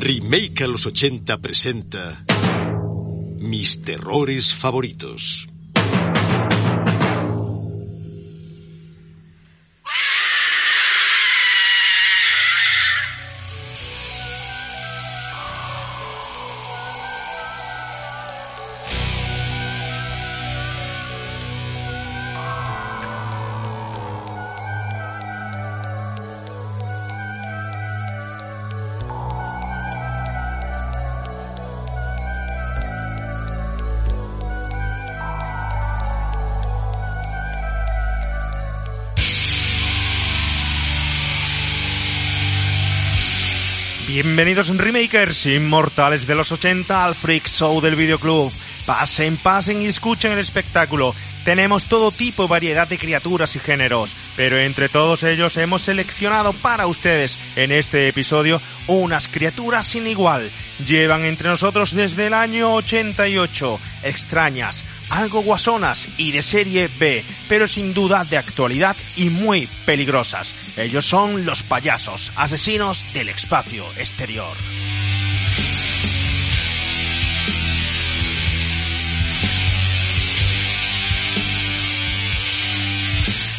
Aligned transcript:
Remake 0.00 0.62
a 0.62 0.68
los 0.68 0.86
80 0.86 1.38
presenta 1.38 2.24
Mis 3.38 3.82
terrores 3.82 4.54
favoritos. 4.54 5.47
Bienvenidos 44.38 44.68
remakers 44.78 45.46
inmortales 45.46 46.24
de 46.24 46.36
los 46.36 46.52
80 46.52 47.04
al 47.04 47.16
Freak 47.16 47.48
Show 47.48 47.80
del 47.80 47.96
videoclub. 47.96 48.52
Pasen, 48.86 49.36
pasen 49.36 49.82
y 49.82 49.86
escuchen 49.86 50.30
el 50.30 50.38
espectáculo. 50.38 51.12
Tenemos 51.44 51.86
todo 51.86 52.12
tipo 52.12 52.44
y 52.44 52.46
variedad 52.46 52.86
de 52.86 52.98
criaturas 52.98 53.56
y 53.56 53.58
géneros, 53.58 54.14
pero 54.36 54.56
entre 54.56 54.88
todos 54.88 55.24
ellos 55.24 55.56
hemos 55.56 55.82
seleccionado 55.82 56.52
para 56.52 56.86
ustedes 56.86 57.36
en 57.56 57.72
este 57.72 58.06
episodio 58.06 58.60
unas 58.86 59.26
criaturas 59.26 59.88
sin 59.88 60.06
igual. 60.06 60.48
Llevan 60.86 61.24
entre 61.24 61.48
nosotros 61.48 61.92
desde 61.92 62.28
el 62.28 62.34
año 62.34 62.74
88, 62.74 63.80
extrañas, 64.04 64.84
algo 65.10 65.42
guasonas 65.42 66.06
y 66.18 66.32
de 66.32 66.42
serie 66.42 66.88
B, 66.98 67.24
pero 67.48 67.68
sin 67.68 67.94
duda 67.94 68.24
de 68.24 68.38
actualidad 68.38 68.96
y 69.16 69.30
muy 69.30 69.68
peligrosas. 69.84 70.54
Ellos 70.76 71.06
son 71.06 71.44
los 71.44 71.62
payasos, 71.62 72.32
asesinos 72.36 73.12
del 73.12 73.28
espacio 73.28 73.84
exterior. 73.96 74.56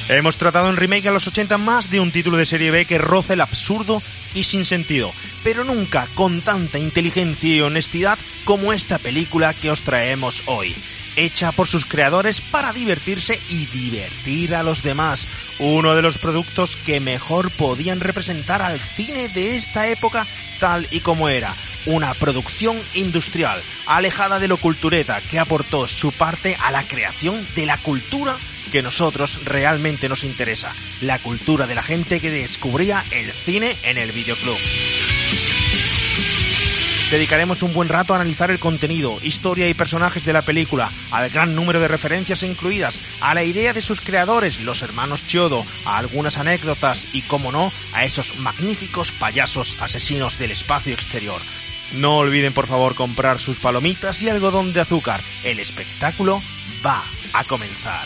Hemos 0.10 0.38
tratado 0.38 0.72
en 0.72 0.78
remake 0.78 1.06
a 1.08 1.12
los 1.12 1.28
80 1.28 1.60
más 1.60 1.92
de 1.92 2.00
un 2.00 2.12
título 2.12 2.36
de 2.36 2.48
serie 2.48 2.72
B 2.72 2.86
que 2.86 2.98
roza 2.98 3.34
el 3.34 3.42
absurdo 3.42 4.02
y 4.34 4.44
sin 4.44 4.66
sentido, 4.66 5.12
pero 5.44 5.64
nunca 5.64 6.08
con 6.16 6.42
tanta 6.42 6.80
inteligencia 6.80 7.56
y 7.56 7.62
honestidad 7.62 8.18
como 8.44 8.74
esta 8.74 8.98
película 8.98 9.54
que 9.54 9.70
os 9.70 9.84
traemos 9.84 10.42
hoy 10.48 10.76
hecha 11.20 11.52
por 11.52 11.68
sus 11.68 11.86
creadores 11.86 12.42
para 12.42 12.74
divertirse 12.74 13.40
y 13.50 13.66
divertir 13.68 14.56
a 14.56 14.64
los 14.64 14.84
demás. 14.84 15.28
Uno 15.60 15.96
de 15.96 16.02
los 16.02 16.18
productos 16.18 16.78
que 16.78 17.00
mejor 17.00 17.52
podían 17.52 18.00
representar 18.00 18.62
al 18.62 18.80
cine 18.80 19.28
de 19.30 19.58
esta 19.58 19.88
época 19.88 20.26
tal 20.60 20.88
y 20.92 21.02
como 21.02 21.30
era. 21.30 21.54
Una 21.86 22.14
producción 22.14 22.78
industrial, 22.94 23.62
alejada 23.86 24.40
de 24.40 24.48
lo 24.48 24.58
cultureta, 24.58 25.22
que 25.22 25.40
aportó 25.40 25.88
su 25.88 26.12
parte 26.12 26.58
a 26.60 26.72
la 26.72 26.84
creación 26.84 27.48
de 27.56 27.66
la 27.66 27.78
cultura 27.78 28.38
que 28.72 28.82
nosotros 28.82 29.44
realmente 29.46 30.10
nos 30.10 30.24
interesa. 30.24 30.74
La 31.02 31.20
cultura 31.20 31.68
de 31.68 31.76
la 31.76 31.82
gente 31.82 32.20
que 32.20 32.30
descubría 32.30 33.04
el 33.12 33.32
cine 33.32 33.78
en 33.84 33.98
el 33.98 34.12
videoclub. 34.12 34.60
Dedicaremos 37.10 37.64
un 37.64 37.74
buen 37.74 37.90
rato 37.90 38.14
a 38.14 38.18
analizar 38.18 38.52
el 38.52 38.60
contenido, 38.60 39.18
historia 39.24 39.68
y 39.68 39.74
personajes 39.74 40.24
de 40.26 40.32
la 40.32 40.44
película, 40.44 40.92
al 41.10 41.32
gran 41.32 41.56
número 41.56 41.80
de 41.80 41.88
referencias 41.88 42.44
incluidas, 42.44 43.00
a 43.20 43.34
la 43.34 43.44
idea 43.44 43.74
de 43.74 43.82
sus 43.82 44.00
creadores, 44.00 44.62
los 44.62 44.84
hermanos 44.84 45.26
Chiodo, 45.26 45.66
a 45.86 45.98
algunas 45.98 46.38
anécdotas 46.38 47.10
y, 47.14 47.24
como 47.24 47.52
no, 47.52 47.72
a 47.94 48.06
esos 48.06 48.38
magníficos 48.38 49.12
payasos 49.12 49.76
asesinos 49.80 50.38
del 50.38 50.52
espacio 50.52 50.94
exterior. 50.94 51.42
No 51.94 52.18
olviden 52.18 52.54
por 52.54 52.68
favor 52.68 52.94
comprar 52.94 53.40
sus 53.40 53.58
palomitas 53.58 54.22
y 54.22 54.30
algodón 54.30 54.72
de 54.74 54.82
azúcar. 54.82 55.22
El 55.44 55.60
espectáculo 55.60 56.44
va 56.86 57.04
a 57.34 57.44
comenzar. 57.46 58.06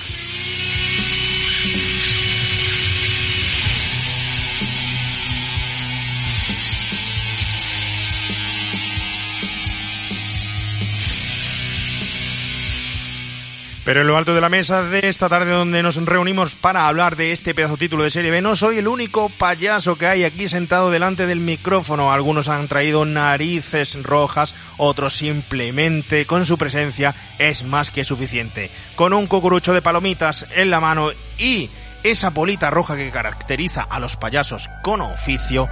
Pero 13.85 13.99
en 13.99 14.07
lo 14.07 14.17
alto 14.17 14.33
de 14.33 14.39
la 14.39 14.47
mesa 14.47 14.81
de 14.81 15.09
esta 15.09 15.27
tarde 15.27 15.51
donde 15.51 15.83
nos 15.83 15.97
reunimos 15.97 16.55
para 16.55 16.87
hablar 16.87 17.17
de 17.17 17.33
este 17.33 17.53
pedazo 17.53 17.75
título 17.75 18.05
de 18.05 18.11
serie 18.11 18.31
B, 18.31 18.41
no 18.41 18.55
soy 18.55 18.77
el 18.77 18.87
único 18.87 19.27
payaso 19.27 19.97
que 19.97 20.07
hay 20.07 20.23
aquí 20.23 20.47
sentado 20.47 20.89
delante 20.89 21.27
del 21.27 21.41
micrófono. 21.41 22.13
Algunos 22.13 22.47
han 22.47 22.69
traído 22.69 23.03
narices 23.03 24.01
rojas, 24.01 24.55
otros 24.77 25.17
simplemente 25.17 26.25
con 26.25 26.45
su 26.45 26.57
presencia 26.57 27.13
es 27.37 27.65
más 27.65 27.91
que 27.91 28.05
suficiente. 28.05 28.71
Con 28.95 29.11
un 29.11 29.27
cucurucho 29.27 29.73
de 29.73 29.81
palomitas 29.81 30.45
en 30.55 30.69
la 30.69 30.79
mano 30.79 31.11
y 31.37 31.69
esa 32.03 32.29
bolita 32.29 32.69
roja 32.69 32.95
que 32.95 33.11
caracteriza 33.11 33.81
a 33.81 33.99
los 33.99 34.15
payasos 34.15 34.69
con 34.81 35.01
oficio, 35.01 35.67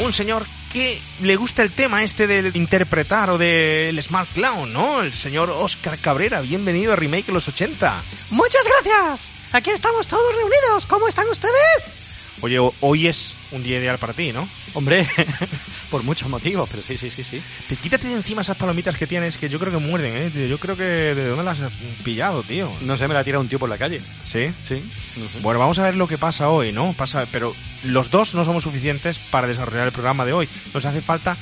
un 0.00 0.12
señor 0.12 0.46
que 0.76 1.00
le 1.20 1.36
gusta 1.36 1.62
el 1.62 1.74
tema 1.74 2.04
este 2.04 2.26
de 2.26 2.50
interpretar 2.52 3.30
o 3.30 3.38
del 3.38 4.02
Smart 4.02 4.30
Clown, 4.34 4.74
¿no? 4.74 5.00
El 5.00 5.14
señor 5.14 5.48
Oscar 5.48 5.98
Cabrera, 5.98 6.42
bienvenido 6.42 6.92
a 6.92 6.96
Remake 6.96 7.28
de 7.28 7.32
los 7.32 7.48
80. 7.48 8.04
Muchas 8.28 8.62
gracias. 8.66 9.26
Aquí 9.52 9.70
estamos 9.70 10.06
todos 10.06 10.34
reunidos. 10.34 10.84
¿Cómo 10.84 11.08
están 11.08 11.26
ustedes? 11.30 12.05
Oye, 12.42 12.58
hoy 12.80 13.06
es 13.06 13.34
un 13.52 13.62
día 13.62 13.78
ideal 13.78 13.98
para 13.98 14.12
ti, 14.12 14.32
¿no? 14.32 14.46
Hombre, 14.74 15.08
por 15.90 16.02
muchos 16.02 16.28
motivos, 16.28 16.68
pero 16.70 16.82
sí, 16.82 16.98
sí, 16.98 17.08
sí, 17.08 17.24
sí. 17.24 17.40
Te 17.68 17.76
quítate 17.76 18.08
de 18.08 18.14
encima 18.14 18.42
esas 18.42 18.58
palomitas 18.58 18.96
que 18.96 19.06
tienes, 19.06 19.36
que 19.36 19.48
yo 19.48 19.58
creo 19.58 19.72
que 19.72 19.78
muerden, 19.78 20.14
¿eh? 20.14 20.30
Tío. 20.30 20.46
Yo 20.46 20.58
creo 20.58 20.76
que 20.76 20.82
de 20.84 21.28
dónde 21.28 21.44
las 21.44 21.60
has 21.60 21.72
pillado, 22.04 22.42
tío. 22.42 22.70
No 22.82 22.96
sé, 22.96 23.08
me 23.08 23.14
la 23.14 23.24
tira 23.24 23.38
un 23.38 23.48
tío 23.48 23.58
por 23.58 23.70
la 23.70 23.78
calle. 23.78 24.00
¿Sí? 24.24 24.52
Sí. 24.68 24.82
No 25.16 25.28
sé. 25.28 25.40
Bueno, 25.40 25.58
vamos 25.58 25.78
a 25.78 25.84
ver 25.84 25.96
lo 25.96 26.06
que 26.06 26.18
pasa 26.18 26.50
hoy, 26.50 26.72
¿no? 26.72 26.92
Pasa, 26.92 27.26
pero 27.32 27.54
los 27.84 28.10
dos 28.10 28.34
no 28.34 28.44
somos 28.44 28.64
suficientes 28.64 29.18
para 29.18 29.46
desarrollar 29.46 29.86
el 29.86 29.92
programa 29.92 30.26
de 30.26 30.34
hoy. 30.34 30.48
Nos 30.74 30.84
hace 30.84 31.00
falta, 31.00 31.38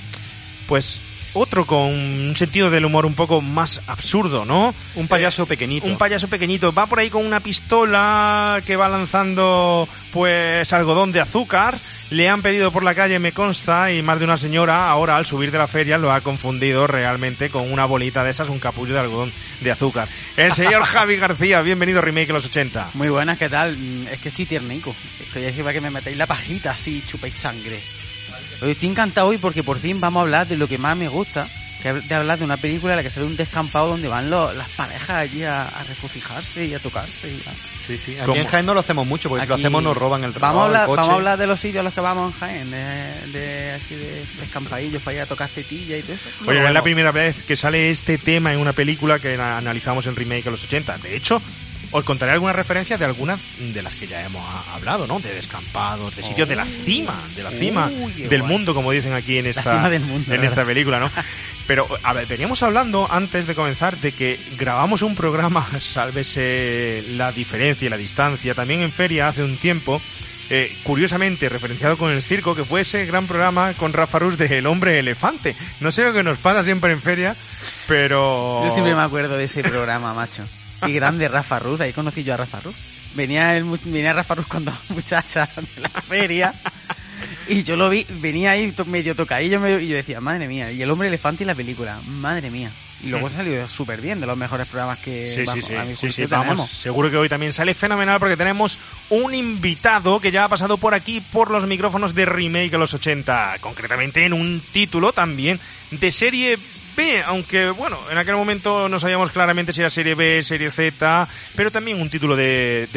pues, 0.69 1.01
otro 1.35 1.67
con 1.67 1.93
un 1.93 2.35
sentido 2.37 2.71
del 2.71 2.85
humor 2.85 3.07
un 3.07 3.15
poco 3.15 3.41
más 3.41 3.81
absurdo, 3.87 4.45
¿no? 4.45 4.75
Un 4.95 5.09
payaso 5.09 5.47
pequeñito. 5.47 5.87
Un 5.87 5.99
payaso 5.99 6.29
pequeñito. 6.29 6.73
Va 6.73 6.87
por 6.87 7.01
ahí 7.01 7.11
con 7.11 7.27
una 7.27 7.41
pistola 7.41 8.63
que 8.65 8.77
va 8.77 8.89
lanzando, 8.89 9.89
pues, 10.13 10.73
algodón 10.73 11.13
de 11.13 11.21
azúcar. 11.21 11.77
Le 12.11 12.29
han 12.29 12.43
pedido 12.43 12.71
por 12.71 12.85
la 12.85 12.95
calle, 12.95 13.19
me 13.19 13.33
consta, 13.33 13.91
y 13.91 14.03
más 14.03 14.19
de 14.19 14.27
una 14.27 14.37
señora 14.37 14.91
ahora 14.91 15.17
al 15.17 15.27
subir 15.27 15.51
de 15.51 15.59
la 15.59 15.67
feria 15.67 15.99
lo 15.99 16.13
ha 16.13 16.21
confundido 16.21 16.87
realmente 16.87 17.51
con 17.51 17.73
una 17.73 17.87
bolita 17.87 18.23
de 18.23 18.31
esas, 18.31 18.51
un 18.51 18.59
capullo 18.61 18.95
de 18.95 19.01
algodón 19.01 19.33
de 19.61 19.71
azúcar. 19.73 20.07
El 20.37 20.53
señor 20.53 20.83
Javi 20.85 21.17
García, 21.17 21.63
bienvenido 21.63 21.99
a 21.99 22.03
Remake 22.03 22.29
de 22.29 22.33
los 22.35 22.45
80. 22.45 22.91
Muy 22.95 23.09
buenas, 23.09 23.39
¿qué 23.39 23.49
tal? 23.49 23.77
Es 24.11 24.21
que 24.21 24.29
estoy 24.29 24.47
tiernico. 24.47 24.95
Estoy 25.19 25.47
aquí 25.47 25.61
para 25.61 25.73
que 25.73 25.81
me 25.81 25.91
metáis 25.91 26.17
la 26.17 26.27
pajita 26.27 26.73
así, 26.73 27.03
chupéis 27.05 27.35
sangre. 27.35 27.81
Estoy 28.63 28.89
encantado 28.89 29.29
hoy 29.29 29.39
porque 29.39 29.63
por 29.63 29.79
fin 29.79 30.01
vamos 30.01 30.21
a 30.21 30.23
hablar 30.23 30.47
de 30.49 30.57
lo 30.57 30.67
que 30.69 30.79
más 30.79 30.97
me 30.97 31.09
gusta, 31.09 31.49
que 31.83 31.91
es 31.91 32.09
de 32.09 32.15
hablar 32.15 32.39
de 32.39 32.45
una 32.45 32.57
película 32.57 32.95
en 32.95 32.97
la 32.99 33.03
que 33.03 33.11
sale 33.11 33.27
un 33.27 33.37
descampado 33.37 33.89
donde 33.89 34.09
van 34.09 34.31
los- 34.31 34.57
las 34.57 34.69
parejas 34.71 35.11
allí 35.11 35.43
a, 35.45 35.65
a 35.69 35.85
regocijarse 35.85 36.65
y 36.65 36.73
a 36.75 36.79
tocarse. 36.79 37.29
y 37.29 37.43
a- 37.47 37.53
Sí, 37.87 37.99
sí. 37.99 38.17
Aquí 38.17 38.25
¿Cómo? 38.25 38.41
en 38.41 38.47
Jaén 38.47 38.65
no 38.65 38.73
lo 38.73 38.81
hacemos 38.81 39.07
mucho, 39.07 39.29
porque 39.29 39.43
si 39.45 39.49
lo 39.51 39.55
hacemos 39.57 39.83
nos 39.83 39.95
roban 39.95 40.25
el 40.25 40.31
vamos 40.33 40.37
a, 40.37 40.41
trabajo, 40.41 40.63
hablar, 40.65 40.81
el 40.83 40.87
coche. 40.87 40.97
vamos 41.03 41.11
a 41.13 41.15
hablar 41.17 41.39
de 41.39 41.47
los 41.47 41.61
sitios 41.61 41.81
a 41.81 41.83
los 41.83 41.93
que 41.93 42.01
vamos 42.01 42.33
en 42.33 42.41
Jaén, 42.41 42.71
de, 42.71 43.39
de 43.39 43.71
así 43.73 43.95
de 43.95 44.25
descampadillos 44.41 45.03
para 45.03 45.17
ir 45.17 45.21
a 45.23 45.27
tocar 45.27 45.51
tetilla 45.51 45.99
y 45.99 46.03
todo 46.03 46.15
eso. 46.15 46.25
Oye, 46.47 46.61
no 46.61 46.69
es 46.69 46.73
la 46.73 46.83
primera 46.83 47.13
vez 47.13 47.45
que 47.45 47.57
sale 47.57 47.91
este 47.91 48.17
tema 48.17 48.55
en 48.55 48.61
una 48.61 48.73
película 48.73 49.19
que 49.19 49.37
na- 49.37 49.59
analizamos 49.59 50.07
en 50.07 50.17
Remake 50.17 50.45
de 50.45 50.51
los 50.53 50.65
80. 50.65 50.97
De 50.97 51.15
hecho, 51.15 51.43
os 51.97 52.03
contaré 52.03 52.33
algunas 52.33 52.57
referencias 52.57 52.99
de 52.99 53.05
algunas 53.05 53.39
de 53.57 53.81
las 53.81 53.95
que 53.95 54.09
ya 54.09 54.25
hemos 54.25 54.45
hablado, 54.73 55.07
¿no? 55.07 55.21
De 55.21 55.33
descampados, 55.33 56.17
de 56.17 56.25
sitios 56.25 56.49
de 56.49 56.57
la 56.57 56.67
cima, 56.67 57.23
de 57.37 57.43
la 57.45 57.53
cima 57.53 57.87
Uy, 57.87 58.13
del 58.15 58.41
guay. 58.41 58.53
mundo, 58.53 58.75
como 58.75 58.91
dicen 58.91 59.13
aquí 59.13 59.39
en 59.39 59.47
esta, 59.47 59.89
mundo, 60.01 60.35
en 60.35 60.43
esta 60.43 60.65
película, 60.65 60.99
¿no? 60.99 61.09
Pero, 61.69 61.87
a 62.03 62.13
ver, 62.13 62.27
veníamos 62.27 62.65
hablando 62.65 63.07
antes 63.09 63.47
de 63.47 63.55
comenzar 63.55 63.97
de 63.99 64.11
que 64.11 64.41
grabamos 64.59 65.03
un 65.03 65.15
programa, 65.15 65.65
sálvese 65.81 67.05
la 67.11 67.31
diferencia 67.31 67.87
y 67.87 67.91
la 67.91 67.97
distancia, 67.97 68.55
también 68.55 68.81
en 68.81 68.91
feria 68.91 69.29
hace 69.29 69.45
un 69.45 69.57
tiempo, 69.57 70.03
eh, 70.51 70.77
curiosamente 70.83 71.49
referenciado 71.49 71.97
con 71.97 72.11
el 72.11 72.25
circo, 72.25 72.57
que 72.57 72.65
fue 72.65 72.81
ese 72.81 73.07
gran 73.07 73.29
programa 73.29 73.73
con 73.75 73.93
Rafa 73.93 74.19
Rus 74.19 74.37
de 74.37 74.59
El 74.59 74.67
Hombre 74.67 74.99
Elefante. 74.99 75.55
No 75.79 75.93
sé 75.93 76.03
lo 76.03 76.13
que 76.13 76.25
nos 76.25 76.39
pasa 76.39 76.65
siempre 76.65 76.91
en 76.91 77.01
feria, 77.01 77.37
pero... 77.87 78.63
Yo 78.65 78.73
siempre 78.73 78.97
me 78.97 79.03
acuerdo 79.03 79.37
de 79.37 79.45
ese 79.45 79.63
programa, 79.63 80.13
macho. 80.15 80.43
Qué 80.87 80.93
grande 80.93 81.29
Rafa 81.29 81.59
Ruz, 81.59 81.81
ahí 81.81 81.93
conocí 81.93 82.25
yo 82.25 82.35
a 82.35 82.37
Rafa 82.39 82.61
Ruz. 82.61 82.75
Venía, 83.15 83.57
el, 83.57 83.65
venía 83.85 84.13
Rafa 84.13 84.35
Ruz 84.35 84.47
con 84.47 84.65
dos 84.65 84.75
muchachas 84.89 85.49
de 85.57 85.81
la 85.81 85.89
feria 85.89 86.53
Y 87.49 87.63
yo 87.63 87.77
lo 87.77 87.89
vi, 87.91 88.07
venía 88.21 88.53
ahí 88.53 88.75
medio 88.87 89.15
tocadillo 89.15 89.61
medio- 89.61 89.79
y 89.81 89.89
yo 89.89 89.97
decía, 89.97 90.21
madre 90.21 90.49
mía, 90.49 90.73
y 90.73 90.83
el 90.83 90.91
hombre 90.91 91.09
elefante 91.09 91.45
y 91.45 91.47
la 91.47 91.55
película, 91.55 92.01
madre 92.07 92.51
mía. 92.51 92.73
Y 93.03 93.09
luego 93.09 93.29
salió 93.29 93.69
súper 93.69 94.01
bien, 94.01 94.19
de 94.19 94.27
los 94.27 94.37
mejores 94.37 94.67
programas 94.67 94.99
que 94.99 95.27
Mm. 95.27 95.35
Sí, 95.35 95.45
bajo- 95.45 95.61
sí, 95.61 95.67
sí, 95.67 95.75
a 95.75 95.85
mi 95.85 95.95
sí, 95.95 96.27
vamos. 96.27 96.71
Seguro 96.71 97.11
que 97.11 97.19
hoy 97.19 97.29
también 97.29 97.53
sale 97.53 97.75
fenomenal 97.75 98.19
porque 98.19 98.37
tenemos 98.37 98.79
un 99.11 99.35
invitado 99.35 100.21
que 100.21 100.31
ya 100.31 100.45
ha 100.45 100.49
pasado 100.49 100.79
por 100.79 100.95
aquí 100.95 101.21
por 101.21 101.51
los 101.51 101.67
micrófonos 101.67 102.15
de 102.15 102.25
Remake 102.25 102.75
a 102.75 102.79
los 102.79 102.95
80, 102.95 103.57
concretamente 103.61 104.25
en 104.25 104.33
un 104.33 104.61
título 104.73 105.13
también 105.13 105.61
de 105.91 106.11
serie 106.13 106.59
B, 106.97 107.23
aunque 107.25 107.71
bueno, 107.71 107.99
en 108.11 108.19
aquel 108.19 108.37
momento 108.37 108.89
no 108.89 108.99
sabíamos 108.99 109.31
claramente 109.31 109.73
si 109.73 109.81
era 109.81 109.91
serie 109.91 110.15
B, 110.15 110.43
serie 110.43 110.71
Z, 110.71 111.29
pero 111.55 111.71
también 111.71 112.01
un 112.01 112.11
título 112.11 112.37
de, 112.37 112.89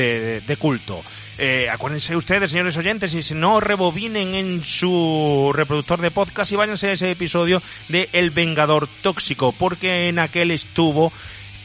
de, 0.45 0.57
culto. 0.57 1.03
Eh, 1.37 1.69
acuérdense 1.69 2.15
ustedes, 2.15 2.51
señores 2.51 2.77
oyentes, 2.77 3.13
y 3.13 3.21
si 3.21 3.35
no, 3.35 3.59
rebobinen 3.59 4.33
en 4.33 4.63
su 4.63 5.51
reproductor 5.53 6.01
de 6.01 6.11
podcast 6.11 6.51
y 6.51 6.55
váyanse 6.55 6.89
a 6.89 6.93
ese 6.93 7.11
episodio 7.11 7.61
de 7.89 8.09
El 8.13 8.31
Vengador 8.31 8.87
Tóxico, 9.01 9.51
porque 9.51 10.07
en 10.07 10.19
aquel 10.19 10.51
estuvo 10.51 11.11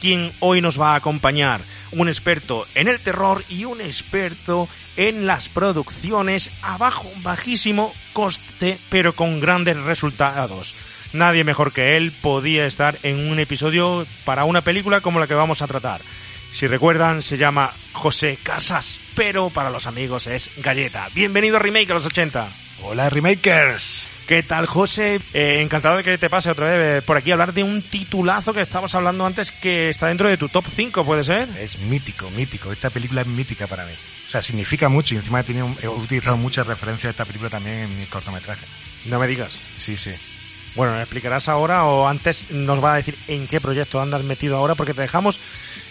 quien 0.03 0.33
hoy 0.41 0.59
nos 0.59 0.79
va 0.79 0.91
a 0.91 0.97
acompañar. 0.97 1.61
Un 1.93 2.09
experto 2.09 2.67
en 2.75 2.89
el 2.89 2.99
terror 2.99 3.41
y 3.49 3.63
un 3.63 3.79
experto 3.79 4.67
en 4.97 5.25
las 5.25 5.47
producciones 5.47 6.51
a 6.61 6.77
bajo, 6.77 7.09
bajísimo 7.21 7.93
coste, 8.11 8.77
pero 8.89 9.15
con 9.15 9.39
grandes 9.39 9.77
resultados. 9.77 10.75
Nadie 11.13 11.43
mejor 11.43 11.71
que 11.71 11.95
él 11.95 12.11
podía 12.11 12.65
estar 12.65 12.97
en 13.03 13.29
un 13.29 13.39
episodio 13.39 14.05
para 14.25 14.45
una 14.45 14.61
película 14.61 14.99
como 14.99 15.19
la 15.19 15.27
que 15.27 15.35
vamos 15.35 15.61
a 15.61 15.67
tratar. 15.67 16.01
Si 16.51 16.65
recuerdan, 16.67 17.21
se 17.21 17.37
llama 17.37 17.71
José 17.93 18.37
Casas, 18.41 18.99
pero 19.15 19.51
para 19.51 19.69
los 19.69 19.85
amigos 19.85 20.25
es 20.25 20.49
Galleta. 20.57 21.09
Bienvenido 21.13 21.57
a 21.57 21.59
Remake 21.59 21.91
a 21.91 21.95
los 21.95 22.05
80. 22.07 22.47
Hola 22.81 23.09
Remakers. 23.09 24.09
¿Qué 24.27 24.41
tal, 24.41 24.65
José? 24.65 25.19
Eh, 25.33 25.61
encantado 25.61 25.97
de 25.97 26.03
que 26.03 26.17
te 26.17 26.29
pase 26.29 26.49
otra 26.49 26.71
vez 26.71 26.99
eh, 26.99 27.05
por 27.05 27.17
aquí 27.17 27.29
a 27.29 27.33
hablar 27.33 27.53
de 27.53 27.63
un 27.63 27.81
titulazo 27.81 28.53
que 28.53 28.61
estábamos 28.61 28.95
hablando 28.95 29.25
antes 29.25 29.51
que 29.51 29.89
está 29.89 30.07
dentro 30.07 30.29
de 30.29 30.37
tu 30.37 30.49
top 30.49 30.65
5, 30.75 31.05
¿puede 31.05 31.23
ser? 31.23 31.47
Es 31.59 31.77
mítico, 31.77 32.29
mítico. 32.31 32.71
Esta 32.71 32.89
película 32.89 33.21
es 33.21 33.27
mítica 33.27 33.67
para 33.67 33.85
mí. 33.85 33.93
O 34.25 34.29
sea, 34.29 34.41
significa 34.41 34.89
mucho 34.89 35.13
y 35.13 35.17
encima 35.17 35.41
he, 35.41 35.43
tenido, 35.43 35.75
he 35.81 35.87
utilizado 35.87 36.37
muchas 36.37 36.65
referencias 36.65 37.03
de 37.03 37.09
esta 37.11 37.25
película 37.25 37.49
también 37.49 37.77
en 37.79 37.97
mis 37.97 38.07
cortometrajes. 38.07 38.67
No 39.05 39.19
me 39.19 39.27
digas. 39.27 39.51
Sí, 39.75 39.97
sí. 39.97 40.11
Bueno, 40.75 40.93
¿me 40.95 41.01
explicarás 41.01 41.49
ahora 41.49 41.85
o 41.85 42.07
antes 42.07 42.49
nos 42.51 42.83
va 42.83 42.93
a 42.93 42.97
decir 42.97 43.15
en 43.27 43.47
qué 43.47 43.61
proyecto 43.61 44.01
andas 44.01 44.23
metido 44.23 44.57
ahora? 44.57 44.73
Porque 44.75 44.93
te 44.95 45.01
dejamos 45.01 45.39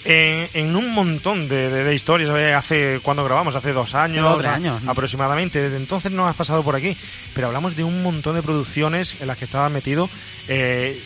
en, 0.04 0.48
en 0.54 0.74
un 0.74 0.90
montón 0.92 1.48
de, 1.48 1.70
de- 1.70 1.84
de 1.84 1.94
historias. 1.94 2.30
eh, 2.36 2.52
Hace, 2.52 2.98
cuando 3.02 3.22
grabamos? 3.24 3.54
Hace 3.54 3.72
dos 3.72 3.94
años. 3.94 4.28
Dos, 4.28 4.38
tres 4.40 4.50
a- 4.50 4.54
años. 4.56 4.82
Aproximadamente. 4.86 5.60
Desde 5.60 5.76
entonces 5.76 6.10
no 6.10 6.26
has 6.26 6.34
pasado 6.34 6.64
por 6.64 6.74
aquí. 6.74 6.96
Pero 7.34 7.46
hablamos 7.46 7.76
de 7.76 7.84
un 7.84 8.02
montón 8.02 8.34
de 8.34 8.42
producciones 8.42 9.16
en 9.20 9.28
las 9.28 9.38
que 9.38 9.44
estabas 9.44 9.70
metido. 9.70 10.10
Eh, 10.48 11.00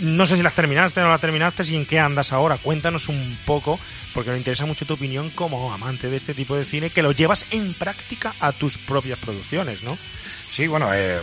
no 0.00 0.26
sé 0.26 0.36
si 0.36 0.42
las 0.42 0.54
terminaste 0.54 1.00
o 1.00 1.04
no 1.04 1.10
las 1.10 1.20
terminaste 1.20 1.62
y 1.68 1.76
en 1.76 1.86
qué 1.86 2.00
andas 2.00 2.32
ahora. 2.32 2.56
Cuéntanos 2.56 3.08
un 3.08 3.38
poco, 3.44 3.78
porque 4.14 4.30
me 4.30 4.38
interesa 4.38 4.66
mucho 4.66 4.86
tu 4.86 4.94
opinión 4.94 5.30
como 5.30 5.72
amante 5.72 6.08
de 6.08 6.16
este 6.16 6.32
tipo 6.34 6.56
de 6.56 6.64
cine, 6.64 6.90
que 6.90 7.02
lo 7.02 7.12
llevas 7.12 7.44
en 7.50 7.74
práctica 7.74 8.34
a 8.40 8.50
tus 8.52 8.78
propias 8.78 9.18
producciones, 9.18 9.82
¿no? 9.82 9.98
Sí, 10.48 10.66
bueno, 10.68 10.88
eh, 10.94 11.18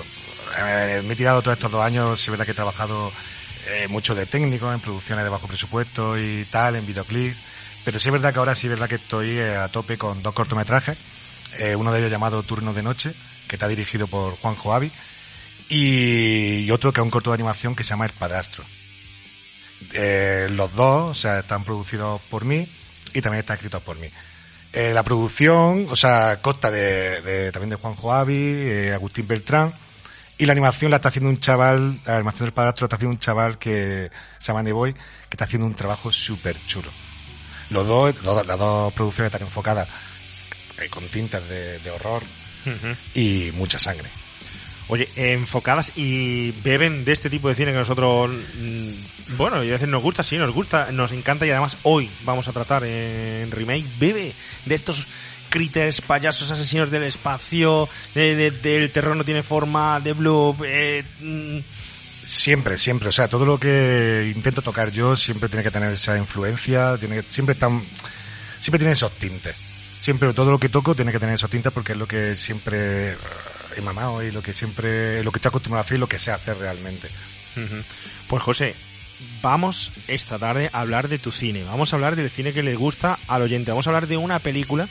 eh, 0.57 1.01
me 1.05 1.13
he 1.13 1.15
tirado 1.17 1.41
todos 1.41 1.57
estos 1.57 1.71
dos 1.71 1.83
años, 1.83 2.21
es 2.21 2.29
verdad 2.29 2.45
que 2.45 2.51
he 2.51 2.55
trabajado 2.55 3.11
eh, 3.69 3.87
mucho 3.87 4.15
de 4.15 4.25
técnico 4.25 4.71
en 4.71 4.79
producciones 4.79 5.23
de 5.23 5.29
bajo 5.29 5.47
presupuesto 5.47 6.17
y 6.17 6.45
tal, 6.45 6.75
en 6.75 6.85
videoclips, 6.85 7.37
pero 7.83 7.99
sí 7.99 8.09
es 8.09 8.13
verdad 8.13 8.33
que 8.33 8.39
ahora 8.39 8.55
sí 8.55 8.67
es 8.67 8.71
verdad 8.71 8.87
que 8.89 8.95
estoy 8.95 9.31
eh, 9.37 9.55
a 9.55 9.67
tope 9.69 9.97
con 9.97 10.21
dos 10.23 10.33
cortometrajes, 10.33 10.97
uno 11.75 11.91
de 11.91 11.99
ellos 11.99 12.11
llamado 12.11 12.43
Turno 12.43 12.71
de 12.73 12.83
Noche, 12.83 13.15
que 13.47 13.55
está 13.55 13.67
dirigido 13.67 14.05
por 14.07 14.35
Juanjo 14.37 14.73
Avi, 14.73 14.91
y, 15.69 16.59
y 16.65 16.71
otro 16.71 16.93
que 16.93 16.99
es 17.01 17.03
un 17.03 17.09
corto 17.09 17.31
de 17.31 17.35
animación 17.35 17.75
que 17.75 17.83
se 17.83 17.89
llama 17.91 18.05
El 18.05 18.11
Padrastro. 18.11 18.63
Los 20.49 20.73
dos, 20.75 21.11
o 21.11 21.13
sea, 21.15 21.39
están 21.39 21.63
producidos 21.63 22.21
por 22.29 22.45
mí 22.45 22.67
y 23.13 23.21
también 23.21 23.39
están 23.39 23.55
escritos 23.55 23.81
por 23.81 23.97
mí. 23.97 24.09
La 24.73 25.01
producción, 25.03 25.87
o 25.89 25.95
sea, 25.95 26.39
consta 26.41 26.69
de, 26.69 27.21
de- 27.21 27.51
también 27.51 27.69
de 27.71 27.75
Juanjo 27.77 28.13
Avi, 28.13 28.35
eh, 28.37 28.93
Agustín 28.93 29.27
Beltrán, 29.27 29.73
y 30.37 30.45
la 30.45 30.51
animación 30.51 30.91
la 30.91 30.97
está 30.97 31.09
haciendo 31.09 31.29
un 31.29 31.39
chaval, 31.39 31.99
la 32.05 32.15
animación 32.17 32.45
del 32.45 32.53
padrastro 32.53 32.83
la 32.83 32.87
está 32.87 32.95
haciendo 32.97 33.13
un 33.13 33.19
chaval 33.19 33.57
que 33.57 34.09
se 34.39 34.47
llama 34.47 34.63
Neboy, 34.63 34.93
que 34.93 34.99
está 35.31 35.45
haciendo 35.45 35.65
un 35.65 35.73
trabajo 35.75 36.11
súper 36.11 36.57
chulo. 36.65 36.91
Los 37.69 37.87
dos, 37.87 38.23
los- 38.23 38.45
las 38.47 38.57
dos 38.57 38.93
producciones 38.93 39.31
están 39.33 39.47
enfocadas 39.47 39.89
eh, 40.79 40.89
con 40.89 41.07
tintas 41.09 41.47
de, 41.49 41.79
de 41.79 41.91
horror 41.91 42.23
y 43.13 43.51
mucha 43.53 43.79
sangre. 43.79 44.09
Oye, 44.89 45.07
enfocadas 45.17 45.91
y 45.97 46.51
beben 46.63 47.03
de 47.03 47.11
este 47.11 47.29
tipo 47.29 47.49
de 47.49 47.55
cine 47.55 47.71
que 47.73 47.77
nosotros, 47.77 48.29
mm, 48.57 49.35
bueno, 49.37 49.61
y 49.63 49.69
a 49.69 49.73
veces 49.73 49.89
nos 49.89 50.01
gusta, 50.01 50.23
sí, 50.23 50.37
nos 50.37 50.51
gusta, 50.51 50.91
nos 50.93 51.11
encanta 51.11 51.45
y 51.45 51.49
además 51.51 51.77
hoy 51.83 52.09
vamos 52.23 52.47
a 52.47 52.53
tratar 52.53 52.85
en 52.85 53.51
remake, 53.51 53.85
bebe 53.99 54.33
de 54.65 54.75
estos 54.75 55.05
critters, 55.49 56.01
payasos 56.01 56.49
asesinos 56.51 56.91
del 56.91 57.03
espacio, 57.03 57.87
de- 58.15 58.35
de- 58.35 58.51
del 58.51 58.91
terror 58.91 59.15
no 59.15 59.23
tiene 59.25 59.43
forma, 59.43 59.99
de 59.99 60.13
Blue, 60.13 60.55
eh, 60.65 61.03
mm, 61.19 61.59
Siempre, 62.25 62.77
siempre. 62.77 63.07
O 63.07 63.11
sea, 63.13 63.29
todo 63.29 63.45
lo 63.45 63.57
que 63.57 64.33
intento 64.35 64.61
tocar 64.61 64.91
yo 64.91 65.15
siempre 65.15 65.47
tiene 65.47 65.63
que 65.63 65.71
tener 65.71 65.93
esa 65.93 66.17
influencia, 66.17 66.97
tiene 66.97 67.21
que, 67.23 67.31
siempre 67.31 67.53
están, 67.53 67.81
siempre 68.59 68.79
tiene 68.79 68.91
esos 68.91 69.13
tintes. 69.13 69.55
Siempre 70.01 70.33
todo 70.33 70.51
lo 70.51 70.59
que 70.59 70.67
toco 70.67 70.93
tiene 70.93 71.13
que 71.13 71.19
tener 71.19 71.35
esos 71.35 71.49
tintes 71.49 71.71
porque 71.71 71.93
es 71.93 71.97
lo 71.97 72.05
que 72.05 72.35
siempre 72.35 73.11
eh, 73.13 73.17
he 73.77 73.81
mamado 73.81 74.21
y 74.23 74.31
lo 74.31 74.41
que 74.43 74.53
siempre, 74.53 75.23
lo 75.23 75.31
que 75.31 75.37
estoy 75.37 75.47
acostumbrado 75.49 75.83
a 75.83 75.85
hacer 75.85 75.95
y 75.95 75.99
lo 76.01 76.07
que 76.09 76.19
sé 76.19 76.31
hacer 76.31 76.57
realmente. 76.57 77.07
Pues 78.27 78.43
José, 78.43 78.75
vamos 79.41 79.91
esta 80.09 80.37
tarde 80.37 80.69
a 80.73 80.81
hablar 80.81 81.07
de 81.07 81.19
tu 81.19 81.31
cine. 81.31 81.63
Vamos 81.63 81.93
a 81.93 81.95
hablar 81.95 82.15
del 82.17 82.29
cine 82.29 82.51
que 82.51 82.61
le 82.61 82.75
gusta 82.75 83.17
al 83.27 83.41
oyente. 83.41 83.71
Vamos 83.71 83.87
a 83.87 83.91
hablar 83.91 84.07
de 84.07 84.17
una 84.17 84.39
película 84.39 84.87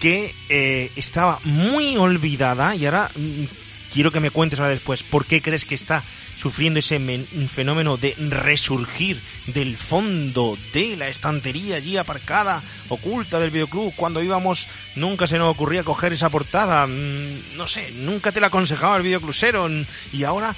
que 0.00 0.34
eh, 0.48 0.90
estaba 0.96 1.40
muy 1.44 1.96
olvidada 1.96 2.74
y 2.74 2.86
ahora 2.86 3.10
mm, 3.14 3.44
quiero 3.92 4.12
que 4.12 4.20
me 4.20 4.30
cuentes 4.30 4.58
ahora 4.60 4.70
después 4.72 5.02
por 5.02 5.26
qué 5.26 5.40
crees 5.42 5.64
que 5.64 5.74
está 5.74 6.02
sufriendo 6.36 6.78
ese 6.78 7.00
men- 7.00 7.26
fenómeno 7.52 7.96
de 7.96 8.14
resurgir 8.18 9.20
del 9.46 9.76
fondo 9.76 10.56
de 10.72 10.96
la 10.96 11.08
estantería 11.08 11.76
allí 11.76 11.96
aparcada, 11.96 12.62
oculta 12.88 13.40
del 13.40 13.50
videoclub. 13.50 13.92
Cuando 13.96 14.22
íbamos 14.22 14.68
nunca 14.94 15.26
se 15.26 15.36
nos 15.38 15.50
ocurría 15.52 15.82
coger 15.82 16.12
esa 16.12 16.30
portada. 16.30 16.86
Mm, 16.86 17.56
No 17.56 17.66
sé, 17.66 17.90
nunca 17.96 18.30
te 18.30 18.40
la 18.40 18.46
aconsejaba 18.48 18.96
el 18.98 19.02
videoclusero. 19.02 19.68
mm, 19.68 19.84
Y 20.12 20.22
ahora 20.22 20.54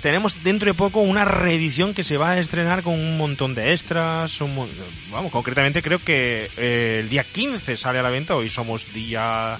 tenemos 0.00 0.42
dentro 0.42 0.66
de 0.66 0.74
poco 0.74 1.00
una 1.00 1.24
reedición 1.24 1.94
que 1.94 2.04
se 2.04 2.16
va 2.16 2.32
a 2.32 2.38
estrenar 2.38 2.82
con 2.82 2.94
un 2.94 3.18
montón 3.18 3.54
de 3.54 3.72
extras. 3.72 4.40
un 4.40 4.68
vamos, 5.10 5.30
concretamente 5.32 5.82
creo 5.82 5.98
que 5.98 6.50
eh, 6.56 7.00
el 7.00 7.08
día 7.08 7.24
15 7.24 7.76
sale 7.76 7.98
a 7.98 8.02
la 8.02 8.10
venta. 8.10 8.36
Hoy 8.36 8.48
somos 8.48 8.92
día 8.92 9.58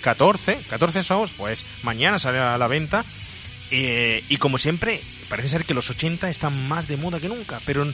14. 0.00 0.58
14 0.68 1.02
somos, 1.02 1.30
pues 1.32 1.64
mañana 1.82 2.18
sale 2.18 2.38
a 2.38 2.58
la 2.58 2.68
venta. 2.68 3.04
Eh, 3.70 4.24
y 4.28 4.36
como 4.38 4.58
siempre, 4.58 5.00
parece 5.28 5.48
ser 5.48 5.64
que 5.64 5.74
los 5.74 5.88
80 5.90 6.28
están 6.28 6.68
más 6.68 6.88
de 6.88 6.96
moda 6.96 7.20
que 7.20 7.28
nunca, 7.28 7.60
pero 7.64 7.86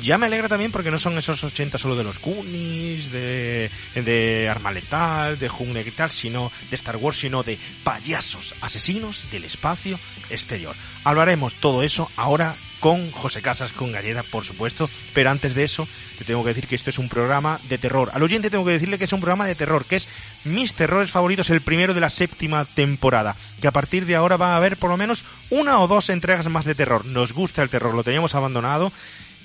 ya 0.00 0.16
me 0.16 0.26
alegra 0.26 0.48
también 0.48 0.72
porque 0.72 0.90
no 0.90 0.98
son 0.98 1.18
esos 1.18 1.44
80 1.44 1.76
solo 1.76 1.94
de 1.94 2.04
los 2.04 2.20
Goonies, 2.20 3.12
de, 3.12 3.70
de 3.94 4.48
Arma 4.48 4.72
Letal, 4.72 5.38
de 5.38 5.48
Jungle 5.48 5.84
y 5.86 5.90
tal, 5.90 6.10
sino 6.10 6.50
de 6.70 6.76
Star 6.76 6.96
Wars, 6.96 7.18
sino 7.18 7.42
de 7.42 7.58
payasos 7.84 8.54
asesinos 8.62 9.26
del 9.30 9.44
espacio 9.44 10.00
exterior. 10.30 10.74
Hablaremos 11.04 11.54
todo 11.56 11.82
eso 11.82 12.10
ahora 12.16 12.54
con 12.80 13.10
José 13.12 13.42
Casas, 13.42 13.72
con 13.72 13.92
Galleta, 13.92 14.22
por 14.22 14.44
supuesto, 14.44 14.90
pero 15.14 15.30
antes 15.30 15.54
de 15.54 15.64
eso 15.64 15.86
te 16.18 16.24
tengo 16.24 16.42
que 16.42 16.48
decir 16.48 16.66
que 16.66 16.74
esto 16.74 16.90
es 16.90 16.98
un 16.98 17.08
programa 17.08 17.60
de 17.68 17.78
terror. 17.78 18.10
Al 18.12 18.22
oyente 18.22 18.50
tengo 18.50 18.64
que 18.64 18.72
decirle 18.72 18.98
que 18.98 19.04
es 19.04 19.12
un 19.12 19.20
programa 19.20 19.46
de 19.46 19.54
terror, 19.54 19.84
que 19.84 19.96
es 19.96 20.08
mis 20.44 20.74
terrores 20.74 21.10
favoritos, 21.10 21.50
el 21.50 21.60
primero 21.60 21.94
de 21.94 22.00
la 22.00 22.10
séptima 22.10 22.64
temporada, 22.64 23.36
que 23.60 23.68
a 23.68 23.72
partir 23.72 24.06
de 24.06 24.16
ahora 24.16 24.36
va 24.36 24.54
a 24.54 24.56
haber 24.56 24.76
por 24.76 24.90
lo 24.90 24.96
menos 24.96 25.24
una 25.50 25.80
o 25.80 25.88
dos 25.88 26.10
entregas 26.10 26.48
más 26.48 26.64
de 26.64 26.74
terror. 26.74 27.04
Nos 27.04 27.32
gusta 27.32 27.62
el 27.62 27.70
terror, 27.70 27.94
lo 27.94 28.04
teníamos 28.04 28.34
abandonado. 28.34 28.92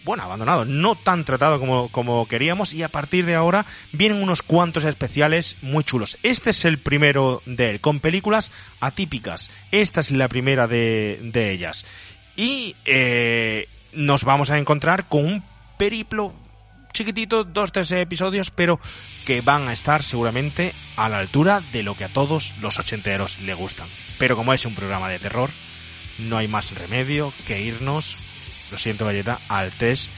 Bueno, 0.06 0.22
abandonado, 0.22 0.66
no 0.66 0.94
tan 0.94 1.26
tratado 1.26 1.60
como, 1.60 1.90
como 1.90 2.28
queríamos 2.28 2.74
y 2.74 2.84
a 2.84 2.90
partir 2.90 3.26
de 3.26 3.34
ahora 3.34 3.66
vienen 3.92 4.22
unos 4.22 4.44
cuantos 4.44 4.84
especiales 4.84 5.58
muy 5.64 5.84
chulos. 5.84 6.20
Este 6.22 6.52
es 6.52 6.64
el 6.64 6.78
primero 6.78 7.42
de 7.48 7.72
él, 7.72 7.82
con 7.82 8.00
películas 8.00 8.52
atípicas. 8.80 9.50
Esta 9.72 10.02
es 10.02 10.12
la 10.12 10.30
primera 10.30 10.68
de, 10.68 11.20
de 11.24 11.52
ellas. 11.52 11.88
Y 12.36 12.76
eh, 12.86 13.68
nos 13.94 14.24
vamos 14.24 14.52
a 14.52 14.58
encontrar 14.58 15.08
con 15.08 15.26
un 15.26 15.44
periplo 15.78 16.34
chiquitito, 16.96 17.44
dos, 17.44 17.72
tres 17.72 17.92
episodios, 17.92 18.52
pero 18.52 18.80
que 19.26 19.42
van 19.42 19.68
a 19.68 19.74
estar 19.74 20.02
seguramente 20.02 20.74
a 20.96 21.10
la 21.10 21.20
altura 21.20 21.62
de 21.72 21.84
lo 21.84 21.96
que 21.96 22.06
a 22.06 22.14
todos 22.14 22.54
los 22.62 22.80
ochenteros 22.80 23.40
le 23.42 23.54
gustan. 23.54 23.88
Pero 24.18 24.36
como 24.36 24.54
es 24.54 24.66
un 24.66 24.76
programa 24.76 25.10
de 25.10 25.20
terror, 25.20 25.52
no 26.18 26.38
hay 26.38 26.48
más 26.48 26.72
remedio 26.74 27.34
que 27.46 27.62
irnos, 27.62 28.18
lo 28.72 28.78
siento 28.78 29.06
Galleta, 29.06 29.40
al 29.50 29.72
test 29.74 30.10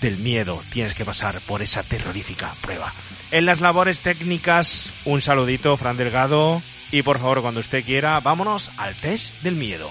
del 0.00 0.18
miedo. 0.18 0.62
Tienes 0.72 0.94
que 0.94 1.04
pasar 1.04 1.40
por 1.40 1.62
esa 1.62 1.82
terrorífica 1.82 2.54
prueba. 2.60 2.92
En 3.30 3.46
las 3.46 3.60
labores 3.60 4.00
técnicas, 4.00 4.90
un 5.04 5.22
saludito, 5.22 5.76
Fran 5.76 5.96
Delgado 5.96 6.62
Y 6.90 7.02
por 7.02 7.18
favor, 7.18 7.42
cuando 7.42 7.60
usted 7.60 7.84
quiera, 7.84 8.20
vámonos 8.20 8.70
al 8.76 8.94
test 8.96 9.42
del 9.42 9.54
miedo. 9.54 9.90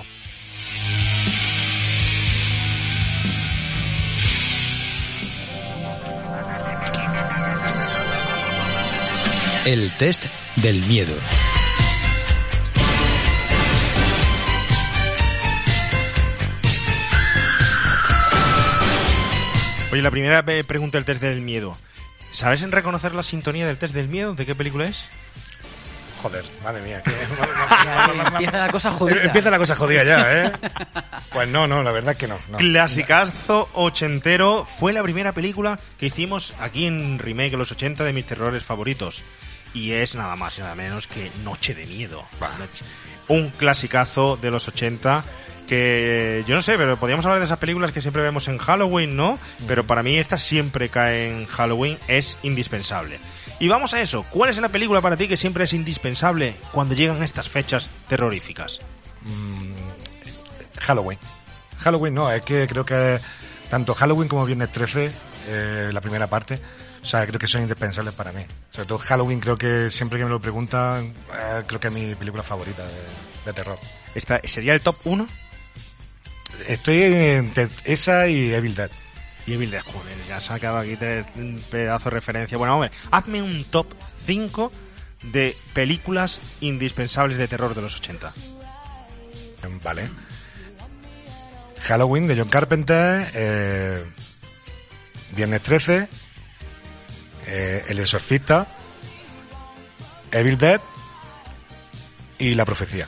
El 9.65 9.91
test 9.97 10.25
del 10.57 10.81
miedo. 10.87 11.15
Oye, 19.91 20.01
la 20.01 20.09
primera 20.11 20.43
eh, 20.47 20.63
pregunta 20.63 20.97
del 20.97 21.05
test 21.05 21.21
del 21.21 21.41
miedo. 21.41 21.77
¿Sabes 22.31 22.63
en 22.63 22.71
reconocer 22.71 23.13
la 23.13 23.21
sintonía 23.21 23.67
del 23.67 23.77
test 23.77 23.93
del 23.93 24.07
miedo? 24.07 24.33
¿De 24.33 24.43
qué 24.45 24.55
película 24.55 24.87
es? 24.87 25.03
Joder, 26.23 26.43
madre 26.63 26.81
mía. 26.81 27.01
que- 27.03 27.11
empieza 28.33 28.57
la 28.57 28.69
cosa 28.71 28.89
jodida. 28.91 29.21
Empieza 29.23 29.51
la 29.51 29.57
cosa 29.59 29.75
jodida 29.75 30.03
ya, 30.03 30.45
¿eh? 30.45 30.51
Pues 31.31 31.47
no, 31.49 31.67
no, 31.67 31.83
la 31.83 31.91
verdad 31.91 32.13
es 32.13 32.17
que 32.17 32.27
no. 32.27 32.37
no. 32.49 32.57
Clasicazo 32.57 33.69
ochentero. 33.73 34.65
Fue 34.79 34.93
la 34.93 35.03
primera 35.03 35.31
película 35.31 35.77
que 35.99 36.07
hicimos 36.07 36.55
aquí 36.59 36.87
en 36.87 37.19
Remake 37.19 37.55
los 37.55 37.71
80 37.71 38.03
de 38.03 38.13
mis 38.13 38.25
terrores 38.25 38.63
favoritos. 38.63 39.21
Y 39.73 39.91
es 39.91 40.15
nada 40.15 40.35
más 40.35 40.57
y 40.57 40.61
nada 40.61 40.75
menos 40.75 41.07
que 41.07 41.31
Noche 41.43 41.73
de 41.73 41.85
Miedo. 41.85 42.23
Un 43.27 43.49
clasicazo 43.49 44.37
de 44.37 44.51
los 44.51 44.67
80 44.67 45.23
que 45.67 46.43
yo 46.45 46.55
no 46.55 46.61
sé, 46.61 46.77
pero 46.77 46.97
podríamos 46.97 47.25
hablar 47.25 47.39
de 47.39 47.45
esas 47.45 47.57
películas 47.57 47.91
que 47.91 48.01
siempre 48.01 48.21
vemos 48.21 48.47
en 48.47 48.57
Halloween, 48.57 49.15
¿no? 49.15 49.39
Pero 49.67 49.83
para 49.85 50.03
mí 50.03 50.17
esta 50.17 50.37
siempre 50.37 50.89
cae 50.89 51.29
en 51.29 51.45
Halloween, 51.45 51.97
es 52.07 52.37
indispensable. 52.43 53.19
Y 53.59 53.69
vamos 53.69 53.93
a 53.93 54.01
eso, 54.01 54.25
¿cuál 54.29 54.49
es 54.49 54.57
la 54.57 54.69
película 54.69 55.01
para 55.01 55.17
ti 55.17 55.27
que 55.27 55.37
siempre 55.37 55.63
es 55.63 55.73
indispensable 55.73 56.55
cuando 56.71 56.95
llegan 56.95 57.23
estas 57.23 57.49
fechas 57.49 57.91
terroríficas? 58.07 58.81
Halloween. 60.79 61.17
Halloween 61.79 62.13
no, 62.13 62.31
es 62.31 62.41
que 62.41 62.67
creo 62.67 62.85
que 62.85 63.19
tanto 63.69 63.95
Halloween 63.95 64.27
como 64.27 64.45
Viernes 64.45 64.71
13, 64.71 65.11
eh, 65.47 65.89
la 65.93 66.01
primera 66.01 66.27
parte, 66.27 66.59
o 67.03 67.05
sea, 67.05 67.27
creo 67.27 67.37
que 67.37 67.47
son 67.47 67.61
indispensables 67.63 68.13
para 68.15 68.31
mí. 68.31 68.45
Sobre 68.71 68.87
todo 68.87 68.97
Halloween, 68.97 69.41
creo 69.41 69.57
que 69.57 69.89
siempre 69.89 70.17
que 70.17 70.23
me 70.23 70.31
lo 70.31 70.39
preguntan, 70.39 71.13
eh, 71.33 71.63
creo 71.67 71.79
que 71.79 71.89
es 71.89 71.93
mi 71.93 72.15
película 72.15 72.43
favorita 72.43 72.81
de, 72.81 72.93
de 73.45 73.53
terror. 73.53 73.77
Esta, 74.15 74.39
¿Sería 74.45 74.73
el 74.73 74.81
top 74.81 74.95
1? 75.03 75.27
Estoy 76.67 77.03
entre 77.03 77.67
esa 77.83 78.27
y 78.29 78.53
Evil 78.53 78.73
Dead. 78.73 78.89
Y 79.45 79.53
Evil 79.53 79.71
Dead, 79.71 79.83
joder, 79.83 80.15
ya 80.29 80.39
se 80.39 80.53
ha 80.53 80.59
quedado 80.59 80.77
aquí 80.77 80.97
un 81.35 81.61
pedazo 81.69 82.05
de 82.05 82.11
referencia. 82.11 82.57
Bueno, 82.57 82.75
hombre, 82.75 82.91
hazme 83.11 83.41
un 83.41 83.65
top 83.65 83.87
5 84.25 84.71
de 85.33 85.57
películas 85.73 86.39
indispensables 86.61 87.37
de 87.37 87.49
terror 87.49 87.75
de 87.75 87.81
los 87.81 87.97
80. 87.97 88.31
Vale. 89.83 90.09
Halloween 91.81 92.27
de 92.27 92.37
John 92.37 92.47
Carpenter, 92.47 93.27
eh, 93.33 94.01
Viernes 95.35 95.61
13, 95.61 96.07
eh, 97.47 97.85
El 97.87 97.99
Exorcista, 97.99 98.67
Evil 100.31 100.57
Dead 100.57 100.81
y 102.37 102.55
La 102.55 102.65
Profecía. 102.65 103.07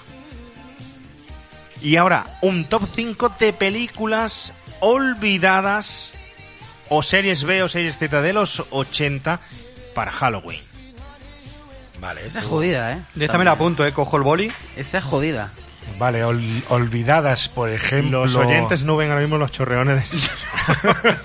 Y 1.81 1.97
ahora, 1.97 2.25
un 2.41 2.65
top 2.65 2.83
5 2.93 3.35
de 3.39 3.53
películas 3.53 4.53
olvidadas 4.79 6.11
o 6.89 7.03
series 7.03 7.43
B 7.43 7.63
o 7.63 7.69
series 7.69 7.97
Z 7.97 8.21
de 8.21 8.33
los 8.33 8.65
80 8.69 9.39
para 9.93 10.11
Halloween. 10.11 10.61
Vale, 11.99 12.27
Esa 12.27 12.39
es 12.39 12.45
jodida, 12.45 12.91
¿eh? 12.91 13.01
Esta 13.19 13.37
me 13.37 13.45
la 13.45 13.51
apunto, 13.51 13.85
¿eh? 13.85 13.93
Cojo 13.93 14.17
el 14.17 14.23
boli. 14.23 14.51
Esa 14.75 14.97
es 14.97 15.03
jodida. 15.03 15.51
Vale, 15.97 16.23
ol- 16.25 16.63
olvidadas, 16.69 17.47
por 17.47 17.69
ejemplo. 17.69 18.21
Los 18.23 18.35
oyentes 18.35 18.83
no 18.83 18.97
ven 18.97 19.09
ahora 19.09 19.21
mismo 19.21 19.37
los 19.37 19.51
chorreones 19.51 20.09
de... 20.11 20.17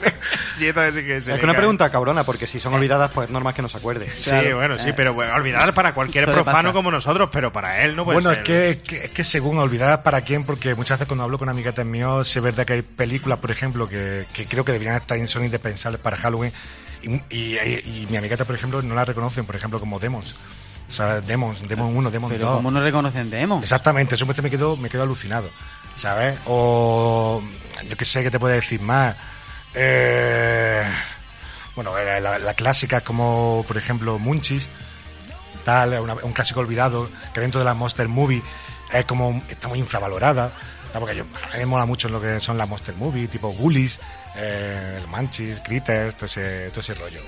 Y 0.61 0.67
entonces 0.67 0.95
sí 0.95 1.07
que 1.07 1.21
se 1.23 1.33
Es 1.33 1.39
que 1.39 1.45
una 1.45 1.55
cae. 1.55 1.61
pregunta 1.63 1.89
cabrona, 1.91 2.25
porque 2.25 2.47
si 2.47 2.61
son 2.61 2.75
olvidadas, 2.75 3.11
pues 3.13 3.31
normal 3.31 3.55
que 3.55 3.63
no 3.63 3.69
se 3.69 3.79
acuerde. 3.79 4.11
Sí, 4.21 4.29
Claro. 4.31 4.57
bueno, 4.59 4.77
sí, 4.77 4.91
Eh. 4.91 4.95
pero 4.95 5.15
bueno, 5.15 5.35
olvidar 5.35 5.73
para 5.73 5.95
cualquier 5.95 6.31
profano 6.31 6.73
como 6.75 6.91
nosotros, 6.91 7.31
pero 7.33 7.51
para 7.53 7.83
él 7.83 7.97
no 7.97 8.05
puede 8.05 8.17
Bueno, 8.17 8.31
es 8.31 8.37
ser. 8.39 8.45
que, 8.45 8.71
es 8.71 8.77
que, 8.83 8.97
es 9.07 9.11
que 9.11 9.25
según 9.25 9.59
olvidadas 9.59 10.01
para 10.01 10.21
quién, 10.21 10.45
porque 10.45 10.75
muchas 10.75 10.99
veces 10.99 11.09
cuando 11.09 11.25
hablo 11.25 11.39
con 11.39 11.49
amiguetes 11.49 11.85
míos, 11.87 12.29
sí 12.29 12.39
es 12.39 12.45
verdad 12.45 12.67
que 12.67 12.75
hay 12.75 12.83
películas, 12.83 13.39
por 13.39 13.51
ejemplo, 13.51 13.89
que, 13.89 14.27
que 14.35 14.45
creo 14.47 14.65
que 14.65 14.73
deberían 14.73 14.97
estar 14.97 15.19
son 15.27 15.45
indispensables 15.45 16.01
para 16.01 16.17
Halloween, 16.19 16.53
y, 17.03 17.15
y, 17.35 17.57
y 17.59 18.07
mi 18.11 18.19
amigueta, 18.19 18.45
por 18.45 18.55
ejemplo, 18.55 18.83
no 18.83 18.95
la 18.95 19.07
reconocen, 19.07 19.47
por 19.47 19.57
ejemplo, 19.57 19.81
como 19.81 19.99
Demons. 19.99 20.39
O 20.91 20.93
sea, 20.93 21.21
Demons, 21.21 21.67
Demons 21.69 21.97
1, 21.97 22.11
Demons 22.11 22.33
Pero 22.33 22.47
2. 22.47 22.57
como 22.57 22.71
no 22.73 22.81
reconocen 22.83 23.31
Demo. 23.31 23.61
Exactamente, 23.63 24.17
eso 24.17 24.27
me 24.27 24.51
quedo, 24.51 24.77
me 24.77 24.91
quedo 24.91 25.05
alucinado, 25.05 25.49
¿sabes? 25.95 26.37
O 26.47 27.41
yo 27.89 27.97
que 27.97 28.05
sé 28.05 28.23
que 28.25 28.31
te 28.31 28.39
puede 28.41 28.57
decir 28.57 28.81
más. 28.83 29.15
Eh, 29.75 30.83
bueno, 31.75 31.93
la, 31.97 32.19
la, 32.21 32.39
la 32.39 32.55
clásica 32.55 33.01
como, 33.03 33.65
por 33.69 33.79
ejemplo, 33.79 34.19
Munchies, 34.19 34.69
tal, 35.65 35.99
una- 36.01 36.15
un 36.15 36.33
clásico 36.33 36.61
olvidado, 36.61 37.09
que 37.33 37.41
dentro 37.41 37.61
de 37.61 37.65
la 37.67 37.75
Monster 37.75 38.09
Movie 38.09 38.43
es 38.93 39.05
como, 39.05 39.41
está 39.49 39.69
muy 39.69 39.79
infravalorada, 39.79 40.53
porque 40.99 41.15
yo, 41.17 41.23
a 41.45 41.53
mí 41.55 41.59
me 41.61 41.67
mola 41.67 41.87
mucho 41.87 42.09
lo 42.09 42.21
que 42.21 42.41
son 42.41 42.59
las 42.59 42.69
Monster 42.69 42.97
Movie, 42.97 43.29
tipo 43.29 43.53
Ghoulies, 43.53 44.01
eh, 44.37 44.99
el 45.01 45.07
Manchis, 45.09 45.61
Critters, 45.61 46.17
todo 46.17 46.27
ese, 46.27 46.71
todo 46.71 46.81
ese 46.81 46.95
rollo. 46.95 47.21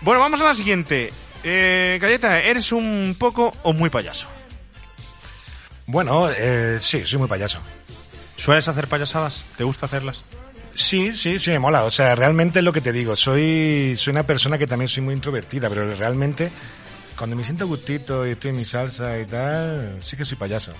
Bueno, 0.00 0.20
vamos 0.20 0.40
a 0.40 0.44
la 0.44 0.54
siguiente. 0.54 1.12
Eh, 1.48 1.98
Galleta, 2.02 2.40
¿eres 2.42 2.72
un 2.72 3.14
poco 3.16 3.54
o 3.62 3.72
muy 3.72 3.88
payaso? 3.88 4.26
Bueno, 5.86 6.28
eh, 6.36 6.78
sí, 6.80 7.06
soy 7.06 7.20
muy 7.20 7.28
payaso. 7.28 7.60
¿Sueles 8.36 8.66
hacer 8.66 8.88
payasadas? 8.88 9.44
¿Te 9.56 9.62
gusta 9.62 9.86
hacerlas? 9.86 10.24
Sí, 10.74 11.16
sí, 11.16 11.38
sí, 11.38 11.50
me 11.50 11.60
mola. 11.60 11.84
O 11.84 11.90
sea, 11.92 12.16
realmente 12.16 12.58
es 12.58 12.64
lo 12.64 12.72
que 12.72 12.80
te 12.80 12.92
digo. 12.92 13.16
Soy, 13.16 13.94
soy 13.96 14.10
una 14.10 14.24
persona 14.24 14.58
que 14.58 14.66
también 14.66 14.88
soy 14.88 15.04
muy 15.04 15.14
introvertida, 15.14 15.68
pero 15.68 15.94
realmente 15.94 16.50
cuando 17.16 17.36
me 17.36 17.44
siento 17.44 17.66
gustito 17.68 18.26
y 18.26 18.32
estoy 18.32 18.50
en 18.50 18.56
mi 18.56 18.64
salsa 18.64 19.16
y 19.18 19.24
tal, 19.26 19.98
sí 20.02 20.16
que 20.16 20.24
soy 20.24 20.36
payaso. 20.36 20.72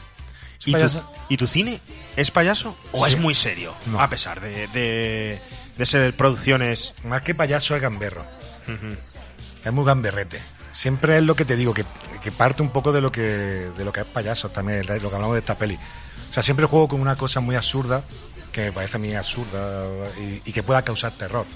¿Y 0.65 0.65
tu, 0.67 0.73
payaso. 0.73 1.13
y 1.29 1.37
tu 1.37 1.47
cine 1.47 1.81
es 2.17 2.33
payaso 2.33 2.77
o 2.91 3.05
Sí. 3.07 3.13
es 3.13 3.19
muy 3.21 3.37
serio? 3.37 3.73
No. 3.87 4.01
A 4.01 4.11
pesar 4.11 4.41
de, 4.41 4.67
de, 4.69 5.41
de 5.79 5.87
ser 5.87 6.13
producciones... 6.17 6.93
Más 7.05 7.23
que 7.23 7.37
payaso 7.37 7.77
es 7.77 7.81
gamberro. 7.83 8.27
Es 9.65 9.73
muy 9.73 9.85
gamberrete. 9.85 10.41
Siempre 10.77 11.17
es 11.17 11.23
lo 11.23 11.35
que 11.35 11.47
te 11.47 11.57
digo, 11.57 11.73
que, 11.73 11.87
que 12.23 12.31
parte 12.31 12.61
un 12.61 12.69
poco 12.69 12.93
de 12.93 13.01
lo 13.01 13.11
que, 13.11 13.23
de 13.23 13.83
lo 13.83 13.93
que 13.93 14.01
es 14.01 14.07
payaso 14.07 14.51
también, 14.51 14.81
lo 14.87 15.09
que 15.09 15.15
hablamos 15.17 15.33
de 15.33 15.41
esta 15.41 15.55
peli. 15.55 15.75
O 15.77 16.33
sea, 16.33 16.43
siempre 16.43 16.67
juego 16.67 16.87
con 16.87 17.01
una 17.01 17.17
cosa 17.17 17.41
muy 17.41 17.57
absurda, 17.57 18.03
que 18.53 18.67
me 18.67 18.73
parece 18.73 18.99
a 18.99 19.01
mí 19.01 19.15
absurda 19.15 19.87
y, 20.21 20.43
y 20.45 20.53
que 20.53 20.63
pueda 20.63 20.83
causar 20.83 21.13
terror. 21.13 21.47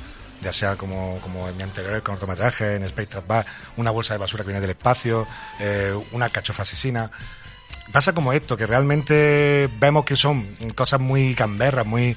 Ya 0.41 0.55
sea 0.55 0.77
como, 0.77 1.19
como 1.21 1.47
en 1.51 1.57
mi 1.59 1.63
anterior 1.65 2.03
cortometraje, 2.03 2.77
en 2.77 2.85
Space 2.85 3.09
Trap 3.09 3.27
Bar, 3.27 3.47
una 3.77 3.91
bolsa 3.91 4.15
de 4.15 4.19
basura 4.19 4.43
que 4.43 4.49
viene 4.49 4.63
del 4.63 4.71
espacio, 4.71 5.27
eh, 5.59 5.95
una 6.13 6.31
cachofa 6.31 6.63
asesina. 6.63 7.11
Pasa 7.93 8.15
como 8.15 8.33
esto, 8.33 8.57
que 8.57 8.67
realmente 8.67 9.69
vemos 9.79 10.07
que 10.07 10.17
son 10.17 10.47
cosas 10.75 10.99
muy 10.99 11.35
camberras, 11.35 11.85
muy, 11.85 12.17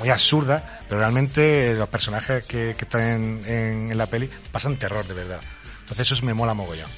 muy 0.00 0.08
absurdas, 0.10 0.60
pero 0.88 0.98
realmente 0.98 1.72
los 1.74 1.88
personajes 1.88 2.42
que, 2.46 2.74
que 2.76 2.84
están 2.84 3.00
en, 3.02 3.44
en- 3.46 3.90
en 3.92 3.96
la 3.98 4.06
peli 4.06 4.28
pasan 4.50 4.74
terror 4.76 5.06
de 5.06 5.14
verdad. 5.14 5.40
Entonces 5.90 6.12
eso 6.12 6.24
me 6.24 6.34
mola 6.34 6.54
mogollón. 6.54 6.88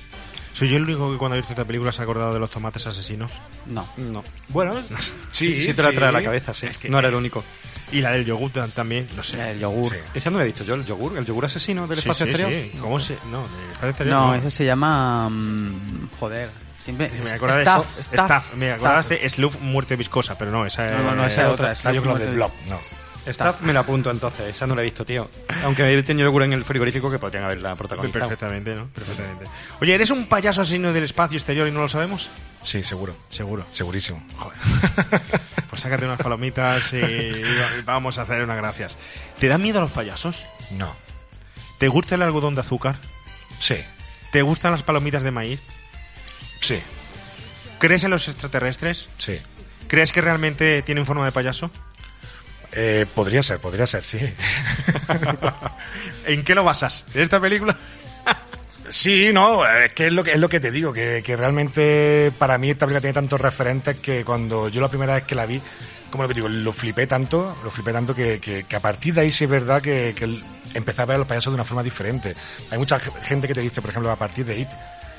¿Soy 0.52 0.68
yo 0.68 0.76
el 0.78 0.82
único 0.84 1.12
que 1.12 1.18
cuando 1.18 1.34
ha 1.34 1.36
visto 1.36 1.52
esta 1.52 1.64
película 1.64 1.92
se 1.92 2.00
ha 2.00 2.04
acordado 2.04 2.32
de 2.34 2.40
los 2.40 2.50
tomates 2.50 2.84
asesinos? 2.86 3.30
No. 3.66 3.86
No. 3.96 4.24
Bueno, 4.48 4.74
Sí, 5.30 5.60
sí 5.60 5.72
te 5.72 5.82
la 5.82 5.92
trae 5.92 6.08
a 6.08 6.12
la 6.12 6.22
cabeza, 6.22 6.52
sí. 6.52 6.66
Es 6.66 6.78
que- 6.78 6.88
no 6.88 6.98
era 6.98 7.08
el 7.08 7.14
único. 7.14 7.44
Y 7.92 8.00
la 8.00 8.10
del 8.10 8.24
yogur 8.24 8.50
también, 8.74 9.06
no 9.16 9.22
sé. 9.22 9.52
El 9.52 9.60
yogur. 9.60 9.90
Sí. 9.92 9.96
Esa 10.14 10.30
no 10.30 10.38
la 10.38 10.44
he 10.44 10.46
visto 10.48 10.64
yo, 10.64 10.74
el 10.74 10.84
yogur, 10.84 11.16
el 11.16 11.24
yogur 11.24 11.44
asesino 11.44 11.86
del 11.86 11.98
Sí, 11.98 12.08
espacio 12.08 12.26
sí, 12.26 12.32
exterior. 12.32 12.62
sí. 12.72 12.78
¿Cómo 12.78 12.98
se...? 12.98 13.16
No, 13.30 13.42
del 13.46 13.70
espacio 13.70 13.88
exterior 13.90 14.16
No, 14.16 14.34
ese 14.34 14.50
se 14.50 14.64
llama... 14.64 15.28
mm, 15.30 16.08
joder. 16.18 16.50
Siempre... 16.82 17.10
Me 17.22 17.30
acordaba 17.30 17.58
de 17.58 17.62
eso. 17.64 17.86
Staff, 18.00 18.14
Staff. 18.24 18.54
Me 18.54 18.66
Staff. 18.66 18.76
acordabas 18.80 19.08
de 19.10 19.28
Slough, 19.30 19.60
muerte 19.60 19.94
viscosa, 19.96 20.36
pero 20.36 20.50
no, 20.50 20.66
esa 20.66 20.90
No, 20.90 21.02
no, 21.04 21.14
no, 21.14 21.24
esa 21.26 21.42
es 21.42 21.48
otra. 21.48 21.72
Está 21.72 21.92
yo 21.92 22.02
con 22.02 22.10
los 22.12 22.20
de 22.20 22.32
Blob, 22.34 22.50
no. 22.68 22.78
Staff 23.30 23.60
me 23.60 23.72
la 23.72 23.80
apunto 23.80 24.10
entonces, 24.10 24.54
esa 24.54 24.66
no 24.66 24.74
la 24.74 24.82
he 24.82 24.84
visto, 24.84 25.04
tío. 25.04 25.28
Aunque 25.62 25.82
he 25.92 26.02
tenido 26.02 26.28
yogur 26.28 26.42
en 26.42 26.52
el 26.52 26.64
frigorífico 26.64 27.10
que 27.10 27.18
podrían 27.18 27.44
haberla 27.44 27.74
protagonizado. 27.74 28.28
Perfectamente, 28.28 28.74
¿no? 28.74 28.88
Perfectamente. 28.88 29.46
Oye, 29.80 29.94
¿eres 29.94 30.10
un 30.10 30.26
payaso 30.26 30.62
asesino 30.62 30.92
del 30.92 31.04
espacio 31.04 31.36
exterior 31.36 31.68
y 31.68 31.70
no 31.70 31.80
lo 31.80 31.88
sabemos? 31.88 32.30
Sí, 32.62 32.82
seguro. 32.82 33.16
Seguro. 33.28 33.66
Segurísimo. 33.70 34.22
Pues 35.68 35.82
sácate 35.82 36.06
unas 36.06 36.18
palomitas 36.18 36.92
y, 36.94 37.30
vamos 37.84 38.16
a 38.18 38.22
hacer 38.22 38.42
unas 38.42 38.56
gracias. 38.56 38.96
¿Te 39.38 39.48
dan 39.48 39.62
miedo 39.62 39.80
los 39.82 39.90
payasos? 39.90 40.42
No. 40.72 40.96
¿Te 41.78 41.88
gusta 41.88 42.14
el 42.14 42.22
algodón 42.22 42.54
de 42.54 42.62
azúcar? 42.62 42.98
Sí. 43.60 43.76
¿Te 44.32 44.40
gustan 44.42 44.72
las 44.72 44.82
palomitas 44.82 45.22
de 45.22 45.30
maíz? 45.30 45.62
Sí. 46.60 46.80
¿Crees 47.78 48.02
en 48.02 48.10
los 48.10 48.28
extraterrestres? 48.28 49.08
Sí. 49.18 49.38
¿Crees 49.88 50.10
que 50.10 50.20
realmente 50.20 50.82
tienen 50.82 51.06
forma 51.06 51.24
de 51.24 51.32
payaso? 51.32 51.70
Eh, 52.72 53.06
podría 53.14 53.42
ser, 53.42 53.58
podría 53.60 53.86
ser, 53.86 54.04
sí. 54.04 54.18
¿En 56.26 56.44
qué 56.44 56.54
lo 56.54 56.64
basas? 56.64 57.04
¿En 57.14 57.22
esta 57.22 57.40
película? 57.40 57.76
Sí, 58.90 59.30
no, 59.32 59.66
es 59.66 59.92
que 59.92 60.06
es 60.06 60.12
lo 60.12 60.24
que, 60.24 60.32
es 60.32 60.38
lo 60.38 60.48
que 60.48 60.60
te 60.60 60.70
digo, 60.70 60.92
que, 60.94 61.22
que 61.24 61.36
realmente 61.36 62.32
para 62.38 62.56
mí 62.56 62.70
esta 62.70 62.86
película 62.86 63.00
tiene 63.02 63.12
tantos 63.14 63.40
referentes 63.40 63.98
que 63.98 64.24
cuando 64.24 64.68
yo 64.68 64.80
la 64.80 64.88
primera 64.88 65.14
vez 65.14 65.24
que 65.24 65.34
la 65.34 65.44
vi, 65.44 65.60
como 66.10 66.22
lo 66.24 66.28
que 66.28 66.34
digo, 66.34 66.48
lo 66.48 66.72
flipé 66.72 67.06
tanto, 67.06 67.54
lo 67.62 67.70
flipé 67.70 67.92
tanto 67.92 68.14
que, 68.14 68.40
que, 68.40 68.64
que 68.64 68.76
a 68.76 68.80
partir 68.80 69.12
de 69.14 69.22
ahí 69.22 69.30
sí 69.30 69.44
es 69.44 69.50
verdad 69.50 69.82
que, 69.82 70.14
empecé 70.74 71.02
a 71.02 71.06
ver 71.06 71.16
a 71.16 71.18
los 71.18 71.26
payasos 71.26 71.52
de 71.52 71.56
una 71.56 71.64
forma 71.64 71.82
diferente. 71.82 72.34
Hay 72.70 72.78
mucha 72.78 72.98
ge- 72.98 73.10
gente 73.22 73.46
que 73.46 73.54
te 73.54 73.60
dice, 73.60 73.82
por 73.82 73.90
ejemplo, 73.90 74.10
a 74.10 74.16
partir 74.16 74.46
de 74.46 74.58
It, 74.58 74.68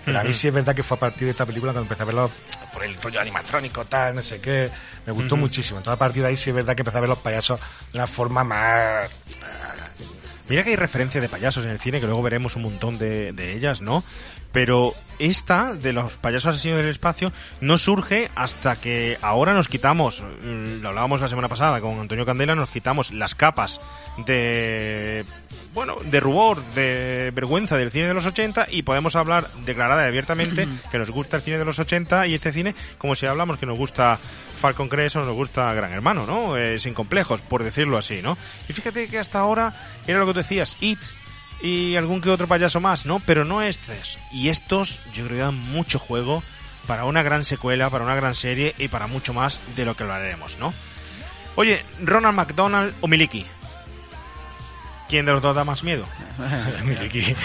pero 0.10 0.20
a 0.20 0.24
mí 0.24 0.34
sí 0.34 0.48
es 0.48 0.54
verdad 0.54 0.76
que 0.76 0.84
fue 0.84 0.98
a 0.98 1.00
partir 1.00 1.26
de 1.26 1.32
esta 1.32 1.46
película 1.46 1.72
cuando 1.72 1.86
empecé 1.86 2.04
a 2.04 2.06
verlo 2.06 2.30
por 2.74 2.84
el 2.84 2.96
rollo 2.96 3.22
animatrónico, 3.22 3.86
tal, 3.86 4.16
no 4.16 4.22
sé 4.22 4.42
qué, 4.42 4.70
me 5.06 5.14
gustó 5.14 5.38
muchísimo. 5.38 5.80
Entonces 5.80 5.96
a 5.96 6.00
partir 6.00 6.24
de 6.24 6.30
ahí 6.30 6.38
sí 6.38 6.50
es 6.50 6.56
verdad 6.56 6.76
que 6.76 6.82
empecé 6.82 6.98
a 6.98 7.02
ver 7.02 7.10
los 7.10 7.20
payasos 7.20 7.60
de 7.92 8.00
una 8.00 8.08
forma 8.08 8.44
más... 8.44 9.16
Mira 10.50 10.64
que 10.64 10.72
hay 10.72 10.76
referencia 10.76 11.22
de 11.22 11.30
payasos 11.30 11.64
en 11.64 11.70
el 11.70 11.80
cine, 11.80 12.00
que 12.00 12.08
luego 12.08 12.24
veremos 12.24 12.56
un 12.56 12.64
montón 12.64 12.98
de, 12.98 13.34
de 13.34 13.54
ellas, 13.54 13.82
¿no? 13.82 14.04
Pero 14.52 14.94
esta, 15.20 15.76
de 15.76 15.94
los 15.94 16.14
payasos 16.14 16.56
asesinos 16.56 16.78
del 16.78 16.88
espacio, 16.88 17.32
no 17.62 17.78
surge 17.78 18.32
hasta 18.36 18.76
que 18.76 19.18
ahora 19.22 19.54
nos 19.54 19.68
quitamos, 19.68 20.22
mm, 20.22 20.82
lo 20.82 20.90
hablábamos 20.90 21.22
la 21.22 21.28
semana 21.28 21.50
pasada 21.50 21.82
con 21.82 22.00
Antonio 22.00 22.26
Candela, 22.26 22.56
nos 22.56 22.70
quitamos 22.70 23.12
las 23.12 23.36
capas 23.36 23.80
de, 24.26 25.26
bueno, 25.74 25.98
de 26.04 26.20
rubor, 26.20 26.64
de 26.74 27.32
vergüenza 27.34 27.78
del 27.78 27.92
cine 27.92 28.08
de 28.08 28.14
los 28.14 28.26
80 28.26 28.68
y 28.72 28.84
podemos 28.84 29.16
hablar 29.16 29.46
declarada 29.66 30.04
y 30.04 30.08
abiertamente 30.08 30.68
que 30.92 30.98
nos 30.98 31.12
gusta 31.12 31.38
el 31.38 31.44
cine 31.44 31.58
de 31.58 31.66
los 31.66 31.80
80 31.80 32.28
y 32.28 32.34
este 32.34 32.52
cine 32.52 32.74
como 32.98 33.16
si 33.16 33.26
hablamos 33.26 33.58
que 33.58 33.66
nos 33.66 33.78
gusta 33.78 34.18
Falcon 34.60 34.90
Crest 34.90 35.16
o 35.16 35.20
nos 35.20 35.34
gusta 35.34 35.74
Gran 35.74 35.94
Hermano, 35.94 36.26
¿no? 36.26 36.58
Eh, 36.58 36.80
sin 36.80 36.94
complejos, 36.94 37.42
por 37.42 37.64
decirlo 37.64 37.98
así, 37.98 38.22
¿no? 38.22 38.38
Y 38.68 38.74
fíjate 38.74 39.08
que 39.08 39.20
hasta 39.20 39.40
ahora 39.40 39.74
era 40.08 40.20
lo 40.20 40.26
que 40.26 40.34
tú 40.34 40.40
decías, 40.40 40.76
It 40.82 41.00
y 41.62 41.96
algún 41.96 42.22
que 42.22 42.30
otro 42.30 42.48
payaso 42.48 42.80
más, 42.80 43.06
¿no? 43.06 43.20
Pero 43.20 43.46
no 43.46 43.62
estos. 43.62 44.18
Y 44.32 44.50
estos 44.50 45.06
yo 45.14 45.26
creo 45.26 45.38
que 45.38 45.44
dan 45.44 45.58
mucho 45.58 46.00
juego 46.00 46.44
para 46.88 47.06
una 47.06 47.24
gran 47.24 47.46
secuela, 47.46 47.90
para 47.90 48.04
una 48.04 48.16
gran 48.16 48.36
serie 48.36 48.74
y 48.78 48.88
para 48.88 49.08
mucho 49.08 49.34
más 49.34 49.60
de 49.76 49.86
lo 49.86 49.96
que 49.96 50.06
lo 50.06 50.14
haremos, 50.14 50.58
¿no? 50.58 50.74
Oye, 51.56 51.84
Ronald 52.02 52.36
McDonald 52.36 52.94
o 53.02 53.08
Miliki. 53.08 53.46
¿Quién 55.10 55.26
de 55.26 55.32
los 55.32 55.42
dos 55.42 55.56
da 55.56 55.64
más 55.64 55.84
miedo? 55.84 56.06
Miliki. 56.86 57.36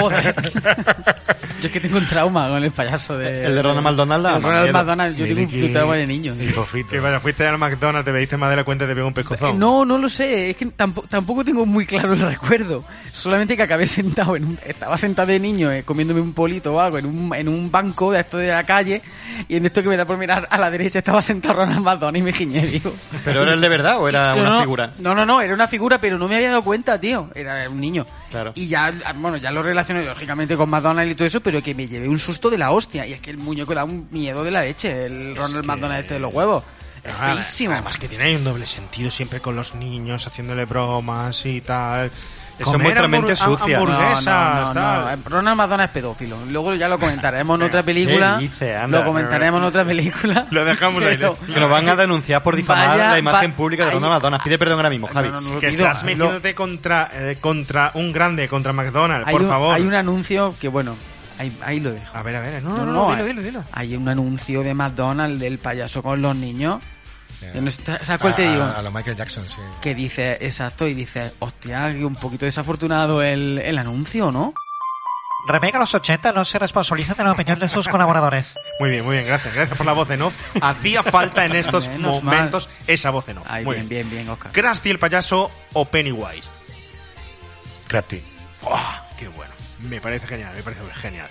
Joder. 0.00 0.34
yo 1.60 1.66
es 1.66 1.70
que 1.72 1.80
tengo 1.80 1.98
un 1.98 2.06
trauma 2.06 2.48
con 2.48 2.62
el 2.62 2.70
payaso 2.72 3.16
de... 3.16 3.44
El 3.46 3.54
de 3.54 3.62
Ronald 3.62 3.84
McDonald 3.84 4.26
El 4.26 4.42
Ronald 4.42 4.62
miedo. 4.64 4.72
McDonald, 4.78 5.16
yo 5.16 5.26
tengo 5.26 5.66
un 5.66 5.72
trauma 5.72 5.94
de 5.94 6.06
niño. 6.06 6.34
y 6.34 6.48
Fofito. 6.48 6.90
Que 6.90 7.00
vaya, 7.00 7.20
fuiste 7.20 7.46
al 7.46 7.58
McDonald's, 7.58 8.04
te 8.04 8.12
pediste 8.12 8.36
más 8.36 8.50
de 8.50 8.56
la 8.56 8.64
cuenta 8.64 8.84
y 8.84 8.88
te 8.88 8.94
pegó 8.94 9.06
un 9.06 9.12
Eh, 9.12 9.14
pescozón. 9.14 9.58
No, 9.58 9.84
no 9.84 9.98
lo 9.98 10.08
sé, 10.08 10.50
es 10.50 10.56
que 10.56 10.66
tampoco, 10.66 11.06
tampoco 11.08 11.44
tengo 11.44 11.64
muy 11.64 11.86
claro 11.86 12.12
el 12.12 12.20
recuerdo. 12.20 12.84
Solamente 13.10 13.56
que 13.56 13.62
acabé 13.62 13.86
sentado 13.86 14.34
en 14.36 14.44
un, 14.44 14.58
estaba 14.66 14.98
sentado 14.98 15.28
de 15.28 15.38
niño 15.40 15.70
eh, 15.70 15.84
comiéndome 15.84 16.20
un 16.20 16.32
polito 16.34 16.74
o 16.74 16.80
algo 16.80 16.98
en 16.98 17.06
un, 17.06 17.34
en 17.34 17.48
un 17.48 17.70
banco 17.70 18.10
de 18.12 18.20
esto 18.20 18.36
de 18.36 18.48
la 18.48 18.64
calle 18.64 19.00
y 19.48 19.56
en 19.56 19.64
esto 19.66 19.80
que 19.82 19.88
me 19.88 19.96
da 19.96 20.04
por 20.04 20.18
mirar 20.18 20.46
a 20.50 20.58
la 20.58 20.70
derecha 20.70 20.98
estaba 20.98 21.22
sentado 21.22 21.54
Ronald 21.54 21.80
McDonald 21.82 22.16
y 22.16 22.22
me 22.22 22.32
giñé, 22.32 22.66
digo. 22.66 22.92
¿Pero 23.24 23.44
era 23.44 23.54
el 23.54 23.60
de 23.60 23.68
verdad 23.68 23.98
o 24.00 24.08
era 24.08 24.34
No, 24.34 24.40
una 24.40 24.50
no, 24.50 24.60
figura? 24.60 24.90
No, 24.98 25.14
no, 25.14 25.24
no, 25.24 25.40
era 25.40 25.54
una 25.54 25.68
figura, 25.68 26.00
pero 26.00 26.18
no 26.18 26.26
me 26.28 26.34
había 26.36 26.48
dado 26.50 26.62
cuenta, 26.62 26.95
tío. 26.98 27.30
Era 27.34 27.68
un 27.68 27.80
niño. 27.80 28.06
Claro. 28.30 28.52
Y 28.54 28.66
ya, 28.66 28.92
bueno, 29.16 29.36
ya 29.36 29.50
lo 29.50 29.62
relacioné 29.62 30.04
lógicamente 30.04 30.56
con 30.56 30.68
McDonald's 30.68 31.12
y 31.12 31.14
todo 31.14 31.26
eso, 31.26 31.40
pero 31.40 31.62
que 31.62 31.74
me 31.74 31.88
llevé 31.88 32.08
un 32.08 32.18
susto 32.18 32.50
de 32.50 32.58
la 32.58 32.70
hostia. 32.70 33.06
Y 33.06 33.12
es 33.12 33.20
que 33.20 33.30
el 33.30 33.38
muñeco 33.38 33.74
da 33.74 33.84
un 33.84 34.08
miedo 34.10 34.44
de 34.44 34.50
la 34.50 34.62
leche, 34.62 35.06
el 35.06 35.36
Ronald 35.36 35.64
McDonald 35.64 36.00
este 36.00 36.14
de 36.14 36.20
los 36.20 36.34
huevos. 36.34 36.64
Es 37.04 37.16
feísimo. 37.16 37.72
Además 37.72 37.96
que 37.98 38.08
tiene 38.08 38.24
ahí 38.24 38.34
un 38.34 38.44
doble 38.44 38.66
sentido 38.66 39.10
siempre 39.10 39.40
con 39.40 39.54
los 39.54 39.74
niños, 39.74 40.26
haciéndole 40.26 40.64
bromas 40.64 41.46
y 41.46 41.60
tal. 41.60 42.10
Eso 42.58 42.64
Comer 42.72 42.82
muestra 42.82 43.08
mente 43.08 43.36
sucia. 43.36 43.76
hamburguesas, 43.76 44.24
No, 44.24 44.72
no, 44.72 44.74
no, 44.74 45.00
no. 45.16 45.16
Ronald 45.26 45.56
McDonald 45.58 45.88
es 45.88 45.92
pedófilo. 45.92 46.38
Luego 46.50 46.74
ya 46.74 46.88
lo 46.88 46.98
comentaremos 46.98 47.54
en 47.60 47.66
otra 47.66 47.82
película. 47.82 48.38
dice? 48.38 48.74
Anda. 48.76 49.00
lo 49.00 49.04
comentaremos 49.04 49.58
en 49.60 49.64
otra 49.66 49.84
película. 49.84 50.46
Lo 50.50 50.64
dejamos 50.64 51.02
ahí. 51.04 51.16
Pero- 51.18 51.36
Que 51.38 51.60
nos 51.60 51.68
van 51.70 51.86
a 51.88 51.96
denunciar 51.96 52.42
por 52.42 52.56
difamar 52.56 52.88
Vaya, 52.88 53.10
la 53.10 53.18
imagen 53.18 53.50
va- 53.50 53.54
pública 53.56 53.84
de 53.84 53.90
Ronald 53.90 54.12
McDonald. 54.14 54.42
Pide 54.42 54.58
perdón 54.58 54.78
ahora 54.78 54.90
mismo, 54.90 55.06
Javi. 55.06 55.28
No, 55.28 55.40
no, 55.40 55.50
no, 55.52 55.60
Que 55.60 55.68
pido. 55.68 55.86
estás 55.86 56.02
metiéndote 56.04 56.54
contra, 56.54 57.10
eh, 57.12 57.36
contra 57.40 57.90
un 57.94 58.10
grande, 58.12 58.48
contra 58.48 58.72
McDonald's, 58.72 59.30
por 59.30 59.42
un, 59.42 59.48
favor. 59.48 59.74
Hay 59.74 59.82
un 59.82 59.92
anuncio 59.94 60.54
que, 60.58 60.68
bueno, 60.68 60.96
ahí, 61.38 61.52
ahí 61.62 61.80
lo 61.80 61.92
dejo. 61.92 62.16
A 62.16 62.22
ver, 62.22 62.36
a 62.36 62.40
ver. 62.40 62.62
No, 62.62 62.70
no, 62.70 62.76
No, 62.78 62.86
no, 62.86 62.92
no, 62.92 63.10
dilo, 63.10 63.22
eh. 63.22 63.26
dilo, 63.28 63.42
dilo. 63.42 63.64
Hay 63.72 63.94
un 63.96 64.08
anuncio 64.08 64.62
de 64.62 64.72
McDonald's 64.72 65.40
del 65.40 65.58
payaso 65.58 66.02
con 66.02 66.22
los 66.22 66.34
niños. 66.34 66.82
No 67.54 67.70
sé, 67.70 67.82
¿Sabes 67.84 68.18
cuál 68.20 68.34
te 68.34 68.46
A- 68.46 68.50
digo? 68.50 68.62
A, 68.64 68.78
a 68.78 68.82
lo 68.82 68.90
Michael 68.90 69.16
Jackson, 69.16 69.48
sí. 69.48 69.60
Que 69.80 69.94
dice, 69.94 70.38
exacto, 70.40 70.86
y 70.86 70.94
dice, 70.94 71.32
hostia, 71.38 71.90
que 71.92 72.04
un 72.04 72.14
poquito 72.16 72.44
desafortunado 72.44 73.22
el, 73.22 73.58
el 73.64 73.78
anuncio, 73.78 74.30
¿no? 74.32 74.52
Remake 75.48 75.76
a 75.76 75.78
los 75.78 75.94
80 75.94 76.32
no 76.32 76.44
se 76.44 76.58
responsabiliza 76.58 77.14
de 77.14 77.22
la 77.22 77.30
opinión 77.32 77.58
de 77.60 77.68
sus 77.68 77.86
colaboradores. 77.88 78.54
Muy 78.80 78.90
bien, 78.90 79.04
muy 79.04 79.14
bien, 79.16 79.26
gracias. 79.26 79.54
Gracias 79.54 79.76
por 79.76 79.86
la 79.86 79.92
voz 79.92 80.10
en 80.10 80.22
off. 80.22 80.34
Hacía 80.60 81.04
falta 81.04 81.44
en 81.44 81.54
estos 81.54 81.86
Menos 81.90 82.22
momentos 82.24 82.68
esa 82.88 83.10
voz 83.10 83.28
en 83.28 83.38
off. 83.38 83.46
Ahí, 83.48 83.64
muy 83.64 83.76
bien, 83.76 83.88
bien. 83.88 84.10
bien, 84.10 84.28
Oscar. 84.28 84.50
Krusty 84.50 84.90
el 84.90 84.98
payaso 84.98 85.50
o 85.74 85.84
Pennywise. 85.84 86.48
Krusty. 87.86 88.22
¡Buah! 88.62 89.00
¡Qué 89.18 89.28
bueno! 89.28 89.52
Me 89.88 90.00
parece 90.00 90.26
genial, 90.26 90.52
me 90.56 90.62
parece 90.62 90.82
genial. 90.94 91.28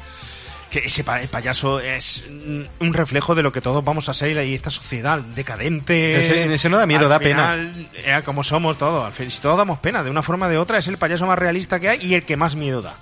Que 0.75 0.87
ese 0.87 1.05
pa- 1.05 1.21
el 1.21 1.29
payaso 1.29 1.79
es 1.79 2.27
mm, 2.29 2.61
un 2.81 2.93
reflejo 2.93 3.33
de 3.33 3.41
lo 3.43 3.53
que 3.53 3.61
todos 3.61 3.81
vamos 3.81 4.09
a 4.09 4.13
ser 4.13 4.45
y 4.45 4.53
esta 4.53 4.69
sociedad 4.69 5.19
decadente. 5.19 6.19
Ese- 6.19 6.53
ese 6.53 6.69
no 6.69 6.77
da 6.77 6.85
miedo, 6.85 7.03
Al 7.03 7.09
da 7.09 7.19
final, 7.19 7.89
eh, 7.93 8.21
como 8.25 8.43
somos 8.43 8.77
todos. 8.77 9.05
Al 9.05 9.13
fin, 9.13 9.31
si 9.31 9.39
todos 9.39 9.57
damos 9.57 9.79
pena, 9.79 10.03
de 10.03 10.09
una 10.09 10.21
forma 10.21 10.47
o 10.47 10.49
de 10.49 10.57
otra, 10.57 10.77
es 10.77 10.87
el 10.89 10.97
payaso 10.97 11.25
más 11.27 11.39
realista 11.39 11.79
que 11.79 11.87
hay 11.87 11.99
y 12.05 12.13
el 12.15 12.23
que 12.23 12.35
más 12.35 12.55
miedo 12.55 12.81
da. 12.81 12.93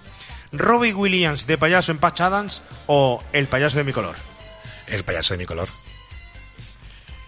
Robbie 0.51 0.93
Williams 0.93 1.47
de 1.47 1.57
payaso 1.57 1.91
en 1.91 1.97
Patch 1.97 2.21
Adams 2.21 2.61
o 2.85 3.23
el 3.33 3.47
payaso 3.47 3.77
de 3.79 3.85
mi 3.85 3.91
color. 3.91 4.13
El 4.85 5.03
payaso 5.03 5.33
de 5.33 5.39
mi 5.39 5.45
color. 5.47 5.67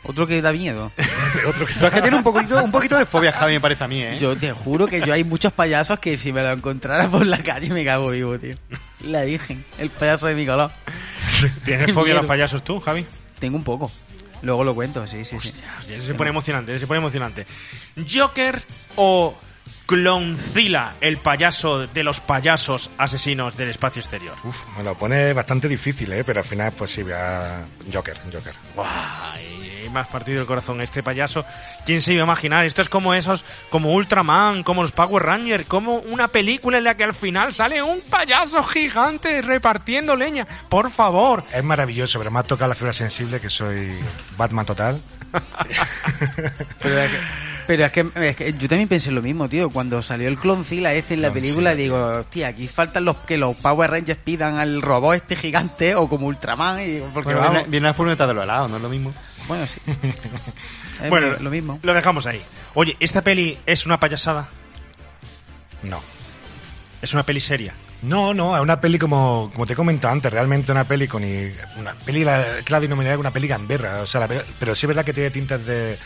Otro 0.08 0.28
que 0.28 0.41
da 0.41 0.52
miedo. 0.52 0.91
Otro 1.48 1.65
que... 1.65 1.74
Pero 1.74 1.88
es 1.88 1.94
que 1.94 2.02
tiene 2.02 2.18
un 2.18 2.24
poquito, 2.24 2.63
un 2.63 2.72
poquito 2.72 2.98
de 2.98 3.06
fobia, 3.06 3.32
Javi, 3.32 3.54
me 3.54 3.60
parece 3.60 3.84
a 3.84 3.88
mí, 3.88 4.02
¿eh? 4.02 4.18
Yo 4.20 4.36
te 4.36 4.52
juro 4.52 4.88
que 4.88 5.02
yo 5.02 5.13
hay 5.13 5.24
muchos 5.24 5.54
payasos 5.54 6.00
que 6.00 6.18
si 6.18 6.32
me 6.32 6.41
lo 6.41 6.52
encontrara 6.52 7.08
por 7.08 7.26
la 7.26 7.41
calle 7.44 7.70
me 7.70 7.84
cago 7.84 8.10
vivo, 8.10 8.38
tío. 8.38 8.56
La 9.06 9.24
Virgen, 9.24 9.63
el 9.80 9.89
payaso 9.89 10.28
de 10.28 10.36
mi 10.36 10.46
color. 10.46 10.72
¿Tienes 11.63 11.91
fobia 11.94 12.13
a 12.13 12.18
los 12.18 12.26
payasos 12.26 12.62
tú, 12.63 12.80
Javi? 12.80 13.06
Tengo 13.39 13.58
un 13.58 13.63
poco. 13.63 13.91
Luego 14.41 14.63
lo 14.63 14.76
cuento, 14.76 15.08
sí, 15.08 15.26
sí, 15.26 15.38
sí. 15.39 15.54
Ya 15.89 16.00
se 16.00 16.13
pone 16.13 16.30
emocionante, 16.30 16.74
ya 16.74 16.80
se 16.80 16.88
pone 16.88 17.00
emocionante. 17.00 17.46
¿Joker 18.12 18.62
o 18.96 19.36
Cloncila, 19.86 20.94
el 21.02 21.18
payaso 21.18 21.88
de 21.88 22.04
los 22.04 22.20
payasos 22.20 22.89
asesinos 22.98 23.56
del 23.58 23.70
espacio 23.70 24.02
exterior? 24.02 24.36
Uf, 24.44 24.78
me 24.78 24.84
lo 24.84 24.96
pone 24.96 25.34
bastante 25.34 25.68
difícil, 25.68 26.12
¿eh? 26.12 26.24
Pero 26.24 26.39
al 26.39 26.46
final, 26.46 26.74
pues 26.78 26.91
sí, 26.91 27.04
voy 27.04 27.13
a... 27.13 27.63
Joker, 27.91 28.18
Joker. 28.32 28.54
Buah, 28.76 29.39
y 29.39 29.75
más 29.95 30.08
partido 30.08 30.39
del 30.39 30.47
corazón 30.47 30.81
este 30.81 31.01
payaso. 31.01 31.45
¿Quién 31.86 32.01
se 32.01 32.13
iba 32.13 32.21
a 32.21 32.25
imaginar? 32.25 32.65
Esto 32.65 32.81
es 32.81 32.89
como 32.89 33.13
esos, 33.13 33.45
como 33.69 33.93
Ultraman, 33.93 34.63
como 34.63 34.84
los 34.84 34.91
Power 34.91 35.23
Rangers, 35.23 35.65
como 35.67 35.95
una 35.95 36.27
película 36.27 36.77
en 36.77 36.84
la 36.84 36.95
que 36.95 37.05
al 37.05 37.13
final 37.13 37.53
sale 37.53 37.81
un 37.81 38.01
payaso 38.01 38.63
gigante 38.63 39.41
repartiendo 39.41 40.15
leña. 40.15 40.45
Por 40.69 40.91
favor. 40.91 41.43
Es 41.53 41.63
maravilloso, 41.63 42.19
pero 42.19 42.29
me 42.29 42.39
ha 42.39 42.43
tocado 42.43 42.69
la 42.69 42.75
fibra 42.75 42.93
sensible 42.93 43.39
que 43.39 43.49
soy 43.49 43.91
Batman 44.38 44.65
total. 44.65 45.01
Pero 46.81 47.10
pero 47.67 47.86
es 47.86 47.91
que, 47.91 48.06
es 48.15 48.36
que 48.36 48.54
yo 48.54 48.67
también 48.69 48.88
pensé 48.88 49.12
lo 49.12 49.21
mismo, 49.21 49.47
tío. 49.49 49.67
Cucuando 49.67 50.01
salió 50.01 50.28
el 50.28 50.38
cloncila 50.38 50.93
este 50.93 51.13
en 51.15 51.21
la 51.21 51.32
película, 51.32 51.75
digo, 51.75 51.97
hostia, 52.19 52.47
aquí 52.49 52.67
faltan 52.67 53.06
los 53.06 53.17
que 53.17 53.38
los 53.38 53.56
Power 53.58 53.91
Rangers 53.91 54.19
pidan 54.23 54.58
al 54.58 54.82
robot 54.82 55.15
este 55.15 55.36
gigante 55.36 55.95
o 55.95 56.08
como 56.10 56.28
Ultraman. 56.28 56.82
Y, 56.82 56.99
porque 57.13 57.34
Bueno, 57.34 57.41
vamos, 57.41 57.69
viene, 57.69 57.88
la 57.88 57.93
furgoneta 57.93 58.25
de 58.28 58.34
los 58.34 58.43
helados, 58.43 58.69
¿no 58.71 58.78
es 58.78 58.84
lo 58.84 58.89
mismo? 58.89 59.13
bueno, 59.47 59.65
sí. 59.67 59.80
Es 61.04 61.10
bueno, 61.10 61.28
lo, 61.39 61.49
mismo. 61.49 61.80
Lo 61.84 61.93
dejamos 61.93 62.25
ahí. 62.25 62.41
Oye, 62.73 62.95
¿esta 62.99 63.21
peli 63.21 63.58
es 63.65 63.86
una 63.86 63.99
payasada? 63.99 64.47
No. 65.84 66.01
¿Es 67.01 67.13
una 67.13 67.23
peli 67.23 67.39
seria? 67.39 67.73
No, 68.01 68.34
no, 68.34 68.56
es 68.56 68.62
una 68.62 68.80
peli 68.82 68.97
como, 68.99 69.49
como 69.54 69.65
te 69.65 69.73
he 69.73 69.75
comentado 69.75 70.12
antes, 70.13 70.32
realmente 70.32 70.71
una 70.71 70.84
peli 70.88 71.08
con... 71.08 71.23
i- 71.23 71.51
Una 71.78 71.93
peli, 71.95 72.23
la, 72.23 72.43
que 72.63 72.71
la 72.71 72.80
denominaría 72.80 73.17
una 73.17 73.32
peli 73.32 73.47
gamberra, 73.47 74.01
o 74.01 74.08
sea, 74.08 74.21
la 74.21 74.28
pe- 74.28 74.43
pero 74.60 74.75
sí 74.75 74.86
es 74.86 74.88
verdad 74.88 75.06
que 75.06 75.13
tiene 75.13 75.30
tintas 75.32 75.65
de, 75.65 75.97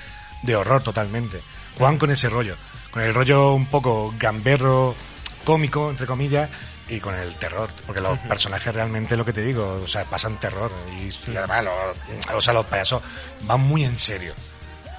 de 0.44 0.56
horror 0.56 0.84
totalmente. 0.84 1.42
Juegan 1.78 1.98
con 1.98 2.12
ese 2.12 2.30
rollo, 2.30 2.56
con 2.92 3.04
el 3.04 3.14
rollo 3.14 3.54
un 3.54 3.68
poco 3.68 4.14
gamberro, 4.18 4.96
cómico, 5.44 5.90
entre 5.90 6.06
comillas, 6.08 6.50
y 6.90 7.00
con 7.00 7.16
el 7.16 7.36
terror, 7.36 7.70
porque 7.86 8.02
los 8.02 8.18
personajes 8.20 8.74
realmente, 8.74 9.16
lo 9.16 9.24
que 9.24 9.34
te 9.34 9.44
digo, 9.44 9.82
o 9.84 9.88
sea, 9.88 10.04
pasan 10.06 10.40
terror, 10.40 10.72
y, 10.92 11.32
y 11.32 11.36
además 11.36 11.66
los, 11.66 12.36
o 12.36 12.42
sea, 12.42 12.54
los 12.54 12.66
payasos 12.66 13.02
van 13.44 13.62
muy 13.62 13.86
en 13.86 13.98
serio. 13.98 14.34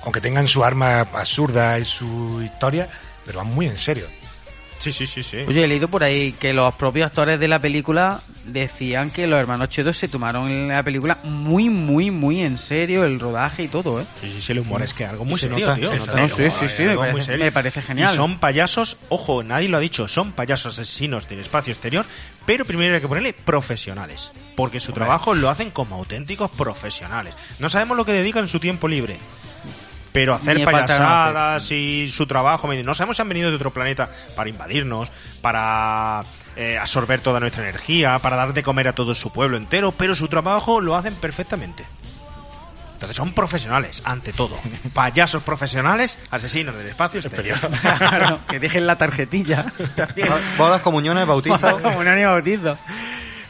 Aunque 0.04 0.20
tengan 0.20 0.48
su 0.48 0.64
arma 0.64 1.00
absurda 1.00 1.78
y 1.78 1.84
su 1.84 2.40
historia, 2.42 2.88
pero 3.26 3.38
van 3.38 3.48
muy 3.48 3.66
en 3.66 3.76
serio. 3.76 4.06
Sí, 4.80 4.92
sí, 4.92 5.06
sí, 5.06 5.22
sí. 5.22 5.36
Oye, 5.46 5.64
he 5.64 5.68
leído 5.68 5.88
por 5.88 6.02
ahí 6.02 6.32
que 6.32 6.54
los 6.54 6.72
propios 6.74 7.06
actores 7.06 7.38
de 7.38 7.46
la 7.48 7.60
película 7.60 8.18
decían 8.46 9.10
que 9.10 9.26
los 9.26 9.38
hermanos 9.38 9.68
Chedos 9.68 9.96
se 9.98 10.08
tomaron 10.08 10.68
la 10.68 10.82
película 10.82 11.18
muy, 11.22 11.68
muy, 11.68 12.10
muy 12.10 12.40
en 12.40 12.56
serio, 12.56 13.04
el 13.04 13.20
rodaje 13.20 13.64
y 13.64 13.68
todo, 13.68 14.00
¿eh? 14.00 14.06
Sí, 14.22 14.32
sí, 14.34 14.40
sí, 14.40 14.52
el 14.52 14.60
humor 14.60 14.80
es 14.82 14.94
que 14.94 15.04
algo 15.04 15.26
muy 15.26 15.38
se 15.38 15.48
serio, 15.48 15.66
nota, 15.66 15.78
tío. 15.78 15.90
se 15.92 15.98
No 15.98 16.06
nota. 16.06 16.14
te- 16.14 16.44
No, 16.44 16.50
sí, 16.50 16.56
sí, 16.66 16.68
sí, 16.74 16.82
me 16.84 16.96
parece- 16.96 17.20
serio. 17.26 17.44
me 17.44 17.52
parece 17.52 17.82
genial. 17.82 18.14
Y 18.14 18.16
son 18.16 18.38
payasos, 18.38 18.96
ojo, 19.10 19.42
nadie 19.42 19.68
lo 19.68 19.76
ha 19.76 19.80
dicho, 19.80 20.08
son 20.08 20.32
payasos 20.32 20.78
asesinos 20.78 21.28
del 21.28 21.40
espacio 21.40 21.72
exterior, 21.74 22.06
pero 22.46 22.64
primero 22.64 22.94
hay 22.94 23.02
que 23.02 23.06
ponerle 23.08 23.34
profesionales, 23.34 24.32
porque 24.56 24.80
su 24.80 24.92
trabajo 24.92 25.34
lo 25.34 25.50
hacen 25.50 25.70
como 25.70 25.96
auténticos 25.96 26.50
profesionales. 26.50 27.34
No 27.58 27.68
sabemos 27.68 27.98
lo 27.98 28.06
que 28.06 28.12
dedican 28.12 28.44
en 28.44 28.48
su 28.48 28.58
tiempo 28.60 28.88
libre. 28.88 29.18
Pero 30.12 30.34
hacer 30.34 30.64
payasadas 30.64 31.70
y 31.70 32.08
su 32.08 32.26
trabajo, 32.26 32.68
no 32.72 32.94
sabemos 32.94 33.16
si 33.16 33.22
han 33.22 33.28
venido 33.28 33.50
de 33.50 33.56
otro 33.56 33.70
planeta 33.70 34.10
para 34.34 34.50
invadirnos, 34.50 35.10
para 35.40 36.22
eh, 36.56 36.78
absorber 36.78 37.20
toda 37.20 37.38
nuestra 37.40 37.62
energía, 37.62 38.18
para 38.18 38.36
dar 38.36 38.52
de 38.52 38.62
comer 38.62 38.88
a 38.88 38.92
todo 38.92 39.14
su 39.14 39.32
pueblo 39.32 39.56
entero, 39.56 39.92
pero 39.92 40.14
su 40.14 40.28
trabajo 40.28 40.80
lo 40.80 40.96
hacen 40.96 41.14
perfectamente. 41.14 41.84
Entonces 42.94 43.16
son 43.16 43.32
profesionales, 43.32 44.02
ante 44.04 44.34
todo. 44.34 44.58
Payasos 44.94 45.42
profesionales, 45.42 46.18
asesinos 46.30 46.76
del 46.76 46.88
espacio 46.88 47.20
exterior. 47.20 47.58
Claro, 47.98 48.40
que 48.48 48.58
dejen 48.60 48.86
la 48.86 48.96
tarjetilla. 48.96 49.72
Bodas, 50.58 50.82
comuniones, 50.82 51.26
bautizos. 51.26 51.80
Como 51.80 52.04
no 52.04 52.14
ni 52.14 52.24
bautizo. 52.24 52.76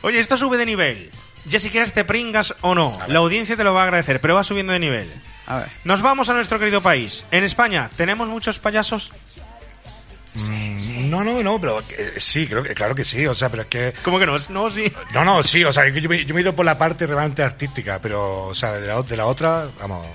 Oye, 0.02 0.20
esto 0.20 0.36
sube 0.36 0.56
de 0.56 0.66
nivel. 0.66 1.10
Ya 1.46 1.58
si 1.58 1.70
quieres 1.70 1.92
te 1.92 2.04
pringas 2.04 2.54
o 2.60 2.74
no. 2.74 2.98
La 3.08 3.18
audiencia 3.18 3.56
te 3.56 3.64
lo 3.64 3.74
va 3.74 3.80
a 3.80 3.84
agradecer, 3.84 4.20
pero 4.20 4.34
va 4.34 4.44
subiendo 4.44 4.72
de 4.72 4.78
nivel. 4.78 5.10
A 5.50 5.58
ver. 5.58 5.68
Nos 5.84 6.00
vamos 6.00 6.28
a 6.30 6.34
nuestro 6.34 6.58
querido 6.58 6.80
país. 6.80 7.24
En 7.30 7.44
España, 7.44 7.90
¿tenemos 7.96 8.28
muchos 8.28 8.58
payasos? 8.58 9.10
Mm, 10.34 11.10
No, 11.10 11.24
no, 11.24 11.42
no, 11.42 11.60
pero 11.60 11.80
eh, 11.80 12.12
sí, 12.16 12.46
creo 12.46 12.62
que, 12.62 12.72
claro 12.74 12.94
que 12.94 13.04
sí, 13.04 13.26
o 13.26 13.34
sea, 13.34 13.48
pero 13.48 13.62
es 13.62 13.68
que... 13.68 13.92
¿Cómo 14.04 14.18
que 14.18 14.26
no? 14.26 14.36
No, 14.50 14.70
sí. 14.70 14.90
No, 15.12 15.24
no, 15.24 15.42
sí, 15.42 15.64
o 15.64 15.72
sea, 15.72 15.88
yo 15.88 16.08
me, 16.08 16.24
yo 16.24 16.34
me 16.34 16.40
he 16.40 16.42
ido 16.44 16.54
por 16.54 16.64
la 16.64 16.78
parte 16.78 17.04
realmente 17.06 17.42
artística, 17.42 17.98
pero, 18.00 18.46
o 18.46 18.54
sea, 18.54 18.72
de 18.72 18.86
la, 18.86 19.02
de 19.02 19.16
la 19.16 19.26
otra, 19.26 19.66
vamos, 19.80 20.06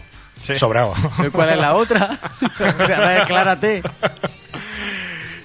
Sí. 0.42 0.58
sobrado. 0.60 0.94
¿Pero 1.18 1.32
¿Cuál 1.32 1.50
es 1.50 1.58
la 1.60 1.76
otra? 1.76 2.20
Aclárate. 3.22 3.82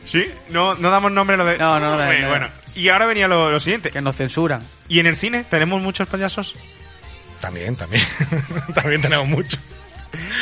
¿Sí? 0.07 0.31
No, 0.51 0.75
no 0.75 0.91
damos 0.91 1.11
nombre 1.13 1.35
a 1.35 1.39
lo 1.39 1.45
de... 1.45 1.59
No, 1.59 1.79
no, 1.81 1.91
no, 1.93 1.99
no, 1.99 2.05
Bueno, 2.07 2.21
no. 2.23 2.29
bueno. 2.29 2.49
Y 2.75 2.89
ahora 2.89 3.07
venía 3.07 3.27
lo, 3.29 3.51
lo 3.51 3.61
siguiente. 3.61 3.91
Que 3.91 4.01
nos 4.01 4.17
censuran. 4.17 4.61
¿Y 4.89 5.01
en 5.01 5.07
el 5.07 5.17
cine 5.17 5.45
tenemos 5.45 5.81
muchos 5.81 6.09
payasos? 6.09 6.55
También, 7.41 7.77
también. 7.77 8.05
también 8.75 9.01
tenemos 9.01 9.27
mucho. 9.27 9.57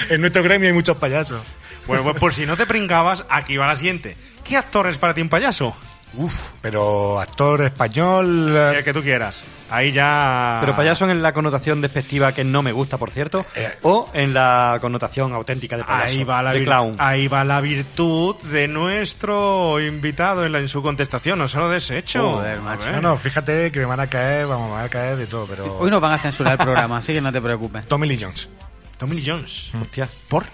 En 0.09 0.21
nuestro 0.21 0.43
gremio 0.43 0.69
hay 0.69 0.75
muchos 0.75 0.97
payasos. 0.97 1.43
Bueno, 1.87 2.03
pues 2.03 2.17
por 2.17 2.35
si 2.35 2.45
no 2.45 2.57
te 2.57 2.67
pringabas, 2.67 3.25
aquí 3.31 3.57
va 3.57 3.67
la 3.67 3.77
siguiente. 3.77 4.17
¿Qué 4.45 4.57
actor 4.57 4.87
es 4.89 4.99
para 4.99 5.15
ti 5.15 5.23
un 5.23 5.29
payaso? 5.29 5.77
Uf, 6.17 6.35
pero 6.63 7.21
actor 7.21 7.63
español... 7.63 8.55
eh, 8.57 8.79
El 8.79 8.85
que 8.85 8.93
tú 8.95 9.03
quieras. 9.03 9.45
Ahí 9.71 9.93
ya... 9.93 10.57
Pero 10.61 10.75
payaso 10.75 11.09
en 11.09 11.23
la 11.23 11.35
connotación 11.35 11.83
despectiva 11.83 12.33
que 12.33 12.43
no 12.45 12.63
me 12.63 12.73
gusta, 12.73 12.97
por 12.97 13.11
cierto, 13.11 13.45
Eh. 13.55 13.71
o 13.83 14.09
en 14.15 14.33
la 14.33 14.79
connotación 14.81 15.35
auténtica 15.35 15.77
de 15.77 15.85
payaso, 15.85 16.05
Ahí 16.07 16.25
va, 16.25 16.43
la 16.43 16.53
de 16.55 16.65
clown. 16.65 16.97
ahí 16.99 17.29
va 17.29 17.45
la 17.45 17.61
virtud 17.61 18.37
de 18.45 18.67
nuestro 18.69 19.79
invitado 19.81 20.47
en, 20.47 20.53
la- 20.53 20.61
en 20.61 20.69
su 20.69 20.83
contestación. 20.83 21.39
No 21.39 21.47
se 21.49 21.59
lo 21.59 21.69
deshecho. 21.69 22.31
Joder, 22.31 22.61
macho. 22.63 22.91
No, 22.93 23.01
no, 23.03 23.19
fíjate 23.19 23.71
que 23.71 23.81
me 23.81 23.85
van 23.85 24.01
a 24.01 24.07
caer, 24.09 24.47
vamos, 24.47 24.69
me 24.71 24.77
van 24.77 24.85
a 24.87 24.89
caer 24.89 25.17
de 25.19 25.27
todo, 25.27 25.47
pero... 25.47 25.77
Hoy 25.79 25.91
nos 25.91 26.01
van 26.01 26.13
a 26.13 26.19
censurar 26.19 26.55
el 26.55 26.59
programa, 26.59 26.97
así 26.97 27.13
que 27.13 27.21
no 27.21 27.31
te 27.31 27.41
preocupes. 27.43 27.85
Tommy 27.87 28.09
Lee 28.09 28.19
Jones. 28.21 28.49
Tommy 28.97 29.17
Lee 29.17 29.25
Jones. 29.27 29.71
Hostia. 29.81 30.09
¿Por? 30.29 30.45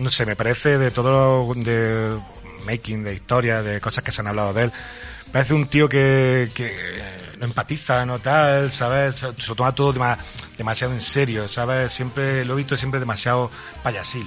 no 0.00 0.10
sé, 0.10 0.26
me 0.26 0.34
parece 0.34 0.76
de 0.76 0.90
todo 0.90 1.46
lo 1.46 1.54
de 1.54 2.18
making, 2.64 3.04
de 3.04 3.14
historia, 3.14 3.62
de 3.62 3.80
cosas 3.80 4.02
que 4.04 4.12
se 4.12 4.20
han 4.20 4.26
hablado 4.28 4.52
de 4.52 4.64
él, 4.64 4.72
parece 5.32 5.54
un 5.54 5.66
tío 5.66 5.88
que, 5.88 6.50
que 6.54 7.02
no 7.38 7.44
empatiza, 7.46 8.04
no 8.06 8.18
tal, 8.18 8.72
¿sabes? 8.72 9.16
Se, 9.16 9.32
se 9.34 9.48
lo 9.48 9.54
toma 9.54 9.74
todo 9.74 9.92
dema- 9.94 10.18
demasiado 10.58 10.92
en 10.92 11.00
serio, 11.00 11.48
¿sabes? 11.48 11.92
Siempre, 11.92 12.44
lo 12.44 12.54
he 12.54 12.56
visto 12.58 12.76
siempre 12.76 13.00
demasiado 13.00 13.50
payasil. 13.82 14.26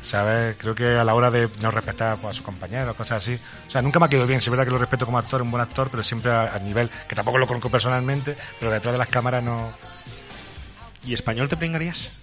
¿Sabes? 0.00 0.56
Creo 0.58 0.74
que 0.74 0.96
a 0.96 1.04
la 1.04 1.14
hora 1.14 1.30
de 1.30 1.48
no 1.60 1.70
respetar 1.70 2.16
pues, 2.16 2.32
a 2.32 2.34
sus 2.34 2.44
compañeros, 2.44 2.96
cosas 2.96 3.18
así. 3.22 3.38
O 3.68 3.70
sea, 3.70 3.82
nunca 3.82 4.00
me 4.00 4.06
ha 4.06 4.08
quedado 4.08 4.26
bien. 4.26 4.40
Sí, 4.40 4.46
es 4.46 4.50
verdad 4.50 4.64
que 4.64 4.70
lo 4.72 4.78
respeto 4.78 5.06
como 5.06 5.16
actor, 5.18 5.42
un 5.42 5.50
buen 5.52 5.62
actor, 5.62 5.88
pero 5.92 6.02
siempre 6.02 6.32
a, 6.32 6.54
a 6.54 6.58
nivel, 6.58 6.90
que 7.08 7.14
tampoco 7.14 7.38
lo 7.38 7.46
conozco 7.46 7.70
personalmente, 7.70 8.36
pero 8.58 8.72
detrás 8.72 8.92
de 8.94 8.98
las 8.98 9.06
cámaras 9.08 9.44
no. 9.44 9.72
¿Y 11.04 11.14
español 11.14 11.48
te 11.48 11.56
pringarías? 11.56 12.18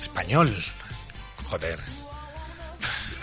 Español. 0.00 0.56
Joder. 1.44 1.78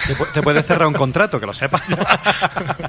Te, 0.07 0.15
te 0.33 0.41
puedes 0.43 0.65
cerrar 0.65 0.87
un 0.87 0.93
contrato, 0.93 1.39
que 1.39 1.45
lo 1.45 1.53
sepas. 1.53 1.81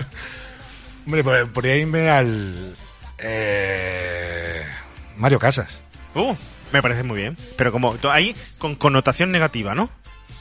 Hombre, 1.07 1.23
por- 1.25 1.53
podría 1.53 1.77
irme 1.77 2.11
al. 2.11 2.77
Eh, 3.19 4.63
Mario 5.17 5.39
Casas. 5.39 5.81
Uh, 6.15 6.35
me 6.73 6.83
parece 6.83 7.03
muy 7.03 7.17
bien. 7.19 7.37
Pero 7.57 7.73
como 7.73 7.97
ahí 8.11 8.35
con 8.59 8.75
connotación 8.75 9.31
negativa, 9.31 9.75
¿no? 9.75 9.89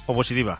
O 0.07 0.13
positiva. 0.15 0.59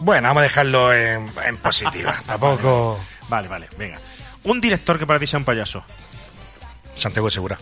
Bueno, 0.00 0.28
vamos 0.28 0.40
a 0.40 0.44
dejarlo 0.44 0.92
en, 0.92 1.26
en 1.46 1.56
positiva. 1.58 2.20
Tampoco. 2.26 3.00
Vale, 3.28 3.48
vale, 3.48 3.68
venga. 3.78 3.98
Un 4.42 4.60
director 4.60 4.98
que 4.98 5.06
para 5.06 5.18
ti 5.18 5.26
sea 5.26 5.38
un 5.38 5.44
payaso. 5.44 5.84
Santiago 6.96 7.30
Segura. 7.30 7.58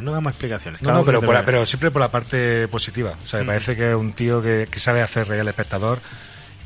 No 0.00 0.12
da 0.12 0.20
más 0.22 0.32
explicaciones. 0.32 0.80
No, 0.80 0.94
no, 0.94 1.04
pero, 1.04 1.20
por 1.20 1.34
la- 1.34 1.44
pero 1.44 1.66
siempre 1.66 1.90
por 1.90 2.00
la 2.00 2.10
parte 2.10 2.66
positiva. 2.68 3.18
O 3.22 3.26
sea, 3.26 3.40
me 3.40 3.44
Mm. 3.44 3.48
parece 3.48 3.76
que 3.76 3.90
es 3.90 3.94
un 3.94 4.14
tío 4.14 4.40
que, 4.40 4.66
que 4.70 4.80
sabe 4.80 5.02
hacer 5.02 5.28
reír 5.28 5.42
al 5.42 5.48
espectador. 5.48 6.00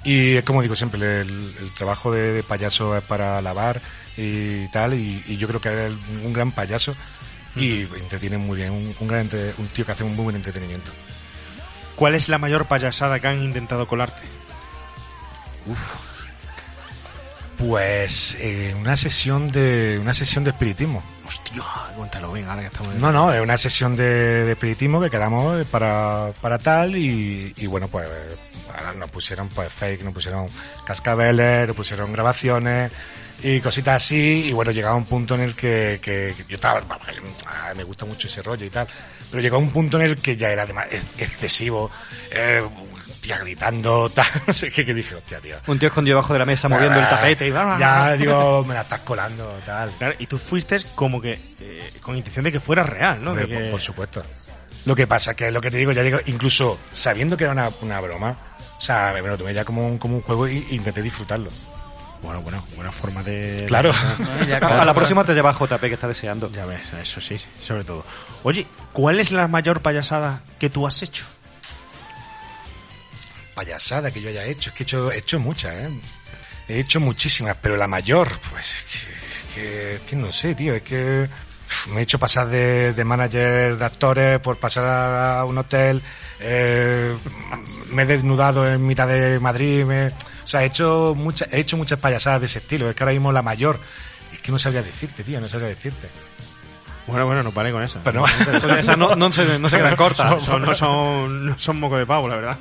Y 0.05 0.37
es 0.37 0.45
como 0.45 0.61
digo 0.63 0.77
siempre, 0.77 1.21
el, 1.23 1.55
el 1.61 1.73
trabajo 1.73 2.13
de, 2.13 2.33
de 2.35 2.43
payaso 2.43 2.97
es 2.97 3.03
para 3.03 3.41
lavar 3.41 3.81
y 4.17 4.69
tal. 4.69 4.95
Y, 4.95 5.23
y 5.27 5.37
yo 5.39 5.49
creo 5.49 5.61
que 5.61 5.87
es 5.87 5.93
un 6.25 6.33
gran 6.33 6.53
payaso. 6.53 6.95
Y 7.57 7.83
entretiene 7.83 8.37
muy 8.37 8.57
bien. 8.57 8.73
Un, 8.73 8.95
un 9.01 9.07
gran 9.09 9.23
entre- 9.23 9.55
un 9.59 9.67
tío 9.69 9.87
que 9.87 9.93
hace 9.93 10.05
un 10.05 10.15
muy 10.15 10.25
buen 10.25 10.37
entretenimiento. 10.37 10.91
¿Cuál 11.97 12.15
es 12.17 12.29
la 12.29 12.39
mayor 12.39 12.67
payasada 12.67 13.21
que 13.21 13.29
han 13.29 13.43
intentado 13.43 13.87
colarte? 13.87 14.21
Pues 17.57 18.37
eh, 18.41 18.75
una 18.79 18.97
sesión 18.97 19.51
de 19.53 19.99
una 20.01 20.13
sesión 20.13 20.43
de 20.45 20.51
espiritismo. 20.51 21.03
Hostia, 21.43 21.63
cuéntalo, 21.97 22.33
venga, 22.33 22.51
ahora 22.51 22.63
que 22.63 22.69
estamos... 22.69 22.95
No, 22.95 23.11
no, 23.13 23.33
es 23.33 23.41
una 23.41 23.59
sesión 23.59 23.97
de, 23.97 24.45
de 24.45 24.53
espiritismo 24.53 25.01
que 25.01 25.11
quedamos 25.11 25.67
para, 25.67 26.33
para 26.41 26.59
tal 26.59 26.97
y, 26.97 27.53
y 27.57 27.67
bueno, 27.67 27.89
pues 27.89 28.09
ahora 28.77 28.93
nos 28.95 29.11
pusieron 29.11 29.49
pues 29.49 29.73
fake, 29.73 30.03
nos 30.05 30.15
pusieron 30.15 30.47
cascabeles, 30.87 31.67
nos 31.67 31.77
pusieron 31.77 32.13
grabaciones 32.13 32.93
y 33.43 33.61
cositas 33.61 33.97
así 34.05 34.45
y 34.47 34.53
bueno, 34.53 34.71
llegaba 34.71 34.95
un 34.95 35.05
punto 35.05 35.35
en 35.35 35.41
el 35.43 35.55
que, 35.57 35.99
que- 36.01 36.35
que 36.37 36.45
yo 36.49 36.55
estaba, 36.55 36.81
ah, 37.47 37.73
me 37.77 37.83
gusta 37.83 38.05
mucho 38.05 38.29
ese 38.29 38.43
rollo 38.43 38.65
y 38.65 38.71
tal, 38.71 38.87
pero 39.31 39.43
llegó 39.43 39.59
un 39.59 39.71
punto 39.71 39.97
en 39.99 40.05
el 40.07 40.17
que 40.17 40.37
ya 40.37 40.51
era 40.51 40.65
excesivo, 41.19 41.91
eh, 42.31 42.63
gritando, 43.29 44.09
tal, 44.15 44.27
no 44.47 44.53
sé 44.53 44.71
qué, 44.71 44.85
que 44.85 44.95
dije, 44.95 45.15
hostia, 45.15 45.41
tío. 45.41 45.57
Un 45.67 45.79
tío 45.79 45.89
escondido 45.89 46.17
debajo 46.17 46.33
de 46.33 46.39
la 46.39 46.45
mesa 46.45 46.69
moviendo 46.69 46.99
el 47.01 47.09
tapete 47.09 47.47
y 47.47 47.51
va. 47.51 47.79
Ya 47.79 48.13
digo, 48.17 48.65
me 48.65 48.75
la 48.75 48.83
estás 48.83 49.01
colando, 49.01 49.59
tal. 49.65 49.91
Claro, 49.99 50.15
y 50.19 50.27
tú 50.27 50.39
fuiste 50.39 50.77
como 50.95 51.21
que 51.21 51.41
eh, 51.61 51.91
con 52.03 52.17
intención 52.17 52.45
de 52.45 52.53
que 52.53 52.61
fuera 52.61 52.83
real, 52.83 53.23
¿no? 53.23 53.31
Hombre, 53.31 53.47
De 53.47 53.55
que- 53.57 53.63
por, 53.65 53.71
por 53.73 53.81
supuesto. 53.81 54.23
Lo 54.87 54.95
que 54.95 55.07
pasa 55.07 55.35
que 55.35 55.51
lo 55.51 55.61
que 55.63 55.71
te 55.71 55.79
digo, 55.79 55.93
ya 55.93 56.03
digo, 56.03 56.19
incluso 56.27 56.79
sabiendo 56.93 57.37
que 57.39 57.45
era 57.45 57.53
una, 57.55 57.71
una 57.81 58.01
broma, 58.01 58.37
o 58.79 58.81
sea, 58.83 59.13
me 59.15 59.23
lo 59.27 59.39
tomé 59.39 59.55
ya 59.55 59.65
como 59.65 59.87
un, 59.87 59.97
como 59.99 60.17
un 60.17 60.23
juego 60.23 60.47
y, 60.47 60.59
y 60.71 60.75
intenté 60.77 61.01
disfrutarlo. 61.01 61.51
Bueno, 62.21 62.41
bueno, 62.43 62.65
buena 62.75 62.91
forma 62.93 63.23
de... 63.23 63.65
Claro. 63.67 63.93
Bueno, 64.19 64.45
ya 64.47 64.57
A 64.59 64.85
la 64.85 64.95
próxima 64.95 65.25
te 65.25 65.35
lleva 65.35 65.53
JP 65.53 65.81
que 65.81 65.95
está 65.95 66.09
deseando. 66.09 66.51
Ya 66.51 66.65
ves, 66.67 66.81
eso 67.03 67.21
sí, 67.21 67.39
sobre 67.63 67.85
todo. 67.85 68.05
Oye, 68.45 68.67
¿cuál 68.93 69.21
es 69.21 69.31
la 69.31 69.47
mayor 69.49 69.81
payasada 69.81 70.41
que 70.59 70.69
tú 70.71 70.87
has 70.87 71.03
hecho? 71.03 71.25
Payasada 73.55 74.11
que 74.11 74.21
yo 74.21 74.29
haya 74.31 74.45
hecho, 74.45 74.71
es 74.71 74.77
que 74.77 74.83
he 74.83 74.87
hecho, 74.87 75.13
he 75.13 75.19
hecho 75.19 75.39
muchas, 75.41 75.75
¿eh? 75.75 75.91
He 76.69 76.81
hecho 76.81 76.99
muchísimas, 77.01 77.57
pero 77.61 77.77
la 77.77 77.87
mayor, 77.87 78.29
pues, 78.51 78.67
que, 79.55 79.61
que, 79.61 80.01
que 80.09 80.17
no 80.17 80.33
sé, 80.33 80.55
tío, 80.55 80.75
es 80.75 80.83
que 80.83 81.29
me 81.91 82.01
he 82.01 82.03
hecho 82.03 82.19
pasar 82.19 82.49
de, 82.49 82.93
de 82.95 83.05
manager 83.05 83.77
de 83.77 83.85
actores 83.85 84.39
por 84.41 84.57
pasar 84.57 84.85
a, 84.85 85.41
a 85.41 85.45
un 85.45 85.59
hotel, 85.59 86.03
eh, 86.41 87.15
me 87.91 88.03
he 88.03 88.07
desnudado 88.07 88.67
en 88.71 88.85
mitad 88.87 89.07
de 89.07 89.39
Madrid, 89.41 89.85
me, 89.85 90.09
o 90.09 90.47
sea, 90.47 90.63
he 90.63 90.67
hecho 90.67 91.15
muchas, 91.17 91.53
he 91.53 91.61
hecho 91.61 91.77
muchas 91.77 91.99
payasadas 91.99 92.41
de 92.41 92.47
ese 92.47 92.59
estilo, 92.61 92.89
es 92.89 92.97
que 92.97 93.03
ahora 93.03 93.13
mismo 93.13 93.31
la 93.33 93.43
mayor, 93.43 93.79
es 94.33 94.41
que 94.41 94.51
no 94.51 94.59
sabría 94.59 94.83
decirte, 94.83 95.23
tío, 95.23 95.41
no 95.41 95.49
sabría 95.49 95.69
decirte. 95.69 96.09
Bueno, 97.07 97.27
bueno, 97.27 97.43
nos 97.43 97.53
vale 97.53 97.71
con 97.71 97.83
esa. 97.83 98.03
Pero 98.03 98.25
no, 98.97 98.97
no, 98.97 99.15
no 99.17 99.31
se, 99.33 99.59
no 99.59 99.69
se 99.69 99.77
quedan 99.77 99.95
cortas. 99.97 100.43
Son- 100.43 100.63
no, 100.63 100.75
son, 100.75 101.47
no 101.47 101.59
son 101.59 101.79
moco 101.79 101.99
de 101.99 102.07
pavo, 102.07 102.27
la 102.29 102.37
verdad. 102.37 102.57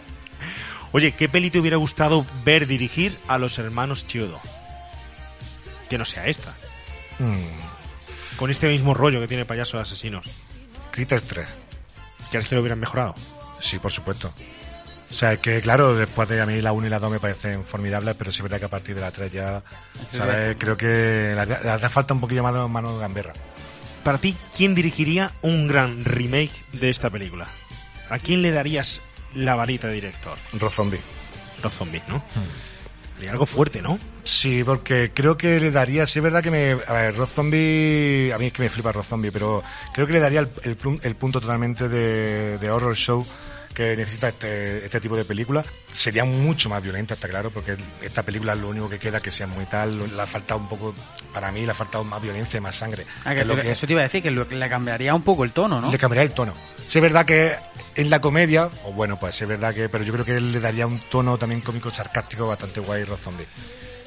Oye, 0.93 1.11
¿qué 1.11 1.27
peli 1.27 1.49
te 1.49 1.59
hubiera 1.59 1.77
gustado 1.77 2.25
ver 2.45 2.67
dirigir 2.67 3.17
a 3.27 3.37
los 3.37 3.57
hermanos 3.59 4.07
Chiodo? 4.07 4.39
Que 5.89 5.97
no 5.97 6.05
sea 6.05 6.27
esta. 6.27 6.53
Mm, 7.19 8.37
Con 8.37 8.49
este 8.51 8.67
mismo 8.69 8.93
rollo 8.93 9.19
que 9.19 9.27
tiene 9.27 9.43
Payaso 9.45 9.77
de 9.77 9.83
Asesinos. 9.83 10.25
Critters 10.91 11.23
3. 11.23 11.47
¿Quieres 12.29 12.47
que 12.47 12.55
lo 12.55 12.61
hubieran 12.61 12.79
mejorado? 12.79 13.15
Sí, 13.59 13.79
por 13.79 13.91
supuesto. 13.91 14.31
O 15.09 15.13
sea, 15.13 15.33
es 15.33 15.39
que 15.39 15.61
claro, 15.61 15.95
después 15.95 16.27
de 16.29 16.41
a 16.41 16.45
mí 16.45 16.61
la 16.61 16.71
1 16.71 16.87
y 16.87 16.89
la 16.89 16.99
2 16.99 17.11
me 17.11 17.19
parecen 17.19 17.63
formidables, 17.63 18.15
pero 18.15 18.31
sí 18.31 18.37
es 18.39 18.43
verdad 18.43 18.59
que 18.59 18.65
a 18.65 18.69
partir 18.69 18.95
de 18.95 19.01
la 19.01 19.11
3 19.11 19.31
ya, 19.31 19.63
¿sabes? 20.11 20.55
Creo 20.59 20.75
que 20.77 21.33
le 21.35 21.45
le 21.45 21.69
hace 21.69 21.89
falta 21.89 22.13
un 22.13 22.19
poquillo 22.19 22.41
más 22.43 22.53
de 22.53 22.67
mano 22.67 22.93
de 22.93 22.99
gamberra. 22.99 23.33
Para 24.03 24.17
ti, 24.17 24.35
¿quién 24.57 24.73
dirigiría 24.75 25.31
un 25.41 25.67
gran 25.67 26.03
remake 26.03 26.51
de 26.73 26.89
esta 26.89 27.09
película? 27.09 27.47
¿A 28.09 28.19
quién 28.19 28.41
le 28.41 28.51
darías 28.51 29.01
la 29.35 29.55
varita 29.55 29.87
de 29.87 29.93
director? 29.93 30.37
Rob 30.53 30.71
Zombie. 30.71 30.99
Los 31.61 31.73
zombies, 31.73 32.07
¿no? 32.07 32.23
Sería 33.15 33.31
algo 33.31 33.45
fuerte, 33.45 33.81
¿no? 33.81 33.97
Sí, 34.23 34.63
porque 34.63 35.11
creo 35.13 35.37
que 35.37 35.59
le 35.59 35.71
daría, 35.71 36.05
sí 36.07 36.19
es 36.19 36.23
verdad 36.23 36.43
que 36.43 36.51
me, 36.51 36.71
a 36.71 36.93
ver, 36.93 37.15
Rob 37.15 37.29
Zombie, 37.29 38.31
a 38.33 38.37
mí 38.37 38.47
es 38.47 38.53
que 38.53 38.63
me 38.63 38.69
flipa 38.69 38.91
Rob 38.91 39.05
Zombie, 39.05 39.31
pero 39.31 39.63
creo 39.93 40.07
que 40.07 40.13
le 40.13 40.19
daría 40.19 40.39
el, 40.39 40.77
el, 41.03 41.15
punto 41.15 41.39
totalmente 41.39 41.87
de, 41.87 42.57
de 42.57 42.71
horror 42.71 42.95
show 42.95 43.25
que 43.73 43.95
necesita 43.95 44.29
este, 44.29 44.85
este 44.85 44.99
tipo 45.01 45.15
de 45.17 45.25
película. 45.25 45.63
Sería 45.91 46.25
mucho 46.25 46.69
más 46.69 46.81
violenta, 46.81 47.13
está 47.13 47.27
claro, 47.27 47.51
porque 47.51 47.75
esta 48.01 48.23
película 48.23 48.53
es 48.53 48.59
lo 48.59 48.69
único 48.69 48.89
que 48.89 48.99
queda 48.99 49.21
que 49.21 49.31
sea 49.31 49.47
muy 49.47 49.65
tal, 49.65 49.97
le 50.15 50.21
ha 50.21 50.25
faltado 50.25 50.59
un 50.59 50.69
poco, 50.69 50.93
para 51.33 51.51
mí 51.51 51.65
le 51.65 51.71
ha 51.71 51.75
faltado 51.75 52.03
más 52.03 52.21
violencia 52.21 52.57
y 52.57 52.61
más 52.61 52.75
sangre. 52.75 53.05
Ah, 53.23 53.29
que 53.29 53.35
Que 53.35 53.41
es 53.41 53.47
lo 53.47 53.55
te- 53.55 53.61
que- 53.63 53.71
Eso 53.71 53.85
te 53.87 53.93
iba 53.93 54.01
a 54.01 54.03
decir, 54.03 54.21
que 54.23 54.31
lo- 54.31 54.45
le 54.45 54.69
cambiaría 54.69 55.13
un 55.15 55.23
poco 55.23 55.43
el 55.43 55.51
tono, 55.51 55.79
¿no? 55.81 55.91
le 55.91 55.97
cambiaría 55.97 56.23
el 56.29 56.33
tono. 56.33 56.53
Sí 56.87 56.97
es 56.99 57.01
verdad 57.01 57.25
que 57.25 57.53
en 57.95 58.09
la 58.09 58.19
comedia, 58.21 58.69
o 58.85 58.91
bueno, 58.93 59.19
pues 59.19 59.41
es 59.41 59.47
verdad 59.47 59.73
que, 59.73 59.87
pero 59.89 60.03
yo 60.03 60.13
creo 60.13 60.25
que 60.25 60.39
le 60.39 60.59
daría 60.59 60.87
un 60.87 60.99
tono 61.09 61.37
también 61.37 61.61
cómico 61.61 61.91
sarcástico 61.91 62.47
bastante 62.47 62.79
guay 62.79 63.03
Rob 63.03 63.17
Zombie. 63.19 63.45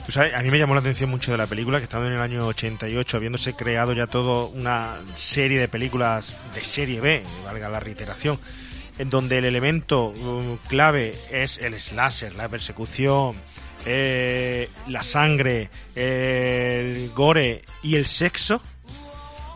Tú 0.04 0.12
sabes, 0.12 0.34
a 0.34 0.42
mí 0.42 0.50
me 0.52 0.58
llamó 0.58 0.74
la 0.74 0.80
atención 0.80 1.10
mucho 1.10 1.32
de 1.32 1.38
la 1.38 1.46
película, 1.48 1.78
que 1.78 1.84
estando 1.84 2.06
en 2.06 2.12
el 2.12 2.20
año 2.20 2.46
88, 2.46 3.16
habiéndose 3.16 3.54
creado 3.54 3.92
ya 3.92 4.06
todo 4.06 4.46
una 4.48 4.94
serie 5.16 5.58
de 5.58 5.66
películas 5.66 6.32
de 6.54 6.62
serie 6.62 7.00
B, 7.00 7.24
valga 7.44 7.68
la 7.68 7.80
reiteración, 7.80 8.38
en 8.98 9.08
donde 9.08 9.38
el 9.38 9.44
elemento 9.44 10.06
uh, 10.08 10.58
clave 10.68 11.14
es 11.30 11.58
el 11.58 11.80
slasher, 11.80 12.34
la 12.34 12.48
persecución, 12.48 13.36
eh, 13.84 14.68
la 14.88 15.02
sangre, 15.02 15.70
el 15.94 17.10
gore 17.14 17.62
y 17.82 17.96
el 17.96 18.06
sexo, 18.06 18.60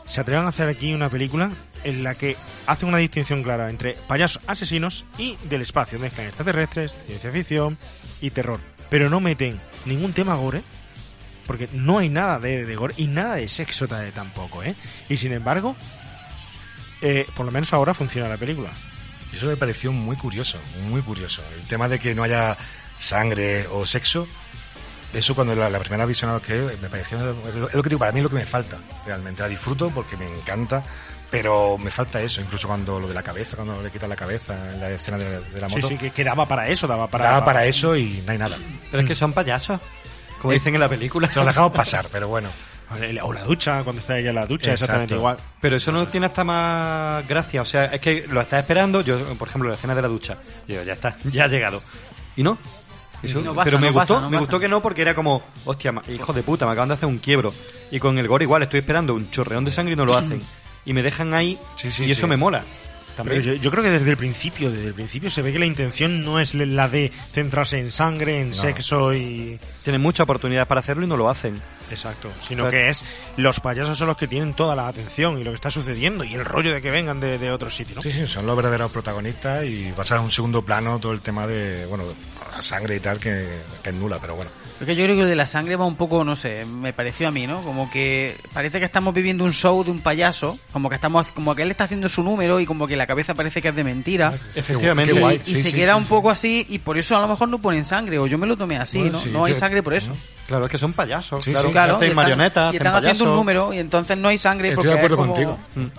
se 0.06 0.20
atrevan 0.20 0.46
a 0.46 0.48
hacer 0.50 0.68
aquí 0.68 0.92
una 0.92 1.08
película 1.08 1.50
en 1.84 2.02
la 2.02 2.14
que 2.14 2.36
hacen 2.66 2.88
una 2.88 2.98
distinción 2.98 3.42
clara 3.42 3.70
entre 3.70 3.94
payasos 3.94 4.42
asesinos 4.46 5.06
y 5.18 5.36
del 5.48 5.62
espacio, 5.62 5.98
mezclan 5.98 6.26
extraterrestres, 6.26 6.94
ciencia 7.06 7.30
ficción 7.30 7.78
y 8.20 8.30
terror. 8.30 8.60
Pero 8.90 9.08
no 9.08 9.20
meten 9.20 9.60
ningún 9.86 10.12
tema 10.12 10.34
gore, 10.34 10.62
porque 11.46 11.68
no 11.72 11.98
hay 11.98 12.08
nada 12.08 12.38
de, 12.38 12.74
gore 12.76 12.94
y 12.96 13.06
nada 13.06 13.36
de 13.36 13.48
sexo 13.48 13.88
ta- 13.88 14.10
tampoco, 14.10 14.62
¿eh? 14.62 14.74
Y 15.08 15.16
sin 15.16 15.32
embargo, 15.32 15.74
eh, 17.00 17.24
por 17.34 17.46
lo 17.46 17.52
menos 17.52 17.72
ahora 17.72 17.94
funciona 17.94 18.28
la 18.28 18.36
película. 18.36 18.70
Y 19.32 19.36
eso 19.36 19.46
me 19.46 19.56
pareció 19.56 19.92
muy 19.92 20.16
curioso, 20.16 20.58
muy 20.88 21.02
curioso. 21.02 21.42
El 21.54 21.66
tema 21.66 21.88
de 21.88 21.98
que 21.98 22.14
no 22.14 22.22
haya 22.22 22.56
sangre 22.98 23.66
o 23.68 23.86
sexo, 23.86 24.26
eso 25.12 25.34
cuando 25.34 25.54
la, 25.54 25.70
la 25.70 25.78
primera 25.78 26.04
visión 26.04 26.38
que 26.40 26.76
me 26.80 26.88
pareció, 26.88 27.18
es 27.68 27.74
lo 27.74 27.82
que 27.82 27.88
digo, 27.88 27.98
para 27.98 28.12
mí 28.12 28.18
es 28.18 28.24
lo 28.24 28.28
que 28.30 28.36
me 28.36 28.44
falta, 28.46 28.76
realmente. 29.06 29.42
La 29.42 29.48
disfruto 29.48 29.90
porque 29.90 30.16
me 30.16 30.26
encanta, 30.26 30.82
pero 31.30 31.78
me 31.78 31.90
falta 31.90 32.20
eso, 32.20 32.40
incluso 32.40 32.66
cuando 32.68 32.98
lo 33.00 33.06
de 33.08 33.14
la 33.14 33.22
cabeza, 33.22 33.56
cuando 33.56 33.80
le 33.82 33.90
quitan 33.90 34.08
la 34.08 34.16
cabeza 34.16 34.54
en 34.72 34.80
la 34.80 34.90
escena 34.90 35.16
de, 35.18 35.40
de 35.40 35.60
la 35.60 35.68
Sí, 35.68 35.76
moto. 35.76 35.88
sí, 35.88 35.96
que, 35.96 36.10
que 36.10 36.24
daba 36.24 36.46
para 36.46 36.68
eso, 36.68 36.86
daba 36.86 37.06
para... 37.08 37.24
Daba 37.26 37.44
para 37.44 37.64
eso 37.64 37.96
y 37.96 38.22
no 38.26 38.32
hay 38.32 38.38
nada. 38.38 38.58
Pero 38.90 39.02
es 39.02 39.08
que 39.08 39.14
son 39.14 39.32
payasos, 39.32 39.80
como 40.40 40.52
dicen 40.52 40.74
en 40.74 40.80
la 40.80 40.88
película. 40.88 41.30
Se 41.30 41.38
lo 41.38 41.46
dejamos 41.46 41.72
pasar, 41.72 42.06
pero 42.10 42.28
bueno. 42.28 42.48
O 43.22 43.32
la 43.32 43.44
ducha, 43.44 43.82
cuando 43.84 44.00
está 44.00 44.18
ella 44.18 44.30
en 44.30 44.34
la 44.34 44.46
ducha, 44.46 44.72
Exacto. 44.72 44.84
exactamente 44.84 45.14
igual. 45.14 45.36
Pero 45.60 45.76
eso 45.76 45.92
no 45.92 46.08
tiene 46.08 46.26
hasta 46.26 46.42
más 46.44 47.26
gracia. 47.28 47.62
O 47.62 47.64
sea, 47.64 47.84
es 47.86 48.00
que 48.00 48.26
lo 48.28 48.40
estás 48.40 48.60
esperando. 48.60 49.00
Yo, 49.00 49.18
por 49.36 49.48
ejemplo, 49.48 49.68
la 49.70 49.76
escena 49.76 49.94
de 49.94 50.02
la 50.02 50.08
ducha. 50.08 50.38
Yo 50.66 50.74
digo, 50.74 50.82
ya 50.82 50.92
está, 50.94 51.16
ya 51.32 51.44
ha 51.44 51.48
llegado. 51.48 51.80
Y 52.36 52.42
no. 52.42 52.58
Eso- 53.22 53.40
No 53.42 53.54
pasa, 53.54 53.64
pero 53.64 53.78
me 53.78 53.88
no 53.88 53.92
gustó, 53.92 54.14
pasa, 54.14 54.20
no 54.22 54.30
me 54.30 54.36
pasa. 54.38 54.40
gustó 54.40 54.60
que 54.60 54.68
no 54.68 54.80
porque 54.80 55.02
era 55.02 55.14
como, 55.14 55.42
hostia, 55.66 55.92
hijo 56.08 56.32
de 56.32 56.42
puta, 56.42 56.64
me 56.66 56.72
acaban 56.72 56.88
de 56.88 56.94
hacer 56.94 57.06
un 57.06 57.18
quiebro. 57.18 57.52
Y 57.90 57.98
con 58.00 58.18
el 58.18 58.26
gore 58.26 58.44
igual, 58.44 58.62
estoy 58.62 58.80
esperando 58.80 59.14
un 59.14 59.30
chorreón 59.30 59.64
de 59.64 59.70
sangre 59.70 59.92
y 59.92 59.96
no 59.96 60.04
lo 60.04 60.16
hacen. 60.16 60.40
Y 60.86 60.94
me 60.94 61.02
dejan 61.02 61.34
ahí 61.34 61.58
Sí, 61.76 61.92
sí, 61.92 62.04
y 62.06 62.10
eso 62.12 62.22
sí. 62.22 62.26
me 62.26 62.38
mola. 62.38 62.64
Pero 63.16 63.28
También. 63.28 63.42
yo, 63.42 63.54
yo 63.54 63.70
creo 63.70 63.82
que 63.82 63.90
desde 63.90 64.10
el 64.10 64.16
principio, 64.16 64.70
desde 64.70 64.88
el 64.88 64.94
principio 64.94 65.30
se 65.30 65.42
ve 65.42 65.52
que 65.52 65.58
la 65.58 65.66
intención 65.66 66.20
no 66.22 66.40
es 66.40 66.54
la 66.54 66.88
de 66.88 67.10
centrarse 67.32 67.78
en 67.78 67.90
sangre, 67.90 68.40
en 68.40 68.54
sexo 68.54 69.14
y... 69.14 69.58
Tienen 69.82 70.02
mucha 70.02 70.24
oportunidad 70.24 70.68
para 70.68 70.80
hacerlo 70.80 71.04
y 71.04 71.08
no 71.08 71.16
lo 71.16 71.28
hacen. 71.28 71.60
Exacto, 71.90 72.28
sino 72.46 72.68
que 72.68 72.88
es 72.90 73.02
los 73.36 73.60
payasos 73.60 73.98
son 73.98 74.06
los 74.06 74.16
que 74.16 74.28
tienen 74.28 74.54
toda 74.54 74.76
la 74.76 74.86
atención 74.86 75.38
y 75.40 75.44
lo 75.44 75.50
que 75.50 75.56
está 75.56 75.70
sucediendo 75.70 76.22
y 76.22 76.34
el 76.34 76.44
rollo 76.44 76.72
de 76.72 76.80
que 76.80 76.90
vengan 76.90 77.18
de, 77.18 77.38
de 77.38 77.50
otro 77.50 77.70
sitio, 77.70 77.96
¿no? 77.96 78.02
Sí, 78.02 78.12
sí, 78.12 78.26
son 78.26 78.46
los 78.46 78.56
verdaderos 78.56 78.92
protagonistas 78.92 79.64
y 79.64 79.92
pasa 79.96 80.18
a 80.18 80.20
un 80.20 80.30
segundo 80.30 80.62
plano 80.62 80.98
todo 80.98 81.12
el 81.12 81.20
tema 81.20 81.46
de, 81.46 81.86
bueno, 81.86 82.04
la 82.52 82.62
sangre 82.62 82.96
y 82.96 83.00
tal, 83.00 83.18
que, 83.18 83.46
que 83.82 83.90
es 83.90 83.96
nula, 83.96 84.18
pero 84.20 84.36
bueno. 84.36 84.50
Es 84.80 84.86
que 84.86 84.96
yo 84.96 85.04
creo 85.04 85.14
que 85.16 85.22
lo 85.22 85.28
de 85.28 85.36
la 85.36 85.44
sangre 85.44 85.76
va 85.76 85.84
un 85.84 85.94
poco, 85.96 86.24
no 86.24 86.34
sé, 86.34 86.64
me 86.64 86.94
pareció 86.94 87.28
a 87.28 87.30
mí, 87.30 87.46
¿no? 87.46 87.60
Como 87.60 87.90
que 87.90 88.34
parece 88.54 88.78
que 88.78 88.86
estamos 88.86 89.12
viviendo 89.12 89.44
un 89.44 89.52
show 89.52 89.84
de 89.84 89.90
un 89.90 90.00
payaso, 90.00 90.58
como 90.72 90.88
que 90.88 90.94
estamos, 90.94 91.26
como 91.32 91.54
que 91.54 91.62
él 91.62 91.70
está 91.70 91.84
haciendo 91.84 92.08
su 92.08 92.22
número 92.22 92.60
y 92.60 92.64
como 92.66 92.86
que 92.86 92.96
la 92.96 93.06
cabeza 93.06 93.34
parece 93.34 93.60
que 93.60 93.68
es 93.68 93.76
de 93.76 93.84
mentira. 93.84 94.32
Efectivamente. 94.54 95.12
Y, 95.12 95.50
y 95.50 95.54
Sí, 95.56 95.62
se 95.62 95.70
sí, 95.70 95.76
queda 95.76 95.92
sí, 95.92 95.98
un 95.98 96.04
sí. 96.04 96.08
poco 96.08 96.30
así 96.30 96.64
y 96.70 96.78
por 96.78 96.96
eso 96.96 97.14
a 97.14 97.20
lo 97.20 97.28
mejor 97.28 97.50
no 97.50 97.58
ponen 97.58 97.84
sangre 97.84 98.18
o 98.18 98.26
yo 98.26 98.38
me 98.38 98.46
lo 98.46 98.56
tomé 98.56 98.78
así, 98.78 98.96
Bueno, 98.98 99.12
¿no? 99.12 99.20
sí, 99.20 99.30
no 99.30 99.44
hay 99.44 99.52
sangre 99.52 99.82
por 99.82 99.92
eso. 99.92 100.12
Claro, 100.46 100.64
es 100.64 100.70
que 100.70 100.78
son 100.78 100.94
payasos. 100.94 101.44
Sí, 101.44 101.50
claro, 101.50 101.68
sí, 101.68 101.72
Claro, 101.72 101.94
hacen 101.96 102.06
y 102.06 102.10
están, 102.10 102.16
marionetas, 102.24 102.72
y 102.72 102.76
están 102.78 102.94
hacen 102.94 103.10
haciendo 103.10 103.30
un 103.32 103.36
número 103.36 103.74
y 103.74 103.78
entonces 103.80 104.16
no 104.16 104.28
hay 104.28 104.38
sangre 104.38 104.68
Estoy 104.68 104.76
porque 104.76 104.88
de 104.88 104.94
acuerdo 104.94 105.14
es 105.16 105.20
como- 105.20 105.34
contigo. 105.34 105.90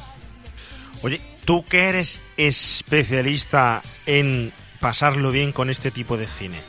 Oye, 1.03 1.21
tú 1.45 1.63
que 1.65 1.87
eres 1.89 2.19
especialista 2.35 3.81
en 4.05 4.51
pasarlo 4.79 5.31
bien 5.31 5.51
con 5.51 5.69
este 5.69 5.91
tipo 5.91 6.17
de 6.17 6.25
cine, 6.25 6.59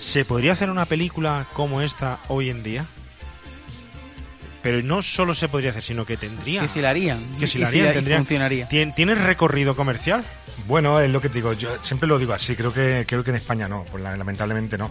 ¿se 0.00 0.24
podría 0.24 0.52
hacer 0.52 0.70
una 0.70 0.86
película 0.86 1.46
como 1.52 1.82
esta 1.82 2.18
hoy 2.28 2.48
en 2.50 2.62
día? 2.62 2.86
Pero 4.62 4.82
no 4.82 5.02
solo 5.02 5.34
se 5.34 5.48
podría 5.48 5.70
hacer, 5.70 5.82
sino 5.82 6.04
que 6.04 6.16
tendría... 6.18 6.60
Que 6.60 6.68
si 6.68 6.80
la 6.80 6.90
harían. 6.90 7.18
Que 7.38 7.46
si 7.46 7.58
la 7.58 7.68
harían, 7.68 7.90
y 7.90 7.92
tendría- 7.94 8.16
funcionaría. 8.18 8.68
¿Tien- 8.68 8.94
¿Tienes 8.94 9.18
recorrido 9.18 9.74
comercial? 9.74 10.22
Bueno, 10.66 11.00
es 11.00 11.10
lo 11.10 11.20
que 11.22 11.28
te 11.30 11.36
digo, 11.36 11.54
yo 11.54 11.70
siempre 11.82 12.06
lo 12.06 12.18
digo 12.18 12.34
así, 12.34 12.54
creo 12.54 12.72
que 12.72 13.04
creo 13.08 13.24
que 13.24 13.30
en 13.30 13.36
España 13.36 13.68
no, 13.68 13.84
pues 13.90 14.02
la- 14.02 14.16
lamentablemente 14.16 14.76
no. 14.76 14.90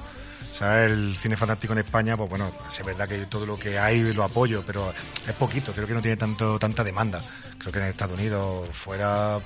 Sea, 0.54 0.86
el 0.86 1.16
cine 1.16 1.38
fantástico 1.38 1.74
en 1.74 1.80
España, 1.80 2.18
pues 2.18 2.30
bueno, 2.30 2.52
es 2.70 2.86
verdad 2.86 3.08
que 3.08 3.18
todo 3.28 3.46
lo 3.46 3.56
que 3.58 3.80
hay 3.80 4.02
lo 4.14 4.24
apoyo, 4.24 4.64
pero 4.66 4.94
es 5.28 5.34
poquito, 5.36 5.72
creo 5.72 5.88
que 5.88 5.94
no 5.94 6.02
tiene 6.02 6.18
tanto 6.18 6.60
tanta 6.60 6.84
demanda. 6.84 7.22
Creo 7.60 7.72
que 7.72 7.80
en 7.80 7.86
Estados 7.86 8.20
Unidos, 8.20 8.68
fuera, 8.74 9.38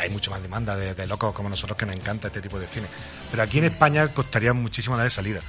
hay, 0.00 0.08
mucha 0.10 0.30
más 0.30 0.40
demanda 0.42 0.76
de, 0.76 0.94
de 0.94 1.06
locos 1.06 1.34
como 1.34 1.48
nosotros 1.50 1.76
que 1.78 1.84
nos 1.84 1.96
encanta 1.96 2.28
este 2.28 2.40
tipo 2.40 2.58
de 2.58 2.66
cine. 2.68 2.86
Pero 3.30 3.42
aquí 3.42 3.58
en 3.58 3.64
España 3.64 4.08
costaría 4.08 4.52
muchísimo 4.54 4.96
dar 4.96 5.10
salida. 5.10 5.40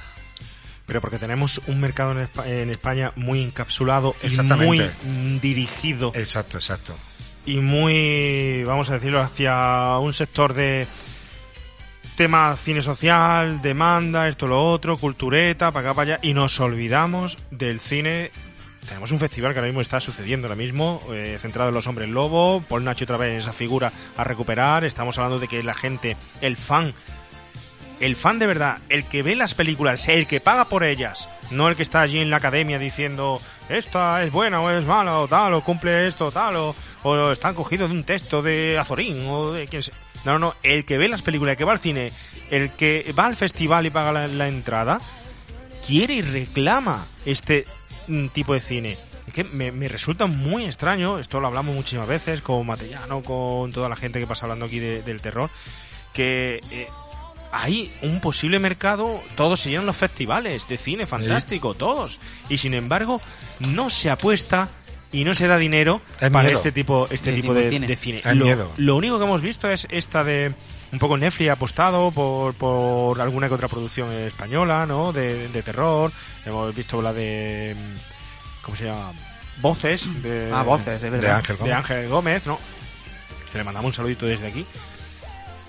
Pero 0.86 1.00
porque 1.00 1.18
tenemos 1.18 1.60
un 1.68 1.80
mercado 1.80 2.12
en, 2.12 2.26
Espa- 2.28 2.46
en 2.46 2.70
España 2.70 3.12
muy 3.16 3.42
encapsulado 3.44 4.14
y 4.22 4.36
muy 4.42 4.80
mm, 4.80 5.38
dirigido 5.38 6.12
Exacto, 6.14 6.56
exacto. 6.58 6.94
y 7.46 7.58
muy, 7.60 8.64
vamos 8.64 8.88
a 8.90 8.94
decirlo, 8.94 9.20
hacia 9.20 9.96
un 9.98 10.12
sector 10.14 10.54
de 10.54 10.86
tema 12.18 12.56
cine 12.56 12.82
social, 12.82 13.62
demanda, 13.62 14.26
esto, 14.26 14.48
lo 14.48 14.68
otro, 14.68 14.96
cultureta, 14.96 15.70
para 15.70 15.90
acá, 15.90 15.94
para 15.94 16.14
allá, 16.14 16.20
y 16.20 16.34
nos 16.34 16.58
olvidamos 16.58 17.38
del 17.52 17.78
cine. 17.78 18.32
Tenemos 18.88 19.12
un 19.12 19.20
festival 19.20 19.52
que 19.52 19.60
ahora 19.60 19.68
mismo 19.68 19.82
está 19.82 20.00
sucediendo 20.00 20.48
ahora 20.48 20.56
mismo, 20.56 21.00
eh, 21.12 21.38
centrado 21.40 21.68
en 21.68 21.76
los 21.76 21.86
hombres 21.86 22.08
lobo, 22.08 22.60
Paul 22.68 22.82
Nacho 22.82 23.04
otra 23.04 23.18
vez 23.18 23.44
esa 23.44 23.52
figura 23.52 23.92
a 24.16 24.24
recuperar, 24.24 24.82
estamos 24.82 25.16
hablando 25.16 25.38
de 25.38 25.46
que 25.46 25.62
la 25.62 25.74
gente, 25.74 26.16
el 26.40 26.56
fan, 26.56 26.92
el 28.00 28.16
fan 28.16 28.40
de 28.40 28.48
verdad, 28.48 28.78
el 28.88 29.04
que 29.04 29.22
ve 29.22 29.36
las 29.36 29.54
películas, 29.54 30.08
el 30.08 30.26
que 30.26 30.40
paga 30.40 30.64
por 30.64 30.82
ellas, 30.82 31.28
no 31.52 31.68
el 31.68 31.76
que 31.76 31.84
está 31.84 32.00
allí 32.00 32.18
en 32.18 32.30
la 32.30 32.38
academia 32.38 32.80
diciendo 32.80 33.40
esta 33.68 34.24
es 34.24 34.32
buena 34.32 34.60
o 34.60 34.70
es 34.70 34.84
mala 34.84 35.20
o 35.20 35.28
tal, 35.28 35.54
o 35.54 35.60
cumple 35.60 36.08
esto 36.08 36.32
tal, 36.32 36.56
o, 36.56 36.74
o 37.10 37.32
están 37.32 37.54
cogidos 37.54 37.88
de 37.90 37.94
un 37.96 38.04
texto 38.04 38.42
de 38.42 38.78
Azorín 38.78 39.26
o 39.28 39.52
de 39.52 39.66
quien 39.66 39.82
sea. 39.82 39.94
No, 40.24 40.32
no, 40.32 40.38
no, 40.38 40.54
el 40.62 40.84
que 40.84 40.98
ve 40.98 41.08
las 41.08 41.22
películas, 41.22 41.52
el 41.52 41.56
que 41.58 41.64
va 41.64 41.72
al 41.72 41.78
cine, 41.78 42.10
el 42.50 42.70
que 42.72 43.12
va 43.18 43.26
al 43.26 43.36
festival 43.36 43.86
y 43.86 43.90
paga 43.90 44.12
la, 44.12 44.26
la 44.26 44.48
entrada, 44.48 45.00
quiere 45.86 46.14
y 46.14 46.22
reclama 46.22 47.04
este 47.24 47.64
mm, 48.08 48.28
tipo 48.28 48.54
de 48.54 48.60
cine. 48.60 48.96
Es 49.26 49.34
que 49.34 49.44
me, 49.44 49.70
me 49.72 49.88
resulta 49.88 50.26
muy 50.26 50.64
extraño, 50.64 51.18
esto 51.18 51.38
lo 51.40 51.46
hablamos 51.48 51.74
muchísimas 51.74 52.08
veces 52.08 52.40
con 52.40 52.66
Matellano, 52.66 53.22
con 53.22 53.70
toda 53.72 53.88
la 53.88 53.96
gente 53.96 54.18
que 54.20 54.26
pasa 54.26 54.46
hablando 54.46 54.64
aquí 54.66 54.78
de- 54.78 55.02
del 55.02 55.20
terror, 55.20 55.50
que 56.14 56.60
eh, 56.70 56.86
hay 57.52 57.92
un 58.02 58.20
posible 58.20 58.58
mercado, 58.58 59.22
todos 59.36 59.60
se 59.60 59.70
llenan 59.70 59.86
los 59.86 59.96
festivales 59.96 60.66
de 60.68 60.76
cine 60.78 61.06
fantástico, 61.06 61.74
todos. 61.74 62.18
Y 62.48 62.58
sin 62.58 62.74
embargo, 62.74 63.20
no 63.60 63.88
se 63.90 64.10
apuesta 64.10 64.68
y 65.12 65.24
no 65.24 65.34
se 65.34 65.46
da 65.46 65.56
dinero 65.56 66.00
para 66.20 66.42
miedo. 66.44 66.56
este 66.56 66.72
tipo, 66.72 67.06
este 67.10 67.30
De 67.30 67.36
tipo 67.36 67.54
de 67.54 67.70
de, 67.78 67.96
cine. 67.96 68.20
de 68.22 68.34
Lo, 68.34 68.44
miedo. 68.44 68.72
lo 68.76 68.96
único 68.96 69.18
que 69.18 69.24
hemos 69.24 69.40
visto 69.42 69.70
es 69.70 69.86
esta 69.90 70.22
de 70.24 70.52
un 70.92 70.98
poco 70.98 71.16
Netflix 71.18 71.50
ha 71.50 71.52
apostado 71.54 72.10
por, 72.12 72.54
por 72.54 73.20
alguna 73.20 73.48
que 73.48 73.54
otra 73.54 73.68
producción 73.68 74.10
española, 74.12 74.86
¿no? 74.86 75.12
De, 75.12 75.48
de 75.48 75.62
terror. 75.62 76.10
Hemos 76.46 76.74
visto 76.74 77.00
la 77.02 77.12
de 77.12 77.74
mm, 77.76 78.62
¿cómo 78.64 78.76
se 78.76 78.84
llama? 78.86 79.12
Voces 79.60 80.22
de 80.22 80.50
Ah, 80.52 80.62
voces, 80.62 81.02
es 81.02 81.12
De. 81.20 81.28
Ángel 81.30 81.56
de 81.56 81.60
Gómez. 81.62 81.76
Ángel 81.76 82.08
Gómez, 82.08 82.46
¿no? 82.46 82.58
Que 83.52 83.58
le 83.58 83.64
mandamos 83.64 83.88
un 83.88 83.94
saludito 83.94 84.24
desde 84.26 84.46
aquí. 84.46 84.64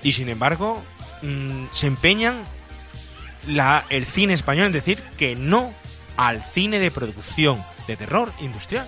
Y 0.03 0.11
sin 0.13 0.29
embargo, 0.29 0.81
mm, 1.21 1.65
se 1.73 1.87
empeñan 1.87 2.43
la, 3.47 3.85
el 3.89 4.05
cine 4.05 4.33
español 4.33 4.67
en 4.67 4.71
decir 4.73 4.99
que 5.17 5.35
no 5.35 5.73
al 6.17 6.43
cine 6.43 6.79
de 6.79 6.91
producción 6.91 7.63
de 7.87 7.97
terror 7.97 8.31
industrial. 8.41 8.87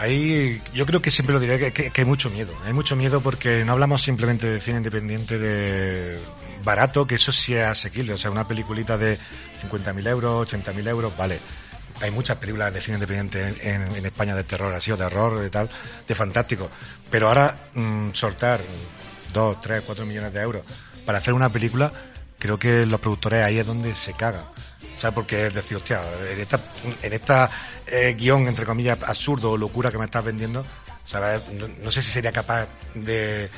Ahí 0.00 0.62
yo 0.72 0.86
creo 0.86 1.02
que 1.02 1.10
siempre 1.10 1.34
lo 1.34 1.40
diré 1.40 1.72
que, 1.72 1.92
hay 1.94 2.04
mucho 2.06 2.30
miedo. 2.30 2.54
Hay 2.64 2.72
mucho 2.72 2.96
miedo 2.96 3.20
porque 3.20 3.66
no 3.66 3.72
hablamos 3.72 4.00
simplemente 4.00 4.50
de 4.50 4.58
cine 4.58 4.78
independiente 4.78 5.38
de 5.38 6.18
barato, 6.64 7.06
que 7.06 7.16
eso 7.16 7.32
sí 7.32 7.54
es 7.54 7.66
asequible. 7.66 8.14
O 8.14 8.18
sea, 8.18 8.30
una 8.30 8.48
peliculita 8.48 8.96
de 8.96 9.18
50.000 9.70 10.08
euros, 10.08 10.50
80.000 10.50 10.88
euros, 10.88 11.14
vale. 11.18 11.38
Hay 12.00 12.10
muchas 12.12 12.38
películas 12.38 12.72
de 12.72 12.80
cine 12.80 12.94
independiente 12.96 13.42
en, 13.68 13.94
en- 13.94 14.06
España 14.06 14.34
de 14.34 14.44
terror, 14.44 14.72
así, 14.72 14.90
o 14.90 14.96
de 14.96 15.04
horror, 15.04 15.38
de 15.38 15.50
tal, 15.50 15.68
de 16.08 16.14
fantástico. 16.14 16.70
Pero 17.10 17.28
ahora, 17.28 17.68
mm, 17.74 18.12
soltar 18.14 18.58
2, 19.34 19.60
3, 19.60 19.82
4 19.84 20.06
millones 20.06 20.32
de 20.32 20.40
euros 20.40 20.64
para 21.04 21.18
hacer 21.18 21.34
una 21.34 21.50
película, 21.52 21.92
creo 22.38 22.58
que 22.58 22.86
los 22.86 23.00
productores 23.00 23.44
ahí 23.44 23.58
es 23.58 23.66
donde 23.66 23.94
se 23.94 24.14
cagan. 24.14 24.44
O 24.96 25.00
sea, 25.00 25.12
porque 25.12 25.46
es 25.46 25.54
decir, 25.54 25.76
hostia, 25.76 26.02
en 26.30 26.40
esta, 26.40 26.60
en 27.02 27.12
esta 27.12 27.50
eh, 27.86 28.14
guion, 28.18 28.46
entre 28.46 28.64
comillas, 28.66 28.98
absurdo 29.02 29.52
o 29.52 29.56
locura 29.56 29.90
que 29.90 29.98
me 29.98 30.04
estás 30.04 30.24
vendiendo, 30.24 30.64
¿sabes? 31.04 31.48
No, 31.52 31.68
no 31.68 31.90
sé 31.90 32.02
si 32.02 32.10
sería 32.10 32.32
capaz 32.32 32.68
de, 32.94 33.50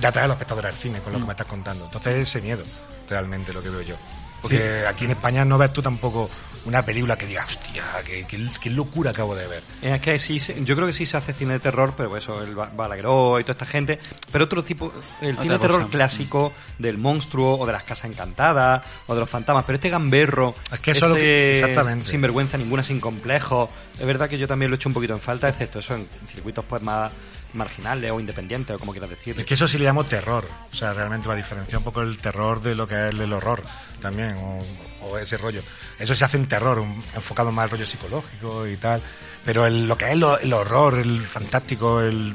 de 0.00 0.06
atraer 0.06 0.24
a 0.24 0.28
los 0.28 0.34
espectadores 0.36 0.74
al 0.74 0.80
cine 0.80 1.00
con 1.00 1.12
lo 1.12 1.18
que 1.18 1.26
me 1.26 1.32
estás 1.32 1.46
contando. 1.46 1.84
Entonces, 1.84 2.16
ese 2.16 2.40
miedo, 2.40 2.64
realmente, 3.08 3.52
lo 3.52 3.62
que 3.62 3.70
veo 3.70 3.82
yo. 3.82 3.96
Porque 4.40 4.84
aquí 4.86 5.04
en 5.04 5.12
España 5.12 5.44
no 5.44 5.58
ves 5.58 5.72
tú 5.72 5.82
tampoco 5.82 6.30
una 6.68 6.84
película 6.84 7.16
que 7.16 7.26
digas, 7.26 7.46
hostia, 7.46 7.82
qué, 8.04 8.24
qué- 8.28 8.46
qué 8.60 8.70
locura 8.70 9.10
acabo 9.12 9.34
de 9.34 9.46
ver. 9.46 9.62
Es 9.82 10.00
que 10.02 10.18
sí, 10.18 10.38
se- 10.38 10.62
yo 10.64 10.74
creo 10.76 10.86
que 10.86 10.92
sí 10.92 11.06
se 11.06 11.16
hace 11.16 11.32
cine 11.32 11.54
de 11.54 11.60
terror, 11.60 11.94
pero 11.96 12.14
eso, 12.16 12.42
el 12.44 12.54
Ba- 12.54 12.70
Balagueró 12.76 13.40
y 13.40 13.42
toda 13.42 13.52
esta 13.54 13.64
gente. 13.66 13.98
Pero 14.30 14.44
otro 14.44 14.62
tipo, 14.62 14.92
el 15.22 15.36
cine 15.38 15.54
de 15.54 15.58
terror 15.58 15.78
cosa. 15.80 15.90
clásico 15.90 16.52
del 16.78 16.98
monstruo 16.98 17.58
o 17.58 17.66
de 17.66 17.72
las 17.72 17.84
casas 17.84 18.10
encantadas 18.10 18.82
o 19.06 19.14
de 19.14 19.20
los 19.20 19.30
fantasmas. 19.30 19.64
Pero 19.64 19.76
este 19.76 19.88
gamberro, 19.90 20.54
Es 20.70 20.80
que 20.80 20.90
eso 20.90 21.06
es 21.06 21.10
lo 21.10 21.14
que- 21.16 21.52
este 21.54 21.64
exactamente. 21.70 22.06
sin 22.10 22.20
vergüenza 22.20 22.58
ninguna, 22.58 22.82
sin 22.82 23.00
complejo. 23.00 23.68
Es 23.98 24.06
verdad 24.06 24.28
que 24.28 24.36
yo 24.38 24.46
también 24.46 24.70
lo 24.70 24.74
he 24.74 24.78
hecho 24.78 24.88
un 24.90 24.94
poquito 24.94 25.14
en 25.14 25.20
falta, 25.20 25.48
excepto 25.48 25.78
eso 25.78 25.94
en 25.94 26.06
circuitos 26.32 26.64
pues 26.66 26.82
más 26.82 27.12
marginales 27.54 28.10
o 28.10 28.20
independientes 28.20 28.76
o 28.76 28.78
como 28.78 28.92
quieras 28.92 29.10
decir. 29.10 29.38
Es 29.38 29.44
que 29.46 29.54
eso 29.54 29.66
sí 29.68 29.78
le 29.78 29.84
llamo 29.84 30.04
terror. 30.04 30.46
O 30.72 30.74
sea, 30.76 30.92
realmente 30.94 31.26
va 31.28 31.34
a 31.34 31.36
diferenciar 31.36 31.78
un 31.78 31.84
poco 31.84 32.02
el 32.02 32.18
terror 32.18 32.60
de 32.60 32.74
lo 32.74 32.86
que 32.86 33.08
es 33.08 33.14
el 33.14 33.32
horror 33.32 33.62
también, 34.00 34.34
o, 34.36 34.58
o 35.06 35.18
ese 35.18 35.36
rollo. 35.38 35.62
Eso 35.98 36.14
se 36.14 36.24
hace 36.24 36.36
en 36.36 36.46
terror, 36.46 36.78
un- 36.78 37.02
enfocado 37.14 37.50
más 37.52 37.64
al 37.64 37.70
rollo 37.70 37.86
psicológico 37.86 38.66
y 38.66 38.76
tal. 38.76 39.02
Pero 39.44 39.66
el- 39.66 39.88
lo 39.88 39.96
que 39.96 40.10
es 40.10 40.16
lo- 40.16 40.38
el 40.38 40.52
horror, 40.52 40.98
el 40.98 41.26
fantástico, 41.26 42.00
el, 42.00 42.34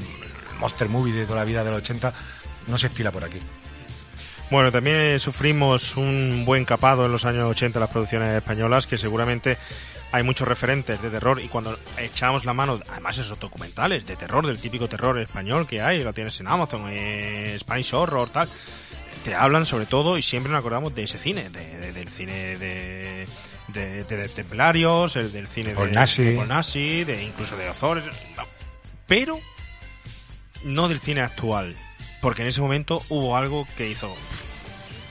el 0.52 0.60
monster 0.60 0.89
movie 0.89 1.13
de 1.13 1.26
toda 1.26 1.38
la 1.39 1.45
vida 1.45 1.63
de 1.63 1.69
los 1.71 1.80
80, 1.80 2.13
no 2.67 2.78
se 2.78 2.88
estila 2.88 3.12
por 3.12 3.23
aquí. 3.23 3.39
Bueno, 4.49 4.71
también 4.71 5.19
sufrimos 5.19 5.97
un 5.97 6.43
buen 6.45 6.63
capado 6.65 7.06
en 7.06 7.12
los 7.12 7.25
años 7.25 7.49
80 7.49 7.79
las 7.79 7.89
producciones 7.89 8.36
españolas, 8.36 8.86
que 8.86 8.97
seguramente 8.97 9.58
hay 10.12 10.21
muchos 10.21 10.47
referentes 10.47 11.01
de 11.01 11.10
terror 11.10 11.39
y 11.41 11.47
cuando 11.47 11.75
echamos 11.97 12.45
la 12.45 12.53
mano, 12.53 12.79
además 12.91 13.17
esos 13.17 13.39
documentales 13.39 14.06
de 14.06 14.15
terror, 14.15 14.45
del 14.45 14.60
típico 14.60 14.88
terror 14.88 15.19
español 15.19 15.65
que 15.67 15.82
hay, 15.82 16.03
lo 16.03 16.13
tienes 16.13 16.39
en 16.39 16.47
Amazon, 16.49 16.86
eh, 16.89 17.58
Spanish 17.60 17.95
Horror, 17.95 18.29
tal, 18.29 18.47
te 19.23 19.34
hablan 19.34 19.65
sobre 19.65 19.88
todo 19.88 20.19
y 20.19 20.21
siempre 20.21 20.51
nos 20.51 20.60
acordamos 20.60 20.93
de 20.93 21.03
ese 21.03 21.17
cine, 21.17 21.49
de- 21.49 21.77
de- 21.79 21.93
del 21.93 22.08
cine 22.10 22.58
de, 22.58 23.25
de, 23.69 24.03
de- 24.03 24.17
de 24.17 24.29
Templarios, 24.29 25.15
el 25.15 25.32
del 25.32 25.47
cine 25.47 25.69
de 25.69 25.75
Polnasi. 26.36 27.03
de 27.06 27.23
incluso 27.23 27.58
de 27.58 27.69
Ozores, 27.69 28.03
pero 29.08 29.39
no 30.63 30.89
del 30.89 30.99
cine 30.99 31.21
actual, 31.21 31.73
porque 32.23 32.41
en 32.41 32.47
ese 32.47 32.62
momento 32.62 33.03
hubo 33.09 33.36
algo 33.36 33.67
que 33.75 33.89
hizo 33.89 34.15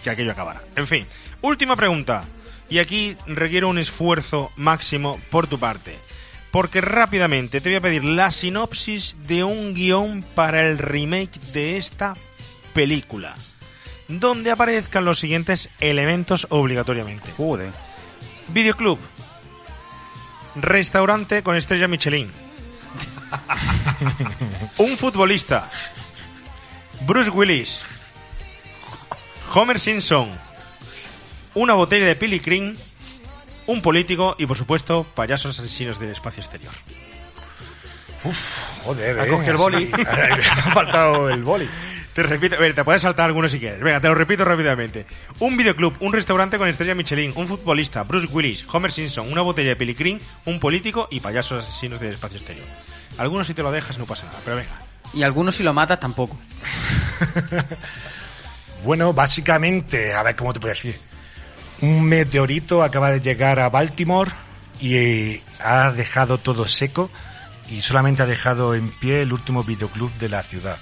que 0.02 0.08
aquello 0.08 0.32
acabara. 0.32 0.62
En 0.76 0.86
fin, 0.86 1.06
última 1.42 1.76
pregunta. 1.76 2.24
Y 2.70 2.78
aquí 2.78 3.18
requiero 3.26 3.68
un 3.68 3.76
esfuerzo 3.76 4.50
máximo 4.56 5.20
por 5.30 5.46
tu 5.46 5.58
parte. 5.58 5.94
Porque 6.50 6.80
rápidamente 6.80 7.60
te 7.60 7.68
voy 7.68 7.76
a 7.76 7.80
pedir 7.82 8.02
la 8.02 8.32
sinopsis 8.32 9.18
de 9.26 9.44
un 9.44 9.74
guion 9.74 10.24
para 10.34 10.62
el 10.62 10.78
remake 10.78 11.38
de 11.52 11.76
esta 11.76 12.14
película. 12.72 13.36
Donde 14.08 14.50
aparezcan 14.50 15.04
los 15.04 15.18
siguientes 15.18 15.68
elementos 15.80 16.46
obligatoriamente. 16.48 17.30
Joder. 17.36 17.72
Videoclub. 18.48 18.98
Restaurante 20.56 21.42
con 21.42 21.56
estrella 21.56 21.88
Michelin. 21.88 22.30
Un 24.78 24.96
futbolista. 24.96 25.70
Bruce 27.06 27.30
Willis. 27.30 27.80
Homer 29.52 29.80
Simpson. 29.80 30.30
Una 31.54 31.74
botella 31.74 32.06
de 32.06 32.16
Pili 32.16 32.40
Cream. 32.40 32.74
Un 33.66 33.82
político 33.82 34.36
y, 34.38 34.46
por 34.46 34.56
supuesto, 34.56 35.04
payasos 35.14 35.58
asesinos 35.58 35.98
del 35.98 36.10
espacio 36.10 36.42
exterior. 36.42 36.72
Joder, 38.84 39.18
Ha 39.18 39.26
eh, 39.26 39.28
cogido 39.28 39.52
el 39.52 39.56
boli. 39.56 39.90
ha 40.06 40.70
faltado 40.72 41.28
el 41.28 41.42
boli. 41.42 41.68
Te 42.12 42.22
repito, 42.22 42.56
a 42.56 42.58
ver, 42.58 42.74
te 42.74 42.84
puedes 42.84 43.02
saltar 43.02 43.26
alguno 43.26 43.48
si 43.48 43.58
quieres. 43.58 43.80
Venga, 43.80 44.00
te 44.00 44.08
lo 44.08 44.14
repito 44.14 44.44
rápidamente. 44.44 45.06
Un 45.38 45.56
videoclub, 45.56 45.96
un 46.00 46.12
restaurante 46.12 46.58
con 46.58 46.68
estrella 46.68 46.94
Michelin, 46.94 47.32
un 47.36 47.48
futbolista, 47.48 48.02
Bruce 48.02 48.28
Willis, 48.30 48.66
Homer 48.70 48.92
Simpson, 48.92 49.32
una 49.32 49.40
botella 49.42 49.70
de 49.70 49.76
Pelicrin, 49.76 50.20
un 50.44 50.60
político 50.60 51.08
y 51.10 51.20
payasos 51.20 51.64
asesinos 51.64 52.00
del 52.00 52.12
espacio 52.12 52.38
exterior. 52.38 52.66
Algunos 53.18 53.46
si 53.46 53.54
te 53.54 53.62
lo 53.62 53.72
dejas 53.72 53.98
no 53.98 54.04
pasa 54.04 54.26
nada, 54.26 54.40
pero 54.44 54.56
venga. 54.56 54.91
Y 55.14 55.22
algunos 55.22 55.56
si 55.56 55.62
lo 55.62 55.72
matas 55.72 56.00
tampoco. 56.00 56.38
Bueno, 58.84 59.12
básicamente, 59.12 60.12
a 60.12 60.22
ver 60.22 60.34
cómo 60.34 60.52
te 60.52 60.60
puedo 60.60 60.74
decir. 60.74 60.98
Un 61.80 62.04
meteorito 62.04 62.82
acaba 62.82 63.10
de 63.10 63.20
llegar 63.20 63.60
a 63.60 63.68
Baltimore 63.68 64.30
y 64.80 64.96
eh, 64.96 65.42
ha 65.60 65.92
dejado 65.92 66.38
todo 66.38 66.66
seco 66.66 67.10
y 67.70 67.82
solamente 67.82 68.22
ha 68.22 68.26
dejado 68.26 68.74
en 68.74 68.90
pie 68.90 69.22
el 69.22 69.32
último 69.32 69.62
videoclub 69.62 70.12
de 70.14 70.28
la 70.28 70.42
ciudad. 70.42 70.78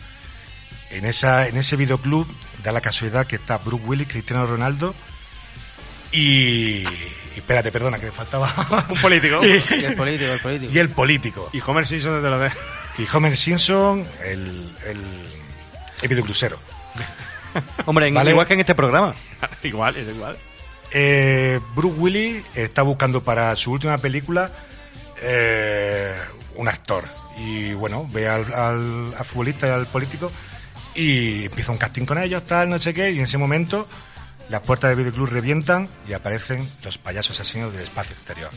En, 0.90 1.04
esa, 1.04 1.46
en 1.46 1.56
ese 1.56 1.76
videoclub 1.76 2.26
da 2.64 2.72
la 2.72 2.80
casualidad 2.80 3.26
que 3.26 3.36
está 3.36 3.58
Bruce 3.58 3.84
Willis, 3.84 4.08
Cristiano 4.08 4.46
Ronaldo 4.46 4.94
y... 6.10 6.82
y 6.82 6.88
espérate, 7.36 7.70
perdona, 7.70 7.98
que 7.98 8.06
me 8.06 8.12
faltaba... 8.12 8.86
Un 8.88 8.98
político. 9.00 9.40
Y 9.44 9.84
el 9.84 9.94
político, 9.94 10.32
el 10.32 10.40
político. 10.40 10.72
y 10.72 10.78
el 10.78 10.88
político. 10.88 11.50
Y 11.52 11.60
Homer 11.60 11.86
Simpson 11.86 12.22
te 12.22 12.28
lo 12.28 12.38
dejas. 12.38 12.58
Y 12.98 13.06
Homer 13.16 13.36
Simpson, 13.36 14.04
el, 14.24 14.74
el, 14.86 15.02
el 16.02 16.08
videoclusero. 16.08 16.58
Hombre, 17.86 18.08
en- 18.08 18.14
Vale. 18.14 18.30
igual 18.30 18.46
que 18.46 18.54
en 18.54 18.60
este 18.60 18.74
programa. 18.74 19.14
igual, 19.62 19.96
es 19.96 20.08
igual. 20.08 20.36
Eh, 20.92 21.60
Bruce 21.74 21.98
Willis 21.98 22.44
está 22.54 22.82
buscando 22.82 23.22
para 23.22 23.54
su 23.56 23.72
última 23.72 23.96
película 23.98 24.50
eh, 25.22 26.14
un 26.56 26.68
actor. 26.68 27.04
Y 27.38 27.72
bueno, 27.72 28.06
ve 28.12 28.28
al, 28.28 28.52
al- 28.52 29.14
al 29.16 29.24
futbolista 29.24 29.66
y 29.66 29.70
al 29.70 29.86
político 29.86 30.30
y 30.94 31.44
empieza 31.44 31.72
un 31.72 31.78
casting 31.78 32.04
con 32.04 32.18
ellos, 32.20 32.44
tal, 32.44 32.68
no 32.68 32.78
sé 32.78 32.92
qué. 32.92 33.10
Y 33.12 33.18
en 33.18 33.24
ese 33.24 33.38
momento 33.38 33.88
las 34.48 34.60
puertas 34.62 34.90
del 34.90 34.98
videoclub 34.98 35.28
revientan 35.30 35.88
y 36.08 36.12
aparecen 36.12 36.68
los 36.84 36.98
payasos 36.98 37.38
asesinos 37.40 37.72
del 37.72 37.82
espacio 37.82 38.12
exterior. 38.12 38.50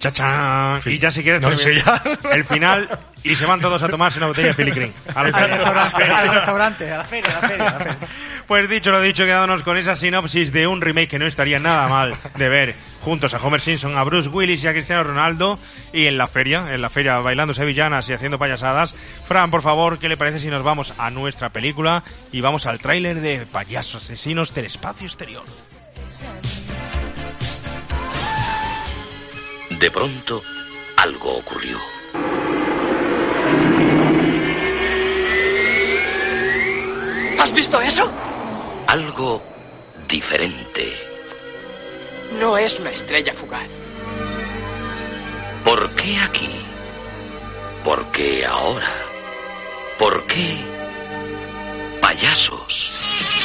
Chachán. 0.00 0.80
fin. 0.80 0.94
Y 0.94 0.98
ya 0.98 1.10
si 1.12 1.22
quieres 1.22 1.42
No 1.42 1.56
sé 1.56 1.80
ya. 1.80 2.02
el 2.32 2.44
final 2.44 2.88
y 3.22 3.36
se 3.36 3.44
van 3.44 3.60
todos 3.60 3.82
a 3.82 3.88
tomarse 3.88 4.18
una 4.18 4.28
botella 4.28 4.54
de 4.54 4.64
la 4.64 4.88
Al 5.14 5.26
restaurante, 5.26 6.04
al 6.04 6.34
restaurante, 6.34 6.90
a 6.90 6.98
la 6.98 7.04
feria, 7.04 7.30
a 7.30 7.40
la 7.42 7.48
feria, 7.48 7.68
a 7.68 7.72
la 7.72 7.78
feria. 7.78 7.98
Pues 8.46 8.68
dicho 8.68 8.90
lo 8.90 9.00
dicho, 9.00 9.24
quedándonos 9.24 9.62
con 9.62 9.76
esa 9.76 9.94
sinopsis 9.94 10.52
de 10.52 10.66
un 10.66 10.80
remake 10.80 11.10
que 11.10 11.18
no 11.18 11.26
estaría 11.26 11.58
nada 11.58 11.86
mal 11.86 12.16
de 12.36 12.48
ver 12.48 12.74
juntos 13.02 13.34
a 13.34 13.38
Homer 13.38 13.60
Simpson, 13.60 13.96
a 13.96 14.02
Bruce 14.04 14.28
Willis 14.28 14.64
y 14.64 14.68
a 14.68 14.72
Cristiano 14.72 15.04
Ronaldo 15.04 15.58
y 15.92 16.06
en 16.06 16.18
la 16.18 16.26
feria, 16.26 16.74
en 16.74 16.82
la 16.82 16.90
feria 16.90 17.18
bailando 17.18 17.54
sevillanas 17.54 18.08
y 18.08 18.12
haciendo 18.12 18.38
payasadas. 18.38 18.94
Fran, 19.28 19.50
por 19.50 19.62
favor, 19.62 19.98
¿qué 19.98 20.08
le 20.08 20.16
parece 20.16 20.40
si 20.40 20.48
nos 20.48 20.64
vamos 20.64 20.94
a 20.98 21.10
nuestra 21.10 21.50
película 21.50 22.02
y 22.32 22.40
vamos 22.40 22.66
al 22.66 22.78
tráiler 22.78 23.20
de 23.20 23.46
Payasos 23.46 24.02
Asesinos 24.04 24.54
del 24.54 24.64
Espacio 24.64 25.06
Exterior? 25.06 25.44
De 29.80 29.90
pronto, 29.90 30.42
algo 30.96 31.38
ocurrió. 31.38 31.78
¿Has 37.38 37.50
visto 37.54 37.80
eso? 37.80 38.12
Algo 38.88 39.42
diferente. 40.06 40.94
No 42.38 42.58
es 42.58 42.78
una 42.78 42.90
estrella 42.90 43.32
fugaz. 43.32 43.70
¿Por 45.64 45.88
qué 45.92 46.18
aquí? 46.18 46.50
¿Por 47.82 48.04
qué 48.12 48.44
ahora? 48.44 48.92
¿Por 49.98 50.26
qué 50.26 50.58
payasos? 52.02 53.39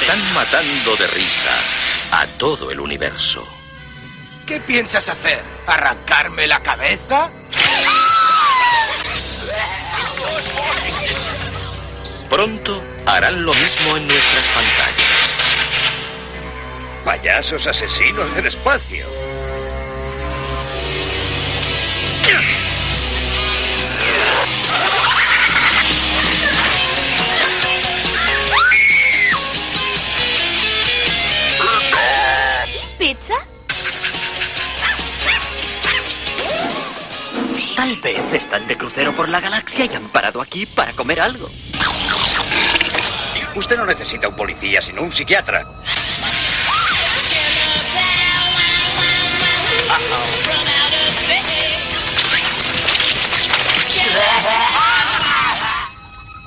Están 0.00 0.34
matando 0.34 0.94
de 0.96 1.06
risa 1.08 1.50
a 2.12 2.26
todo 2.38 2.70
el 2.70 2.80
universo. 2.80 3.46
¿Qué 4.46 4.60
piensas 4.60 5.08
hacer? 5.08 5.42
¿Arrancarme 5.66 6.46
la 6.46 6.60
cabeza? 6.60 7.30
Pronto 12.28 12.82
harán 13.06 13.42
lo 13.44 13.54
mismo 13.54 13.96
en 13.96 14.06
nuestras 14.06 14.46
pantallas. 14.48 15.06
Payasos 17.04 17.66
asesinos 17.66 18.34
del 18.36 18.46
espacio. 18.46 19.06
¿Pizza? 33.06 33.34
Tal 37.76 37.94
vez 38.02 38.32
están 38.32 38.66
de 38.66 38.76
crucero 38.76 39.14
por 39.14 39.28
la 39.28 39.38
galaxia 39.38 39.84
y 39.84 39.94
han 39.94 40.08
parado 40.08 40.40
aquí 40.40 40.66
para 40.66 40.92
comer 40.92 41.20
algo. 41.20 41.48
Usted 43.54 43.76
no 43.76 43.86
necesita 43.86 44.26
un 44.26 44.34
policía, 44.34 44.82
sino 44.82 45.02
un 45.02 45.12
psiquiatra. 45.12 45.64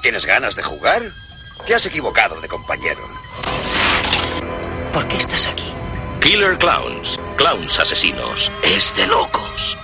¿Tienes 0.01 0.25
ganas 0.25 0.57
de 0.57 0.63
jugar? 0.63 1.03
Te 1.65 1.75
has 1.75 1.85
equivocado 1.85 2.41
de 2.41 2.49
compañero. 2.49 3.07
¿Por 4.91 5.07
qué 5.07 5.15
estás 5.15 5.47
aquí? 5.47 5.78
Killer 6.21 6.57
Clowns, 6.57 7.17
clowns 7.37 7.79
asesinos. 7.79 8.51
Es 8.61 8.93
de 8.95 9.07
locos. 9.07 9.77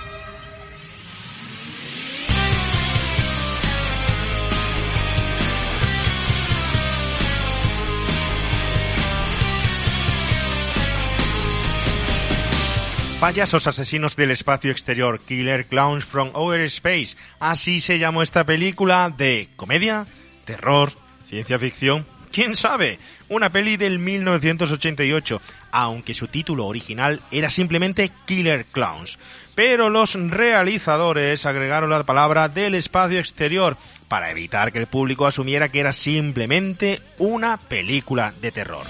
Payasos 13.18 13.66
asesinos 13.66 14.14
del 14.14 14.30
espacio 14.30 14.70
exterior, 14.70 15.18
Killer 15.20 15.64
Clowns 15.66 16.04
from 16.04 16.30
Outer 16.34 16.66
Space. 16.66 17.16
Así 17.40 17.80
se 17.80 17.98
llamó 17.98 18.22
esta 18.22 18.44
película 18.44 19.12
de 19.16 19.48
comedia, 19.56 20.06
terror, 20.44 20.92
ciencia 21.24 21.58
ficción. 21.58 22.06
¿Quién 22.36 22.54
sabe? 22.54 22.98
Una 23.30 23.48
peli 23.48 23.78
del 23.78 23.98
1988, 23.98 25.40
aunque 25.70 26.12
su 26.12 26.28
título 26.28 26.66
original 26.66 27.22
era 27.30 27.48
simplemente 27.48 28.12
Killer 28.26 28.66
Clowns. 28.66 29.18
Pero 29.54 29.88
los 29.88 30.12
realizadores 30.12 31.46
agregaron 31.46 31.88
la 31.88 32.02
palabra 32.02 32.50
del 32.50 32.74
espacio 32.74 33.20
exterior 33.20 33.78
para 34.08 34.30
evitar 34.30 34.70
que 34.70 34.80
el 34.80 34.86
público 34.86 35.24
asumiera 35.24 35.70
que 35.70 35.80
era 35.80 35.94
simplemente 35.94 37.00
una 37.16 37.56
película 37.56 38.34
de 38.38 38.52
terror. 38.52 38.86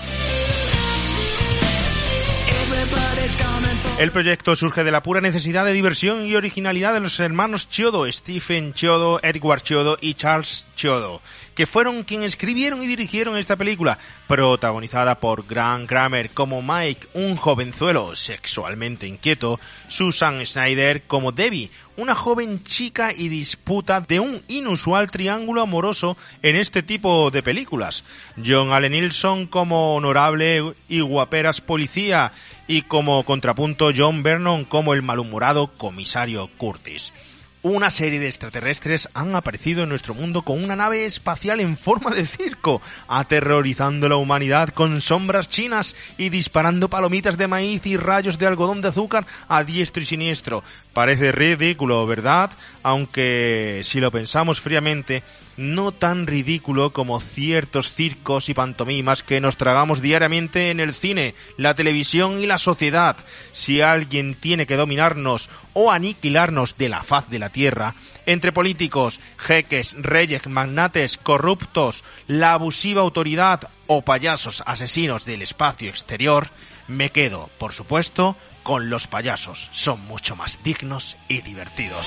El 3.99 4.11
proyecto 4.11 4.57
surge 4.57 4.85
de 4.85 4.91
la 4.91 5.03
pura 5.03 5.23
necesidad 5.23 5.65
de 5.65 5.73
diversión 5.73 6.27
y 6.27 6.35
originalidad 6.35 6.93
de 6.93 7.01
los 7.01 7.19
hermanos 7.19 7.69
Chiodo, 7.71 8.11
Stephen 8.13 8.75
Chiodo, 8.75 9.21
Edward 9.23 9.63
Chiodo 9.63 9.97
y 10.03 10.13
Charles 10.13 10.67
Chiodo, 10.77 11.23
que 11.57 11.67
fueron 11.67 12.05
quienes 12.05 12.35
escribieron 12.35 12.83
y 12.83 12.87
dirigieron 12.87 13.39
esta 13.39 13.57
película, 13.57 13.99
protagonizada 14.29 15.19
por 15.19 15.47
Grant 15.47 15.89
Kramer 15.89 16.31
como 16.31 16.61
Mike, 16.61 17.09
un 17.15 17.37
jovenzuelo 17.37 18.15
sexualmente 18.15 19.07
inquieto, 19.07 19.59
Susan 19.89 20.45
Snyder 20.45 21.03
como 21.05 21.33
Debbie, 21.33 21.71
una 21.97 22.15
joven 22.15 22.63
chica 22.63 23.15
y 23.15 23.29
disputa 23.29 24.03
de 24.03 24.21
un 24.21 24.43
inusual 24.49 25.11
triángulo 25.11 25.63
amoroso 25.63 26.19
en 26.43 26.57
este 26.57 26.83
tipo 26.83 27.31
de 27.31 27.43
películas, 27.43 28.05
John 28.45 28.73
Allen 28.73 28.93
Nilsson 28.93 29.47
como 29.47 29.95
honorable 29.95 30.75
y 30.91 31.01
guaperas 31.01 31.63
policía, 31.63 32.33
y 32.69 32.83
como 32.83 33.25
contrapunto 33.25 33.93
John 33.97 34.23
Vernon 34.23 34.67
como 34.67 34.93
el 34.93 35.01
malhumorado 35.01 35.69
comisario 35.69 36.51
Curtis. 36.59 37.15
Una 37.69 37.91
serie 37.91 38.21
de 38.21 38.29
extraterrestres 38.29 39.09
han 39.13 39.35
aparecido 39.35 39.83
en 39.83 39.89
nuestro 39.89 40.15
mundo 40.15 40.43
con 40.43 40.63
una 40.63 40.77
nave 40.77 41.05
espacial 41.05 41.59
en 41.59 41.77
forma 41.77 42.13
de 42.13 42.25
circo, 42.25 42.81
aterrorizando 43.09 44.07
a 44.07 44.11
la 44.11 44.17
humanidad 44.19 44.69
con 44.69 45.01
sombras 45.01 45.49
chinas 45.49 45.97
y 46.17 46.29
disparando 46.29 46.89
palomitas 46.89 47.37
de 47.37 47.49
maíz 47.49 47.85
y 47.85 47.97
rayos 47.97 48.39
de 48.39 48.47
algodón 48.47 48.83
de 48.83 48.89
azúcar 48.91 49.27
a 49.49 49.65
diestro 49.65 50.01
y 50.01 50.07
siniestro. 50.07 50.63
Parece 50.95 51.33
ridículo, 51.33 52.07
¿verdad? 52.07 52.53
Aunque 52.87 53.81
si 53.83 53.99
lo 53.99 54.13
pensamos 54.13 54.61
fríamente, 54.61 55.25
no 55.57 55.91
tan 55.91 56.29
ridículo 56.29 56.93
como 56.93 57.19
ciertos 57.19 57.93
circos 57.93 58.49
y 58.49 58.55
pantomimas 58.55 59.25
que 59.25 59.41
nos 59.41 59.57
tragamos 59.57 60.01
diariamente 60.01 60.71
en 60.71 60.79
el 60.79 60.93
cine, 60.93 61.35
la 61.57 61.75
televisión 61.75 62.41
y 62.41 62.47
la 62.47 62.59
sociedad. 62.59 63.17
Si 63.53 63.81
alguien 63.81 64.37
tiene 64.37 64.69
que 64.69 64.77
dominarnos 64.77 65.51
o 65.73 65.91
aniquilarnos 65.91 66.79
de 66.79 66.89
la 66.89 67.03
faz 67.03 67.29
de 67.29 67.41
la 67.41 67.49
tierra, 67.49 67.97
entre 68.25 68.53
políticos, 68.53 69.19
jeques, 69.37 69.97
reyes, 69.99 70.47
magnates, 70.47 71.17
corruptos, 71.17 72.05
la 72.29 72.53
abusiva 72.53 73.03
autoridad 73.03 73.69
o 73.89 74.03
payasos 74.03 74.63
asesinos 74.65 75.25
del 75.25 75.43
espacio 75.43 75.91
exterior, 75.91 76.51
me 76.87 77.11
quedo, 77.11 77.51
por 77.59 77.73
supuesto, 77.73 78.37
con 78.67 78.91
los 78.91 79.07
payasos. 79.07 79.69
Son 79.71 80.05
mucho 80.09 80.35
más 80.35 80.59
dignos 80.65 81.17
y 81.29 81.41
divertidos. 81.41 82.05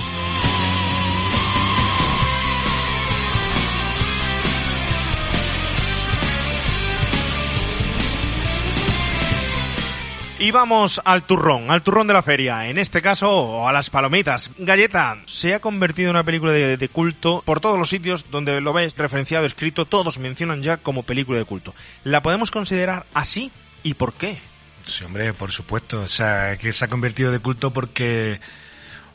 Y 10.38 10.50
vamos 10.50 11.00
al 11.02 11.22
turrón, 11.22 11.70
al 11.70 11.82
turrón 11.82 12.06
de 12.06 12.12
la 12.12 12.22
feria, 12.22 12.68
en 12.68 12.76
este 12.76 13.00
caso 13.00 13.66
a 13.66 13.72
las 13.72 13.88
palomitas. 13.88 14.50
Galleta 14.58 15.16
se 15.24 15.54
ha 15.54 15.60
convertido 15.60 16.10
en 16.10 16.16
una 16.16 16.24
película 16.24 16.52
de, 16.52 16.76
de, 16.76 16.88
culto 16.90 17.42
por 17.46 17.60
todos 17.60 17.78
los 17.78 17.88
sitios 17.88 18.26
donde 18.30 18.60
lo 18.60 18.74
ves 18.74 18.94
referenciado, 18.98 19.46
escrito, 19.46 19.86
todos 19.86 20.18
mencionan 20.18 20.62
ya 20.62 20.76
como 20.76 21.04
película 21.04 21.38
de 21.38 21.46
culto. 21.46 21.74
¿La 22.04 22.22
podemos 22.22 22.50
considerar 22.50 23.06
así 23.14 23.50
y 23.82 23.94
por 23.94 24.12
qué? 24.12 24.49
Sí, 24.90 25.04
hombre, 25.04 25.32
por 25.32 25.52
supuesto. 25.52 26.00
O 26.00 26.08
sea, 26.08 26.56
que 26.56 26.72
se 26.72 26.84
ha 26.84 26.88
convertido 26.88 27.30
de 27.32 27.38
culto 27.38 27.70
porque... 27.72 28.40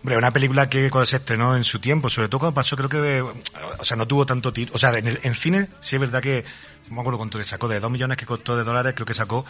Hombre, 0.02 0.18
una 0.18 0.30
película 0.32 0.70
que 0.70 0.92
cuando 0.92 1.08
se 1.08 1.16
estrenó 1.16 1.56
en 1.56 1.64
su 1.64 1.80
tiempo, 1.80 2.12
sobre 2.12 2.30
todo 2.30 2.38
cuando 2.40 2.54
pasó, 2.54 2.76
creo 2.78 2.90
que, 2.90 3.22
o 3.22 3.84
sea, 3.84 3.98
no 3.98 4.08
tuvo 4.08 4.24
tanto 4.24 4.54
título. 4.54 4.76
O 4.76 4.80
sea, 4.80 4.96
en, 4.96 5.08
el, 5.08 5.20
en 5.24 5.34
cine 5.34 5.68
sí 5.80 5.96
es 5.96 6.00
verdad 6.00 6.22
que, 6.22 6.46
no 6.90 6.96
me 6.96 7.02
acuerdo 7.02 7.18
cuánto 7.18 7.40
le 7.40 7.46
sacó, 7.46 7.68
de 7.68 7.80
2 7.80 7.90
millones 7.90 8.16
que 8.16 8.26
costó 8.28 8.56
de 8.56 8.64
dólares, 8.64 8.94
creo 8.96 9.08
que 9.08 9.16
sacó 9.16 9.46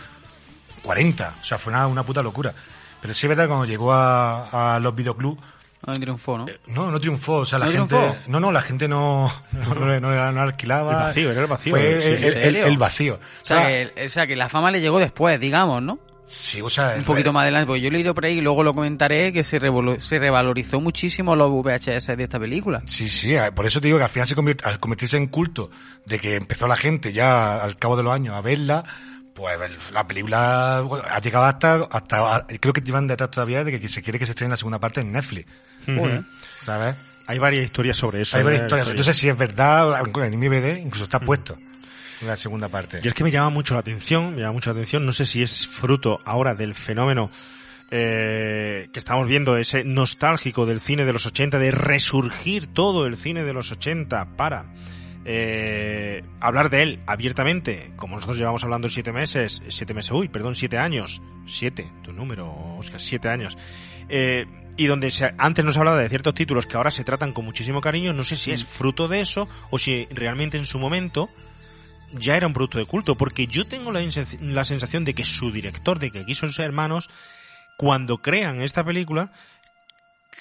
40. 0.84 1.36
O 1.42 1.44
sea, 1.44 1.58
fue 1.58 1.74
una, 1.74 1.88
una 1.88 2.04
puta 2.04 2.24
locura. 2.24 2.54
Pero 3.02 3.14
sí 3.14 3.26
es 3.26 3.30
verdad 3.30 3.44
que 3.44 3.48
cuando 3.50 3.66
llegó 3.66 3.92
a, 3.94 4.76
a 4.76 4.80
los 4.80 4.96
videoclubs. 4.96 5.42
No 5.86 6.00
triunfó, 6.00 6.38
¿no? 6.38 6.46
Eh, 6.48 6.58
no, 6.68 6.90
no 6.90 7.00
triunfó. 7.02 7.34
O 7.40 7.46
sea, 7.46 7.60
la 7.60 7.66
¿No 7.66 7.72
gente. 7.74 7.96
triunfó? 7.98 8.18
No, 8.28 8.40
no, 8.40 8.52
la 8.54 8.62
gente 8.62 8.88
no, 8.88 9.32
no, 9.52 9.76
no, 9.76 10.00
no- 10.00 10.32
no 10.32 10.42
alquilaba. 10.42 10.92
El 10.94 10.98
vacío, 11.08 11.32
era 11.32 11.42
el 11.42 11.48
vacío. 11.48 11.72
Fue 11.76 11.96
el, 11.96 12.02
sí, 12.02 12.08
el- 12.12 12.18
sí. 12.34 12.40
el- 12.40 12.56
el 12.56 12.78
vacío. 12.78 13.16
O 13.44 13.46
sea, 13.46 13.68
que, 13.68 14.06
o 14.06 14.10
sea, 14.10 14.26
que 14.26 14.36
la 14.38 14.48
fama 14.50 14.72
le 14.72 14.80
llegó 14.82 15.00
después, 15.00 15.38
digamos, 15.40 15.82
¿no? 15.84 16.00
Sí, 16.28 16.60
o 16.62 16.70
sea, 16.72 16.96
Un 16.98 17.04
poquito 17.04 17.32
más 17.32 17.44
adelante, 17.44 17.68
porque 17.68 17.82
yo 17.82 17.90
he 17.90 17.92
leído 17.92 18.16
por 18.16 18.26
ahí 18.26 18.40
y 18.40 18.42
luego 18.42 18.64
lo 18.64 18.74
comentaré 18.74 19.32
que 19.32 19.44
se, 19.44 19.62
revolu- 19.62 20.00
se 20.00 20.18
revalorizó 20.18 20.82
muchísimo 20.82 21.36
los 21.36 21.52
VHS 21.52 22.18
de 22.18 22.24
esta 22.24 22.40
película. 22.40 22.82
Sí, 22.88 23.10
sí, 23.10 23.36
eh, 23.36 23.52
por 23.54 23.66
eso 23.68 23.80
te 23.80 23.88
digo 23.88 24.00
que 24.00 24.06
al 24.06 24.10
final 24.10 24.28
se 24.28 24.36
convirt- 24.36 24.64
al 24.66 24.80
convertirse 24.80 25.18
en 25.18 25.28
culto, 25.28 25.70
de 26.06 26.18
que 26.20 26.36
empezó 26.36 26.68
la 26.68 26.78
gente 26.78 27.14
ya 27.14 27.58
al 27.58 27.78
cabo 27.78 27.96
de 27.96 28.04
los 28.04 28.12
años 28.14 28.34
a 28.34 28.42
verla, 28.42 28.84
pues 29.36 29.60
la 29.92 30.08
película 30.08 30.78
ha 30.80 31.20
llegado 31.20 31.46
hasta, 31.46 31.76
hasta, 31.92 32.48
creo 32.60 32.74
que 32.74 32.82
llevan 32.82 33.06
detrás 33.06 33.30
todavía 33.30 33.64
de 33.64 33.80
que 33.80 33.88
se 33.88 34.02
quiere 34.02 34.18
que 34.18 34.26
se 34.26 34.32
estrene 34.32 34.52
la 34.52 34.58
segunda 34.58 34.80
parte 34.80 35.02
en 35.02 35.12
Netflix. 35.12 35.46
¿Sabes? 36.60 36.96
Hay 37.28 37.38
varias 37.38 37.66
historias 37.66 37.98
sobre 37.98 38.22
eso. 38.22 38.38
Hay 38.38 38.44
varias 38.44 38.64
¿eh? 38.64 38.66
historias. 38.66 38.94
Yo 38.96 39.04
sé 39.04 39.14
si 39.14 39.30
es 39.30 39.38
verdad, 39.38 40.02
en 40.24 40.40
mi 40.40 40.48
BD 40.48 40.80
incluso 40.80 41.04
está 41.06 41.20
puesto 41.20 41.56
la 42.26 42.38
segunda 42.38 42.70
parte. 42.70 43.00
Y 43.04 43.08
es 43.08 43.14
que 43.14 43.24
me 43.24 43.32
llama 43.32 43.50
mucho 43.50 43.74
la 43.74 43.80
atención, 43.82 44.36
me 44.36 44.42
llama 44.42 44.54
mucho 44.54 44.70
la 44.72 44.76
atención, 44.80 45.06
no 45.06 45.14
sé 45.14 45.26
si 45.26 45.42
es 45.44 45.68
fruto 45.68 46.22
ahora 46.26 46.56
del 46.56 46.74
fenómeno 46.76 47.30
eh, 47.92 48.90
que 48.92 49.00
estamos 49.00 49.28
viendo, 49.28 49.58
ese 49.58 49.84
nostálgico 49.84 50.66
del 50.66 50.80
cine 50.82 51.06
de 51.06 51.14
los 51.14 51.26
80, 51.26 51.60
de 51.60 51.72
resurgir 51.72 52.68
todo 52.68 53.06
el 53.06 53.16
cine 53.16 53.44
de 53.44 53.54
los 53.54 53.72
80 53.72 54.36
para 54.36 54.66
eh, 55.24 56.24
hablar 56.40 56.70
de 56.70 56.84
él 56.84 57.00
abiertamente, 57.08 57.92
como 57.96 58.16
nosotros 58.16 58.38
llevamos 58.38 58.64
hablando 58.64 58.90
siete 58.90 59.12
meses, 59.12 59.62
siete 59.70 59.94
meses, 59.94 60.12
uy, 60.12 60.28
perdón, 60.30 60.56
siete 60.56 60.78
años, 60.78 61.22
siete, 61.48 61.92
tu 62.04 62.12
número, 62.14 62.54
Oscar, 62.78 63.00
siete 63.02 63.30
años, 63.30 63.58
eh, 64.10 64.46
y 64.78 64.88
donde 64.88 65.10
se- 65.12 65.34
antes 65.38 65.64
nos 65.64 65.78
hablaba 65.78 65.98
de 65.98 66.10
ciertos 66.10 66.34
títulos 66.34 66.66
que 66.66 66.78
ahora 66.78 66.92
se 66.92 67.04
tratan 67.04 67.34
con 67.34 67.46
muchísimo 67.46 67.82
cariño, 67.82 68.14
no 68.14 68.24
sé 68.24 68.36
si 68.36 68.52
es 68.52 68.66
fruto 68.66 69.08
de 69.08 69.22
eso 69.22 69.48
o 69.70 69.80
si 69.80 70.06
realmente 70.12 70.58
en 70.58 70.66
su 70.66 70.80
momento 70.80 71.30
ya 72.14 72.38
era 72.38 72.48
un 72.48 72.54
producto 72.54 72.78
de 72.78 72.86
culto, 72.86 73.16
porque 73.16 73.48
yo 73.48 73.68
tengo 73.68 73.92
la, 73.92 74.02
la 74.42 74.66
sensación 74.66 75.06
de 75.06 75.14
que 75.14 75.26
su 75.26 75.52
director, 75.52 76.00
de 76.00 76.12
que 76.12 76.20
aquí 76.20 76.36
son 76.36 76.50
sus 76.50 76.60
hermanos, 76.60 77.10
cuando 77.78 78.22
crean 78.22 78.62
esta 78.62 78.84
película, 78.84 79.32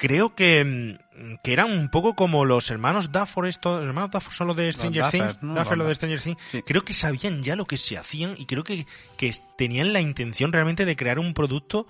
creo 0.00 0.34
que, 0.34 0.64
mm, 0.64 1.34
que 1.42 1.52
eran 1.52 1.70
un 1.70 1.88
poco 1.88 2.14
como 2.14 2.44
los 2.44 2.70
hermanos 2.70 3.12
Duffer, 3.12 3.46
estos, 3.46 3.82
hermanos 3.82 4.10
Duffer 4.10 4.32
son 4.32 4.46
los 4.48 4.56
de 4.56 4.72
Stranger 4.72 5.10
Things, 5.10 5.42
¿no? 5.42 5.54
Duffer, 5.54 5.78
Los 5.78 5.78
los 5.78 5.88
de 5.88 5.94
Stranger 5.94 6.20
Things, 6.20 6.64
creo 6.66 6.84
que 6.84 6.94
sabían 6.94 7.42
ya 7.42 7.56
lo 7.56 7.66
que 7.66 7.78
se 7.78 7.96
hacían 7.96 8.34
y 8.38 8.46
creo 8.46 8.64
que, 8.64 8.86
que 9.16 9.32
tenían 9.56 9.92
la 9.92 10.00
intención 10.00 10.52
realmente 10.52 10.84
de 10.84 10.96
crear 10.96 11.18
un 11.18 11.34
producto 11.34 11.86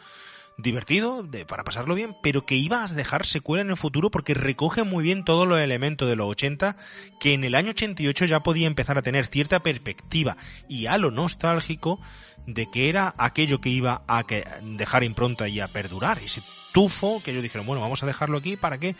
divertido, 0.57 1.23
de, 1.23 1.45
para 1.45 1.65
pasarlo 1.65 1.95
bien, 1.95 2.17
pero 2.23 2.47
que 2.47 2.55
iba 2.55 2.85
a 2.85 2.89
dejar 2.89 3.27
secuela 3.27 3.63
en 3.63 3.71
el 3.71 3.77
futuro 3.77 4.11
porque 4.11 4.35
recoge 4.35 4.85
muy 4.85 5.03
bien 5.03 5.25
todos 5.25 5.49
los 5.49 5.59
elementos 5.59 6.09
de 6.09 6.17
los 6.17 6.29
80 6.29 6.77
que 7.21 7.35
en 7.35 7.45
el 7.45 7.55
año 7.55 7.71
88 7.71 8.25
ya 8.27 8.41
podía 8.41 8.67
empezar 8.67 8.97
a 8.97 9.03
tener 9.03 9.27
cierta 9.27 9.61
perspectiva 9.63 10.37
y 10.69 10.87
halo 10.87 11.11
nostálgico 11.11 12.01
de 12.47 12.71
que 12.71 12.89
era 12.89 13.15
aquello 13.19 13.61
que 13.61 13.71
iba 13.71 14.03
a 14.07 14.25
que- 14.25 14.45
dejar 14.63 15.03
impronta 15.03 15.49
y 15.49 15.61
a 15.61 15.69
perdurar. 15.69 16.19
Ese 16.19 16.43
tufo 16.73 17.21
que 17.25 17.31
ellos 17.33 17.43
dijeron, 17.43 17.67
bueno, 17.67 17.81
vamos 17.81 18.03
a 18.03 18.07
dejarlo 18.07 18.39
aquí 18.39 18.57
para 18.57 18.79
que 18.79 18.95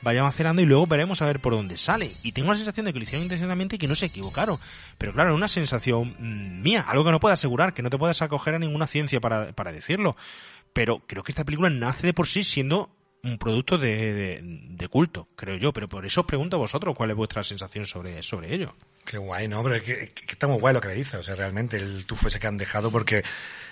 vayamos 0.00 0.34
cenando 0.34 0.62
y 0.62 0.66
luego 0.66 0.86
veremos 0.86 1.22
a 1.22 1.26
ver 1.26 1.40
por 1.40 1.52
dónde 1.54 1.76
sale. 1.76 2.10
Y 2.22 2.32
tengo 2.32 2.50
la 2.50 2.56
sensación 2.56 2.86
de 2.86 2.92
que 2.92 2.98
lo 2.98 3.02
hicieron 3.02 3.24
intencionadamente 3.24 3.76
y 3.76 3.78
que 3.78 3.88
no 3.88 3.94
se 3.94 4.06
equivocaron. 4.06 4.58
Pero 4.96 5.12
claro, 5.12 5.34
una 5.34 5.48
sensación 5.48 6.16
mm, 6.18 6.62
mía, 6.62 6.84
algo 6.88 7.04
que 7.04 7.10
no 7.12 7.20
puedo 7.20 7.32
asegurar, 7.32 7.72
que 7.74 7.82
no 7.82 7.90
te 7.90 7.98
puedes 7.98 8.20
acoger 8.22 8.54
a 8.54 8.58
ninguna 8.58 8.86
ciencia 8.86 9.20
para, 9.20 9.52
para 9.52 9.72
decirlo. 9.72 10.16
Pero 10.72 11.02
creo 11.06 11.22
que 11.22 11.32
esta 11.32 11.44
película 11.44 11.70
nace 11.70 12.06
de 12.06 12.14
por 12.14 12.26
sí 12.26 12.42
siendo 12.42 12.90
un 13.22 13.36
producto 13.38 13.78
de, 13.78 14.40
de- 14.42 14.88
culto, 14.88 15.28
creo 15.36 15.56
yo. 15.56 15.72
Pero 15.72 15.88
por 15.88 16.06
eso 16.06 16.20
os 16.22 16.26
pregunto 16.26 16.56
a 16.56 16.60
vosotros 16.60 16.94
cuál 16.96 17.10
es 17.10 17.16
vuestra 17.16 17.42
sensación 17.42 17.84
sobre, 17.84 18.22
sobre 18.22 18.54
ello. 18.54 18.74
Qué 19.04 19.18
guay, 19.18 19.48
¿no? 19.48 19.62
Pero 19.62 19.74
es 19.76 19.82
que, 19.82 19.92
es 19.92 20.10
que 20.10 20.32
está 20.32 20.46
muy 20.46 20.58
guay 20.60 20.74
lo 20.74 20.80
que 20.80 20.88
le 20.88 20.94
dice. 20.94 21.16
O 21.16 21.22
sea, 21.22 21.34
realmente 21.34 21.76
el 21.76 22.06
tufo 22.06 22.28
ese 22.28 22.38
que 22.38 22.46
han 22.46 22.56
dejado, 22.56 22.90
porque 22.90 23.22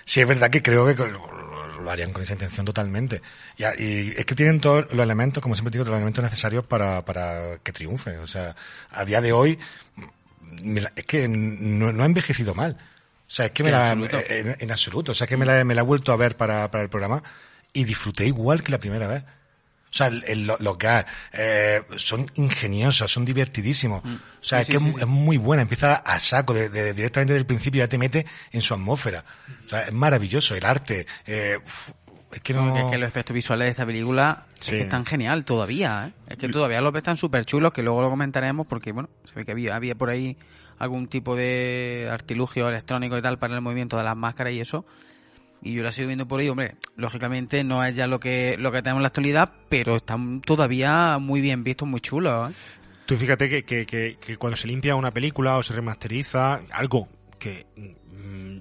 sí 0.05 0.21
es 0.21 0.27
verdad 0.27 0.51
que 0.51 0.63
creo 0.63 0.87
que 0.87 1.07
lo, 1.07 1.91
harían 1.91 2.13
con 2.13 2.23
esa 2.23 2.33
intención 2.33 2.67
totalmente. 2.67 3.23
Y, 3.57 3.65
y 3.83 4.15
es 4.17 4.25
que 4.25 4.35
tienen 4.35 4.61
todos 4.61 4.93
los 4.93 5.03
elementos, 5.05 5.43
como 5.43 5.55
siempre 5.55 5.71
digo, 5.73 5.85
todos 5.85 5.93
los 5.93 5.99
elementos 5.99 6.25
necesarios 6.25 6.67
para, 6.67 7.05
para 7.05 7.59
que 7.59 7.73
triunfe. 7.73 8.19
O 8.19 8.27
sea, 8.27 8.57
a 8.91 9.05
día 9.05 9.21
de 9.21 9.33
hoy, 9.33 9.59
es 10.97 11.05
que 11.07 11.29
no, 11.29 11.93
no 11.93 12.03
ha 12.03 12.07
envejecido 12.07 12.55
mal. 12.55 12.77
O 13.29 13.31
sea, 13.31 13.47
es 13.47 13.51
que 13.53 13.63
me 13.65 13.71
la, 13.71 13.93
en, 13.93 14.57
en 14.61 14.71
absoluto. 14.71 15.13
O 15.13 15.15
sea, 15.15 15.27
que 15.27 15.37
me 15.37 15.45
la, 15.47 15.65
me 15.65 15.75
la 15.75 15.81
he 15.81 15.85
vuelto 15.85 16.13
a 16.13 16.17
ver 16.17 16.37
para, 16.37 16.71
para 16.71 16.83
el 16.85 16.89
programa 16.89 17.23
y 17.73 17.85
disfruté 17.85 18.27
igual 18.27 18.63
que 18.63 18.71
la 18.73 18.79
primera 18.79 19.07
vez. 19.07 19.25
O 19.25 19.97
sea, 19.97 20.09
el- 20.09 20.25
el- 20.27 20.47
lo- 20.47 20.57
los 20.61 20.77
gags 20.79 21.09
eh, 21.33 21.83
son 21.97 22.27
ingeniosos, 22.35 23.11
son 23.11 23.25
divertidísimos. 23.25 24.03
O 24.05 24.45
sea, 24.45 24.59
Sí, 24.59 24.63
es 24.63 24.67
sí, 24.67 24.73
que 24.73 24.79
sí, 24.79 24.91
es, 24.97 25.03
es 25.03 25.07
muy 25.09 25.37
buena, 25.39 25.63
empieza 25.63 25.95
a 25.97 26.19
saco, 26.21 26.55
de, 26.55 26.69
de- 26.69 26.93
directamente 26.93 27.33
desde 27.33 27.41
el 27.41 27.47
principio 27.47 27.79
ya 27.81 27.89
te 27.89 27.99
mete 27.99 28.27
en 28.53 28.63
su 28.63 28.75
atmósfera. 28.75 29.25
O 29.65 29.69
sea, 29.69 29.83
es 29.83 29.93
maravilloso, 29.93 30.55
el 30.55 30.65
arte. 30.65 31.07
eh, 31.27 31.59
uf, 31.65 31.91
es 32.33 32.41
que 32.43 32.53
no... 32.53 32.77
Es 32.77 32.91
que 32.91 32.99
los 32.99 33.09
efectos 33.09 33.33
visuales 33.35 33.67
de 33.67 33.71
esta 33.71 33.87
película 33.87 34.45
es 34.61 34.69
que 34.69 34.81
están 34.83 35.07
genial 35.07 35.45
todavía, 35.45 36.09
¿eh? 36.09 36.13
Es 36.29 36.37
que 36.37 36.49
todavía 36.49 36.81
los 36.81 36.93
ves 36.93 37.03
tan 37.05 37.17
súper 37.17 37.45
chulos 37.47 37.73
que 37.73 37.83
luego 37.83 38.03
lo 38.03 38.11
comentaremos 38.11 38.67
porque, 38.67 38.93
bueno, 38.93 39.09
se 39.25 39.33
ve 39.35 39.45
que 39.47 39.53
había, 39.53 39.75
había 39.77 39.95
por 39.95 40.11
ahí 40.11 40.37
algún 40.79 41.09
tipo 41.09 41.37
de 41.37 42.09
artilugio 42.11 42.69
electrónico 42.69 43.17
y 43.17 43.23
tal 43.23 43.39
para 43.39 43.55
el 43.55 43.61
movimiento 43.61 43.97
de 43.97 44.05
las 44.05 44.17
máscaras 44.17 44.53
y 44.53 44.61
eso. 44.61 44.85
Y 45.63 45.75
yo 45.75 45.83
la 45.83 45.91
sigo 45.91 46.09
viendo 46.09 46.29
por 46.29 46.41
ahí, 46.41 46.49
hombre, 46.49 46.77
lógicamente 46.97 47.65
no 47.65 47.83
es 47.83 47.97
ya 47.97 48.07
lo 48.07 48.21
que, 48.21 48.57
lo 48.59 48.71
que 48.71 48.83
tenemos 48.83 49.01
en 49.01 49.03
la 49.03 49.09
actualidad, 49.09 49.53
pero 49.69 49.97
están 49.97 50.41
todavía 50.43 51.19
muy 51.19 51.41
bien 51.41 51.65
vistos, 51.65 51.89
muy 51.89 52.01
chulos, 52.01 52.51
¿eh? 52.51 52.55
Tú 53.07 53.17
fíjate 53.17 53.49
que, 53.49 53.63
que, 53.63 54.17
que, 54.21 54.37
cuando 54.37 54.57
se 54.57 54.67
limpia 54.67 54.97
una 54.97 55.13
película 55.13 55.57
o 55.57 55.63
se 55.63 55.73
remasteriza, 55.73 56.61
algo 56.73 57.09
que 57.39 57.65
mm, 57.77 58.59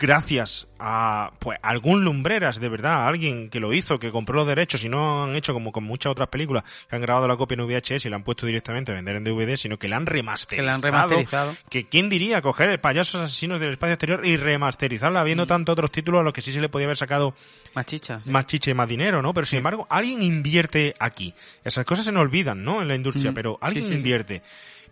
gracias 0.00 0.66
a 0.78 1.32
pues 1.38 1.58
algún 1.62 2.04
lumbreras 2.04 2.58
de 2.58 2.68
verdad, 2.70 3.06
alguien 3.06 3.50
que 3.50 3.60
lo 3.60 3.72
hizo, 3.74 4.00
que 4.00 4.10
compró 4.10 4.34
los 4.36 4.46
derechos 4.48 4.82
y 4.82 4.88
no 4.88 5.24
han 5.24 5.36
hecho 5.36 5.52
como 5.52 5.70
con 5.72 5.84
muchas 5.84 6.10
otras 6.10 6.28
películas 6.28 6.64
que 6.88 6.96
han 6.96 7.02
grabado 7.02 7.28
la 7.28 7.36
copia 7.36 7.56
en 7.56 7.66
VHS 7.66 8.06
y 8.06 8.08
la 8.08 8.16
han 8.16 8.24
puesto 8.24 8.46
directamente 8.46 8.90
a 8.90 8.94
vender 8.94 9.16
en 9.16 9.24
DVD, 9.24 9.56
sino 9.56 9.78
que 9.78 9.88
la 9.88 9.96
han 9.98 10.06
remasterizado. 10.06 10.56
Que 10.56 10.66
la 10.66 10.74
han 10.74 10.82
remasterizado. 10.82 11.54
Que 11.68 11.86
quién 11.86 12.08
diría 12.08 12.40
coger 12.40 12.70
el 12.70 12.80
payasos 12.80 13.20
asesinos 13.22 13.60
del 13.60 13.72
espacio 13.72 13.92
exterior 13.94 14.24
y 14.26 14.36
remasterizarla 14.38 15.20
habiendo 15.20 15.46
tanto 15.46 15.72
otros 15.72 15.92
títulos 15.92 16.20
a 16.20 16.24
los 16.24 16.32
que 16.32 16.40
sí 16.40 16.50
se 16.50 16.60
le 16.62 16.70
podía 16.70 16.86
haber 16.86 16.96
sacado 16.96 17.34
Más 17.74 17.84
chicha. 17.84 18.22
más 18.24 18.46
chiche 18.46 18.70
y 18.70 18.74
más 18.74 18.88
dinero, 18.88 19.20
¿no? 19.20 19.34
Pero 19.34 19.46
sin 19.46 19.58
embargo, 19.58 19.86
alguien 19.90 20.22
invierte 20.22 20.94
aquí. 20.98 21.34
Esas 21.62 21.84
cosas 21.84 22.06
se 22.06 22.12
nos 22.12 22.22
olvidan, 22.22 22.64
¿no? 22.64 22.80
En 22.80 22.88
la 22.88 22.94
industria, 22.94 23.32
Mm, 23.32 23.34
pero 23.34 23.58
alguien 23.60 23.86
sí. 23.88 23.92
invierte. 23.94 24.42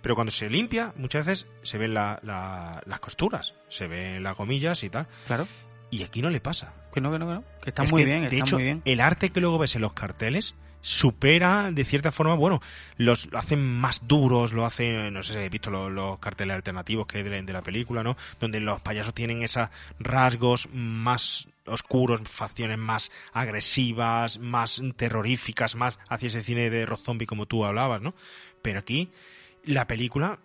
Pero 0.02 0.14
cuando 0.14 0.30
se 0.30 0.48
limpia, 0.48 0.92
muchas 0.96 1.26
veces 1.26 1.46
se 1.62 1.78
ven 1.78 1.94
la- 1.94 2.20
la- 2.22 2.82
las 2.86 3.00
costuras, 3.00 3.54
se 3.68 3.88
ven 3.88 4.22
las 4.22 4.36
comillas 4.36 4.82
y 4.84 4.90
tal. 4.90 5.06
Claro. 5.26 5.46
Y 5.90 6.02
aquí 6.02 6.20
no 6.22 6.30
le 6.30 6.40
pasa. 6.40 6.74
Que 6.92 7.00
no, 7.00 7.10
que 7.10 7.18
no, 7.18 7.26
que 7.26 7.32
no. 7.34 7.44
Que 7.62 7.70
está 7.70 7.84
Es 7.84 7.90
muy 7.90 8.02
que, 8.02 8.06
bien, 8.06 8.20
de 8.22 8.26
está 8.26 8.36
hecho, 8.38 8.56
muy 8.56 8.64
bien. 8.64 8.82
el 8.84 9.00
arte 9.00 9.30
que 9.30 9.40
luego 9.40 9.58
ves 9.58 9.74
en 9.76 9.82
los 9.82 9.92
carteles 9.94 10.54
supera 10.80 11.70
de 11.72 11.84
cierta 11.84 12.12
forma, 12.12 12.34
bueno, 12.34 12.60
los 12.96 13.26
lo 13.32 13.38
hacen 13.38 13.60
más 13.60 14.06
duros, 14.06 14.52
lo 14.52 14.64
hacen, 14.64 15.12
no 15.12 15.22
sé 15.22 15.32
si 15.32 15.38
habéis 15.38 15.50
visto 15.52 15.70
los, 15.70 15.90
los 15.90 16.18
carteles 16.20 16.54
alternativos 16.54 17.06
que 17.06 17.18
hay 17.18 17.24
de, 17.24 17.30
la- 17.30 17.42
de 17.42 17.52
la 17.52 17.62
película, 17.62 18.02
¿no? 18.04 18.16
Donde 18.40 18.60
los 18.60 18.80
payasos 18.80 19.12
tienen 19.14 19.42
esos 19.42 19.68
rasgos 19.98 20.68
más 20.72 21.48
oscuros, 21.66 22.22
facciones 22.24 22.78
más 22.78 23.10
agresivas, 23.32 24.38
más 24.38 24.80
terroríficas, 24.96 25.74
más 25.74 25.98
hacia 26.08 26.28
ese 26.28 26.42
cine 26.42 26.70
de 26.70 26.86
rock 26.86 27.00
zombie 27.04 27.26
como 27.26 27.46
tú 27.46 27.64
hablabas, 27.64 28.00
¿no? 28.00 28.14
Pero 28.62 28.78
aquí 28.78 29.10
la 29.72 29.86
película 29.86 30.38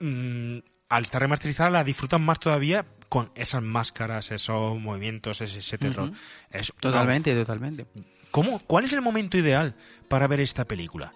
mm, 0.00 0.58
al 0.88 1.02
estar 1.02 1.20
remasterizada 1.20 1.70
la 1.70 1.84
disfrutan 1.84 2.22
más 2.22 2.38
todavía 2.38 2.84
con 3.08 3.30
esas 3.34 3.62
máscaras, 3.62 4.30
esos 4.30 4.78
movimientos, 4.78 5.40
ese, 5.40 5.60
ese 5.60 5.78
terror. 5.78 6.10
Es 6.50 6.72
Totalmente, 6.80 7.34
totalmente. 7.34 7.86
¿Cómo? 8.30 8.58
¿Cuál 8.60 8.84
es 8.84 8.92
el 8.92 9.00
momento 9.00 9.36
ideal 9.38 9.74
para 10.08 10.26
ver 10.26 10.40
esta 10.40 10.64
película? 10.64 11.12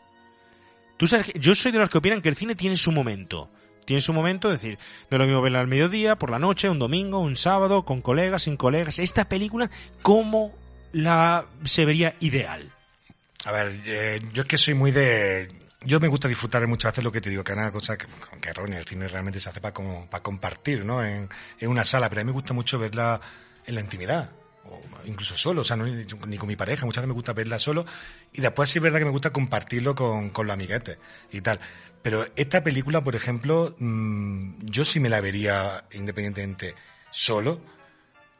Tú 0.96 1.06
sabes 1.06 1.26
que- 1.26 1.38
yo 1.38 1.54
soy 1.54 1.72
de 1.72 1.78
los 1.78 1.88
que 1.90 1.98
opinan 1.98 2.22
que 2.22 2.28
el 2.28 2.36
cine 2.36 2.54
tiene 2.54 2.76
su 2.76 2.92
momento. 2.92 3.50
Tiene 3.84 4.00
su 4.00 4.12
momento, 4.12 4.52
es 4.52 4.60
decir, 4.60 4.78
no 5.10 5.16
es 5.16 5.18
lo 5.18 5.24
mismo 5.26 5.42
verla 5.42 5.60
al 5.60 5.66
mediodía, 5.66 6.16
por 6.16 6.30
la 6.30 6.38
noche, 6.38 6.68
un 6.70 6.78
domingo, 6.78 7.18
un 7.18 7.34
sábado, 7.36 7.84
con 7.84 8.00
colegas, 8.02 8.42
sin 8.42 8.56
colegas. 8.56 8.98
Esta 9.00 9.28
película, 9.28 9.68
¿cómo 10.02 10.54
la 10.92 11.44
se 11.64 11.84
vería 11.84 12.14
ideal? 12.20 12.70
A 13.44 13.52
ver, 13.52 13.80
eh, 13.86 14.20
yo 14.32 14.42
es 14.42 14.48
que 14.48 14.58
soy 14.58 14.74
muy 14.74 14.90
de... 14.92 15.48
Yo 15.82 15.98
me 15.98 16.08
gusta 16.08 16.28
disfrutar 16.28 16.66
muchas 16.66 16.92
veces 16.92 17.04
lo 17.04 17.10
que 17.10 17.22
te 17.22 17.30
digo, 17.30 17.42
que 17.42 17.52
es 17.52 17.58
una 17.58 17.72
cosa 17.72 17.96
que, 17.96 18.06
que 18.40 18.50
errónea, 18.50 18.78
el 18.78 18.86
cine 18.86 19.08
realmente 19.08 19.40
se 19.40 19.48
hace 19.48 19.60
para, 19.60 19.72
como, 19.72 20.08
para 20.10 20.22
compartir, 20.22 20.84
¿no? 20.84 21.02
En, 21.02 21.28
en 21.58 21.68
una 21.68 21.86
sala, 21.86 22.10
pero 22.10 22.20
a 22.20 22.24
mí 22.24 22.28
me 22.28 22.34
gusta 22.34 22.52
mucho 22.52 22.78
verla 22.78 23.18
en 23.64 23.74
la 23.74 23.80
intimidad, 23.80 24.30
o 24.64 24.80
incluso 25.06 25.38
solo, 25.38 25.62
o 25.62 25.64
sea, 25.64 25.76
no, 25.76 25.86
ni, 25.86 26.04
ni 26.26 26.36
con 26.36 26.48
mi 26.48 26.56
pareja, 26.56 26.84
muchas 26.84 27.02
veces 27.02 27.08
me 27.08 27.14
gusta 27.14 27.32
verla 27.32 27.58
solo, 27.58 27.86
y 28.32 28.42
después 28.42 28.68
sí 28.68 28.78
es 28.78 28.82
verdad 28.82 28.98
que 28.98 29.06
me 29.06 29.10
gusta 29.10 29.32
compartirlo 29.32 29.94
con, 29.94 30.30
con 30.30 30.46
los 30.46 30.54
amiguetes 30.54 30.98
y 31.32 31.40
tal. 31.40 31.60
Pero 32.02 32.26
esta 32.36 32.62
película, 32.62 33.02
por 33.02 33.16
ejemplo, 33.16 33.74
mm, 33.78 34.66
yo 34.66 34.84
sí 34.84 35.00
me 35.00 35.08
la 35.08 35.22
vería 35.22 35.84
independientemente 35.92 36.74
solo, 37.10 37.60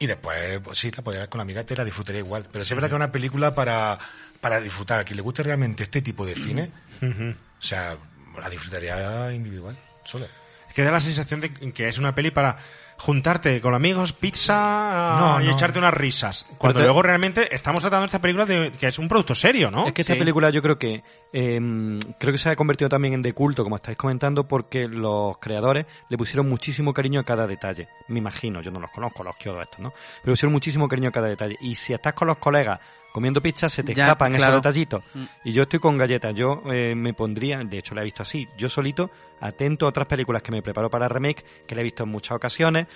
y 0.01 0.07
después, 0.07 0.59
pues 0.63 0.79
sí, 0.79 0.89
la 0.89 1.03
podría 1.03 1.19
ver 1.21 1.29
con 1.29 1.37
la 1.37 1.43
amiga, 1.43 1.63
te 1.63 1.75
la 1.75 1.85
disfrutaría 1.85 2.21
igual. 2.21 2.47
Pero 2.51 2.65
sí 2.65 2.73
es 2.73 2.75
verdad 2.75 2.89
que 2.89 2.95
es 2.95 2.97
una 2.97 3.11
película 3.11 3.53
para, 3.53 3.99
para 4.41 4.59
disfrutar. 4.59 4.99
A 4.99 5.03
quien 5.03 5.15
le 5.15 5.21
guste 5.21 5.43
realmente 5.43 5.83
este 5.83 6.01
tipo 6.01 6.25
de 6.25 6.33
cine, 6.33 6.71
o 7.03 7.61
sea, 7.61 7.95
la 8.35 8.49
disfrutaría 8.49 9.31
individual, 9.31 9.77
solo. 10.03 10.25
Es 10.71 10.75
que 10.75 10.83
da 10.83 10.91
la 10.91 11.01
sensación 11.01 11.41
de 11.41 11.51
que 11.51 11.89
es 11.89 11.97
una 11.97 12.15
peli 12.15 12.31
para 12.31 12.55
juntarte 12.97 13.59
con 13.59 13.73
amigos, 13.73 14.13
pizza 14.13 15.15
No, 15.19 15.41
y 15.41 15.47
no. 15.47 15.51
echarte 15.51 15.79
unas 15.79 15.93
risas. 15.93 16.45
Cuando 16.57 16.79
te- 16.79 16.85
luego 16.85 17.01
realmente 17.01 17.53
estamos 17.53 17.81
tratando 17.81 18.05
esta 18.05 18.21
película 18.21 18.45
de 18.45 18.71
que 18.71 18.87
es 18.87 18.97
un 18.97 19.09
producto 19.09 19.35
serio, 19.35 19.69
¿no? 19.69 19.87
Es 19.87 19.93
que 19.93 20.01
esta 20.01 20.13
Sí. 20.13 20.19
película 20.19 20.49
yo 20.49 20.61
creo 20.61 20.77
que 20.79 21.03
eh, 21.33 21.99
creo 22.19 22.31
que 22.31 22.37
se 22.37 22.49
ha 22.49 22.55
convertido 22.55 22.87
también 22.87 23.13
en 23.15 23.21
de 23.21 23.33
culto, 23.33 23.63
como 23.63 23.75
estáis 23.75 23.97
comentando, 23.97 24.47
porque 24.47 24.87
los 24.87 25.37
creadores 25.39 25.85
le 26.09 26.17
pusieron 26.17 26.47
muchísimo 26.47 26.93
cariño 26.93 27.19
a 27.19 27.23
cada 27.25 27.47
detalle. 27.47 27.89
Me 28.07 28.19
imagino, 28.19 28.61
yo 28.61 28.71
no 28.71 28.79
los 28.79 28.91
conozco, 28.91 29.23
los 29.25 29.35
kiodos 29.35 29.63
estos, 29.63 29.79
¿no? 29.81 29.91
Pero 30.21 30.31
pusieron 30.33 30.53
muchísimo 30.53 30.87
cariño 30.87 31.09
a 31.09 31.11
cada 31.11 31.27
detalle. 31.27 31.57
Y 31.59 31.75
si 31.75 31.91
estás 31.93 32.13
con 32.13 32.27
los 32.29 32.37
colegas 32.37 32.79
comiendo 33.11 33.41
pizza, 33.41 33.69
se 33.69 33.83
te 33.83 33.93
Ya, 33.93 34.05
escapan 34.05 34.31
claro. 34.33 34.53
esos 34.53 34.63
detallitos. 34.63 35.03
Mm. 35.13 35.23
Y 35.45 35.51
yo 35.53 35.63
estoy 35.63 35.79
con 35.79 35.97
galletas. 35.97 36.33
Yo 36.33 36.63
eh, 36.71 36.95
me 36.95 37.13
pondría, 37.13 37.59
de 37.63 37.77
hecho 37.77 37.93
la 37.95 38.01
he 38.01 38.05
visto 38.05 38.23
así, 38.23 38.47
yo 38.57 38.69
solito, 38.69 39.11
atento 39.39 39.85
a 39.85 39.89
otras 39.89 40.07
películas 40.07 40.41
que 40.41 40.51
me 40.51 40.61
preparo 40.61 40.89
para 40.89 41.07
remake, 41.07 41.43
que 41.67 41.75
la 41.75 41.81
he 41.81 41.83
visto 41.83 42.03
en 42.03 42.09
muchas 42.09 42.35
ocasiones, 42.35 42.87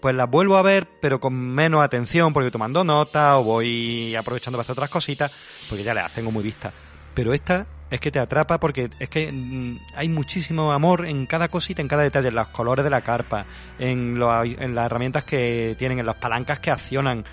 pues 0.00 0.14
las 0.14 0.30
vuelvo 0.30 0.56
a 0.56 0.62
ver, 0.62 0.86
pero 1.00 1.18
con 1.20 1.34
menos 1.34 1.82
atención, 1.82 2.32
porque 2.32 2.44
voy 2.44 2.52
tomando 2.52 2.84
nota 2.84 3.38
o 3.38 3.44
voy 3.44 4.14
aprovechando 4.14 4.56
para 4.58 4.62
hacer 4.62 4.72
otras 4.74 4.90
cositas, 4.90 5.32
porque 5.68 5.82
ya 5.84 5.94
las 5.94 6.12
tengo 6.12 6.30
muy 6.30 6.44
vistas. 6.44 6.72
Pero 7.14 7.32
esta 7.32 7.66
es 7.88 7.98
que 8.00 8.10
te 8.10 8.18
atrapa 8.18 8.60
porque 8.60 8.90
es 8.98 9.08
que 9.08 9.30
mm, 9.32 9.78
hay 9.96 10.08
muchísimo 10.08 10.72
amor 10.72 11.06
en 11.06 11.24
cada 11.26 11.48
cosita, 11.48 11.80
en 11.80 11.88
cada 11.88 12.02
detalle, 12.02 12.28
en 12.28 12.34
los 12.34 12.48
colores 12.48 12.84
de 12.84 12.90
la 12.90 13.00
carpa, 13.00 13.46
en, 13.78 14.18
lo- 14.18 14.44
en 14.44 14.74
las 14.74 14.86
herramientas 14.86 15.24
que 15.24 15.74
tienen, 15.78 15.98
en 16.00 16.06
las 16.06 16.16
palancas 16.16 16.60
que 16.60 16.70
accionan. 16.70 17.24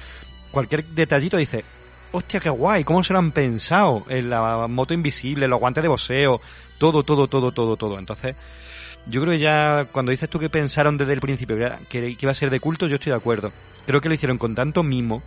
Cualquier 0.52 0.86
detallito 0.86 1.36
dice, 1.38 1.66
hostia, 2.14 2.40
qué 2.40 2.50
guay, 2.50 2.84
¿cómo 2.84 3.04
se 3.04 3.12
lo 3.12 3.20
han 3.20 3.32
pensado? 3.32 4.06
En 4.08 4.30
la 4.30 4.68
moto 4.68 4.94
invisible, 4.94 5.48
los 5.48 5.60
guantes 5.60 5.82
de 5.82 5.90
boxeo, 5.90 6.40
todo, 6.78 7.04
todo, 7.04 7.28
todo, 7.28 7.52
todo, 7.52 7.76
todo. 7.76 8.00
Entonces, 8.00 8.36
yo 9.08 9.20
creo 9.22 9.34
que 9.34 9.40
ya 9.40 9.86
cuando 9.92 10.12
dices 10.12 10.30
tú 10.30 10.40
que 10.40 10.50
pensaron 10.50 10.96
desde 10.96 11.14
el 11.14 11.20
principio 11.20 11.58
que, 11.90 12.16
iba 12.18 12.32
a 12.32 12.36
ser 12.36 12.52
de 12.52 12.60
culto, 12.60 12.88
yo 12.88 12.96
estoy 12.96 13.10
de 13.10 13.18
acuerdo. 13.18 13.52
Creo 13.86 14.00
que 14.00 14.10
lo 14.10 14.16
hicieron 14.16 14.38
con 14.38 14.56
tanto 14.56 14.84
mimo 14.84 15.24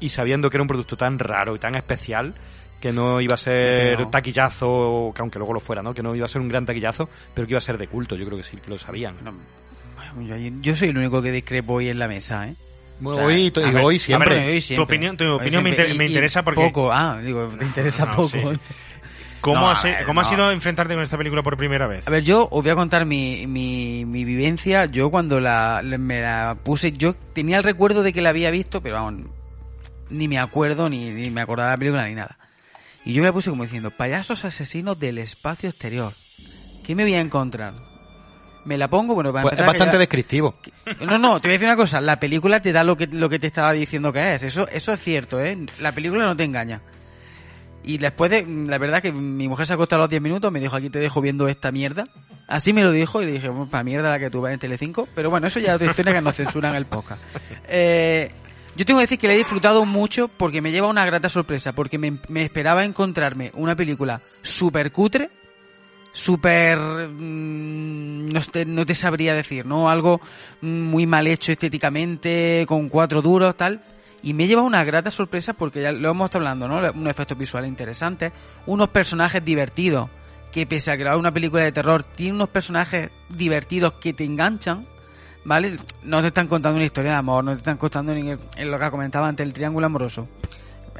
y 0.00 0.08
sabiendo 0.10 0.48
que 0.48 0.56
era 0.56 0.62
un 0.62 0.68
producto 0.68 0.96
tan 0.96 1.18
raro 1.18 1.56
y 1.56 1.58
tan 1.58 1.74
especial 1.74 2.34
que 2.80 2.92
no 2.92 3.20
iba 3.20 3.34
a 3.34 3.38
ser 3.38 3.98
No. 3.98 4.08
taquillazo, 4.08 5.12
que 5.12 5.20
aunque 5.20 5.40
luego 5.40 5.52
lo 5.52 5.60
fuera, 5.60 5.82
¿no? 5.82 5.92
Que 5.92 6.02
no 6.04 6.14
iba 6.14 6.24
a 6.24 6.28
ser 6.28 6.40
un 6.40 6.48
gran 6.48 6.64
taquillazo, 6.64 7.08
pero 7.34 7.48
que 7.48 7.54
iba 7.54 7.58
a 7.58 7.62
ser 7.62 7.76
de 7.76 7.88
culto. 7.88 8.14
Yo 8.14 8.24
creo 8.24 8.38
que 8.38 8.44
sí, 8.44 8.56
que 8.56 8.70
lo 8.70 8.78
sabían. 8.78 9.16
Yo, 10.20 10.36
yo 10.60 10.76
soy 10.76 10.90
el 10.90 10.98
único 10.98 11.20
que 11.20 11.32
discrepo 11.32 11.74
hoy 11.74 11.88
en 11.88 11.98
la 11.98 12.06
mesa, 12.06 12.46
¿eh? 12.46 12.54
Bueno, 13.00 13.24
hoy- 13.24 13.52
a 13.56 13.60
ver, 13.70 13.76
hoy 13.84 13.98
siempre. 13.98 14.34
ver, 14.36 14.48
Hoy 14.54 14.60
tu 14.76 14.82
opinión, 14.82 15.16
tu 15.16 15.24
opinión 15.32 15.62
me, 15.62 15.70
siempre. 15.70 15.84
inter- 15.86 15.98
me 15.98 16.04
Y- 16.04 16.08
y 16.08 16.10
interesa 16.10 16.42
porque... 16.42 16.60
Poco, 16.62 16.92
ah, 16.92 17.18
digo, 17.24 17.48
te 17.58 17.64
interesa 17.64 18.06
no, 18.06 18.12
poco. 18.12 18.28
sí. 18.28 18.42
¿Cómo, 19.40 19.60
No, 19.60 19.68
ha, 19.68 19.72
a 19.72 19.76
si- 19.76 19.86
ver, 19.88 20.04
cómo 20.04 20.20
ha 20.20 20.24
sido 20.24 20.50
enfrentarte 20.50 20.94
con 20.94 21.02
esta 21.04 21.16
película 21.16 21.44
por 21.44 21.56
primera 21.56 21.86
vez? 21.86 22.08
A 22.08 22.10
ver, 22.10 22.24
yo 22.24 22.48
os 22.50 22.62
voy 22.62 22.70
a 22.70 22.74
contar 22.74 23.04
mi, 23.04 23.46
mi, 23.46 24.04
mi 24.04 24.24
vivencia. 24.24 24.86
Yo 24.86 25.10
cuando 25.10 25.40
la, 25.40 25.80
la- 25.82 25.96
me 25.96 26.20
la 26.20 26.56
puse, 26.64 26.90
yo 26.92 27.14
tenía 27.14 27.58
el 27.58 27.62
recuerdo 27.64 28.02
de 28.02 28.12
que 28.12 28.20
la 28.20 28.30
había 28.30 28.50
visto, 28.50 28.80
pero 28.80 28.96
vamos, 28.96 29.22
ni 30.10 30.26
me 30.26 30.38
acuerdo, 30.38 30.88
ni, 30.88 31.10
ni 31.12 31.30
me 31.30 31.40
acordaba 31.40 31.68
de 31.70 31.74
la 31.74 31.78
película, 31.78 32.08
ni 32.08 32.14
nada. 32.16 32.36
Y 33.04 33.12
yo 33.12 33.22
me 33.22 33.28
la 33.28 33.32
puse 33.32 33.48
como 33.50 33.62
diciendo, 33.62 33.92
payasos 33.92 34.44
asesinos 34.44 34.98
del 34.98 35.18
espacio 35.18 35.68
exterior. 35.68 36.12
¿Qué 36.84 36.96
me 36.96 37.04
voy 37.04 37.14
a 37.14 37.20
encontrar? 37.20 37.74
Me 38.68 38.76
la 38.76 38.88
pongo, 38.88 39.14
bueno, 39.14 39.32
para 39.32 39.42
Pues 39.44 39.58
es 39.58 39.66
bastante 39.66 39.94
ya- 39.94 39.98
descriptivo. 39.98 40.56
No, 41.00 41.16
no, 41.16 41.40
te 41.40 41.48
voy 41.48 41.52
a 41.52 41.58
decir 41.58 41.66
una 41.68 41.76
cosa. 41.76 42.02
La 42.02 42.20
película 42.20 42.60
te 42.60 42.70
da 42.70 42.84
lo 42.84 42.96
que, 42.98 43.06
lo 43.06 43.28
que 43.30 43.38
te 43.38 43.46
estaba 43.46 43.72
diciendo 43.72 44.12
que 44.12 44.34
es. 44.34 44.42
Eso, 44.42 44.68
eso 44.68 44.92
es 44.92 45.00
cierto, 45.00 45.40
¿eh? 45.40 45.56
La 45.80 45.92
película 45.92 46.26
no 46.26 46.36
te 46.36 46.44
engaña. 46.44 46.82
Y 47.82 47.96
después 47.96 48.30
de, 48.30 48.44
la 48.46 48.76
verdad 48.76 49.00
que 49.00 49.10
mi 49.10 49.48
mujer 49.48 49.66
se 49.66 49.72
acostó 49.72 49.96
a 49.96 50.00
los 50.00 50.10
10 50.10 50.20
minutos, 50.20 50.52
me 50.52 50.60
dijo, 50.60 50.76
aquí 50.76 50.90
te 50.90 50.98
dejo 50.98 51.22
viendo 51.22 51.48
esta 51.48 51.72
mierda. 51.72 52.06
Así 52.46 52.74
me 52.74 52.82
lo 52.82 52.92
dijo 52.92 53.22
y 53.22 53.26
le 53.26 53.32
dije, 53.32 53.50
para 53.70 53.82
mierda 53.84 54.10
la 54.10 54.18
que 54.18 54.28
tú 54.28 54.42
ves 54.42 54.52
en 54.52 54.58
Telecinco. 54.60 55.08
Pero 55.14 55.30
bueno, 55.30 55.46
eso 55.46 55.60
ya 55.60 55.70
es 55.70 55.74
otra 55.76 55.88
historia 55.88 56.12
que 56.12 56.20
nos 56.20 56.36
censuran 56.36 56.74
el 56.74 56.84
podcast. 56.84 57.22
Eh, 57.68 58.30
yo 58.76 58.84
tengo 58.84 58.98
que 58.98 59.04
decir 59.04 59.18
que 59.18 59.28
la 59.28 59.34
he 59.34 59.38
disfrutado 59.38 59.86
mucho 59.86 60.28
porque 60.28 60.60
me 60.60 60.70
lleva 60.70 60.88
una 60.88 61.06
grata 61.06 61.30
sorpresa, 61.30 61.72
porque 61.72 61.96
me, 61.98 62.18
me 62.28 62.42
esperaba 62.44 62.84
encontrarme 62.84 63.50
una 63.54 63.74
película 63.74 64.20
súper 64.42 64.92
cutre, 64.92 65.30
súper... 66.18 66.78
mm, 66.78 68.28
no, 68.28 68.40
te, 68.40 68.66
no 68.66 68.84
te 68.84 68.94
sabría 68.94 69.34
decir, 69.34 69.64
¿no? 69.64 69.88
Algo 69.88 70.20
muy 70.60 71.06
mal 71.06 71.26
hecho 71.26 71.52
estéticamente, 71.52 72.64
con 72.66 72.88
cuatro 72.88 73.22
duros, 73.22 73.56
tal. 73.56 73.82
Y 74.22 74.34
me 74.34 74.46
lleva 74.46 74.62
una 74.62 74.82
grata 74.84 75.10
sorpresa 75.10 75.52
porque 75.52 75.80
ya 75.80 75.92
lo 75.92 76.10
hemos 76.10 76.26
estado 76.26 76.44
hablando, 76.44 76.68
¿no? 76.68 76.90
Unos 76.92 77.10
efectos 77.10 77.38
visuales 77.38 77.68
interesantes, 77.68 78.32
unos 78.66 78.88
personajes 78.88 79.44
divertidos, 79.44 80.10
que 80.50 80.66
pese 80.66 80.90
a 80.90 80.96
que 80.96 81.04
una 81.04 81.32
película 81.32 81.62
de 81.62 81.72
terror, 81.72 82.02
tiene 82.02 82.34
unos 82.34 82.48
personajes 82.48 83.10
divertidos 83.28 83.92
que 83.94 84.12
te 84.12 84.24
enganchan, 84.24 84.86
¿vale? 85.44 85.76
No 86.02 86.20
te 86.20 86.28
están 86.28 86.48
contando 86.48 86.76
una 86.76 86.86
historia 86.86 87.12
de 87.12 87.18
amor, 87.18 87.44
no 87.44 87.52
te 87.52 87.58
están 87.58 87.76
contando 87.76 88.12
ni 88.12 88.32
lo 88.32 88.78
que 88.78 88.90
comentaba 88.90 89.28
antes, 89.28 89.46
el 89.46 89.52
triángulo 89.52 89.86
amoroso. 89.86 90.26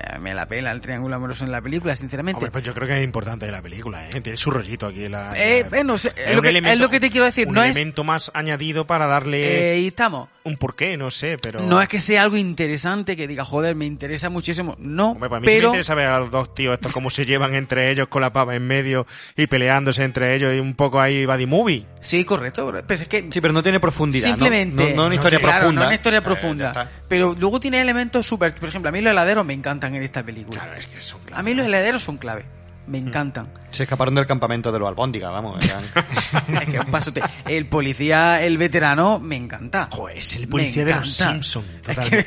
Eh, 0.01 0.19
Me 0.21 0.33
la 0.35 0.47
pela 0.47 0.71
el 0.71 0.81
triángulo 0.81 1.17
amoroso 1.17 1.45
en 1.45 1.51
la 1.51 1.61
película, 1.61 1.97
sinceramente. 1.97 2.37
Hombre, 2.39 2.51
pues 2.53 2.63
yo 2.65 2.73
creo 2.75 2.87
que 2.87 2.97
es 2.99 3.05
importante 3.05 3.51
la 3.51 3.61
película, 3.63 4.07
¿eh? 4.07 4.21
Tiene 4.21 4.37
su 4.37 4.51
rollito 4.51 4.87
aquí. 4.87 5.09
La, 5.09 5.33
Eh, 5.37 5.63
la- 5.63 5.69
bueno, 5.69 5.99
sé- 5.99 6.13
es 6.17 6.35
lo 6.35 6.43
que- 6.43 6.49
elemento- 6.51 6.73
es 6.75 6.79
lo 6.79 6.89
que 6.89 7.01
te 7.01 7.11
quiero 7.11 7.27
decir, 7.27 7.49
Un 7.49 7.55
no 7.55 7.63
es- 7.63 7.71
elemento 7.71 8.05
más 8.05 8.31
añadido 8.35 8.87
para 8.87 9.07
darle 9.07 9.75
Eh, 9.75 9.81
y 9.81 9.87
estamos. 9.89 10.29
un 10.45 10.57
porqué, 10.57 10.97
no 10.97 11.11
sé, 11.11 11.37
pero... 11.41 11.61
No 11.61 11.81
es 11.83 11.89
que 11.89 12.01
sea 12.01 12.23
algo 12.23 12.37
interesante 12.37 13.17
que 13.17 13.27
diga, 13.27 13.45
joder, 13.45 13.75
me 13.75 13.87
interesa 13.87 14.29
muchísimo. 14.29 14.77
No, 14.79 15.11
Hombre, 15.13 15.29
pues 15.29 15.39
a 15.39 15.41
mí 15.41 15.47
sí 15.47 15.53
me 15.53 15.57
pero 15.59 15.69
interesa 15.69 15.95
ver 15.95 16.07
a 16.07 16.19
los 16.21 16.31
dos 16.31 16.55
tíos 16.55 16.75
estos 16.75 16.93
cómo 16.93 17.11
se 17.11 17.25
llevan 17.27 17.55
entre 17.55 17.91
ellos 17.91 18.09
con 18.09 18.23
la 18.23 18.33
pava 18.33 18.55
en 18.55 18.67
medio 18.67 19.07
y 19.37 19.47
peleándose 19.47 20.05
entre 20.05 20.35
ellos 20.35 20.55
y 20.55 20.61
un 20.61 20.75
poco 20.75 21.01
ahí 21.01 21.27
buddy 21.27 21.47
movie. 21.47 21.87
Sí, 22.01 22.25
correcto. 22.25 22.73
Pero 22.87 23.01
es 23.03 23.09
que 23.09 23.29
Sí, 23.31 23.41
pero 23.41 23.53
no 23.53 23.63
tiene 23.63 23.81
profundidad. 23.81 24.29
simplemente 24.29 24.91
No, 24.95 25.03
no 25.03 25.07
una 25.07 25.15
historia 25.17 25.39
claro, 25.39 25.59
profunda. 25.59 25.81
no 25.83 25.87
una 25.89 25.95
historia 25.95 26.19
Eh, 26.19 26.23
profunda. 26.23 26.91
pero 27.09 27.35
luego 27.39 27.59
tiene 27.61 27.81
elementos 27.81 28.27
súper. 28.27 28.55
Por 28.55 28.69
ejemplo, 28.69 28.89
a 28.89 28.93
mí 28.93 29.01
los 29.01 29.11
heladeros 29.11 29.45
me 29.45 29.53
encantan 29.53 29.88
en 29.95 30.03
esta 30.03 30.23
película. 30.23 30.61
Claro, 30.61 30.75
es 30.79 30.87
que 30.87 31.01
son 31.03 31.21
A 31.33 31.43
mí 31.43 31.55
los 31.55 31.67
heladeros 31.67 32.03
son 32.03 32.17
clave. 32.19 32.45
Mm. 32.45 32.91
Me 32.91 32.97
encantan. 32.97 33.53
Se 33.71 33.83
escaparon 33.83 34.15
del 34.15 34.25
campamento 34.25 34.73
de 34.73 34.79
los 34.79 34.89
albóndigas, 34.89 35.31
vamos. 35.31 35.63
eran- 35.63 35.85
es 36.63 36.69
que 36.71 36.81
un 36.81 36.87
pasote. 36.87 37.21
El 37.47 37.67
policía, 37.67 38.43
el 38.43 38.57
veterano, 38.57 39.19
me 39.19 39.37
encanta. 39.37 39.89
Joder, 39.93 40.17
es 40.17 40.35
el 40.37 40.43
Me 40.43 40.47
policía 40.49 40.87
de 40.87 40.95
los 40.95 41.21
encanta. 41.21 41.33
Simpsons. 41.35 41.67
Es 41.75 41.83
Totalmente. 41.83 42.27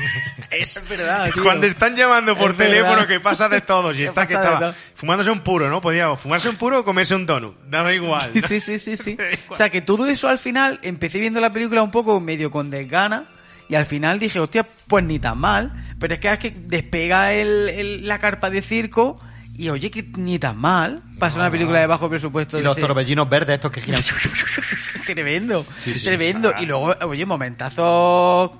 es 0.50 0.88
verdad, 0.88 1.30
tío. 1.32 1.42
Cuando 1.42 1.66
están 1.66 1.94
llamando 1.94 2.34
por 2.38 2.52
Es 2.52 2.56
verdad. 2.56 2.72
teléfono 2.74 3.06
que 3.06 3.20
pasa 3.20 3.50
de 3.50 3.60
todos 3.60 3.94
y 3.96 3.98
Que 3.98 4.04
está 4.06 4.26
que 4.26 4.32
pasa 4.34 4.46
de 4.48 4.54
estaba 4.54 4.72
todo. 4.72 4.80
fumándose 4.94 5.30
un 5.30 5.40
puro, 5.40 5.68
¿no? 5.68 5.82
Podía 5.82 6.16
fumarse 6.16 6.48
un 6.48 6.56
puro 6.56 6.80
o 6.80 6.84
comerse 6.84 7.14
un 7.14 7.26
donut. 7.26 7.54
Daba 7.68 7.92
igual. 7.92 8.30
Sí, 8.32 8.40
sí, 8.40 8.60
sí, 8.60 8.78
sí, 8.78 8.96
sí. 8.96 9.16
O 9.50 9.56
sea, 9.56 9.68
que 9.68 9.82
todo 9.82 10.06
eso 10.06 10.26
al 10.28 10.38
final, 10.38 10.80
empecé 10.82 11.18
viendo 11.20 11.38
la 11.38 11.52
película 11.52 11.82
un 11.82 11.90
poco 11.90 12.18
medio 12.18 12.50
con 12.50 12.70
desgana. 12.70 13.24
Y 13.68 13.74
al 13.74 13.86
final 13.86 14.18
dije, 14.18 14.40
hostia, 14.40 14.66
pues 14.86 15.04
ni 15.04 15.18
tan 15.18 15.38
mal. 15.38 15.72
Pero 15.98 16.14
es 16.14 16.20
que 16.20 16.32
es 16.32 16.38
que 16.38 16.50
despega 16.50 17.32
el, 17.34 17.68
el- 17.68 18.08
la 18.08 18.18
carpa 18.18 18.48
de 18.50 18.62
circo 18.62 19.20
y 19.54 19.68
oye, 19.70 19.90
que 19.90 20.02
ni 20.16 20.38
tan 20.38 20.56
mal. 20.56 21.02
Pasa 21.18 21.38
una 21.40 21.50
película 21.50 21.80
de 21.80 21.86
bajo 21.86 22.08
presupuesto. 22.08 22.58
Y 22.58 22.62
los 22.62 22.76
ese- 22.78 22.86
torbellinos 22.86 23.28
verdes 23.28 23.54
estos 23.54 23.70
que 23.72 23.80
giran. 23.80 24.02
Tremendo, 25.06 25.66
Sí, 25.82 25.94
sí, 25.94 26.04
tremendo. 26.04 26.52
sí. 26.56 26.64
y 26.64 26.66
luego, 26.66 26.94
oye, 27.06 27.24
momentazos 27.26 28.50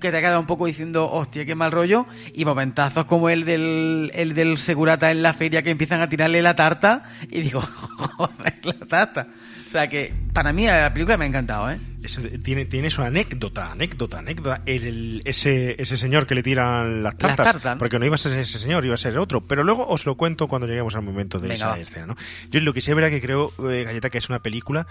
que 0.00 0.10
te 0.10 0.20
queda 0.20 0.38
un 0.38 0.46
poco 0.46 0.66
diciendo, 0.66 1.10
hostia, 1.10 1.44
qué 1.44 1.54
mal 1.54 1.70
rollo. 1.72 2.06
Y 2.32 2.44
momentazos 2.44 3.04
como 3.06 3.28
el 3.28 3.44
del, 3.44 4.10
el 4.14 4.34
del 4.34 4.56
segurata 4.58 5.10
en 5.10 5.22
la 5.22 5.32
feria 5.34 5.62
que 5.62 5.70
empiezan 5.70 6.00
a 6.00 6.08
tirarle 6.08 6.40
la 6.42 6.56
tarta. 6.56 7.02
Y 7.30 7.40
digo, 7.42 7.60
joder, 8.16 8.54
la 8.62 8.86
tarta. 8.86 9.28
Sea 9.76 9.88
que, 9.88 10.12
para 10.32 10.52
mí 10.52 10.66
la 10.66 10.92
película 10.92 11.16
me 11.16 11.24
ha 11.26 11.28
encantado, 11.28 11.70
¿eh? 11.70 11.78
Eso 12.02 12.22
tiene, 12.42 12.64
tiene 12.66 12.88
su 12.88 13.02
anécdota, 13.02 13.72
anécdota, 13.72 14.18
anécdota. 14.20 14.62
El- 14.64 15.20
ese, 15.24 15.74
ese 15.80 15.96
señor 15.96 16.26
que 16.26 16.34
le 16.34 16.42
tiran 16.42 17.02
las 17.02 17.16
tartas. 17.18 17.46
tartas, 17.52 17.74
¿no? 17.74 17.78
Porque 17.78 17.98
no 17.98 18.06
iba 18.06 18.14
a 18.14 18.18
ser 18.18 18.38
ese 18.38 18.58
señor, 18.58 18.84
iba 18.84 18.94
a 18.94 18.98
ser 18.98 19.18
otro. 19.18 19.46
Pero 19.46 19.64
luego 19.64 19.86
os 19.88 20.06
lo 20.06 20.16
cuento 20.16 20.46
cuando 20.48 20.66
lleguemos 20.66 20.94
al 20.94 21.02
momento 21.02 21.38
de 21.40 21.48
Venga, 21.48 21.54
esa 21.54 21.68
va. 21.68 21.78
escena, 21.78 22.06
¿no? 22.06 22.16
Yo 22.50 22.60
lo 22.60 22.72
que 22.72 22.80
sí 22.80 22.90
es 22.90 22.94
verdad 22.94 23.10
que 23.10 23.20
creo, 23.20 23.52
eh, 23.70 23.82
Galleta, 23.84 24.08
que 24.08 24.18
es 24.18 24.28
una 24.28 24.38
película 24.40 24.86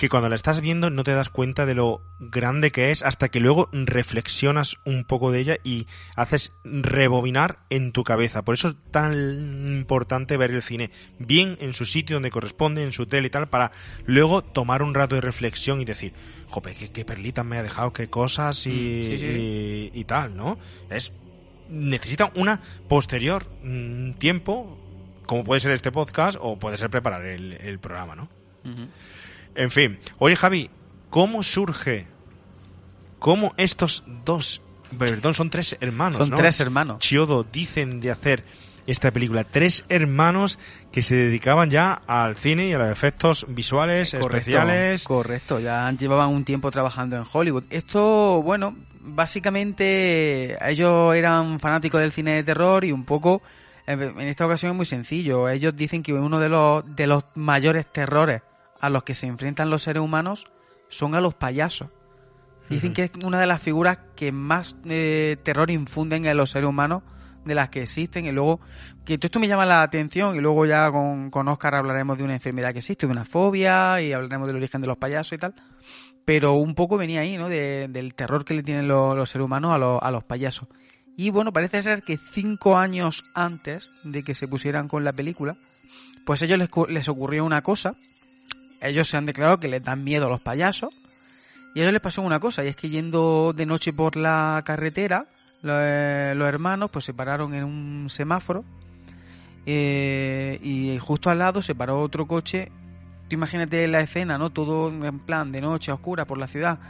que 0.00 0.08
cuando 0.08 0.30
la 0.30 0.34
estás 0.34 0.62
viendo 0.62 0.88
no 0.88 1.04
te 1.04 1.12
das 1.12 1.28
cuenta 1.28 1.66
de 1.66 1.74
lo 1.74 2.00
grande 2.18 2.72
que 2.72 2.90
es 2.90 3.02
hasta 3.02 3.28
que 3.28 3.38
luego 3.38 3.68
reflexionas 3.72 4.78
un 4.86 5.04
poco 5.04 5.30
de 5.30 5.40
ella 5.40 5.56
y 5.62 5.86
haces 6.16 6.52
rebobinar 6.64 7.58
en 7.68 7.92
tu 7.92 8.02
cabeza. 8.02 8.42
Por 8.42 8.54
eso 8.54 8.68
es 8.68 8.76
tan 8.90 9.12
importante 9.68 10.38
ver 10.38 10.52
el 10.52 10.62
cine 10.62 10.90
bien 11.18 11.58
en 11.60 11.74
su 11.74 11.84
sitio 11.84 12.16
donde 12.16 12.30
corresponde, 12.30 12.82
en 12.82 12.92
su 12.92 13.04
tele 13.04 13.26
y 13.26 13.30
tal, 13.30 13.50
para 13.50 13.72
luego 14.06 14.42
tomar 14.42 14.82
un 14.82 14.94
rato 14.94 15.16
de 15.16 15.20
reflexión 15.20 15.82
y 15.82 15.84
decir, 15.84 16.14
jope, 16.48 16.74
qué, 16.74 16.90
qué 16.90 17.04
perlitas 17.04 17.44
me 17.44 17.58
ha 17.58 17.62
dejado, 17.62 17.92
qué 17.92 18.08
cosas 18.08 18.66
y, 18.66 18.70
Mm, 18.70 19.04
sí, 19.04 19.18
sí. 19.18 19.26
y- 19.26 20.00
y 20.00 20.04
tal, 20.04 20.34
¿no? 20.34 20.58
Es 20.88 21.12
necesita 21.68 22.32
una 22.36 22.62
posterior 22.88 23.44
mm, 23.62 24.12
tiempo, 24.12 24.78
como 25.26 25.44
puede 25.44 25.60
ser 25.60 25.72
este 25.72 25.92
podcast 25.92 26.38
o 26.40 26.58
puede 26.58 26.78
ser 26.78 26.88
preparar 26.88 27.26
el, 27.26 27.52
el 27.52 27.78
programa, 27.78 28.16
¿no? 28.16 28.28
En 29.54 29.70
fin, 29.70 29.98
oye 30.18 30.36
Javi, 30.36 30.70
¿cómo 31.10 31.42
surge? 31.42 32.06
¿Cómo 33.18 33.52
estos 33.58 34.04
dos, 34.24 34.62
perdón, 34.98 35.34
son 35.34 35.50
tres 35.50 35.76
hermanos, 35.80 36.16
Son 36.18 36.30
¿no? 36.30 36.36
tres 36.36 36.58
hermanos. 36.60 37.00
Chiodo 37.00 37.44
dicen 37.44 38.00
de 38.00 38.10
hacer 38.10 38.44
esta 38.86 39.10
película, 39.10 39.44
tres 39.44 39.84
hermanos 39.88 40.58
que 40.90 41.02
se 41.02 41.14
dedicaban 41.14 41.70
ya 41.70 41.92
al 42.06 42.36
cine 42.36 42.68
y 42.68 42.72
a 42.72 42.78
los 42.78 42.90
efectos 42.90 43.46
visuales, 43.48 44.14
especiales. 44.14 45.04
Correcto, 45.04 45.60
ya 45.60 45.90
llevaban 45.92 46.30
un 46.30 46.44
tiempo 46.44 46.70
trabajando 46.70 47.16
en 47.16 47.24
Hollywood. 47.30 47.64
Esto, 47.70 48.42
bueno, 48.42 48.74
básicamente 49.00 50.56
ellos 50.68 51.14
eran 51.14 51.60
fanáticos 51.60 52.00
del 52.00 52.12
cine 52.12 52.36
de 52.36 52.42
terror 52.42 52.84
y 52.84 52.92
un 52.92 53.04
poco, 53.04 53.42
en 53.86 54.00
en 54.00 54.28
esta 54.28 54.46
ocasión 54.46 54.72
es 54.72 54.76
muy 54.76 54.86
sencillo. 54.86 55.48
Ellos 55.48 55.76
dicen 55.76 56.02
que 56.02 56.12
uno 56.14 56.40
de 56.40 56.48
los, 56.48 56.96
de 56.96 57.06
los 57.06 57.24
mayores 57.34 57.86
terrores 57.86 58.42
a 58.80 58.88
los 58.90 59.02
que 59.04 59.14
se 59.14 59.26
enfrentan 59.26 59.70
los 59.70 59.82
seres 59.82 60.02
humanos 60.02 60.46
son 60.88 61.14
a 61.14 61.20
los 61.20 61.34
payasos. 61.34 61.88
Dicen 62.68 62.92
que 62.94 63.04
es 63.04 63.10
una 63.24 63.40
de 63.40 63.46
las 63.46 63.60
figuras 63.62 63.98
que 64.14 64.30
más 64.32 64.76
eh, 64.84 65.36
terror 65.42 65.70
infunden 65.70 66.24
en 66.24 66.36
los 66.36 66.50
seres 66.50 66.68
humanos 66.68 67.02
de 67.44 67.54
las 67.54 67.68
que 67.70 67.82
existen 67.82 68.26
y 68.26 68.32
luego 68.32 68.60
que 69.04 69.18
todo 69.18 69.26
esto 69.26 69.40
me 69.40 69.48
llama 69.48 69.66
la 69.66 69.82
atención 69.82 70.36
y 70.36 70.40
luego 70.40 70.66
ya 70.66 70.90
con, 70.92 71.30
con 71.30 71.48
Oscar 71.48 71.74
hablaremos 71.74 72.16
de 72.18 72.24
una 72.24 72.34
enfermedad 72.34 72.72
que 72.72 72.78
existe, 72.78 73.06
de 73.06 73.12
una 73.12 73.24
fobia 73.24 74.00
y 74.02 74.12
hablaremos 74.12 74.46
del 74.46 74.56
origen 74.56 74.82
de 74.82 74.86
los 74.88 74.98
payasos 74.98 75.32
y 75.32 75.38
tal 75.38 75.54
pero 76.24 76.52
un 76.54 76.74
poco 76.76 76.96
venía 76.98 77.22
ahí, 77.22 77.36
¿no? 77.38 77.48
De- 77.48 77.88
del 77.88 78.14
terror 78.14 78.44
que 78.44 78.54
le 78.54 78.62
tienen 78.62 78.86
los, 78.86 79.16
los 79.16 79.30
seres 79.30 79.44
humanos 79.46 79.72
a, 79.72 79.78
los- 79.78 79.98
a 80.02 80.10
los 80.10 80.22
payasos 80.22 80.68
y 81.16 81.30
bueno, 81.30 81.52
parece 81.52 81.82
ser 81.82 82.02
que 82.02 82.18
cinco 82.18 82.76
años 82.76 83.24
antes 83.34 83.90
de 84.04 84.22
que 84.22 84.34
se 84.34 84.46
pusieran 84.46 84.86
con 84.86 85.02
la 85.02 85.12
película 85.12 85.56
pues 86.26 86.42
a 86.42 86.44
ellos 86.44 86.58
les, 86.58 86.70
les 86.88 87.08
ocurrió 87.08 87.44
una 87.44 87.62
cosa 87.62 87.94
ellos 88.80 89.08
se 89.08 89.16
han 89.16 89.26
declarado 89.26 89.60
que 89.60 89.68
les 89.68 89.82
dan 89.82 90.04
miedo 90.04 90.26
a 90.26 90.30
los 90.30 90.40
payasos 90.40 90.90
y 91.74 91.80
a 91.80 91.82
ellos 91.82 91.92
les 91.92 92.02
pasó 92.02 92.22
una 92.22 92.40
cosa, 92.40 92.64
y 92.64 92.68
es 92.68 92.76
que 92.76 92.88
yendo 92.88 93.52
de 93.52 93.64
noche 93.64 93.92
por 93.92 94.16
la 94.16 94.62
carretera, 94.64 95.24
eh, 95.62 96.32
los, 96.36 96.48
hermanos 96.48 96.90
pues 96.90 97.04
se 97.04 97.14
pararon 97.14 97.54
en 97.54 97.64
un 97.64 98.08
semáforo 98.08 98.64
eh, 99.66 100.58
y 100.62 100.98
justo 100.98 101.30
al 101.30 101.38
lado 101.38 101.62
se 101.62 101.74
paró 101.74 102.00
otro 102.00 102.26
coche. 102.26 102.72
Tú 103.28 103.34
imagínate 103.34 103.86
la 103.86 104.00
escena, 104.00 104.36
¿no? 104.36 104.50
Todo 104.50 104.88
en 104.88 105.20
plan 105.20 105.52
de 105.52 105.60
noche, 105.60 105.92
oscura, 105.92 106.24
por 106.24 106.38
la 106.38 106.48
ciudad. 106.48 106.80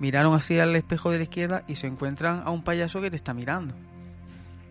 Miraron 0.00 0.34
así 0.34 0.58
al 0.58 0.74
espejo 0.74 1.10
de 1.10 1.18
la 1.18 1.24
izquierda 1.24 1.64
y 1.68 1.76
se 1.76 1.86
encuentran 1.86 2.42
a 2.44 2.50
un 2.50 2.64
payaso 2.64 3.00
que 3.00 3.10
te 3.10 3.16
está 3.16 3.34
mirando. 3.34 3.74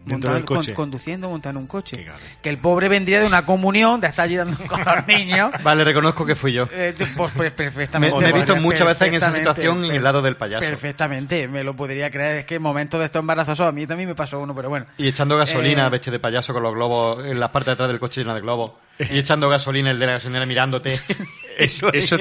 Dentro 0.07 0.33
del 0.33 0.45
con- 0.45 0.57
coche. 0.57 0.73
conduciendo, 0.73 1.29
montando 1.29 1.59
un 1.59 1.67
coche. 1.67 2.07
Que 2.41 2.49
el 2.49 2.57
pobre 2.57 2.87
vendría 2.89 3.19
de 3.21 3.27
una 3.27 3.45
comunión, 3.45 3.99
de 4.01 4.07
estar 4.07 4.25
allí 4.25 4.35
dando 4.35 4.57
con 4.67 4.83
los 4.83 5.07
niños. 5.07 5.51
Vale, 5.63 5.83
reconozco 5.83 6.25
que 6.25 6.35
fui 6.35 6.53
yo. 6.53 6.67
Eh, 6.71 6.93
pues, 6.97 7.11
pues, 7.15 7.35
Me, 7.35 7.51
perfectamente. 7.51 8.17
me 8.19 8.29
he 8.29 8.33
visto 8.33 8.55
muchas 8.55 8.87
veces 8.87 9.07
en 9.07 9.13
esa 9.15 9.25
perfectamente, 9.27 9.39
situación 9.61 9.85
en 9.85 9.91
el 9.97 10.03
lado 10.03 10.21
del 10.21 10.35
payaso. 10.37 10.65
Perfectamente, 10.65 11.47
me 11.47 11.63
lo 11.63 11.75
podría 11.75 12.09
creer. 12.09 12.37
Es 12.37 12.45
que 12.45 12.59
momentos 12.59 12.99
de 12.99 13.05
estos 13.07 13.19
embarazosos 13.19 13.67
a 13.67 13.71
mí 13.71 13.85
también 13.85 14.09
me 14.09 14.15
pasó 14.15 14.39
uno, 14.39 14.55
pero 14.55 14.69
bueno. 14.69 14.85
Y 14.97 15.07
echando 15.07 15.37
gasolina, 15.37 15.87
Eh, 15.87 15.89
vestido 15.89 16.13
de 16.13 16.19
payaso 16.19 16.53
con 16.53 16.63
los 16.63 16.73
globos 16.73 17.25
en 17.25 17.39
la 17.39 17.51
parte 17.51 17.69
de 17.71 17.73
atrás 17.73 17.89
del 17.89 17.99
coche 17.99 18.21
llena 18.21 18.33
de 18.35 18.41
globos. 18.41 18.71
Y 18.99 19.19
echando 19.19 19.47
gasolina 19.49 19.91
el 19.91 19.99
de 19.99 20.05
la 20.07 20.13
gasolinera 20.13 20.45
mirándote. 20.45 20.99
Eso, 21.57 21.91
eso- 21.91 22.17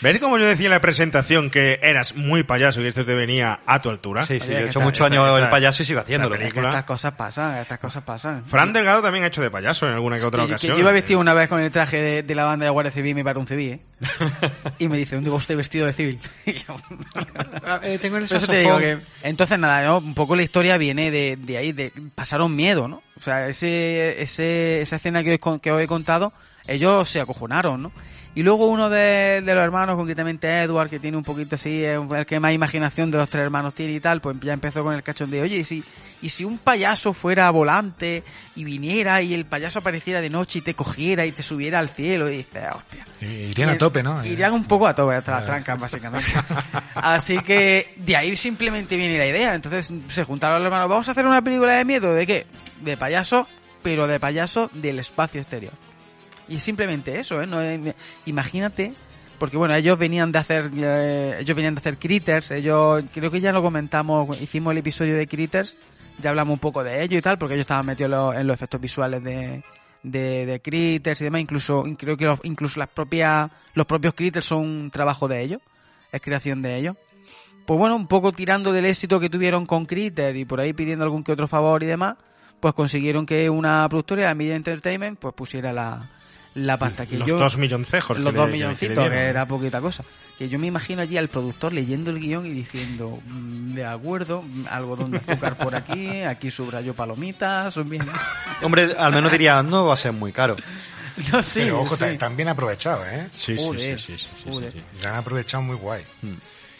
¿Ves 0.00 0.18
como 0.18 0.38
yo 0.38 0.46
decía 0.46 0.64
en 0.64 0.70
la 0.70 0.80
presentación 0.80 1.50
que 1.50 1.78
eras 1.82 2.16
muy 2.16 2.42
payaso 2.42 2.80
y 2.80 2.86
esto 2.86 3.04
te 3.04 3.14
venía 3.14 3.60
a 3.66 3.82
tu 3.82 3.90
altura? 3.90 4.22
Sí, 4.22 4.40
sí, 4.40 4.46
Oye, 4.48 4.60
yo 4.60 4.66
he 4.66 4.68
hecho 4.70 4.80
muchos 4.80 5.04
años 5.04 5.30
el 5.42 5.50
payaso 5.50 5.82
y 5.82 5.86
sigo 5.86 6.00
haciéndolo. 6.00 6.34
Es 6.36 6.54
que 6.54 6.60
estas 6.60 6.84
cosas 6.84 7.12
pasan, 7.12 7.58
estas 7.58 7.78
cosas 7.78 8.02
pasan. 8.02 8.46
Fran 8.46 8.72
Delgado 8.72 9.02
también 9.02 9.24
ha 9.24 9.26
hecho 9.26 9.42
de 9.42 9.50
payaso 9.50 9.86
en 9.86 9.92
alguna 9.92 10.16
que 10.16 10.22
otra 10.24 10.40
que 10.44 10.52
ocasión. 10.52 10.72
yo 10.76 10.80
iba 10.80 10.90
vestido 10.90 11.20
una 11.20 11.34
vez 11.34 11.50
con 11.50 11.60
el 11.60 11.70
traje 11.70 12.00
de, 12.00 12.22
de 12.22 12.34
la 12.34 12.46
banda 12.46 12.64
de 12.64 12.70
Guardia 12.70 12.90
Civil 12.90 13.10
y 13.10 13.14
me 13.14 13.24
paró 13.24 13.40
un 13.40 13.46
civil, 13.46 13.72
¿eh? 13.72 13.80
y 14.78 14.88
me 14.88 14.98
dice, 14.98 15.16
¿dónde 15.16 15.30
va 15.30 15.36
usted 15.36 15.56
vestido 15.56 15.86
de 15.86 15.92
civil? 15.92 16.20
Y 16.46 16.52
yo, 16.52 16.76
Eh, 17.82 17.98
tengo 17.98 18.16
el 18.16 18.26
Por 18.26 18.36
eso 18.36 18.46
te 18.46 18.60
digo 18.60 18.78
que... 18.78 18.98
Entonces, 19.22 19.58
nada, 19.58 19.84
¿no? 19.84 19.98
un 19.98 20.14
poco 20.14 20.36
la 20.36 20.42
historia 20.42 20.76
viene 20.76 21.10
de, 21.10 21.36
de 21.36 21.56
ahí, 21.56 21.72
de 21.72 21.92
pasaron 22.14 22.54
miedo, 22.54 22.88
¿no? 22.88 23.02
O 23.16 23.20
sea, 23.20 23.48
ese, 23.48 24.20
ese, 24.22 24.80
esa 24.80 24.96
escena 24.96 25.22
que 25.22 25.38
os, 25.42 25.60
que 25.60 25.72
os 25.72 25.82
he 25.82 25.86
contado, 25.86 26.32
ellos 26.66 27.08
se 27.08 27.20
acojonaron, 27.20 27.82
¿no? 27.82 27.92
Y 28.34 28.42
luego 28.42 28.68
uno 28.68 28.88
de, 28.88 29.42
de 29.44 29.54
los 29.54 29.64
hermanos, 29.64 29.96
concretamente 29.96 30.60
Edward, 30.60 30.88
que 30.88 31.00
tiene 31.00 31.16
un 31.16 31.24
poquito 31.24 31.56
así, 31.56 31.82
es 31.82 31.98
el 31.98 32.26
que 32.26 32.38
más 32.38 32.52
imaginación 32.52 33.10
de 33.10 33.18
los 33.18 33.28
tres 33.28 33.42
hermanos 33.42 33.74
tiene 33.74 33.94
y 33.94 34.00
tal, 34.00 34.20
pues 34.20 34.36
ya 34.40 34.52
empezó 34.52 34.84
con 34.84 34.94
el 34.94 35.02
cachón 35.02 35.30
de, 35.30 35.42
oye, 35.42 35.56
¿y 35.56 35.64
si, 35.64 35.82
y 36.22 36.28
si 36.28 36.44
un 36.44 36.58
payaso 36.58 37.12
fuera 37.12 37.50
volante 37.50 38.22
y 38.54 38.64
viniera 38.64 39.22
y 39.22 39.34
el 39.34 39.44
payaso 39.44 39.80
apareciera 39.80 40.20
de 40.20 40.30
noche 40.30 40.60
y 40.60 40.62
te 40.62 40.74
cogiera 40.74 41.26
y 41.26 41.32
te 41.32 41.42
subiera 41.42 41.78
al 41.78 41.88
cielo? 41.88 42.28
Y 42.30 42.38
dices, 42.38 42.64
hostia. 42.74 43.04
Irían 43.20 43.70
a 43.70 43.78
tope, 43.78 44.02
¿no? 44.02 44.24
Irían 44.24 44.52
un 44.52 44.64
poco 44.64 44.86
a 44.86 44.94
tope 44.94 45.14
hasta 45.16 45.32
las 45.32 45.44
trancas, 45.44 45.80
básicamente. 45.80 46.28
Así 46.94 47.38
que 47.40 47.94
de 47.96 48.16
ahí 48.16 48.36
simplemente 48.36 48.96
viene 48.96 49.18
la 49.18 49.26
idea. 49.26 49.54
Entonces 49.54 49.92
se 50.08 50.24
juntaron 50.24 50.58
los 50.58 50.66
hermanos, 50.66 50.88
vamos 50.88 51.08
a 51.08 51.12
hacer 51.12 51.26
una 51.26 51.42
película 51.42 51.72
de 51.72 51.84
miedo, 51.84 52.14
¿de 52.14 52.26
qué? 52.26 52.46
De 52.82 52.96
payaso, 52.96 53.48
pero 53.82 54.06
de 54.06 54.20
payaso 54.20 54.70
del 54.74 54.98
espacio 54.98 55.40
exterior. 55.40 55.72
Y 56.48 56.58
simplemente 56.60 57.18
eso, 57.18 57.42
¿eh? 57.42 57.46
No, 57.46 57.58
imagínate, 58.26 58.92
porque 59.38 59.56
bueno, 59.56 59.74
ellos 59.74 59.98
venían 59.98 60.32
de 60.32 60.38
hacer, 60.38 60.70
eh, 60.76 61.36
ellos 61.40 61.54
venían 61.56 61.74
de 61.74 61.80
hacer 61.80 61.98
Critters, 61.98 62.50
ellos, 62.50 63.04
creo 63.12 63.30
que 63.30 63.40
ya 63.40 63.52
lo 63.52 63.62
comentamos, 63.62 64.40
hicimos 64.40 64.72
el 64.72 64.78
episodio 64.78 65.16
de 65.16 65.26
Critters, 65.26 65.76
ya 66.20 66.30
hablamos 66.30 66.54
un 66.54 66.58
poco 66.58 66.82
de 66.82 67.02
ello 67.02 67.18
y 67.18 67.22
tal, 67.22 67.38
porque 67.38 67.54
ellos 67.54 67.62
estaban 67.64 67.86
metidos 67.86 68.10
en 68.10 68.16
los, 68.18 68.34
en 68.36 68.46
los 68.46 68.54
efectos 68.54 68.80
visuales 68.80 69.22
de, 69.22 69.62
de, 70.02 70.46
de 70.46 70.60
Critters 70.60 71.20
y 71.20 71.24
demás, 71.24 71.40
incluso, 71.42 71.84
creo 71.98 72.16
que 72.16 72.24
los- 72.24 72.40
incluso 72.44 72.80
las 72.80 72.88
propias, 72.88 73.50
los 73.74 73.86
propios 73.86 74.14
Critters 74.14 74.46
son 74.46 74.60
un 74.66 74.90
trabajo 74.90 75.28
de 75.28 75.42
ellos, 75.42 75.60
es 76.10 76.20
creación 76.20 76.62
de 76.62 76.76
ellos. 76.78 76.96
Pues 77.66 77.78
bueno, 77.78 77.94
un 77.96 78.06
poco 78.06 78.32
tirando 78.32 78.72
del 78.72 78.86
éxito 78.86 79.20
que 79.20 79.28
tuvieron 79.28 79.66
con 79.66 79.84
Critter 79.84 80.34
y 80.34 80.46
por 80.46 80.58
ahí 80.58 80.72
pidiendo 80.72 81.04
algún 81.04 81.22
que 81.22 81.32
otro 81.32 81.46
favor 81.46 81.82
y 81.82 81.86
demás, 81.86 82.16
pues 82.60 82.72
consiguieron 82.72 83.26
que 83.26 83.50
una 83.50 83.86
productora, 83.90 84.22
la 84.22 84.34
Media 84.34 84.56
Entertainment, 84.56 85.18
pues 85.18 85.34
pusiera 85.34 85.70
la, 85.70 86.08
la 86.54 86.76
pasta. 86.78 87.06
Que 87.06 87.18
Los 87.18 87.28
yo, 87.28 87.38
dos 87.38 87.56
milloncejos. 87.56 88.18
Los 88.18 88.34
dos 88.34 88.46
que 88.46 88.52
milloncitos, 88.52 89.08
que 89.08 89.14
era 89.16 89.46
poquita 89.46 89.80
cosa. 89.80 90.04
Que 90.38 90.48
yo 90.48 90.58
me 90.58 90.66
imagino 90.68 91.02
allí 91.02 91.16
al 91.16 91.28
productor 91.28 91.72
leyendo 91.72 92.10
el 92.10 92.20
guion 92.20 92.46
y 92.46 92.50
diciendo, 92.52 93.18
"Mm, 93.26 93.74
de 93.74 93.84
acuerdo, 93.84 94.42
mm, 94.42 94.66
algodón 94.70 95.10
de 95.10 95.18
azúcar 95.18 95.56
por 95.56 95.74
aquí, 95.74 96.08
aquí 96.22 96.50
subrayo 96.50 96.94
palomitas, 96.94 97.74
son 97.74 97.88
bien. 97.88 98.06
Hombre, 98.62 98.94
al 98.98 99.12
menos 99.12 99.30
diría, 99.32 99.62
no 99.62 99.86
va 99.86 99.94
a 99.94 99.96
ser 99.96 100.12
muy 100.12 100.32
caro. 100.32 100.56
No, 101.32 101.42
sí, 101.42 101.62
Pero 101.64 101.80
ojo, 101.80 101.96
sí. 101.96 102.00
ta- 102.04 102.16
tan 102.18 102.36
bien 102.36 102.46
aprovechado, 102.48 103.04
¿eh? 103.04 103.28
Sí, 103.34 103.58
sí, 103.58 103.64
sí, 103.76 103.78
sí, 103.98 103.98
sí, 103.98 104.18
sí, 104.18 104.50
joder. 104.50 104.70
sí, 104.72 104.78
sí. 104.78 104.84
La 105.02 105.10
han 105.10 105.16
aprovechado 105.16 105.64
muy 105.64 105.74
guay. 105.74 106.04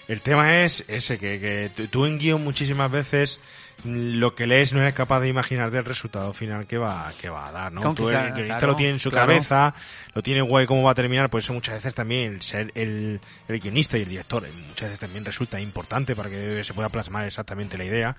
El 0.09 0.23
tema 0.23 0.63
es 0.65 0.85
ese, 0.89 1.19
que, 1.19 1.39
que 1.77 1.87
tú- 1.89 2.07
en 2.07 2.19
guion 2.19 2.43
muchísimas 2.43 2.91
veces 2.91 3.41
mm, 3.85 4.15
lo 4.19 4.35
que 4.35 4.47
lees 4.47 4.73
no 4.73 4.81
eres 4.81 4.95
capaz 4.95 5.21
de 5.21 5.29
imaginar 5.29 5.71
del 5.71 5.85
resultado 5.85 6.33
final 6.33 6.67
que 6.67 6.79
va, 6.79 7.13
que 7.21 7.29
va 7.29 7.47
a 7.49 7.53
dar, 7.53 7.73
¿no? 7.73 7.95
Tú 7.95 8.09
sea- 8.09 8.29
el 8.29 8.33
guionista 8.33 8.59
claro, 8.59 8.73
lo 8.73 8.77
tiene 8.77 8.93
en 8.95 8.99
su 8.99 9.11
claro. 9.11 9.27
cabeza, 9.29 9.75
lo 10.15 10.23
tiene 10.23 10.41
guay 10.41 10.65
cómo 10.67 10.83
va 10.83 10.93
a 10.93 10.95
terminar, 10.95 11.29
por 11.29 11.41
eso 11.41 11.53
muchas 11.53 11.75
veces 11.75 11.93
también 11.95 12.33
el 12.33 12.43
ser 12.43 12.73
el, 12.75 13.21
el 13.49 13.61
guionista 13.61 13.99
y 13.99 14.03
el 14.03 14.09
director 14.09 14.45
eh, 14.47 14.51
muchas 14.69 14.89
veces 14.89 14.99
también 14.99 15.25
resulta 15.27 15.61
importante 15.61 16.17
para 16.17 16.31
que 16.31 16.65
se 16.65 16.73
pueda 16.73 16.89
plasmar 16.89 17.27
exactamente 17.27 17.77
la 17.77 17.85
idea. 17.85 18.17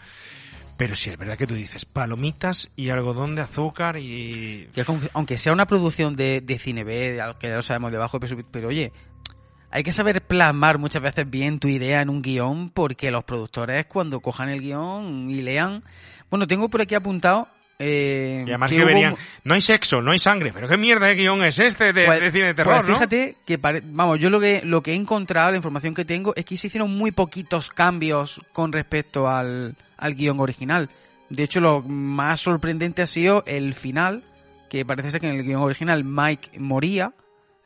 Pero 0.78 0.96
sí, 0.96 1.10
es 1.10 1.18
verdad 1.18 1.38
que 1.38 1.46
tú 1.46 1.56
dices 1.56 1.84
palomitas 1.84 2.70
y 2.78 2.90
algodón 2.90 3.36
de 3.36 3.42
azúcar 3.42 3.98
y... 3.98 4.70
Que 4.74 4.86
aunque- 5.12 5.38
sea 5.38 5.52
una 5.52 5.68
producción 5.68 6.14
de, 6.14 6.40
de 6.40 6.58
cine 6.58 6.86
B, 6.86 7.20
que 7.38 7.50
ya 7.50 7.58
lo 7.58 7.62
sabemos 7.64 7.92
de 7.92 7.98
bajo 7.98 8.18
pero 8.50 8.70
oye, 8.70 8.94
hay 9.72 9.84
que 9.84 9.92
saber 9.92 10.22
plasmar 10.22 10.78
muchas 10.78 11.02
veces 11.02 11.30
bien 11.30 11.60
tu 11.60 11.68
idea 11.68 12.02
en 12.02 12.10
un 12.10 12.22
guion, 12.22 12.70
porque 12.72 13.12
los 13.12 13.24
productores 13.24 13.86
cuando 13.86 14.20
cojan 14.20 14.50
el 14.50 14.62
guion 14.62 15.30
y 15.30 15.42
lean... 15.42 15.84
Bueno, 16.30 16.48
tengo 16.48 16.70
por 16.70 16.82
aquí 16.82 16.96
apuntado... 16.96 17.48
eh, 17.80 18.44
Y 18.46 18.50
además 18.50 18.70
que 18.70 18.76
que, 18.78 18.82
hubo 18.84 18.88
verían, 18.88 19.16
no 19.44 19.54
hay 19.54 19.62
sexo, 19.62 20.02
no 20.02 20.12
hay 20.12 20.20
sangre, 20.20 20.52
pero 20.54 20.68
qué 20.68 20.78
mierda 20.78 21.08
de 21.08 21.16
guion 21.16 21.44
es 21.44 21.58
este 21.60 21.94
de, 21.94 22.06
Pues- 22.06 22.20
de 22.22 22.32
cine 22.32 22.46
de 22.48 22.54
terror, 22.54 22.76
pues 22.78 22.88
¿no? 22.88 22.94
fíjate 22.96 23.36
que, 23.46 23.58
pare- 23.58 23.82
vamos, 23.86 24.20
yo 24.20 24.30
lo 24.30 24.40
que, 24.40 24.62
lo 24.64 24.82
que 24.84 24.92
he 24.92 24.96
encontrado, 24.96 25.52
la 25.52 25.58
información 25.58 25.94
que 25.94 26.06
tengo, 26.06 26.34
es 26.36 26.46
que 26.46 26.58
se 26.58 26.68
hicieron 26.68 26.96
muy 26.96 27.12
poquitos 27.12 27.70
cambios 27.70 28.42
con 28.54 28.72
respecto 28.72 29.28
al, 29.28 29.76
al 29.98 30.16
guion 30.16 30.40
original. 30.40 30.90
De 31.30 31.44
hecho, 31.44 31.60
lo 31.62 31.82
más 31.84 32.42
sorprendente 32.42 33.02
ha 33.04 33.08
sido 33.08 33.44
el 33.48 33.74
final, 33.76 34.24
que 34.70 34.84
parece 34.86 35.12
ser 35.12 35.22
que 35.22 35.30
en 35.30 35.36
el 35.36 35.44
guion 35.44 35.62
original 35.62 36.04
Mike 36.04 36.60
moría, 36.60 37.14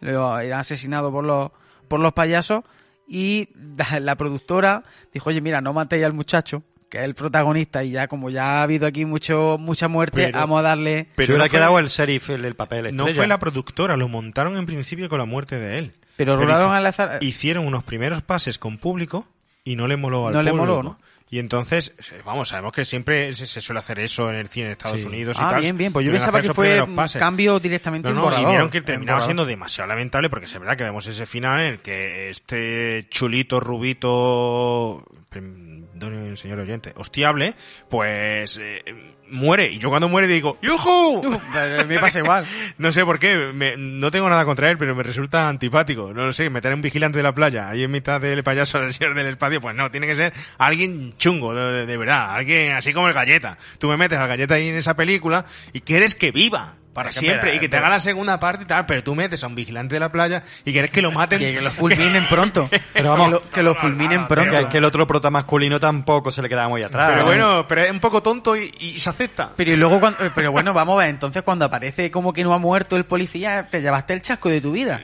era 0.02 0.60
asesinado 0.60 1.12
por 1.12 1.24
los, 1.26 1.52
por 1.94 2.00
los 2.00 2.14
payasos, 2.14 2.64
y 3.08 3.50
la, 4.00 4.16
productora 4.16 4.84
dijo, 5.14 5.30
oye, 5.30 5.42
mira, 5.42 5.62
no 5.62 5.74
matéis 5.74 6.04
al 6.06 6.14
muchacho, 6.14 6.64
que 6.90 6.98
es 6.98 7.04
el 7.04 7.14
protagonista, 7.14 7.84
y 7.84 7.92
ya 7.92 8.08
como 8.08 8.32
ya 8.32 8.46
ha 8.60 8.64
habido 8.64 8.88
aquí 8.88 9.06
mucho 9.06 9.58
mucha 9.60 9.88
muerte, 9.88 10.24
Pero- 10.26 10.40
vamos 10.40 10.58
a 10.60 10.64
darle... 10.64 11.08
Pero 11.16 11.34
no 11.34 11.36
hubiera 11.36 11.50
fue- 11.50 11.60
quedado 11.60 11.78
el 11.80 11.88
sheriff, 11.90 12.32
el, 12.32 12.46
el 12.46 12.56
papel. 12.56 12.96
No 12.96 13.06
fue 13.10 13.28
la 13.28 13.38
productora, 13.38 13.96
lo 13.96 14.08
montaron 14.08 14.58
en 14.58 14.66
principio 14.66 15.08
con 15.08 15.20
la 15.20 15.26
muerte 15.26 15.60
de 15.60 15.78
él. 15.78 15.92
Pero 16.16 16.36
rodaron 16.36 16.72
hici- 16.72 16.78
al 16.78 16.86
azar... 16.88 17.18
Hicieron 17.22 17.68
unos 17.68 17.84
primeros 17.84 18.24
pases 18.24 18.58
con 18.58 18.80
público 18.80 19.28
y 19.64 19.76
no 19.76 19.88
le 19.88 19.96
moló 19.98 20.28
al 20.28 20.34
No 20.34 20.42
le 20.42 20.52
moló, 20.52 20.82
¿no? 20.82 21.00
Y 21.34 21.40
entonces, 21.40 21.94
eh, 22.12 22.22
vamos, 22.24 22.50
sabemos 22.50 22.74
que 22.74 22.86
siempre 22.86 23.34
se, 23.34 23.48
se 23.48 23.60
suele 23.60 23.80
hacer 23.80 23.98
eso 23.98 24.30
en 24.30 24.36
el 24.36 24.50
cine 24.50 24.68
de 24.68 24.74
Estados 24.74 25.00
Sí. 25.02 25.08
Unidos 25.08 25.36
y 25.40 25.42
Ah, 25.44 25.50
tal. 25.50 25.62
bien, 25.62 25.76
bien. 25.76 25.92
Pues 25.92 26.06
yo 26.06 26.12
pensaba 26.12 26.40
que 26.44 26.54
fue 26.54 26.80
un 26.80 26.96
cambio 27.18 27.60
directamente 27.60 28.08
No, 28.10 28.12
en 28.12 28.16
no, 28.18 28.22
borrador. 28.26 28.46
y 28.46 28.50
vieron 28.52 28.70
que 28.70 28.78
en 28.78 28.86
terminaba 28.86 29.20
siendo 29.22 29.44
demasiado 29.44 29.88
lamentable 29.88 30.30
porque 30.30 30.46
es 30.46 30.54
verdad 30.54 30.78
que 30.78 30.84
vemos 30.84 31.08
ese 31.08 31.26
final 31.26 31.60
en 31.62 31.66
el 31.74 31.80
que 31.80 32.30
este 32.30 33.08
chulito, 33.10 33.60
rubito, 33.60 35.04
prim- 35.30 35.73
don- 36.04 36.38
señor 36.38 36.60
oyente, 36.60 36.94
hostiable, 36.96 37.56
pues 37.90 38.58
eh, 38.62 38.84
muere. 39.30 39.66
Y 39.72 39.80
yo 39.80 39.90
cuando 39.90 40.10
muere 40.10 40.28
digo, 40.28 40.58
¡Yujú! 40.62 41.40
Eh, 41.56 41.86
Me 41.88 42.00
pasa 42.00 42.20
igual. 42.20 42.46
No 42.78 42.92
sé 42.92 43.04
por 43.06 43.20
qué, 43.20 43.36
me- 43.54 43.78
no 43.78 44.12
tengo 44.12 44.30
nada 44.30 44.46
contra 44.46 44.70
él, 44.70 44.78
pero 44.78 44.96
me 44.96 45.04
resulta 45.04 45.48
antipático. 45.50 46.14
No 46.14 46.26
lo 46.26 46.32
sé, 46.32 46.50
meter 46.50 46.72
a 46.72 46.76
un 46.76 46.82
vigilante 46.82 47.18
de 47.18 47.24
la 47.24 47.34
playa 47.34 47.70
ahí 47.70 47.84
en 47.84 47.92
mitad 47.92 48.20
del 48.22 48.44
payaso 48.44 48.80
del 48.82 48.94
señor 48.94 49.14
del 49.16 49.28
espacio, 49.28 49.62
pues 49.62 49.76
no, 49.76 49.90
tiene 49.92 50.08
que 50.08 50.16
ser 50.16 50.34
alguien 50.58 51.16
chungo, 51.18 51.54
de, 51.56 51.72
de- 51.72 51.86
de 51.86 51.98
verdad, 51.98 52.32
alguien 52.32 52.74
así 52.74 52.94
como 52.94 53.08
el 53.08 53.14
galleta. 53.14 53.58
Tú 53.80 53.88
me 53.88 53.98
metes 53.98 54.18
al 54.20 54.28
galleta 54.28 54.56
ahí 54.56 54.68
en 54.70 54.76
esa 54.76 54.96
película 54.96 55.46
y 55.74 55.82
quieres 55.82 56.16
que 56.16 56.32
viva 56.32 56.76
para 56.94 57.10
Es 57.10 57.16
que, 57.16 57.22
siempre 57.22 57.50
espera, 57.50 57.56
y 57.56 57.60
que 57.60 57.70
te 57.70 57.78
haga 57.78 57.90
la 57.90 58.00
segunda 58.00 58.40
parte 58.40 58.64
y 58.64 58.68
tal, 58.68 58.86
pero 58.86 59.04
tú 59.04 59.16
metes 59.16 59.44
a 59.44 59.48
un 59.48 59.56
vigilante 59.56 59.96
de 59.96 60.00
la 60.00 60.12
playa 60.12 60.44
y 60.64 60.72
quieres 60.72 60.92
que 60.92 61.02
lo 61.02 61.12
maten. 61.12 61.40
Que, 61.40 61.54
que 61.54 61.62
lo 61.62 61.72
fulminen 61.72 62.26
pronto. 62.28 62.70
Pero 62.94 63.10
vamos, 63.10 63.28
que 63.28 63.32
lo, 63.34 63.50
que 63.50 63.64
lo 63.64 63.76
fulminen 63.76 64.28
pronto. 64.28 64.52
Que, 64.52 64.70
que 64.70 64.78
el 64.78 64.86
otro 64.86 65.08
prota 65.08 65.30
masculino 65.30 65.80
tampoco 65.80 66.30
se 66.32 66.42
le 66.42 66.50
quedaba 66.50 66.70
muy 66.70 66.84
atrás. 66.84 67.12
Pero 67.12 67.26
bueno, 67.26 67.66
pero 67.68 67.82
es 67.82 67.92
un 67.92 68.00
poco 68.00 68.22
tonto 68.22 68.56
y, 68.56 68.72
y 68.80 69.00
se 69.00 69.10
acepta. 69.10 69.52
Pero 69.56 69.72
y 69.72 69.76
luego 69.76 70.00
cuando, 70.00 70.24
eh, 70.26 70.32
pero 70.36 70.52
bueno, 70.52 70.74
vamos 70.74 70.96
a 70.96 71.04
ver, 71.06 71.10
entonces 71.10 71.42
cuando 71.42 71.66
aparece 71.66 72.12
como 72.12 72.32
que 72.34 72.44
no 72.44 72.54
ha 72.54 72.60
muerto 72.60 72.96
el 72.96 73.06
policía, 73.06 73.68
te 73.70 73.82
llevaste 73.82 74.14
el 74.14 74.22
chasco 74.22 74.50
de 74.50 74.62
tu 74.62 74.72
vida. 74.72 75.02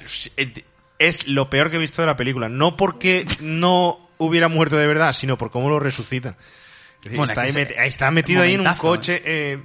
Es 0.99 1.27
lo 1.27 1.49
peor 1.49 1.69
que 1.69 1.77
he 1.77 1.79
visto 1.79 2.01
de 2.01 2.05
la 2.07 2.15
película. 2.17 2.49
No 2.49 2.75
porque 2.75 3.25
no 3.39 3.99
hubiera 4.17 4.47
muerto 4.47 4.77
de 4.77 4.85
verdad, 4.85 5.13
sino 5.13 5.37
por 5.37 5.49
cómo 5.49 5.69
lo 5.69 5.79
resucita. 5.79 6.35
Es 6.97 7.03
decir, 7.05 7.17
Bueno, 7.17 7.31
está, 7.31 7.47
es 7.47 7.55
ahí 7.55 7.87
está 7.87 8.11
metido 8.11 8.43
ahí 8.43 8.55
en 8.55 8.67
un 8.67 8.73
coche. 8.75 9.21
eh, 9.25 9.59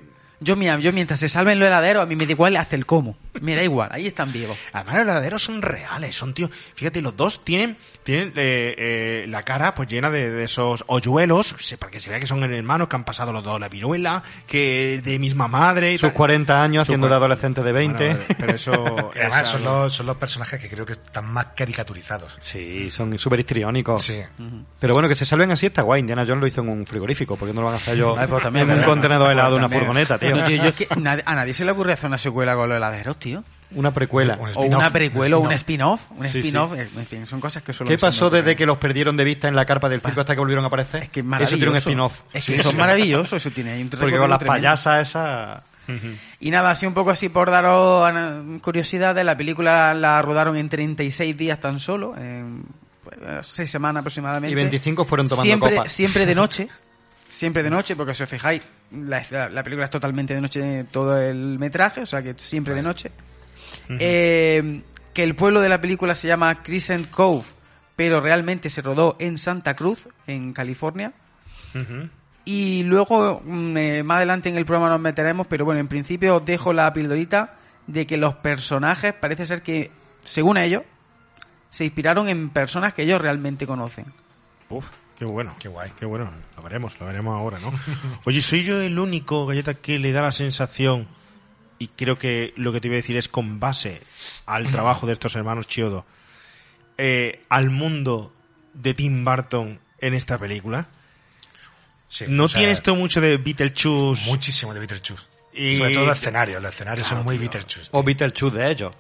Yo, 0.45 0.57
mira, 0.57 0.78
yo 0.78 0.92
mientras 0.92 1.20
se 1.20 1.30
salven 1.30 1.59
los 1.59 1.66
heladeros, 1.66 2.03
a 2.03 2.07
mí 2.07 2.16
me 2.16 2.26
da 2.26 2.32
igual 2.32 2.57
hasta 2.57 2.76
el 2.76 2.84
cómo. 2.84 3.16
Me 3.41 3.57
da 3.57 3.62
igual, 3.62 3.89
ahí 3.93 4.07
están 4.07 4.32
vivos. 4.32 4.57
Además, 4.72 4.95
los 4.97 5.03
heladeros 5.05 5.43
son 5.43 5.61
reales, 5.62 6.14
son 6.16 6.35
tíos. 6.35 6.51
Fíjate, 6.74 7.03
los 7.03 7.16
dos 7.16 7.45
tienen, 7.45 7.76
tienen 8.03 8.28
eh, 8.37 8.74
eh, 8.78 9.26
la 9.28 9.43
cara 9.43 9.74
pues 9.74 9.89
llena 9.89 10.11
de, 10.11 10.30
de 10.30 10.45
esos 10.45 10.85
hoyuelos, 10.87 11.55
para 11.78 11.91
que 11.91 12.01
se 12.01 12.11
vea 12.11 12.20
que 12.20 12.26
son 12.26 12.43
hermanos, 12.45 12.89
que 12.89 12.97
han 12.97 13.05
pasado 13.05 13.32
los 13.32 13.43
dos 13.43 13.59
la 13.61 13.68
viruela, 13.68 14.22
que 14.47 15.01
de 15.05 15.18
misma 15.18 15.49
madre. 15.49 15.95
y 15.95 15.99
Sus 15.99 16.11
tal. 16.11 16.14
40 16.14 16.62
años 16.62 16.82
Sus 16.87 16.93
haciendo 16.93 17.09
de 17.09 17.14
adolescente 17.14 17.62
de 17.62 17.72
20. 17.72 18.09
Bueno, 18.09 18.24
pero 18.39 18.55
eso. 18.55 18.72
Además 19.14 19.49
son 19.49 19.64
los, 19.64 19.93
son 19.95 20.07
los 20.07 20.16
personajes 20.16 20.61
que 20.61 20.68
creo 20.68 20.87
que 20.87 20.93
están 20.95 21.26
más 21.32 21.47
caricaturizados. 21.57 22.37
Sí, 22.41 22.91
son 22.91 23.18
súper 23.18 23.41
histriónicos. 23.41 24.03
Sí. 24.05 24.20
Pero 24.78 24.95
bueno, 24.95 25.09
que 25.09 25.14
se 25.14 25.26
salven 25.26 25.51
así 25.51 25.66
está 25.66 25.82
guay. 25.82 26.01
Indiana 26.01 26.24
Jones 26.26 26.41
lo 26.41 26.47
hizo 26.47 26.61
en 26.61 26.68
un 26.68 26.87
frigorífico. 26.87 27.37
porque 27.37 27.53
no 27.55 27.61
lo 27.62 27.66
van 27.66 27.74
a 27.74 27.78
hacer 27.78 27.97
yo 27.97 28.14
pues 28.28 28.43
también, 28.43 28.70
en 28.70 28.78
un 28.78 28.85
contenedor 28.85 29.30
helado 29.32 29.53
de 29.53 29.57
una 29.59 29.64
También. 29.64 29.80
furgoneta, 29.82 30.18
tío? 30.18 30.37
No, 30.37 30.45
tío, 30.45 30.57
yo 30.57 30.68
es 30.68 30.74
que 30.74 30.87
a 30.91 31.35
nadie 31.35 31.53
se 31.55 31.64
le 31.64 31.70
ocurre 31.72 31.93
hacer 31.93 32.07
una 32.09 32.18
secuela 32.18 32.55
con 32.55 32.68
los 32.68 32.76
heladeros, 32.76 33.18
tío. 33.25 33.45
Una 33.75 33.93
precuela. 33.93 34.37
Un 34.39 34.51
O 34.55 34.61
una 34.66 34.91
precuela 34.91 35.37
o 35.37 35.41
un 35.41 35.47
un 35.47 35.53
spin-off. 35.53 36.03
Un 36.11 36.31
Sí, 36.31 36.39
spin-off, 36.39 36.72
en 36.75 37.07
fin, 37.07 37.27
son 37.27 37.41
cosas 37.41 37.62
que 37.62 37.72
solo 37.72 37.89
¿Qué 37.91 37.99
pasó 37.99 38.27
ocurren. 38.27 38.45
desde 38.45 38.57
que 38.57 38.66
los 38.66 38.79
perdieron 38.79 39.16
de 39.16 39.25
vista 39.25 39.49
en 39.49 39.57
la 39.57 39.64
carpa 39.64 39.89
del 39.89 40.01
circo 40.01 40.20
hasta 40.20 40.35
que 40.35 40.41
volvieron 40.41 40.64
a 40.64 40.68
aparecer? 40.68 41.03
Es 41.05 41.09
que 41.09 41.20
es 41.20 41.25
eso 41.27 41.31
maravilloso. 41.31 41.57
tiene 41.57 41.70
un 41.70 41.77
spin-off. 41.79 42.20
Es 42.33 42.47
que 42.47 42.59
son 42.62 42.77
maravillosos, 42.77 43.33
eso 43.45 43.51
tiene 43.51 43.72
ahí 43.72 43.83
un 43.83 43.89
Porque 43.89 44.16
con 44.16 44.31
las 44.31 44.39
tremendo. 44.39 44.62
payasas 44.62 45.09
esas... 45.09 45.62
Y 46.41 46.51
nada, 46.51 46.70
así 46.70 46.87
un 46.87 46.95
poco 46.95 47.11
así 47.11 47.29
por 47.29 47.51
daros 47.51 48.11
curiosidades, 48.62 49.25
la 49.25 49.37
película 49.37 49.93
la 49.95 50.22
rodaron 50.22 50.57
en 50.57 50.68
36 50.68 51.37
días 51.37 51.59
tan 51.61 51.81
solo, 51.81 52.16
en 52.16 52.62
pues, 53.03 53.18
6 53.49 53.70
semanas 53.70 54.01
aproximadamente. 54.03 54.53
Y 54.53 54.55
25 54.55 55.05
fueron 55.05 55.27
tomando 55.29 55.43
siempre, 55.45 55.75
copas. 55.77 55.93
Siempre 55.93 56.27
de 56.27 56.35
noche, 56.35 56.68
siempre 57.35 57.62
de 57.62 57.70
noche, 57.70 57.97
porque 57.97 58.14
si 58.14 58.22
os 58.22 58.28
fijáis, 58.28 58.62
la, 58.93 59.22
la- 59.30 59.49
la 59.49 59.62
película 59.62 59.85
es 59.85 59.91
totalmente 59.91 60.35
de 60.35 60.41
noche 60.41 60.85
todo 60.91 61.18
el 61.20 61.59
metraje, 61.59 62.03
o 62.03 62.07
sea 62.07 62.22
que 62.22 62.35
siempre 62.37 62.74
de 62.74 62.82
noche. 62.82 63.11
Eh, 63.99 64.82
que 65.12 65.22
el 65.22 65.35
pueblo 65.35 65.61
de 65.61 65.68
la 65.68 65.80
película 65.80 66.14
se 66.14 66.28
llama 66.28 66.62
Crescent 66.62 67.11
Cove, 67.11 67.45
pero 67.97 68.20
realmente 68.20 68.70
se 68.70 68.82
rodó 68.82 69.16
en 69.18 69.39
Santa 69.39 69.74
Cruz, 69.76 70.09
en 70.26 70.53
California. 70.53 71.12
Y 72.45 72.82
luego, 72.85 73.41
mm, 73.45 73.76
eh, 73.76 74.03
más 74.03 74.18
adelante 74.18 74.49
en 74.49 74.57
el 74.57 74.64
programa 74.66 74.89
nos 74.91 75.01
meteremos, 75.01 75.47
pero 75.47 75.64
bueno, 75.64 75.80
en 75.80 75.89
principio 75.89 76.37
os 76.37 76.45
dejo 76.45 76.72
la 76.72 76.93
pildorita 76.93 77.55
de 77.87 78.07
que 78.07 78.16
los 78.16 78.35
personajes 78.37 79.12
parece 79.14 79.47
ser 79.47 79.62
que, 79.62 79.91
según 80.24 80.57
ellos, 80.57 80.82
se 81.70 81.85
inspiraron 81.85 82.28
en 82.28 82.51
personas 82.51 82.95
que 82.95 83.03
ellos 83.03 83.20
realmente 83.20 83.66
conocen. 83.66 84.07
Uf, 84.68 84.87
qué 85.19 85.25
bueno, 85.25 85.55
qué 85.59 85.69
guay, 85.69 85.93
qué 85.99 86.07
bueno. 86.07 86.31
Lo 86.57 86.62
veremos, 86.62 86.99
lo 87.01 87.07
veremos 87.07 87.35
ahora, 87.37 87.59
¿no? 87.59 87.73
Oye, 88.25 88.41
soy 88.41 88.65
yo 88.65 88.81
el 88.81 88.99
único 88.99 89.47
galleta 89.47 89.75
que 89.75 89.99
le 89.99 90.12
da 90.12 90.23
la 90.23 90.33
sensación, 90.33 91.07
y 91.79 91.89
creo 91.89 92.19
que 92.19 92.53
lo 92.57 92.73
que 92.73 92.81
te 92.81 92.89
iba 92.89 92.95
a 92.95 92.97
decir 92.97 93.17
es 93.17 93.29
con 93.29 93.61
base 93.61 94.01
al 94.47 94.71
trabajo 94.71 95.07
de 95.07 95.12
estos 95.12 95.35
hermanos 95.37 95.67
Chiodo, 95.67 96.07
eh, 96.99 97.43
al 97.49 97.71
mundo 97.71 98.33
de 98.73 98.95
Tim 98.95 99.25
Burton 99.25 99.81
en 99.99 100.15
esta 100.15 100.39
película. 100.39 100.89
Sí, 102.09 102.25
¿No 102.29 102.45
o 102.45 102.49
sea, 102.49 102.59
tiene 102.59 102.73
esto 102.73 102.95
mucho 102.95 103.21
de 103.21 103.39
Beetlejuice? 103.39 104.27
Muchísimo 104.31 104.73
de 104.73 104.81
Beetlejuice. 104.81 105.23
Y- 105.53 105.77
Sobre 105.77 105.95
todo 105.95 106.07
los 106.07 106.19
escenarios. 106.19 106.62
Los 106.62 106.73
escenarios 106.75 107.07
Claro, 107.09 107.21
son 107.21 107.25
muy 107.25 107.37
tío. 107.39 107.51
Beetlejuice. 107.51 107.89
O 107.93 108.03
Beetlejuice 108.03 108.57
de 108.57 108.71
ellos. 108.71 108.93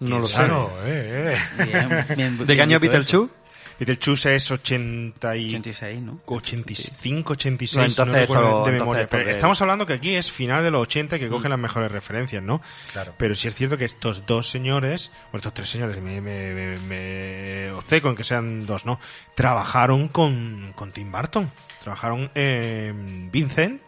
No 0.00 0.18
lo 0.18 0.28
sé. 0.28 0.34
Claro, 0.36 0.70
eh, 0.84 1.36
eh. 1.58 1.64
Bien, 1.64 2.06
bien- 2.16 2.46
¿De 2.46 2.54
qué 2.56 2.62
año 2.62 2.78
Beetlejuice? 2.78 3.32
Beetlejuice 3.78 4.34
es 4.36 4.50
80 4.50 5.36
y... 5.36 5.46
86, 5.48 6.00
¿no? 6.02 6.20
85, 6.26 7.32
86, 7.34 7.76
No, 7.76 7.82
entonces 7.86 8.06
no 8.06 8.18
recuerdo 8.20 8.44
esto- 8.44 8.64
de 8.64 8.70
entonces 8.70 8.80
memoria. 8.80 9.08
Pero 9.08 9.24
que- 9.24 9.30
estamos 9.32 9.60
hablando 9.60 9.86
que 9.86 9.92
aquí 9.94 10.14
es 10.14 10.32
final 10.32 10.62
de 10.64 10.70
los 10.70 10.82
80 10.82 11.18
que 11.18 11.28
cogen 11.28 11.50
las 11.50 11.58
mejores 11.58 11.90
referencias, 11.92 12.42
¿no? 12.42 12.62
Claro. 12.92 13.14
Pero 13.18 13.34
sí 13.34 13.48
es 13.48 13.54
cierto 13.54 13.76
que 13.76 13.84
estos 13.84 14.24
dos 14.26 14.48
señores, 14.50 15.10
o 15.32 15.36
estos 15.36 15.52
tres 15.54 15.68
señores, 15.68 16.00
me, 16.02 16.20
me, 16.20 16.54
me, 16.54 16.78
me 16.78 17.72
obceco 17.72 18.08
en 18.08 18.16
que 18.16 18.24
sean 18.24 18.64
dos, 18.66 18.86
¿no? 18.86 18.98
Trabajaron 19.34 20.08
con, 20.08 20.72
con 20.74 20.92
Tim 20.92 21.12
Burton. 21.12 21.50
Trabajaron 21.82 22.30
en 22.34 23.30
Vincent 23.30 23.80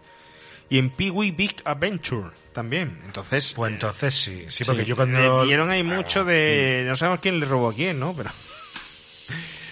y 0.69 0.79
en 0.79 0.91
Pee-wee 0.91 1.31
Big 1.31 1.57
Adventure 1.65 2.31
también. 2.53 3.01
Entonces, 3.07 3.55
Pues 3.57 3.73
entonces 3.73 4.15
sí. 4.15 4.45
Sí, 4.49 4.65
porque 4.65 4.83
sí, 4.83 4.89
yo 4.89 4.97
cuando... 4.97 5.41
le 5.43 5.47
dieron 5.47 5.71
ahí 5.71 5.81
Ah, 5.81 5.85
mucho 5.85 6.25
de... 6.25 6.85
No 6.87 6.95
sabemos 6.95 7.21
quién 7.21 7.41
le 7.41 7.47
robó 7.47 7.71
a 7.71 7.75
quién, 7.75 7.99
¿no? 7.99 8.13
Pero... 8.15 8.31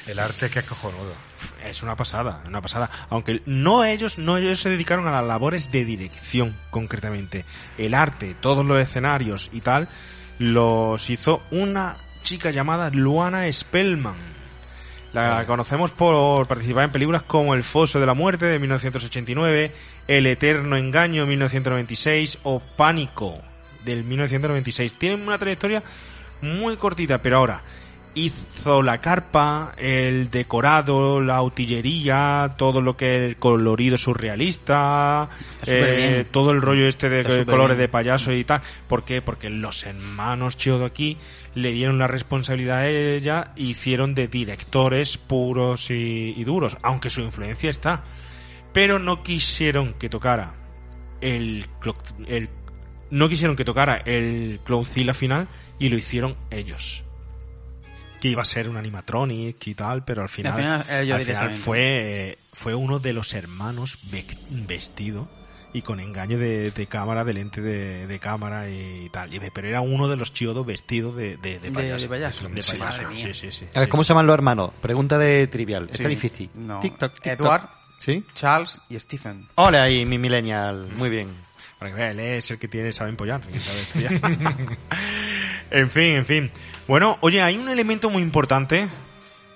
El 0.07 0.21
arte 0.21 0.51
que 0.51 0.61
es 0.61 0.65
cojonudo. 0.65 1.13
Es 1.65 1.83
una 1.83 1.97
pasada, 1.97 2.43
una 2.47 2.63
pasada. 2.63 2.91
Aunque 3.11 3.43
no 3.45 3.85
ellos, 3.85 4.19
no 4.19 4.37
ellos 4.37 4.61
se 4.61 4.71
dedicaron 4.71 5.09
a 5.09 5.11
las 5.11 5.25
labores 5.25 5.73
de 5.73 5.85
dirección, 5.85 6.55
concretamente. 6.71 7.45
El 7.77 7.93
arte, 7.93 8.37
todos 8.41 8.65
los 8.65 8.79
escenarios 8.81 9.51
y 9.53 9.61
tal, 9.63 9.89
los 10.39 11.11
hizo 11.11 11.43
una 11.51 11.97
chica 12.23 12.51
llamada 12.51 12.91
Luana 12.91 13.53
Spellman. 13.53 14.37
La 15.13 15.47
conocemos 15.47 15.91
por 15.93 16.47
participar 16.47 16.85
en 16.85 16.93
películas 16.93 17.23
como 17.23 17.55
El 17.55 17.65
Foso 17.65 17.99
de 17.99 18.07
la 18.07 18.15
Muerte 18.15 18.45
de 18.47 18.59
1989, 18.59 19.73
El 20.07 20.27
Eterno 20.27 20.77
Engaño 20.77 21.23
de 21.23 21.29
1996 21.29 22.41
o 22.43 22.61
Pánico 22.61 23.39
del 23.85 24.05
1996. 24.05 24.93
Tienen 24.99 25.23
una 25.23 25.39
trayectoria 25.39 25.83
muy 26.43 26.77
cortita, 26.77 27.23
pero 27.23 27.39
ahora 27.39 27.63
hizo 28.17 28.83
la 28.83 29.01
carpa, 29.01 29.75
el 29.77 30.31
decorado, 30.31 31.21
la 31.21 31.43
utillería, 31.43 32.55
todo 32.57 32.81
lo 32.81 32.97
que 32.97 33.15
es 33.15 33.23
el 33.23 33.37
colorido 33.37 33.99
surrealista, 33.99 35.29
eh, 35.67 36.25
todo 36.31 36.51
el 36.51 36.63
rollo 36.63 36.89
este 36.89 37.11
de 37.11 37.45
colores 37.45 37.77
bien. 37.77 37.87
de 37.87 37.89
payaso 37.89 38.33
y 38.33 38.43
tal. 38.43 38.63
¿Por 38.89 39.05
qué? 39.05 39.21
Porque 39.21 39.51
los 39.51 39.85
hermanos 39.85 40.57
Chiodo 40.57 40.87
aquí 40.87 41.19
le 41.55 41.73
dieron 41.73 41.99
la 41.99 42.07
responsabilidad 42.07 42.79
a 42.79 42.89
ella 42.89 43.53
e 43.55 43.65
hicieron 43.65 44.15
de 44.15 44.29
directores 44.29 45.19
puros 45.19 45.91
y, 45.91 46.33
y 46.37 46.45
duros, 46.45 46.79
aunque 46.83 47.11
su 47.11 47.21
influencia 47.21 47.69
está. 47.69 48.03
Pero 48.73 48.99
no 48.99 49.23
quisieron 49.23 49.93
que 49.95 50.09
tocara 50.09 50.55
el, 51.21 51.67
el 52.27 52.49
no 53.11 53.29
quisieron 53.29 53.57
que 53.57 53.65
tocara 53.65 53.99
el 54.05 54.59
Clownzilla 54.65 55.15
final 55.15 55.49
y 55.79 55.91
lo 55.91 55.97
hicieron 55.97 56.35
ellos. 56.51 57.06
Que 58.27 58.33
iba 58.33 58.43
a 58.43 58.47
ser 58.47 58.69
un 58.69 58.77
animatronic 58.77 59.67
y 59.67 59.75
tal, 59.75 60.05
pero 60.05 60.23
al 60.23 60.29
final, 60.29 60.53
Al 60.53 60.57
final, 60.57 60.81
ellos 60.81 60.91
al 60.91 61.05
final 61.05 61.25
directamente. 61.25 61.59
fue, 61.65 61.81
eh, 62.31 62.39
fue 62.53 62.75
uno 62.75 62.99
de 62.99 63.13
los 63.13 63.35
hermanos 63.35 63.99
ve- 64.11 64.25
vestido 64.51 65.29
y 65.73 65.83
con 65.83 66.01
engaño 66.01 66.39
de, 66.39 66.71
de 66.71 66.87
cámara, 66.87 67.23
de 67.25 67.35
lente 67.35 67.61
de, 67.61 68.07
de 68.07 68.19
cámara 68.19 68.71
y 68.71 69.09
tal. 69.11 69.35
Y- 69.35 69.41
Pero 69.53 69.69
era 69.69 69.81
uno 69.81 70.09
de 70.09 70.17
los 70.17 70.33
chiodos 70.33 70.65
vestido 70.65 71.13
de, 71.13 71.37
de, 71.37 71.59
payaso. 71.71 72.03
de 72.03 72.09
payaso. 72.09 72.49
De 72.49 72.63
Sí, 72.63 72.77
payaso, 72.79 73.03
madre 73.03 73.15
mía. 73.15 73.27
sí, 73.27 73.35
sí, 73.35 73.53
sí. 73.53 73.67
A 73.75 73.81
ver, 73.81 73.89
¿cómo 73.89 74.03
se 74.03 74.09
llaman 74.09 74.27
los 74.27 74.35
hermanos? 74.35 74.71
Pregunta 74.81 75.19
de 75.19 75.47
trivial. 75.49 75.89
Está 75.93 76.09
difícil. 76.09 76.51
No. 76.55 76.81
Edward, 77.23 77.69
¿Sí? 77.99 78.25
Charles 78.35 78.81
y 78.89 78.99
Stephen. 78.99 79.49
Hola 79.57 79.83
ahí, 79.85 80.05
mi 80.07 80.19
millennial. 80.19 80.89
Muy 80.97 81.09
bien. 81.11 81.29
Para 81.79 81.91
que 81.91 81.97
vea, 81.97 82.11
él 82.11 82.21
es 82.21 82.51
el 82.51 82.59
que 82.59 82.69
tiene, 82.69 82.93
sabe 82.93 83.11
empollar. 83.11 83.43
sabe 83.61 84.21
en 85.71 85.91
fin, 85.91 86.15
en 86.15 86.27
fin. 86.27 86.51
Bueno, 86.89 87.19
oye, 87.21 87.43
hay 87.43 87.57
un 87.59 87.69
elemento 87.69 88.09
muy 88.09 88.23
importante 88.23 88.89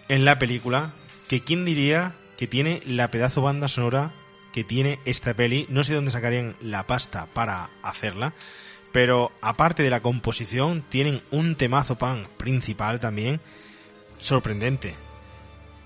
en 0.09 0.25
la 0.25 0.39
película 0.39 0.93
que 1.29 1.43
quién 1.43 1.65
diría 1.65 2.15
que 2.37 2.47
tiene 2.47 2.83
la 2.85 3.11
pedazo 3.11 3.43
banda 3.43 3.69
sonora 3.69 4.13
que 4.53 4.65
tiene 4.65 4.99
esta 5.05 5.35
peli. 5.35 5.67
No 5.71 5.85
sé 5.85 5.95
dónde 5.95 6.11
sacarían 6.11 6.57
la 6.61 6.87
pasta 6.87 7.27
para 7.27 7.71
hacerla. 7.83 8.35
Pero 8.93 9.31
aparte 9.41 9.83
de 9.83 9.91
la 9.91 10.01
composición, 10.01 10.83
tienen 10.83 11.23
un 11.31 11.55
temazo 11.55 11.97
pan 11.97 12.27
principal 12.37 12.99
también 12.99 13.41
sorprendente. 14.19 14.95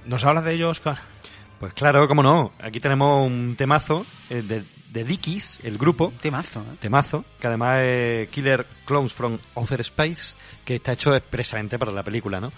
¿Nos 0.07 0.24
hablas 0.24 0.45
de 0.45 0.55
ello, 0.55 0.70
Oscar? 0.70 1.14
Pues 1.59 1.73
claro, 1.73 2.07
cómo 2.09 2.23
no. 2.23 2.51
Aquí 2.61 2.81
tenemos 2.81 3.27
un 3.27 3.55
temazo 3.57 4.05
eh, 4.29 4.43
de, 4.43 4.65
de 4.91 5.05
Dickies, 5.05 5.61
el 5.65 5.79
grupo. 5.79 6.13
Temazo, 6.21 6.61
¿eh? 6.61 6.77
Temazo, 6.81 7.25
que 7.41 7.47
además 7.47 7.81
es 7.83 8.29
Killer 8.29 8.67
Clowns 8.85 9.13
from 9.13 9.39
Outer 9.55 9.81
Space, 9.81 10.35
que 10.65 10.75
está 10.77 10.93
hecho 10.93 11.15
expresamente 11.15 11.79
para 11.79 11.93
la 11.93 12.03
película, 12.03 12.41
¿no? 12.41 12.51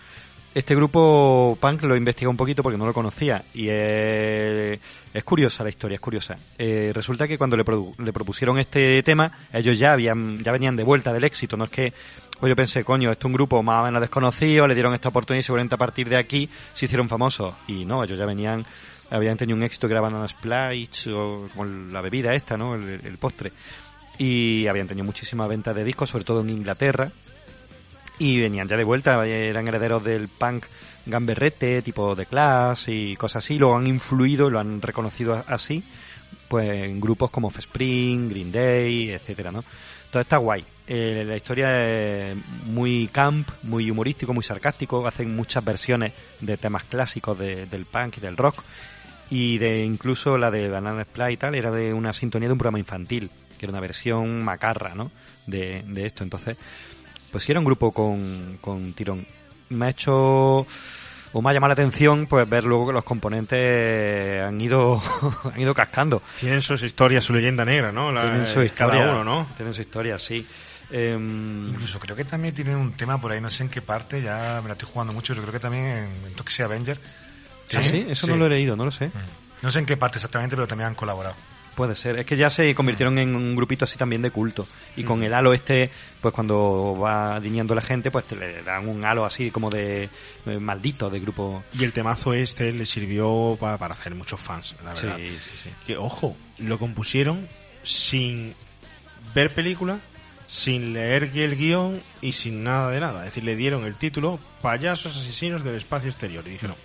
Este 0.54 0.74
grupo 0.74 1.58
punk 1.60 1.82
lo 1.82 1.94
investigué 1.96 2.28
un 2.28 2.36
poquito 2.38 2.62
porque 2.62 2.78
no 2.78 2.86
lo 2.86 2.94
conocía 2.94 3.44
y 3.52 3.68
es, 3.68 4.80
es 5.12 5.22
curiosa 5.24 5.62
la 5.62 5.68
historia, 5.68 5.96
es 5.96 6.00
curiosa. 6.00 6.34
Eh, 6.56 6.92
resulta 6.94 7.28
que 7.28 7.36
cuando 7.36 7.58
le, 7.58 7.64
produ- 7.64 7.94
le 8.02 8.10
propusieron 8.10 8.58
este 8.58 9.02
tema, 9.02 9.30
ellos 9.52 9.78
ya 9.78 9.92
habían 9.92 10.42
ya 10.42 10.52
venían 10.52 10.74
de 10.74 10.82
vuelta 10.82 11.12
del 11.12 11.24
éxito, 11.24 11.58
no 11.58 11.64
es 11.64 11.70
que 11.70 11.92
pues 12.38 12.50
yo 12.50 12.56
pensé, 12.56 12.84
coño, 12.84 13.10
esto 13.10 13.26
es 13.26 13.30
un 13.30 13.34
grupo 13.34 13.62
más 13.62 13.82
o 13.82 13.84
menos 13.86 14.00
desconocido, 14.00 14.66
le 14.66 14.74
dieron 14.74 14.92
esta 14.94 15.08
oportunidad 15.08 15.40
y 15.40 15.42
seguramente 15.42 15.74
a 15.74 15.78
partir 15.78 16.08
de 16.08 16.16
aquí 16.16 16.48
se 16.74 16.84
hicieron 16.84 17.08
famosos. 17.08 17.54
Y 17.66 17.84
no, 17.84 18.04
ellos 18.04 18.18
ya 18.18 18.26
venían, 18.26 18.64
habían 19.10 19.38
tenido 19.38 19.56
un 19.56 19.62
éxito 19.62 19.86
que 19.86 19.94
era 19.94 20.00
Banana 20.02 20.26
o 20.26 21.48
como 21.54 21.64
la 21.64 22.00
bebida 22.02 22.34
esta, 22.34 22.56
¿no? 22.56 22.74
El, 22.74 23.18
postre. 23.18 23.52
Y 24.18 24.66
habían 24.66 24.86
tenido 24.86 25.04
muchísimas 25.04 25.48
ventas 25.48 25.74
de 25.74 25.84
discos, 25.84 26.10
sobre 26.10 26.24
todo 26.24 26.40
en 26.42 26.50
Inglaterra. 26.50 27.10
Y 28.18 28.40
venían 28.40 28.68
ya 28.68 28.76
de 28.76 28.84
vuelta, 28.84 29.26
eran 29.26 29.68
herederos 29.68 30.04
del 30.04 30.28
punk 30.28 30.66
gamberrete, 31.06 31.82
tipo 31.82 32.14
de 32.14 32.26
Clash 32.26 32.88
y 32.88 33.16
cosas 33.16 33.44
así, 33.44 33.58
lo 33.58 33.76
han 33.76 33.86
influido, 33.86 34.50
lo 34.50 34.58
han 34.58 34.82
reconocido 34.82 35.42
así. 35.46 35.82
pues 36.48 36.68
en 36.68 37.00
grupos 37.00 37.30
como 37.30 37.48
Offspring, 37.48 38.28
Green 38.28 38.52
Day, 38.52 39.10
etcétera, 39.10 39.52
¿no? 39.52 39.64
Todo 40.16 40.22
está 40.22 40.38
guay. 40.38 40.64
Eh, 40.86 41.24
la 41.26 41.36
historia 41.36 42.30
es 42.30 42.36
muy 42.64 43.06
camp, 43.12 43.46
muy 43.64 43.90
humorístico, 43.90 44.32
muy 44.32 44.42
sarcástico. 44.42 45.06
Hacen 45.06 45.36
muchas 45.36 45.62
versiones 45.62 46.14
de 46.40 46.56
temas 46.56 46.84
clásicos 46.84 47.38
de- 47.38 47.66
del 47.66 47.84
punk 47.84 48.16
y 48.16 48.20
del 48.22 48.34
rock. 48.38 48.62
Y 49.28 49.58
de 49.58 49.84
incluso 49.84 50.38
la 50.38 50.50
de 50.50 50.70
Banana 50.70 51.02
Split 51.02 51.32
y 51.32 51.36
tal 51.36 51.54
era 51.54 51.70
de 51.70 51.92
una 51.92 52.14
sintonía 52.14 52.48
de 52.48 52.52
un 52.54 52.58
programa 52.58 52.78
infantil, 52.78 53.28
que 53.58 53.66
era 53.66 53.72
una 53.72 53.80
versión 53.80 54.42
macarra, 54.42 54.94
¿no? 54.94 55.10
De, 55.46 55.82
de 55.86 56.06
esto. 56.06 56.24
Entonces, 56.24 56.56
pues 57.30 57.44
sí 57.44 57.52
era 57.52 57.58
un 57.60 57.66
grupo 57.66 57.92
con, 57.92 58.56
con 58.62 58.94
tirón. 58.94 59.26
Me 59.68 59.84
ha 59.84 59.90
hecho 59.90 60.66
o 61.38 61.42
me 61.42 61.50
ha 61.50 61.52
llamado 61.52 61.68
la 61.68 61.72
atención 61.74 62.26
pues 62.26 62.48
ver 62.48 62.64
luego 62.64 62.86
que 62.86 62.92
los 62.94 63.04
componentes 63.04 64.42
han 64.42 64.58
ido 64.60 65.02
han 65.54 65.60
ido 65.60 65.74
cascando. 65.74 66.22
Tienen 66.40 66.62
sus 66.62 66.82
historias, 66.82 67.24
su 67.24 67.34
leyenda 67.34 67.64
negra, 67.64 67.92
¿no? 67.92 68.10
La- 68.10 68.22
Tienen 68.22 68.46
su 68.46 68.60
eh, 68.62 68.66
historia, 68.66 69.00
Cada 69.02 69.10
uno, 69.12 69.24
¿no? 69.24 69.46
Tienen 69.56 69.74
su 69.74 69.82
historia, 69.82 70.18
sí. 70.18 70.46
Em, 70.90 71.68
Incluso 71.68 71.98
creo 71.98 72.14
que 72.16 72.24
también 72.24 72.54
tienen 72.54 72.76
un 72.76 72.92
tema 72.92 73.20
por 73.20 73.32
ahí, 73.32 73.40
no 73.40 73.50
sé 73.50 73.64
en 73.64 73.68
qué 73.68 73.82
parte, 73.82 74.22
ya 74.22 74.60
me 74.62 74.68
la 74.68 74.74
estoy 74.74 74.88
jugando 74.90 75.12
mucho, 75.12 75.34
pero 75.34 75.42
creo 75.42 75.52
que 75.52 75.60
también 75.60 75.84
en, 75.84 76.26
en 76.26 76.32
Toxic 76.34 76.64
Avenger. 76.64 76.98
¿Ah, 77.76 77.82
sí? 77.82 78.06
Eso 78.08 78.26
no 78.28 78.36
lo 78.36 78.46
he 78.46 78.50
leído, 78.50 78.76
no 78.76 78.84
lo 78.84 78.90
sé. 78.90 79.10
No 79.62 79.70
sé 79.70 79.80
en 79.80 79.86
qué 79.86 79.96
parte 79.96 80.18
exactamente, 80.18 80.54
pero 80.56 80.66
también 80.68 80.88
han 80.88 80.94
colaborado. 80.94 81.34
Puede 81.76 81.94
ser. 81.94 82.18
Es 82.18 82.26
que 82.26 82.36
ya 82.36 82.48
se 82.50 82.74
convirtieron 82.74 83.18
en 83.18 83.36
un 83.36 83.54
grupito 83.54 83.84
así 83.84 83.96
también 83.98 84.22
de 84.22 84.30
culto. 84.30 84.66
Y 84.96 85.04
con 85.04 85.22
el 85.22 85.32
halo 85.34 85.52
este, 85.52 85.90
pues 86.22 86.32
cuando 86.34 86.98
va 86.98 87.38
diñando 87.38 87.74
la 87.74 87.82
gente, 87.82 88.10
pues 88.10 88.24
te 88.24 88.34
le 88.34 88.62
dan 88.62 88.88
un 88.88 89.04
halo 89.04 89.24
así 89.26 89.50
como 89.50 89.68
de 89.68 90.08
eh, 90.46 90.58
maldito 90.58 91.10
de 91.10 91.20
grupo. 91.20 91.62
Y 91.78 91.84
el 91.84 91.92
temazo 91.92 92.32
este 92.32 92.72
le 92.72 92.86
sirvió 92.86 93.58
pa- 93.60 93.76
para 93.76 93.92
hacer 93.94 94.14
muchos 94.14 94.40
fans, 94.40 94.74
la 94.82 94.96
Sí, 94.96 95.02
verdad. 95.06 95.18
sí, 95.18 95.50
sí. 95.64 95.70
Que, 95.86 95.98
ojo, 95.98 96.34
lo 96.58 96.78
compusieron 96.78 97.46
sin 97.82 98.54
ver 99.34 99.52
película, 99.52 100.00
sin 100.46 100.92
leer 100.92 101.24
el 101.34 101.56
guion 101.56 102.00
y 102.20 102.32
sin 102.32 102.62
nada 102.64 102.90
de 102.90 103.00
nada. 103.00 103.20
Es 103.20 103.26
decir, 103.26 103.44
le 103.44 103.56
dieron 103.56 103.84
el 103.84 103.96
título 103.96 104.38
Payasos 104.62 105.16
Asesinos 105.16 105.64
del 105.64 105.74
Espacio 105.74 106.08
Exterior. 106.10 106.44
Y 106.46 106.50
dijeron, 106.50 106.76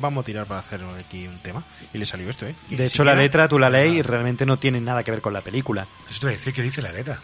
vamos 0.00 0.22
a 0.22 0.24
tirar 0.24 0.46
para 0.46 0.60
hacer 0.60 0.80
aquí 0.98 1.26
un 1.26 1.38
tema. 1.38 1.64
Y 1.92 1.98
le 1.98 2.06
salió 2.06 2.28
esto, 2.30 2.46
¿eh? 2.46 2.54
Y 2.70 2.76
De 2.76 2.86
hecho, 2.86 3.04
la 3.04 3.14
letra 3.14 3.48
tú 3.48 3.58
la 3.58 3.68
lees 3.70 3.92
y 3.92 4.02
realmente 4.02 4.46
no 4.46 4.58
tiene 4.58 4.80
nada 4.80 5.02
que 5.02 5.10
ver 5.10 5.20
con 5.20 5.32
la 5.32 5.40
película. 5.42 5.86
Eso 6.08 6.20
te 6.20 6.26
voy 6.26 6.34
a 6.34 6.38
decir, 6.38 6.52
¿qué 6.54 6.62
dice 6.62 6.80
la 6.82 6.92
letra? 6.92 7.18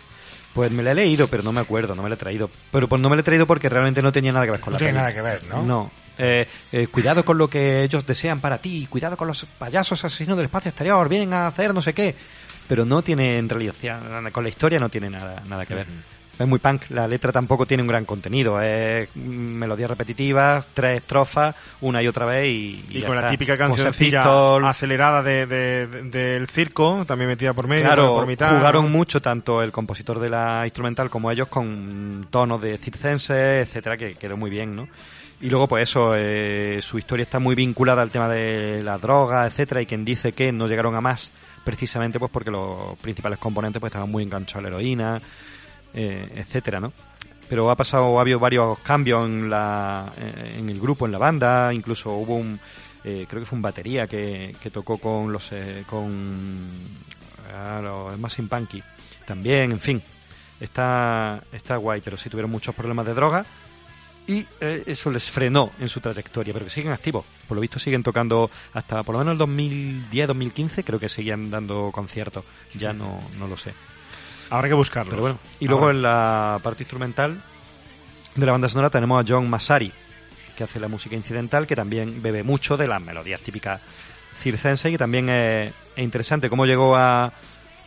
Pues 0.52 0.70
me 0.70 0.82
la 0.82 0.92
he 0.92 0.94
leído, 0.94 1.28
pero 1.28 1.42
no 1.42 1.52
me 1.52 1.60
acuerdo, 1.60 1.94
no 1.94 2.02
me 2.02 2.08
la 2.08 2.14
he 2.14 2.18
traído. 2.18 2.50
Pero 2.72 2.88
pues 2.88 3.00
no 3.02 3.10
me 3.10 3.16
la 3.16 3.20
he 3.20 3.24
traído 3.24 3.46
porque 3.46 3.68
realmente 3.68 4.00
no 4.00 4.10
tenía 4.12 4.32
nada 4.32 4.46
que 4.46 4.52
ver 4.52 4.60
con 4.60 4.72
No 4.72 4.78
la 4.78 4.78
tiene 4.78 4.92
peli. 4.92 5.00
nada 5.02 5.14
que 5.14 5.20
ver, 5.22 5.46
¿no? 5.48 5.62
No. 5.62 5.90
Eh, 6.18 6.48
eh, 6.72 6.86
cuidado 6.86 7.26
con 7.26 7.36
lo 7.36 7.48
que 7.50 7.82
ellos 7.82 8.06
desean 8.06 8.40
para 8.40 8.56
ti, 8.56 8.86
cuidado 8.88 9.18
con 9.18 9.28
los 9.28 9.44
payasos 9.58 10.02
asesinos 10.02 10.34
del 10.38 10.46
espacio 10.46 10.70
exterior, 10.70 11.06
vienen 11.10 11.34
a 11.34 11.46
hacer 11.46 11.74
no 11.74 11.82
sé 11.82 11.92
qué. 11.92 12.14
Pero 12.68 12.84
no 12.84 13.02
tiene, 13.02 13.38
en 13.38 13.48
realidad, 13.48 13.74
con 14.32 14.42
la 14.42 14.48
historia 14.48 14.78
no 14.78 14.88
tiene 14.88 15.10
nada, 15.10 15.42
nada 15.48 15.64
que 15.66 15.74
ver. 15.74 15.86
Es 16.38 16.46
muy 16.46 16.58
punk, 16.58 16.82
la 16.90 17.08
letra 17.08 17.32
tampoco 17.32 17.64
tiene 17.64 17.82
un 17.82 17.88
gran 17.88 18.04
contenido, 18.04 18.60
es 18.60 19.08
melodías 19.16 19.88
repetitivas, 19.88 20.66
tres 20.74 20.98
estrofas, 20.98 21.54
una 21.80 22.02
y 22.02 22.08
otra 22.08 22.26
vez 22.26 22.46
y... 22.48 22.84
Y 22.90 23.00
con 23.02 23.14
la 23.14 23.22
está. 23.22 23.30
típica 23.30 23.56
cancioncilla 23.56 24.22
acelerada 24.68 25.22
de, 25.22 25.46
de- 25.46 25.86
de- 25.86 26.02
del 26.10 26.46
circo, 26.46 27.06
también 27.06 27.28
metida 27.30 27.54
por 27.54 27.66
medio, 27.68 27.84
Claro, 27.86 28.12
por 28.12 28.26
mitad. 28.26 28.54
jugaron 28.54 28.92
mucho 28.92 29.22
tanto 29.22 29.62
el 29.62 29.72
compositor 29.72 30.18
de 30.18 30.28
la 30.28 30.60
instrumental 30.64 31.08
como 31.08 31.30
ellos 31.30 31.48
con 31.48 32.26
tonos 32.28 32.60
de 32.60 32.76
circense, 32.76 33.60
etcétera, 33.60 33.96
que 33.96 34.16
quedó 34.16 34.36
muy 34.36 34.50
bien, 34.50 34.76
¿no? 34.76 34.88
Y 35.40 35.48
luego, 35.48 35.68
pues 35.68 35.88
eso, 35.88 36.12
eh, 36.14 36.80
su 36.82 36.98
historia 36.98 37.22
está 37.22 37.38
muy 37.38 37.54
vinculada 37.54 38.02
al 38.02 38.10
tema 38.10 38.28
de 38.28 38.82
la 38.82 38.98
droga, 38.98 39.46
etcétera, 39.46 39.80
y 39.80 39.86
quien 39.86 40.04
dice 40.04 40.32
que 40.32 40.52
no 40.52 40.66
llegaron 40.66 40.94
a 40.96 41.00
más, 41.00 41.32
precisamente 41.66 42.20
pues 42.20 42.30
porque 42.30 42.52
los 42.52 42.96
principales 42.98 43.40
componentes 43.40 43.80
pues 43.80 43.90
estaban 43.90 44.08
muy 44.08 44.22
enganchados 44.22 44.60
a 44.60 44.62
la 44.62 44.68
heroína, 44.68 45.20
eh, 45.92 46.30
etcétera, 46.36 46.78
¿no? 46.78 46.92
Pero 47.48 47.70
ha 47.72 47.76
pasado, 47.76 48.18
ha 48.18 48.20
habido 48.20 48.38
varios 48.38 48.78
cambios 48.78 49.26
en 49.26 49.50
la, 49.50 50.12
eh, 50.16 50.54
en 50.58 50.70
el 50.70 50.80
grupo, 50.80 51.06
en 51.06 51.12
la 51.12 51.18
banda, 51.18 51.74
incluso 51.74 52.12
hubo 52.12 52.36
un, 52.36 52.58
eh, 53.02 53.26
creo 53.28 53.42
que 53.42 53.46
fue 53.46 53.56
un 53.56 53.62
batería 53.62 54.06
que, 54.06 54.54
que 54.62 54.70
tocó 54.70 54.98
con 54.98 55.32
los, 55.32 55.50
eh, 55.50 55.82
con 55.88 56.68
ah, 57.52 57.80
los 57.82 58.14
Smashing 58.14 58.48
Punky 58.48 58.80
también, 59.24 59.72
en 59.72 59.80
fin, 59.80 60.00
está, 60.60 61.42
está 61.50 61.76
guay, 61.78 62.00
pero 62.00 62.16
sí 62.16 62.30
tuvieron 62.30 62.50
muchos 62.50 62.76
problemas 62.76 63.06
de 63.06 63.14
droga 63.14 63.44
y 64.26 64.46
eh, 64.60 64.82
eso 64.86 65.10
les 65.10 65.30
frenó 65.30 65.72
en 65.78 65.88
su 65.88 66.00
trayectoria, 66.00 66.52
pero 66.52 66.64
que 66.64 66.70
siguen 66.70 66.92
activos. 66.92 67.24
Por 67.46 67.56
lo 67.56 67.60
visto 67.60 67.78
siguen 67.78 68.02
tocando 68.02 68.50
hasta 68.74 69.02
por 69.02 69.14
lo 69.14 69.20
menos 69.20 69.32
el 69.32 69.38
2010, 69.38 70.28
2015, 70.28 70.84
creo 70.84 70.98
que 70.98 71.08
seguían 71.08 71.50
dando 71.50 71.90
conciertos. 71.92 72.44
Ya 72.74 72.92
no, 72.92 73.20
no 73.38 73.46
lo 73.46 73.56
sé. 73.56 73.72
Habrá 74.50 74.68
que 74.68 74.74
buscarlo. 74.74 75.10
Pero 75.10 75.22
bueno, 75.22 75.38
y 75.60 75.68
luego 75.68 75.90
en 75.90 76.02
la 76.02 76.58
parte 76.62 76.82
instrumental 76.82 77.40
de 78.34 78.46
la 78.46 78.52
banda 78.52 78.68
sonora 78.68 78.90
tenemos 78.90 79.22
a 79.22 79.26
John 79.26 79.48
Massari, 79.48 79.92
que 80.56 80.64
hace 80.64 80.80
la 80.80 80.88
música 80.88 81.14
incidental, 81.14 81.66
que 81.66 81.76
también 81.76 82.20
bebe 82.22 82.42
mucho 82.42 82.76
de 82.76 82.88
las 82.88 83.00
melodías 83.00 83.40
típicas 83.40 83.80
circense 84.38 84.88
y 84.88 84.92
que 84.92 84.98
también 84.98 85.28
es, 85.28 85.72
es 85.94 86.04
interesante. 86.04 86.50
Cómo 86.50 86.66
llegó 86.66 86.96
a, 86.96 87.32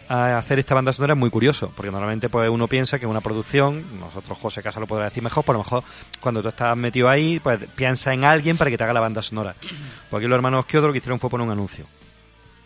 a 0.09 0.37
hacer 0.37 0.59
esta 0.59 0.73
banda 0.75 0.91
sonora 0.91 1.13
es 1.13 1.19
muy 1.19 1.29
curioso, 1.29 1.71
porque 1.75 1.91
normalmente 1.91 2.29
pues 2.29 2.49
uno 2.49 2.67
piensa 2.67 2.97
que 2.99 3.05
una 3.05 3.21
producción, 3.21 3.83
nosotros 3.99 4.37
José 4.39 4.61
Casa 4.63 4.79
lo 4.79 4.87
podrá 4.87 5.05
decir 5.05 5.21
mejor, 5.23 5.45
por 5.45 5.53
lo 5.55 5.59
mejor 5.63 5.83
cuando 6.19 6.41
tú 6.41 6.47
estás 6.49 6.75
metido 6.75 7.07
ahí, 7.09 7.39
pues 7.39 7.59
piensa 7.75 8.13
en 8.13 8.23
alguien 8.25 8.57
para 8.57 8.71
que 8.71 8.77
te 8.77 8.83
haga 8.83 8.93
la 8.93 9.01
banda 9.01 9.21
sonora. 9.21 9.55
Pues 10.09 10.19
aquí 10.21 10.27
los 10.27 10.35
hermanos 10.35 10.65
Kyoto 10.65 10.87
lo 10.87 10.91
que 10.93 10.97
hicieron 10.97 11.19
fue 11.19 11.29
poner 11.29 11.45
un 11.45 11.53
anuncio. 11.53 11.85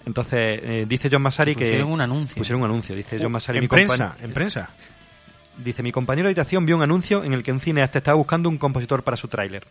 Entonces, 0.06 0.60
eh, 0.64 0.86
dice 0.88 1.10
John 1.12 1.22
Massari 1.22 1.56
que... 1.56 1.66
Pusieron 1.66 1.92
un 1.92 2.02
anuncio. 2.02 2.36
Pusieron 2.38 2.62
un 2.62 2.70
anuncio, 2.70 2.96
dice 2.96 3.18
John 3.22 3.32
Massari. 3.32 3.58
En 3.60 3.64
mi 3.64 3.68
prensa, 3.68 3.94
compañero- 4.10 4.26
en 4.26 4.34
prensa. 4.34 4.70
Dice, 5.58 5.84
mi 5.84 5.92
compañero 5.92 6.28
de 6.28 6.32
habitación 6.32 6.66
vio 6.66 6.76
un 6.76 6.82
anuncio 6.84 7.24
en 7.24 7.34
el 7.34 7.44
que 7.44 7.52
un 7.52 7.60
cineasta 7.60 8.00
estaba 8.00 8.16
buscando 8.16 8.50
un 8.50 8.58
compositor 8.58 9.04
para 9.04 9.16
su 9.18 9.28
tráiler. 9.28 9.66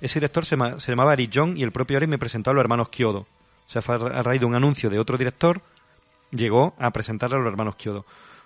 Ese 0.00 0.18
director 0.18 0.44
se, 0.46 0.56
se 0.78 0.92
llamaba 0.92 1.12
Eric 1.12 1.30
John 1.34 1.56
y 1.56 1.62
el 1.62 1.72
propio 1.72 1.96
Eric 1.98 2.08
me 2.08 2.18
presentó 2.18 2.50
a 2.50 2.54
los 2.54 2.60
hermanos 2.62 2.88
Kyodo. 2.88 3.20
O 3.68 3.70
sea, 3.70 3.82
fue 3.82 3.96
a 3.96 3.98
ra- 3.98 4.18
a 4.20 4.22
raíz 4.22 4.40
de 4.40 4.46
un 4.46 4.54
anuncio 4.54 4.88
de 4.90 4.98
otro 4.98 5.16
director, 5.16 5.60
llegó 6.30 6.74
a 6.78 6.90
presentarle 6.90 7.36
a 7.36 7.40
los 7.40 7.48
hermanos 7.48 7.76
Kyodo. 7.76 8.04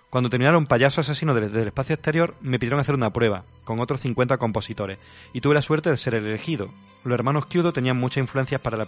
Cuando 0.09 0.29
terminaron 0.29 0.65
Payaso 0.65 1.01
Asesino 1.01 1.33
del, 1.33 1.51
del 1.51 1.67
Espacio 1.67 1.95
Exterior, 1.95 2.35
me 2.41 2.59
pidieron 2.59 2.81
hacer 2.81 2.95
una 2.95 3.13
prueba 3.13 3.43
con 3.63 3.79
otros 3.79 4.01
50 4.01 4.37
compositores 4.37 4.99
y 5.31 5.39
tuve 5.39 5.55
la 5.55 5.61
suerte 5.61 5.89
de 5.89 5.97
ser 5.97 6.15
el 6.15 6.25
elegido. 6.25 6.69
Los 7.05 7.15
hermanos 7.15 7.45
Kyodo 7.45 7.71
tenían 7.71 7.97
muchas 7.97 8.21
influencias 8.21 8.59
para 8.59 8.77
la, 8.77 8.87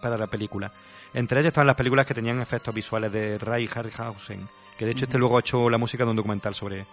para 0.00 0.16
la 0.16 0.26
película. 0.28 0.72
Entre 1.14 1.38
ellas 1.40 1.48
estaban 1.48 1.66
las 1.66 1.76
películas 1.76 2.06
que 2.06 2.14
tenían 2.14 2.40
efectos 2.40 2.74
visuales 2.74 3.12
de 3.12 3.36
Ray 3.38 3.68
Harryhausen, 3.72 4.48
que 4.78 4.86
de 4.86 4.92
hecho 4.92 5.04
este 5.04 5.18
luego 5.18 5.36
ha 5.36 5.40
hecho 5.40 5.68
la 5.68 5.78
música 5.78 6.04
de 6.04 6.10
un 6.10 6.16
documental 6.16 6.54
sobre 6.54 6.86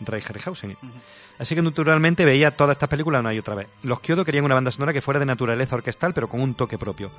Ray 0.00 0.22
Harryhausen. 0.26 0.76
Así 1.38 1.54
que 1.54 1.62
naturalmente 1.62 2.24
veía 2.24 2.56
todas 2.56 2.76
estas 2.76 2.88
películas 2.88 3.20
una 3.20 3.34
y 3.34 3.38
otra 3.38 3.54
vez. 3.54 3.68
Los 3.82 4.00
Kyoto 4.00 4.24
querían 4.24 4.44
una 4.46 4.54
banda 4.54 4.70
sonora 4.70 4.94
que 4.94 5.02
fuera 5.02 5.20
de 5.20 5.26
naturaleza 5.26 5.76
orquestal, 5.76 6.14
pero 6.14 6.28
con 6.28 6.40
un 6.40 6.54
toque 6.54 6.78
propio. 6.78 7.10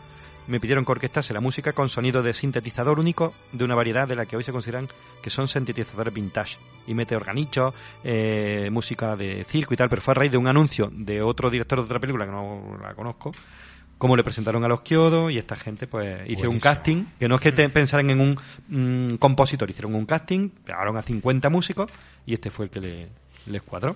Me 0.48 0.60
pidieron 0.60 0.86
que 0.86 0.92
orquestase 0.92 1.34
la 1.34 1.42
música 1.42 1.74
con 1.74 1.90
sonido 1.90 2.24
de 2.24 2.34
sintetizador 2.34 3.00
único 3.00 3.34
de 3.52 3.64
una 3.64 3.76
variedad 3.76 4.08
de 4.08 4.16
la 4.16 4.26
que 4.26 4.38
hoy 4.38 4.44
se 4.44 4.52
consideran 4.52 4.88
que 5.22 5.30
son 5.30 5.48
sintetizadores 5.48 6.14
vintage. 6.14 6.58
Y 6.88 6.94
mete 6.94 7.16
organichos, 7.16 7.74
eh, 8.04 8.70
música 8.72 9.18
de 9.18 9.44
circo 9.44 9.74
y 9.74 9.78
tal, 9.78 9.90
pero 9.90 10.02
fue 10.02 10.14
a 10.14 10.16
raíz 10.16 10.32
de 10.32 10.38
un 10.38 10.48
anuncio 10.48 10.90
de 10.92 11.22
otro 11.22 11.50
director 11.50 11.80
de 11.80 11.86
otra 11.86 12.00
película 12.00 12.26
que 12.26 12.32
no 12.32 12.78
la 12.82 12.94
conozco, 12.94 13.32
cómo 13.98 14.16
le 14.16 14.24
presentaron 14.24 14.64
a 14.64 14.68
los 14.68 14.82
Kyodo 14.82 15.30
y 15.30 15.38
esta 15.38 15.56
gente 15.56 15.88
pues 15.88 16.18
hicieron 16.30 16.54
un 16.54 16.60
casting, 16.60 17.06
que 17.20 17.28
no 17.28 17.36
es 17.36 17.42
que 17.42 17.52
te 17.52 17.68
pensaran 17.70 18.10
en 18.10 18.22
un 18.22 18.40
mm, 18.68 19.16
compositor, 19.16 19.70
hicieron 19.70 19.96
un 19.96 20.06
casting, 20.06 20.50
pegaron 20.50 20.98
a 20.98 21.02
50 21.02 21.50
músicos 21.50 21.92
y 22.26 22.34
este 22.34 22.52
fue 22.52 22.66
el 22.66 22.72
que 22.72 22.80
le, 22.80 23.10
les 23.48 23.62
cuadró. 23.64 23.96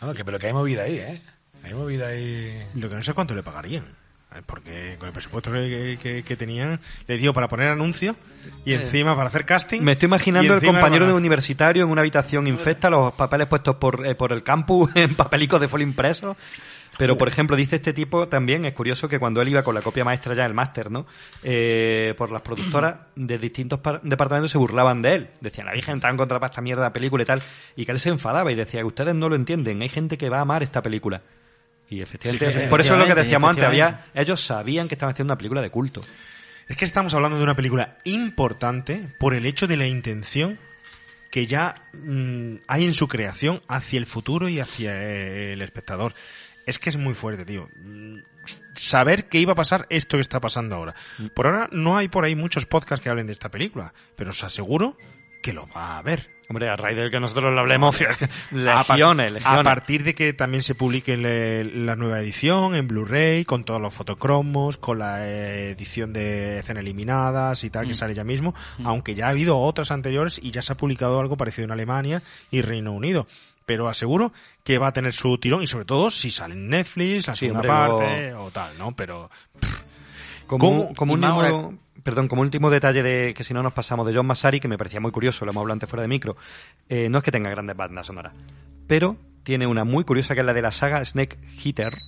Ah, 0.00 0.12
que, 0.14 0.24
pero 0.24 0.38
que 0.38 0.48
hay 0.48 0.52
movida 0.52 0.82
ahí, 0.82 0.96
¿eh? 0.96 1.22
Hay 1.62 1.74
movida 1.74 2.08
ahí. 2.08 2.66
Lo 2.74 2.88
que 2.88 2.96
no 2.96 3.02
sé 3.02 3.14
cuánto 3.14 3.34
le 3.34 3.42
pagarían. 3.42 3.84
Eh, 4.34 4.40
Porque 4.46 4.96
con 4.98 5.06
el 5.08 5.12
presupuesto 5.12 5.52
que, 5.52 5.98
que- 6.02 6.22
que 6.22 6.36
tenían, 6.36 6.80
le 7.06 7.16
dio 7.18 7.32
para 7.32 7.48
poner 7.48 7.68
anuncio 7.68 8.16
y 8.64 8.72
encima 8.74 9.14
para 9.16 9.28
hacer 9.28 9.44
casting. 9.46 9.80
Me 9.82 9.92
estoy 9.92 10.06
imaginando 10.06 10.54
el 10.54 10.60
compañero 10.74 11.06
de 11.06 11.12
universitario 11.18 11.84
en 11.84 11.90
una 11.90 12.00
habitación 12.02 12.46
infecta, 12.46 12.90
los 12.90 13.12
papeles 13.14 13.46
puestos 13.46 13.76
por, 13.76 14.06
eh, 14.06 14.14
por 14.14 14.32
el 14.32 14.42
campus 14.42 14.90
en 14.94 15.14
papelicos 15.14 15.60
de 15.60 15.68
folio 15.68 15.86
impreso. 15.86 16.36
Pero, 16.96 17.18
por 17.18 17.26
ejemplo, 17.26 17.56
dice 17.56 17.74
este 17.74 17.92
tipo 17.92 18.28
también, 18.28 18.64
es 18.66 18.72
curioso 18.72 19.08
que 19.08 19.18
cuando 19.18 19.42
él 19.42 19.48
iba 19.48 19.64
con 19.64 19.74
la 19.74 19.82
copia 19.82 20.04
maestra 20.04 20.32
ya, 20.32 20.46
el 20.46 20.54
máster, 20.54 20.92
¿no? 20.92 21.06
Eh, 21.42 22.14
por 22.16 22.30
las 22.30 22.40
productoras 22.42 22.94
de 23.16 23.36
distintos 23.36 23.80
par- 23.80 24.00
departamentos 24.04 24.52
se 24.52 24.58
burlaban 24.58 25.02
de 25.02 25.14
él. 25.14 25.28
Decían, 25.40 25.66
la 25.66 25.72
Virgen 25.72 25.96
está 25.96 26.08
en 26.08 26.16
contra 26.16 26.38
para 26.38 26.50
esta 26.52 26.60
mierda 26.62 26.92
película 26.92 27.24
y 27.24 27.26
tal. 27.26 27.42
Y 27.74 27.84
que 27.84 27.90
él 27.90 27.98
se 27.98 28.10
enfadaba 28.10 28.52
y 28.52 28.54
decía, 28.54 28.86
ustedes 28.86 29.12
no 29.12 29.28
lo 29.28 29.34
entienden, 29.34 29.82
hay 29.82 29.88
gente 29.88 30.16
que 30.16 30.28
va 30.28 30.38
a 30.38 30.42
amar 30.42 30.62
esta 30.62 30.82
película. 30.82 31.22
Y 31.88 32.00
efectivamente, 32.00 32.46
Sí, 32.46 32.52
sí, 32.52 32.64
sí, 32.64 32.66
por 32.68 32.80
eso 32.80 32.94
es 32.94 33.00
lo 33.00 33.06
que 33.06 33.14
decíamos 33.14 33.50
antes, 33.50 33.64
había, 33.64 34.06
ellos 34.14 34.40
sabían 34.40 34.88
que 34.88 34.94
estaban 34.94 35.12
haciendo 35.12 35.32
una 35.32 35.38
película 35.38 35.60
de 35.60 35.70
culto. 35.70 36.02
Es 36.68 36.76
que 36.76 36.84
estamos 36.84 37.12
hablando 37.14 37.36
de 37.36 37.44
una 37.44 37.56
película 37.56 37.98
importante 38.04 39.08
por 39.18 39.34
el 39.34 39.44
hecho 39.44 39.66
de 39.66 39.76
la 39.76 39.86
intención 39.86 40.58
que 41.30 41.46
ya 41.46 41.82
mm, 41.92 42.56
hay 42.68 42.84
en 42.84 42.94
su 42.94 43.08
creación 43.08 43.60
hacia 43.68 43.98
el 43.98 44.06
futuro 44.06 44.48
y 44.48 44.60
hacia 44.60 44.92
eh, 45.02 45.52
el 45.52 45.62
espectador. 45.62 46.14
es 46.64 46.78
que 46.78 46.88
es 46.90 46.96
muy 46.96 47.14
fuerte, 47.14 47.44
tío. 47.44 47.68
Mm, 47.76 48.18
Saber 48.74 49.28
que 49.28 49.38
iba 49.38 49.52
a 49.52 49.56
pasar 49.56 49.86
esto 49.88 50.16
que 50.16 50.20
está 50.20 50.40
pasando 50.40 50.74
ahora. 50.74 50.94
Por 51.34 51.46
ahora 51.46 51.68
no 51.72 51.96
hay 51.96 52.08
por 52.08 52.24
ahí 52.24 52.34
muchos 52.34 52.66
podcasts 52.66 53.02
que 53.02 53.08
hablen 53.08 53.26
de 53.26 53.32
esta 53.32 53.50
película, 53.50 53.94
pero 54.16 54.30
os 54.30 54.44
aseguro 54.44 54.96
que 55.44 55.52
lo 55.52 55.68
va 55.76 55.98
a 55.98 56.02
ver. 56.02 56.30
Hombre, 56.48 56.68
a 56.70 56.76
raíz 56.76 56.96
de 56.96 57.10
que 57.10 57.20
nosotros 57.20 57.52
lo 57.52 57.60
hablemos, 57.60 57.98
legiones, 58.50 59.32
legiones. 59.32 59.42
a 59.44 59.62
partir 59.62 60.04
de 60.04 60.14
que 60.14 60.32
también 60.32 60.62
se 60.62 60.74
publique 60.74 61.16
le- 61.18 61.64
la 61.64 61.96
nueva 61.96 62.20
edición 62.20 62.74
en 62.74 62.88
Blu-ray, 62.88 63.44
con 63.44 63.64
todos 63.64 63.80
los 63.80 63.92
fotocromos, 63.92 64.76
con 64.78 64.98
la 64.98 65.26
edición 65.26 66.12
de 66.14 66.58
escenas 66.60 66.80
eliminadas 66.82 67.62
y 67.64 67.70
tal, 67.70 67.86
que 67.86 67.92
Mm. 67.92 67.96
sale 67.96 68.14
ya 68.14 68.24
mismo, 68.24 68.54
aunque 68.84 69.14
ya 69.14 69.26
ha 69.26 69.30
habido 69.30 69.58
otras 69.58 69.90
anteriores 69.90 70.38
y 70.42 70.50
ya 70.50 70.62
se 70.62 70.72
ha 70.72 70.76
publicado 70.76 71.20
algo 71.20 71.36
parecido 71.36 71.64
en 71.66 71.72
Alemania 71.72 72.22
y 72.50 72.62
Reino 72.62 72.92
Unido. 72.92 73.26
Pero 73.66 73.88
aseguro 73.88 74.32
que 74.62 74.78
va 74.78 74.88
a 74.88 74.92
tener 74.92 75.12
su 75.14 75.36
tirón 75.38 75.62
y 75.62 75.66
sobre 75.66 75.84
todo 75.86 76.10
si 76.10 76.30
sale 76.30 76.54
en 76.54 76.68
Netflix, 76.68 77.26
la 77.28 77.36
Sí, 77.36 77.46
segunda 77.48 77.60
hombre, 77.88 78.06
parte 78.08 78.34
o 78.34 78.50
tal, 78.50 78.76
¿no? 78.78 78.94
Pero 78.94 79.30
Como, 80.46 80.58
¿Cómo? 80.58 80.94
como 80.94 81.12
Y 81.14 81.16
un 81.16 81.24
ahora- 81.24 81.70
perdón, 82.04 82.28
como 82.28 82.42
último 82.42 82.70
detalle 82.70 83.02
de 83.02 83.34
que 83.34 83.42
si 83.42 83.52
no 83.52 83.62
nos 83.64 83.72
pasamos 83.72 84.06
de 84.06 84.14
John 84.14 84.26
Massari, 84.26 84.60
que 84.60 84.68
me 84.68 84.78
parecía 84.78 85.00
muy 85.00 85.10
curioso, 85.10 85.44
lo 85.44 85.50
hemos 85.50 85.62
hablado 85.62 85.72
antes 85.72 85.88
fuera 85.90 86.02
de 86.02 86.08
micro, 86.08 86.36
eh, 86.88 87.08
no 87.08 87.18
es 87.18 87.24
que 87.24 87.32
tenga 87.32 87.50
grandes 87.50 87.76
bandas 87.76 88.06
sonoras, 88.06 88.32
pero 88.86 89.16
tiene 89.42 89.66
una 89.66 89.84
muy 89.84 90.04
curiosa 90.04 90.34
que 90.34 90.40
es 90.40 90.46
la 90.46 90.54
de 90.54 90.62
la 90.62 90.70
saga 90.70 91.04
Snake 91.04 91.36
Hitter, 91.64 91.98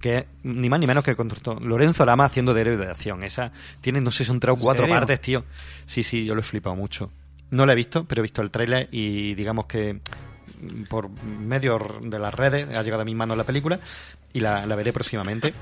que 0.00 0.18
es 0.18 0.24
ni 0.44 0.68
más 0.68 0.80
ni 0.80 0.86
menos 0.86 1.04
que 1.04 1.10
el 1.10 1.16
contrato 1.16 1.58
Lorenzo 1.60 2.04
Lama 2.06 2.24
haciendo 2.24 2.54
de 2.54 2.60
héroe 2.62 2.76
de 2.76 2.90
acción. 2.90 3.22
Esa 3.24 3.52
tiene, 3.80 4.00
no 4.00 4.10
sé, 4.10 4.24
son 4.24 4.40
tres 4.40 4.52
o 4.52 4.56
¿En 4.56 4.62
cuatro 4.62 4.82
serio? 4.84 4.96
partes, 4.96 5.20
tío. 5.20 5.44
Sí, 5.86 6.02
sí, 6.02 6.24
yo 6.24 6.34
lo 6.34 6.40
he 6.40 6.44
flipado 6.44 6.76
mucho. 6.76 7.10
No 7.50 7.64
la 7.66 7.72
he 7.72 7.76
visto, 7.76 8.04
pero 8.04 8.20
he 8.20 8.22
visto 8.22 8.42
el 8.42 8.50
tráiler 8.50 8.88
y 8.90 9.34
digamos 9.34 9.66
que 9.66 10.00
por 10.88 11.08
medio 11.10 11.78
de 12.02 12.18
las 12.18 12.32
redes 12.34 12.66
ha 12.76 12.82
llegado 12.82 13.02
a 13.02 13.04
mis 13.04 13.16
manos 13.16 13.36
la 13.36 13.44
película 13.44 13.78
y 14.32 14.40
la, 14.40 14.66
la 14.66 14.74
veré 14.76 14.92
próximamente. 14.92 15.54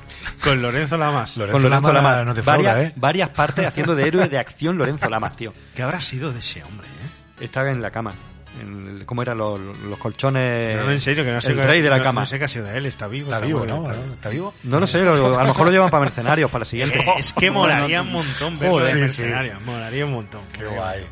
con 0.43 0.61
Lorenzo 0.63 0.97
Lamas. 0.99 1.37
Lorenzo 1.37 1.53
Con 1.55 1.63
Lorenzo 1.63 1.93
Lamas 1.93 2.13
Lamas. 2.13 2.27
no 2.27 2.35
te 2.35 2.41
defrauda, 2.41 2.73
varias, 2.75 2.91
¿eh? 2.91 2.93
varias 2.97 3.29
partes 3.31 3.67
haciendo 3.67 3.95
de 3.95 4.07
héroe 4.07 4.29
de 4.29 4.39
acción 4.39 4.77
Lorenzo 4.79 5.09
Lamas, 5.09 5.37
tío. 5.37 5.53
¿Qué 5.75 5.83
habrá 5.83 6.01
sido 6.01 6.33
de 6.33 6.41
ese 6.41 6.63
hombre, 6.65 6.87
eh? 6.87 7.45
Estaba 7.45 7.71
en 7.71 7.83
la 7.83 7.91
cama. 7.91 8.13
En 8.61 8.99
el- 8.99 9.05
¿Cómo 9.07 9.21
eran 9.23 9.37
los, 9.37 9.59
los 9.59 9.99
colchones? 9.99 10.77
No, 10.77 10.89
en 10.93 11.01
serio, 11.01 11.25
que 11.25 11.33
no 11.33 11.41
sé 11.41 11.51
El 11.53 11.59
rey 11.65 11.83
de 11.83 11.91
la 11.91 11.99
no- 11.99 12.05
cama. 12.05 12.21
No 12.21 12.27
sé 12.27 12.39
qué 12.39 12.45
ha 12.45 12.49
sido 12.49 12.65
de 12.67 12.79
él, 12.79 12.87
está 12.87 13.09
vivo. 13.09 13.27
Está 13.33 13.45
vivo, 13.45 13.59
bueno, 13.61 13.81
¿no? 13.83 13.91
está- 13.91 14.15
¿Está 14.15 14.29
vivo? 14.29 14.55
No 14.63 14.79
lo 14.79 14.87
sé, 14.87 15.05
lo- 15.05 15.37
a 15.37 15.43
lo 15.43 15.49
mejor 15.49 15.67
lo 15.67 15.73
llevan 15.73 15.91
para 15.91 16.05
mercenarios, 16.05 16.49
para 16.51 16.61
la 16.61 16.65
siguiente. 16.71 17.05
Es 17.19 17.33
que 17.33 17.51
molaría 17.51 18.03
un 18.03 18.13
montón 18.13 18.57
verlo 18.59 18.79
de 18.79 18.93
sí, 18.93 18.97
mercenario, 18.99 19.61
molaría 19.61 20.07
un 20.07 20.13
montón. 20.13 20.43
Qué 20.53 20.65
guay. 20.67 21.05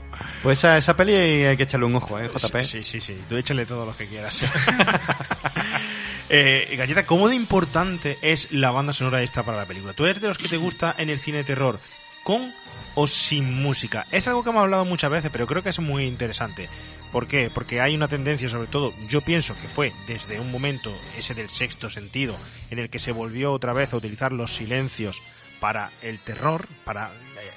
Pues 0.43 0.59
esa, 0.59 0.77
esa 0.77 0.97
peli 0.97 1.15
hay 1.15 1.57
que 1.57 1.63
echarle 1.65 1.87
un 1.87 1.97
ojo, 1.97 2.19
¿eh, 2.19 2.29
JP? 2.29 2.63
Sí, 2.65 2.83
sí, 2.83 3.01
sí, 3.01 3.19
tú 3.29 3.37
échale 3.37 3.67
todo 3.67 3.87
lo 3.87 3.97
que 3.97 4.07
quieras. 4.07 4.43
eh, 6.29 6.75
Galleta, 6.77 7.07
¿cómo 7.07 7.29
de 7.29 7.35
importante 7.35 8.19
es 8.23 8.53
la 8.53 8.71
banda 8.71 8.93
sonora 8.93 9.23
esta 9.23 9.43
para 9.43 9.59
la 9.59 9.67
película? 9.67 9.93
¿Tú 9.93 10.05
eres 10.05 10.21
de 10.21 10.29
los 10.29 10.39
que 10.39 10.49
te 10.49 10.57
gusta 10.57 10.95
en 10.99 11.11
el 11.11 11.21
cine 11.21 11.39
de 11.39 11.45
terror 11.45 11.81
con 12.25 12.53
o 12.95 13.07
sin 13.07 13.63
música? 13.63 14.07
Es 14.11 14.27
algo 14.29 14.43
que 14.43 14.51
hemos 14.51 14.63
hablado 14.63 14.85
muchas 14.85 15.11
veces, 15.11 15.31
pero 15.33 15.47
creo 15.47 15.63
que 15.63 15.71
es 15.71 15.79
muy 15.79 16.05
interesante. 16.05 16.69
¿Por 17.13 17.27
qué? 17.27 17.51
Porque 17.53 17.83
hay 17.83 17.95
una 17.95 18.09
tendencia, 18.09 18.49
sobre 18.49 18.69
todo, 18.69 18.95
yo 19.09 19.21
pienso 19.21 19.55
que 19.61 19.69
fue 19.69 19.93
desde 20.07 20.41
un 20.41 20.51
momento, 20.51 20.91
ese 21.17 21.35
del 21.35 21.51
sexto 21.51 21.91
sentido, 21.91 22.35
en 22.71 22.79
el 22.79 22.89
que 22.89 22.99
se 22.99 23.13
volvió 23.13 23.53
otra 23.53 23.75
vez 23.75 23.93
a 23.93 23.99
utilizar 23.99 24.33
los 24.33 24.55
silencios 24.55 25.21
para 25.61 25.93
el 26.01 26.19
terror, 26.19 26.67
para 26.85 27.13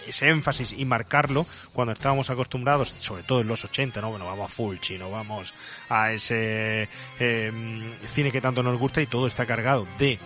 ese 0.08 0.30
énfasis 0.30 0.74
y 0.74 0.86
marcarlo 0.86 1.46
cuando 1.74 1.94
estábamos 1.94 2.30
acostumbrados, 2.30 2.90
sobre 2.90 3.24
todo 3.24 3.42
en 3.42 3.48
los 3.48 3.64
80, 3.64 4.02
¿no? 4.02 4.12
Bueno, 4.12 4.26
vamos 4.26 4.52
a 4.52 4.54
full 4.54 4.78
chino, 4.78 5.10
vamos 5.10 5.54
a 5.90 6.12
ese 6.12 6.88
eh, 7.20 7.52
cine 8.12 8.32
que 8.32 8.42
tanto 8.42 8.64
nos 8.64 8.80
gusta 8.80 9.02
y 9.02 9.08
todo 9.08 9.28
está 9.28 9.46
cargado 9.46 9.88
de 9.98 10.20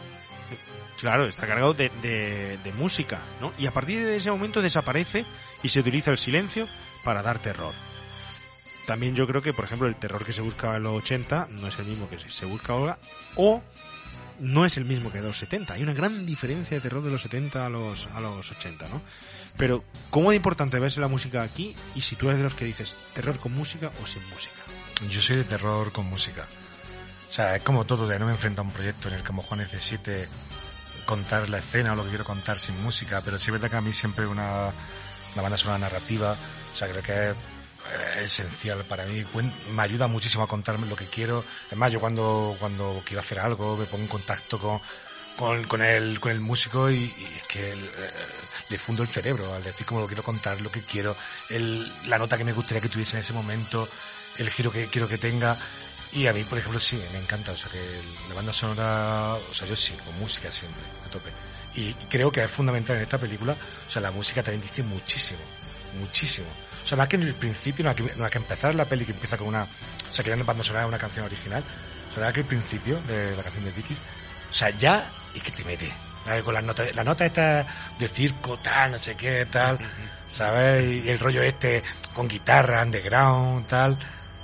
Claro, 0.99 1.25
está 1.27 1.47
cargado 1.47 1.73
de, 1.73 1.89
de, 2.01 2.57
de 2.57 2.73
música, 2.73 3.19
¿no? 3.39 3.53
Y 3.57 3.67
a 3.67 3.71
partir 3.71 4.05
de 4.05 4.17
ese 4.17 4.31
momento 4.31 4.61
desaparece 4.61 5.23
y 5.63 5.69
se 5.69 5.79
utiliza 5.79 6.11
el 6.11 6.17
silencio 6.17 6.67
para 7.05 7.21
dar 7.21 7.39
terror. 7.39 7.73
También 8.85 9.15
yo 9.15 9.25
creo 9.25 9.41
que, 9.41 9.53
por 9.53 9.65
ejemplo, 9.65 9.87
el 9.87 9.95
terror 9.95 10.25
que 10.25 10.33
se 10.33 10.41
buscaba 10.41 10.75
en 10.75 10.83
los 10.83 10.97
80 11.03 11.49
no 11.51 11.67
es 11.67 11.79
el 11.79 11.85
mismo 11.85 12.09
que 12.09 12.17
se 12.19 12.45
busca 12.45 12.73
ahora, 12.73 12.97
o 13.35 13.61
no 14.39 14.65
es 14.65 14.77
el 14.77 14.85
mismo 14.85 15.11
que 15.11 15.19
de 15.19 15.27
los 15.27 15.37
70. 15.37 15.73
Hay 15.73 15.83
una 15.83 15.93
gran 15.93 16.25
diferencia 16.25 16.77
de 16.77 16.81
terror 16.81 17.03
de 17.03 17.11
los 17.11 17.21
70 17.21 17.65
a 17.65 17.69
los, 17.69 18.07
a 18.13 18.19
los 18.19 18.51
80, 18.51 18.87
¿no? 18.89 19.01
Pero, 19.57 19.83
¿cómo 20.09 20.29
de 20.29 20.37
importante 20.37 20.79
ves 20.79 20.97
la 20.97 21.07
música 21.07 21.41
aquí? 21.43 21.75
Y 21.95 22.01
si 22.01 22.15
tú 22.15 22.27
eres 22.27 22.37
de 22.37 22.43
los 22.43 22.55
que 22.55 22.65
dices, 22.65 22.95
terror 23.13 23.39
con 23.39 23.53
música 23.53 23.91
o 24.01 24.07
sin 24.07 24.23
música. 24.29 24.55
Yo 25.09 25.21
soy 25.21 25.37
de 25.37 25.43
terror 25.43 25.91
con 25.91 26.05
música. 26.09 26.45
O 27.27 27.31
sea, 27.31 27.55
es 27.55 27.63
como 27.63 27.85
todo, 27.85 28.07
de 28.07 28.17
no 28.17 28.25
me 28.25 28.31
enfrento 28.31 28.61
a 28.61 28.65
un 28.65 28.71
proyecto 28.71 29.07
en 29.07 29.15
el 29.15 29.21
que 29.21 29.27
a 29.27 29.35
lo 29.35 29.41
mejor 29.41 29.57
necesite 29.57 30.27
contar 31.05 31.49
la 31.49 31.59
escena 31.59 31.93
o 31.93 31.95
lo 31.95 32.03
que 32.03 32.09
quiero 32.09 32.23
contar 32.23 32.59
sin 32.59 32.81
música, 32.83 33.21
pero 33.23 33.37
sí 33.39 33.47
es 33.47 33.53
verdad 33.53 33.69
que 33.69 33.77
a 33.77 33.81
mí 33.81 33.93
siempre 33.93 34.27
una, 34.27 34.71
una 35.33 35.41
banda 35.41 35.57
sonora 35.57 35.79
narrativa, 35.79 36.33
o 36.33 36.77
sea, 36.77 36.87
creo 36.87 37.03
que 37.03 37.29
es 37.29 37.35
esencial 38.21 38.83
para 38.85 39.05
mí, 39.05 39.23
me 39.71 39.81
ayuda 39.81 40.07
muchísimo 40.07 40.43
a 40.43 40.47
contarme 40.47 40.87
lo 40.87 40.95
que 40.95 41.05
quiero. 41.05 41.43
Es 41.69 41.77
más, 41.77 41.91
yo 41.91 41.99
cuando, 41.99 42.55
cuando 42.59 43.01
quiero 43.05 43.21
hacer 43.21 43.39
algo 43.39 43.77
me 43.77 43.85
pongo 43.85 44.03
en 44.03 44.09
contacto 44.09 44.59
con, 44.59 45.63
con, 45.65 45.81
el, 45.81 46.19
con 46.19 46.31
el 46.31 46.39
músico 46.39 46.89
y, 46.89 47.05
es 47.05 47.43
que 47.47 47.71
eh, 47.71 47.77
le 48.69 48.77
fundo 48.77 49.03
el 49.03 49.09
cerebro 49.09 49.53
al 49.53 49.63
decir 49.63 49.85
cómo 49.85 50.01
lo 50.01 50.07
quiero 50.07 50.23
contar, 50.23 50.59
lo 50.61 50.71
que 50.71 50.83
quiero, 50.83 51.15
el, 51.49 51.91
la 52.07 52.17
nota 52.17 52.37
que 52.37 52.43
me 52.43 52.53
gustaría 52.53 52.81
que 52.81 52.89
tuviese 52.89 53.17
en 53.17 53.21
ese 53.21 53.33
momento, 53.33 53.87
el 54.37 54.49
giro 54.49 54.71
que 54.71 54.87
quiero 54.87 55.07
que 55.07 55.17
tenga. 55.17 55.57
Y 56.11 56.25
a 56.25 56.33
mí, 56.33 56.43
por 56.43 56.57
ejemplo, 56.57 56.79
sí, 56.79 56.99
me 57.13 57.19
encanta. 57.19 57.51
O 57.51 57.57
sea, 57.57 57.69
que 57.69 57.79
la 58.29 58.35
banda 58.35 58.51
sonora, 58.51 59.35
o 59.35 59.53
sea, 59.53 59.67
yo 59.67 59.75
sí, 59.75 59.93
con 60.03 60.17
música 60.19 60.49
siempre, 60.49 60.81
a 61.05 61.11
tope. 61.11 61.29
Y 61.75 61.93
creo 62.09 62.31
que 62.31 62.43
es 62.43 62.49
fundamental 62.49 62.97
en 62.97 63.03
esta 63.03 63.17
película, 63.17 63.55
o 63.87 63.91
sea, 63.91 64.01
la 64.01 64.11
música 64.11 64.41
también 64.41 64.61
dice 64.61 64.81
muchísimo, 64.83 65.39
muchísimo. 65.99 66.47
O 66.83 66.87
sea, 66.87 66.97
no 66.97 67.03
es 67.03 67.09
que 67.09 67.15
en 67.17 67.23
el 67.23 67.35
principio, 67.35 67.83
no 67.85 67.91
es 67.91 67.95
que, 67.95 68.03
no 68.15 68.29
que 68.29 68.37
empezar 68.37 68.73
la 68.75 68.85
peli 68.85 69.05
que 69.05 69.11
empieza 69.11 69.37
con 69.37 69.47
una, 69.47 69.63
o 69.63 70.13
sea, 70.13 70.23
que 70.23 70.29
ya 70.29 70.35
no 70.35 70.45
sonora, 70.63 70.83
es 70.83 70.87
una 70.87 70.97
canción 70.97 71.25
original. 71.25 71.63
Es 72.15 72.33
que 72.33 72.39
el 72.41 72.45
principio 72.45 72.99
de 73.07 73.35
la 73.35 73.43
canción 73.43 73.63
de 73.63 73.71
Dickies, 73.71 73.99
o 74.51 74.53
sea, 74.53 74.69
ya, 74.71 75.05
y 75.33 75.39
que 75.39 75.51
te 75.51 75.63
mete. 75.63 75.91
Con 76.43 76.53
las 76.53 76.63
notas, 76.63 76.93
la 76.95 77.03
nota 77.03 77.25
esta 77.25 77.65
de 77.97 78.07
circo, 78.07 78.59
tal, 78.59 78.91
no 78.91 78.99
sé 78.99 79.15
qué, 79.15 79.47
tal, 79.47 79.79
¿sabes? 80.29 81.05
Y 81.05 81.09
el 81.09 81.17
rollo 81.17 81.41
este 81.41 81.83
con 82.13 82.27
guitarra, 82.27 82.83
underground, 82.83 83.65
tal. 83.67 83.97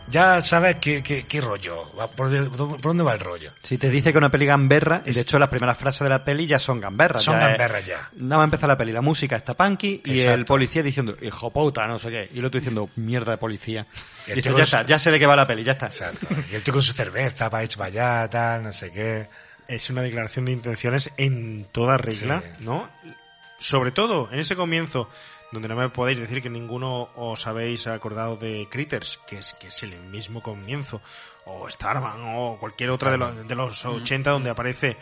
Ya 0.08 0.40
sabes 0.44 0.76
qué, 0.80 1.02
qué, 1.02 1.24
qué 1.26 1.42
rollo, 1.42 1.84
por, 2.16 2.30
dónde- 2.30 2.50
por 2.58 2.80
dónde 2.82 3.04
va 3.04 3.14
el 3.14 3.20
rollo. 3.20 3.52
Si 3.64 3.78
te 3.80 3.90
dice 3.90 4.12
que 4.12 4.18
una 4.20 4.30
peli 4.30 4.46
gamberra, 4.46 5.02
y 5.06 5.12
de 5.14 5.22
hecho 5.22 5.40
las 5.40 5.50
primeras 5.50 5.78
frases 5.80 6.02
de 6.02 6.10
la 6.10 6.24
peli 6.24 6.46
ya 6.46 6.60
son 6.60 6.80
gamberras. 6.80 7.24
Son 7.24 7.34
ya 7.40 7.46
es- 7.46 7.50
gamberras 7.58 7.86
ya. 7.86 8.10
Nada 8.18 8.38
más 8.38 8.46
empezar 8.46 8.70
la 8.70 8.78
peli, 8.78 8.92
la 8.92 9.02
música 9.02 9.36
está 9.36 9.56
punky 9.56 10.02
y 10.06 10.12
Exacto. 10.20 10.38
el 10.40 10.46
policía 10.46 10.84
diciendo, 10.84 11.18
hijo 11.22 11.50
puta, 11.52 11.88
no 11.88 11.98
sé 11.98 12.10
qué. 12.12 12.30
Y 12.34 12.40
el 12.40 12.46
otro 12.46 12.60
diciendo, 12.60 12.88
mierda 12.98 13.32
de 13.32 13.38
policía. 13.38 13.88
Y 14.28 14.32
Y 14.32 14.36
dices, 14.36 14.44
tío 14.44 14.52
ya 14.52 14.54
con 14.54 14.62
está, 14.64 14.82
su- 14.82 14.88
ya 14.88 15.00
sé 15.00 15.12
de 15.12 15.20
qué 15.20 15.26
va 15.26 15.36
la 15.36 15.48
peli, 15.48 15.64
ya 15.64 15.72
está. 15.72 15.88
Exacto. 15.88 16.28
Y 16.52 16.56
el 16.56 16.62
tío 16.62 16.74
con 16.74 16.84
su 16.84 16.94
cerveza, 16.94 17.50
para 17.50 17.68
para 17.68 17.86
allá, 17.86 18.30
tal, 18.30 18.64
no 18.64 18.74
sé 18.74 18.92
qué. 18.92 19.28
es 19.68 19.90
una 19.90 20.04
declaración 20.04 20.46
de 20.46 20.52
intenciones 20.52 21.10
en 21.18 21.66
toda 21.72 21.98
regla, 21.98 22.44
Sí. 22.60 22.64
¿no? 22.64 22.88
Sobre 23.58 23.90
todo 23.92 24.30
en 24.32 24.38
ese 24.40 24.56
comienzo, 24.56 25.10
donde 25.52 25.68
no 25.68 25.76
me 25.76 25.90
podéis 25.90 26.20
decir 26.20 26.42
que 26.42 26.50
ninguno 26.50 27.10
os 27.16 27.48
habéis 27.48 27.88
acordado 27.88 28.36
de 28.38 28.68
Critters, 28.70 29.20
que 29.28 29.38
es, 29.38 29.54
que 29.54 29.68
es 29.68 29.84
el 29.84 29.98
mismo 29.98 30.42
comienzo, 30.42 31.02
o 31.46 31.70
Starman, 31.70 32.36
o 32.36 32.58
cualquier 32.60 32.90
otra 32.90 33.12
de 33.12 33.18
los, 33.18 33.48
de 33.48 33.56
los 33.56 33.86
80 33.86 34.30
donde 34.32 34.50
aparece, 34.50 34.98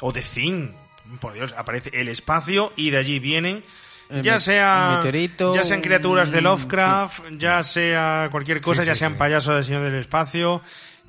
o 0.00 0.12
The 0.12 0.22
Thing, 0.22 0.72
por 1.20 1.32
Dios, 1.32 1.54
aparece 1.56 1.90
el 1.92 2.08
espacio 2.08 2.72
y 2.76 2.90
de 2.90 2.98
allí 2.98 3.18
vienen 3.18 3.62
ya 4.10 4.38
sea 4.38 4.94
meteorito, 4.96 5.54
ya 5.54 5.62
sean 5.62 5.80
criaturas 5.80 6.30
de 6.30 6.40
Lovecraft, 6.40 7.24
ya 7.38 7.62
sea 7.62 8.28
cualquier 8.30 8.60
cosa, 8.60 8.82
Sí, 8.82 8.88
ya 8.88 8.94
sean 8.94 9.16
payasos 9.16 9.54
del 9.54 9.64
Señor 9.64 9.82
del 9.82 9.96
Espacio, 9.96 10.62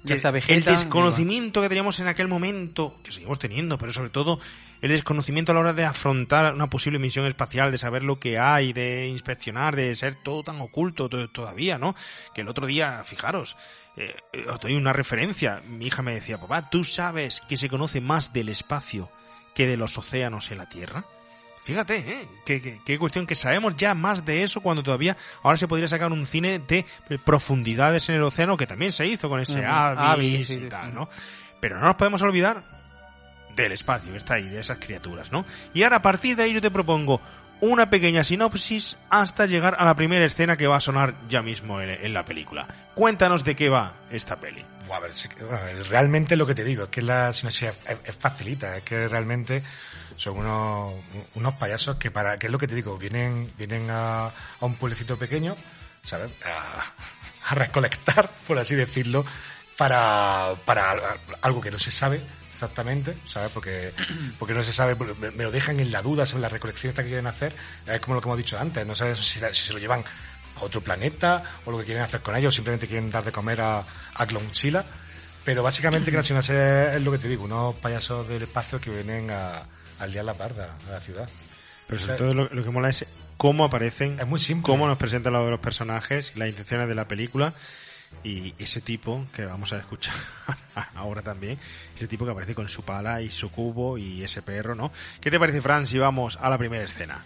Ya 0.04 0.16
que 0.16 0.54
el 0.54 0.64
desconocimiento 0.64 1.62
que 1.62 1.70
teníamos 1.70 2.00
en 2.00 2.08
aquel 2.08 2.28
momento, 2.28 2.98
que 3.04 3.12
seguimos 3.12 3.40
teniendo, 3.40 3.78
pero 3.78 3.92
sobre 3.92 4.10
todo 4.10 4.40
el 4.82 4.90
desconocimiento 4.92 5.52
a 5.52 5.56
la 5.56 5.62
hora 5.62 5.74
de 5.74 5.86
afrontar 5.86 6.54
una 6.54 6.70
posible 6.70 7.00
misión 7.00 7.26
espacial, 7.28 7.72
de 7.72 7.78
saber 7.78 8.04
lo 8.04 8.20
que 8.20 8.40
hay, 8.40 8.74
de 8.74 9.08
inspeccionar, 9.08 9.76
de 9.76 9.94
ser 9.96 10.16
todo 10.16 10.44
tan 10.44 10.60
oculto 10.62 11.10
to- 11.10 11.30
todavía, 11.30 11.78
¿no? 11.78 11.96
Que 12.34 12.42
el 12.42 12.48
otro 12.48 12.66
día, 12.68 13.04
fijaros, 13.04 13.58
eh, 13.98 14.14
eh, 14.34 14.46
os 14.48 14.60
doy 14.60 14.76
una 14.76 14.94
referencia. 14.94 15.62
Mi 15.68 15.88
hija 15.88 16.02
me 16.02 16.14
decía, 16.14 16.38
papá, 16.38 16.70
¿tú 16.70 16.84
sabes 16.84 17.42
que 17.48 17.58
se 17.58 17.70
conoce 17.70 18.00
más 18.02 18.32
del 18.34 18.50
espacio 18.50 19.10
que 19.54 19.68
de 19.68 19.78
los 19.78 19.98
océanos 19.98 20.52
en 20.52 20.58
la 20.60 20.70
Tierra? 20.70 21.04
Fíjate, 21.64 21.98
¿eh? 21.98 22.28
Qué, 22.46 22.62
qué- 22.62 22.80
qué 22.86 22.98
cuestión 22.98 23.28
que 23.28 23.36
sabemos 23.36 23.76
ya 23.78 23.94
más 23.94 24.26
de 24.26 24.44
eso 24.44 24.62
cuando 24.62 24.82
todavía 24.82 25.18
ahora 25.44 25.58
se 25.58 25.68
podría 25.68 25.88
sacar 25.90 26.12
un 26.12 26.26
cine 26.26 26.58
de 26.60 26.86
profundidades 27.26 28.10
en 28.10 28.16
el 28.16 28.24
océano 28.24 28.58
que 28.58 28.66
también 28.66 28.92
se 28.92 29.06
hizo 29.06 29.30
con 29.30 29.40
ese 29.40 29.60
Ujú. 29.60 29.68
Avis 29.68 30.00
Avis, 30.10 30.48
sí, 30.48 30.54
y 30.54 30.60
sí, 30.62 30.70
tal, 30.70 30.88
sí. 30.90 30.96
¿no? 30.96 31.10
Pero 31.60 31.78
no 31.80 31.86
nos 31.86 31.96
podemos 31.96 32.22
olvidar 32.22 32.64
del 33.64 33.72
espacio, 33.74 34.14
está 34.16 34.36
ahí, 34.36 34.48
de 34.50 34.60
esas 34.60 34.78
criaturas, 34.78 35.32
¿no? 35.32 35.46
Y 35.74 35.84
ahora 35.84 35.98
a 35.98 36.02
partir 36.02 36.36
de 36.36 36.44
ahí 36.44 36.54
yo 36.54 36.62
te 36.62 36.72
propongo 36.72 37.22
una 37.62 37.90
pequeña 37.90 38.24
sinopsis 38.24 38.96
hasta 39.10 39.46
llegar 39.46 39.76
a 39.80 39.84
la 39.86 39.94
primera 39.96 40.26
escena 40.26 40.56
que 40.56 40.68
va 40.68 40.78
a 40.78 40.80
sonar 40.80 41.14
ya 41.28 41.42
mismo 41.42 41.82
en, 41.82 42.14
la 42.14 42.24
película. 42.24 42.66
Cuéntanos 42.96 43.44
de 43.44 43.56
qué 43.56 43.68
va 43.68 43.94
esta 44.12 44.38
peli. 44.38 44.64
A 45.52 45.64
ver, 45.66 45.88
realmente 45.90 46.38
lo 46.38 46.48
que 46.48 46.56
te 46.56 46.64
digo 46.64 46.84
es 46.84 46.90
que 46.90 47.02
la 47.02 47.34
sinopsis 47.34 47.64
es, 47.64 47.76
es- 48.06 48.16
facilita, 48.16 48.78
es 48.78 48.84
que 48.84 49.08
realmente 49.10 49.62
son 50.16 50.38
unos, 50.38 50.94
unos 51.36 51.54
payasos 51.56 51.98
que 51.98 52.12
para, 52.12 52.40
que 52.40 52.48
es 52.48 52.52
lo 52.52 52.58
que 52.58 52.68
te 52.68 52.76
digo, 52.76 52.98
vienen, 52.98 53.52
vienen 53.58 53.90
a, 53.90 54.28
a 54.28 54.32
un 54.66 54.76
pueblecito 54.76 55.18
pequeño, 55.18 55.56
¿sabes? 56.02 56.32
A, 56.46 57.52
a 57.52 57.56
recolectar, 57.56 58.30
por 58.48 58.58
así 58.58 58.76
decirlo, 58.76 59.26
para, 59.78 60.54
para 60.66 60.96
algo 61.42 61.60
que 61.62 61.72
no 61.72 61.80
se 61.80 61.92
sabe 61.92 62.22
exactamente, 62.60 63.16
¿sabes? 63.26 63.52
Porque, 63.52 63.94
porque 64.40 64.54
no 64.54 64.64
se 64.64 64.74
sabe, 64.74 64.96
me, 65.20 65.32
me 65.32 65.44
lo 65.44 65.52
dejan 65.52 65.80
en 65.80 65.92
la 65.92 66.02
duda 66.02 66.26
sobre 66.26 66.42
la 66.42 66.50
recolección 66.50 66.94
que 66.94 67.04
quieren 67.04 67.28
hacer, 67.28 67.56
es 67.88 68.00
como 68.02 68.16
lo 68.16 68.22
que 68.22 68.28
hemos 68.28 68.38
dicho 68.38 68.60
antes, 68.60 68.86
no 68.86 68.96
sabes 68.96 69.20
si, 69.20 69.40
si 69.40 69.68
se 69.68 69.74
lo 69.74 69.80
llevan 69.80 70.04
a 70.58 70.64
otro 70.64 70.82
planeta 70.82 71.42
o 71.66 71.72
lo 71.72 71.80
que 71.80 71.86
quieren 71.86 72.04
hacer 72.04 72.22
con 72.22 72.36
ellos, 72.36 72.54
o 72.54 72.56
simplemente 72.56 72.88
quieren 72.88 73.10
dar 73.10 73.24
de 73.24 73.32
comer 73.32 73.62
a, 73.62 73.84
a 74.14 74.26
Clonchila. 74.26 74.84
Pero 75.46 75.64
básicamente 75.64 76.12
sinopsis 76.12 76.50
es, 76.50 76.96
es 76.96 77.02
lo 77.02 77.12
que 77.14 77.18
te 77.18 77.28
digo, 77.30 77.46
unos 77.46 77.76
payasos 77.76 78.28
del 78.28 78.44
espacio 78.44 78.80
que 78.80 78.90
vienen 78.92 79.32
a, 79.32 79.64
a 79.98 80.06
liar 80.06 80.26
la 80.26 80.34
parda 80.34 80.76
a 80.88 80.92
la 80.92 81.00
ciudad. 81.00 81.28
Pero 81.88 82.00
sobre 82.00 82.16
todo 82.18 82.34
lo, 82.34 82.50
lo 82.52 82.64
que 82.64 82.70
mola 82.70 82.90
es 82.90 83.06
cómo 83.38 83.64
aparecen, 83.64 84.20
Es 84.20 84.28
muy 84.28 84.40
simple. 84.40 84.70
cómo 84.70 84.86
nos 84.86 84.98
presentan 84.98 85.34
los, 85.34 85.50
los 85.50 85.60
personajes, 85.62 86.34
las 86.36 86.50
intenciones 86.50 86.88
de 86.90 86.94
la 86.94 87.08
película 87.08 87.54
y 88.24 88.54
ese 88.60 88.82
tipo 88.82 89.26
que 89.34 89.46
vamos 89.46 89.74
a 89.74 89.78
escuchar 89.78 90.16
ahora 90.96 91.22
también, 91.22 91.58
ese 91.96 92.08
tipo 92.08 92.26
que 92.26 92.32
aparece 92.32 92.56
con 92.56 92.70
su 92.70 92.84
pala 92.84 93.22
y 93.22 93.30
su 93.30 93.52
cubo 93.52 93.98
y 93.98 94.24
ese 94.24 94.42
perro, 94.42 94.76
¿no? 94.76 94.92
¿Qué 95.22 95.32
te 95.32 95.40
parece, 95.40 95.62
Fran, 95.62 95.88
si 95.88 95.98
vamos 95.98 96.38
a 96.42 96.50
la 96.50 96.58
primera 96.58 96.84
escena? 96.84 97.24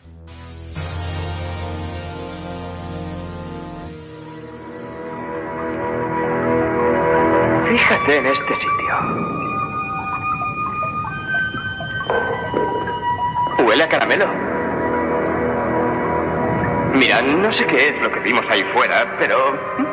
Fíjate 7.67 8.17
en 8.17 8.25
este 8.27 8.55
sitio. 8.55 9.43
Huele 13.65 13.83
a 13.83 13.89
caramelo. 13.89 14.27
Mira, 16.93 17.21
no 17.23 17.51
sé 17.51 17.65
qué 17.65 17.89
es 17.89 18.01
lo 18.01 18.11
que 18.11 18.19
vimos 18.19 18.45
ahí 18.49 18.63
fuera, 18.73 19.15
pero 19.17 19.92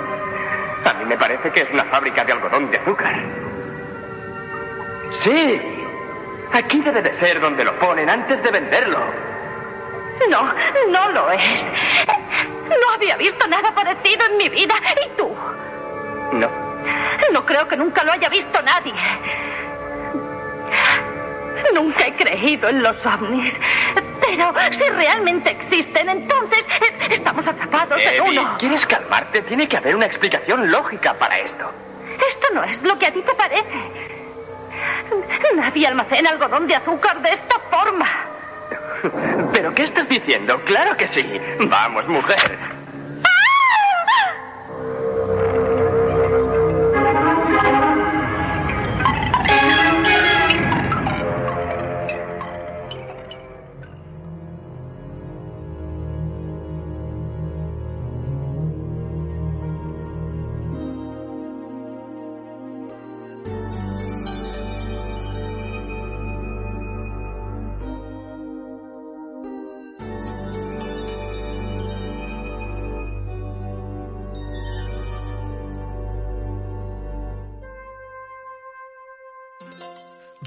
a 0.84 0.94
mí 0.94 1.04
me 1.04 1.16
parece 1.16 1.50
que 1.50 1.62
es 1.62 1.70
una 1.72 1.84
fábrica 1.84 2.24
de 2.24 2.32
algodón 2.32 2.70
de 2.70 2.78
azúcar. 2.78 3.14
Sí, 5.12 5.60
aquí 6.52 6.80
debe 6.80 7.02
de 7.02 7.14
ser 7.14 7.40
donde 7.40 7.64
lo 7.64 7.72
ponen 7.78 8.08
antes 8.08 8.42
de 8.42 8.50
venderlo. 8.50 8.98
No, 10.28 10.52
no 10.88 11.08
lo 11.10 11.30
es. 11.32 11.66
No 12.68 12.90
había 12.94 13.16
visto 13.16 13.46
nada 13.48 13.72
parecido 13.74 14.24
en 14.26 14.36
mi 14.36 14.48
vida. 14.48 14.74
¿Y 15.04 15.16
tú? 15.16 15.34
No. 16.32 16.48
No 17.32 17.44
creo 17.44 17.66
que 17.66 17.76
nunca 17.76 18.04
lo 18.04 18.12
haya 18.12 18.28
visto 18.28 18.60
nadie. 18.62 18.92
Nunca 21.74 22.06
he 22.06 22.12
creído 22.14 22.68
en 22.68 22.82
los 22.82 22.96
ovnis. 23.04 23.56
Pero 24.20 24.52
si 24.70 24.84
realmente 24.90 25.50
existen, 25.50 26.08
entonces 26.08 26.64
estamos 27.10 27.46
atrapados 27.46 28.00
en 28.02 28.22
uno. 28.22 28.56
¿quieres 28.58 28.86
calmarte? 28.86 29.42
Tiene 29.42 29.68
que 29.68 29.76
haber 29.76 29.96
una 29.96 30.06
explicación 30.06 30.70
lógica 30.70 31.14
para 31.14 31.38
esto. 31.38 31.70
Esto 32.28 32.46
no 32.54 32.62
es 32.64 32.82
lo 32.82 32.98
que 32.98 33.06
a 33.06 33.12
ti 33.12 33.22
te 33.22 33.34
parece. 33.34 34.10
Nadie 35.56 35.86
almacena 35.86 36.30
algodón 36.30 36.66
de 36.66 36.76
azúcar 36.76 37.20
de 37.22 37.32
esta 37.32 37.58
forma. 37.70 38.06
¿Pero 39.52 39.74
qué 39.74 39.84
estás 39.84 40.08
diciendo? 40.08 40.60
Claro 40.64 40.96
que 40.96 41.08
sí. 41.08 41.24
Vamos, 41.60 42.06
mujer. 42.08 42.79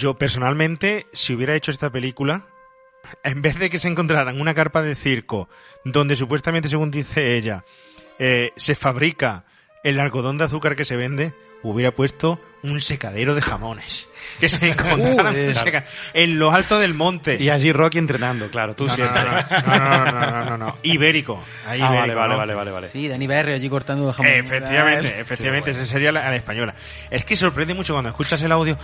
Yo 0.04 0.16
personalmente, 0.16 1.08
si 1.14 1.34
hubiera 1.34 1.56
hecho 1.56 1.72
esta 1.72 1.90
película, 1.90 2.46
en 3.24 3.42
vez 3.42 3.58
de 3.58 3.70
que 3.70 3.80
se 3.80 3.88
encontraran 3.88 4.42
una 4.42 4.54
carpa 4.54 4.82
de 4.82 4.96
circo 4.96 5.48
donde 5.86 6.18
supuestamente, 6.18 6.68
según 6.68 6.92
dice 6.92 7.38
ella, 7.38 7.64
eh, 8.20 8.52
se 8.58 8.76
fabrica 8.76 9.46
el 9.82 10.02
algodón 10.02 10.38
de 10.38 10.44
azúcar 10.44 10.76
que 10.76 10.84
se 10.84 10.98
vende, 10.98 11.34
hubiera 11.62 11.96
puesto 11.96 12.38
un 12.64 12.80
secadero 12.82 13.36
de 13.36 13.42
jamones. 13.42 14.08
Que 14.40 14.50
se 14.50 14.70
encontraran 14.72 15.36
Uh, 15.50 15.54
seca- 15.54 15.86
en 16.14 16.40
lo 16.40 16.52
alto 16.52 16.80
del 16.80 16.94
monte. 16.94 17.38
Y 17.42 17.50
allí 17.50 17.72
Rocky 17.72 17.98
entrenando, 17.98 18.50
claro, 18.50 18.74
tú 18.74 18.86
No, 18.86 18.90
no, 18.90 18.96
siempre. 18.96 19.22
no, 19.24 19.32
no, 19.32 20.06
no, 20.06 20.12
no, 20.12 20.32
no, 20.32 20.46
no, 20.46 20.58
no. 20.58 20.78
Ibérico. 20.84 21.44
Ahí 21.68 21.82
Ah, 21.82 21.90
ibérico, 21.94 22.20
vale, 22.20 22.32
¿no? 22.34 22.38
vale, 22.38 22.54
vale, 22.56 22.72
vale. 22.72 22.88
Sí, 22.90 23.08
Dani 23.08 23.28
Berrio 23.28 23.56
allí 23.56 23.70
cortando 23.70 24.12
jamón. 24.12 24.32
Efectivamente, 24.32 25.20
efectivamente, 25.20 25.72
esa 25.72 25.86
sería 25.86 26.12
la, 26.12 26.22
la 26.30 26.36
española. 26.36 26.74
Es 27.12 27.24
que 27.26 27.36
sorprende 27.36 27.74
mucho 27.74 27.94
cuando 27.94 28.10
escuchas 28.10 28.42
el 28.42 28.52
audio. 28.52 28.78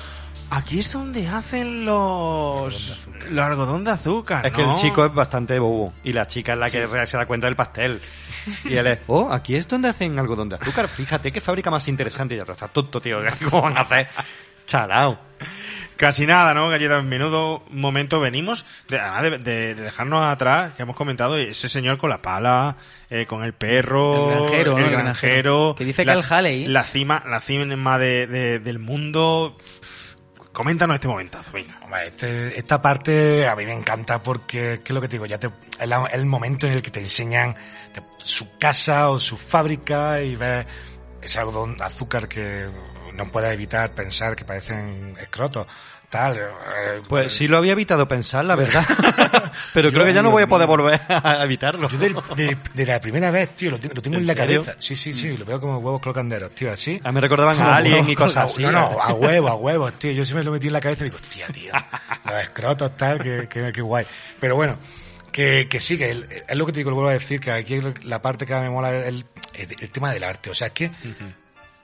Aquí 0.52 0.80
es 0.80 0.92
donde 0.92 1.28
hacen 1.28 1.86
los, 1.86 2.98
los 3.30 3.46
algodón 3.46 3.84
de 3.84 3.92
azúcar. 3.92 4.46
Es 4.46 4.54
que 4.54 4.62
el 4.64 4.76
chico 4.78 5.06
es 5.06 5.14
bastante 5.14 5.58
bobo 5.60 5.94
y 6.04 6.12
la 6.14 6.26
chica 6.28 6.54
es 6.54 6.60
la 6.60 6.70
que 6.70 6.88
se 7.08 7.18
da 7.18 7.26
cuenta 7.26 7.48
del 7.48 7.56
pastel. 7.56 8.02
Y 8.66 8.76
él 8.78 8.88
es, 8.88 9.00
oh, 9.08 9.32
aquí 9.32 9.56
es 9.56 9.68
donde 9.68 9.90
hacen 9.90 10.18
algodón 10.18 10.50
de 10.50 10.56
azúcar. 10.56 10.88
Fíjate 10.88 11.32
qué 11.32 11.40
fábrica 11.42 11.70
más 11.70 11.88
interesante. 11.88 12.36
Y 12.36 12.40
el 12.40 12.50
está 12.50 12.68
tonto, 12.68 13.00
tío. 13.00 13.20
¿Cómo 13.50 13.69
van 13.70 13.78
a 13.78 13.82
hacer? 13.82 14.08
Chalao. 14.68 15.20
Casi 15.96 16.26
nada, 16.26 16.54
¿no, 16.54 16.70
Galleta? 16.70 16.98
En 17.00 17.10
menudo 17.10 17.64
momento 17.72 18.20
venimos, 18.22 18.66
de, 18.88 19.00
además 19.00 19.44
de, 19.44 19.52
de- 19.54 19.76
de 19.76 19.82
dejarnos 19.84 20.24
atrás, 20.24 20.74
que 20.74 20.84
hemos 20.84 20.96
comentado, 20.96 21.38
ese 21.38 21.68
señor 21.68 21.98
con 21.98 22.10
la 22.10 22.22
pala, 22.22 22.78
eh, 23.10 23.26
con 23.26 23.44
el 23.44 23.54
perro, 23.54 24.32
El 24.32 24.38
granjero, 24.40 24.78
¿no? 24.80 24.86
el 24.86 24.92
granjero. 24.92 25.76
Que 25.78 25.84
dice 25.86 26.06
que 26.06 26.12
el 26.12 26.24
Halley. 26.30 26.66
La 26.68 26.84
cima, 26.86 27.24
la 27.28 27.40
cima 27.42 27.98
de, 27.98 28.28
de- 28.28 28.60
del 28.60 28.80
mundo. 28.80 29.58
Coméntanos 30.54 30.96
este 30.96 31.08
momentazo, 31.08 31.52
venga. 31.52 31.78
Hombre, 31.84 32.08
este- 32.08 32.58
esta 32.58 32.82
parte 32.82 33.48
a 33.48 33.56
mí 33.56 33.66
me 33.66 33.74
encanta 33.74 34.22
porque 34.24 34.74
es 34.74 34.80
que 34.80 34.94
lo 34.94 35.02
que 35.02 35.08
te 35.08 35.14
digo, 35.14 35.26
ya 35.26 35.38
te, 35.40 35.50
es 35.80 35.88
la- 35.88 36.06
el 36.08 36.26
momento 36.26 36.66
en 36.68 36.74
el 36.74 36.82
que 36.82 36.92
te 36.92 37.00
enseñan 37.02 37.56
te- 37.94 38.02
su 38.20 38.58
casa 38.58 39.10
o 39.10 39.20
su 39.20 39.38
fábrica 39.38 40.22
y 40.22 40.36
ves 40.36 40.66
ese 41.22 41.40
algodón 41.40 41.76
de 41.78 41.84
azúcar 41.84 42.28
que 42.28 42.68
no 43.20 43.32
puedes 43.32 43.52
evitar 43.54 43.92
pensar 43.94 44.36
que 44.36 44.46
parecen 44.46 45.16
escrotos. 45.22 45.68
Tal, 46.10 46.38
eh, 46.38 47.02
Pues 47.08 47.34
sí 47.34 47.48
lo 47.48 47.60
había 47.60 47.74
evitado 47.74 48.08
pensar, 48.08 48.44
la 48.44 48.56
verdad. 48.56 48.84
Pero 49.76 49.92
creo 49.92 50.06
que 50.06 50.14
ya 50.14 50.24
no 50.24 50.32
voy 50.32 50.42
a 50.42 50.48
poder 50.48 50.66
volver 50.68 51.00
a 51.08 51.44
evitarlo. 51.44 51.88
Yo 51.88 52.00
del- 52.00 52.16
de, 52.36 52.58
de 52.74 52.86
la 52.88 53.00
primera 53.00 53.30
vez, 53.30 53.56
tío, 53.56 53.70
lo 53.70 53.78
tengo, 53.78 53.94
lo 53.94 54.02
tengo 54.02 54.16
en, 54.16 54.22
¿En 54.22 54.28
la 54.28 54.34
serio? 54.34 54.64
cabeza. 54.64 54.82
Sí, 54.82 54.96
sí, 54.96 55.14
sí, 55.14 55.38
lo 55.38 55.46
veo 55.46 55.62
como 55.62 55.78
huevos 55.78 56.02
crocanderos, 56.02 56.56
tío, 56.56 56.72
así. 56.72 57.00
A 57.04 57.10
mí 57.12 57.16
me 57.16 57.22
recordaban 57.22 57.62
a 57.62 57.76
Alien 57.76 58.10
y 58.10 58.16
cosas 58.16 58.46
así. 58.52 58.64
No, 58.64 58.72
no, 58.72 58.80
a 59.00 59.14
huevos, 59.14 59.52
a 59.52 59.56
huevos, 59.56 59.94
tío. 60.00 60.12
Yo 60.12 60.26
siempre 60.26 60.44
lo 60.44 60.52
metí 60.52 60.66
en 60.66 60.74
la 60.74 60.82
cabeza 60.82 61.04
y 61.04 61.10
digo, 61.12 61.18
hostia, 61.18 61.46
tío, 61.50 61.74
los 62.26 62.42
escrotos, 62.42 62.98
tal, 62.98 63.20
que, 63.22 63.48
que, 63.48 63.72
que 63.72 63.82
guay. 63.82 64.08
Pero 64.40 64.56
bueno, 64.56 64.78
que, 65.32 65.68
que 65.70 65.80
sí, 65.80 65.96
que 65.96 66.10
es 66.48 66.58
lo 66.58 66.66
que 66.66 66.72
te 66.72 66.80
digo, 66.80 66.90
lo 66.90 66.96
vuelvo 66.96 67.12
a 67.12 67.14
decir, 67.14 67.40
que 67.40 67.52
aquí 67.52 67.80
la 68.06 68.20
parte 68.20 68.48
que 68.48 68.56
me 68.56 68.72
mola 68.72 68.96
es 68.96 69.06
el, 69.10 69.26
el, 69.54 69.76
el 69.80 69.90
tema 69.92 70.12
del 70.12 70.24
arte. 70.24 70.50
O 70.50 70.56
sea, 70.56 70.68
es 70.68 70.74
que 70.74 70.90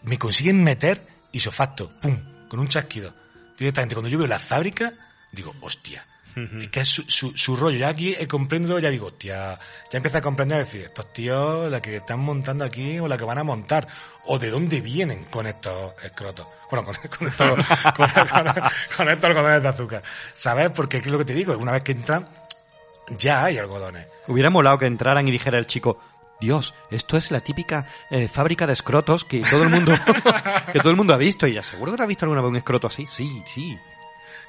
me 0.02 0.18
consiguen 0.18 0.64
meter 0.64 1.14
isofacto, 1.36 1.92
pum, 2.02 2.48
con 2.50 2.60
un 2.60 2.68
chasquido. 2.68 3.14
Directamente, 3.58 3.96
cuando 3.96 4.10
yo 4.10 4.18
veo 4.18 4.28
la 4.28 4.40
fábrica, 4.40 4.94
digo, 5.32 5.54
hostia. 5.62 6.06
Es 6.60 6.68
que 6.68 6.82
es 6.82 6.90
su, 6.90 7.02
su, 7.04 7.32
su 7.38 7.56
rollo. 7.56 7.78
Ya 7.78 7.88
aquí 7.88 8.14
he 8.20 8.28
comprendo, 8.28 8.78
ya 8.80 8.90
digo, 8.90 9.08
hostia, 9.08 9.58
ya 9.90 9.98
empieza 9.98 10.18
a 10.18 10.22
comprender, 10.22 10.58
a 10.58 10.64
decir, 10.66 10.82
estos 10.82 11.14
tíos, 11.14 11.72
la 11.72 11.82
que 11.82 11.96
están 11.96 12.20
montando 12.20 12.66
aquí 12.66 13.00
o 13.00 13.08
la 13.08 13.16
que 13.18 13.24
van 13.24 13.38
a 13.38 13.46
montar, 13.46 13.88
o 14.26 14.38
de 14.38 14.50
dónde 14.50 14.82
vienen 14.82 15.24
con 15.32 15.48
estos 15.48 15.94
escrotos. 16.04 16.46
Bueno, 16.70 16.84
con, 16.86 16.94
con 17.18 17.28
estos, 17.30 17.56
con, 17.96 18.10
con- 18.10 18.64
con 18.98 19.10
estos 19.10 19.30
algodones 19.30 19.62
de 19.64 19.68
azúcar. 19.70 20.04
¿Sabes? 20.34 20.72
Porque 20.72 20.98
es 20.98 21.06
lo 21.06 21.18
que 21.20 21.24
te 21.26 21.34
digo, 21.34 21.58
una 21.58 21.72
vez 21.72 21.84
que 21.84 21.94
entran, 21.94 22.28
ya 23.18 23.46
hay 23.46 23.58
algodones. 23.58 24.06
Hubiera 24.28 24.50
molado 24.50 24.78
que 24.78 24.88
entraran 24.88 25.26
y 25.30 25.32
dijera 25.32 25.58
el 25.58 25.68
chico, 25.68 26.02
Dios, 26.40 26.74
esto 26.92 27.18
es 27.18 27.32
la 27.32 27.40
típica 27.40 27.86
eh, 28.12 28.28
fábrica 28.28 28.68
de 28.68 28.74
escrotos 28.74 29.24
que 29.26 29.40
todo 29.42 29.64
el 29.64 29.70
mundo 29.70 29.94
que 30.74 30.80
todo 30.80 30.90
el 30.92 30.96
mundo 30.98 31.14
ha 31.14 31.18
visto. 31.18 31.48
Y 31.48 31.54
ya 31.54 31.64
seguro 31.64 31.92
que 31.94 31.98
lo 31.98 32.04
ha 32.04 32.08
visto 32.08 32.26
alguna 32.26 32.42
vez 32.42 32.50
un 32.50 32.56
escroto 32.58 32.88
así. 32.88 33.08
Sí, 33.10 33.42
sí. 33.54 33.78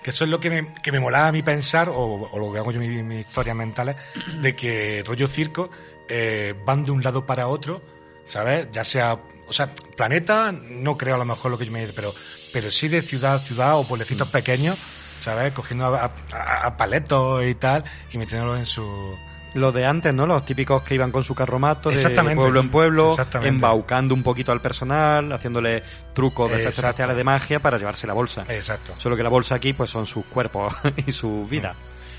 Que 0.02 0.10
eso 0.10 0.24
es 0.24 0.30
lo 0.30 0.38
que 0.40 0.50
me, 0.50 0.72
que 0.82 0.92
me 0.92 1.00
molaba 1.00 1.28
a 1.28 1.32
mí 1.32 1.42
pensar, 1.42 1.88
o, 1.88 1.94
o 2.30 2.38
lo 2.38 2.52
que 2.52 2.58
hago 2.58 2.70
yo 2.72 2.80
en 2.82 3.06
mis, 3.08 3.26
historias 3.26 3.56
mentales, 3.56 3.96
de 4.40 4.54
que 4.54 5.02
rollo 5.06 5.26
circo 5.26 5.70
eh, 6.08 6.54
van 6.64 6.84
de 6.84 6.90
un 6.92 7.02
lado 7.02 7.24
para 7.26 7.48
otro, 7.48 7.82
¿sabes? 8.24 8.68
Ya 8.72 8.84
sea, 8.84 9.18
o 9.48 9.52
sea, 9.52 9.72
planeta, 9.96 10.52
no 10.52 10.96
creo 10.98 11.14
a 11.14 11.18
lo 11.18 11.24
mejor 11.24 11.50
lo 11.50 11.58
que 11.58 11.66
yo 11.66 11.72
me 11.72 11.86
pero, 11.88 12.12
pero 12.52 12.70
sí 12.70 12.88
de 12.88 13.00
ciudad 13.02 13.34
a 13.36 13.38
ciudad 13.38 13.78
o 13.78 13.84
pueblecitos 13.84 14.28
pequeños, 14.28 14.76
¿sabes? 15.18 15.52
Cogiendo 15.52 15.86
a, 15.86 16.12
a- 16.32 16.66
a 16.66 16.76
paletos 16.76 17.44
y 17.44 17.54
tal 17.54 17.84
y 18.12 18.18
metiéndolos 18.18 18.58
en 18.58 18.66
su... 18.66 19.16
Lo 19.56 19.72
de 19.72 19.86
antes, 19.86 20.12
¿no? 20.12 20.26
Los 20.26 20.44
típicos 20.44 20.82
que 20.82 20.94
iban 20.94 21.10
con 21.10 21.24
su 21.24 21.34
carromato 21.34 21.90
de 21.90 22.34
pueblo 22.34 22.60
en 22.60 22.70
pueblo, 22.70 23.16
embaucando 23.42 24.14
un 24.14 24.22
poquito 24.22 24.52
al 24.52 24.60
personal, 24.60 25.32
haciéndole 25.32 25.82
trucos 26.14 26.50
de 26.50 26.58
efectos 26.58 26.84
especiales 26.84 27.16
de 27.16 27.24
magia 27.24 27.60
para 27.60 27.78
llevarse 27.78 28.06
la 28.06 28.12
bolsa. 28.12 28.44
Exacto. 28.48 28.94
Solo 28.98 29.16
que 29.16 29.22
la 29.22 29.28
bolsa 29.28 29.54
aquí, 29.54 29.72
pues 29.72 29.90
son 29.90 30.06
sus 30.06 30.24
cuerpos 30.26 30.74
y 31.06 31.10
su 31.10 31.46
vida. 31.46 31.74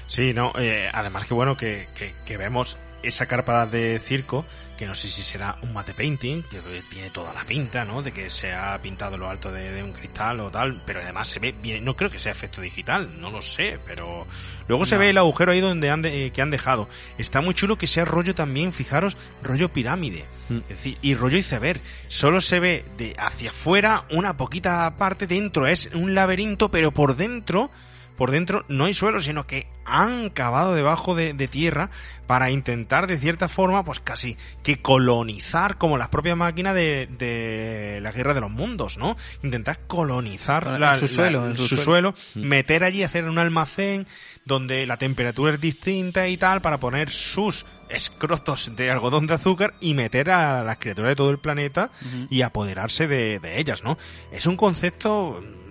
Sí, 0.07 0.33
no, 0.33 0.53
eh, 0.57 0.89
además 0.91 1.25
que 1.25 1.33
bueno, 1.33 1.55
que, 1.57 1.87
que, 1.95 2.15
que 2.25 2.37
vemos 2.37 2.77
esa 3.03 3.25
carpa 3.25 3.65
de 3.65 3.99
circo, 3.99 4.45
que 4.77 4.85
no 4.85 4.95
sé 4.95 5.09
si 5.09 5.23
será 5.23 5.57
un 5.63 5.73
mate 5.73 5.93
painting, 5.93 6.43
que 6.43 6.59
tiene 6.89 7.09
toda 7.09 7.33
la 7.33 7.43
pinta, 7.45 7.83
¿no? 7.83 8.01
De 8.03 8.11
que 8.11 8.29
se 8.29 8.53
ha 8.53 8.79
pintado 8.81 9.17
lo 9.17 9.29
alto 9.29 9.51
de, 9.51 9.71
de 9.71 9.83
un 9.83 9.91
cristal 9.91 10.39
o 10.39 10.51
tal, 10.51 10.83
pero 10.85 10.99
además 11.01 11.27
se 11.29 11.39
ve 11.39 11.51
bien, 11.51 11.83
no 11.83 11.95
creo 11.95 12.09
que 12.11 12.19
sea 12.19 12.31
efecto 12.31 12.61
digital, 12.61 13.19
no 13.19 13.31
lo 13.31 13.41
sé, 13.41 13.79
pero 13.85 14.27
luego 14.67 14.85
se 14.85 14.97
ve 14.97 15.09
el 15.09 15.17
agujero 15.17 15.51
ahí 15.51 15.59
donde 15.59 15.89
han 15.89 16.01
de- 16.01 16.27
eh, 16.27 16.31
que 16.31 16.41
han 16.41 16.51
dejado. 16.51 16.87
Está 17.17 17.41
muy 17.41 17.53
chulo 17.53 17.77
que 17.77 17.87
sea 17.87 18.05
rollo 18.05 18.35
también, 18.35 18.71
fijaros, 18.71 19.17
rollo 19.43 19.73
pirámide. 19.73 20.25
Es 20.49 20.67
decir, 20.69 20.97
y 21.01 21.13
rollo 21.15 21.37
iceberg. 21.37 21.81
Solo 22.07 22.39
se 22.39 22.59
ve 22.61 22.85
de 22.97 23.13
hacia 23.17 23.49
afuera 23.49 24.05
una 24.11 24.37
poquita 24.37 24.95
parte 24.97 25.27
dentro, 25.27 25.67
es 25.67 25.89
un 25.93 26.13
laberinto, 26.15 26.69
pero 26.71 26.91
por 26.91 27.15
dentro 27.17 27.69
por 28.17 28.31
dentro 28.31 28.65
no 28.67 28.85
hay 28.85 28.93
suelo, 28.93 29.21
sino 29.21 29.47
que 29.47 29.67
han 29.85 30.29
cavado 30.29 30.73
debajo 30.75 31.15
de, 31.15 31.33
de 31.33 31.47
tierra 31.47 31.89
para 32.25 32.51
intentar 32.51 33.07
de 33.07 33.17
cierta 33.17 33.47
forma, 33.47 33.85
pues 33.85 33.99
casi 34.01 34.35
que 34.63 34.81
colonizar 34.81 35.77
como 35.77 35.97
las 35.97 36.09
propias 36.09 36.35
máquinas 36.35 36.75
de, 36.75 37.07
de 37.17 37.99
la 38.01 38.11
guerra 38.11 38.33
de 38.33 38.41
los 38.41 38.51
mundos, 38.51 38.97
¿no? 38.97 39.15
Intentar 39.43 39.79
colonizar 39.87 40.67
En 40.67 40.79
la- 40.81 40.95
su 40.97 41.05
la- 41.05 41.11
suelo, 41.11 41.47
en 41.47 41.55
su 41.55 41.67
su 41.67 41.77
suelo. 41.77 42.13
suelo, 42.17 42.45
meter 42.47 42.83
allí, 42.83 43.03
hacer 43.03 43.23
un 43.25 43.39
almacén 43.39 44.07
donde 44.45 44.85
la 44.85 44.97
temperatura 44.97 45.53
es 45.53 45.61
distinta 45.61 46.27
y 46.27 46.35
tal, 46.37 46.59
para 46.61 46.77
poner 46.79 47.09
sus 47.09 47.65
escrotos 47.89 48.71
de 48.75 48.91
algodón 48.91 49.27
de 49.27 49.33
azúcar 49.35 49.73
y 49.79 49.93
meter 49.93 50.29
a 50.31 50.63
las 50.63 50.77
criaturas 50.77 51.11
de 51.11 51.15
todo 51.15 51.29
el 51.31 51.39
planeta 51.39 51.91
y 52.29 52.41
apoderarse 52.41 53.07
de, 53.07 53.39
de 53.39 53.59
ellas, 53.59 53.83
¿no? 53.83 53.97
Es 54.31 54.45
un 54.45 54.57
concepto 54.57 55.41
mm, 55.41 55.66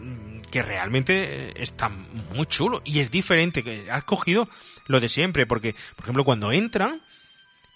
que 0.57 0.63
realmente 0.63 1.49
eh, 1.49 1.53
está 1.57 1.91
muy 1.91 2.47
chulo 2.47 2.81
y 2.83 3.01
es 3.01 3.11
diferente, 3.11 3.63
que 3.63 3.91
has 3.91 4.05
cogido 4.05 4.49
lo 4.87 5.01
de 5.01 5.11
siempre, 5.11 5.45
porque, 5.45 5.75
por 5.97 6.05
ejemplo, 6.05 6.25
cuando 6.25 6.51
entran, 6.51 7.03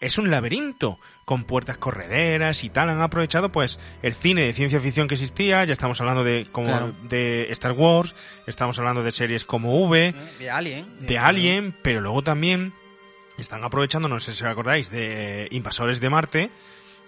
es 0.01 0.17
un 0.17 0.31
laberinto 0.31 0.99
con 1.27 1.45
puertas 1.45 1.77
correderas 1.77 2.65
y 2.65 2.71
tal. 2.71 2.89
Han 2.89 3.03
aprovechado 3.03 3.53
pues 3.53 3.79
el 4.03 4.15
cine 4.15 4.41
de 4.41 4.55
ciencia 4.55 4.81
ficción 4.81 5.09
que 5.09 5.15
existía. 5.17 5.63
Ya 5.67 5.75
estamos 5.75 6.01
hablando 6.01 6.25
de 6.25 6.47
como 6.51 6.69
Claro. 6.69 6.95
de 7.03 7.49
Star 7.51 7.73
Wars, 7.73 8.15
estamos 8.47 8.79
hablando 8.79 9.03
de 9.03 9.13
series 9.13 9.45
como 9.45 9.79
V, 9.87 10.15
De 10.39 10.49
Alien. 10.51 10.87
de 11.07 11.19
Alien, 11.19 11.75
pero 11.83 12.01
luego 12.01 12.23
también 12.23 12.73
están 13.37 13.63
aprovechando, 13.63 14.09
no 14.09 14.21
sé 14.21 14.33
si 14.33 14.43
os 14.43 14.51
acordáis, 14.51 14.91
de 14.91 15.49
Invasores 15.51 16.01
de 16.01 16.09
Marte. 16.09 16.51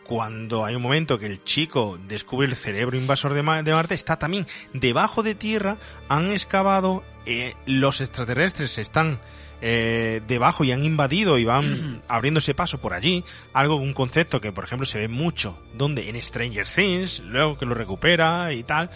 Cuando 0.04 0.64
hay 0.64 0.74
un 0.74 0.82
momento 0.82 1.18
que 1.18 1.26
el 1.26 1.42
chico 1.44 1.98
descubre 2.08 2.46
el 2.46 2.56
cerebro 2.56 2.96
invasor 2.96 3.34
de, 3.34 3.42
Ma- 3.42 3.62
de 3.62 3.72
Marte, 3.72 3.94
está 3.94 4.18
también 4.18 4.46
debajo 4.72 5.22
de 5.22 5.34
tierra, 5.34 5.76
han 6.08 6.32
excavado, 6.32 7.02
eh, 7.24 7.54
los 7.66 8.00
extraterrestres 8.00 8.78
están 8.78 9.20
eh, 9.64 10.20
debajo 10.26 10.64
y 10.64 10.72
han 10.72 10.82
invadido 10.82 11.38
y 11.38 11.44
van 11.44 12.02
abriéndose 12.08 12.52
paso 12.52 12.80
por 12.80 12.94
allí. 12.94 13.24
Algo, 13.52 13.76
un 13.76 13.92
concepto 13.94 14.40
que, 14.40 14.50
por 14.50 14.64
ejemplo, 14.64 14.84
se 14.86 14.98
ve 14.98 15.06
mucho, 15.08 15.56
donde 15.74 16.08
en 16.10 16.20
Stranger 16.20 16.66
Things, 16.66 17.20
luego 17.20 17.56
que 17.56 17.64
lo 17.64 17.74
recupera 17.74 18.52
y 18.52 18.64
tal. 18.64 18.90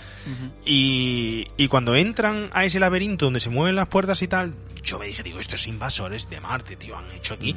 Y, 0.65 1.47
y 1.57 1.69
cuando 1.69 1.95
entran 1.95 2.51
a 2.53 2.65
ese 2.65 2.81
laberinto 2.81 3.27
donde 3.27 3.41
se 3.41 3.51
mueven 3.51 3.77
las 3.77 3.87
puertas 3.87 4.23
y 4.23 4.29
tal, 4.29 4.55
yo 4.83 4.99
me 4.99 5.07
dije, 5.07 5.23
digo, 5.23 5.39
estos 5.39 5.67
invasores 5.69 6.29
de 6.31 6.41
Marte, 6.41 6.77
tío, 6.77 6.97
han 6.99 7.11
hecho 7.13 7.35
aquí 7.35 7.55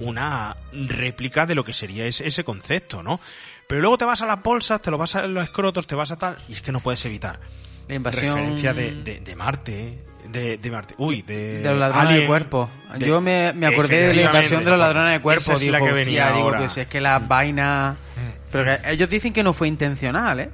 una 0.00 0.56
réplica 0.72 1.46
de 1.46 1.54
lo 1.54 1.64
que 1.64 1.72
sería 1.72 2.06
ese, 2.06 2.26
ese 2.26 2.44
concepto, 2.44 3.02
¿no? 3.02 3.20
Pero 3.66 3.80
luego 3.80 3.98
te 3.98 4.04
vas 4.04 4.22
a 4.22 4.26
las 4.26 4.42
bolsas, 4.42 4.80
te 4.80 4.90
lo 4.90 4.98
vas 4.98 5.14
a 5.16 5.26
los 5.26 5.44
escrotos, 5.44 5.86
te 5.86 5.94
vas 5.94 6.10
a 6.12 6.16
tal, 6.16 6.38
y 6.48 6.52
es 6.52 6.62
que 6.62 6.72
no 6.72 6.80
puedes 6.80 7.04
evitar. 7.04 7.38
La 7.88 7.94
invasión- 7.94 8.34
Referencia 8.36 8.72
de, 8.74 9.02
de, 9.02 9.20
de 9.20 9.36
Marte, 9.36 9.98
de, 10.30 10.58
de 10.58 10.70
Marte, 10.70 10.94
uy, 10.98 11.22
de... 11.22 11.60
De 11.62 11.70
los 11.70 11.78
ladrones 11.78 12.06
Alien, 12.08 12.20
de 12.22 12.26
cuerpo. 12.26 12.70
de- 12.98 13.06
Yo 13.06 13.20
me, 13.20 13.52
me 13.54 13.66
acordé 13.66 14.08
de 14.08 14.14
la 14.14 14.22
invasión 14.22 14.62
de 14.64 14.70
los 14.70 14.78
ladrones 14.78 15.12
de 15.14 15.20
cuerpo. 15.20 15.40
Esa 15.42 15.54
es 15.54 15.60
digo, 15.60 15.72
la 15.72 15.78
que 15.78 15.84
hostia, 15.84 15.94
venía 16.04 16.26
digo, 16.32 16.44
ahora. 16.46 16.58
pues 16.60 16.76
es 16.76 16.86
que 16.86 17.00
las 17.00 17.26
vainas... 17.26 17.96
Pero 18.52 18.64
que 18.64 18.78
ellos 18.92 19.08
dicen 19.10 19.32
que 19.32 19.42
no 19.42 19.52
fue 19.52 19.68
intencional, 19.68 20.40
¿eh? 20.40 20.50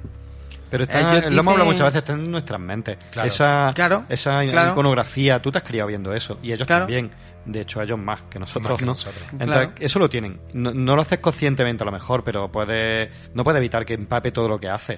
Pero 0.69 0.83
está, 0.83 0.99
Ellos 1.17 1.31
lo 1.33 1.39
hemos 1.41 1.51
hablado 1.53 1.71
muchas 1.71 1.85
veces, 1.85 1.99
está 1.99 2.13
en 2.13 2.29
nuestras 2.31 2.59
mentes. 2.59 2.97
Claro. 3.11 3.27
Esa, 3.27 3.69
Claro, 3.73 4.03
esa 4.09 4.41
claro. 4.45 4.71
iconografía, 4.71 5.41
tú 5.41 5.51
te 5.51 5.59
has 5.59 5.63
criado 5.63 5.87
viendo 5.87 6.13
eso, 6.13 6.39
y 6.41 6.51
ellos 6.51 6.65
Claro. 6.67 6.83
también. 6.85 7.11
De 7.45 7.61
hecho, 7.61 7.81
ellos 7.81 7.99
más 7.99 8.23
que 8.23 8.39
nosotros, 8.39 8.71
Más 8.71 8.79
que 8.79 8.85
¿no? 8.85 8.91
nosotros. 8.93 9.23
Entonces, 9.31 9.47
Claro. 9.55 9.73
eso 9.79 9.99
lo 9.99 10.09
tienen. 10.09 10.39
No, 10.53 10.73
no 10.73 10.95
lo 10.95 11.01
haces 11.03 11.19
conscientemente 11.19 11.83
a 11.83 11.85
lo 11.85 11.91
mejor, 11.91 12.23
pero 12.23 12.51
puede, 12.51 13.11
no 13.33 13.43
puede 13.43 13.59
evitar 13.59 13.85
que 13.85 13.93
empape 13.93 14.31
todo 14.31 14.47
lo 14.47 14.59
que 14.59 14.67
hace. 14.69 14.97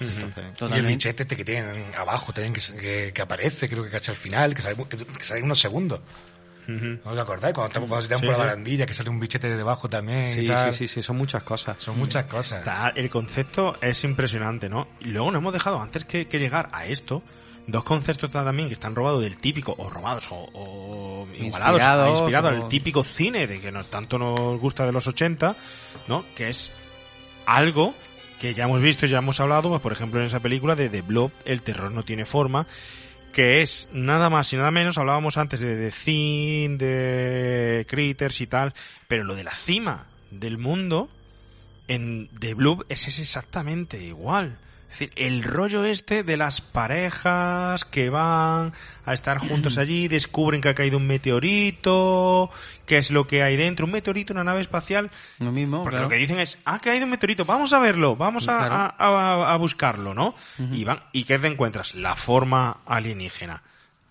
Entonces, 0.00 0.76
Y 0.76 0.80
el 0.80 0.86
bichete 0.86 1.24
este 1.24 1.36
que 1.36 1.44
tienen 1.44 1.92
abajo, 1.96 2.32
también 2.32 2.52
que, 2.52 2.60
que, 2.78 3.12
que 3.12 3.22
aparece, 3.22 3.68
creo 3.68 3.82
que 3.82 3.90
cacha 3.90 4.12
al 4.12 4.16
final, 4.16 4.54
que 4.54 4.62
sale, 4.62 4.76
que, 4.88 4.96
que 4.96 5.24
sale 5.24 5.42
unos 5.42 5.58
segundos. 5.58 6.00
¿No 6.68 7.10
os 7.12 7.18
acordáis? 7.18 7.54
Cuando, 7.54 7.72
te- 7.72 7.78
cuando 7.80 8.02
se 8.02 8.08
dan 8.08 8.20
Sí, 8.20 8.26
por 8.26 8.32
la 8.36 8.44
barandilla, 8.44 8.84
que 8.84 8.92
sale 8.92 9.08
un 9.08 9.18
bichete 9.18 9.48
de 9.48 9.56
debajo 9.56 9.88
también. 9.88 10.34
sí, 10.34 10.40
y 10.40 10.46
tal. 10.46 10.72
sí, 10.74 10.86
sí, 10.86 10.94
sí, 10.96 11.02
son 11.02 11.16
muchas 11.16 11.42
cosas. 11.42 11.78
Son 11.80 11.98
muchas 11.98 12.26
cosas. 12.26 12.58
Está- 12.60 12.92
el 12.94 13.08
concepto 13.08 13.76
es 13.80 14.04
impresionante, 14.04 14.68
¿no? 14.68 14.86
Y 15.00 15.06
luego 15.08 15.30
nos 15.30 15.40
hemos 15.40 15.52
dejado, 15.54 15.80
antes 15.80 16.04
que, 16.04 16.28
que 16.28 16.38
llegar 16.38 16.68
a 16.72 16.84
esto, 16.86 17.22
dos 17.68 17.84
conceptos 17.84 18.30
también 18.32 18.66
que 18.68 18.74
están 18.74 18.94
robados 18.96 19.22
del 19.22 19.36
típico, 19.36 19.74
o 19.78 19.88
robados, 19.88 20.26
o, 20.32 20.48
o 20.54 21.28
igualados, 21.34 21.74
Inspirados, 21.76 22.18
inspirados 22.18 22.50
o- 22.50 22.54
al 22.64 22.68
típico 22.68 23.04
cine 23.04 23.46
de 23.46 23.60
que 23.60 23.70
nos, 23.70 23.88
tanto 23.90 24.18
nos 24.18 24.58
gusta 24.58 24.84
de 24.86 24.90
los 24.92 25.06
80, 25.06 25.54
¿no? 26.08 26.24
Que 26.34 26.48
es 26.48 26.70
algo 27.46 27.94
que 28.40 28.54
ya 28.54 28.64
hemos 28.64 28.80
visto 28.80 29.04
y 29.06 29.10
ya 29.10 29.18
hemos 29.18 29.38
hablado, 29.40 29.68
pues, 29.68 29.80
por 29.82 29.92
ejemplo, 29.92 30.18
en 30.20 30.26
esa 30.26 30.40
película 30.40 30.74
de 30.76 30.88
The 30.88 31.02
Blob, 31.02 31.30
El 31.44 31.62
terror 31.62 31.90
no 31.92 32.02
tiene 32.04 32.24
forma, 32.24 32.66
que 33.32 33.62
es 33.62 33.86
nada 33.92 34.30
más 34.30 34.52
y 34.52 34.56
nada 34.56 34.70
menos, 34.70 34.96
hablábamos 34.98 35.36
antes 35.36 35.60
de 35.60 35.76
The 35.90 35.96
Thing, 36.04 36.78
de 36.78 37.86
Critters 37.88 38.40
y 38.40 38.46
tal, 38.46 38.74
pero 39.06 39.24
lo 39.24 39.34
de 39.34 39.44
la 39.44 39.54
cima 39.54 40.06
del 40.30 40.56
mundo 40.58 41.08
en 41.88 42.28
The 42.38 42.54
Blob 42.54 42.84
es, 42.88 43.08
es 43.08 43.18
exactamente 43.18 44.02
igual. 44.02 44.56
Es 44.90 44.98
decir, 45.00 45.12
el 45.16 45.42
rollo 45.44 45.84
este 45.84 46.22
de 46.22 46.36
las 46.38 46.60
parejas 46.62 47.84
que 47.84 48.08
van 48.08 48.72
a 49.04 49.12
estar 49.12 49.36
juntos 49.38 49.76
allí, 49.78 50.08
descubren 50.08 50.60
que 50.62 50.70
ha 50.70 50.74
caído 50.74 50.96
un 50.96 51.06
meteorito, 51.06 52.50
qué 52.86 52.98
es 52.98 53.10
lo 53.10 53.26
que 53.26 53.42
hay 53.42 53.56
dentro, 53.56 53.86
un 53.86 53.92
meteorito, 53.92 54.32
una 54.32 54.44
nave 54.44 54.60
espacial, 54.62 55.10
Lo 55.40 55.52
mismo, 55.52 55.78
porque 55.82 55.90
claro. 55.96 56.04
lo 56.04 56.08
que 56.10 56.16
dicen 56.16 56.38
es, 56.38 56.58
ha 56.64 56.78
caído 56.80 57.04
un 57.04 57.10
meteorito, 57.10 57.44
vamos 57.44 57.72
a 57.72 57.78
verlo, 57.80 58.16
vamos 58.16 58.48
a, 58.48 58.58
Claro. 58.58 58.74
a- 58.74 58.94
a- 58.98 59.52
a 59.52 59.56
buscarlo, 59.56 60.14
¿no? 60.14 60.34
Y 60.72 60.84
van, 60.84 61.00
¿y 61.12 61.24
qué 61.24 61.38
te 61.38 61.46
encuentras? 61.48 61.94
La 61.94 62.16
forma 62.16 62.78
alienígena. 62.86 63.62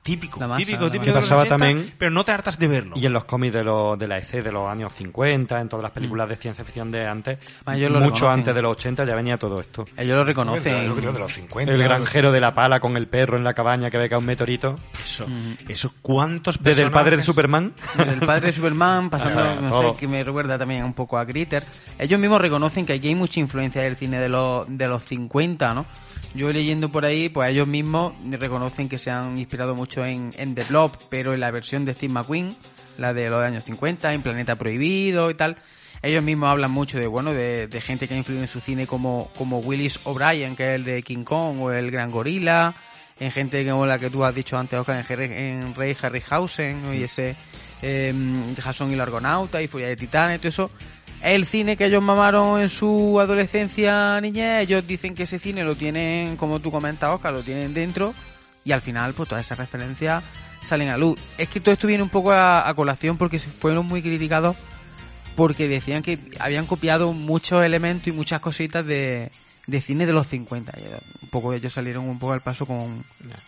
Típico, 0.07 0.39
masa, 0.39 0.55
típico, 0.57 0.85
típico 0.89 0.99
masa. 0.99 1.11
de 1.11 1.19
los 1.19 1.25
Pasaba 1.25 1.41
80, 1.43 1.57
también- 1.57 1.93
pero 1.97 2.11
no 2.11 2.23
te 2.23 2.31
hartas 2.31 2.57
de 2.57 2.67
verlo. 2.69 2.95
Y 2.97 3.05
en 3.05 3.11
los 3.13 3.25
cómics 3.25 3.53
de, 3.53 3.63
los 3.63 3.99
de 3.99 4.07
la 4.07 4.17
EC 4.17 4.41
de 4.41 4.51
los 4.53 4.67
años 4.69 4.93
50, 4.93 5.59
en 5.59 5.67
todas 5.67 5.83
las 5.83 5.91
películas 5.91 6.29
de 6.29 6.35
ciencia 6.37 6.63
ficción 6.63 6.89
de 6.91 7.05
antes, 7.05 7.37
Ah, 7.65 7.75
ellos 7.75 7.91
lo 7.91 7.99
mucho 7.99 8.15
reconocen. 8.15 8.39
antes 8.39 8.55
de 8.55 8.61
los 8.61 8.71
80 8.71 9.03
ya 9.05 9.15
venía 9.15 9.37
todo 9.37 9.59
esto. 9.59 9.85
Ellos 9.97 10.15
lo 10.15 10.23
reconocen. 10.23 10.85
Yo 10.85 10.95
creo 10.95 11.11
de 11.11 11.19
los 11.19 11.33
50. 11.33 11.73
El 11.73 11.83
granjero 11.83 12.31
de 12.31 12.39
la 12.39 12.55
pala 12.55 12.79
con 12.79 12.95
el 12.95 13.07
perro 13.07 13.37
en 13.37 13.43
la 13.43 13.53
cabaña 13.53 13.89
que 13.91 13.97
ve 13.97 14.07
caer 14.07 14.19
un 14.19 14.25
meteorito. 14.25 14.75
Eso, 15.03 15.25
eso, 15.67 15.93
¿cuántos 16.01 16.63
Desde 16.63 16.83
el 16.83 16.91
padre 16.91 17.17
de? 17.17 17.23
Superman. 17.23 17.73
El 17.97 18.19
padre 18.21 18.47
de 18.47 18.51
Superman, 18.53 19.09
pasando, 19.09 19.41
Ah, 19.41 19.55
no 19.61 19.67
todo. 19.69 19.93
sé, 19.93 19.99
que 19.99 20.07
me 20.07 20.23
recuerda 20.23 20.57
también 20.57 20.83
un 20.85 20.93
poco 20.93 21.17
a 21.17 21.25
Critter. 21.25 21.63
Ellos 21.99 22.19
mismos 22.19 22.39
reconocen 22.39 22.85
que 22.85 22.93
aquí 22.93 23.09
hay 23.09 23.15
mucha 23.15 23.39
influencia 23.41 23.81
del 23.81 23.97
cine 23.97 24.19
de 24.19 24.29
los, 24.29 24.65
de 24.69 24.87
los 24.87 25.03
50, 25.03 25.73
¿no? 25.73 25.85
Yo 26.33 26.51
leyendo 26.51 26.89
por 26.89 27.05
ahí, 27.05 27.29
pues 27.29 27.49
ellos 27.49 27.67
mismos 27.67 28.13
reconocen 28.29 28.89
que 28.89 28.99
se 28.99 29.09
han 29.09 29.37
inspirado 29.37 29.75
mucho 29.75 30.05
en, 30.05 30.33
en 30.37 30.53
The 30.55 30.65
Blob, 30.65 30.91
pero 31.09 31.33
en 31.33 31.39
la 31.39 31.49
versión 31.51 31.83
de 31.85 31.93
Steve 31.93 32.13
McQueen, 32.13 32.55
la 32.97 33.13
de 33.13 33.29
los 33.29 33.41
años 33.43 33.63
50, 33.63 34.13
en 34.13 34.21
Planeta 34.21 34.55
Prohibido 34.55 35.31
y 35.31 35.33
tal. 35.33 35.57
Ellos 36.03 36.23
mismos 36.23 36.49
hablan 36.49 36.69
mucho 36.71 36.99
de, 36.99 37.07
bueno, 37.07 37.33
de, 37.33 37.67
de 37.67 37.81
gente 37.81 38.07
que 38.07 38.13
ha 38.13 38.17
influido 38.17 38.43
en 38.43 38.47
su 38.47 38.59
cine 38.59 38.85
como, 38.85 39.31
como 39.35 39.59
Willis 39.59 39.99
O'Brien, 40.03 40.55
que 40.55 40.69
es 40.69 40.75
el 40.75 40.83
de 40.83 41.01
King 41.01 41.23
Kong 41.23 41.59
o 41.59 41.71
el 41.71 41.89
Gran 41.89 42.11
Gorila, 42.11 42.75
en 43.19 43.31
gente 43.31 43.67
como 43.67 43.87
la 43.87 43.97
que 43.97 44.11
tú 44.11 44.23
has 44.23 44.35
dicho 44.35 44.57
antes, 44.59 44.77
Oscar, 44.77 44.97
en, 44.99 45.05
Jerry- 45.05 45.33
en 45.33 45.73
Rey 45.73 45.97
Harryhausen, 45.99 46.83
¿no? 46.83 46.93
y 46.93 47.01
ese 47.01 47.35
eh, 47.81 48.13
Jason 48.61 48.91
y 48.91 48.93
el 48.93 49.01
Argonauta 49.01 49.59
y 49.59 49.67
Furia 49.67 49.87
de 49.87 49.95
Titanes, 49.95 50.39
todo 50.39 50.49
eso. 50.49 50.71
El 51.21 51.47
cine 51.47 51.75
que 51.75 51.85
ellos 51.85 52.03
mamaron 52.03 52.61
en 52.61 52.69
su 52.69 53.19
adolescencia, 53.19 54.21
niñez, 54.21 54.61
ellos 54.63 54.85
dicen 54.85 55.15
que 55.15 55.23
ese 55.23 55.39
cine 55.39 55.63
lo 55.63 55.75
tienen, 55.75 56.37
como 56.37 56.59
tú 56.59 56.71
comentas, 56.71 57.09
Oscar, 57.09 57.33
lo 57.33 57.41
tienen 57.41 57.73
dentro 57.73 58.13
y 58.63 58.71
al 58.71 58.81
final 58.81 59.13
pues 59.13 59.29
todas 59.29 59.45
esas 59.45 59.57
referencias 59.57 60.23
salen 60.63 60.89
a 60.89 60.97
luz. 60.97 61.19
Es 61.37 61.49
que 61.49 61.59
todo 61.59 61.73
esto 61.73 61.87
viene 61.87 62.03
un 62.03 62.09
poco 62.09 62.31
a, 62.31 62.71
colación 62.75 63.17
porque 63.17 63.39
se 63.39 63.49
fueron 63.49 63.85
muy 63.87 64.01
criticados 64.01 64.55
porque 65.35 65.67
decían 65.67 66.03
que 66.03 66.19
habían 66.39 66.65
copiado 66.65 67.13
muchos 67.13 67.63
elementos 67.63 68.07
y 68.07 68.11
muchas 68.11 68.39
cositas 68.41 68.85
de, 68.85 69.31
de 69.67 69.81
cine 69.81 70.05
de 70.05 70.13
los 70.13 70.25
50. 70.27 70.73
Y 70.79 70.83
eh, 70.83 70.97
un 71.21 71.29
poco 71.29 71.53
ellos 71.53 71.71
salieron 71.73 72.07
un 72.07 72.17
poco 72.17 72.33
al 72.33 72.41
paso 72.41 72.65
con, 72.65 73.03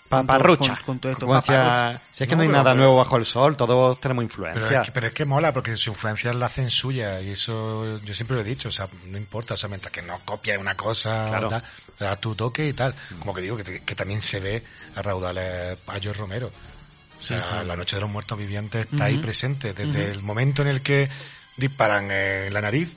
Paparrucha. 0.09 0.75
con- 0.75 0.83
con 0.85 0.99
todo 0.99 1.11
esto. 1.13 1.27
Paparrucha. 1.27 2.01
si 2.11 2.23
es 2.23 2.29
que 2.29 2.35
No, 2.35 2.37
no, 2.37 2.43
hay 2.43 2.47
pero- 2.49 2.57
nada 2.59 2.71
pero- 2.71 2.81
nuevo 2.83 2.97
bajo 2.97 3.17
el 3.17 3.25
sol, 3.25 3.55
todos 3.57 3.99
tenemos 4.01 4.23
influencia. 4.23 4.61
Pero 4.63 4.79
es, 4.81 4.85
que, 4.87 4.91
pero 4.91 5.07
es 5.07 5.13
que 5.13 5.25
mola, 5.25 5.53
porque 5.53 5.75
su 5.77 5.89
influencia 5.91 6.33
la 6.33 6.47
hacen 6.47 6.69
suya, 6.69 7.21
y 7.21 7.31
eso 7.31 7.99
yo 8.03 8.13
siempre 8.13 8.35
lo 8.35 8.41
he 8.41 8.45
dicho, 8.45 8.69
o 8.69 8.71
sea, 8.71 8.87
no 9.07 9.17
importa, 9.17 9.53
o 9.53 9.57
sea, 9.57 9.69
mientras 9.69 9.91
que 9.91 10.01
no 10.01 10.19
copies 10.25 10.57
una 10.57 10.75
cosa, 10.75 11.27
Claro. 11.29 11.49
tal, 11.49 11.63
das 11.99 12.19
tu 12.19 12.35
toque 12.35 12.67
y 12.67 12.73
tal. 12.73 12.93
Como 13.19 13.33
que 13.33 13.41
digo, 13.41 13.57
que, 13.57 13.81
que 13.81 13.95
también 13.95 14.21
se 14.21 14.39
ve 14.39 14.63
a 14.95 15.01
raudales 15.01 15.77
a 15.87 15.99
George 15.99 16.19
Romero. 16.19 16.51
O 17.19 17.21
sea, 17.21 17.63
la 17.65 17.75
noche 17.75 17.97
de 17.97 18.01
los 18.01 18.09
muertos 18.09 18.37
vivientes 18.37 18.87
está 18.91 19.05
ahí 19.05 19.17
presente, 19.17 19.73
desde 19.73 20.11
el 20.11 20.21
momento 20.23 20.61
en 20.61 20.69
el 20.69 20.81
que 20.81 21.09
disparan 21.57 22.09
en 22.11 22.53
la 22.53 22.61
nariz, 22.61 22.95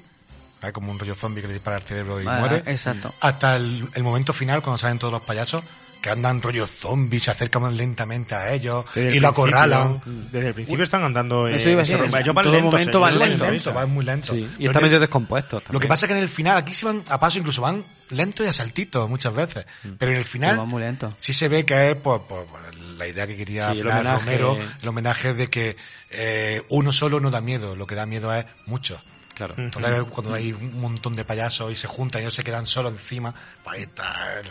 ¿sabes? 0.62 0.72
como 0.72 0.90
un 0.92 0.98
rollo 0.98 1.14
zombie 1.16 1.42
que 1.42 1.48
le 1.48 1.54
dispara 1.54 1.76
al 1.76 1.82
cerebro 1.82 2.20
y 2.20 2.24
muere, 2.24 2.62
exacto. 2.66 3.12
hasta 3.20 3.56
el, 3.56 3.86
el 3.94 4.02
momento 4.04 4.32
final 4.32 4.62
cuando 4.62 4.78
salen 4.78 4.98
todos 4.98 5.12
los 5.12 5.22
payasos, 5.22 5.62
que 6.00 6.10
andan 6.10 6.42
rollo 6.42 6.66
zombies, 6.66 7.22
se 7.24 7.30
acercan 7.30 7.76
lentamente 7.76 8.34
a 8.34 8.52
ellos 8.52 8.84
Desde 8.92 9.10
el 9.10 9.14
y 9.16 9.20
lo 9.20 9.28
acorralan. 9.28 10.00
Desde 10.32 10.48
el 10.48 10.54
principio 10.54 10.82
están 10.82 11.04
andando 11.04 11.46
en 11.48 11.54
Eso 11.54 11.68
iba 11.70 11.82
a 11.82 11.84
decir, 11.84 11.96
en 11.96 12.10
todo 12.10 12.42
lentos, 12.44 12.62
momento 12.72 12.98
van 13.00 13.18
van 13.20 13.28
lentos. 13.28 13.48
lentos. 13.48 13.74
van 13.74 13.90
muy 13.90 14.04
lento. 14.04 14.34
Sí, 14.34 14.40
y 14.40 14.46
Pero 14.46 14.70
está 14.70 14.78
en 14.80 14.84
el- 14.84 14.90
medio 14.90 14.98
descompuesto. 15.00 15.62
Lo 15.70 15.78
que 15.78 15.86
pasa 15.86 16.06
es 16.06 16.08
que 16.10 16.16
en 16.16 16.22
el 16.24 16.28
final, 16.28 16.56
aquí 16.56 16.74
se 16.74 16.86
van 16.86 17.04
a 17.08 17.20
paso, 17.20 17.38
incluso 17.38 17.62
van 17.62 17.84
lentos 18.10 18.44
y 18.44 18.48
a 18.48 18.52
saltitos 18.52 19.08
muchas 19.08 19.32
veces. 19.32 19.64
Pero 19.96 20.10
en 20.10 20.18
el 20.18 20.24
final, 20.24 20.50
Pero 20.50 20.62
van 20.62 20.68
muy 20.70 20.82
lento. 20.82 21.14
sí 21.18 21.32
se 21.32 21.46
ve 21.48 21.64
que 21.64 21.90
es 21.92 21.96
pues, 21.96 22.20
pues, 22.28 22.46
pues, 22.50 22.76
la 22.98 23.06
idea 23.06 23.26
que 23.28 23.36
quería 23.36 23.70
Sí, 23.72 23.78
el 23.78 23.86
homenaje. 23.86 24.24
Romero, 24.24 24.58
el 24.82 24.88
homenaje 24.88 25.34
de 25.34 25.50
que 25.50 25.76
eh, 26.10 26.62
uno 26.70 26.90
solo 26.92 27.20
no 27.20 27.30
da 27.30 27.40
miedo, 27.40 27.76
lo 27.76 27.86
que 27.86 27.94
da 27.94 28.06
miedo 28.06 28.34
es 28.34 28.44
mucho. 28.66 29.00
Claro. 29.46 29.54
Entonces, 29.62 30.04
cuando 30.10 30.34
hay 30.34 30.52
un 30.52 30.80
montón 30.80 31.12
de 31.14 31.24
payasos 31.24 31.72
y 31.72 31.76
se 31.76 31.86
juntan 31.86 32.20
y 32.20 32.24
ellos 32.24 32.34
se 32.34 32.44
quedan 32.44 32.66
solos 32.66 32.92
encima, 32.92 33.34
pues 33.64 33.76
ahí 33.76 33.82
está. 33.82 34.42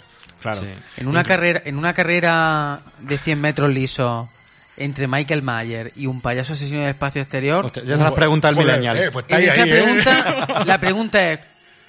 Claro. 0.41 0.61
Sí. 0.61 0.67
En 0.97 1.07
una 1.07 1.23
carrera, 1.23 1.61
en 1.65 1.77
una 1.77 1.93
carrera 1.93 2.81
de 2.99 3.17
100 3.17 3.39
metros 3.39 3.69
lisos 3.69 4.27
entre 4.77 5.07
Michael 5.07 5.41
Mayer 5.43 5.91
y 5.95 6.07
un 6.07 6.21
payaso 6.21 6.53
asesino 6.53 6.81
del 6.81 6.89
espacio 6.89 7.21
exterior, 7.21 7.65
Hostia, 7.65 7.83
ya 7.83 7.97
se 7.97 8.03
las 8.03 8.13
pregunta 8.13 8.49
el 8.49 8.55
millennial. 8.55 8.97
eh, 8.97 9.11
pues 9.11 9.25
ahí, 9.29 9.45
esa 9.45 9.63
ahí, 9.63 9.69
eh. 9.69 9.73
pregunta, 9.73 10.63
la 10.65 10.79
pregunta 10.79 11.31
es 11.31 11.39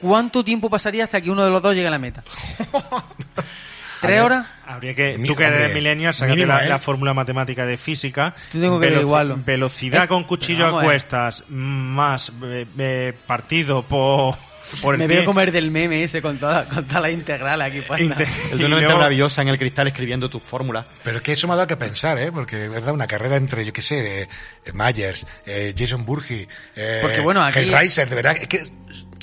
¿cuánto 0.01 0.45
tiempo 0.45 0.69
pasaría 0.69 1.05
hasta 1.05 1.21
que 1.21 1.31
uno 1.31 1.45
de 1.45 1.51
los 1.51 1.63
dos 1.63 1.75
llegue 1.75 1.89
a 1.89 1.91
la 1.91 1.99
meta? 1.99 2.23
¿Tres 4.03 4.21
horas? 4.23 4.47
Habría 4.67 4.95
que, 4.95 5.19
tú 5.27 5.35
que 5.35 5.45
eres 5.45 5.73
millennial, 5.75 6.13
sácate 6.15 6.37
mínimo, 6.37 6.53
la, 6.55 6.65
¿eh? 6.65 6.69
la 6.69 6.79
fórmula 6.79 7.15
matemática 7.15 7.65
de 7.67 7.77
física. 7.77 8.35
Yo 8.53 8.61
tengo 8.61 8.79
que 8.81 8.89
averiguarlo. 8.89 9.39
Velocidad 9.45 10.05
Eh, 10.05 10.09
con 10.09 10.25
cuchillo 10.25 10.65
vamos 10.67 10.83
a 10.83 10.85
cuestas 10.87 11.45
más 11.49 12.31
eh, 12.45 12.67
eh, 12.79 13.13
partido 13.27 13.83
por, 13.83 14.37
Me 14.97 15.07
pie. 15.07 15.17
veo 15.19 15.25
comer 15.27 15.53
del 15.53 15.71
meme 15.71 16.03
ese 16.03 16.23
con 16.23 16.39
toda, 16.39 16.65
con 16.65 16.85
toda 16.87 17.01
la 17.01 17.11
integral 17.11 17.61
aquí 17.61 17.81
puesta. 17.83 18.05
El 18.05 18.09
de 18.59 18.65
una 18.65 18.77
mente 18.77 18.81
luego- 18.85 18.95
maravillosa 18.97 19.43
en 19.43 19.49
el 19.49 19.59
cristal 19.59 19.89
escribiendo 19.89 20.29
tus 20.31 20.43
fórmulas. 20.43 20.85
Pero 21.05 21.17
es 21.19 21.23
que 21.23 21.33
eso 21.33 21.47
me 21.47 21.53
ha 21.53 21.57
dado 21.57 21.67
que 21.69 21.77
pensar, 21.77 22.17
¿eh? 22.19 22.33
Porque, 22.33 22.69
¿verdad? 22.69 22.95
Una 22.95 23.07
carrera 23.07 23.37
entre, 23.37 23.65
yo 23.65 23.73
qué 23.73 23.83
sé, 23.83 24.23
eh, 24.23 24.29
eh, 24.65 24.73
Myers, 24.73 25.27
eh, 25.47 25.75
Jason 25.77 26.05
Burgi, 26.05 26.47
eh, 26.77 26.99
Porque, 27.03 27.21
bueno, 27.21 27.43
aquí- 27.43 27.59
Hellraiser, 27.61 28.09
de 28.09 28.15
verdad, 28.17 28.37
es 28.41 28.49
que, 28.49 28.65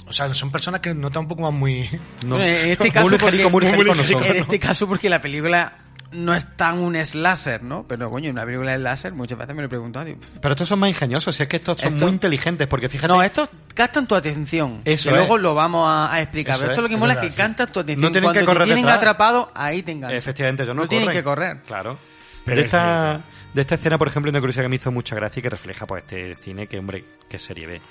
o 0.10 0.14
sea, 0.14 0.34
son 0.34 0.52
personas 0.52 0.82
que 0.82 0.94
no 0.94 1.10
tampoco 1.12 1.44
van 1.44 1.54
muy... 1.54 1.88
No. 2.26 2.36
Bueno, 2.36 2.44
en 2.46 2.70
este 2.72 2.84
Muy 2.86 2.92
caso, 2.92 3.10
ligerico, 3.10 3.50
muy 3.50 3.62
porque- 3.66 3.78
ligerico 3.84 4.20
son. 4.20 4.24
en 4.26 4.36
este 4.38 4.60
caso 4.60 4.88
porque 4.88 5.10
la 5.10 5.22
película 5.22 5.74
no 6.12 6.34
es 6.34 6.58
tan 6.58 6.80
un 6.80 6.96
slasher, 7.06 7.62
¿no? 7.62 7.86
Pero 7.88 8.10
coño, 8.10 8.32
una 8.32 8.44
película 8.44 8.72
de 8.72 8.78
slasher 8.80 9.14
muchas 9.14 9.38
veces 9.38 9.56
me 9.56 9.62
lo 9.62 9.68
he 9.68 9.70
preguntado. 9.70 10.06
digo, 10.06 10.18
Pero 10.42 10.54
estos 10.56 10.68
son 10.68 10.80
más 10.80 10.90
ingeniosos, 10.90 11.36
si 11.36 11.44
es 11.44 11.50
que 11.50 11.58
estos 11.58 11.80
son 11.80 11.94
Esto- 11.94 12.06
muy 12.06 12.12
inteligentes, 12.14 12.68
porque 12.68 12.90
fíjate, 12.90 13.14
No, 13.14 13.22
estos 13.22 13.48
captan 13.76 14.08
tu 14.08 14.16
atención. 14.16 14.82
Eso 14.86 15.10
que 15.10 15.16
luego 15.16 15.38
es. 15.38 15.44
lo 15.44 15.54
vamos 15.54 15.88
a, 15.88 16.12
a 16.12 16.22
explicar. 16.22 16.56
Eso 16.56 16.62
Pero 16.64 16.74
esto 16.74 16.82
es, 16.82 16.84
lo 16.84 16.88
que 16.90 16.94
es 16.96 17.00
mola 17.00 17.14
verdad, 17.14 17.26
es 17.26 17.30
que 17.30 17.36
sí. 17.36 17.42
cantas 17.42 17.72
tu 17.72 17.80
atención. 17.80 18.02
No 18.02 18.12
tienen 18.12 18.26
Cuando 18.28 18.40
que 18.40 18.46
correr 18.48 18.62
te 18.64 18.66
tienen 18.66 18.84
detrás. 18.86 18.98
atrapado, 18.98 19.52
ahí 19.54 19.84
te 19.84 19.92
enganchan. 19.92 20.18
efectivamente, 20.18 20.66
yo 20.66 20.74
no, 20.74 20.82
No 20.82 20.88
tienen 20.90 21.12
que 21.12 21.24
correr. 21.24 21.62
Claro. 21.68 22.00
Pero 22.44 22.56
de 22.56 22.62
es 22.62 22.66
esta, 22.66 23.22
de 23.54 23.62
esta 23.62 23.76
escena, 23.76 23.98
por 24.00 24.08
ejemplo, 24.08 24.32
una 24.32 24.40
curiosidad 24.40 24.64
que 24.64 24.70
me 24.70 24.78
hizo 24.78 24.92
mucha 24.92 25.14
gracia 25.16 25.40
y 25.40 25.44
que 25.44 25.50
refleja 25.52 25.86
pues 25.86 26.04
este 26.04 26.34
cine 26.34 26.66
que, 26.66 26.80
hombre, 26.80 27.06
que 27.30 27.38
serie 27.38 27.68
B. 27.68 27.82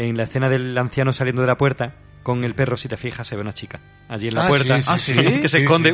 En 0.00 0.16
la 0.16 0.22
escena 0.22 0.48
del 0.48 0.78
anciano 0.78 1.12
saliendo 1.12 1.42
de 1.42 1.48
la 1.48 1.58
puerta, 1.58 1.94
con 2.22 2.44
el 2.44 2.54
perro, 2.54 2.76
si 2.76 2.86
te 2.88 2.96
fijas, 2.96 3.26
se 3.26 3.34
ve 3.34 3.42
una 3.42 3.52
chica. 3.52 3.80
Allí 4.08 4.28
en 4.28 4.34
la 4.34 4.44
Ah, 4.44 4.48
puerta. 4.48 4.80
sí, 4.80 5.12
sí, 5.12 5.14
sí. 5.18 5.40
que 5.42 5.48
se 5.48 5.58
esconde. 5.62 5.92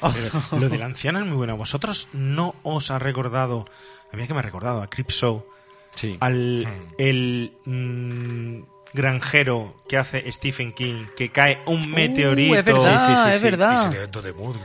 Pero 0.00 0.58
lo 0.60 0.68
del 0.68 0.82
anciano 0.82 1.18
es 1.18 1.26
muy 1.26 1.36
bueno. 1.36 1.56
¿Vosotros 1.56 2.08
no 2.12 2.54
os 2.62 2.90
ha 2.90 2.98
recordado, 2.98 3.64
a 4.12 4.16
mí 4.16 4.22
es 4.22 4.28
que 4.28 4.34
me 4.34 4.40
ha 4.40 4.42
recordado 4.42 4.82
a 4.82 4.90
Crip 4.90 5.10
Show, 5.10 5.46
Sí. 5.94 6.16
al 6.20 6.66
Hmm. 6.66 6.94
el 6.98 7.52
mm, 7.64 8.58
granjero 8.92 9.82
que 9.88 9.96
hace 9.96 10.30
Stephen 10.30 10.72
King, 10.74 11.06
que 11.16 11.30
cae 11.30 11.60
un 11.66 11.90
meteorito 11.90 12.52
Uh, 12.52 12.56
es 12.58 12.64
verdad, 12.64 13.06
Sí, 13.06 13.14
sí, 13.14 13.22
sí, 13.24 13.28
es 13.30 13.34
sí. 13.34 13.40
Y 13.40 13.50
verdad. 13.50 13.94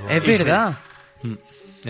Es 0.10 0.44
verdad. 0.44 0.78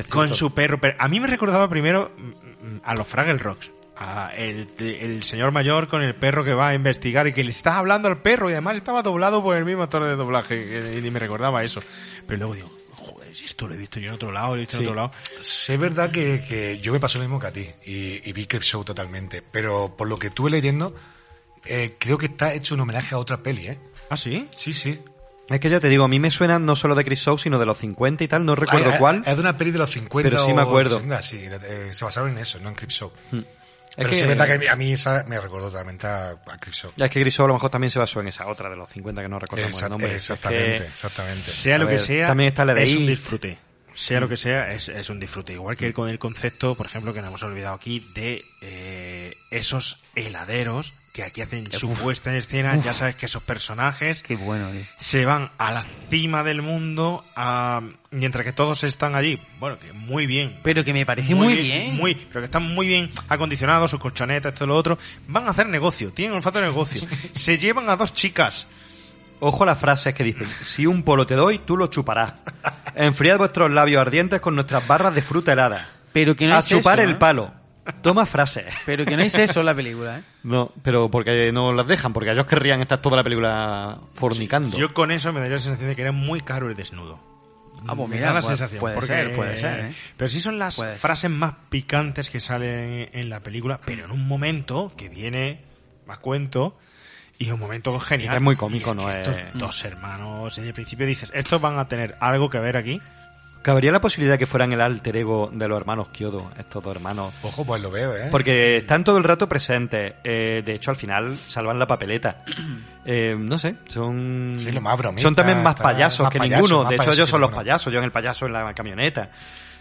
Con 0.10 0.30
su 0.34 0.54
perro. 0.54 0.80
Pero 0.80 0.96
a 1.00 1.08
mí 1.08 1.20
me 1.20 1.28
recordaba 1.28 1.68
primero 1.70 2.12
mm, 2.16 2.28
mm, 2.76 2.82
a 2.84 2.94
los 2.96 3.08
Fraggle 3.08 3.38
Rocks. 3.40 3.72
A 3.96 4.32
el, 4.36 4.70
el 4.80 5.24
señor 5.24 5.52
mayor 5.52 5.88
con 5.88 6.02
el 6.02 6.16
perro 6.16 6.44
que 6.44 6.54
va 6.56 6.70
a 6.70 6.74
investigar 6.74 7.28
y 7.28 7.34
que 7.34 7.44
le 7.44 7.52
está 7.52 7.78
hablando 7.78 8.08
al 8.08 8.22
perro 8.22 8.50
y 8.50 8.54
además 8.54 8.76
estaba 8.78 9.04
doblado 9.04 9.44
por 9.44 9.56
el 9.56 9.66
mismo 9.66 9.84
actor 9.84 10.04
de 10.04 10.16
doblaje 10.16 10.98
y 10.98 11.02
ni 11.02 11.12
me 11.12 11.20
recordaba 11.20 11.64
eso. 11.64 11.82
Pero 12.28 12.40
luego 12.40 12.54
digo, 12.56 12.72
joder, 12.94 13.36
si 13.36 13.46
esto 13.46 13.68
lo 13.68 13.76
he 13.76 13.78
visto 13.78 14.00
yo 14.00 14.10
en 14.10 14.16
otro 14.16 14.32
lado, 14.32 14.50
lo 14.50 14.56
he 14.56 14.60
visto 14.62 14.78
Sí. 14.78 14.84
en 14.84 14.90
otro 14.90 14.96
lado. 14.96 15.12
Sí, 15.42 15.74
es 15.74 15.80
verdad 15.80 16.10
que, 16.10 16.44
que 16.48 16.80
yo 16.80 16.92
me 16.92 17.00
pasó 17.00 17.20
lo 17.20 17.26
mismo 17.26 17.40
que 17.40 17.48
a 17.48 17.52
ti 17.52 17.70
y, 17.86 18.28
y 18.28 18.34
vi 18.34 18.48
Clip 18.48 18.64
Show 18.64 18.84
totalmente, 18.84 19.44
pero 19.44 19.94
por 19.96 20.08
lo 20.08 20.18
que 20.18 20.28
estuve 20.28 20.50
leyendo, 20.50 20.96
eh, 21.66 21.96
creo 22.00 22.18
que 22.18 22.26
está 22.26 22.52
hecho 22.54 22.74
un 22.74 22.82
homenaje 22.82 23.14
a 23.14 23.20
otra 23.20 23.44
peli, 23.44 23.68
¿eh? 23.68 23.78
¿Ah, 24.10 24.18
sí? 24.18 24.50
Sí, 24.56 24.74
sí. 24.74 25.00
Es 25.50 25.60
que 25.60 25.70
ya 25.70 25.80
te 25.80 25.90
digo, 25.90 26.06
a 26.06 26.08
mí 26.08 26.20
me 26.20 26.32
suena 26.32 26.58
no 26.58 26.76
solo 26.76 26.96
de 26.96 27.04
Chris 27.06 27.20
Shaw, 27.20 27.38
sino 27.38 27.60
de 27.60 27.66
los 27.68 27.78
50 27.78 28.24
y 28.24 28.28
tal, 28.28 28.44
no 28.46 28.56
recuerdo 28.56 28.92
Ah, 28.94 28.98
cuál. 28.98 29.18
Es, 29.18 29.28
es 29.28 29.36
de 29.36 29.42
una 29.42 29.56
peli 29.58 29.70
de 29.72 29.78
los 29.78 29.92
50 29.92 30.30
Pero 30.30 30.46
sí 30.46 30.52
me 30.54 30.62
o 30.62 30.66
acuerdo. 30.66 30.96
60, 30.96 31.22
sí, 31.22 31.38
eh, 31.44 31.90
se 31.94 32.06
basaron 32.06 32.32
en 32.32 32.38
eso, 32.40 32.60
no 32.60 32.70
en 32.70 32.76
Clip 32.76 32.90
Show. 32.90 33.12
Es 33.32 33.44
Pero 33.96 34.10
que, 34.10 34.16
sí 34.16 34.22
es 34.22 34.28
verdad 34.28 34.60
que 34.60 34.70
a 34.70 34.76
mí, 34.76 34.92
esa 34.94 35.24
me 35.28 35.40
recordó 35.40 35.70
totalmente 35.70 36.08
a, 36.08 36.30
a 36.32 36.58
Show. 36.72 36.92
Ya 36.96 37.06
es 37.06 37.12
que 37.12 37.24
Shaw 37.24 37.46
a 37.46 37.48
lo 37.50 37.54
mejor 37.54 37.70
también 37.70 37.92
se 37.92 38.00
basó 38.00 38.20
en 38.22 38.28
esa 38.28 38.48
otra 38.48 38.70
de 38.70 38.76
los 38.76 38.90
50 38.90 39.22
que 39.22 39.30
no 39.30 39.40
recordamos 39.40 39.72
Exact- 39.74 39.84
el 39.86 39.90
nombre. 39.90 40.08
Es 40.08 40.28
que- 40.28 40.34
exactamente, 40.34 40.88
exactamente. 40.88 41.52
Sea 41.52 41.78
lo 41.78 41.86
que 41.86 41.92
ver, 41.94 42.00
sea, 42.00 42.28
también 42.28 42.48
está 42.48 42.66
la 42.66 42.74
de 42.74 42.84
es 42.84 42.96
un 42.96 43.06
disfrute. 43.06 43.58
Sea 43.96 44.20
lo 44.20 44.28
que 44.28 44.38
sea, 44.38 44.72
es, 44.72 44.90
es 44.90 45.10
un 45.12 45.20
disfrute. 45.20 45.54
Igual 45.54 45.78
que 45.78 45.94
con 45.94 46.10
el 46.10 46.18
concepto, 46.18 46.74
por 46.76 46.88
ejemplo, 46.88 47.14
que 47.14 47.22
nos 47.22 47.28
hemos 47.30 47.44
olvidado 47.44 47.76
aquí, 47.76 48.04
de 48.16 48.44
eh, 48.64 49.36
esos 49.52 50.02
heladeros 50.16 50.94
que 51.14 51.24
aquí 51.24 51.42
hacen 51.42 51.72
su 51.72 51.94
puesta 51.94 52.32
en 52.32 52.38
escena. 52.38 52.76
Ya 52.78 52.92
sabes 52.92 53.16
que 53.16 53.28
esos 53.28 53.44
personajes 53.44 54.24
Qué 54.24 54.36
bueno, 54.36 54.68
tío. 54.72 54.82
se 54.98 55.26
van 55.26 55.52
a 55.60 55.72
la 55.72 55.86
cima 56.10 56.44
del 56.44 56.64
mundo, 56.64 57.24
a- 57.36 57.82
mientras 58.10 58.44
que 58.44 58.52
todos 58.52 58.84
están 58.84 59.16
allí. 59.16 59.40
Bueno, 59.60 59.78
que 59.80 59.94
muy 59.94 60.26
bien. 60.26 60.58
Pero 60.64 60.84
que 60.84 60.92
me 60.92 61.06
parece 61.06 61.36
muy, 61.36 61.56
bien. 61.56 61.96
Muy, 61.96 62.16
pero 62.16 62.42
que 62.42 62.46
están 62.46 62.64
muy 62.74 62.88
bien 62.88 63.12
acondicionados, 63.30 63.92
sus 63.92 64.00
colchonetas, 64.00 64.56
todo 64.56 64.68
lo 64.68 64.76
otro. 64.76 64.98
Van 65.28 65.46
a 65.48 65.52
hacer 65.52 65.68
negocio, 65.70 66.12
tienen 66.12 66.36
olfato 66.36 66.60
de 66.60 66.66
negocio. 66.66 67.08
Se 67.34 67.60
llevan 67.60 67.88
a 67.92 67.96
dos 67.96 68.14
chicas. 68.16 68.66
Ojo 69.40 69.64
a 69.64 69.68
las 69.68 69.78
frases 69.80 70.16
que 70.16 70.24
dicen, 70.24 70.48
si 70.64 70.88
un 70.88 71.04
polo 71.04 71.28
te 71.28 71.36
doy, 71.36 71.60
tú 71.60 71.78
lo 71.78 71.88
chuparás. 71.88 72.34
Enfriad 72.96 73.38
vuestros 73.38 73.70
labios 73.70 74.02
ardientes 74.02 74.40
con 74.42 74.56
nuestras 74.56 74.88
barras 74.88 75.14
de 75.14 75.22
fruta 75.22 75.54
helada. 75.54 75.90
Pero 76.12 76.36
que 76.36 76.48
no 76.48 76.56
a 76.56 76.60
es 76.60 76.68
chupar 76.70 77.00
eso, 77.00 77.08
el 77.10 77.16
¿eh? 77.16 77.20
palo. 77.20 77.54
Toma 78.02 78.26
frases. 78.26 78.74
Pero 78.86 79.06
que 79.06 79.16
no 79.16 79.22
es 79.22 79.36
eso 79.36 79.62
la 79.62 79.76
película, 79.76 80.20
¿eh? 80.20 80.24
No, 80.44 80.72
pero 80.84 81.10
porque 81.10 81.52
no 81.54 81.72
las 81.74 81.88
dejan, 81.88 82.12
porque 82.14 82.32
ellos 82.32 82.46
querrían 82.46 82.82
estar 82.82 83.02
toda 83.02 83.16
la 83.18 83.24
película 83.24 84.00
fornicando. 84.14 84.78
Yo 84.78 84.90
con 84.94 85.12
eso 85.12 85.32
me 85.34 85.40
daría 85.40 85.56
la 85.56 85.62
sensación 85.62 85.90
de 85.90 85.96
que 85.96 86.02
era 86.02 86.12
muy 86.12 86.42
caro 86.42 86.70
el 86.70 86.76
desnudo. 86.76 87.20
Ah, 87.88 87.96
pues 87.96 88.10
Me 88.10 88.16
mira, 88.18 88.28
da 88.28 88.34
la 88.36 88.40
puede- 88.42 88.56
sensación. 88.58 88.80
puede 88.80 88.96
porque- 88.96 89.08
ser, 89.08 89.36
puede 89.36 89.58
ser, 89.58 89.80
¿eh? 89.80 89.94
Pero 90.16 90.30
sí 90.30 90.40
son 90.40 90.60
las 90.60 90.76
Puede 90.78 90.92
ser. 90.92 91.00
frases 91.00 91.30
más 91.32 91.54
picantes 91.70 92.30
que 92.30 92.40
salen 92.40 93.10
en 93.14 93.30
la 93.30 93.40
película, 93.42 93.80
pero 93.86 94.06
en 94.06 94.12
un 94.12 94.28
momento 94.28 94.94
que 94.96 95.10
viene 95.10 95.62
a 96.08 96.18
cuento 96.18 96.78
y 97.40 97.50
un 97.52 97.60
momento 97.60 97.98
genial. 98.00 98.36
Es 98.36 98.42
muy 98.42 98.56
cómico, 98.56 98.92
Y 98.92 98.96
¿no? 98.96 99.06
que 99.06 99.12
Estos 99.12 99.38
Es- 99.38 99.54
dos 99.54 99.84
hermanos, 99.86 100.58
en 100.58 100.66
el 100.66 100.74
principio 100.74 101.06
dices, 101.06 101.32
estos 101.34 101.60
van 101.60 101.78
a 101.80 101.88
tener 101.88 102.16
algo 102.22 102.50
que 102.50 102.60
ver 102.60 102.78
aquí. 102.78 103.02
Cabría 103.64 103.92
la 103.94 104.02
posibilidad 104.02 104.34
de 104.36 104.40
que 104.40 104.46
fueran 104.46 104.72
el 104.74 104.82
alter 104.82 105.16
ego 105.18 105.50
de 105.52 105.68
los 105.70 105.78
hermanos 105.80 106.10
Kyoto, 106.10 106.52
estos 106.60 106.84
dos 106.84 106.94
hermanos. 106.96 107.34
Ojo, 107.44 107.66
pues 107.66 107.82
lo 107.82 107.90
veo, 107.90 108.16
¿eh? 108.16 108.28
Porque 108.30 108.78
están 108.78 109.04
todo 109.06 109.18
el 109.18 109.24
rato 109.24 109.48
presentes. 109.50 110.16
Eh, 110.24 110.62
de 110.66 110.74
hecho, 110.74 110.92
al 110.92 110.98
final 110.98 111.38
salvan 111.48 111.80
la 111.80 111.88
papeleta. 111.88 112.44
Eh, 113.06 113.36
no 113.38 113.58
sé, 113.60 113.76
son. 113.90 114.56
Sí, 114.58 114.72
lo 114.72 114.80
más 114.80 114.98
bromista, 114.98 115.28
Son 115.28 115.36
también 115.36 115.62
más 115.62 115.76
payasos 115.76 116.22
más 116.24 116.30
que 116.32 116.40
ninguno. 116.40 116.86
De 116.86 116.96
hecho, 116.96 117.12
ellos 117.12 117.30
son 117.30 117.42
los 117.42 117.50
ninguno. 117.50 117.66
payasos. 117.66 117.92
Yo 117.92 118.00
en 118.00 118.06
el 118.06 118.14
payaso 118.14 118.46
en 118.46 118.54
la 118.54 118.74
camioneta. 118.74 119.30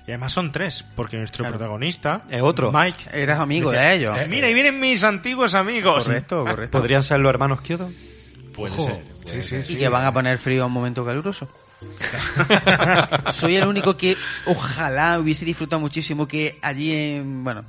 Y 0.05 0.11
además 0.11 0.33
son 0.33 0.51
tres, 0.51 0.85
porque 0.97 1.17
nuestro 1.19 1.45
Claro. 1.45 1.57
protagonista 1.57 2.23
Es 2.29 2.43
otro. 2.43 2.73
Mike. 2.73 3.11
Eras 3.13 3.39
amigo 3.39 3.71
dice, 3.71 3.81
de 3.81 3.95
ellos. 3.95 4.19
"Eh, 4.19 4.27
Mira, 4.29 4.51
y 4.51 4.55
vienen 4.55 4.81
mis 4.81 5.05
antiguos 5.05 5.55
amigos. 5.55 6.05
Correcto, 6.07 6.43
correcto. 6.43 6.79
¿Podrían 6.81 7.05
ser 7.05 7.21
los 7.21 7.31
hermanos 7.31 7.61
Kyoto? 7.61 7.89
Puede 8.53 8.73
Ojo. 8.75 8.87
ser. 8.87 9.05
Sí, 9.25 9.41
sí, 9.43 9.63
sí. 9.63 9.75
Y 9.75 9.77
que 9.79 9.89
van 9.89 10.05
a 10.05 10.13
poner 10.13 10.37
frío 10.39 10.65
a 10.65 10.67
un 10.67 10.73
momento 10.73 11.05
caluroso. 11.05 11.49
Soy 13.33 13.57
el 13.57 13.67
único 13.67 13.97
que 13.97 14.17
ojalá 14.47 15.19
hubiese 15.19 15.45
disfrutado 15.45 15.81
muchísimo 15.81 16.27
que 16.27 16.59
allí 16.63 16.93
en... 16.93 17.45
Bueno, 17.45 17.65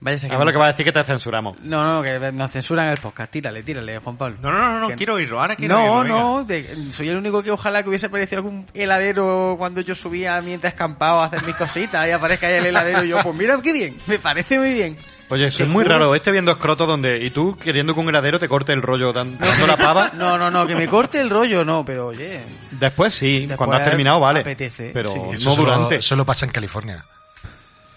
vaya 0.00 0.28
a 0.28 0.34
A 0.34 0.38
ver 0.38 0.46
lo 0.46 0.52
que 0.52 0.58
va 0.58 0.64
a 0.66 0.70
decir 0.72 0.84
que 0.84 0.92
te 0.92 1.04
censuramos. 1.04 1.60
No, 1.60 1.84
no, 1.84 2.02
que 2.02 2.18
nos 2.32 2.50
censuran 2.50 2.88
el 2.88 2.98
podcast. 2.98 3.30
Tírale, 3.30 3.62
tírale, 3.62 3.98
Juan 3.98 4.16
Pablo. 4.16 4.36
No, 4.40 4.50
no, 4.50 4.58
no, 4.72 4.80
no, 4.80 4.88
Que- 4.88 4.96
quiero 4.96 5.14
oírlo, 5.14 5.40
ahora 5.40 5.56
quiero 5.56 5.76
No, 5.76 5.92
oírlo. 6.00 6.18
no, 6.18 6.44
de- 6.44 6.92
soy 6.92 7.08
el 7.08 7.16
único 7.16 7.42
que 7.42 7.50
ojalá 7.50 7.82
que 7.82 7.88
hubiese 7.90 8.06
aparecido 8.06 8.38
algún 8.38 8.66
heladero 8.74 9.56
cuando 9.58 9.80
yo 9.80 9.94
subía 9.94 10.40
mi 10.42 10.56
descampado 10.56 11.20
a 11.20 11.26
hacer 11.26 11.42
mis 11.44 11.56
cositas 11.56 12.06
y 12.08 12.10
aparezca 12.10 12.46
ahí 12.46 12.54
el 12.54 12.66
heladero 12.66 13.04
y 13.04 13.08
yo, 13.08 13.22
pues 13.22 13.34
mira 13.36 13.60
qué 13.62 13.72
bien, 13.72 13.96
me 14.06 14.18
parece 14.18 14.58
muy 14.58 14.72
bien. 14.74 14.96
Oye, 15.30 15.46
eso 15.46 15.62
es 15.62 15.68
muy 15.68 15.84
juro- 15.84 15.88
raro. 15.94 16.14
Este 16.14 16.30
viendo 16.32 16.50
escroto 16.50 16.86
donde... 16.86 17.24
Y 17.24 17.30
tú 17.30 17.56
queriendo 17.56 17.94
que 17.94 18.00
un 18.00 18.08
heladero 18.08 18.38
te 18.38 18.48
corte 18.48 18.72
el 18.72 18.82
rollo 18.82 19.12
dan- 19.12 19.38
dando 19.38 19.66
la 19.66 19.76
pava. 19.76 20.10
No, 20.14 20.36
no, 20.36 20.50
no, 20.50 20.66
que 20.66 20.74
me 20.76 20.88
corte 20.88 21.20
el 21.20 21.30
rollo, 21.30 21.64
no, 21.64 21.84
pero 21.84 22.08
oye, 22.08 22.40
Después 22.72 23.14
sí, 23.14 23.40
Después 23.46 23.56
cuando 23.56 23.76
has 23.76 23.84
terminado 23.84 24.20
vale. 24.20 24.40
apetece. 24.40 24.90
Pero 24.92 25.12
Sí. 25.12 25.18
no 25.18 25.32
Eso 25.32 25.50
solo, 25.52 25.62
durante. 25.72 26.02
solo 26.02 26.24
pasa 26.26 26.44
en 26.46 26.52
California. 26.52 27.04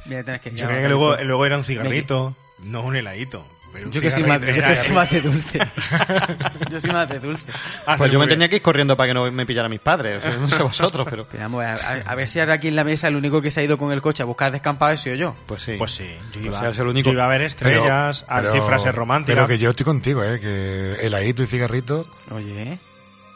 voy 0.05 0.15
a 0.18 0.23
tener 0.23 0.39
que... 0.41 0.51
Yo 0.51 0.68
creía 0.68 0.84
que 0.84 0.89
luego, 0.89 1.15
luego 1.23 1.45
era 1.45 1.57
un 1.57 1.64
cigarrito, 1.64 2.35
no 2.60 2.81
un 2.84 2.95
heladito. 2.95 3.45
Pero 3.74 3.90
Yo 3.90 4.00
que 4.00 4.12
soy 4.12 4.24
más, 4.24 4.40
yo 4.40 4.45
que 4.54 4.76
soy 4.76 4.91
más 4.94 5.10
de 5.12 5.22
dulce. 5.22 5.60
yo 6.70 6.80
soy 6.80 6.91
más 6.91 7.10
de 7.10 7.20
dulce. 7.20 7.45
Ah, 7.86 7.98
Pues 7.98 8.12
yo 8.12 8.20
me 8.20 8.26
bien. 8.26 8.36
tenía 8.38 8.50
que 8.50 8.58
ir 8.58 8.62
corriendo 8.62 8.95
para 8.95 9.08
que 9.08 9.14
no 9.14 9.30
me 9.32 9.45
pillaran 9.45 9.70
mis 9.72 9.80
padres. 9.82 10.18
o 10.18 10.22
sea, 10.28 10.38
no 10.38 10.48
sé 10.50 10.64
vosotros, 10.64 11.08
pero... 11.10 11.26
Pero 11.30 11.44
vamos, 11.44 11.66
a, 11.66 12.16
ver 12.16 12.30
si 12.30 12.40
ahora 12.40 12.54
aquí 12.54 12.68
en 12.70 12.76
la 12.76 12.84
mesa 12.84 13.08
el 13.08 13.16
único 13.16 13.41
que 13.41 13.52
se 13.52 13.60
ha 13.60 13.64
ido 13.64 13.78
con 13.78 13.91
el 13.91 14.02
coche 14.02 14.24
a 14.24 14.26
buscar 14.26 14.52
descampado 14.52 14.91
he 14.94 14.98
sido 14.98 15.16
yo. 15.16 15.36
Pues 15.48 15.62
sí. 15.64 15.76
Pues 15.78 15.91
sí, 15.91 16.06
yo 16.32 16.32
Pues 16.34 16.45
iba, 16.45 16.60
seas 16.62 16.80
el 16.80 16.88
único. 16.88 17.10
yo 17.10 17.14
iba 17.14 17.26
a 17.26 17.30
ver 17.30 17.41
estrellas, 17.41 18.26
a 18.28 18.41
decir 18.41 18.62
frases 18.62 18.94
románticas. 18.94 19.36
Pero 19.36 19.48
que 19.48 19.58
yo 19.58 19.72
estoy 19.72 19.86
contigo, 19.86 20.24
¿eh? 20.24 20.40
Que 20.40 21.06
heladito 21.06 21.44
y 21.44 21.48
cigarrito. 21.48 22.06
Oye, 22.32 22.78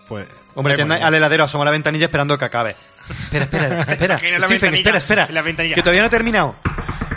Pues, 0.08 0.28
Hombre, 0.56 0.76
bueno. 0.76 0.94
al 0.96 1.14
heladero 1.14 1.44
asoma 1.44 1.66
la 1.66 1.72
ventanilla 1.72 2.06
esperando 2.06 2.38
que 2.38 2.46
acabe. 2.46 2.76
Espera, 3.10 3.44
espera, 3.46 3.82
espera. 3.88 4.18
Stephen, 4.18 4.42
ventanilla, 4.52 4.78
espera, 4.78 4.98
espera. 4.98 5.28
la 5.32 5.42
ventanilla. 5.42 5.76
Que 5.76 5.82
todavía 5.82 6.02
no 6.02 6.08
he 6.08 6.12
terminado. 6.12 6.56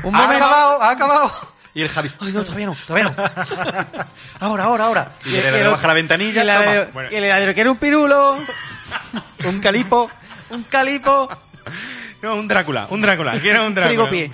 un 0.02 0.14
¡Ha 0.14 0.30
acabado! 0.30 0.82
¡Ha 0.82 0.90
acabado! 0.90 1.32
Y 1.74 1.82
el 1.82 1.88
Javi, 1.88 2.10
¡ay, 2.20 2.32
no, 2.32 2.42
todavía 2.44 2.66
no, 2.66 2.76
todavía 2.86 3.14
no! 3.16 4.04
ahora, 4.40 4.64
ahora, 4.64 4.84
ahora. 4.84 5.12
Y 5.24 5.30
el 5.36 5.44
heladero 5.46 5.70
baja 5.72 5.86
la 5.86 5.94
ventanilla, 5.94 6.32
Y 6.32 6.38
el 6.38 6.48
heladero, 6.48 6.86
toma. 6.88 7.04
y 7.10 7.14
el 7.16 7.24
heladero 7.24 7.54
que 7.54 7.60
era 7.60 7.70
un 7.70 7.76
pirulo, 7.78 8.38
un 9.44 9.60
calipo. 9.60 10.10
un 10.50 10.64
calipo, 10.64 11.28
No, 12.22 12.34
un 12.34 12.48
Drácula, 12.48 12.86
un 12.90 13.00
Drácula. 13.00 13.40
Quiero 13.40 13.64
un 13.66 13.74
Drácula. 13.74 13.88
frigopié. 14.08 14.32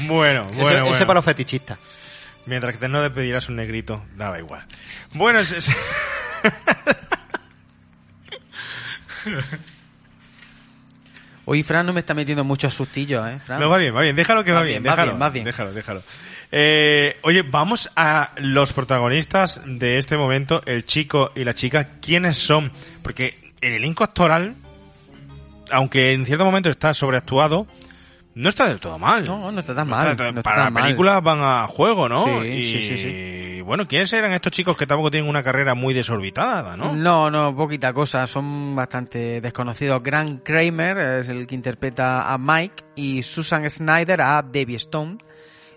Bueno, 0.00 0.46
Ese- 0.50 0.54
bueno, 0.60 0.76
ese, 0.78 0.88
bueno. 0.90 1.06
para 1.06 1.14
los 1.18 1.24
fetichistas. 1.24 1.78
Mientras 2.46 2.74
que 2.74 2.80
te 2.80 2.88
no 2.88 3.00
despedirás 3.02 3.48
un 3.48 3.56
negrito, 3.56 4.04
daba 4.16 4.38
igual. 4.38 4.64
Bueno, 5.14 5.38
es- 5.40 5.52
es- 5.52 5.70
Hoy 11.44 11.62
Fran 11.64 11.84
no 11.84 11.92
me 11.92 12.00
está 12.00 12.14
metiendo 12.14 12.44
muchos 12.44 12.72
sustillos, 12.72 13.26
¿eh, 13.28 13.38
Fran? 13.44 13.58
no 13.58 13.68
va 13.68 13.78
bien, 13.78 13.94
va 13.94 14.02
bien. 14.02 14.14
Déjalo 14.14 14.44
que 14.44 14.52
va, 14.52 14.60
Va 14.60 14.64
bien, 14.64 14.82
bien, 14.82 14.90
va 14.92 14.96
déjalo, 14.96 15.12
bien, 15.12 15.22
va 15.22 15.30
bien. 15.30 15.44
déjalo, 15.44 15.72
déjalo. 15.72 16.02
Eh, 16.54 17.16
oye, 17.22 17.42
vamos 17.42 17.90
a 17.96 18.32
los 18.36 18.72
protagonistas 18.74 19.62
de 19.64 19.96
este 19.98 20.18
momento, 20.18 20.60
el 20.66 20.84
chico 20.84 21.32
y 21.34 21.44
la 21.44 21.54
chica. 21.54 21.98
¿Quiénes 22.00 22.36
son? 22.36 22.70
Porque 23.02 23.52
el 23.62 23.72
elenco 23.72 24.04
actoral, 24.04 24.54
aunque 25.70 26.12
en 26.12 26.26
cierto 26.26 26.44
momento 26.44 26.68
está 26.68 26.92
sobreactuado, 26.92 27.66
no 28.34 28.48
está 28.50 28.68
del 28.68 28.80
todo 28.80 28.98
mal. 28.98 29.24
No, 29.24 29.50
no 29.50 29.60
está 29.60 29.74
tan 29.74 29.88
No 29.88 29.96
mal. 29.96 30.10
está- 30.10 30.32
no 30.32 30.42
para 30.42 30.56
tan 30.56 30.64
la 30.64 30.70
mal. 30.70 30.82
película 30.84 31.20
van 31.20 31.38
a 31.40 31.66
juego, 31.68 32.08
¿no? 32.08 32.24
Sí, 32.42 32.48
y 32.48 32.64
sí, 32.70 32.82
sí, 32.82 32.98
sí. 32.98 33.60
bueno, 33.62 33.86
¿quiénes 33.88 34.12
eran 34.12 34.32
estos 34.32 34.52
chicos 34.52 34.76
que 34.76 34.86
tampoco 34.86 35.10
tienen 35.10 35.30
una 35.30 35.42
carrera 35.42 35.74
muy 35.74 35.94
desorbitada, 35.94 36.76
no? 36.76 36.94
No, 36.94 37.30
no, 37.30 37.54
poquita 37.56 37.94
cosa. 37.94 38.26
Son 38.26 38.74
bastante 38.76 39.40
desconocidos. 39.40 40.02
Grant 40.02 40.42
Kramer 40.42 40.98
es 41.20 41.28
el 41.30 41.46
que 41.46 41.54
interpreta 41.54 42.30
a 42.32 42.36
Mike 42.36 42.84
y 42.96 43.22
Susan 43.22 43.68
Snyder 43.70 44.20
a 44.20 44.42
Debbie 44.42 44.76
Stone. 44.76 45.16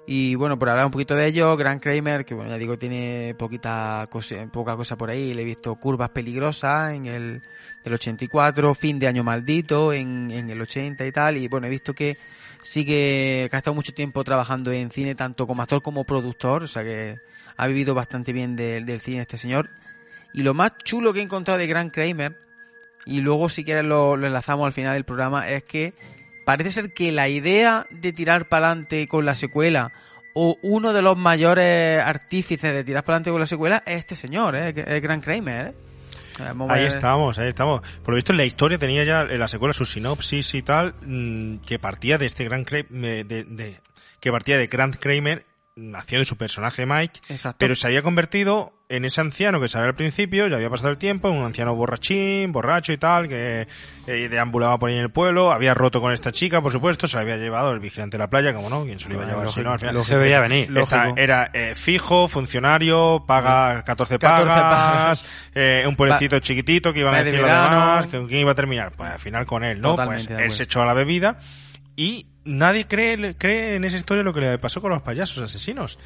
Y 0.08 0.36
bueno, 0.36 0.60
por 0.60 0.70
hablar 0.70 0.86
un 0.86 0.92
poquito 0.92 1.16
de 1.16 1.26
ellos, 1.26 1.58
Grant 1.58 1.82
Kramer, 1.82 2.26
que 2.26 2.36
bueno, 2.36 2.52
ya 2.52 2.58
digo, 2.60 2.78
tiene 2.78 3.34
poquita 3.40 4.08
cosa, 4.12 4.46
poca 4.52 4.76
cosa 4.76 4.96
por 4.96 5.10
ahí. 5.10 5.34
Le 5.34 5.42
he 5.42 5.46
visto 5.46 5.74
Curvas 5.76 6.10
Peligrosas 6.10 6.94
en 6.94 7.08
el 7.08 7.42
del 7.84 7.94
84, 7.94 8.76
Fin 8.76 9.00
de 9.00 9.08
Año 9.08 9.24
Maldito 9.24 9.94
en, 9.94 10.30
en 10.30 10.48
el 10.50 10.62
80 10.62 11.06
y 11.08 11.12
tal. 11.12 11.38
Y 11.38 11.48
bueno, 11.48 11.66
he 11.66 11.72
visto 11.72 11.94
que 11.94 12.18
sigue, 12.62 13.48
que 13.50 13.56
ha 13.56 13.58
estado 13.58 13.74
mucho 13.74 13.94
tiempo 13.96 14.24
trabajando 14.24 14.72
en 14.72 14.92
cine, 14.92 15.16
tanto 15.16 15.48
como 15.48 15.64
actor 15.64 15.82
como 15.82 16.04
productor. 16.04 16.64
O 16.64 16.68
sea 16.68 16.84
que 16.84 17.18
ha 17.58 17.66
vivido 17.68 17.96
bastante 17.96 18.32
bien 18.32 18.56
del- 18.56 18.86
del 18.86 19.02
cine 19.02 19.22
este 19.22 19.40
señor. 19.40 19.72
Y 20.34 20.44
lo 20.44 20.54
más 20.54 20.74
chulo 20.84 21.14
que 21.14 21.20
he 21.20 21.24
encontrado 21.24 21.58
de 21.58 21.66
Grant 21.66 21.92
Kramer, 21.92 22.38
y 23.08 23.22
luego 23.22 23.50
si 23.50 23.64
quieres 23.64 23.86
lo 23.86 24.14
enlazamos 24.16 24.66
al 24.68 24.74
final 24.74 24.94
del 24.94 25.04
programa, 25.06 25.50
es 25.50 25.64
que 25.64 25.94
parece 26.46 26.72
ser 26.72 26.94
que 26.94 27.12
la 27.12 27.28
idea 27.28 27.88
de 27.90 28.14
tirar 28.14 28.48
para 28.48 28.68
adelante 28.68 29.08
con 29.08 29.26
la 29.26 29.36
secuela, 29.36 29.92
o 30.34 30.58
uno 30.62 30.94
de 30.94 31.02
los 31.02 31.18
mayores 31.18 32.02
artífices 32.02 32.74
de 32.74 32.84
tirar 32.84 33.04
para 33.04 33.16
adelante 33.16 33.32
con 33.32 33.40
la 33.40 33.48
secuela, 33.48 33.84
es 33.86 33.98
este 34.00 34.16
señor, 34.16 34.56
¿eh? 34.56 34.74
que 34.74 34.84
es 34.88 35.02
Grant 35.02 35.24
Kramer. 35.24 35.68
¿eh? 35.68 35.74
A 36.40 36.74
Ahí 36.74 36.86
estamos, 36.86 37.38
ahí 37.40 37.48
estamos. 37.48 37.82
Por 38.04 38.10
lo 38.14 38.16
visto, 38.16 38.34
la 38.34 38.44
historia 38.44 38.78
tenía 38.78 39.06
ya 39.06 39.22
en 39.22 39.40
la 39.40 39.48
secuela 39.48 39.74
su 39.74 39.86
sinopsis 39.86 40.54
y 40.54 40.62
tal, 40.62 40.94
mm, 41.02 41.60
que 41.66 41.80
partía 41.80 42.18
de 42.18 42.26
este 42.26 42.44
gran 42.44 42.66
Kramer, 42.66 43.26
de, 43.26 43.44
de- 43.46 43.80
que 44.20 44.32
partía 44.32 44.58
de 44.58 44.68
Grant 44.68 44.98
Kramer 44.98 45.46
haciendo 45.94 46.26
su 46.26 46.36
personaje 46.38 46.86
Mike, 46.86 47.22
Exacto. 47.30 47.58
pero 47.60 47.76
se 47.76 47.88
había 47.88 48.02
convertido 48.02 48.74
en 48.88 49.06
ese 49.06 49.22
anciano 49.22 49.60
que 49.60 49.68
sale 49.68 49.88
al 49.88 49.96
principio, 49.96 50.48
ya 50.48 50.58
había 50.58 50.70
pasado 50.70 50.90
el 50.90 50.98
tiempo, 50.98 51.30
un 51.30 51.44
anciano 51.44 51.74
borrachín, 51.76 52.52
borracho 52.52 52.94
y 52.94 52.98
tal, 52.98 53.28
que 53.28 53.68
eh, 54.06 54.30
deambulaba 54.30 54.78
por 54.78 54.90
ahí 54.90 54.96
en 54.96 55.02
el 55.02 55.10
pueblo, 55.10 55.52
había 55.52 55.74
roto 55.74 56.02
con 56.02 56.12
esta 56.12 56.32
chica, 56.32 56.62
por 56.62 56.72
supuesto, 56.72 57.08
se 57.08 57.16
la 57.16 57.24
había 57.24 57.38
llevado 57.38 57.72
el 57.72 57.80
vigilante 57.80 58.18
de 58.18 58.20
la 58.20 58.30
playa, 58.30 58.54
como 58.54 58.70
no, 58.70 58.84
quien 58.84 59.00
se 59.00 59.10
lo 59.10 59.16
iba 59.16 59.24
a 59.24 59.28
llevar 59.28 59.50
si 59.50 59.62
lógico, 59.62 59.64
no, 59.64 59.72
al 59.72 59.80
final. 59.80 59.96
lógico. 59.96 60.20
Veía 60.20 60.40
venir. 60.40 60.78
Esta 60.78 61.14
era 61.16 61.50
eh, 61.54 61.74
fijo, 61.76 62.28
funcionario, 62.28 63.24
paga 63.26 63.84
14 63.84 64.20
14 64.20 64.46
pagas, 64.46 65.26
eh, 65.56 65.84
un 65.88 65.96
pueblecito 65.96 66.40
chiquitito 66.40 66.94
que 66.94 67.00
iban 67.00 67.14
a 67.14 67.18
va 67.18 67.24
de 67.24 67.32
decir 67.32 67.42
los 67.42 67.50
demás, 67.50 68.06
que 68.06 68.18
con 68.18 68.28
quién 68.28 68.42
iba 68.42 68.52
a 68.52 68.56
terminar. 68.56 68.92
Pues 68.92 69.10
al 69.10 69.20
final 69.20 69.46
con 69.46 69.64
él, 69.64 69.82
¿no? 69.82 69.92
Totalmente 69.92 70.34
pues 70.34 70.46
él 70.46 70.52
se 70.52 70.64
echó 70.64 70.82
a 70.82 70.86
la 70.86 70.94
bebida 70.94 71.40
y 71.96 72.28
nadie 72.44 72.86
cree, 72.86 73.36
cree 73.36 73.76
en 73.76 73.84
esa 73.84 73.98
historia 73.98 74.24
lo 74.24 74.34
que 74.34 74.42
le 74.42 74.58
pasó 74.60 74.82
con 74.82 74.92
los 74.92 75.02
payasos 75.02 75.44
asesinos. 75.44 75.98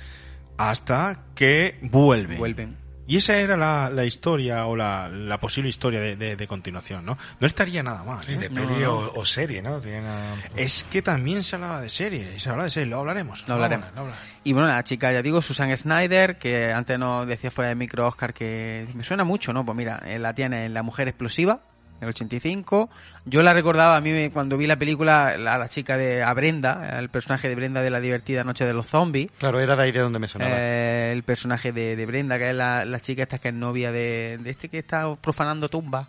Hasta 0.59 1.19
que 1.35 1.79
vuelven. 1.81 2.37
Vuelven. 2.37 2.77
Y 3.07 3.17
esa 3.17 3.37
era 3.37 3.57
la, 3.57 3.89
la 3.89 4.05
historia 4.05 4.67
o 4.67 4.75
la, 4.75 5.07
la 5.09 5.39
posible 5.39 5.67
historia 5.69 5.99
de, 5.99 6.15
de- 6.15 6.35
de 6.35 6.47
continuación, 6.47 7.03
¿no? 7.05 7.17
No 7.39 7.47
estaría 7.47 7.81
nada 7.81 8.03
mal. 8.03 8.23
Sí, 8.23 8.33
¿eh? 8.33 8.37
de 8.37 8.49
peli 8.51 8.83
no. 8.83 8.91
O, 8.93 9.21
o 9.21 9.25
serie, 9.25 9.63
¿no? 9.63 9.77
Una- 9.77 10.35
Es 10.55 10.83
que 10.83 11.01
también 11.01 11.43
se 11.43 11.55
hablaba 11.55 11.81
de 11.81 11.89
serie, 11.89 12.33
y 12.35 12.39
se 12.39 12.49
habla 12.51 12.65
de 12.65 12.69
serie, 12.69 12.87
lo 12.87 12.99
hablaremos. 12.99 13.47
Lo 13.47 13.55
hablaremos. 13.55 13.87
Lo 13.95 14.01
hablaremos. 14.01 14.23
Y 14.43 14.53
bueno, 14.53 14.67
la 14.67 14.83
chica, 14.83 15.11
ya 15.11 15.23
digo, 15.23 15.41
Susan 15.41 15.75
Snyder, 15.75 16.37
que 16.37 16.71
antes 16.71 16.99
nos 16.99 17.25
decía 17.25 17.49
fuera 17.49 17.69
de 17.69 17.75
micro 17.75 18.05
Oscar 18.07 18.31
que 18.31 18.87
me 18.93 19.03
suena 19.03 19.23
mucho, 19.23 19.53
¿no? 19.53 19.65
Pues 19.65 19.75
mira, 19.75 20.03
eh, 20.05 20.19
la 20.19 20.35
tiene 20.35 20.65
en 20.65 20.75
La 20.75 20.83
Mujer 20.83 21.07
Explosiva, 21.07 21.61
en 21.99 22.03
el 22.03 22.09
85. 22.09 22.89
Yo 23.25 23.43
la 23.43 23.53
recordaba 23.53 23.95
a 23.97 24.01
mí 24.01 24.29
cuando 24.29 24.57
vi 24.57 24.67
la 24.67 24.77
película, 24.77 25.37
la, 25.37 25.57
la 25.57 25.67
chica 25.67 25.97
de 25.97 26.23
a 26.23 26.33
Brenda, 26.33 26.97
el 26.99 27.09
personaje 27.09 27.49
de 27.49 27.55
Brenda 27.55 27.81
de 27.81 27.89
la 27.89 27.99
divertida 27.99 28.43
Noche 28.43 28.65
de 28.65 28.73
los 28.73 28.87
Zombies. 28.87 29.31
Claro, 29.37 29.59
era 29.59 29.75
de 29.75 29.83
ahí 29.83 29.91
de 29.91 29.99
donde 29.99 30.19
me 30.19 30.27
sonaba. 30.27 30.51
Eh, 30.53 31.11
el 31.11 31.23
personaje 31.23 31.71
de, 31.71 31.95
de 31.95 32.05
Brenda, 32.05 32.37
que 32.37 32.49
es 32.49 32.55
la, 32.55 32.85
la 32.85 32.99
chica 32.99 33.23
esta 33.23 33.37
que 33.37 33.49
es 33.49 33.53
novia 33.53 33.91
de, 33.91 34.39
de 34.41 34.49
este 34.49 34.69
que 34.69 34.79
está 34.79 35.15
profanando 35.15 35.69
tumbas. 35.69 36.07